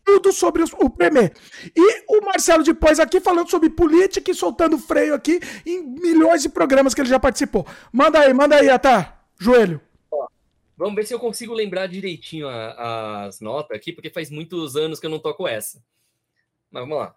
[0.04, 1.34] tudo sobre o Premier.
[1.76, 6.50] E o Marcelo depois aqui falando sobre política e soltando freio aqui em milhões de
[6.50, 7.66] programas que ele já participou.
[7.92, 9.26] Manda aí, manda aí, Atar.
[9.40, 9.82] Joelho.
[10.78, 15.06] Vamos ver se eu consigo lembrar direitinho as notas aqui, porque faz muitos anos que
[15.06, 15.84] eu não toco essa.
[16.72, 17.16] Mas vamos lá.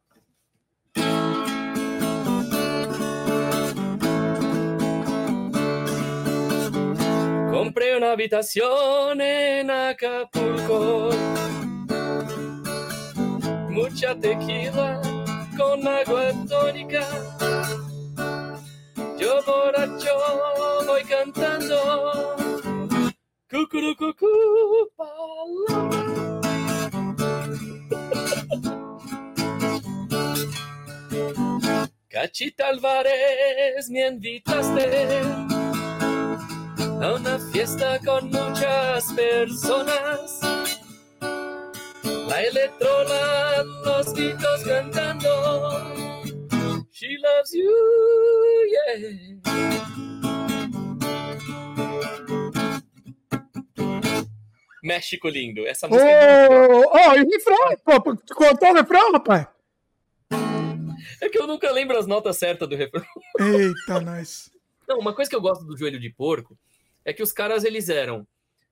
[7.51, 11.11] Comprei uma habitação em Acapulco.
[13.71, 15.01] Mucha tequila
[15.57, 17.05] con agua tónica.
[19.19, 21.77] Yo borracho voy cantando.
[23.51, 24.27] Cucurucucu,
[32.09, 35.21] Cachita Álvarez, me invitaste
[37.03, 40.41] a una fiesta con muchas personas.
[42.29, 45.93] La electrona, los gritos cantando.
[46.93, 47.73] She loves you,
[48.71, 49.35] yeah.
[54.85, 55.67] México lindo.
[55.67, 57.77] Essa música é oh, oh, e o refrão?
[57.85, 58.01] Pô,
[58.35, 59.54] contou o refrão, rapaz?
[61.25, 63.03] É que eu nunca lembro as notas certas do refrão.
[63.41, 64.51] Eita, nós.
[64.87, 66.59] Não, uma coisa que eu gosto do Joelho de Porco
[67.03, 68.27] é que os caras eles eram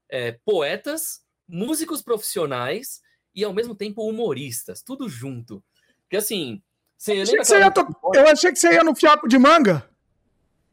[0.09, 3.01] é, poetas, músicos profissionais
[3.35, 5.63] e ao mesmo tempo humoristas, tudo junto.
[6.03, 6.61] Porque assim,
[6.99, 7.87] você eu, achei que você ia to...
[8.15, 9.89] eu achei que você ia no fiapo de manga.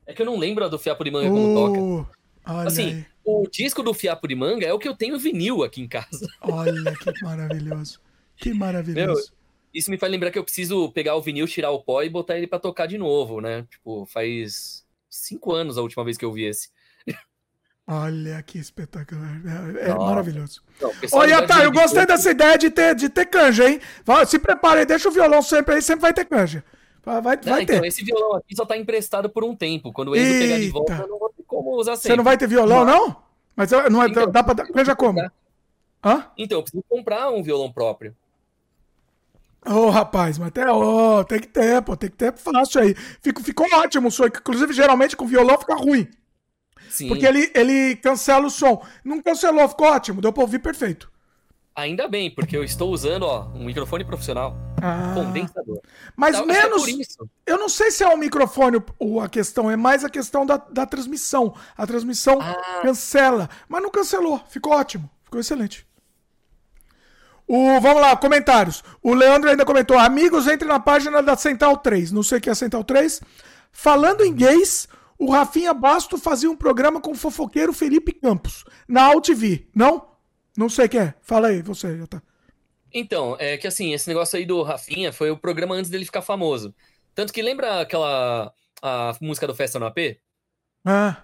[0.05, 2.19] É que eu não lembro do fiapo de manga uh, como toca.
[2.67, 5.81] Assim, aí o disco do Fiapo de Manga é o que eu tenho vinil aqui
[5.81, 6.27] em casa.
[6.41, 8.01] Olha que maravilhoso.
[8.35, 9.05] Que maravilhoso.
[9.05, 9.38] Meu,
[9.73, 12.37] isso me faz lembrar que eu preciso pegar o vinil, tirar o pó e botar
[12.37, 13.65] ele para tocar de novo, né?
[13.69, 16.69] Tipo, faz cinco anos a última vez que eu vi esse.
[17.87, 19.41] Olha que espetacular.
[19.81, 20.61] É, é maravilhoso.
[20.79, 23.79] Não, Olha, tá, eu gostei dessa ideia de ter, de ter canja, hein?
[24.27, 26.63] Se prepare, deixa o violão sempre aí, sempre vai ter canja.
[27.03, 27.87] Vai, vai, vai então, ter.
[27.87, 29.91] esse violão aqui só tá emprestado por um tempo.
[29.91, 32.09] Quando ele pegar de volta, eu não vou ter como usar sempre.
[32.09, 33.15] Você não vai ter violão, não?
[33.55, 34.65] Mas não é, então, dá pra.
[34.71, 35.19] Veja como.
[36.03, 36.27] Hã?
[36.37, 38.15] Então, eu preciso comprar um violão próprio.
[39.65, 42.95] Ô, oh, rapaz, mas até, oh, tem que ter, pô, tem que ter fácil aí.
[43.21, 46.07] Fico, ficou ótimo o som, inclusive geralmente com violão fica ruim.
[46.89, 47.07] Sim.
[47.07, 48.81] Porque ele, ele cancela o som.
[49.03, 51.11] Não cancelou, ficou ótimo, deu pra ouvir perfeito.
[51.75, 54.55] Ainda bem, porque eu estou usando ó, um microfone profissional.
[54.81, 55.13] Ah.
[55.13, 55.79] Condensador.
[56.15, 56.83] Mas então, menos.
[57.45, 60.57] Eu não sei se é o microfone ou a questão, é mais a questão da,
[60.57, 61.55] da transmissão.
[61.77, 62.81] A transmissão ah.
[62.81, 63.49] cancela.
[63.67, 64.41] Mas não cancelou.
[64.49, 65.09] Ficou ótimo.
[65.23, 65.87] Ficou excelente.
[67.49, 68.83] O, vamos lá, comentários.
[69.01, 72.11] O Leandro ainda comentou: Amigos, entre na página da Central 3.
[72.11, 73.21] Não sei o que é a Central 3.
[73.71, 74.87] Falando em gays,
[75.17, 79.67] o Rafinha Basto fazia um programa com o fofoqueiro Felipe Campos, na AltV.
[79.73, 80.07] Não?
[80.55, 81.15] Não sei o que é.
[81.21, 82.21] Fala aí, você, tá.
[82.93, 86.21] Então, é que assim, esse negócio aí do Rafinha foi o programa antes dele ficar
[86.21, 86.75] famoso.
[87.15, 90.19] Tanto que lembra aquela a música do Festa no AP?
[90.85, 91.23] Ah.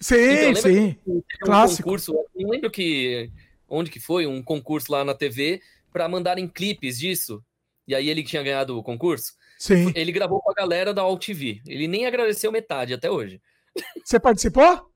[0.00, 0.96] Sim, então, sim.
[1.06, 1.82] Um Clássico.
[1.82, 3.30] concurso, não lembro que
[3.70, 7.42] onde que foi, um concurso lá na TV para mandarem clipes disso.
[7.86, 9.32] E aí ele tinha ganhado o concurso.
[9.58, 9.92] Sim.
[9.94, 11.62] Ele gravou com a galera da AltV.
[11.66, 13.40] Ele nem agradeceu metade até hoje.
[14.04, 14.90] Você participou?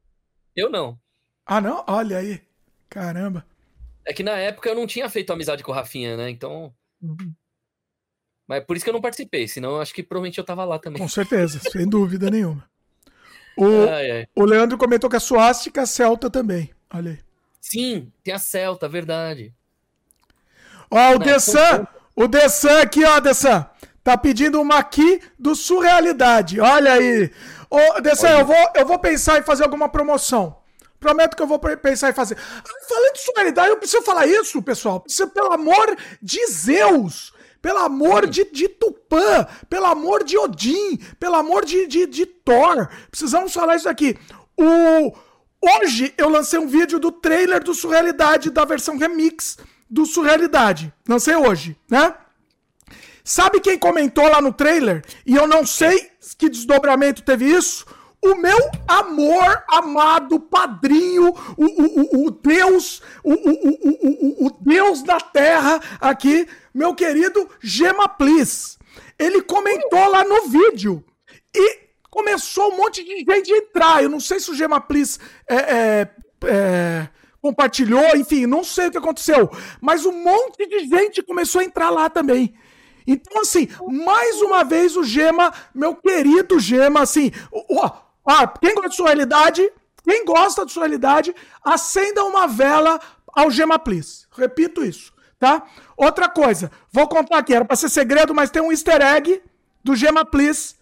[0.54, 0.98] Eu não.
[1.46, 1.84] Ah, não?
[1.86, 2.40] Olha aí.
[2.88, 3.46] Caramba.
[4.04, 6.30] É que na época eu não tinha feito amizade com o Rafinha, né?
[6.30, 6.72] Então.
[7.02, 7.34] Uhum.
[8.46, 11.00] Mas por isso que eu não participei, senão acho que provavelmente eu tava lá também.
[11.00, 12.68] Com certeza, sem dúvida nenhuma.
[13.56, 14.26] O, ai, ai.
[14.34, 16.70] o Leandro comentou que a suástica é celta também.
[16.92, 17.18] Olha aí.
[17.64, 19.54] Sim, tem a celta, verdade.
[20.90, 23.66] Ó, o Dessan, o Dessan aqui, ó, Dessan.
[24.02, 26.60] Tá pedindo uma aqui do Surrealidade.
[26.60, 27.32] Olha aí.
[27.70, 30.58] Ô, Dessan, eu vou, eu vou pensar em fazer alguma promoção.
[31.00, 32.36] Prometo que eu vou pensar em fazer.
[32.36, 35.00] Falando de surrealidade, eu preciso falar isso, pessoal.
[35.00, 37.32] Preciso, pelo amor de Zeus.
[37.62, 42.90] Pelo amor de, de Tupã, pelo amor de Odin, pelo amor de, de, de Thor.
[43.10, 44.18] Precisamos falar isso aqui.
[44.54, 45.14] O,
[45.64, 50.92] hoje eu lancei um vídeo do trailer do Surrealidade, da versão remix do Surrealidade.
[51.08, 52.14] Lancei hoje, né?
[53.22, 55.02] Sabe quem comentou lá no trailer?
[55.24, 57.86] E eu não sei que desdobramento teve isso
[58.24, 61.28] o meu amor, amado padrinho,
[61.58, 68.78] o, o, o, Deus, o, o, o, Deus da terra aqui, meu querido Gema Please.
[69.18, 71.04] Ele comentou lá no vídeo
[71.54, 71.83] e
[72.14, 74.02] começou um monte de gente a entrar.
[74.02, 75.18] Eu não sei se o Gema Please
[75.48, 76.10] é, é,
[76.46, 77.08] é,
[77.42, 79.50] compartilhou, enfim, não sei o que aconteceu.
[79.80, 82.54] Mas um monte de gente começou a entrar lá também.
[83.04, 83.68] Então, assim,
[84.06, 87.90] mais uma vez o Gema, meu querido Gema, assim, ó,
[88.24, 89.12] ah, quem gosta de sua
[90.04, 90.86] quem gosta de sua
[91.64, 93.00] acenda uma vela
[93.34, 94.26] ao Gema Please.
[94.30, 95.12] Repito isso.
[95.38, 95.66] tá?
[95.96, 99.42] Outra coisa, vou contar aqui, era pra ser segredo, mas tem um easter egg
[99.82, 100.76] do Gema Please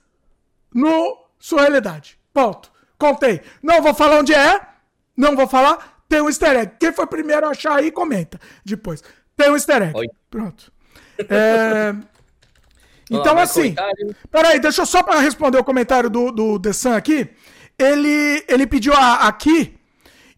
[0.74, 2.16] no Sua Realidade.
[2.32, 2.70] Ponto.
[2.96, 3.40] Contei.
[3.60, 4.60] Não vou falar onde é,
[5.16, 6.74] não vou falar, tem um easter egg.
[6.78, 9.02] Quem foi primeiro a achar aí, comenta depois.
[9.36, 9.98] Tem um easter egg.
[9.98, 10.06] Oi.
[10.30, 10.72] Pronto.
[11.28, 11.94] É...
[13.10, 13.74] Então, assim.
[13.74, 14.16] Comentário.
[14.30, 17.28] Peraí, deixa eu só para responder o comentário do, do The Sun aqui.
[17.78, 19.78] Ele, ele pediu a, aqui.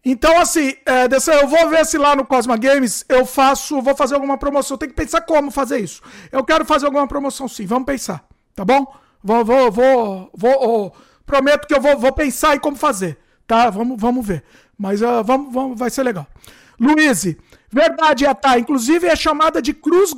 [0.03, 3.81] Então, assim, é, Sun, eu vou ver se lá no Cosma Games eu faço.
[3.81, 4.77] Vou fazer alguma promoção.
[4.77, 6.01] Tem que pensar como fazer isso.
[6.33, 7.65] Eu quero fazer alguma promoção sim.
[7.65, 8.25] Vamos pensar.
[8.53, 8.93] Tá bom?
[9.25, 10.29] Vou, vou, vou.
[10.35, 10.91] vou oh,
[11.25, 13.17] prometo que eu vou, vou pensar em como fazer.
[13.47, 13.71] Tá?
[13.71, 14.43] Vamos, vamos ver.
[14.77, 16.27] Mas uh, vamos, vamos, vai ser legal.
[16.79, 17.35] Luiz,
[17.71, 18.59] verdade, Atá.
[18.59, 20.13] Inclusive é chamada de cruz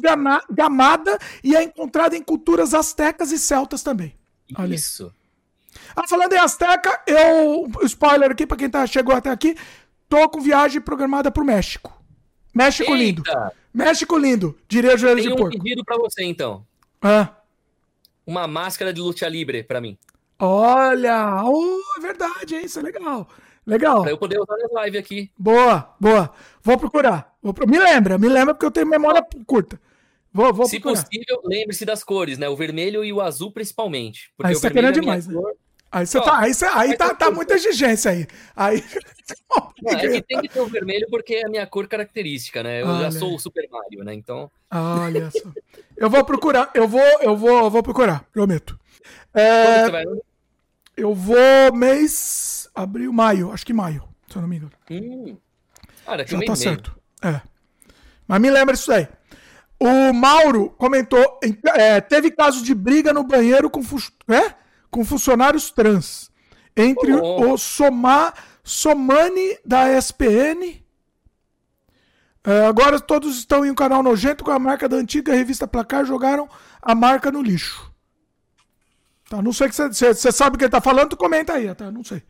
[0.52, 4.14] gamada e é encontrada em culturas astecas e celtas também.
[4.58, 4.76] Olha.
[4.76, 5.14] Isso.
[5.96, 7.66] Ah, falando em asteca, eu.
[7.84, 9.56] Spoiler aqui para quem tá, chegou até aqui.
[10.10, 11.98] Tô com viagem programada pro México.
[12.54, 13.04] México Eita.
[13.04, 13.24] lindo.
[13.74, 15.52] México lindo, diria joelho de um porco.
[15.52, 16.66] Tem um pedido pra você, então.
[17.02, 17.30] Ah.
[18.28, 19.98] Uma máscara de luta livre para mim.
[20.38, 21.42] Olha!
[21.46, 22.66] Oh, é verdade, hein?
[22.66, 23.28] Isso é legal.
[23.66, 24.02] Legal.
[24.02, 25.32] Pra eu poder usar na live aqui.
[25.38, 26.32] Boa, boa.
[26.62, 27.34] Vou procurar.
[27.42, 27.68] Vou pro...
[27.68, 29.80] Me lembra, me lembra porque eu tenho memória curta.
[30.32, 31.04] Vou, vou Se procurar.
[31.04, 32.48] possível, lembre-se das cores, né?
[32.50, 34.32] O vermelho e o azul principalmente.
[34.36, 35.34] Porque aí você tá querendo é demais, né?
[35.34, 35.54] Cor...
[35.90, 38.28] Aí você tá, aí, você, aí tá, tá muita exigência aí.
[38.56, 38.84] aí...
[39.82, 42.82] Não, é que tem que ter o vermelho porque é a minha cor característica, né?
[42.82, 43.10] Eu Olha.
[43.10, 44.14] já sou o Super Mario, né?
[44.14, 44.52] Então.
[44.70, 45.52] Olha só.
[45.98, 48.80] Eu vou procurar, eu vou, eu vou, eu vou procurar, prometo.
[49.34, 50.04] É...
[50.96, 54.72] Eu vou mês abril, maio, acho que maio, se eu não me engano.
[54.90, 55.38] Hum.
[56.06, 56.98] Ah, Já tá certo.
[57.24, 57.42] É.
[58.28, 59.08] Mas me lembra isso aí.
[59.80, 61.40] O Mauro comentou:
[61.76, 63.82] é, teve casos de briga no banheiro com,
[64.30, 64.54] é?
[64.90, 66.32] com funcionários trans.
[66.76, 67.54] Entre oh.
[67.54, 70.82] o Soma, Somani da ESPN.
[72.48, 76.06] É, agora todos estão em um canal nojento com a marca da antiga revista Placar,
[76.06, 76.48] jogaram
[76.82, 77.92] a marca no lixo.
[79.30, 81.92] Tá, não sei que você sabe o que ele tá falando, tu comenta aí, tá?
[81.92, 82.24] Não sei.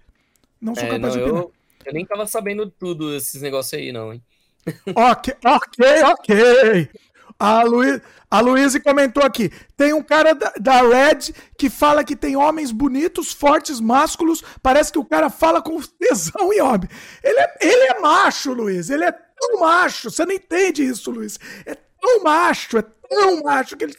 [0.59, 1.43] Não sou é, capaz não, de opinar.
[1.43, 1.53] Eu,
[1.85, 4.23] eu, nem tava sabendo tudo esses negócios aí, não, hein?
[4.95, 6.89] ok, ok, ok.
[7.37, 12.15] A, Luiz, a Luísa comentou aqui: tem um cara da, da, Red que fala que
[12.15, 14.43] tem homens bonitos, fortes, másculos.
[14.63, 16.89] Parece que o cara fala com tesão e homem.
[17.23, 18.89] Ele é, ele é macho, Luiz.
[18.89, 20.09] Ele é tão macho.
[20.09, 21.39] Você não entende isso, Luiz.
[21.65, 23.95] É tão macho, é tão macho que ele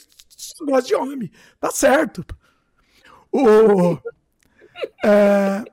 [0.67, 1.31] gosta de homem.
[1.61, 2.25] Tá certo.
[3.33, 3.99] O,
[5.05, 5.65] é,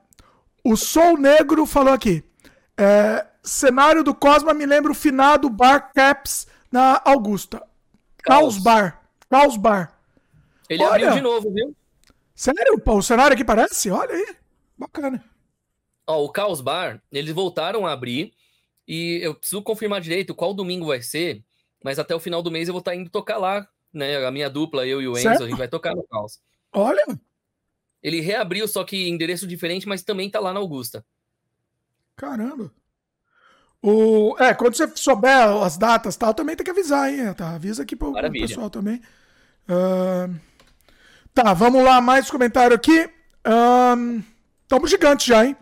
[0.64, 2.24] o Sol Negro falou aqui.
[2.76, 7.62] É, cenário do Cosma me lembra o finado Bar Caps na Augusta.
[8.22, 9.02] Caos Bar.
[9.30, 9.98] Caos Bar.
[10.68, 11.74] Ele Olha, abriu de novo, viu?
[12.34, 12.78] Sério?
[12.80, 13.90] Pô, o cenário aqui parece?
[13.90, 14.36] Olha aí.
[14.76, 15.24] Bacana.
[16.06, 18.32] Ó, o Caos Bar, eles voltaram a abrir.
[18.86, 21.42] E eu preciso confirmar direito qual domingo vai ser.
[21.82, 23.68] Mas até o final do mês eu vou estar indo tocar lá.
[23.92, 24.24] Né?
[24.24, 25.44] A minha dupla, eu e o Enzo, certo?
[25.44, 26.40] a gente vai tocar no Caos.
[26.72, 27.06] Olha,
[28.02, 31.04] ele reabriu, só que endereço diferente, mas também tá lá na Augusta.
[32.14, 32.70] Caramba.
[33.82, 34.36] O...
[34.38, 37.34] É, quando você souber as datas tal, também tem que avisar, hein?
[37.34, 37.54] Tá?
[37.54, 39.00] Avisa aqui pro, pro pessoal também.
[39.68, 40.34] Uh...
[41.34, 43.10] Tá, vamos lá, mais comentário aqui.
[43.44, 44.22] Um...
[44.68, 45.56] Tamo gigante já, hein?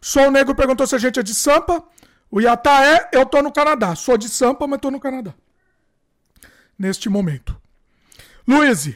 [0.00, 1.82] Sou Negro perguntou se a gente é de Sampa.
[2.30, 3.94] O Yatá é, eu tô no Canadá.
[3.94, 5.34] Sou de Sampa, mas tô no Canadá.
[6.78, 7.60] Neste momento.
[8.46, 8.90] Luiz,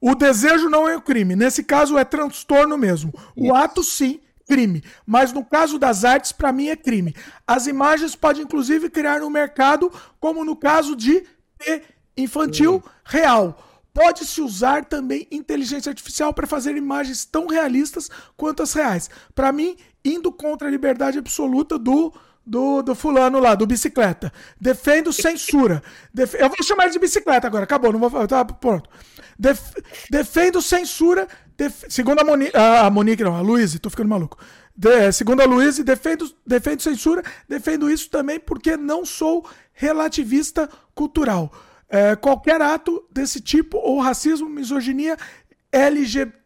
[0.00, 1.34] o desejo não é o crime.
[1.34, 3.12] Nesse caso é transtorno mesmo.
[3.34, 4.82] O ato, sim, crime.
[5.06, 7.14] Mas no caso das artes, para mim é crime.
[7.46, 11.24] As imagens podem, inclusive, criar um mercado, como no caso de
[12.16, 12.82] infantil uhum.
[13.04, 13.64] real.
[13.92, 19.10] Pode-se usar também inteligência artificial para fazer imagens tão realistas quanto as reais.
[19.34, 22.12] Para mim, indo contra a liberdade absoluta do
[22.48, 24.32] do, do fulano lá, do bicicleta.
[24.58, 25.82] Defendo censura.
[26.12, 26.34] Def...
[26.34, 28.26] Eu vou chamar de bicicleta agora, acabou, não vou.
[28.26, 28.88] Tá, pronto.
[29.38, 29.60] Def...
[30.10, 31.28] Defendo censura.
[31.56, 31.84] Def...
[31.90, 32.50] Segundo a, Moni...
[32.54, 34.38] a Monique, não, a Luísa, tô ficando maluco.
[34.74, 35.12] De...
[35.12, 36.32] Segundo a Luísa, defendo...
[36.46, 37.22] defendo censura.
[37.46, 41.52] Defendo isso também porque não sou relativista cultural.
[41.90, 45.18] É, qualquer ato desse tipo, ou racismo, misoginia,
[45.70, 46.37] LGBT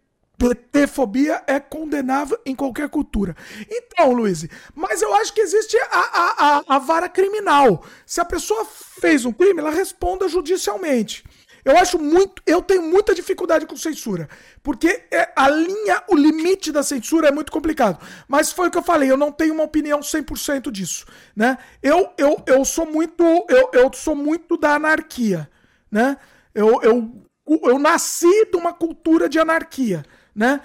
[0.42, 3.36] PTfobia é condenável em qualquer cultura.
[3.70, 7.84] Então, Luiz, mas eu acho que existe a, a, a, a vara criminal.
[8.04, 11.22] Se a pessoa fez um crime, ela responda judicialmente.
[11.64, 12.42] Eu acho muito.
[12.44, 14.28] Eu tenho muita dificuldade com censura.
[14.64, 18.04] Porque é, a linha, o limite da censura é muito complicado.
[18.26, 21.06] Mas foi o que eu falei, eu não tenho uma opinião 100% disso.
[21.36, 21.56] Né?
[21.80, 23.22] Eu, eu, eu sou muito.
[23.48, 25.48] Eu, eu sou muito da anarquia.
[25.88, 26.16] Né?
[26.52, 27.12] Eu, eu,
[27.46, 30.04] eu nasci de uma cultura de anarquia
[30.34, 30.60] né?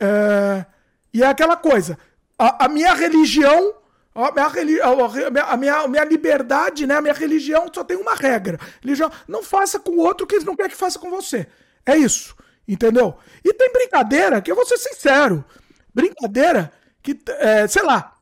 [0.00, 0.64] É,
[1.12, 1.98] e é aquela coisa.
[2.38, 3.74] A, a, minha religião,
[4.14, 6.96] A minha, a, minha, a minha liberdade, né?
[6.96, 8.58] A minha religião só tem uma regra.
[8.82, 11.46] Religião, não faça com o outro que ele não quer que faça com você.
[11.86, 12.36] É isso.
[12.66, 13.16] Entendeu?
[13.44, 15.44] E tem brincadeira, que eu vou ser sincero.
[15.94, 16.70] Brincadeira
[17.02, 18.14] que, é, sei lá,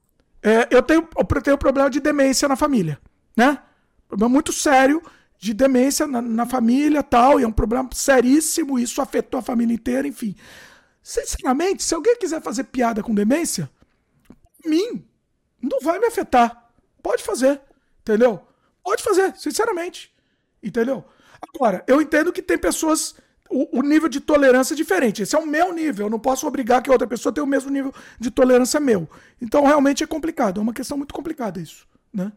[0.42, 2.98] é, eu, tenho, eu tenho problema de demência na família,
[3.36, 3.58] né?
[4.06, 5.02] Problema muito sério
[5.38, 9.74] de demência na, na família tal, e é um problema seríssimo, isso afetou a família
[9.74, 10.36] inteira, enfim.
[11.06, 13.70] Sinceramente, se alguém quiser fazer piada com demência,
[14.64, 15.06] mim,
[15.62, 16.68] não vai me afetar.
[17.00, 17.60] Pode fazer,
[18.00, 18.44] entendeu?
[18.82, 20.12] Pode fazer, sinceramente.
[20.60, 21.04] Entendeu?
[21.40, 23.14] Agora, eu entendo que tem pessoas.
[23.48, 25.22] O, o, nível de tolerância é diferente.
[25.22, 26.06] Esse é o meu nível.
[26.06, 29.08] Eu não posso obrigar que outra pessoa tenha o mesmo nível de tolerância meu.
[29.40, 30.58] Então, realmente é complicado.
[30.58, 31.86] É uma questão muito complicada isso.
[32.12, 32.32] Né?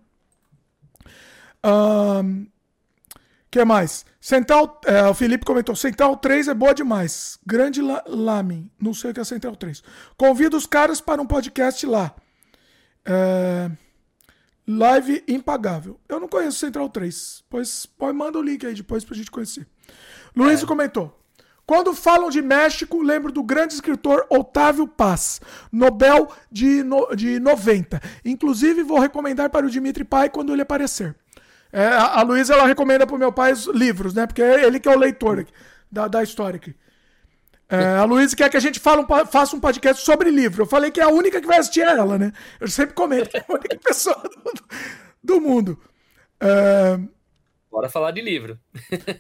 [1.66, 2.46] Um,
[3.52, 4.06] que mais?
[4.22, 4.80] Central.
[4.86, 7.40] É, o Felipe comentou: Central 3 é boa demais.
[7.46, 8.70] Grande la, Lamin.
[8.80, 9.84] Não sei o que é Central 3.
[10.18, 12.14] Convido os caras para um podcast lá.
[13.06, 13.72] É,
[14.68, 16.00] live impagável.
[16.08, 17.44] Eu não conheço Central 3.
[17.50, 19.68] Pois, pois manda o link aí depois pra gente conhecer.
[20.36, 20.66] Luiz é.
[20.66, 21.16] comentou.
[21.66, 25.40] Quando falam de México, lembro do grande escritor Otávio Paz,
[25.72, 28.02] Nobel de, no, de 90.
[28.26, 31.16] Inclusive, vou recomendar para o Dimitri Pai quando ele aparecer.
[31.72, 34.26] É, a, Luísa ela recomenda pro meu pai os livros, né?
[34.26, 35.54] Porque é ele que é o leitor aqui,
[35.92, 36.76] da, da história aqui.
[37.72, 40.64] É, a Luísa quer que a gente fale um, faça um podcast sobre livro.
[40.64, 42.32] Eu falei que é a única que vai assistir é ela, né?
[42.60, 44.64] Eu sempre comento que é a única pessoa do,
[45.24, 45.80] do mundo.
[46.40, 47.00] É...
[47.70, 48.60] Bora falar de livro.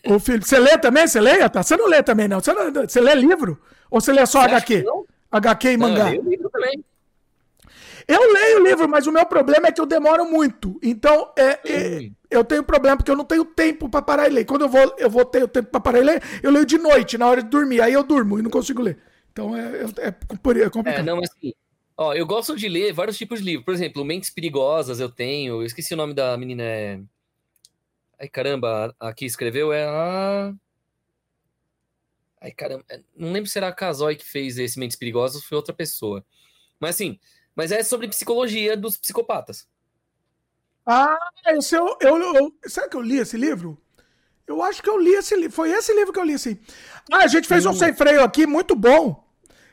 [0.08, 1.08] O Felipe, você lê também?
[1.08, 1.48] Você lê?
[1.48, 1.62] Tá?
[1.62, 2.40] Você não lê também, não?
[2.40, 3.62] Você, não, você lê livro?
[3.92, 4.86] Ou você lê só você HQ?
[5.32, 6.06] HQ e mangá?
[6.06, 6.84] Não, eu leio livro também.
[8.08, 10.80] Eu leio livro, mas o meu problema é que eu demoro muito.
[10.82, 14.46] Então, é, é eu tenho problema porque eu não tenho tempo para parar e ler.
[14.46, 16.78] Quando eu vou, eu vou ter o tempo para parar e ler, eu leio de
[16.78, 17.82] noite, na hora de dormir.
[17.82, 19.00] Aí eu durmo e não consigo ler.
[19.32, 21.00] Então é, é, é, é complicado.
[21.00, 21.54] É, não, assim,
[21.98, 23.66] ó, eu gosto de ler vários tipos de livros.
[23.66, 25.62] Por exemplo, Mentes Perigosas eu tenho.
[25.62, 26.64] Eu esqueci o nome da menina.
[26.64, 27.00] É...
[28.20, 30.54] Ai, caramba, a que escreveu é a.
[32.42, 35.48] Ai, caramba, é, não lembro se era a Casoy que fez esse Mentes Perigosas ou
[35.48, 36.24] foi outra pessoa.
[36.80, 37.20] Mas assim,
[37.56, 39.68] mas é sobre psicologia dos psicopatas.
[40.92, 41.20] Ah,
[41.50, 43.80] esse eu, eu, eu, Será que eu li esse livro?
[44.48, 45.52] Eu acho que eu li esse livro.
[45.52, 46.58] Foi esse livro que eu li, sim.
[47.12, 49.24] Ah, a gente fez um sem freio aqui muito bom,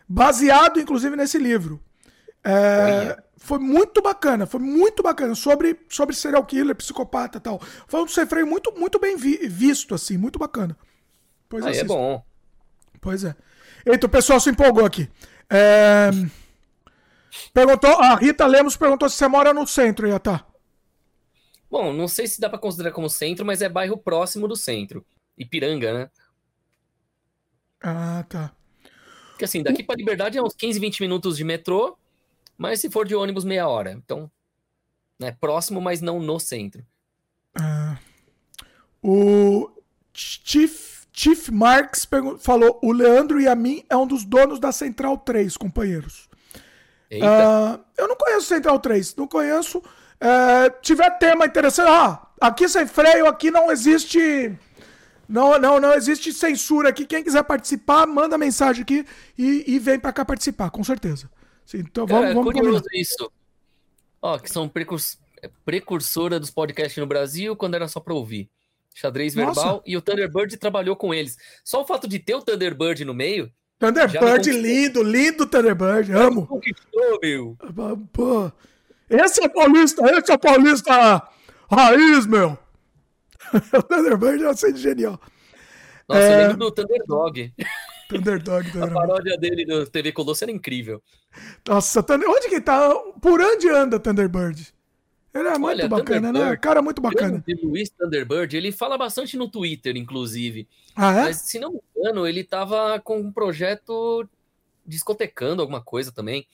[0.06, 1.82] baseado inclusive nesse livro.
[2.44, 7.62] É, foi muito bacana, foi muito bacana sobre, sobre serial killer, psicopata e tal.
[7.88, 10.76] Foi um sem freio muito, muito bem vi, visto, assim, muito bacana.
[11.48, 12.22] Pois Aí é bom.
[13.00, 13.34] Pois é.
[13.86, 15.08] Eita, o pessoal se empolgou aqui.
[15.48, 16.10] É...
[17.54, 20.44] Perguntou, a Rita Lemos perguntou se você mora no centro, Iatá.
[21.70, 25.04] Bom, não sei se dá para considerar como centro, mas é bairro próximo do centro.
[25.36, 26.10] Ipiranga, né?
[27.82, 28.54] Ah, tá.
[29.30, 31.98] Porque assim, daqui para Liberdade é uns 15, 20 minutos de metrô,
[32.56, 33.92] mas se for de ônibus, meia hora.
[33.92, 34.30] Então,
[35.18, 36.84] né, próximo, mas não no centro.
[37.54, 37.98] Ah,
[39.02, 39.70] o
[40.12, 42.08] Chief, Chief Marks
[42.40, 46.28] falou: o Leandro e a mim é um dos donos da Central 3, companheiros.
[47.12, 49.82] Uh, eu não conheço Central 3, não conheço.
[50.16, 54.56] Uh, tiver tema interessante, ah, aqui sem freio, aqui não existe.
[55.28, 57.04] Não, não, não existe censura aqui.
[57.04, 59.04] Quem quiser participar, manda mensagem aqui
[59.36, 61.28] e, e vem para cá participar, com certeza.
[61.64, 63.02] Sim, então vamos, é, vamos curioso combinar.
[63.02, 63.32] isso.
[64.22, 65.18] Ó, que são precurs...
[65.64, 68.48] precursora dos podcasts no Brasil quando era só para ouvir.
[68.94, 69.60] Xadrez Nossa.
[69.60, 71.36] verbal e o Thunderbird trabalhou com eles.
[71.64, 76.46] Só o fato de ter o Thunderbird no meio Thunderbird lindo, lindo Thunderbird, amo.
[76.46, 77.56] Conquistou, meu.
[78.12, 78.50] Pô,
[79.08, 81.28] esse é paulista, esse é paulista
[81.70, 82.58] raiz, meu.
[83.76, 85.20] o Thunderbird é assim genial.
[86.08, 86.34] Nossa, é...
[86.34, 87.52] eu lembro do Thunderdog.
[88.08, 91.02] Thunderdog, A paródia dele do TV Colosso era incrível.
[91.66, 92.94] Nossa, onde que tá?
[93.20, 94.74] Por onde anda Thunderbird?
[95.34, 96.56] Ele é muito Olha, bacana, né?
[96.56, 97.44] Cara, muito bacana.
[97.62, 100.66] O Luiz Thunderbird, ele fala bastante no Twitter, inclusive.
[100.94, 101.22] Ah, é?
[101.24, 104.26] Mas, se não me engano, ele tava com um projeto
[104.86, 106.46] discotecando alguma coisa também.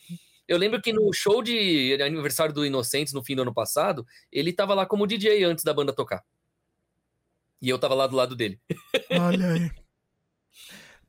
[0.52, 4.52] Eu lembro que no show de aniversário do Inocentes, no fim do ano passado, ele
[4.52, 6.22] tava lá como DJ antes da banda tocar.
[7.62, 8.60] E eu tava lá do lado dele.
[9.18, 9.70] Olha aí.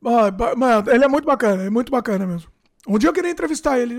[0.00, 2.50] Mano, ele é muito bacana, é muito bacana mesmo.
[2.88, 3.96] Um dia eu queria entrevistar ele,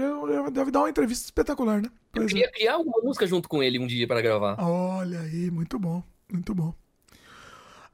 [0.51, 1.91] deve dar uma entrevista espetacular, né?
[2.11, 4.55] Por eu queria criar uma música junto com ele um dia para gravar.
[4.59, 6.73] Olha aí, muito bom, muito bom.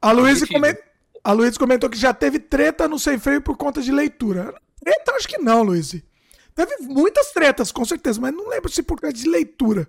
[0.01, 0.45] A Luísa
[1.33, 4.53] Luiz comentou que já teve treta no Sem Freio por conta de leitura.
[4.81, 6.01] Treta, acho que não, Luiz.
[6.55, 9.87] Teve muitas tretas, com certeza, mas não lembro se por causa de leitura.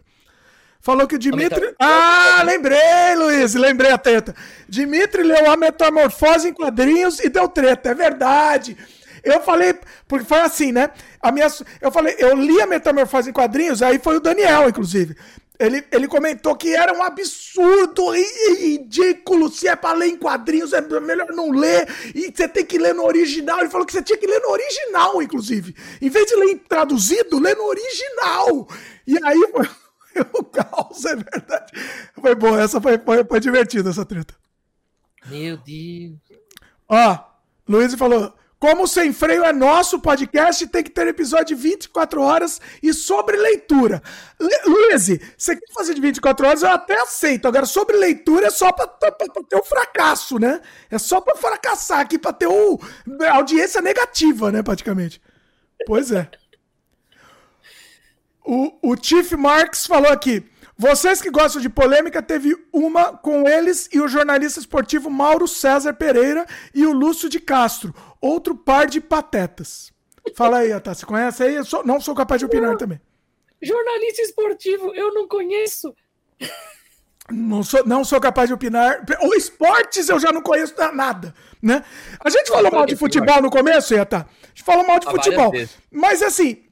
[0.81, 1.75] Falou que o Dimitri.
[1.79, 4.35] Ah, lembrei, Luiz, lembrei a treta.
[4.69, 8.77] Dimitri leu a metamorfose em quadrinhos e deu treta, é verdade.
[9.23, 9.75] Eu falei,
[10.09, 10.91] porque foi assim, né?
[11.21, 11.47] A minha,
[11.81, 15.17] eu falei, eu li a Metamorfose em quadrinhos, aí foi o Daniel, inclusive.
[15.63, 19.49] Ele, ele comentou que era um absurdo e ridículo.
[19.49, 21.89] Se é pra ler em quadrinhos, é melhor não ler.
[22.13, 23.61] E você tem que ler no original.
[23.61, 25.73] Ele falou que você tinha que ler no original, inclusive.
[26.01, 28.69] Em vez de ler traduzido, lê no original.
[29.07, 29.69] E aí foi
[30.35, 31.73] o caos, é verdade.
[32.21, 34.35] Foi bom, essa foi, foi, foi divertida, essa treta.
[35.27, 36.19] Meu Deus.
[36.89, 37.19] Ó,
[37.69, 42.61] Luiz falou: como Sem Freio é nosso podcast, tem que ter episódio de 24 horas
[42.81, 44.01] e sobre leitura.
[44.65, 47.49] Luiz, você quer fazer de 24 horas, eu até aceito.
[47.49, 50.61] Agora, sobre leitura é só pra, pra, pra ter um fracasso, né?
[50.89, 55.21] É só pra fracassar aqui, pra ter a audiência negativa, né, praticamente.
[55.85, 56.31] Pois é.
[58.47, 60.49] O, o Chief Marks falou aqui.
[60.79, 65.95] Vocês que gostam de polêmica, teve uma com eles e o jornalista esportivo Mauro César
[65.95, 69.93] Pereira e o Lúcio de Castro, outro par de patetas.
[70.37, 71.57] Fala aí, Atá, você conhece aí?
[71.57, 73.01] Eu sou, não sou capaz de opinar também.
[73.61, 75.95] Jornalista esportivo, eu não conheço.
[77.31, 79.05] Não sou, não sou capaz de opinar.
[79.23, 81.85] O esportes eu já não conheço nada, né?
[82.21, 84.29] A gente falou mal de futebol no começo, Iata.
[84.43, 85.53] A gente falou mal de futebol.
[85.91, 86.65] Mas assim,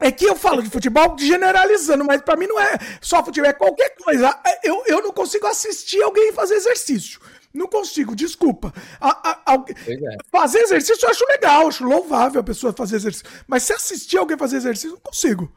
[0.00, 3.52] é que eu falo de futebol generalizando, mas para mim não é só futebol, é
[3.52, 4.38] qualquer coisa.
[4.62, 7.20] Eu, eu não consigo assistir alguém fazer exercício.
[7.58, 8.72] Não consigo, desculpa.
[9.00, 10.16] A, a, a, é.
[10.30, 13.26] Fazer exercício eu acho legal, acho louvável a pessoa fazer exercício.
[13.48, 15.52] Mas se assistir alguém fazer exercício, não consigo.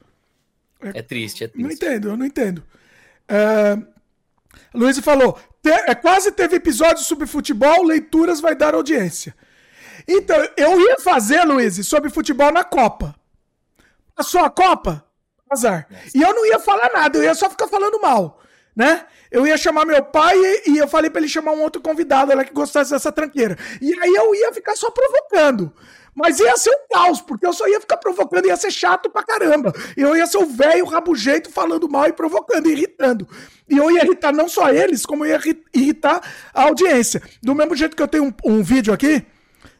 [0.81, 1.63] É, é triste, é triste.
[1.63, 2.63] Não entendo, eu não entendo.
[3.27, 3.77] É,
[4.73, 9.35] Luiz falou: te, é, quase teve episódio sobre futebol, leituras vai dar audiência.
[10.07, 13.15] Então, eu ia fazer, Luiz, sobre futebol na Copa.
[14.15, 15.05] Passou a Copa?
[15.51, 15.87] Azar.
[16.15, 18.41] E eu não ia falar nada, eu ia só ficar falando mal,
[18.75, 19.05] né?
[19.31, 22.43] Eu ia chamar meu pai e, eu falei para ele chamar um outro convidado lá
[22.43, 23.57] que gostasse dessa tranqueira.
[23.81, 25.73] E aí eu ia ficar só provocando.
[26.13, 29.23] Mas ia ser um caos, porque eu só ia ficar provocando, ia ser chato pra
[29.23, 29.73] caramba.
[29.95, 33.27] Eu ia ser o velho rabugento falando mal e provocando, irritando.
[33.69, 36.21] E eu ia irritar não só eles, como eu ia irritar
[36.53, 37.21] a audiência.
[37.41, 39.25] Do mesmo jeito que eu tenho um, um vídeo aqui,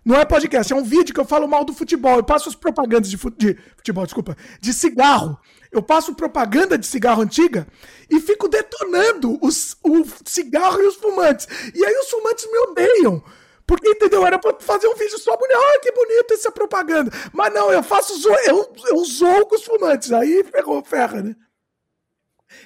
[0.03, 2.17] não é podcast, é um vídeo que eu falo mal do futebol.
[2.17, 5.39] Eu passo as propagandas de, de futebol, desculpa, de cigarro.
[5.71, 7.67] Eu passo propaganda de cigarro antiga
[8.09, 11.47] e fico detonando os, o cigarro e os fumantes.
[11.73, 13.23] E aí os fumantes me odeiam.
[13.65, 14.25] Porque, entendeu?
[14.25, 15.55] Era pra fazer um vídeo só bonito.
[15.55, 17.11] Ah, que bonito essa propaganda.
[17.31, 18.30] Mas não, eu faço zo...
[18.45, 20.11] eu, eu zoo com os fumantes.
[20.11, 21.35] Aí ferrou, ferra, né?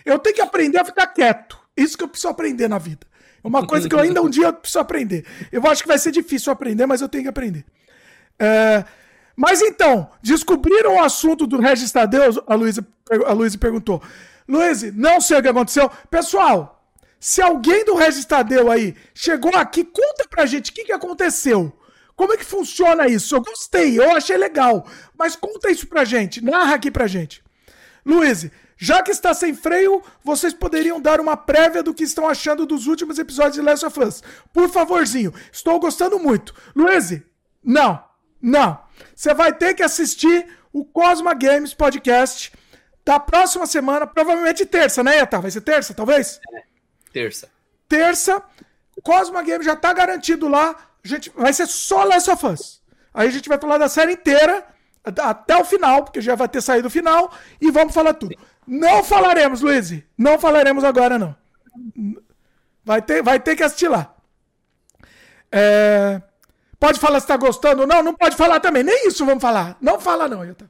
[0.04, 1.60] Eu tenho que aprender a ficar quieto.
[1.76, 3.06] Isso que eu preciso aprender na vida.
[3.48, 5.26] Uma coisa que eu ainda um dia preciso aprender.
[5.52, 7.64] Eu acho que vai ser difícil aprender, mas eu tenho que aprender.
[8.40, 8.84] É...
[9.36, 12.44] Mas então, descobriram o assunto do Regis Tadeu?
[12.48, 12.86] A Luísa
[13.26, 14.02] a Luísa perguntou.
[14.48, 15.92] Luísa, não sei o que aconteceu.
[16.10, 16.84] Pessoal,
[17.20, 21.72] se alguém do Regis Tadeu aí chegou aqui, conta pra gente o que, que aconteceu.
[22.16, 23.36] Como é que funciona isso?
[23.36, 24.88] Eu gostei, eu achei legal.
[25.18, 27.44] Mas conta isso pra gente, narra aqui pra gente.
[28.06, 32.66] Luiz, já que está sem freio, vocês poderiam dar uma prévia do que estão achando
[32.66, 34.24] dos últimos episódios de Last of Us.
[34.54, 36.54] Por favorzinho, estou gostando muito.
[36.76, 37.22] Luiz,
[37.64, 38.04] não,
[38.42, 38.80] não.
[39.16, 42.52] Você vai ter que assistir o Cosma Games Podcast
[43.06, 45.40] da próxima semana, provavelmente terça, né, Eta?
[45.40, 46.40] Vai ser terça, talvez?
[46.54, 46.64] É,
[47.14, 47.50] terça.
[47.88, 48.44] Terça,
[49.04, 50.76] Cosma Games já está garantido lá.
[51.04, 52.82] A gente, vai ser só Last of Us.
[53.14, 54.66] Aí a gente vai falar da série inteira
[55.04, 57.32] até o final, porque já vai ter saído o final,
[57.62, 58.36] e vamos falar tudo.
[58.68, 59.94] Não falaremos, Luiz.
[60.18, 61.36] Não falaremos agora, não.
[62.84, 64.16] Vai ter, vai ter que assistir lá.
[65.52, 66.22] É...
[66.80, 67.88] Pode falar se tá gostando.
[67.88, 68.84] Não, não pode falar também.
[68.84, 69.78] Nem isso vamos falar.
[69.82, 70.66] Não fala, não, Yatá.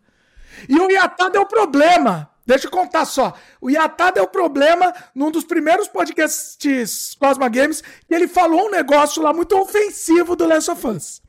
[0.69, 2.29] E o Yatá deu problema.
[2.45, 3.33] Deixa eu contar só.
[3.59, 9.21] O Yatá deu problema num dos primeiros podcasts Cosma Games que ele falou um negócio
[9.21, 11.21] lá muito ofensivo do Last of Us.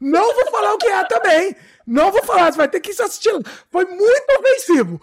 [0.00, 1.56] Não vou falar o que é também.
[1.86, 3.32] Não vou falar, você vai ter que assistir.
[3.70, 5.00] Foi muito ofensivo.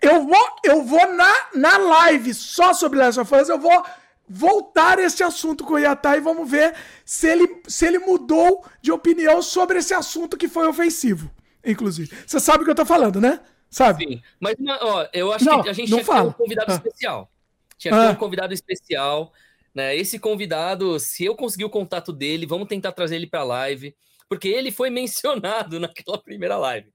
[0.00, 3.84] Eu vou, eu vou na, na live só sobre Last of Us, eu vou
[4.28, 6.74] voltar esse assunto com o Yatá e vamos ver
[7.04, 11.30] se ele, se ele mudou de opinião sobre esse assunto que foi ofensivo,
[11.64, 12.14] inclusive.
[12.26, 13.40] Você sabe o que eu tô falando, né?
[13.70, 14.06] Sabe?
[14.06, 16.30] Sim, mas ó, eu acho não, que a gente não tinha fala.
[16.30, 16.74] um convidado ah.
[16.74, 17.30] especial.
[17.76, 18.10] Tinha ah.
[18.10, 19.32] um convidado especial.
[19.74, 19.96] Né?
[19.96, 23.94] Esse convidado, se eu conseguir o contato dele, vamos tentar trazer ele para a live,
[24.28, 26.88] porque ele foi mencionado naquela primeira live.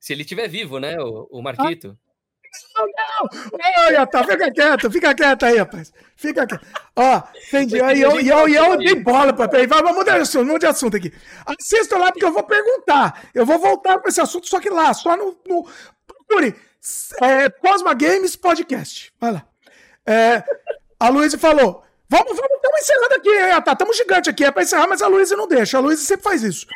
[0.00, 1.96] Se ele estiver vivo, né, o, o Marquito.
[2.74, 3.82] Não, não!
[3.84, 5.92] Olha, tá, fica quieto, fica quieto aí, rapaz.
[6.16, 6.66] Fica quieto.
[6.96, 7.76] Ó, entendi.
[7.76, 9.68] E eu, eu, eu dei bola pra ele.
[9.68, 11.12] Vamos mudar de assunto, de assunto aqui.
[11.46, 13.28] Assista lá, porque eu vou perguntar.
[13.32, 15.38] Eu vou voltar pra esse assunto, só que lá, só no.
[15.46, 15.68] no
[16.06, 16.56] procure.
[17.20, 19.12] É, Cosma Games Podcast.
[19.20, 19.46] Vai lá.
[20.06, 20.42] É,
[20.98, 24.62] a Luísa falou: vamos, vamos estamos encerrando aqui, é, tá, estamos gigante aqui, é pra
[24.62, 25.78] encerrar, mas a Luísa não deixa.
[25.78, 26.66] A Luísa sempre faz isso.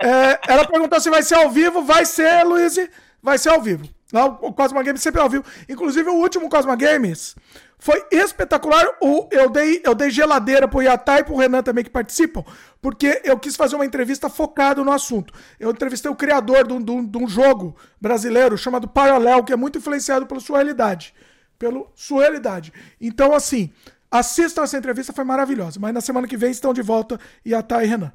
[0.00, 1.82] É, ela perguntou se vai ser ao vivo.
[1.82, 2.88] Vai ser, Luísa,
[3.22, 3.88] vai ser ao vivo.
[4.40, 5.44] O Cosma Games sempre é ao vivo.
[5.68, 7.36] Inclusive, o último Cosma Games
[7.78, 8.86] foi espetacular.
[9.02, 12.42] O, eu, dei, eu dei geladeira pro Yatá e pro Renan também que participam,
[12.80, 15.34] porque eu quis fazer uma entrevista focada no assunto.
[15.60, 19.78] Eu entrevistei o criador de um, de um, jogo brasileiro chamado Paralel, que é muito
[19.78, 21.14] influenciado pela sua realidade.
[21.58, 22.72] Pelo sua realidade.
[23.00, 23.70] Então, assim,
[24.10, 25.78] assistam essa entrevista, foi maravilhosa.
[25.78, 28.12] Mas na semana que vem estão de volta Yatá e Renan.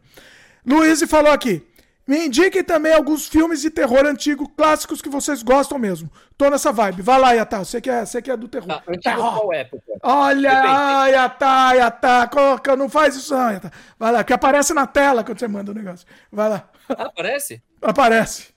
[0.66, 1.66] Luiz falou aqui.
[2.06, 6.12] Me indiquem também alguns filmes de terror antigo, clássicos que vocês gostam mesmo.
[6.38, 7.02] Tô nessa vibe.
[7.02, 7.60] Vai lá, Yatá.
[7.60, 8.70] Você que é, você que é do terror.
[8.70, 9.34] Ah, antigo terror.
[9.34, 9.84] qual época?
[10.04, 12.28] Olha, Yatá, Yatá.
[12.28, 13.72] Coloca, não faz isso não, Yatá.
[13.98, 16.06] Vai lá, que aparece na tela quando você manda o negócio.
[16.30, 16.70] Vai lá.
[16.90, 17.64] Ah, aparece?
[17.82, 18.54] Aparece.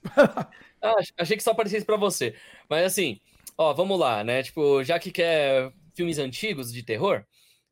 [0.83, 2.35] ah, achei que só aparecesse pra você.
[2.69, 3.21] Mas assim,
[3.57, 4.43] ó, vamos lá, né?
[4.43, 7.25] Tipo, já que quer filmes antigos de terror,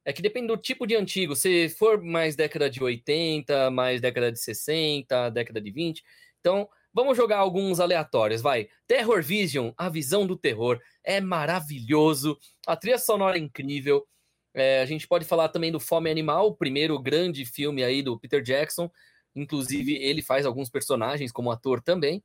[0.04, 1.34] é que depende do tipo de antigo.
[1.34, 6.04] Se for mais década de 80, mais década de 60, década de 20.
[6.40, 8.68] Então, vamos jogar alguns aleatórios, vai.
[8.86, 10.78] Terror Vision, a visão do terror.
[11.02, 12.38] É maravilhoso.
[12.66, 14.06] A trilha sonora é incrível.
[14.52, 18.18] É, a gente pode falar também do Fome Animal, o primeiro grande filme aí do
[18.18, 18.90] Peter Jackson.
[19.34, 22.22] Inclusive, ele faz alguns personagens como ator também.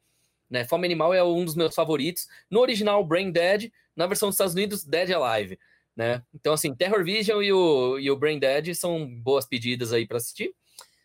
[0.50, 0.66] Né?
[0.66, 2.28] Fome Animal é um dos meus favoritos.
[2.52, 3.72] No original, Brain Dead.
[3.96, 5.58] Na versão dos Estados Unidos, Dead Alive
[6.00, 6.24] né?
[6.34, 10.16] Então, assim, Terror Vision e o, e o Brain Dead são boas pedidas aí para
[10.16, 10.56] assistir.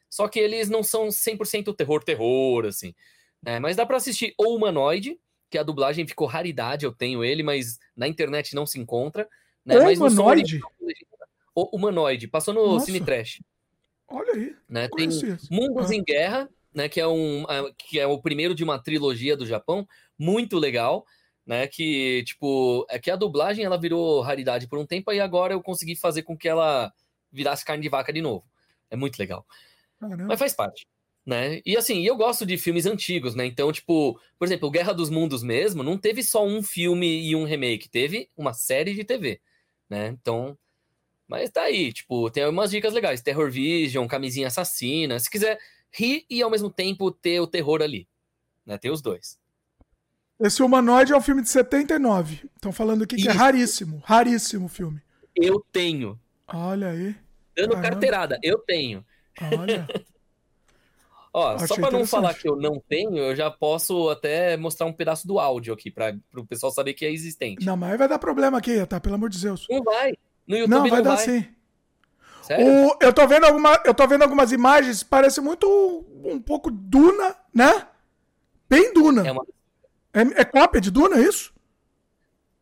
[0.09, 2.95] Só que eles não são 100% terror, terror, assim.
[3.43, 3.59] Né?
[3.59, 5.19] Mas dá para assistir O Humanoid,
[5.51, 9.29] que a dublagem ficou raridade, eu tenho ele, mas na internet não se encontra.
[9.65, 9.81] Né?
[9.81, 10.61] O mas Humanoid?
[11.57, 12.87] O Humanoid, passou no Nossa.
[12.87, 13.43] Cine Trash.
[14.07, 14.55] Olha aí.
[14.69, 14.89] Né?
[14.97, 15.09] Tem
[15.51, 15.95] Mundos ah.
[15.97, 16.89] em Guerra, né?
[16.89, 17.45] que, é um,
[17.77, 21.05] que é o primeiro de uma trilogia do Japão, muito legal
[21.47, 21.67] né?
[21.67, 25.63] Que, tipo, é que a dublagem ela virou raridade por um tempo e agora eu
[25.63, 26.93] consegui fazer com que ela
[27.33, 28.45] virasse carne de vaca de novo.
[28.91, 29.47] É muito legal.
[30.01, 30.25] Caramba.
[30.25, 30.87] Mas faz parte.
[31.27, 31.63] Né?
[31.65, 33.47] E assim, eu gosto de filmes antigos, né?
[33.47, 37.45] Então, tipo, por exemplo, Guerra dos Mundos mesmo, não teve só um filme e um
[37.45, 39.41] remake, teve uma série de TV,
[39.89, 40.09] né?
[40.09, 40.59] Então,
[41.27, 45.59] mas tá aí, tipo, tem umas dicas legais, Terror Vision, Camisinha Assassina, se quiser
[45.91, 48.07] rir e ao mesmo tempo ter o terror ali,
[48.67, 48.77] né?
[48.77, 49.39] Tem os dois.
[50.45, 52.51] Esse Humanoide é um filme de 79.
[52.55, 53.41] Estão falando aqui que é Isso.
[53.41, 54.03] é raríssimo.
[54.05, 55.01] Raríssimo filme.
[55.35, 56.21] Eu tenho.
[56.47, 57.17] Olha aí.
[57.57, 57.89] Dando Caramba.
[57.89, 59.03] carteirada, eu tenho.
[59.41, 59.89] Olha.
[61.33, 64.93] Ó, só para não falar que eu não tenho, eu já posso até mostrar um
[64.93, 67.65] pedaço do áudio aqui para o pessoal saber que é existente.
[67.65, 69.01] Não, mas vai dar problema aqui, tá?
[69.01, 69.67] Pelo amor de Deus.
[69.71, 70.13] Não vai.
[70.47, 71.25] No YouTube não, vai não dar vai.
[71.25, 71.49] sim.
[72.43, 72.67] Sério?
[72.67, 75.67] O, eu, tô vendo alguma, eu tô vendo algumas imagens, parece muito
[76.23, 77.89] um pouco Duna, né?
[78.69, 79.27] Bem Duna.
[79.27, 79.45] É uma
[80.15, 81.53] é, é cópia de Duna, é isso?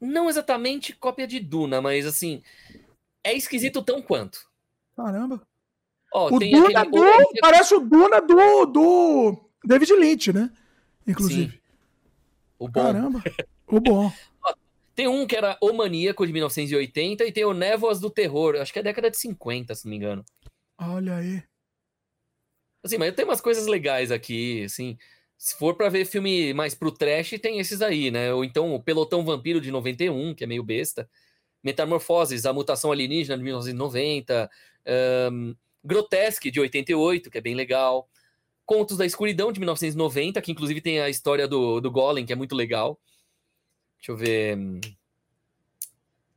[0.00, 2.42] Não exatamente cópia de Duna, mas assim,
[3.22, 4.50] é esquisito tão quanto.
[4.96, 5.40] Caramba.
[6.12, 6.90] Ó, o Duna aquele...
[6.90, 7.40] do...
[7.40, 10.50] Parece o Duna do, do David Lynch, né?
[11.06, 11.52] Inclusive.
[11.52, 11.58] Sim.
[12.58, 12.82] O bom.
[12.82, 13.22] Caramba.
[13.66, 14.12] O bom.
[14.94, 18.72] tem um que era O Maníaco de 1980 e tem o Névoas do Terror, acho
[18.72, 20.24] que é década de 50, se não me engano.
[20.78, 21.42] Olha aí.
[22.84, 24.98] Assim, mas tem umas coisas legais aqui, assim.
[25.42, 28.32] Se for para ver filme mais pro trash, tem esses aí, né?
[28.32, 31.10] Ou então o Pelotão Vampiro de 91, que é meio besta.
[31.64, 34.48] Metamorfoses, a mutação alienígena de 1990.
[35.32, 38.08] Um, Grotesque de 88, que é bem legal.
[38.64, 42.36] Contos da Escuridão de 1990, que inclusive tem a história do, do Golem, que é
[42.36, 42.96] muito legal.
[43.96, 44.56] Deixa eu ver.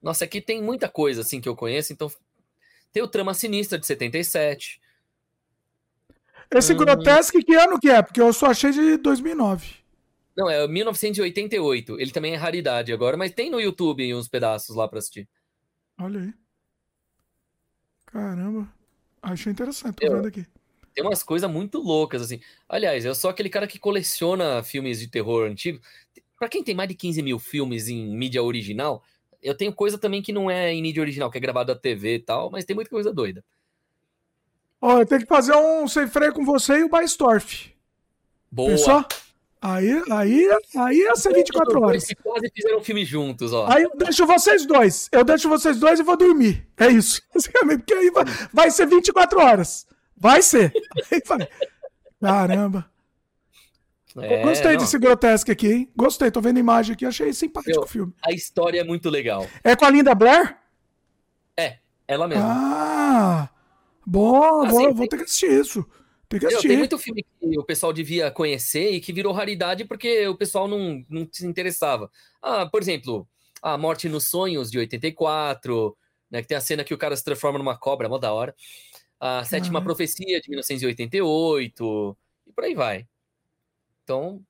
[0.01, 2.11] Nossa, aqui tem muita coisa assim que eu conheço, então
[2.91, 4.81] tem o Trama Sinistra de 77.
[6.51, 6.77] Esse hum...
[6.77, 8.01] Grotesque, que ano que é?
[8.01, 9.85] Porque eu só achei de 2009.
[10.35, 11.99] Não, é 1988.
[11.99, 15.27] Ele também é raridade agora, mas tem no YouTube uns pedaços lá pra assistir.
[15.97, 16.33] Olha aí.
[18.07, 18.67] Caramba.
[19.21, 20.45] Achei interessante, tô eu, vendo aqui.
[20.93, 22.39] Tem umas coisas muito loucas, assim.
[22.67, 25.79] Aliás, eu sou aquele cara que coleciona filmes de terror antigo.
[26.37, 29.03] Pra quem tem mais de 15 mil filmes em mídia original,
[29.41, 32.15] eu tenho coisa também que não é em mídia original, que é gravado à TV
[32.15, 33.43] e tal, mas tem muita coisa doida.
[34.85, 37.73] Ó, eu tenho que fazer um sem freio com você e o Baistorf.
[38.51, 38.69] Boa.
[38.69, 39.03] Pensou?
[39.59, 42.07] Aí, aí, aí ia ser 24 horas.
[42.21, 43.65] quase fizeram um filme juntos, ó.
[43.67, 45.09] Aí eu deixo vocês dois.
[45.11, 46.67] Eu deixo vocês dois e vou dormir.
[46.77, 47.19] É isso.
[47.33, 49.87] Porque aí vai, vai ser 24 horas.
[50.15, 50.71] Vai ser.
[51.27, 51.49] Vai.
[52.21, 52.85] Caramba.
[54.19, 54.77] É, Gostei não.
[54.77, 55.91] desse grotesco aqui, hein?
[55.95, 58.13] Gostei, tô vendo a imagem aqui, achei simpático o filme.
[58.23, 59.47] A história é muito legal.
[59.63, 60.55] É com a Linda Blair?
[61.57, 62.45] É, ela mesma.
[62.47, 63.54] Ah!
[64.05, 65.85] Bom, assim, vou, vou ter que assistir isso.
[66.27, 66.67] Tem que assistir.
[66.67, 70.67] Tem muito filme que o pessoal devia conhecer e que virou raridade porque o pessoal
[70.67, 72.11] não, não se interessava.
[72.41, 73.27] Ah, por exemplo,
[73.61, 75.95] A Morte nos Sonhos, de 84,
[76.29, 76.41] né?
[76.41, 78.55] Que tem a cena que o cara se transforma numa cobra, mó da hora.
[79.19, 83.07] A Sétima Profecia, de 1988, e por aí vai.
[84.03, 84.41] Então.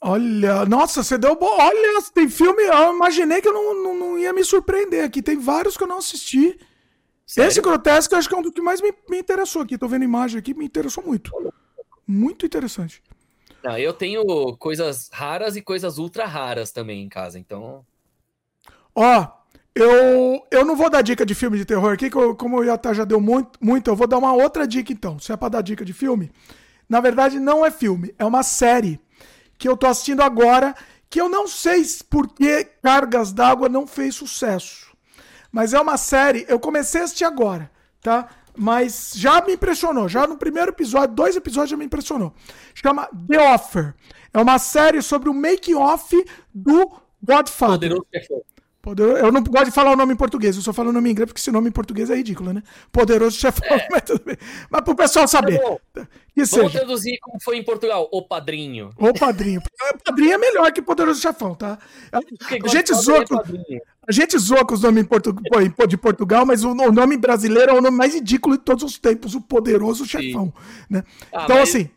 [0.00, 1.36] Olha, nossa, você deu.
[1.36, 1.46] Bo...
[1.46, 2.62] Olha, tem filme.
[2.62, 5.22] Eu imaginei que eu não, não, não, ia me surpreender aqui.
[5.22, 6.58] Tem vários que eu não assisti.
[7.26, 7.48] Sério?
[7.48, 9.76] Esse grotesco eu acho que é um dos que mais me, me interessou aqui.
[9.76, 11.32] Tô vendo imagem aqui, me interessou muito.
[12.06, 13.02] Muito interessante.
[13.64, 14.24] Não, eu tenho
[14.58, 17.84] coisas raras e coisas ultra raras também em casa, então.
[18.94, 19.28] Ó,
[19.74, 23.04] eu, eu não vou dar dica de filme de terror aqui, como o Yata já
[23.04, 25.18] deu muito, muito, eu vou dar uma outra dica então.
[25.18, 26.30] Se é pra dar dica de filme,
[26.88, 29.00] na verdade não é filme, é uma série
[29.58, 30.74] que eu tô assistindo agora,
[31.10, 34.85] que eu não sei por que Cargas d'Água não fez sucesso.
[35.56, 37.70] Mas é uma série, eu comecei a assistir agora,
[38.02, 38.28] tá?
[38.54, 40.06] Mas já me impressionou.
[40.06, 42.34] Já no primeiro episódio, dois episódios já me impressionou.
[42.74, 43.94] Chama The Offer.
[44.34, 46.14] É uma série sobre o make-off
[46.54, 47.88] do Godfather.
[47.88, 48.06] Poderoso
[48.94, 51.12] Eu não gosto de falar o nome em português, eu só falo o nome em
[51.12, 52.62] inglês, porque esse nome em português é ridículo, né?
[52.92, 53.86] Poderoso chefão, é.
[53.90, 54.36] mas tudo bem.
[54.70, 55.60] Mas pro pessoal saber.
[55.60, 56.70] Vamos seja.
[56.70, 58.90] traduzir como foi em Portugal, o padrinho.
[58.96, 59.60] O padrinho.
[59.94, 61.78] O padrinho é melhor que poderoso chefão, tá?
[62.12, 65.34] A gente, zoa com, a gente zoa com os nomes portu...
[65.88, 69.34] de Portugal, mas o nome brasileiro é o nome mais ridículo de todos os tempos,
[69.34, 70.52] o poderoso chefão.
[70.88, 71.02] Né?
[71.32, 71.68] Ah, então, mas...
[71.70, 71.90] assim.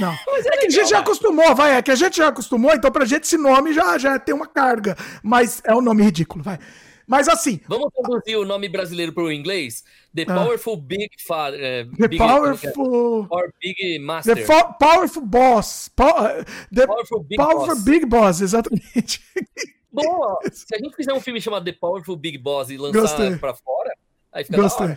[0.00, 0.14] Não.
[0.34, 1.76] É, é, que a gente já acostumou, vai.
[1.76, 4.46] É que a gente já acostumou, então pra gente esse nome já, já tem uma
[4.46, 4.96] carga.
[5.22, 6.58] Mas é um nome ridículo, vai.
[7.06, 7.60] Mas assim.
[7.68, 9.84] Vamos traduzir o nome brasileiro para o inglês?
[10.14, 10.34] The ah.
[10.34, 11.86] Powerful Big Father.
[11.86, 13.26] Uh, the big, Powerful.
[13.30, 14.34] Or Big Master.
[14.34, 14.46] The
[14.78, 15.88] Powerful Boss.
[15.88, 17.84] Po uh, the Powerful Big Powerful Boss.
[17.84, 19.20] Big Boss, exatamente.
[19.92, 20.38] Boa!
[20.52, 23.96] Se a gente fizer um filme chamado The Powerful Big Boss e lançar para fora,
[24.32, 24.96] aí fica Gostei.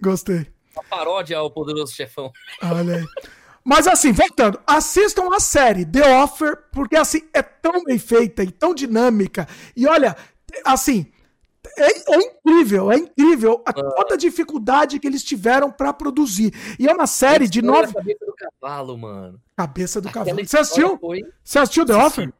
[0.00, 0.46] Gostei.
[0.72, 2.30] Uma paródia ao Poderoso Chefão.
[2.62, 3.04] Olha aí.
[3.66, 8.52] Mas assim, voltando, assistam a série The Offer, porque assim, é tão bem feita e
[8.52, 9.48] tão dinâmica.
[9.74, 10.16] E olha,
[10.64, 11.10] assim,
[11.76, 13.72] é, é incrível, é incrível a, ah.
[13.72, 16.54] toda a dificuldade que eles tiveram para produzir.
[16.78, 17.92] E é uma série de nove.
[17.92, 19.40] Cabeça do cavalo, mano.
[19.56, 20.46] Cabeça do Aquela cavalo.
[20.46, 20.96] Você assistiu?
[20.96, 21.24] Foi...
[21.42, 22.32] Você assistiu The Offer?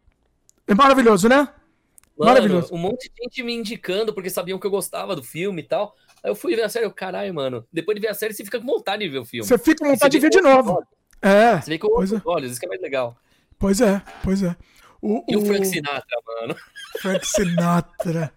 [0.69, 1.39] É maravilhoso, né?
[1.39, 2.73] Mano, maravilhoso.
[2.73, 5.97] Um monte de gente me indicando porque sabiam que eu gostava do filme e tal.
[6.23, 7.67] Aí eu fui ver a série, eu, caralho, mano.
[7.73, 9.45] Depois de ver a série, você fica com vontade de ver o filme.
[9.45, 10.87] Você fica com vontade de ver de novo.
[11.21, 11.61] É.
[11.61, 12.23] Você vê com outros é.
[12.25, 13.17] olhos, isso que é mais legal.
[13.59, 14.55] Pois é, pois é.
[15.01, 16.57] O, e o, o Frank Sinatra, mano.
[17.01, 18.33] Frank Sinatra.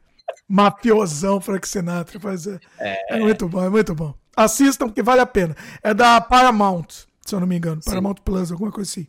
[0.48, 2.20] Mafiosão Frank Sinatra.
[2.20, 2.60] Pois é.
[2.80, 3.16] é.
[3.16, 3.20] é.
[3.20, 4.14] muito bom, é muito bom.
[4.36, 5.56] Assistam, porque vale a pena.
[5.84, 6.88] É da Paramount,
[7.26, 7.82] se eu não me engano.
[7.82, 7.90] Sim.
[7.90, 9.08] Paramount Plus, alguma coisa assim.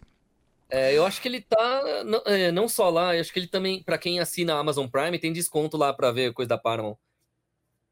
[0.68, 2.04] É, eu acho que ele tá.
[2.04, 4.86] Não, é, não só lá, eu acho que ele também, para quem assina a Amazon
[4.86, 6.96] Prime, tem desconto lá para ver coisa da Paramount.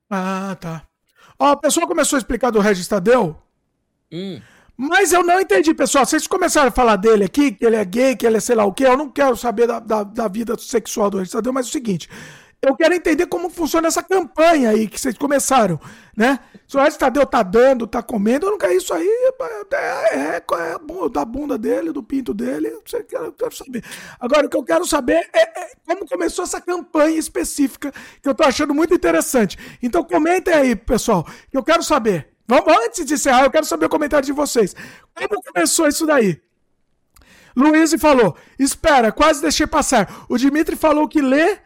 [0.08, 0.86] Ah, tá.
[1.38, 3.36] Ó, a pessoa começou a explicar do Regis Tadeu.
[4.10, 4.40] Hum.
[4.80, 6.06] Mas eu não entendi, pessoal.
[6.06, 8.64] Vocês começaram a falar dele aqui, que ele é gay, que ele é sei lá
[8.64, 8.86] o quê.
[8.86, 12.08] Eu não quero saber da, da, da vida sexual do registrador, mas é o seguinte.
[12.62, 15.80] Eu quero entender como funciona essa campanha aí que vocês começaram,
[16.16, 16.40] né?
[16.66, 19.06] Se o Registrador tá dando, tá comendo, eu não quero isso aí.
[19.06, 22.68] É, é, é, é da bunda dele, do pinto dele.
[22.68, 23.84] Eu quero, quero saber.
[24.18, 28.34] Agora, o que eu quero saber é, é, como começou essa campanha específica, que eu
[28.34, 29.56] tô achando muito interessante.
[29.80, 32.37] Então, comentem aí, pessoal, que eu quero saber.
[32.48, 34.74] Vamos, antes de encerrar, eu quero saber o comentário de vocês.
[35.14, 36.40] Como começou isso daí?
[37.54, 40.24] Luiz falou: Espera, quase deixei passar.
[40.30, 41.58] O Dimitri falou que lê.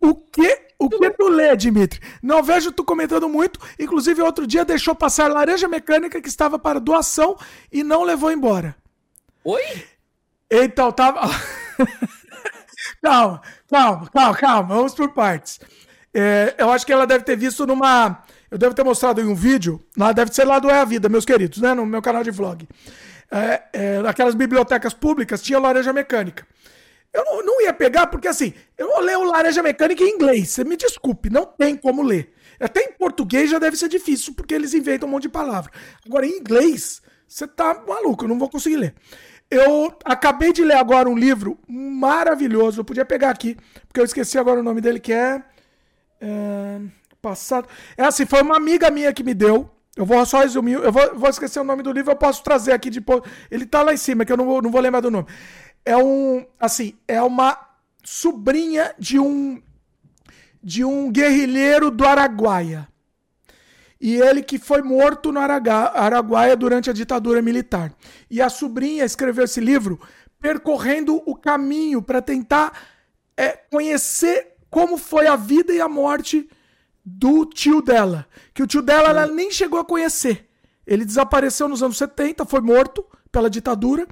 [0.00, 0.70] O que?
[0.78, 2.00] O que tu lê, Dimitri?
[2.22, 3.58] Não vejo tu comentando muito.
[3.78, 7.36] Inclusive, outro dia deixou passar laranja mecânica que estava para doação
[7.70, 8.76] e não levou embora.
[9.42, 9.84] Oi?
[10.50, 11.20] Então, tava.
[13.02, 14.74] calma, calma, calma, calma.
[14.76, 15.58] Vamos por partes.
[16.14, 19.34] É, eu acho que ela deve ter visto numa eu devo ter mostrado em um
[19.34, 21.72] vídeo, lá deve ser lá do É a Vida, meus queridos, né?
[21.72, 22.66] No meu canal de vlog.
[23.30, 26.46] É, é, naquelas bibliotecas públicas tinha laranja mecânica.
[27.12, 30.50] Eu não, não, ia pegar, porque assim, eu não leio laranja mecânica em inglês.
[30.50, 32.32] Você me desculpe, não tem como ler.
[32.58, 35.72] Até em português já deve ser difícil, porque eles inventam um monte de palavra.
[36.04, 38.94] Agora, em inglês, você tá maluco, eu não vou conseguir ler.
[39.50, 42.80] Eu acabei de ler agora um livro maravilhoso.
[42.80, 45.42] Eu podia pegar aqui, porque eu esqueci agora o nome dele, que é.
[46.20, 46.80] é
[47.20, 47.68] passado.
[47.96, 49.70] É assim, foi uma amiga minha que me deu.
[49.96, 50.74] Eu vou só resumir.
[50.74, 53.22] Eu vou, vou esquecer o nome do livro, eu posso trazer aqui depois.
[53.50, 55.26] Ele tá lá em cima, que eu não vou, não vou lembrar do nome.
[55.84, 56.46] É um.
[56.58, 57.58] Assim, é uma
[58.04, 59.60] sobrinha de um.
[60.62, 62.88] De um guerrilheiro do Araguaia.
[64.00, 67.92] E ele que foi morto no Araguaia durante a ditadura militar.
[68.30, 70.00] E a sobrinha escreveu esse livro
[70.40, 72.72] percorrendo o caminho para tentar
[73.36, 76.48] é, conhecer como foi a vida e a morte
[77.18, 78.26] do tio dela.
[78.54, 80.48] Que o tio dela ela nem chegou a conhecer.
[80.86, 84.06] Ele desapareceu nos anos 70, foi morto pela ditadura.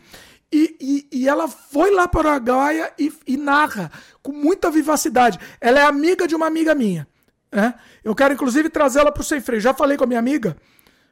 [0.51, 3.91] E, e, e ela foi lá para a e, e narra
[4.23, 5.39] com muita vivacidade.
[5.61, 7.07] Ela é amiga de uma amiga minha.
[7.53, 7.75] Né?
[8.03, 9.61] Eu quero, inclusive, trazê-la para o Sem Freio.
[9.61, 10.57] Já falei com a minha amiga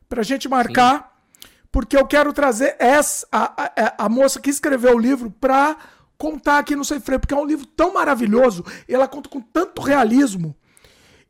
[0.08, 1.48] para a gente marcar, Sim.
[1.70, 5.76] porque eu quero trazer essa, a, a, a moça que escreveu o livro para
[6.16, 9.82] contar aqui no Sem Freio, porque é um livro tão maravilhoso ela conta com tanto
[9.82, 10.56] realismo.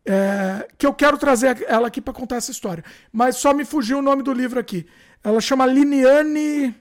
[0.09, 2.85] É, que eu quero trazer ela aqui para contar essa história.
[3.13, 4.87] Mas só me fugiu o nome do livro aqui.
[5.23, 6.75] Ela chama Liniane.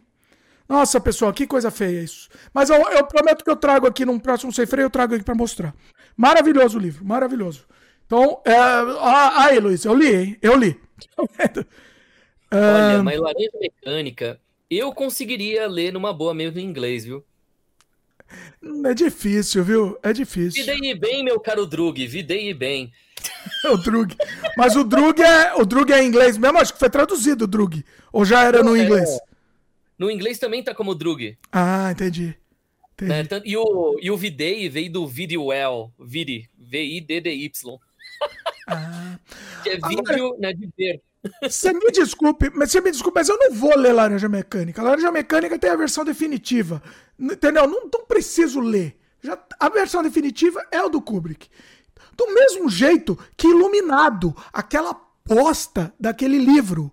[0.67, 2.29] Nossa, pessoal, que coisa feia isso.
[2.53, 5.23] Mas eu, eu prometo que eu trago aqui num próximo Sem Freio, eu trago aqui
[5.23, 5.73] para mostrar.
[6.15, 7.65] Maravilhoso o livro, maravilhoso.
[8.05, 10.37] Então, é, ah, aí, Luiz, eu li, hein?
[10.41, 10.79] Eu li.
[12.51, 17.23] Olha, mas Laranja Mecânica, eu conseguiria ler numa boa mesmo em inglês, viu?
[18.85, 19.97] É difícil, viu?
[20.01, 20.65] É difícil.
[20.65, 22.91] Videi bem, meu caro Drug, videi bem.
[23.71, 24.15] o Drug.
[24.57, 26.57] Mas o Drug é, o Drug é em inglês mesmo?
[26.57, 27.83] Acho que foi traduzido o Drug.
[28.11, 29.09] Ou já era no é, inglês?
[29.97, 31.37] No inglês também tá como Drug.
[31.51, 32.35] Ah, entendi.
[32.93, 33.11] entendi.
[33.11, 33.41] Né?
[33.45, 35.91] E o, e o Videi veio do Vidwell.
[35.99, 36.49] Vidi.
[36.57, 37.79] V-I-D-D-Y.
[38.67, 39.19] Ah.
[39.63, 41.01] Que é vídeo, Agora, né, de ver.
[41.41, 44.81] Você me desculpe, mas você me desculpe, mas eu não vou ler Laranja Mecânica.
[44.81, 46.81] Laranja Mecânica tem a versão definitiva.
[47.19, 47.67] Entendeu?
[47.67, 48.97] Não, não preciso ler.
[49.21, 51.49] Já, a versão definitiva é o do Kubrick.
[52.15, 54.93] Do mesmo jeito que Iluminado, aquela
[55.23, 56.91] posta daquele livro.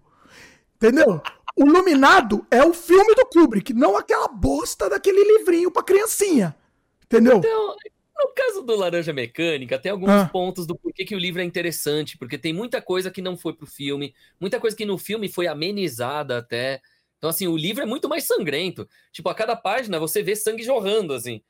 [0.77, 1.21] Entendeu?
[1.57, 6.57] O Iluminado é o filme do Kubrick, não aquela bosta daquele livrinho pra criancinha.
[7.05, 7.39] Entendeu?
[7.39, 7.77] Então,
[8.23, 10.29] no caso do Laranja Mecânica, tem alguns ah.
[10.31, 13.53] pontos do porquê que o livro é interessante, porque tem muita coisa que não foi
[13.53, 16.81] pro filme, muita coisa que no filme foi amenizada até.
[17.19, 18.89] Então, assim, o livro é muito mais sangrento.
[19.13, 21.43] Tipo, a cada página você vê sangue jorrando, assim.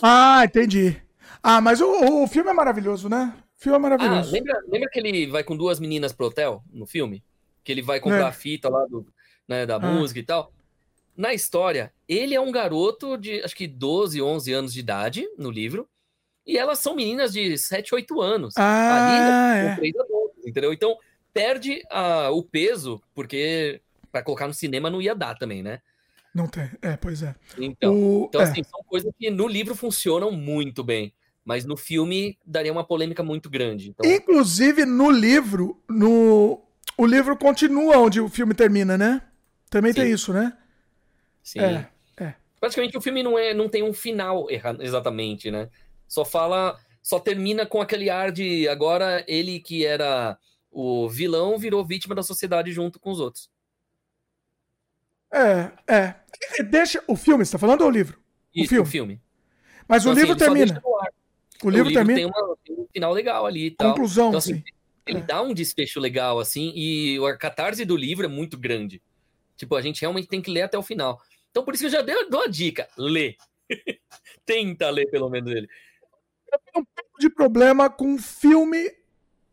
[0.00, 1.00] ah, entendi.
[1.42, 3.34] Ah, mas o, o filme é maravilhoso, né?
[3.58, 4.28] O filme é maravilhoso.
[4.28, 7.24] Ah, lembra, lembra que ele vai com duas meninas pro hotel no filme?
[7.64, 8.28] Que ele vai comprar é.
[8.28, 9.06] a fita lá do,
[9.48, 9.80] né, da ah.
[9.80, 10.52] música e tal.
[11.16, 15.50] Na história, ele é um garoto de acho que 12, 11 anos de idade no
[15.50, 15.88] livro,
[16.46, 18.54] e elas são meninas de 7, 8 anos.
[18.56, 19.76] Ah, Ali, né, é.
[19.76, 20.72] três adultos, entendeu?
[20.72, 20.96] Então,
[21.32, 23.80] perde a, o peso, porque
[24.12, 25.80] para colocar no cinema não ia dar também, né?
[26.34, 27.34] Não tem, é, pois é.
[27.58, 28.26] Então, o...
[28.28, 28.44] então é.
[28.44, 31.12] assim, são coisas que no livro funcionam muito bem,
[31.44, 33.90] mas no filme daria uma polêmica muito grande.
[33.90, 34.10] Então...
[34.10, 36.62] Inclusive, no livro, no
[36.96, 39.22] o livro continua onde o filme termina, né?
[39.68, 40.00] Também Sim.
[40.00, 40.56] tem isso, né?
[41.46, 41.60] Sim.
[41.60, 42.34] É, é.
[42.58, 44.48] Praticamente o filme não, é, não tem um final
[44.80, 45.70] exatamente, né?
[46.08, 46.76] Só fala.
[47.00, 50.36] Só termina com aquele ar de agora ele que era
[50.72, 53.48] o vilão virou vítima da sociedade junto com os outros.
[55.32, 56.14] É, é.
[56.64, 57.00] Deixa.
[57.06, 58.18] O filme, você tá falando ou o livro?
[58.52, 58.82] Isso, o filme.
[58.82, 59.20] O filme.
[59.86, 60.82] Mas então, o livro assim, termina.
[60.84, 62.18] O, o livro, termina.
[62.18, 63.70] Tem, uma, tem, um final legal ali.
[63.70, 63.90] Tal.
[63.90, 64.64] Conclusão, então, assim, sim.
[65.06, 65.22] Ele é.
[65.22, 69.00] dá um desfecho legal, assim, e a catarse do livro é muito grande.
[69.56, 71.20] Tipo, a gente realmente tem que ler até o final.
[71.56, 73.34] Então, por isso que eu já dei, dou a dica: lê.
[74.44, 75.66] Tenta ler, pelo menos, ele.
[76.52, 78.92] Eu tenho um pouco de problema com filme,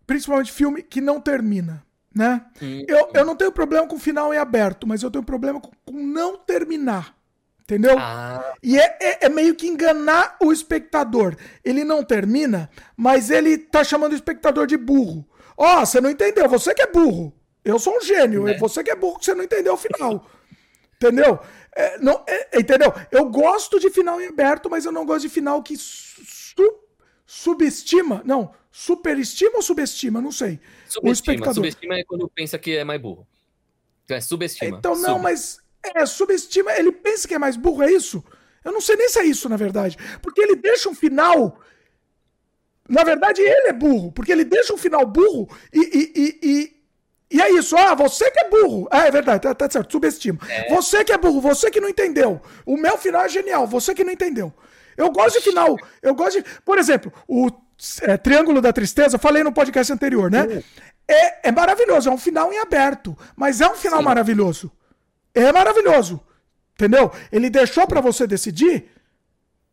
[0.06, 1.82] principalmente filme que não termina.
[2.14, 2.46] Né?
[2.62, 5.72] Hum, eu, eu não tenho problema com final em aberto, mas eu tenho problema com,
[5.86, 7.18] com não terminar.
[7.62, 7.98] Entendeu?
[7.98, 8.54] Ah.
[8.62, 11.38] E é, é, é, meio que enganar o espectador.
[11.64, 15.26] Ele não termina, mas ele tá chamando o espectador de burro.
[15.56, 17.34] Ó, oh, você não entendeu, você que é burro.
[17.64, 18.58] Eu sou um gênio, é.
[18.58, 20.30] você que é burro, você não entendeu o final.
[20.98, 21.40] entendeu?
[21.76, 22.94] É, não, é, entendeu?
[23.12, 26.80] Eu gosto de final em aberto, mas eu não gosto de final que su
[27.26, 28.22] subestima.
[28.26, 30.22] Não, superestima ou subestima?
[30.22, 30.60] Não sei.
[30.88, 31.10] Subestima.
[31.10, 31.56] O espectador.
[31.56, 33.28] Subestima é quando pensa que é mais burro.
[34.06, 34.78] Então é subestima.
[34.78, 35.24] Então não, Sub.
[35.24, 35.58] mas.
[35.96, 36.72] É, subestima.
[36.74, 38.24] Ele pensa que é mais burro, é isso?
[38.64, 39.98] Eu não sei nem se é isso, na verdade.
[40.22, 41.60] Porque ele deixa um final.
[42.88, 44.12] Na verdade, ele é burro.
[44.12, 46.73] Porque ele deixa um final burro e, e, e,
[47.34, 48.88] e é isso, ah, você que é burro.
[48.92, 50.38] Ah, é verdade, tá, tá certo, subestima.
[50.48, 50.70] É.
[50.70, 52.40] Você que é burro, você que não entendeu.
[52.64, 54.54] O meu final é genial, você que não entendeu.
[54.96, 56.50] Eu gosto de final, eu gosto de.
[56.64, 57.50] Por exemplo, o
[58.04, 60.64] é, Triângulo da Tristeza, falei no podcast anterior, né?
[61.08, 64.06] É, é maravilhoso, é um final em aberto, mas é um final Sim.
[64.06, 64.72] maravilhoso.
[65.34, 66.22] É maravilhoso.
[66.76, 67.12] Entendeu?
[67.32, 68.92] Ele deixou para você decidir,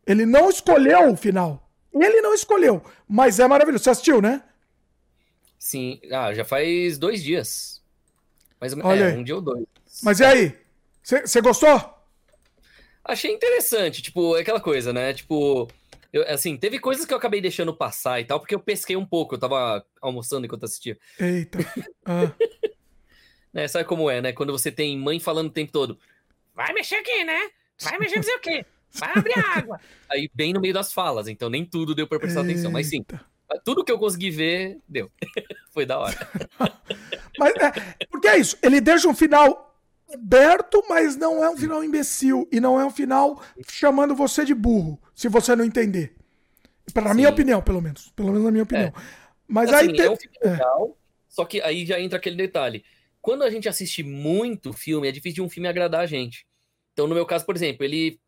[0.07, 1.71] ele não escolheu o final.
[1.93, 3.85] Ele não escolheu, mas é maravilhoso.
[3.85, 4.43] Você assistiu, né?
[5.61, 7.83] Sim, ah, já faz dois dias.
[8.59, 9.67] Mas Olha é, um dia ou dois.
[10.03, 10.59] Mas e aí?
[11.03, 11.95] Você gostou?
[13.05, 15.13] Achei interessante, tipo, aquela coisa, né?
[15.13, 15.69] Tipo,
[16.11, 19.05] eu, assim, teve coisas que eu acabei deixando passar e tal, porque eu pesquei um
[19.05, 20.99] pouco, eu tava almoçando enquanto assistia.
[21.19, 21.59] Eita.
[22.07, 22.33] Ah.
[23.53, 24.33] né, sabe como é, né?
[24.33, 25.99] Quando você tem mãe falando o tempo todo,
[26.55, 27.51] vai mexer aqui, né?
[27.83, 28.67] Vai mexer não sei o quê.
[28.93, 29.79] Vai abrir água.
[30.11, 32.53] Aí, bem no meio das falas, então nem tudo deu pra prestar Eita.
[32.53, 32.73] atenção.
[32.73, 33.05] Mas sim,
[33.65, 35.11] tudo que eu consegui ver, deu.
[35.73, 36.17] Foi da hora.
[37.39, 39.71] mas é, porque é isso, ele deixa um final
[40.13, 42.49] aberto, mas não é um final imbecil.
[42.53, 46.15] E não é um final chamando você de burro, se você não entender.
[46.93, 47.17] Pra Sim.
[47.17, 48.11] minha opinião, pelo menos.
[48.11, 48.89] Pelo menos na minha opinião.
[48.89, 48.93] É.
[49.47, 50.07] Mas assim, aí tem...
[50.07, 50.51] é um filme é.
[50.51, 50.97] legal,
[51.29, 52.85] só que aí já entra aquele detalhe.
[53.21, 56.47] Quando a gente assiste muito filme, é difícil de um filme agradar a gente.
[56.93, 58.19] Então, no meu caso, por exemplo, ele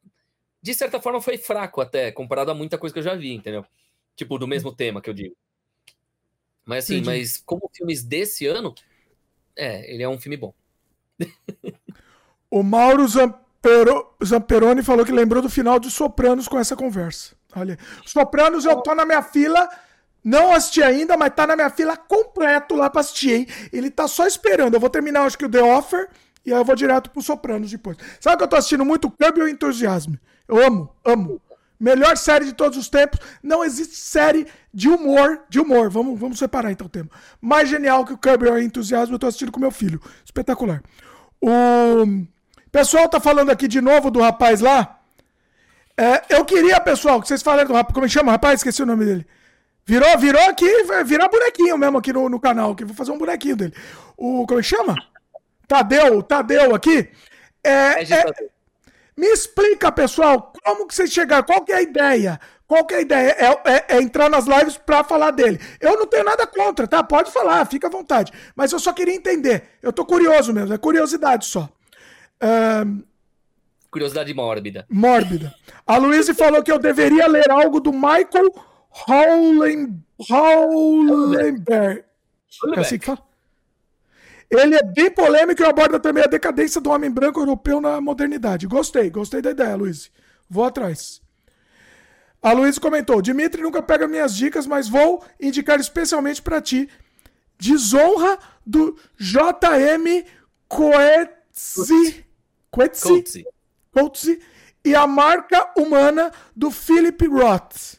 [0.60, 3.64] de certa forma foi fraco até, comparado a muita coisa que eu já vi, entendeu?
[4.16, 5.36] Tipo, do mesmo tema que eu digo.
[6.64, 7.18] Mas assim, Entendi.
[7.18, 8.74] mas como filmes desse ano,
[9.56, 10.54] é, ele é um filme bom.
[12.50, 17.34] o Mauro Zampero, Zamperoni falou que lembrou do final de Sopranos com essa conversa.
[17.54, 19.68] Olha, Sopranos eu tô na minha fila,
[20.24, 23.46] não assisti ainda, mas tá na minha fila completo lá pra assistir, hein?
[23.72, 24.74] Ele tá só esperando.
[24.74, 26.08] Eu vou terminar, acho que o The Offer,
[26.46, 27.96] e aí eu vou direto pro Sopranos depois.
[28.20, 29.10] Sabe que eu tô assistindo muito?
[29.10, 30.14] Curb Your Enthusiasm.
[30.48, 31.40] Eu amo, amo.
[31.82, 33.18] Melhor série de todos os tempos.
[33.42, 37.10] Não existe série de humor, de humor, vamos, vamos separar então o tema.
[37.40, 40.00] Mais genial que o Curb Your Enthusiasm, eu tô assistindo com meu filho.
[40.24, 40.80] Espetacular.
[41.40, 42.24] O
[42.70, 45.00] pessoal tá falando aqui de novo do rapaz lá.
[45.96, 47.92] É, eu queria, pessoal, que vocês falaram do rapaz.
[47.92, 48.30] Como é que chama?
[48.30, 49.26] Rapaz, esqueci o nome dele.
[49.84, 50.70] Virou, virou aqui,
[51.04, 52.76] virar bonequinho mesmo aqui no, no canal.
[52.76, 53.74] Que vou fazer um bonequinho dele.
[54.16, 54.94] O, como é que chama?
[55.66, 57.10] Tadeu, Tadeu aqui.
[57.64, 58.24] É, é,
[59.16, 61.44] me explica, pessoal, como que vocês chegaram?
[61.44, 62.40] Qual que é a ideia?
[62.66, 63.36] Qual que é a ideia?
[63.38, 65.60] É, é, é entrar nas lives para falar dele.
[65.80, 67.02] Eu não tenho nada contra, tá?
[67.02, 68.32] Pode falar, fica à vontade.
[68.56, 69.64] Mas eu só queria entender.
[69.82, 71.68] Eu tô curioso mesmo, é curiosidade só.
[72.42, 73.02] Um...
[73.90, 74.86] Curiosidade mórbida.
[74.88, 75.54] Mórbida.
[75.86, 78.50] A Luísa falou que eu deveria ler algo do Michael
[79.06, 80.02] Howlen...
[80.30, 82.04] Howlenberg.
[82.74, 83.18] É assim que fala?
[84.52, 88.66] Ele é bem polêmico e aborda também a decadência do homem branco europeu na modernidade.
[88.66, 90.10] Gostei, gostei da ideia, Luiz.
[90.48, 91.22] Vou atrás.
[92.42, 96.86] A Luiz comentou: Dimitri nunca pega minhas dicas, mas vou indicar especialmente para ti.
[97.58, 100.26] Desonra do JM
[100.68, 102.26] Coetzee.
[102.70, 103.46] Coetzee.
[103.90, 104.38] Coetzee.
[104.84, 107.94] E a marca humana do Philip Roth.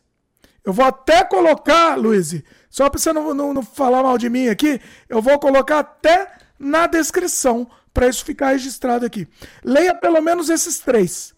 [0.64, 4.50] Eu vou até colocar, Luiz, só para você não, não, não falar mal de mim
[4.50, 9.28] aqui, eu vou colocar até na descrição para isso ficar registrado aqui.
[9.64, 11.36] Leia pelo menos esses três.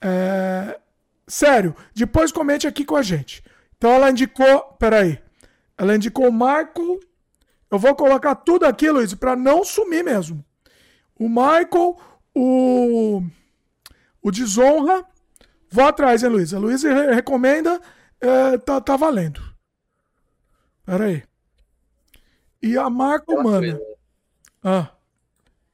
[0.00, 0.78] É...
[1.26, 3.44] Sério, depois comente aqui com a gente.
[3.76, 5.20] Então ela indicou, peraí,
[5.76, 7.00] ela indicou o Michael.
[7.70, 10.42] Eu vou colocar tudo aqui, Luiz, para não sumir mesmo.
[11.18, 11.96] O Michael,
[12.34, 13.22] o,
[14.22, 15.04] o Desonra.
[15.70, 16.54] Vou atrás, hein, Luiz?
[16.54, 17.78] A Luiz recomenda,
[18.20, 19.42] é, tá, tá valendo.
[20.86, 21.22] Peraí.
[22.62, 23.78] E a marca humana.
[24.62, 24.90] Ah.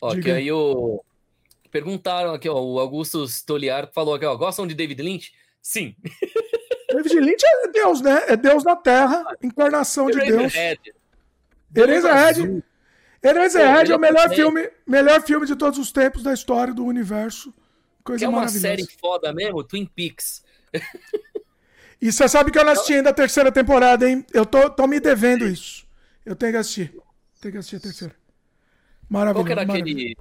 [0.01, 1.03] Ó, que aí o.
[1.71, 2.61] Perguntaram aqui, ó.
[2.61, 4.37] O Augusto Stoliar falou aqui, ó.
[4.37, 5.33] Gostam de David Lynch?
[5.61, 5.97] Sim.
[6.93, 8.23] David Lynch é Deus, né?
[8.29, 10.55] É Deus na Terra, encarnação de Deus.
[11.75, 12.65] Eraserhead.
[13.23, 17.53] Eraserhead é o melhor filme, melhor filme de todos os tempos da história do universo.
[18.05, 20.45] Coisa é uma série foda mesmo, Twin Peaks.
[22.01, 24.27] E você sabe que eu não assisti ainda a terceira temporada, hein?
[24.33, 25.87] Eu tô, tô me devendo isso.
[26.25, 26.95] Eu tenho que assistir.
[27.41, 28.15] Tenho que assistir a terceira.
[29.09, 29.35] Maravilhoso.
[29.35, 30.17] Qual que era aquele.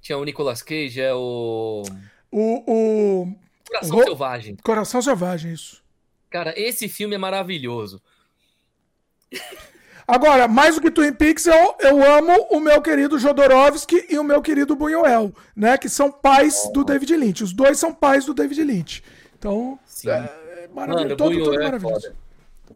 [0.00, 1.82] Tinha o Nicolas Cage, é o.
[2.30, 2.72] O.
[2.72, 3.34] o...
[3.66, 4.02] Coração o...
[4.04, 4.56] Selvagem.
[4.62, 5.82] Coração Selvagem, isso.
[6.30, 8.02] Cara, esse filme é maravilhoso.
[10.06, 14.24] Agora, mais do que Twin Peaks, eu, eu amo o meu querido Jodorowsky e o
[14.24, 15.78] meu querido Buñuel, né?
[15.78, 16.72] Que são pais oh.
[16.72, 17.42] do David Lynch.
[17.42, 19.02] Os dois são pais do David Lynch.
[19.38, 20.10] Então, Sim.
[20.10, 21.04] é, é maravilhoso.
[21.04, 22.12] Mano, todo, todo é maravilhoso.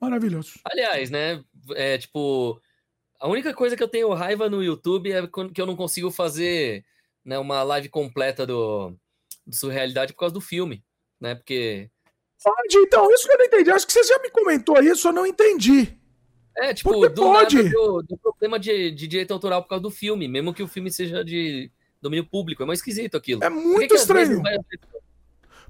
[0.01, 0.53] Maravilhoso.
[0.65, 1.43] Aliás, né?
[1.75, 2.59] É tipo.
[3.19, 6.85] A única coisa que eu tenho raiva no YouTube é que eu não consigo fazer
[7.25, 8.91] né, uma live completa do,
[9.47, 10.85] do Surrealidade por causa do filme,
[11.21, 11.35] né?
[11.35, 11.91] Porque.
[12.43, 13.71] Pode, então, isso que eu não entendi.
[13.71, 15.99] Acho que você já me comentou isso, eu não entendi.
[16.57, 17.69] É, tipo, Porque do pode.
[17.71, 20.91] do, do, problema de, de direito autoral por causa do filme, mesmo que o filme
[20.91, 21.71] seja de
[22.01, 22.63] domínio público.
[22.63, 23.43] É mais esquisito aquilo.
[23.43, 24.43] É muito estranho.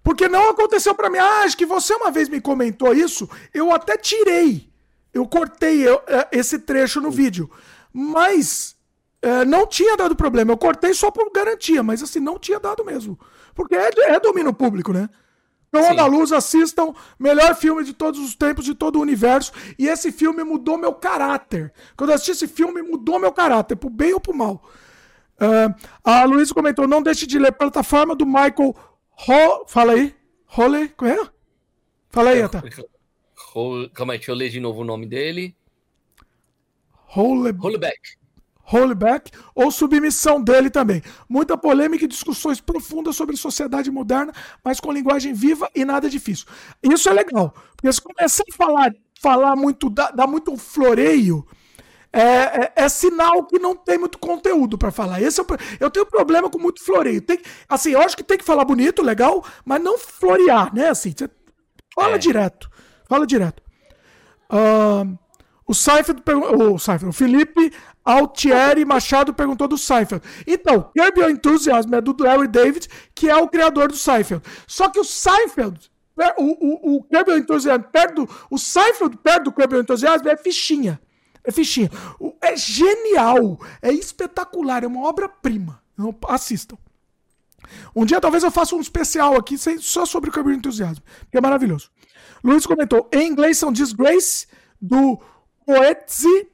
[0.02, 1.18] Porque não aconteceu para mim.
[1.18, 4.67] Ah, acho que você uma vez me comentou isso, eu até tirei.
[5.12, 7.50] Eu cortei é, esse trecho no vídeo.
[7.92, 8.76] Mas
[9.20, 10.52] é, não tinha dado problema.
[10.52, 13.18] Eu cortei só por garantia, mas assim, não tinha dado mesmo.
[13.54, 15.08] Porque é, é domínio público, né?
[15.68, 16.94] Então, da Luz, assistam.
[17.18, 19.52] Melhor filme de todos os tempos, de todo o universo.
[19.78, 21.72] E esse filme mudou meu caráter.
[21.96, 24.62] Quando eu assisti esse filme, mudou meu caráter, pro bem ou pro mal.
[25.40, 28.74] Uh, a Luísa comentou: não deixe de ler plataforma do Michael
[29.28, 29.66] Ho...
[29.66, 30.14] Fala aí.
[30.56, 30.88] Hole.
[30.96, 31.28] Como é?
[32.10, 32.62] Fala aí, Ata.
[33.94, 35.56] Calma aí, deixa eu ler de novo o nome dele.
[37.14, 37.56] Hole...
[37.58, 38.18] Holeback.
[38.70, 41.02] Holeback ou submissão dele também.
[41.28, 44.32] Muita polêmica e discussões profundas sobre sociedade moderna,
[44.62, 46.46] mas com linguagem viva e nada difícil.
[46.82, 51.46] Isso é legal, porque se começar a falar, falar muito, dá, dá muito floreio,
[52.12, 55.22] é, é, é, sinal que não tem muito conteúdo para falar.
[55.22, 55.46] Esse é o,
[55.80, 57.22] eu tenho problema com muito floreio.
[57.22, 60.90] Tem, assim, eu acho que tem que falar bonito, legal, mas não florear, né?
[60.90, 61.30] Assim, você
[61.94, 62.18] Fala é.
[62.18, 62.70] direto.
[63.08, 63.62] Fala direto.
[64.50, 65.18] Uh,
[65.66, 66.74] o Seifeld perguntou.
[66.74, 67.72] O, Seifeld, o Felipe
[68.04, 70.24] Altieri Machado perguntou do Seifeld.
[70.46, 74.42] Então, Kirby Enthusiasm é do Larry David, que é o criador do Seifeld.
[74.66, 75.90] Só que o Seifeld,
[76.38, 81.00] o, o, o Kirby Enthusiasm perto do, o Seifeld perto do Kirby Enthusiasm é fichinha.
[81.44, 81.90] É fichinha.
[82.40, 85.82] É genial, é espetacular, é uma obra-prima.
[86.28, 86.78] Assistam.
[87.94, 91.40] Um dia talvez eu faça um especial aqui só sobre o Kirby Enthusiasm, que é
[91.40, 91.90] maravilhoso.
[92.42, 94.46] Luiz comentou, em inglês são Disgrace,
[94.80, 95.20] do
[95.66, 96.48] Poetzy,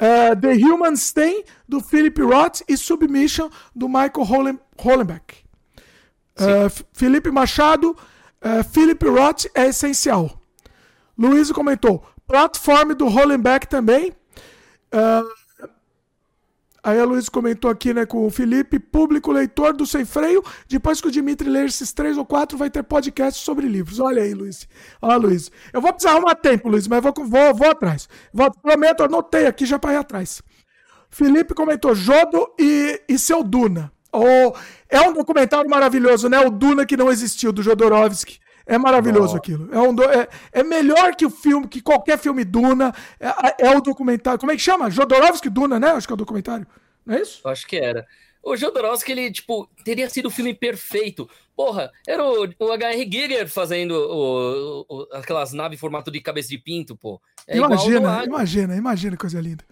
[0.00, 5.44] uh, The Human Stain, do Philip Roth e Submission, do Michael Hollen, Hollenbeck.
[6.38, 10.40] Uh, Felipe Machado, uh, Philip Roth é essencial.
[11.16, 14.12] Luiz comentou, Platform do Hollenbeck também.
[14.92, 15.45] Uh,
[16.86, 20.40] Aí a Luiz comentou aqui, né, com o Felipe, público leitor do Sem Freio.
[20.68, 23.98] Depois que o Dimitri ler esses três ou quatro, vai ter podcast sobre livros.
[23.98, 24.68] Olha aí, Luiz.
[25.02, 25.50] Olha, Luiz.
[25.72, 28.08] Eu vou precisar arrumar tempo, Luiz, mas vou, vou, vou atrás.
[28.32, 30.40] Vou, prometo, anotei aqui já para ir atrás.
[31.10, 33.90] Felipe comentou Jodo e, e seu Duna.
[34.12, 34.56] Oh,
[34.88, 36.38] é um documentário maravilhoso, né?
[36.38, 38.38] O Duna que não existiu, do Jodorowsky.
[38.66, 39.36] É maravilhoso oh.
[39.36, 39.72] aquilo.
[39.72, 42.92] É, um, é, é, melhor que o filme, que qualquer filme Duna.
[43.20, 44.40] É, é o documentário.
[44.40, 44.90] Como é que chama?
[44.90, 45.90] Jodorowsky Duna, né?
[45.90, 46.66] Acho que é o documentário.
[47.04, 47.46] Não é isso?
[47.46, 48.04] Acho que era.
[48.42, 51.28] O Jodorowsky, ele, tipo, teria sido o filme perfeito.
[51.56, 53.08] Porra, era o, o H.R.
[53.10, 57.20] Giger fazendo o, o, aquelas naves em formato de cabeça de pinto, pô.
[57.46, 59.64] É imagina, imagina, imagina coisa linda.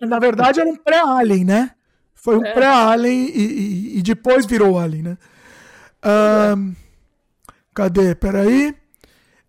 [0.00, 1.70] Na verdade, era um pré-Alien, né?
[2.14, 2.52] Foi um é.
[2.52, 5.18] pré-Alien e, e, e, depois virou Alien, né?
[6.56, 6.74] Um,
[7.78, 8.12] cadê?
[8.14, 8.74] Peraí.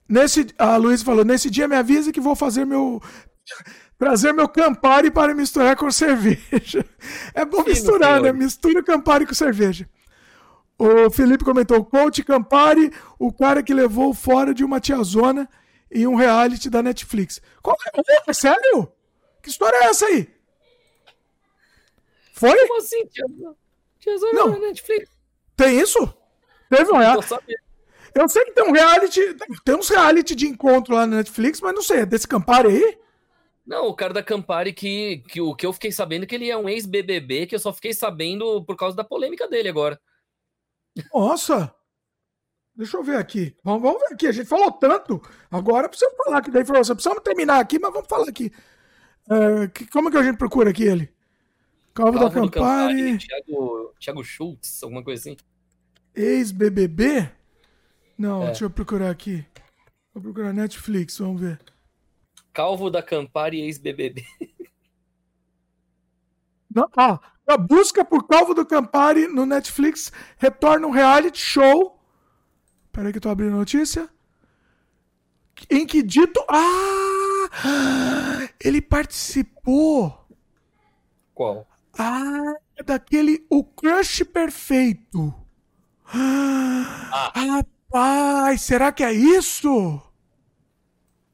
[0.08, 3.02] Nesse, a Luiz falou: nesse dia me avisa que vou fazer meu
[3.98, 6.86] trazer meu Campari para misturar com cerveja.
[7.34, 8.32] É bom Sim, misturar, né?
[8.32, 9.90] Mistura Campari com cerveja.
[10.78, 15.50] O Felipe comentou: Coach Campari, o cara que levou fora de uma tiazona
[15.92, 17.42] em um reality da Netflix.
[17.64, 17.76] Qual
[18.28, 18.34] é?
[18.34, 18.92] sério?
[19.42, 20.28] Que história é essa aí?
[22.34, 22.68] Foi?
[22.68, 23.06] Como assim,
[24.00, 24.52] tiazona Não.
[24.52, 25.10] da Netflix?
[25.56, 26.14] Tem isso?
[26.70, 27.36] Teve um reality.
[28.20, 29.22] Eu sei que tem um reality,
[29.64, 32.98] tem uns reality de encontro lá na Netflix, mas não sei, é desse Campari aí?
[33.66, 36.50] Não, o cara da Campari que, que o que eu fiquei sabendo é que ele
[36.50, 39.98] é um ex-BBB, que eu só fiquei sabendo por causa da polêmica dele agora.
[41.14, 41.74] Nossa!
[42.76, 43.56] Deixa eu ver aqui.
[43.64, 44.28] Vamos, vamos ver aqui.
[44.28, 45.22] A gente falou tanto.
[45.50, 46.96] Agora precisa falar aqui da informação.
[46.96, 48.52] Precisamos terminar aqui, mas vamos falar aqui.
[49.30, 51.14] É, que, como que a gente procura aqui ele?
[51.94, 52.50] Calvo, Calvo da Campari.
[52.52, 55.38] Campari Thiago, Thiago Schultz, alguma coisa assim.
[56.14, 57.39] Ex-BBB?
[58.20, 58.48] Não, é.
[58.48, 59.46] deixa eu procurar aqui.
[60.14, 61.58] Vou procurar Netflix, vamos ver.
[62.52, 64.26] Calvo da Campari ex-BBB.
[66.96, 72.00] Ah, a busca por Calvo do Campari no Netflix retorna um reality show.
[72.92, 74.08] Peraí que eu tô abrindo a notícia.
[75.70, 76.44] Em que dito.
[76.48, 78.50] Ah!
[78.64, 80.28] Ele participou.
[81.34, 81.68] Qual?
[81.98, 85.34] Ah, daquele O Crush Perfeito.
[86.14, 87.64] Ah.
[87.92, 90.00] Rapaz, será que é isso?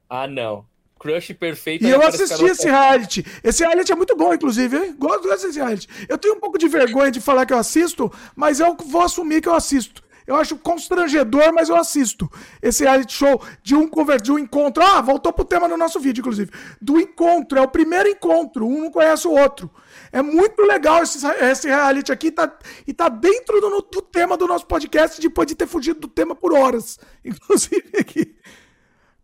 [0.10, 0.66] Ah, não.
[0.98, 1.86] Crush perfeito.
[1.86, 3.26] E eu assisti esse reality.
[3.44, 4.96] Esse reality é muito bom, inclusive, hein?
[4.98, 5.88] Gosto desse reality.
[6.08, 9.42] Eu tenho um pouco de vergonha de falar que eu assisto, mas eu vou assumir
[9.42, 10.02] que eu assisto.
[10.28, 12.30] Eu acho constrangedor, mas eu assisto.
[12.62, 13.90] Esse reality show de um
[14.22, 14.84] de um encontro.
[14.84, 16.52] Ah, voltou pro tema do nosso vídeo, inclusive.
[16.82, 17.60] Do encontro.
[17.60, 18.66] É o primeiro encontro.
[18.66, 19.70] Um não conhece o outro.
[20.12, 22.52] É muito legal esse, esse reality aqui tá,
[22.88, 26.36] e tá dentro do, do tema do nosso podcast, depois de ter fugido do tema
[26.36, 27.00] por horas.
[27.24, 28.36] Inclusive aqui.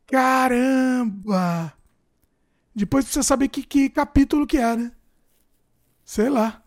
[0.06, 1.74] Caramba!
[2.76, 4.92] Depois precisa saber que, que capítulo que é, né?
[6.06, 6.62] Sei lá.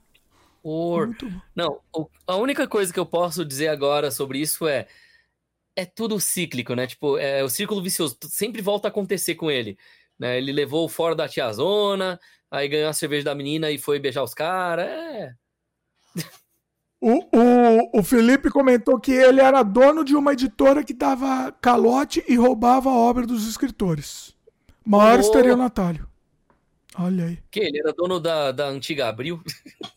[0.66, 1.14] Or...
[1.54, 1.78] Não,
[2.26, 4.88] a única coisa que eu posso dizer agora sobre isso é
[5.76, 6.86] é tudo cíclico, né?
[6.86, 9.76] Tipo, é o círculo vicioso, sempre volta a acontecer com ele.
[10.18, 10.38] Né?
[10.38, 12.18] Ele levou fora da tiazona,
[12.50, 14.86] aí ganhou a cerveja da menina e foi beijar os caras.
[14.86, 15.34] É.
[17.00, 22.24] O, o, o Felipe comentou que ele era dono de uma editora que dava calote
[22.26, 24.34] e roubava a obra dos escritores.
[24.86, 25.20] Maior oh.
[25.20, 26.08] estelionatário.
[26.96, 27.38] Olha aí.
[27.50, 29.42] Que ele era dono da, da antiga Abril?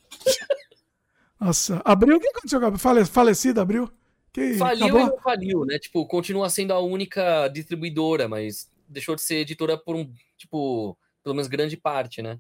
[1.40, 3.90] Nossa, Abril, o que aconteceu Fale, falecida Abril?
[4.34, 5.02] Que faliu acabou?
[5.02, 5.80] e não faliu, né?
[5.80, 11.36] Tipo, continua sendo a única distribuidora, mas deixou de ser editora por um, tipo, pelo
[11.36, 12.40] menos grande parte, né?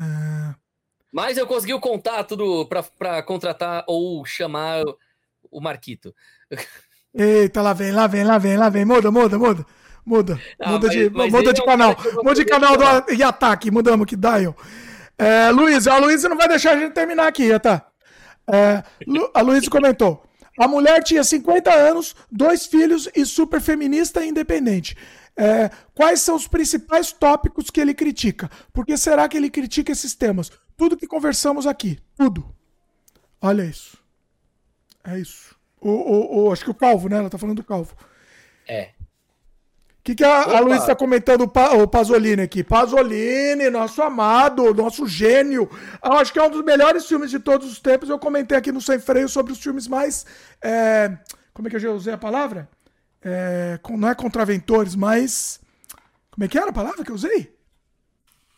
[0.00, 0.54] É...
[1.10, 4.82] Mas eu consegui o contato do, pra, pra contratar ou chamar
[5.50, 6.14] o Marquito.
[7.14, 8.84] Eita, lá vem, lá vem, lá vem, lá vem.
[8.84, 9.66] Muda, muda, muda.
[10.04, 10.40] Muda.
[10.58, 11.96] Ah, muda mas, de, mas muda de é canal.
[12.14, 13.70] Muda de canal do e ataque.
[13.70, 14.56] Mudamos aqui, Dial.
[15.18, 17.91] É, Luiz, a Luísa não vai deixar a gente terminar aqui, tá?
[18.50, 18.82] É,
[19.34, 20.24] a Luísa comentou.
[20.58, 24.96] A mulher tinha 50 anos, dois filhos e super feminista e independente.
[25.34, 28.50] É, quais são os principais tópicos que ele critica?
[28.72, 30.50] Por que será que ele critica esses temas?
[30.76, 31.98] Tudo que conversamos aqui.
[32.16, 32.54] Tudo.
[33.40, 33.96] Olha isso.
[35.04, 35.56] É isso.
[35.80, 37.16] O, o, o, acho que o Calvo, né?
[37.16, 37.96] Ela tá falando do Calvo.
[38.68, 38.90] É.
[40.02, 42.64] O que, que a, a Luiz está comentando o Pasolini aqui?
[42.64, 45.70] Pasolini, nosso amado, nosso gênio.
[46.04, 48.08] Eu acho que é um dos melhores filmes de todos os tempos.
[48.08, 50.26] Eu comentei aqui no Sem Freio sobre os filmes mais.
[50.60, 51.16] É,
[51.54, 52.68] como é que eu já usei a palavra?
[53.22, 55.60] É, não é contraventores, mas.
[56.32, 57.56] Como é que era a palavra que eu usei?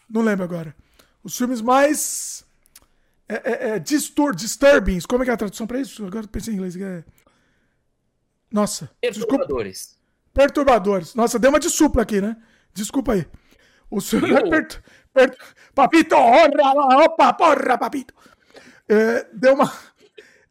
[0.09, 0.75] Não lembro agora.
[1.23, 2.43] Os filmes mais.
[3.29, 5.05] É, é, é distur, disturbings.
[5.05, 6.07] Como é que é a tradução para isso?
[6.07, 6.75] Agora pensei em inglês.
[6.75, 7.05] É...
[8.51, 8.91] Nossa.
[8.99, 9.79] Perturbadores.
[9.79, 10.04] Desculpa.
[10.35, 11.15] Perturbadores.
[11.15, 12.37] Nossa, deu uma de supla aqui, né?
[12.75, 13.27] Desculpa aí.
[13.91, 14.81] O senhor é pert...
[15.13, 15.39] Pert...
[15.75, 18.13] Papito, opa, porra, papito.
[18.89, 19.73] É, deu uma.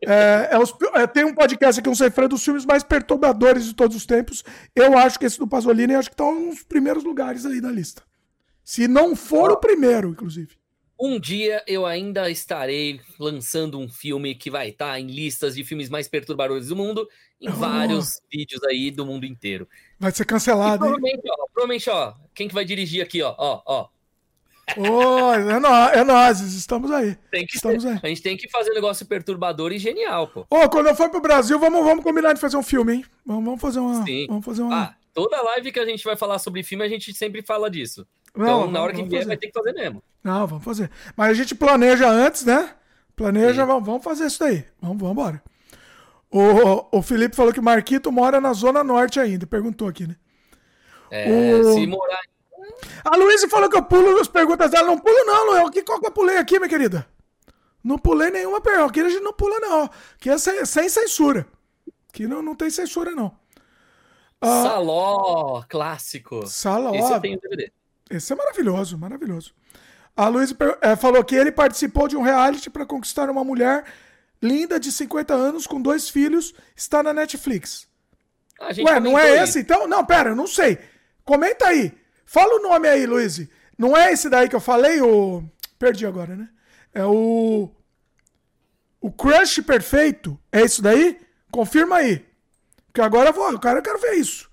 [0.06, 3.74] É, é os, é, tem um podcast aqui, um Cefrão dos filmes mais perturbadores de
[3.74, 4.44] todos os tempos.
[4.76, 8.04] Eu acho que esse do Pasolini acho que está nos primeiros lugares aí da lista.
[8.64, 10.56] Se não for o primeiro, inclusive.
[11.06, 15.62] Um dia eu ainda estarei lançando um filme que vai estar tá em listas de
[15.66, 17.10] filmes mais perturbadores do mundo,
[17.42, 17.52] em oh.
[17.52, 19.68] vários vídeos aí do mundo inteiro.
[20.00, 23.90] Vai ser cancelado, provavelmente, ó, provavelmente, ó, quem que vai dirigir aqui, ó, ó, ó.
[24.78, 27.18] Oh, é, nós, é nós, estamos aí.
[27.54, 28.00] estamos aí.
[28.02, 30.48] A gente tem que fazer um negócio perturbador e genial, pô.
[30.50, 33.06] Ô, oh, quando eu for pro Brasil, vamos, vamos combinar de fazer um filme, hein?
[33.26, 34.06] Vamos, vamos fazer uma.
[34.06, 34.26] Sim.
[34.28, 34.84] Vamos fazer uma.
[34.84, 38.08] Ah, toda live que a gente vai falar sobre filme, a gente sempre fala disso.
[38.36, 39.28] Então, não, na hora que vier, fazer.
[39.28, 40.04] vai ter que fazer mesmo.
[40.24, 40.90] Não, vamos fazer.
[41.16, 42.74] Mas a gente planeja antes, né?
[43.16, 44.66] Planeja, vamos, vamos fazer isso daí.
[44.82, 45.44] Vamos, vamos embora.
[46.32, 49.46] O, o Felipe falou que Marquito mora na Zona Norte ainda.
[49.46, 50.16] Perguntou aqui, né?
[51.12, 51.74] É, o...
[51.76, 52.22] se morar.
[53.06, 54.88] A Luísa falou que eu pulo as perguntas dela.
[54.88, 55.70] Não pulo, não, Luiz.
[55.70, 57.06] Que qual que eu pulei aqui, minha querida?
[57.84, 58.90] Não pulei nenhuma pergunta.
[58.90, 59.90] Aqui a gente não pula, não.
[60.16, 61.46] Aqui é sem, sem censura.
[62.10, 63.38] Aqui não, não tem censura, não.
[64.42, 66.48] Ah, Saló, clássico.
[66.48, 66.96] Saló.
[66.96, 67.72] Esse eu tenho DVD.
[68.16, 69.54] Esse é maravilhoso, maravilhoso.
[70.16, 73.84] A Luísa é, falou que ele participou de um reality para conquistar uma mulher
[74.42, 76.54] linda de 50 anos com dois filhos.
[76.76, 77.88] Está na Netflix.
[78.62, 79.88] Ué, não é esse então?
[79.88, 80.78] Não, pera, eu não sei.
[81.26, 81.92] Comenta aí.
[82.26, 83.48] Fala o nome aí, Luiz.
[83.78, 85.02] Não é esse daí que eu falei?
[85.02, 85.44] O...
[85.80, 86.48] Perdi agora, né?
[86.94, 87.70] É o.
[89.02, 90.40] O Crush Perfeito.
[90.52, 91.20] É isso daí?
[91.52, 92.26] Confirma aí.
[92.94, 93.60] Que agora eu vou.
[93.60, 94.50] Cara, eu quero ver isso.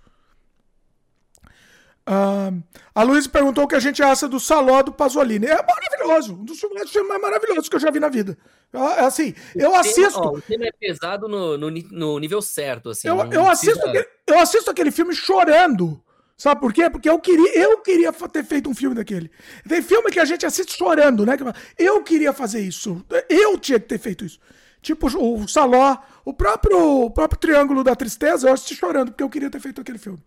[2.11, 2.61] Uh,
[2.93, 5.47] a Luísa perguntou o que a gente acha do Saló do Pasolini.
[5.47, 6.35] É maravilhoso.
[6.35, 8.37] Um dos filmes mais maravilhosos que eu já vi na vida.
[8.73, 10.19] É assim, eu assisto.
[10.19, 12.91] Ó, o tema é pesado no, no, no nível certo.
[12.91, 16.03] Assim, eu, eu, assisto aquele, eu assisto aquele filme chorando.
[16.37, 16.91] Sabe por quê?
[16.91, 19.31] Porque eu queria, eu queria ter feito um filme daquele.
[19.69, 21.37] Tem filme que a gente assiste chorando, né?
[21.79, 23.05] Eu queria fazer isso.
[23.29, 24.41] Eu tinha que ter feito isso.
[24.83, 29.31] Tipo o Saló, o próprio, o próprio Triângulo da Tristeza, eu assisti chorando, porque eu
[29.31, 30.21] queria ter feito aquele filme.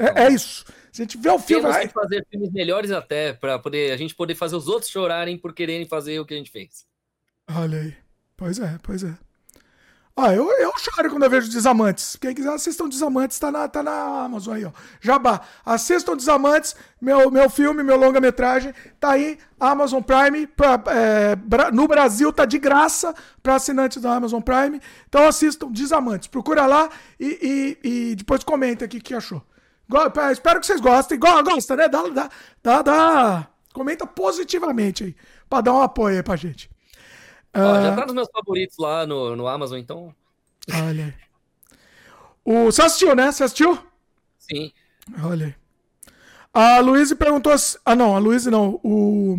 [0.00, 0.64] É, é isso.
[0.90, 1.62] Se a gente vê o filme.
[1.62, 5.38] Temos que fazer filmes melhores até, para poder, a gente poder fazer os outros chorarem
[5.38, 6.86] por quererem fazer o que a gente fez.
[7.48, 7.94] Olha aí.
[8.36, 9.14] Pois é, pois é.
[10.16, 12.16] Ah, eu, eu choro quando eu vejo Desamantes.
[12.16, 14.72] Quem quiser assistam Desamantes, tá na, tá na Amazon aí, ó.
[15.00, 15.40] Jabá.
[15.64, 18.74] Assistam Desamantes, meu, meu filme, meu longa-metragem.
[18.98, 20.46] Tá aí, Amazon Prime.
[20.46, 24.80] Pra, é, no Brasil tá de graça para assinantes da Amazon Prime.
[25.08, 26.28] Então assistam Desamantes.
[26.28, 29.42] Procura lá e, e, e depois comenta aqui o que achou.
[30.30, 31.18] Espero que vocês gostem.
[31.18, 31.88] Gosta, né?
[31.88, 32.30] Dá, dá,
[32.62, 33.48] dá, dá.
[33.72, 35.16] Comenta positivamente aí.
[35.48, 36.70] Pra dar um apoio aí pra gente.
[37.54, 37.82] Uh...
[37.82, 40.14] já tá nos meus favoritos lá no, no Amazon, então.
[40.72, 41.14] Olha.
[42.44, 43.30] O, você assistiu, né?
[43.30, 43.78] Você assistiu?
[44.38, 44.72] Sim.
[45.22, 45.54] Olha aí.
[46.52, 47.54] A Luísa perguntou.
[47.84, 48.80] Ah, não, a Luísa não.
[48.82, 49.38] O...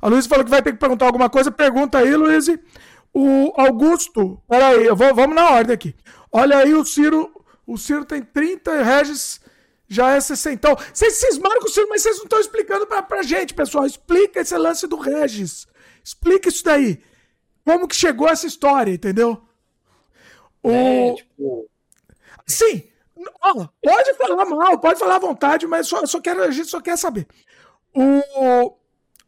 [0.00, 1.50] A Luísa falou que vai ter que perguntar alguma coisa.
[1.50, 2.58] Pergunta aí, Luísa.
[3.12, 4.40] O Augusto.
[4.48, 5.94] Peraí, eu vou, vamos na ordem aqui.
[6.32, 7.30] Olha aí, o Ciro.
[7.66, 9.40] O Ciro tem 30 Regis
[9.88, 10.74] já é 60.
[10.92, 13.86] Vocês cismaram com o Ciro, mas vocês não estão explicando pra, pra gente, pessoal.
[13.86, 15.66] Explica esse lance do Regis.
[16.02, 17.02] Explica isso daí.
[17.64, 19.42] Como que chegou essa história, entendeu?
[20.62, 20.70] O...
[20.70, 21.68] É, tipo...
[22.46, 22.84] Sim.
[23.42, 26.80] Ó, pode falar mal, pode falar à vontade, mas só, só quero, a gente só
[26.80, 27.26] quer saber.
[27.94, 28.76] O,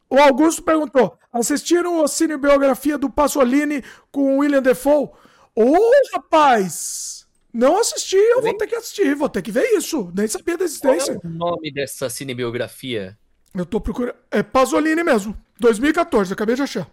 [0.09, 5.09] o Augusto perguntou: assistiram a cinebiografia do Pasolini com o William Defoe?
[5.55, 7.18] Ô, rapaz!
[7.51, 10.11] Não assisti, eu vou ter que assistir, vou ter que ver isso.
[10.15, 11.19] Nem sabia da existência.
[11.19, 13.17] Qual é o nome dessa cinebiografia?
[13.55, 14.15] Eu tô procurando.
[14.29, 15.35] É Pasolini mesmo.
[15.59, 16.89] 2014, acabei de achar.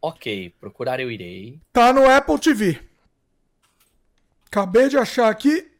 [0.00, 1.60] Ok, procurar eu irei.
[1.72, 2.80] Tá no Apple TV.
[4.46, 5.70] Acabei de achar aqui.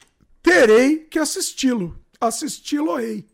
[0.42, 1.98] Terei que assisti-lo.
[2.20, 3.26] Assisti-lo-ei.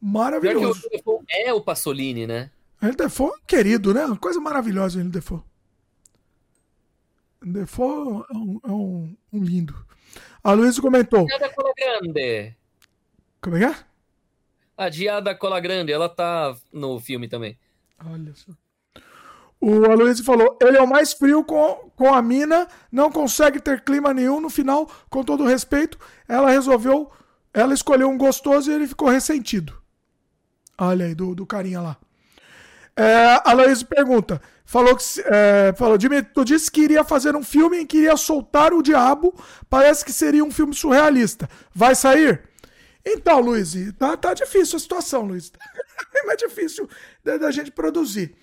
[0.00, 0.82] Maravilhoso.
[1.04, 2.50] O é o Pasolini, né?
[2.80, 4.04] Ele Defoe é um querido, né?
[4.04, 5.40] Uma coisa maravilhosa ele Defoe.
[7.42, 9.74] Defoe é um, é um, um lindo.
[10.42, 11.26] A Luísa comentou.
[11.26, 12.56] Diada Cola Grande.
[13.40, 13.76] Como é que é?
[14.76, 17.58] A Diada Cola Grande, ela tá no filme também.
[18.04, 18.52] Olha só.
[19.60, 23.82] O Aloysio falou: ele é o mais frio com, com a mina, não consegue ter
[23.82, 24.40] clima nenhum.
[24.40, 27.10] No final, com todo respeito, ela resolveu.
[27.52, 29.76] Ela escolheu um gostoso e ele ficou ressentido.
[30.76, 31.96] Olha aí, do, do carinha lá.
[32.94, 35.02] É, Aloysio pergunta: falou que.
[35.24, 35.96] É, falou,
[36.34, 39.34] tu disse que iria fazer um filme em que iria soltar o diabo.
[39.68, 41.48] Parece que seria um filme surrealista.
[41.74, 42.42] Vai sair?
[43.04, 45.50] Então, Luiz, tá, tá difícil a situação, Luiz.
[46.14, 46.88] É mais difícil
[47.24, 48.34] da, da gente produzir.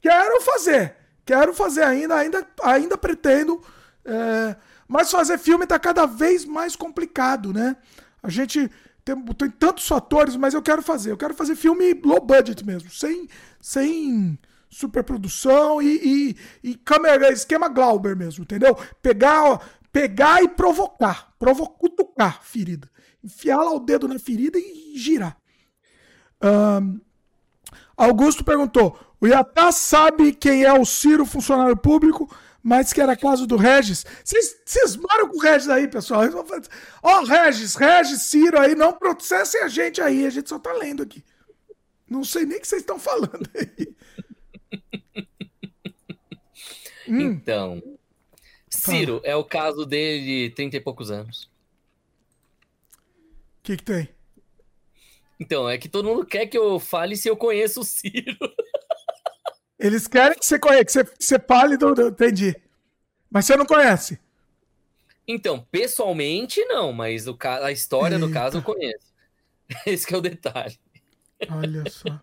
[0.00, 0.96] Quero fazer.
[1.24, 3.62] Quero fazer ainda, ainda, ainda pretendo.
[4.04, 4.56] É,
[4.88, 7.76] mas fazer filme tá cada vez mais complicado, né?
[8.22, 8.70] A gente
[9.04, 11.12] tem, tem tantos fatores, mas eu quero fazer.
[11.12, 13.28] Eu quero fazer filme low budget mesmo, sem,
[13.60, 14.38] sem
[14.76, 18.76] superprodução e, e, e câmera, esquema Glauber mesmo, entendeu?
[19.00, 19.60] Pegar,
[19.90, 22.90] pegar e provocar, provocar, cutucar ferida.
[23.24, 25.36] Enfiar lá o dedo na ferida e girar.
[26.42, 27.00] Um,
[27.96, 32.30] Augusto perguntou: o Iatá sabe quem é o Ciro, funcionário público,
[32.62, 34.04] mas que era caso do Regis.
[34.22, 36.20] Vocês moram com o Regis aí, pessoal.
[37.02, 40.72] Ó, oh, Regis, Regis, Ciro aí, não processem a gente aí, a gente só tá
[40.74, 41.24] lendo aqui.
[42.08, 43.96] Não sei nem o que vocês estão falando aí.
[47.08, 47.20] Hum.
[47.20, 47.82] Então,
[48.68, 49.26] Ciro Fala.
[49.26, 51.50] é o caso dele de 30 e poucos anos.
[53.58, 54.08] O que, que tem?
[55.38, 58.36] Então, é que todo mundo quer que eu fale se eu conheço o Ciro.
[59.78, 62.08] Eles querem que você conheça, que você, que você fale do, do.
[62.08, 62.56] Entendi.
[63.30, 64.18] Mas você não conhece.
[65.28, 68.26] Então, pessoalmente, não, mas o, a história Eita.
[68.26, 69.12] do caso eu conheço.
[69.84, 70.78] Esse é o detalhe.
[71.50, 72.20] Olha só.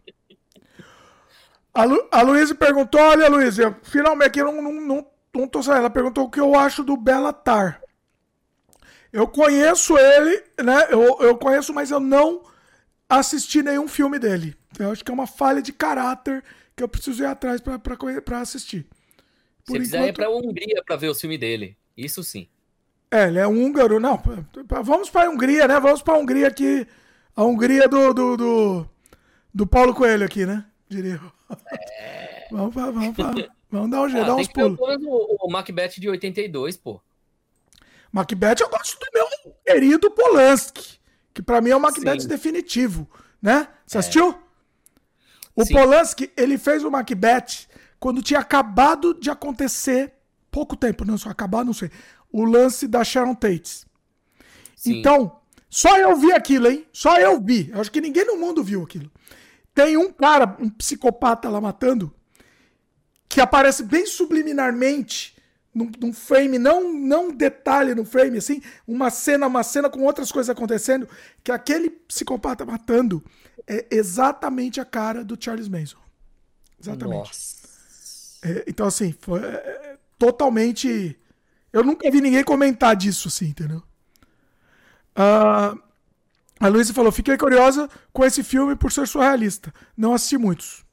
[1.74, 5.80] A, Lu, a Luísa perguntou: olha, Luísa, finalmente aqui não, não, não, não tô saindo.
[5.80, 7.82] Ela perguntou o que eu acho do Bellatar.
[9.12, 10.88] Eu conheço ele, né?
[10.90, 12.44] Eu, eu conheço, mas eu não
[13.08, 14.56] assisti nenhum filme dele.
[14.80, 16.44] Eu acho que é uma falha de caráter
[16.76, 18.88] que eu preciso ir atrás para assistir.
[19.66, 19.82] Por enquanto...
[19.84, 21.78] quiser ir pra Hungria para ver o filme dele.
[21.96, 22.48] Isso sim.
[23.12, 24.00] É, ele é húngaro.
[24.00, 24.20] Não,
[24.84, 25.80] vamos para a Hungria, né?
[25.80, 26.88] Vamos para a Hungria aqui.
[27.36, 28.90] A Hungria do, do, do,
[29.54, 30.66] do, Paulo Coelho aqui, né?
[30.94, 31.20] Diria.
[31.72, 32.48] É...
[32.52, 33.34] vamos, pra, vamos, pra,
[33.72, 34.78] vamos dar um jeito, ah, uns pulos.
[34.80, 37.02] O, o Macbeth de 82, pô.
[38.12, 41.00] Macbeth eu gosto do meu querido Polanski,
[41.34, 42.28] que para mim é o Macbeth Sim.
[42.28, 43.10] definitivo,
[43.42, 43.68] né?
[43.88, 44.00] Você é.
[44.00, 44.38] assistiu?
[45.56, 45.74] O Sim.
[45.74, 47.68] Polanski, ele fez o Macbeth
[48.00, 50.14] quando tinha acabado de acontecer,
[50.52, 51.90] pouco tempo, não só acabar, não sei,
[52.32, 53.84] o lance da Sharon Tate.
[54.76, 55.00] Sim.
[55.00, 56.86] Então, só eu vi aquilo, hein?
[56.94, 57.72] Só eu vi.
[57.72, 59.10] Eu acho que ninguém no mundo viu aquilo.
[59.74, 62.14] Tem um cara, um psicopata lá matando,
[63.28, 65.36] que aparece bem subliminarmente
[65.74, 70.32] num, num, frame, não não detalhe no frame, assim, uma cena, uma cena com outras
[70.32, 71.10] coisas acontecendo,
[71.44, 73.24] que aquele psicopata matando
[73.68, 75.98] é exatamente a cara do Charles Manson.
[76.80, 77.32] Exatamente.
[78.44, 81.18] É, então, assim, foi é, é, totalmente.
[81.72, 83.82] Eu nunca vi ninguém comentar disso, assim, entendeu?
[85.16, 85.82] Uh,
[86.60, 89.74] a Luísa falou: fiquei curiosa com esse filme por ser surrealista.
[89.98, 90.84] Não assisti muitos.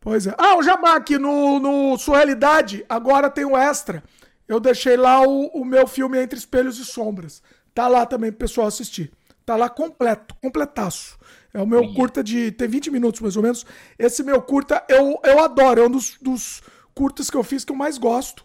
[0.00, 0.34] Pois é.
[0.38, 4.04] Ah, o Jabá aqui no, no Surrealidade, agora tem o extra.
[4.46, 7.42] Eu deixei lá o, o meu filme Entre Espelhos e Sombras.
[7.74, 9.10] Tá lá também pro pessoal assistir.
[9.44, 11.18] Tá lá completo, completaço.
[11.52, 11.94] É o meu Sim.
[11.94, 12.52] curta de.
[12.52, 13.66] Tem 20 minutos mais ou menos.
[13.98, 15.80] Esse meu curta eu, eu adoro.
[15.80, 16.62] É um dos, dos
[16.94, 18.44] curtas que eu fiz que eu mais gosto.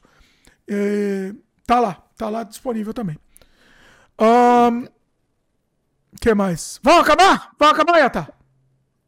[0.68, 1.34] É,
[1.68, 2.04] tá lá.
[2.18, 3.18] Tá lá disponível também.
[4.20, 4.88] Um,
[6.20, 6.80] que mais?
[6.84, 7.52] Vamos acabar?
[7.58, 8.34] Vamos acabar, Yata?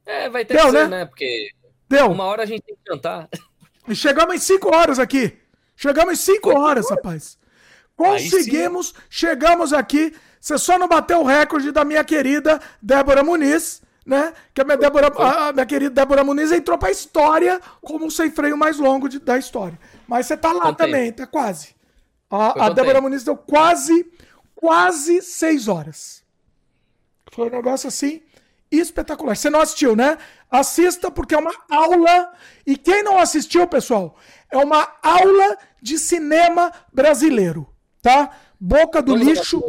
[0.05, 0.99] É, vai ter Deu, que ser, né?
[0.99, 1.05] né?
[1.05, 1.49] Porque
[1.89, 2.11] Deu.
[2.11, 3.29] uma hora a gente tem que cantar.
[3.87, 5.37] E chegamos em 5 horas aqui.
[5.75, 7.37] Chegamos em 5 horas, rapaz.
[7.95, 10.15] Conseguimos, chegamos aqui.
[10.39, 14.33] Você só não bateu o recorde da minha querida Débora Muniz né?
[14.53, 18.29] Que a minha, Débora, a minha querida Débora Muniz entrou pra história como o sem
[18.29, 19.79] freio mais longo de, da história.
[20.07, 20.85] Mas você tá lá Contei.
[20.85, 21.75] também, tá quase.
[22.29, 24.11] A, a Débora Muniz deu quase,
[24.53, 26.22] quase seis horas.
[27.33, 28.21] Foi um negócio assim
[28.71, 29.35] espetacular.
[29.35, 30.17] Você não assistiu, né?
[30.49, 32.33] Assista porque é uma aula.
[32.65, 34.15] E quem não assistiu, pessoal,
[34.51, 37.67] é uma aula de cinema brasileiro,
[38.01, 38.35] tá?
[38.59, 39.63] Boca do lixo.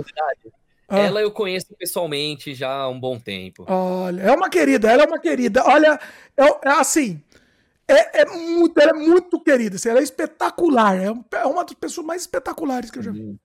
[0.89, 1.01] Ah.
[1.01, 3.65] Ela eu conheço pessoalmente já há um bom tempo.
[3.69, 5.65] Olha, é uma querida, ela é uma querida.
[5.65, 5.99] Olha,
[6.37, 7.23] é, é assim,
[7.89, 10.97] é, é, muito, ela é muito querida, assim, ela é espetacular.
[10.97, 11.07] É,
[11.39, 13.23] é uma das pessoas mais espetaculares que eu já vi.
[13.23, 13.39] Uhum.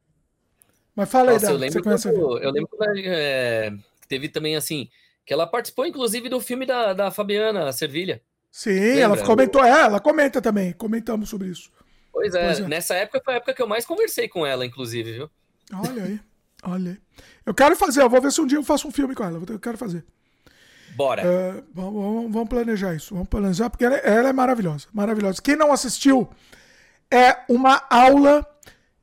[0.96, 3.74] Mas fala Nossa, aí, Dan, eu lembro você quando, Eu lembro quando é,
[4.09, 4.90] teve também, assim,
[5.25, 8.22] que ela participou, inclusive, do filme da, da Fabiana Servilha.
[8.51, 9.01] Sim, Lembra?
[9.01, 11.72] ela comentou, é, ela comenta também, comentamos sobre isso.
[12.11, 14.65] Pois é, pois é, nessa época foi a época que eu mais conversei com ela,
[14.65, 15.29] inclusive, viu?
[15.72, 16.19] Olha aí,
[16.63, 16.97] olha aí.
[17.45, 19.40] Eu quero fazer, eu vou ver se um dia eu faço um filme com ela,
[19.47, 20.03] eu quero fazer.
[20.95, 21.24] Bora.
[21.24, 25.42] Uh, vamos, vamos, planejar isso, vamos planejar, porque ela, ela é maravilhosa, maravilhosa.
[25.42, 26.27] Quem não assistiu,
[27.11, 28.45] é uma aula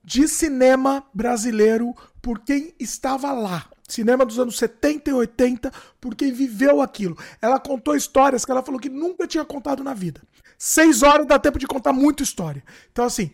[0.03, 3.67] de cinema brasileiro por quem estava lá.
[3.89, 7.17] Cinema dos anos 70 e 80, por quem viveu aquilo.
[7.41, 10.21] Ela contou histórias que ela falou que nunca tinha contado na vida.
[10.59, 12.65] Seis horas dá tempo de contar muita história.
[12.91, 13.31] Então, assim,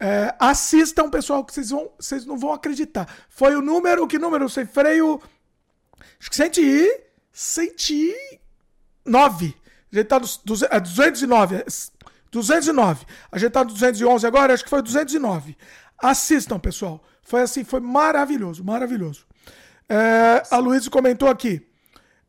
[0.00, 3.08] é, assistam, pessoal, que vocês, vão, vocês não vão acreditar.
[3.28, 4.48] Foi o número, que número?
[4.48, 5.20] Sem freio.
[6.18, 6.36] Acho que
[7.32, 9.54] 109.
[9.92, 11.64] A gente tá nos 209.
[12.30, 13.06] 209.
[13.30, 15.56] A gente tá no 211 agora, acho que foi 209.
[15.98, 17.04] Assistam, pessoal.
[17.22, 19.26] Foi assim, foi maravilhoso, maravilhoso.
[19.88, 21.66] É, a Luísa comentou aqui.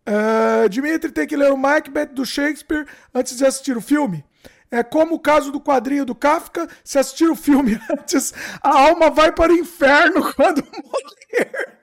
[0.05, 4.23] É, Dimitri tem que ler o Macbeth do Shakespeare antes de assistir o filme.
[4.69, 6.67] É como o caso do quadrinho do Kafka.
[6.83, 11.79] Se assistir o filme antes, a alma vai para o inferno quando morrer.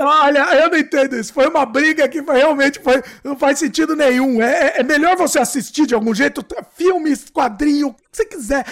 [0.00, 1.32] Olha, eu não entendo isso.
[1.32, 4.40] Foi uma briga que foi, realmente foi, não faz sentido nenhum.
[4.40, 6.44] É, é, melhor você assistir de algum jeito,
[6.76, 8.64] filmes, quadrinho, o que você quiser,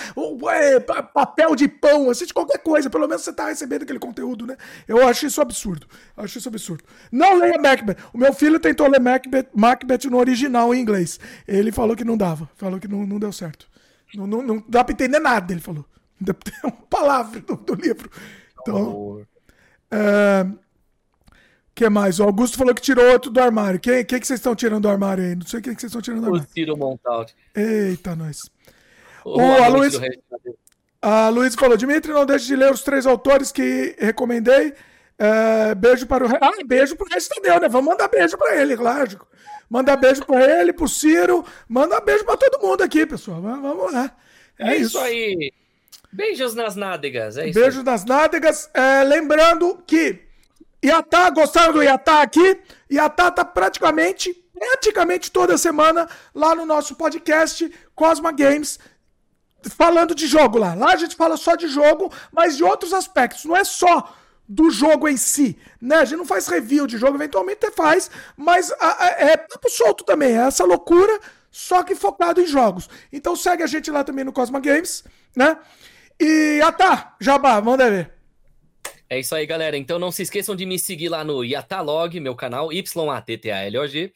[0.51, 2.89] é, papel de pão, assiste qualquer coisa.
[2.89, 4.57] Pelo menos você está recebendo aquele conteúdo, né?
[4.87, 5.87] Eu acho isso absurdo.
[6.17, 6.85] Acho isso absurdo.
[7.11, 7.97] Não leia Macbeth.
[8.13, 11.19] O meu filho tentou ler Macbeth, Macbeth no original em inglês.
[11.47, 12.49] Ele falou que não dava.
[12.57, 13.69] Falou que não, não deu certo.
[14.15, 15.85] Não, não, não dá para entender nada, ele falou.
[16.21, 18.09] Não dá pra uma palavra do, do livro.
[18.61, 19.27] Então.
[19.91, 20.47] É...
[21.75, 22.19] que mais?
[22.19, 23.79] O Augusto falou que tirou outro do armário.
[23.81, 25.35] Quem, quem que vocês estão tirando do armário aí?
[25.35, 26.47] Não sei quem que vocês estão tirando do armário.
[26.47, 27.35] O Ciro Montalti.
[27.55, 28.51] Eita, nós.
[29.25, 29.99] O, o a, Luiz,
[31.03, 34.73] a Luiz falou: Dimitri, não deixe de ler os três autores que recomendei.
[35.19, 36.29] É, beijo para o.
[36.41, 37.69] Ah, beijo para o resto deu, né?
[37.69, 39.27] Vamos mandar beijo para ele, lógico.
[39.69, 41.45] Manda beijo para ele, para o Ciro.
[41.69, 43.41] Manda beijo para todo mundo aqui, pessoal.
[43.41, 44.17] Vamos lá.
[44.59, 44.97] É, é isso.
[44.97, 45.53] isso aí.
[46.17, 47.61] Beijos nas nádegas, é isso.
[47.61, 48.71] Beijos nas nádegas.
[48.73, 50.19] É, lembrando que
[50.83, 52.59] Iatá, gostaram do Iatá aqui?
[52.91, 58.79] Iatá tá praticamente, praticamente toda semana lá no nosso podcast Cosma Games,
[59.77, 60.73] falando de jogo lá.
[60.73, 63.45] Lá a gente fala só de jogo, mas de outros aspectos.
[63.45, 64.15] Não é só
[64.49, 65.97] do jogo em si, né?
[65.97, 68.71] A gente não faz review de jogo, eventualmente faz, mas
[69.19, 72.89] é papo solto também, é essa loucura, só que focado em jogos.
[73.13, 75.59] Então segue a gente lá também no Cosma Games, né?
[76.19, 78.13] E Yatá, Jabá, manda ver.
[79.09, 79.77] É isso aí, galera.
[79.77, 84.13] Então não se esqueçam de me seguir lá no Yatalog, meu canal, Y-A-T-T-A-L-O-G.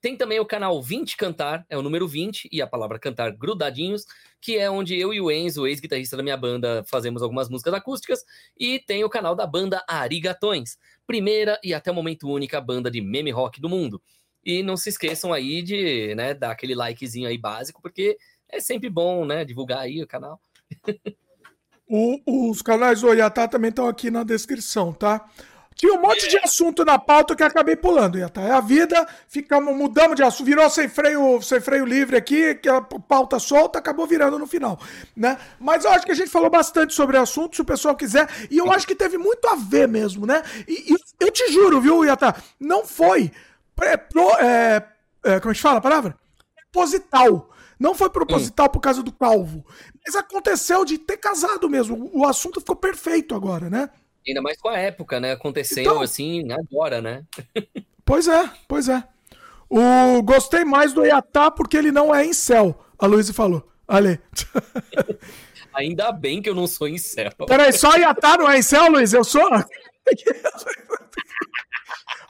[0.00, 4.04] Tem também o canal 20 Cantar, é o número 20, e a palavra cantar grudadinhos,
[4.40, 8.24] que é onde eu e o Enzo, ex-guitarrista da minha banda, fazemos algumas músicas acústicas.
[8.58, 13.00] E tem o canal da banda Arigatões, primeira e até o momento única banda de
[13.00, 14.02] meme rock do mundo.
[14.44, 18.18] E não se esqueçam aí de né, dar aquele likezinho aí básico, porque
[18.48, 20.40] é sempre bom, né, divulgar aí o canal.
[21.94, 25.26] O, os canais do Oyatá também estão aqui na descrição, tá?
[25.74, 28.40] Tinha um monte de assunto na pauta que acabei pulando, Yatá.
[28.40, 32.68] É a vida, ficamos, mudamos de assunto, virou sem freio, sem freio livre aqui, que
[32.68, 34.80] a pauta solta, acabou virando no final,
[35.14, 35.36] né?
[35.60, 38.26] Mas eu acho que a gente falou bastante sobre o assunto, se o pessoal quiser,
[38.50, 40.42] e eu acho que teve muito a ver mesmo, né?
[40.66, 43.30] E, e eu te juro, viu, Yatá, não foi
[43.82, 44.82] é, pro, é,
[45.24, 46.16] é, como a gente fala a palavra?
[46.72, 47.50] Proposital.
[47.78, 48.68] Não foi proposital hum.
[48.68, 49.66] por causa do calvo.
[50.04, 52.10] Mas aconteceu de ter casado mesmo.
[52.12, 53.88] O assunto ficou perfeito agora, né?
[54.26, 55.32] Ainda mais com a época, né?
[55.32, 57.24] Aconteceu então, assim, agora, né?
[58.04, 59.02] pois é, pois é.
[59.68, 63.66] O, gostei mais do Iatá porque ele não é em céu, a Luísa falou.
[63.88, 64.20] Ali.
[65.74, 67.30] Ainda bem que eu não sou em céu.
[67.46, 69.12] Peraí, só Iatá não é em céu, Luiz?
[69.12, 69.42] Eu sou.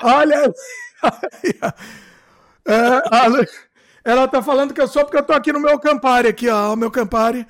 [0.02, 0.52] Olha.
[2.66, 3.44] É, a Lu...
[4.04, 6.72] Ela tá falando que eu sou porque eu tô aqui no meu Campari, aqui, ó,
[6.72, 7.46] o meu Campari.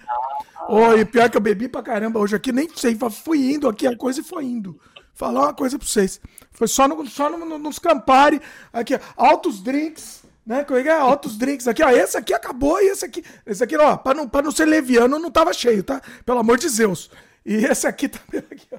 [0.69, 3.97] Oi, pior que eu bebi pra caramba hoje aqui, nem sei, fui indo aqui a
[3.97, 4.79] coisa e foi indo.
[5.15, 6.21] Falar uma coisa pra vocês.
[6.51, 8.41] Foi só, no, só no, nos Campari,
[8.73, 10.63] aqui, ó, altos drinks, né?
[10.65, 11.89] Que é altos drinks aqui, ó.
[11.89, 15.19] Esse aqui acabou e esse aqui, esse aqui, ó, pra não, pra não ser leviano,
[15.19, 16.03] não tava cheio, tá?
[16.25, 17.11] Pelo amor de Zeus.
[17.45, 18.79] E esse aqui também, aqui, ó.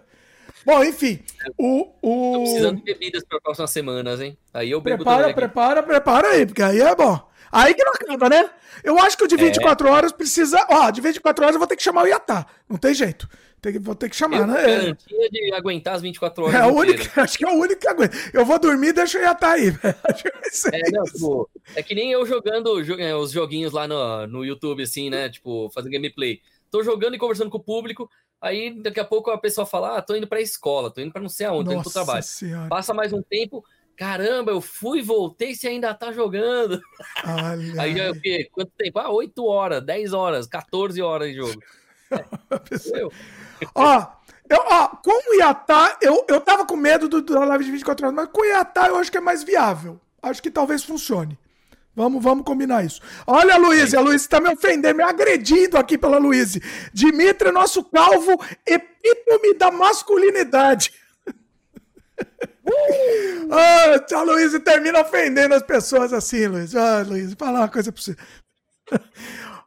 [0.65, 1.19] Bom, enfim,
[1.58, 1.90] o.
[2.01, 2.33] o...
[2.33, 4.38] Tô precisando de bebidas para próximas semanas, hein?
[4.53, 7.19] Aí eu bebo Prepara, prepara, prepara aí, porque aí é bom.
[7.51, 8.49] Aí que não acaba, né?
[8.83, 9.92] Eu acho que o de 24 é.
[9.92, 10.65] horas precisa.
[10.69, 12.47] Ó, de 24 horas eu vou ter que chamar o Iatá.
[12.67, 13.29] Não tem jeito.
[13.62, 14.62] Tem, vou ter que chamar, eu né?
[14.62, 16.56] Garantia de aguentar as 24 horas.
[16.56, 18.17] É o único, acho que é o único que aguenta.
[18.33, 19.72] Eu vou dormir e deixo o Iatá aí.
[20.72, 24.83] É, não, tipo, é que nem eu jogando é, os joguinhos lá no, no YouTube,
[24.83, 25.28] assim, né?
[25.28, 26.42] Tipo, fazendo gameplay.
[26.69, 28.08] Tô jogando e conversando com o público.
[28.43, 31.22] Aí daqui a pouco a pessoa fala: Ah, tô indo pra escola, tô indo pra
[31.22, 32.24] não sei aonde, Nossa tô indo pro trabalho.
[32.24, 32.67] Senhora.
[32.67, 33.63] Passa mais um tempo,
[33.95, 36.81] Caramba, eu fui, voltei, você ainda tá jogando.
[37.26, 37.81] Olha.
[37.81, 38.49] Aí já o quê?
[38.51, 38.99] Quanto tempo?
[38.99, 41.61] Ah, 8 horas, 10 horas, 14 horas de jogo.
[43.59, 44.08] É, ó,
[44.47, 48.06] eu, ó, com o Iatá, eu, eu tava com medo do, da live de 24
[48.06, 49.99] horas, mas com o Iatá eu acho que é mais viável.
[50.22, 51.40] Acho que talvez funcione.
[51.95, 52.99] Vamos, vamos combinar isso.
[53.27, 56.59] Olha a Luísa, a Luísa tá me ofendendo, me agredindo aqui pela Luísa.
[56.92, 58.31] Dimitri, nosso calvo,
[58.65, 60.92] epítome da masculinidade.
[62.65, 63.49] Uh!
[63.51, 66.76] ah, a Luísa termina ofendendo as pessoas assim, Luiz.
[66.76, 68.15] Ah, Luiz, falar uma coisa pra você.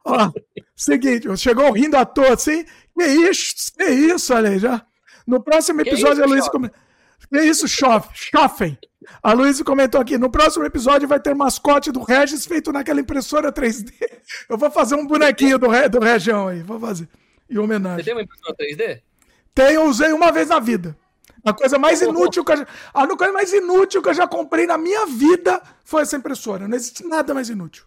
[0.04, 0.32] Ó,
[0.74, 2.64] seguinte, chegou rindo à toa assim.
[2.98, 3.72] Que isso?
[3.76, 4.84] Que isso, olha aí, já.
[5.26, 6.50] No próximo episódio, a Luísa.
[6.50, 6.70] Come...
[7.28, 8.78] Que isso, Schoffen?
[9.22, 13.52] A Luísa comentou aqui: no próximo episódio vai ter mascote do Regis feito naquela impressora
[13.52, 13.92] 3D.
[14.48, 15.88] Eu vou fazer um bonequinho do, Re...
[15.88, 17.08] do Região aí, vou fazer.
[17.48, 17.98] Em homenagem.
[17.98, 19.02] Você tem uma impressora 3D?
[19.54, 20.96] Tenho, usei uma vez na vida.
[21.44, 24.66] A coisa mais inútil que eu já, a coisa mais inútil que eu já comprei
[24.66, 26.66] na minha vida foi essa impressora.
[26.66, 27.84] Não existe nada mais inútil.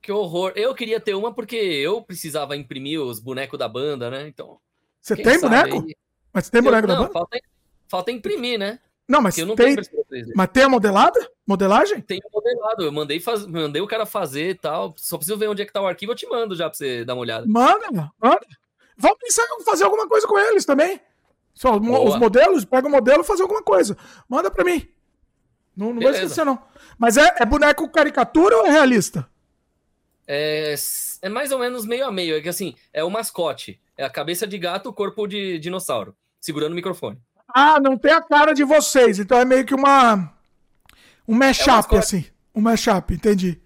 [0.00, 0.52] Que horror.
[0.54, 4.28] Eu queria ter uma porque eu precisava imprimir os bonecos da banda, né?
[4.28, 4.60] Então.
[5.00, 5.84] Você tem boneco?
[5.84, 5.96] Aí...
[6.32, 7.12] Mas você tem boneco eu, da não, banda?
[7.12, 7.38] Falta,
[7.88, 8.78] falta imprimir, né?
[9.08, 9.76] Não, mas não tem.
[10.34, 11.30] Mas tem a modelada?
[11.46, 12.00] Modelagem?
[12.00, 12.82] Tem modelado.
[12.82, 13.46] Eu mandei, faz...
[13.46, 14.94] mandei o cara fazer e tal.
[14.96, 17.04] Só preciso ver onde é que tá o arquivo, eu te mando já pra você
[17.04, 17.46] dar uma olhada.
[17.46, 18.46] Manda, manda.
[18.96, 21.00] Vamos pensar em fazer alguma coisa com eles também.
[21.54, 22.08] Só Boa.
[22.08, 23.96] os modelos, pega o modelo e fazer alguma coisa.
[24.28, 24.88] Manda pra mim.
[25.76, 26.58] Não, não vou esquecer, não.
[26.98, 29.28] Mas é, é boneco caricatura ou é realista?
[30.26, 30.74] É,
[31.22, 32.36] é mais ou menos meio a meio.
[32.36, 33.80] É que assim, é o mascote.
[33.96, 36.16] É a cabeça de gato, o corpo de dinossauro.
[36.40, 37.18] Segurando o microfone.
[37.48, 39.18] Ah, não tem a cara de vocês.
[39.18, 40.32] Então é meio que uma.
[41.26, 42.24] Um mashup, é assim.
[42.54, 43.60] Um mashup, entendi.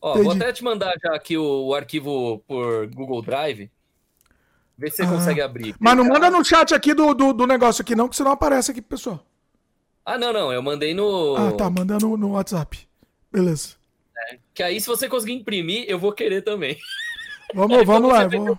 [0.00, 0.24] Ó, entendi.
[0.24, 3.70] vou até te mandar já aqui o, o arquivo por Google Drive.
[4.76, 5.76] Vê se você ah, consegue abrir.
[5.78, 8.70] Mas não manda no chat aqui do, do, do, negócio aqui, não, que senão aparece
[8.70, 9.24] aqui pro pessoal.
[10.04, 10.52] Ah, não, não.
[10.52, 11.36] Eu mandei no.
[11.36, 11.70] Ah, tá.
[11.70, 12.88] Manda no, no WhatsApp.
[13.30, 13.76] Beleza.
[14.28, 16.76] É, que aí, se você conseguir imprimir, eu vou querer também.
[17.54, 18.26] Vamos, vamos lá.
[18.26, 18.58] Vamos...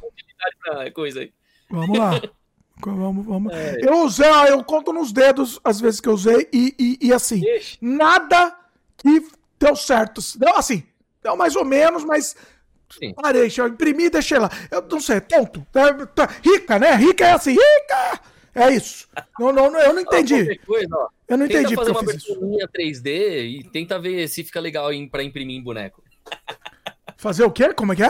[0.93, 1.33] Coisa aí.
[1.69, 2.21] Vamos lá.
[2.81, 3.53] Vamos, vamos.
[3.53, 3.79] É.
[3.81, 7.41] Eu usei, eu conto nos dedos as vezes que eu usei e, e, e assim,
[7.45, 7.77] Ixi.
[7.81, 8.55] nada
[8.97, 9.27] que
[9.59, 10.21] deu certo.
[10.37, 10.83] Deu assim,
[11.21, 12.35] deu mais ou menos, mas
[12.89, 13.13] Sim.
[13.13, 14.49] parei, eu imprimi e deixei lá.
[14.69, 15.65] Eu não sei, tonto.
[15.73, 16.95] É, tá, rica, né?
[16.95, 18.21] Rica é assim, rica!
[18.55, 19.07] É isso.
[19.39, 20.59] Não, não, eu não entendi.
[20.59, 23.07] Coisa, eu não entendi fazer uma versãozinha 3D
[23.45, 26.03] e tenta ver se fica legal para imprimir em boneco.
[27.17, 27.73] Fazer o quê?
[27.73, 28.09] Como é que é?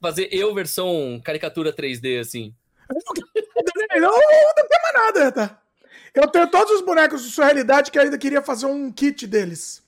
[0.00, 2.54] Fazer eu versão caricatura 3D, assim.
[3.94, 5.60] Eu não, não tem mais nada, tá?
[6.14, 9.26] Eu tenho todos os bonecos de sua realidade que eu ainda queria fazer um kit
[9.26, 9.82] deles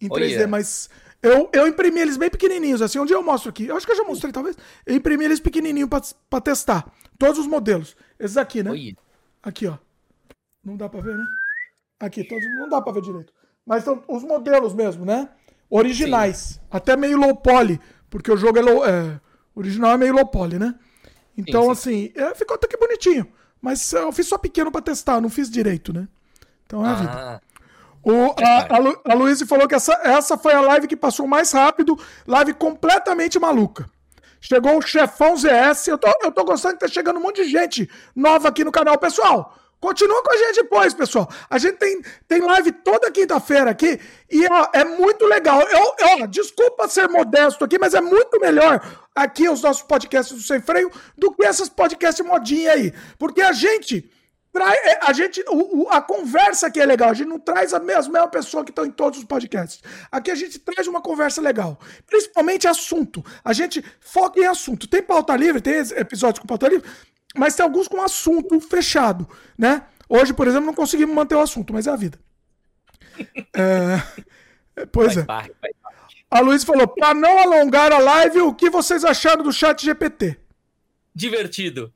[0.00, 0.90] em 3D, mas
[1.22, 2.98] eu, eu imprimi eles bem pequenininhos, assim.
[2.98, 3.66] Um dia eu mostro aqui.
[3.66, 4.56] Eu acho que eu já mostrei, talvez.
[4.84, 6.92] Eu imprimi eles pequenininhos pra, pra testar.
[7.16, 7.96] Todos os modelos.
[8.18, 8.70] Esses aqui, né?
[9.42, 9.78] Aqui, ó.
[10.64, 11.24] Não dá pra ver, né?
[12.00, 12.44] Aqui, todos.
[12.58, 13.32] Não dá pra ver direito.
[13.64, 15.28] Mas são os modelos mesmo, né?
[15.70, 16.36] Originais.
[16.36, 16.60] Sim.
[16.70, 17.80] Até meio low poly.
[18.10, 19.20] Porque o jogo é, low, é
[19.54, 20.74] original é meio low poly, né?
[21.36, 22.12] Então, sim, sim.
[22.16, 23.32] assim, é, ficou até que bonitinho.
[23.62, 26.08] Mas eu fiz só pequeno para testar, não fiz direito, né?
[26.66, 27.12] Então é a vida.
[27.12, 27.40] Ah.
[28.02, 31.24] O, a, a, Lu, a Luísa falou que essa, essa foi a live que passou
[31.24, 31.96] mais rápido,
[32.26, 33.88] live completamente maluca.
[34.40, 37.50] Chegou o chefão ZS, eu tô, eu tô gostando que tá chegando um monte de
[37.50, 38.98] gente nova aqui no canal.
[38.98, 41.28] Pessoal, Continua com a gente depois, pessoal.
[41.50, 43.98] A gente tem, tem live toda quinta-feira aqui
[44.30, 45.60] e ó, é muito legal.
[45.60, 48.80] Eu, eu, desculpa ser modesto aqui, mas é muito melhor
[49.12, 52.94] aqui os nossos podcasts do Sem Freio do que essas podcasts modinha aí.
[53.18, 54.08] Porque a gente
[54.52, 54.78] traz.
[54.84, 55.44] É, a gente.
[55.48, 57.10] O, a conversa aqui é legal.
[57.10, 59.82] A gente não traz a mesma, mesma pessoa que estão em todos os podcasts.
[60.12, 61.76] Aqui a gente traz uma conversa legal.
[62.06, 63.24] Principalmente assunto.
[63.44, 64.86] A gente foca em assunto.
[64.86, 66.88] Tem pauta livre, tem episódios com pauta livre
[67.36, 69.84] mas tem alguns com assunto fechado, né?
[70.08, 72.18] Hoje, por exemplo, não conseguimos manter o assunto, mas é a vida.
[73.54, 74.86] É...
[74.90, 75.26] Pois é.
[76.30, 80.38] A Luiz falou: para não alongar a live, o que vocês acharam do chat GPT?
[81.14, 81.92] Divertido.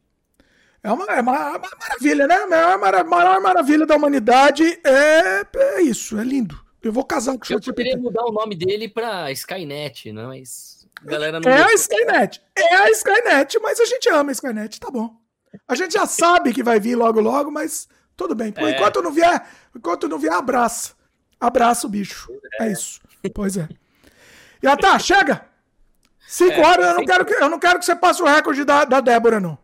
[0.82, 2.34] É uma, é uma, uma maravilha, né?
[2.34, 6.60] A maior, maior, maravilha da humanidade é, é isso, é lindo.
[6.82, 7.70] Eu vou casar com o chat GPT.
[7.70, 10.26] Eu poderia mudar o nome dele para Skynet, né?
[10.26, 11.50] Mas a galera não.
[11.50, 12.42] É a Skynet.
[12.54, 15.16] É a Skynet, mas a gente ama a Skynet, tá bom.
[15.66, 18.52] A gente já sabe que vai vir logo, logo, mas tudo bem.
[18.52, 18.72] Por é.
[18.72, 20.94] enquanto não vier, enquanto não vier, abraça.
[21.38, 22.32] Abraça o bicho.
[22.60, 23.00] É, é isso.
[23.34, 23.68] Pois é.
[24.64, 25.46] Ah, tá, chega!
[26.26, 28.64] Cinco é, horas, eu não, quero que, eu não quero que você passe o recorde
[28.64, 29.56] da, da Débora, não.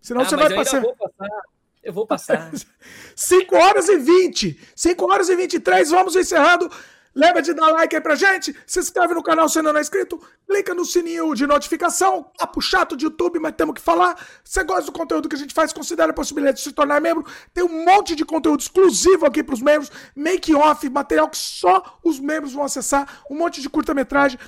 [0.00, 0.76] Senão ah, você vai passar.
[0.76, 1.42] Eu vou passar.
[1.82, 2.50] Eu vou passar.
[3.16, 4.60] 5 horas e 20.
[4.76, 6.70] 5 horas e 23, vamos encerrando.
[7.18, 8.54] Lembra de dar like aí pra gente?
[8.64, 10.20] Se inscreve no canal se ainda não é inscrito.
[10.46, 12.30] Clica no sininho de notificação.
[12.38, 14.16] Papo chato de YouTube, mas temos que falar.
[14.44, 17.26] Você gosta do conteúdo que a gente faz, considere a possibilidade de se tornar membro.
[17.52, 19.90] Tem um monte de conteúdo exclusivo aqui pros membros.
[20.14, 23.24] Make-off, material que só os membros vão acessar.
[23.28, 24.38] Um monte de curta-metragem.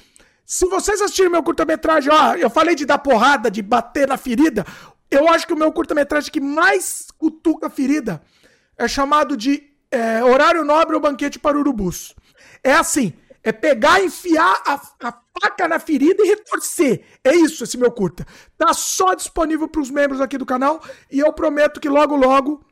[0.46, 4.64] Se vocês assistirem meu curta-metragem, ó, eu falei de dar porrada, de bater na ferida.
[5.10, 8.22] Eu acho que o meu curta-metragem que mais cutuca a ferida
[8.78, 12.14] é chamado de é, Horário Nobre ou Banquete para Urubus.
[12.62, 13.12] É assim,
[13.42, 17.02] é pegar, enfiar a, a, faca na ferida e retorcer.
[17.24, 18.26] É isso, esse meu curta.
[18.58, 22.64] Tá só disponível para os membros aqui do canal e eu prometo que logo, logo,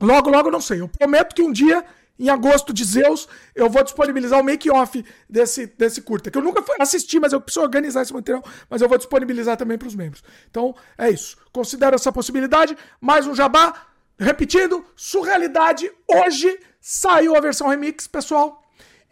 [0.00, 1.84] logo, logo, não sei, eu prometo que um dia,
[2.18, 6.64] em agosto de Zeus, eu vou disponibilizar o make-off desse, desse curta, que eu nunca
[6.80, 10.22] assisti, mas eu preciso organizar esse material, mas eu vou disponibilizar também para os membros.
[10.50, 11.36] Então, é isso.
[11.52, 12.76] Considero essa possibilidade.
[13.00, 13.86] Mais um jabá.
[14.18, 18.59] Repetindo, Surrealidade, hoje saiu a versão remix, pessoal.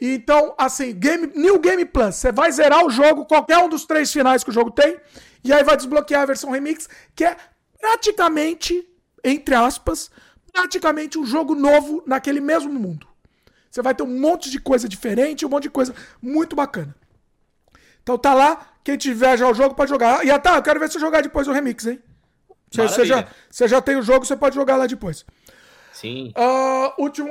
[0.01, 4.13] Então, assim, game, New Game Plus, você vai zerar o jogo, qualquer um dos três
[4.13, 4.97] finais que o jogo tem,
[5.43, 7.37] e aí vai desbloquear a versão remix, que é
[7.81, 8.89] praticamente,
[9.25, 10.11] entre aspas,
[10.53, 13.07] praticamente um jogo novo naquele mesmo mundo.
[13.71, 16.95] Você vai ter um monte de coisa diferente, um monte de coisa muito bacana.
[18.03, 20.25] Então tá lá, quem tiver já o jogo pode jogar.
[20.25, 22.01] E ah, tá, eu quero ver você jogar depois o remix, hein?
[22.71, 25.25] Você, já, você já tem o jogo, você pode jogar lá depois.
[25.93, 26.33] Sim.
[26.37, 27.31] Uh, último,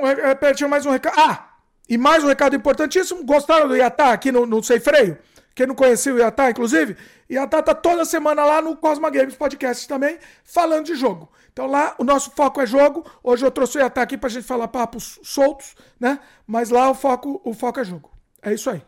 [0.54, 1.14] tinha mais um recado.
[1.18, 1.47] Ah,
[1.88, 3.24] e mais um recado importantíssimo.
[3.24, 5.18] Gostaram do Iatá aqui no, no Sem Freio?
[5.54, 6.96] Quem não conhecia o Iatá, inclusive,
[7.28, 11.28] Iatá tá toda semana lá no Cosma Games Podcast também, falando de jogo.
[11.52, 13.04] Então lá o nosso foco é jogo.
[13.22, 16.20] Hoje eu trouxe o Iatá aqui pra gente falar papos soltos, né?
[16.46, 18.10] Mas lá o foco, o foco é jogo.
[18.40, 18.82] É isso aí.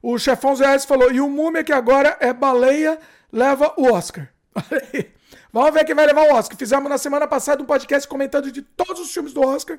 [0.00, 2.98] O chefão Zé falou, e o Múmia que agora é baleia,
[3.32, 4.28] leva o Oscar.
[5.52, 6.56] Vamos ver quem vai levar o Oscar.
[6.56, 9.78] Fizemos na semana passada um podcast comentando de todos os filmes do Oscar.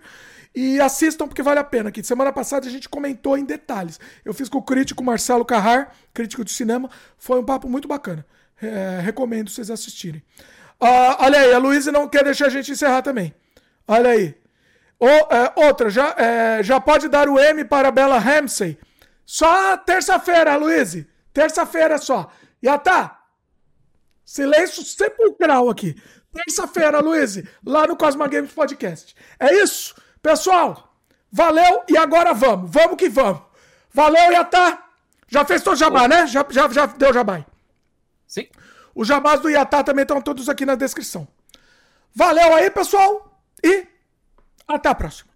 [0.53, 1.91] E assistam porque vale a pena.
[1.91, 3.99] Que semana passada a gente comentou em detalhes.
[4.23, 6.91] Eu fiz com o crítico Marcelo Carrar, crítico de cinema.
[7.17, 8.23] Foi um papo muito bacana.
[8.61, 10.21] É, recomendo vocês assistirem.
[10.79, 13.33] Uh, olha aí, a Luísa não quer deixar a gente encerrar também.
[13.87, 14.35] Olha aí.
[14.99, 18.77] O, é, outra, já, é, já pode dar o M para a Bella Ramsey.
[19.25, 21.07] Só terça-feira, Luísa.
[21.33, 22.29] Terça-feira só.
[22.61, 23.22] Já tá.
[24.25, 25.95] Silêncio sepulcral aqui.
[26.31, 29.15] Terça-feira, Luiz, lá no Cosma Games Podcast.
[29.39, 30.95] É isso, pessoal.
[31.31, 32.69] Valeu e agora vamos.
[32.71, 33.41] Vamos que vamos.
[33.93, 34.83] Valeu, Yatá.
[35.27, 36.27] Já fez todo o jabá, né?
[36.27, 37.45] Já, já, já deu jabá.
[38.27, 38.47] Sim.
[38.95, 41.27] Os jabás do Yatá também estão todos aqui na descrição.
[42.13, 43.41] Valeu aí, pessoal.
[43.63, 43.87] E
[44.67, 45.32] até a próxima.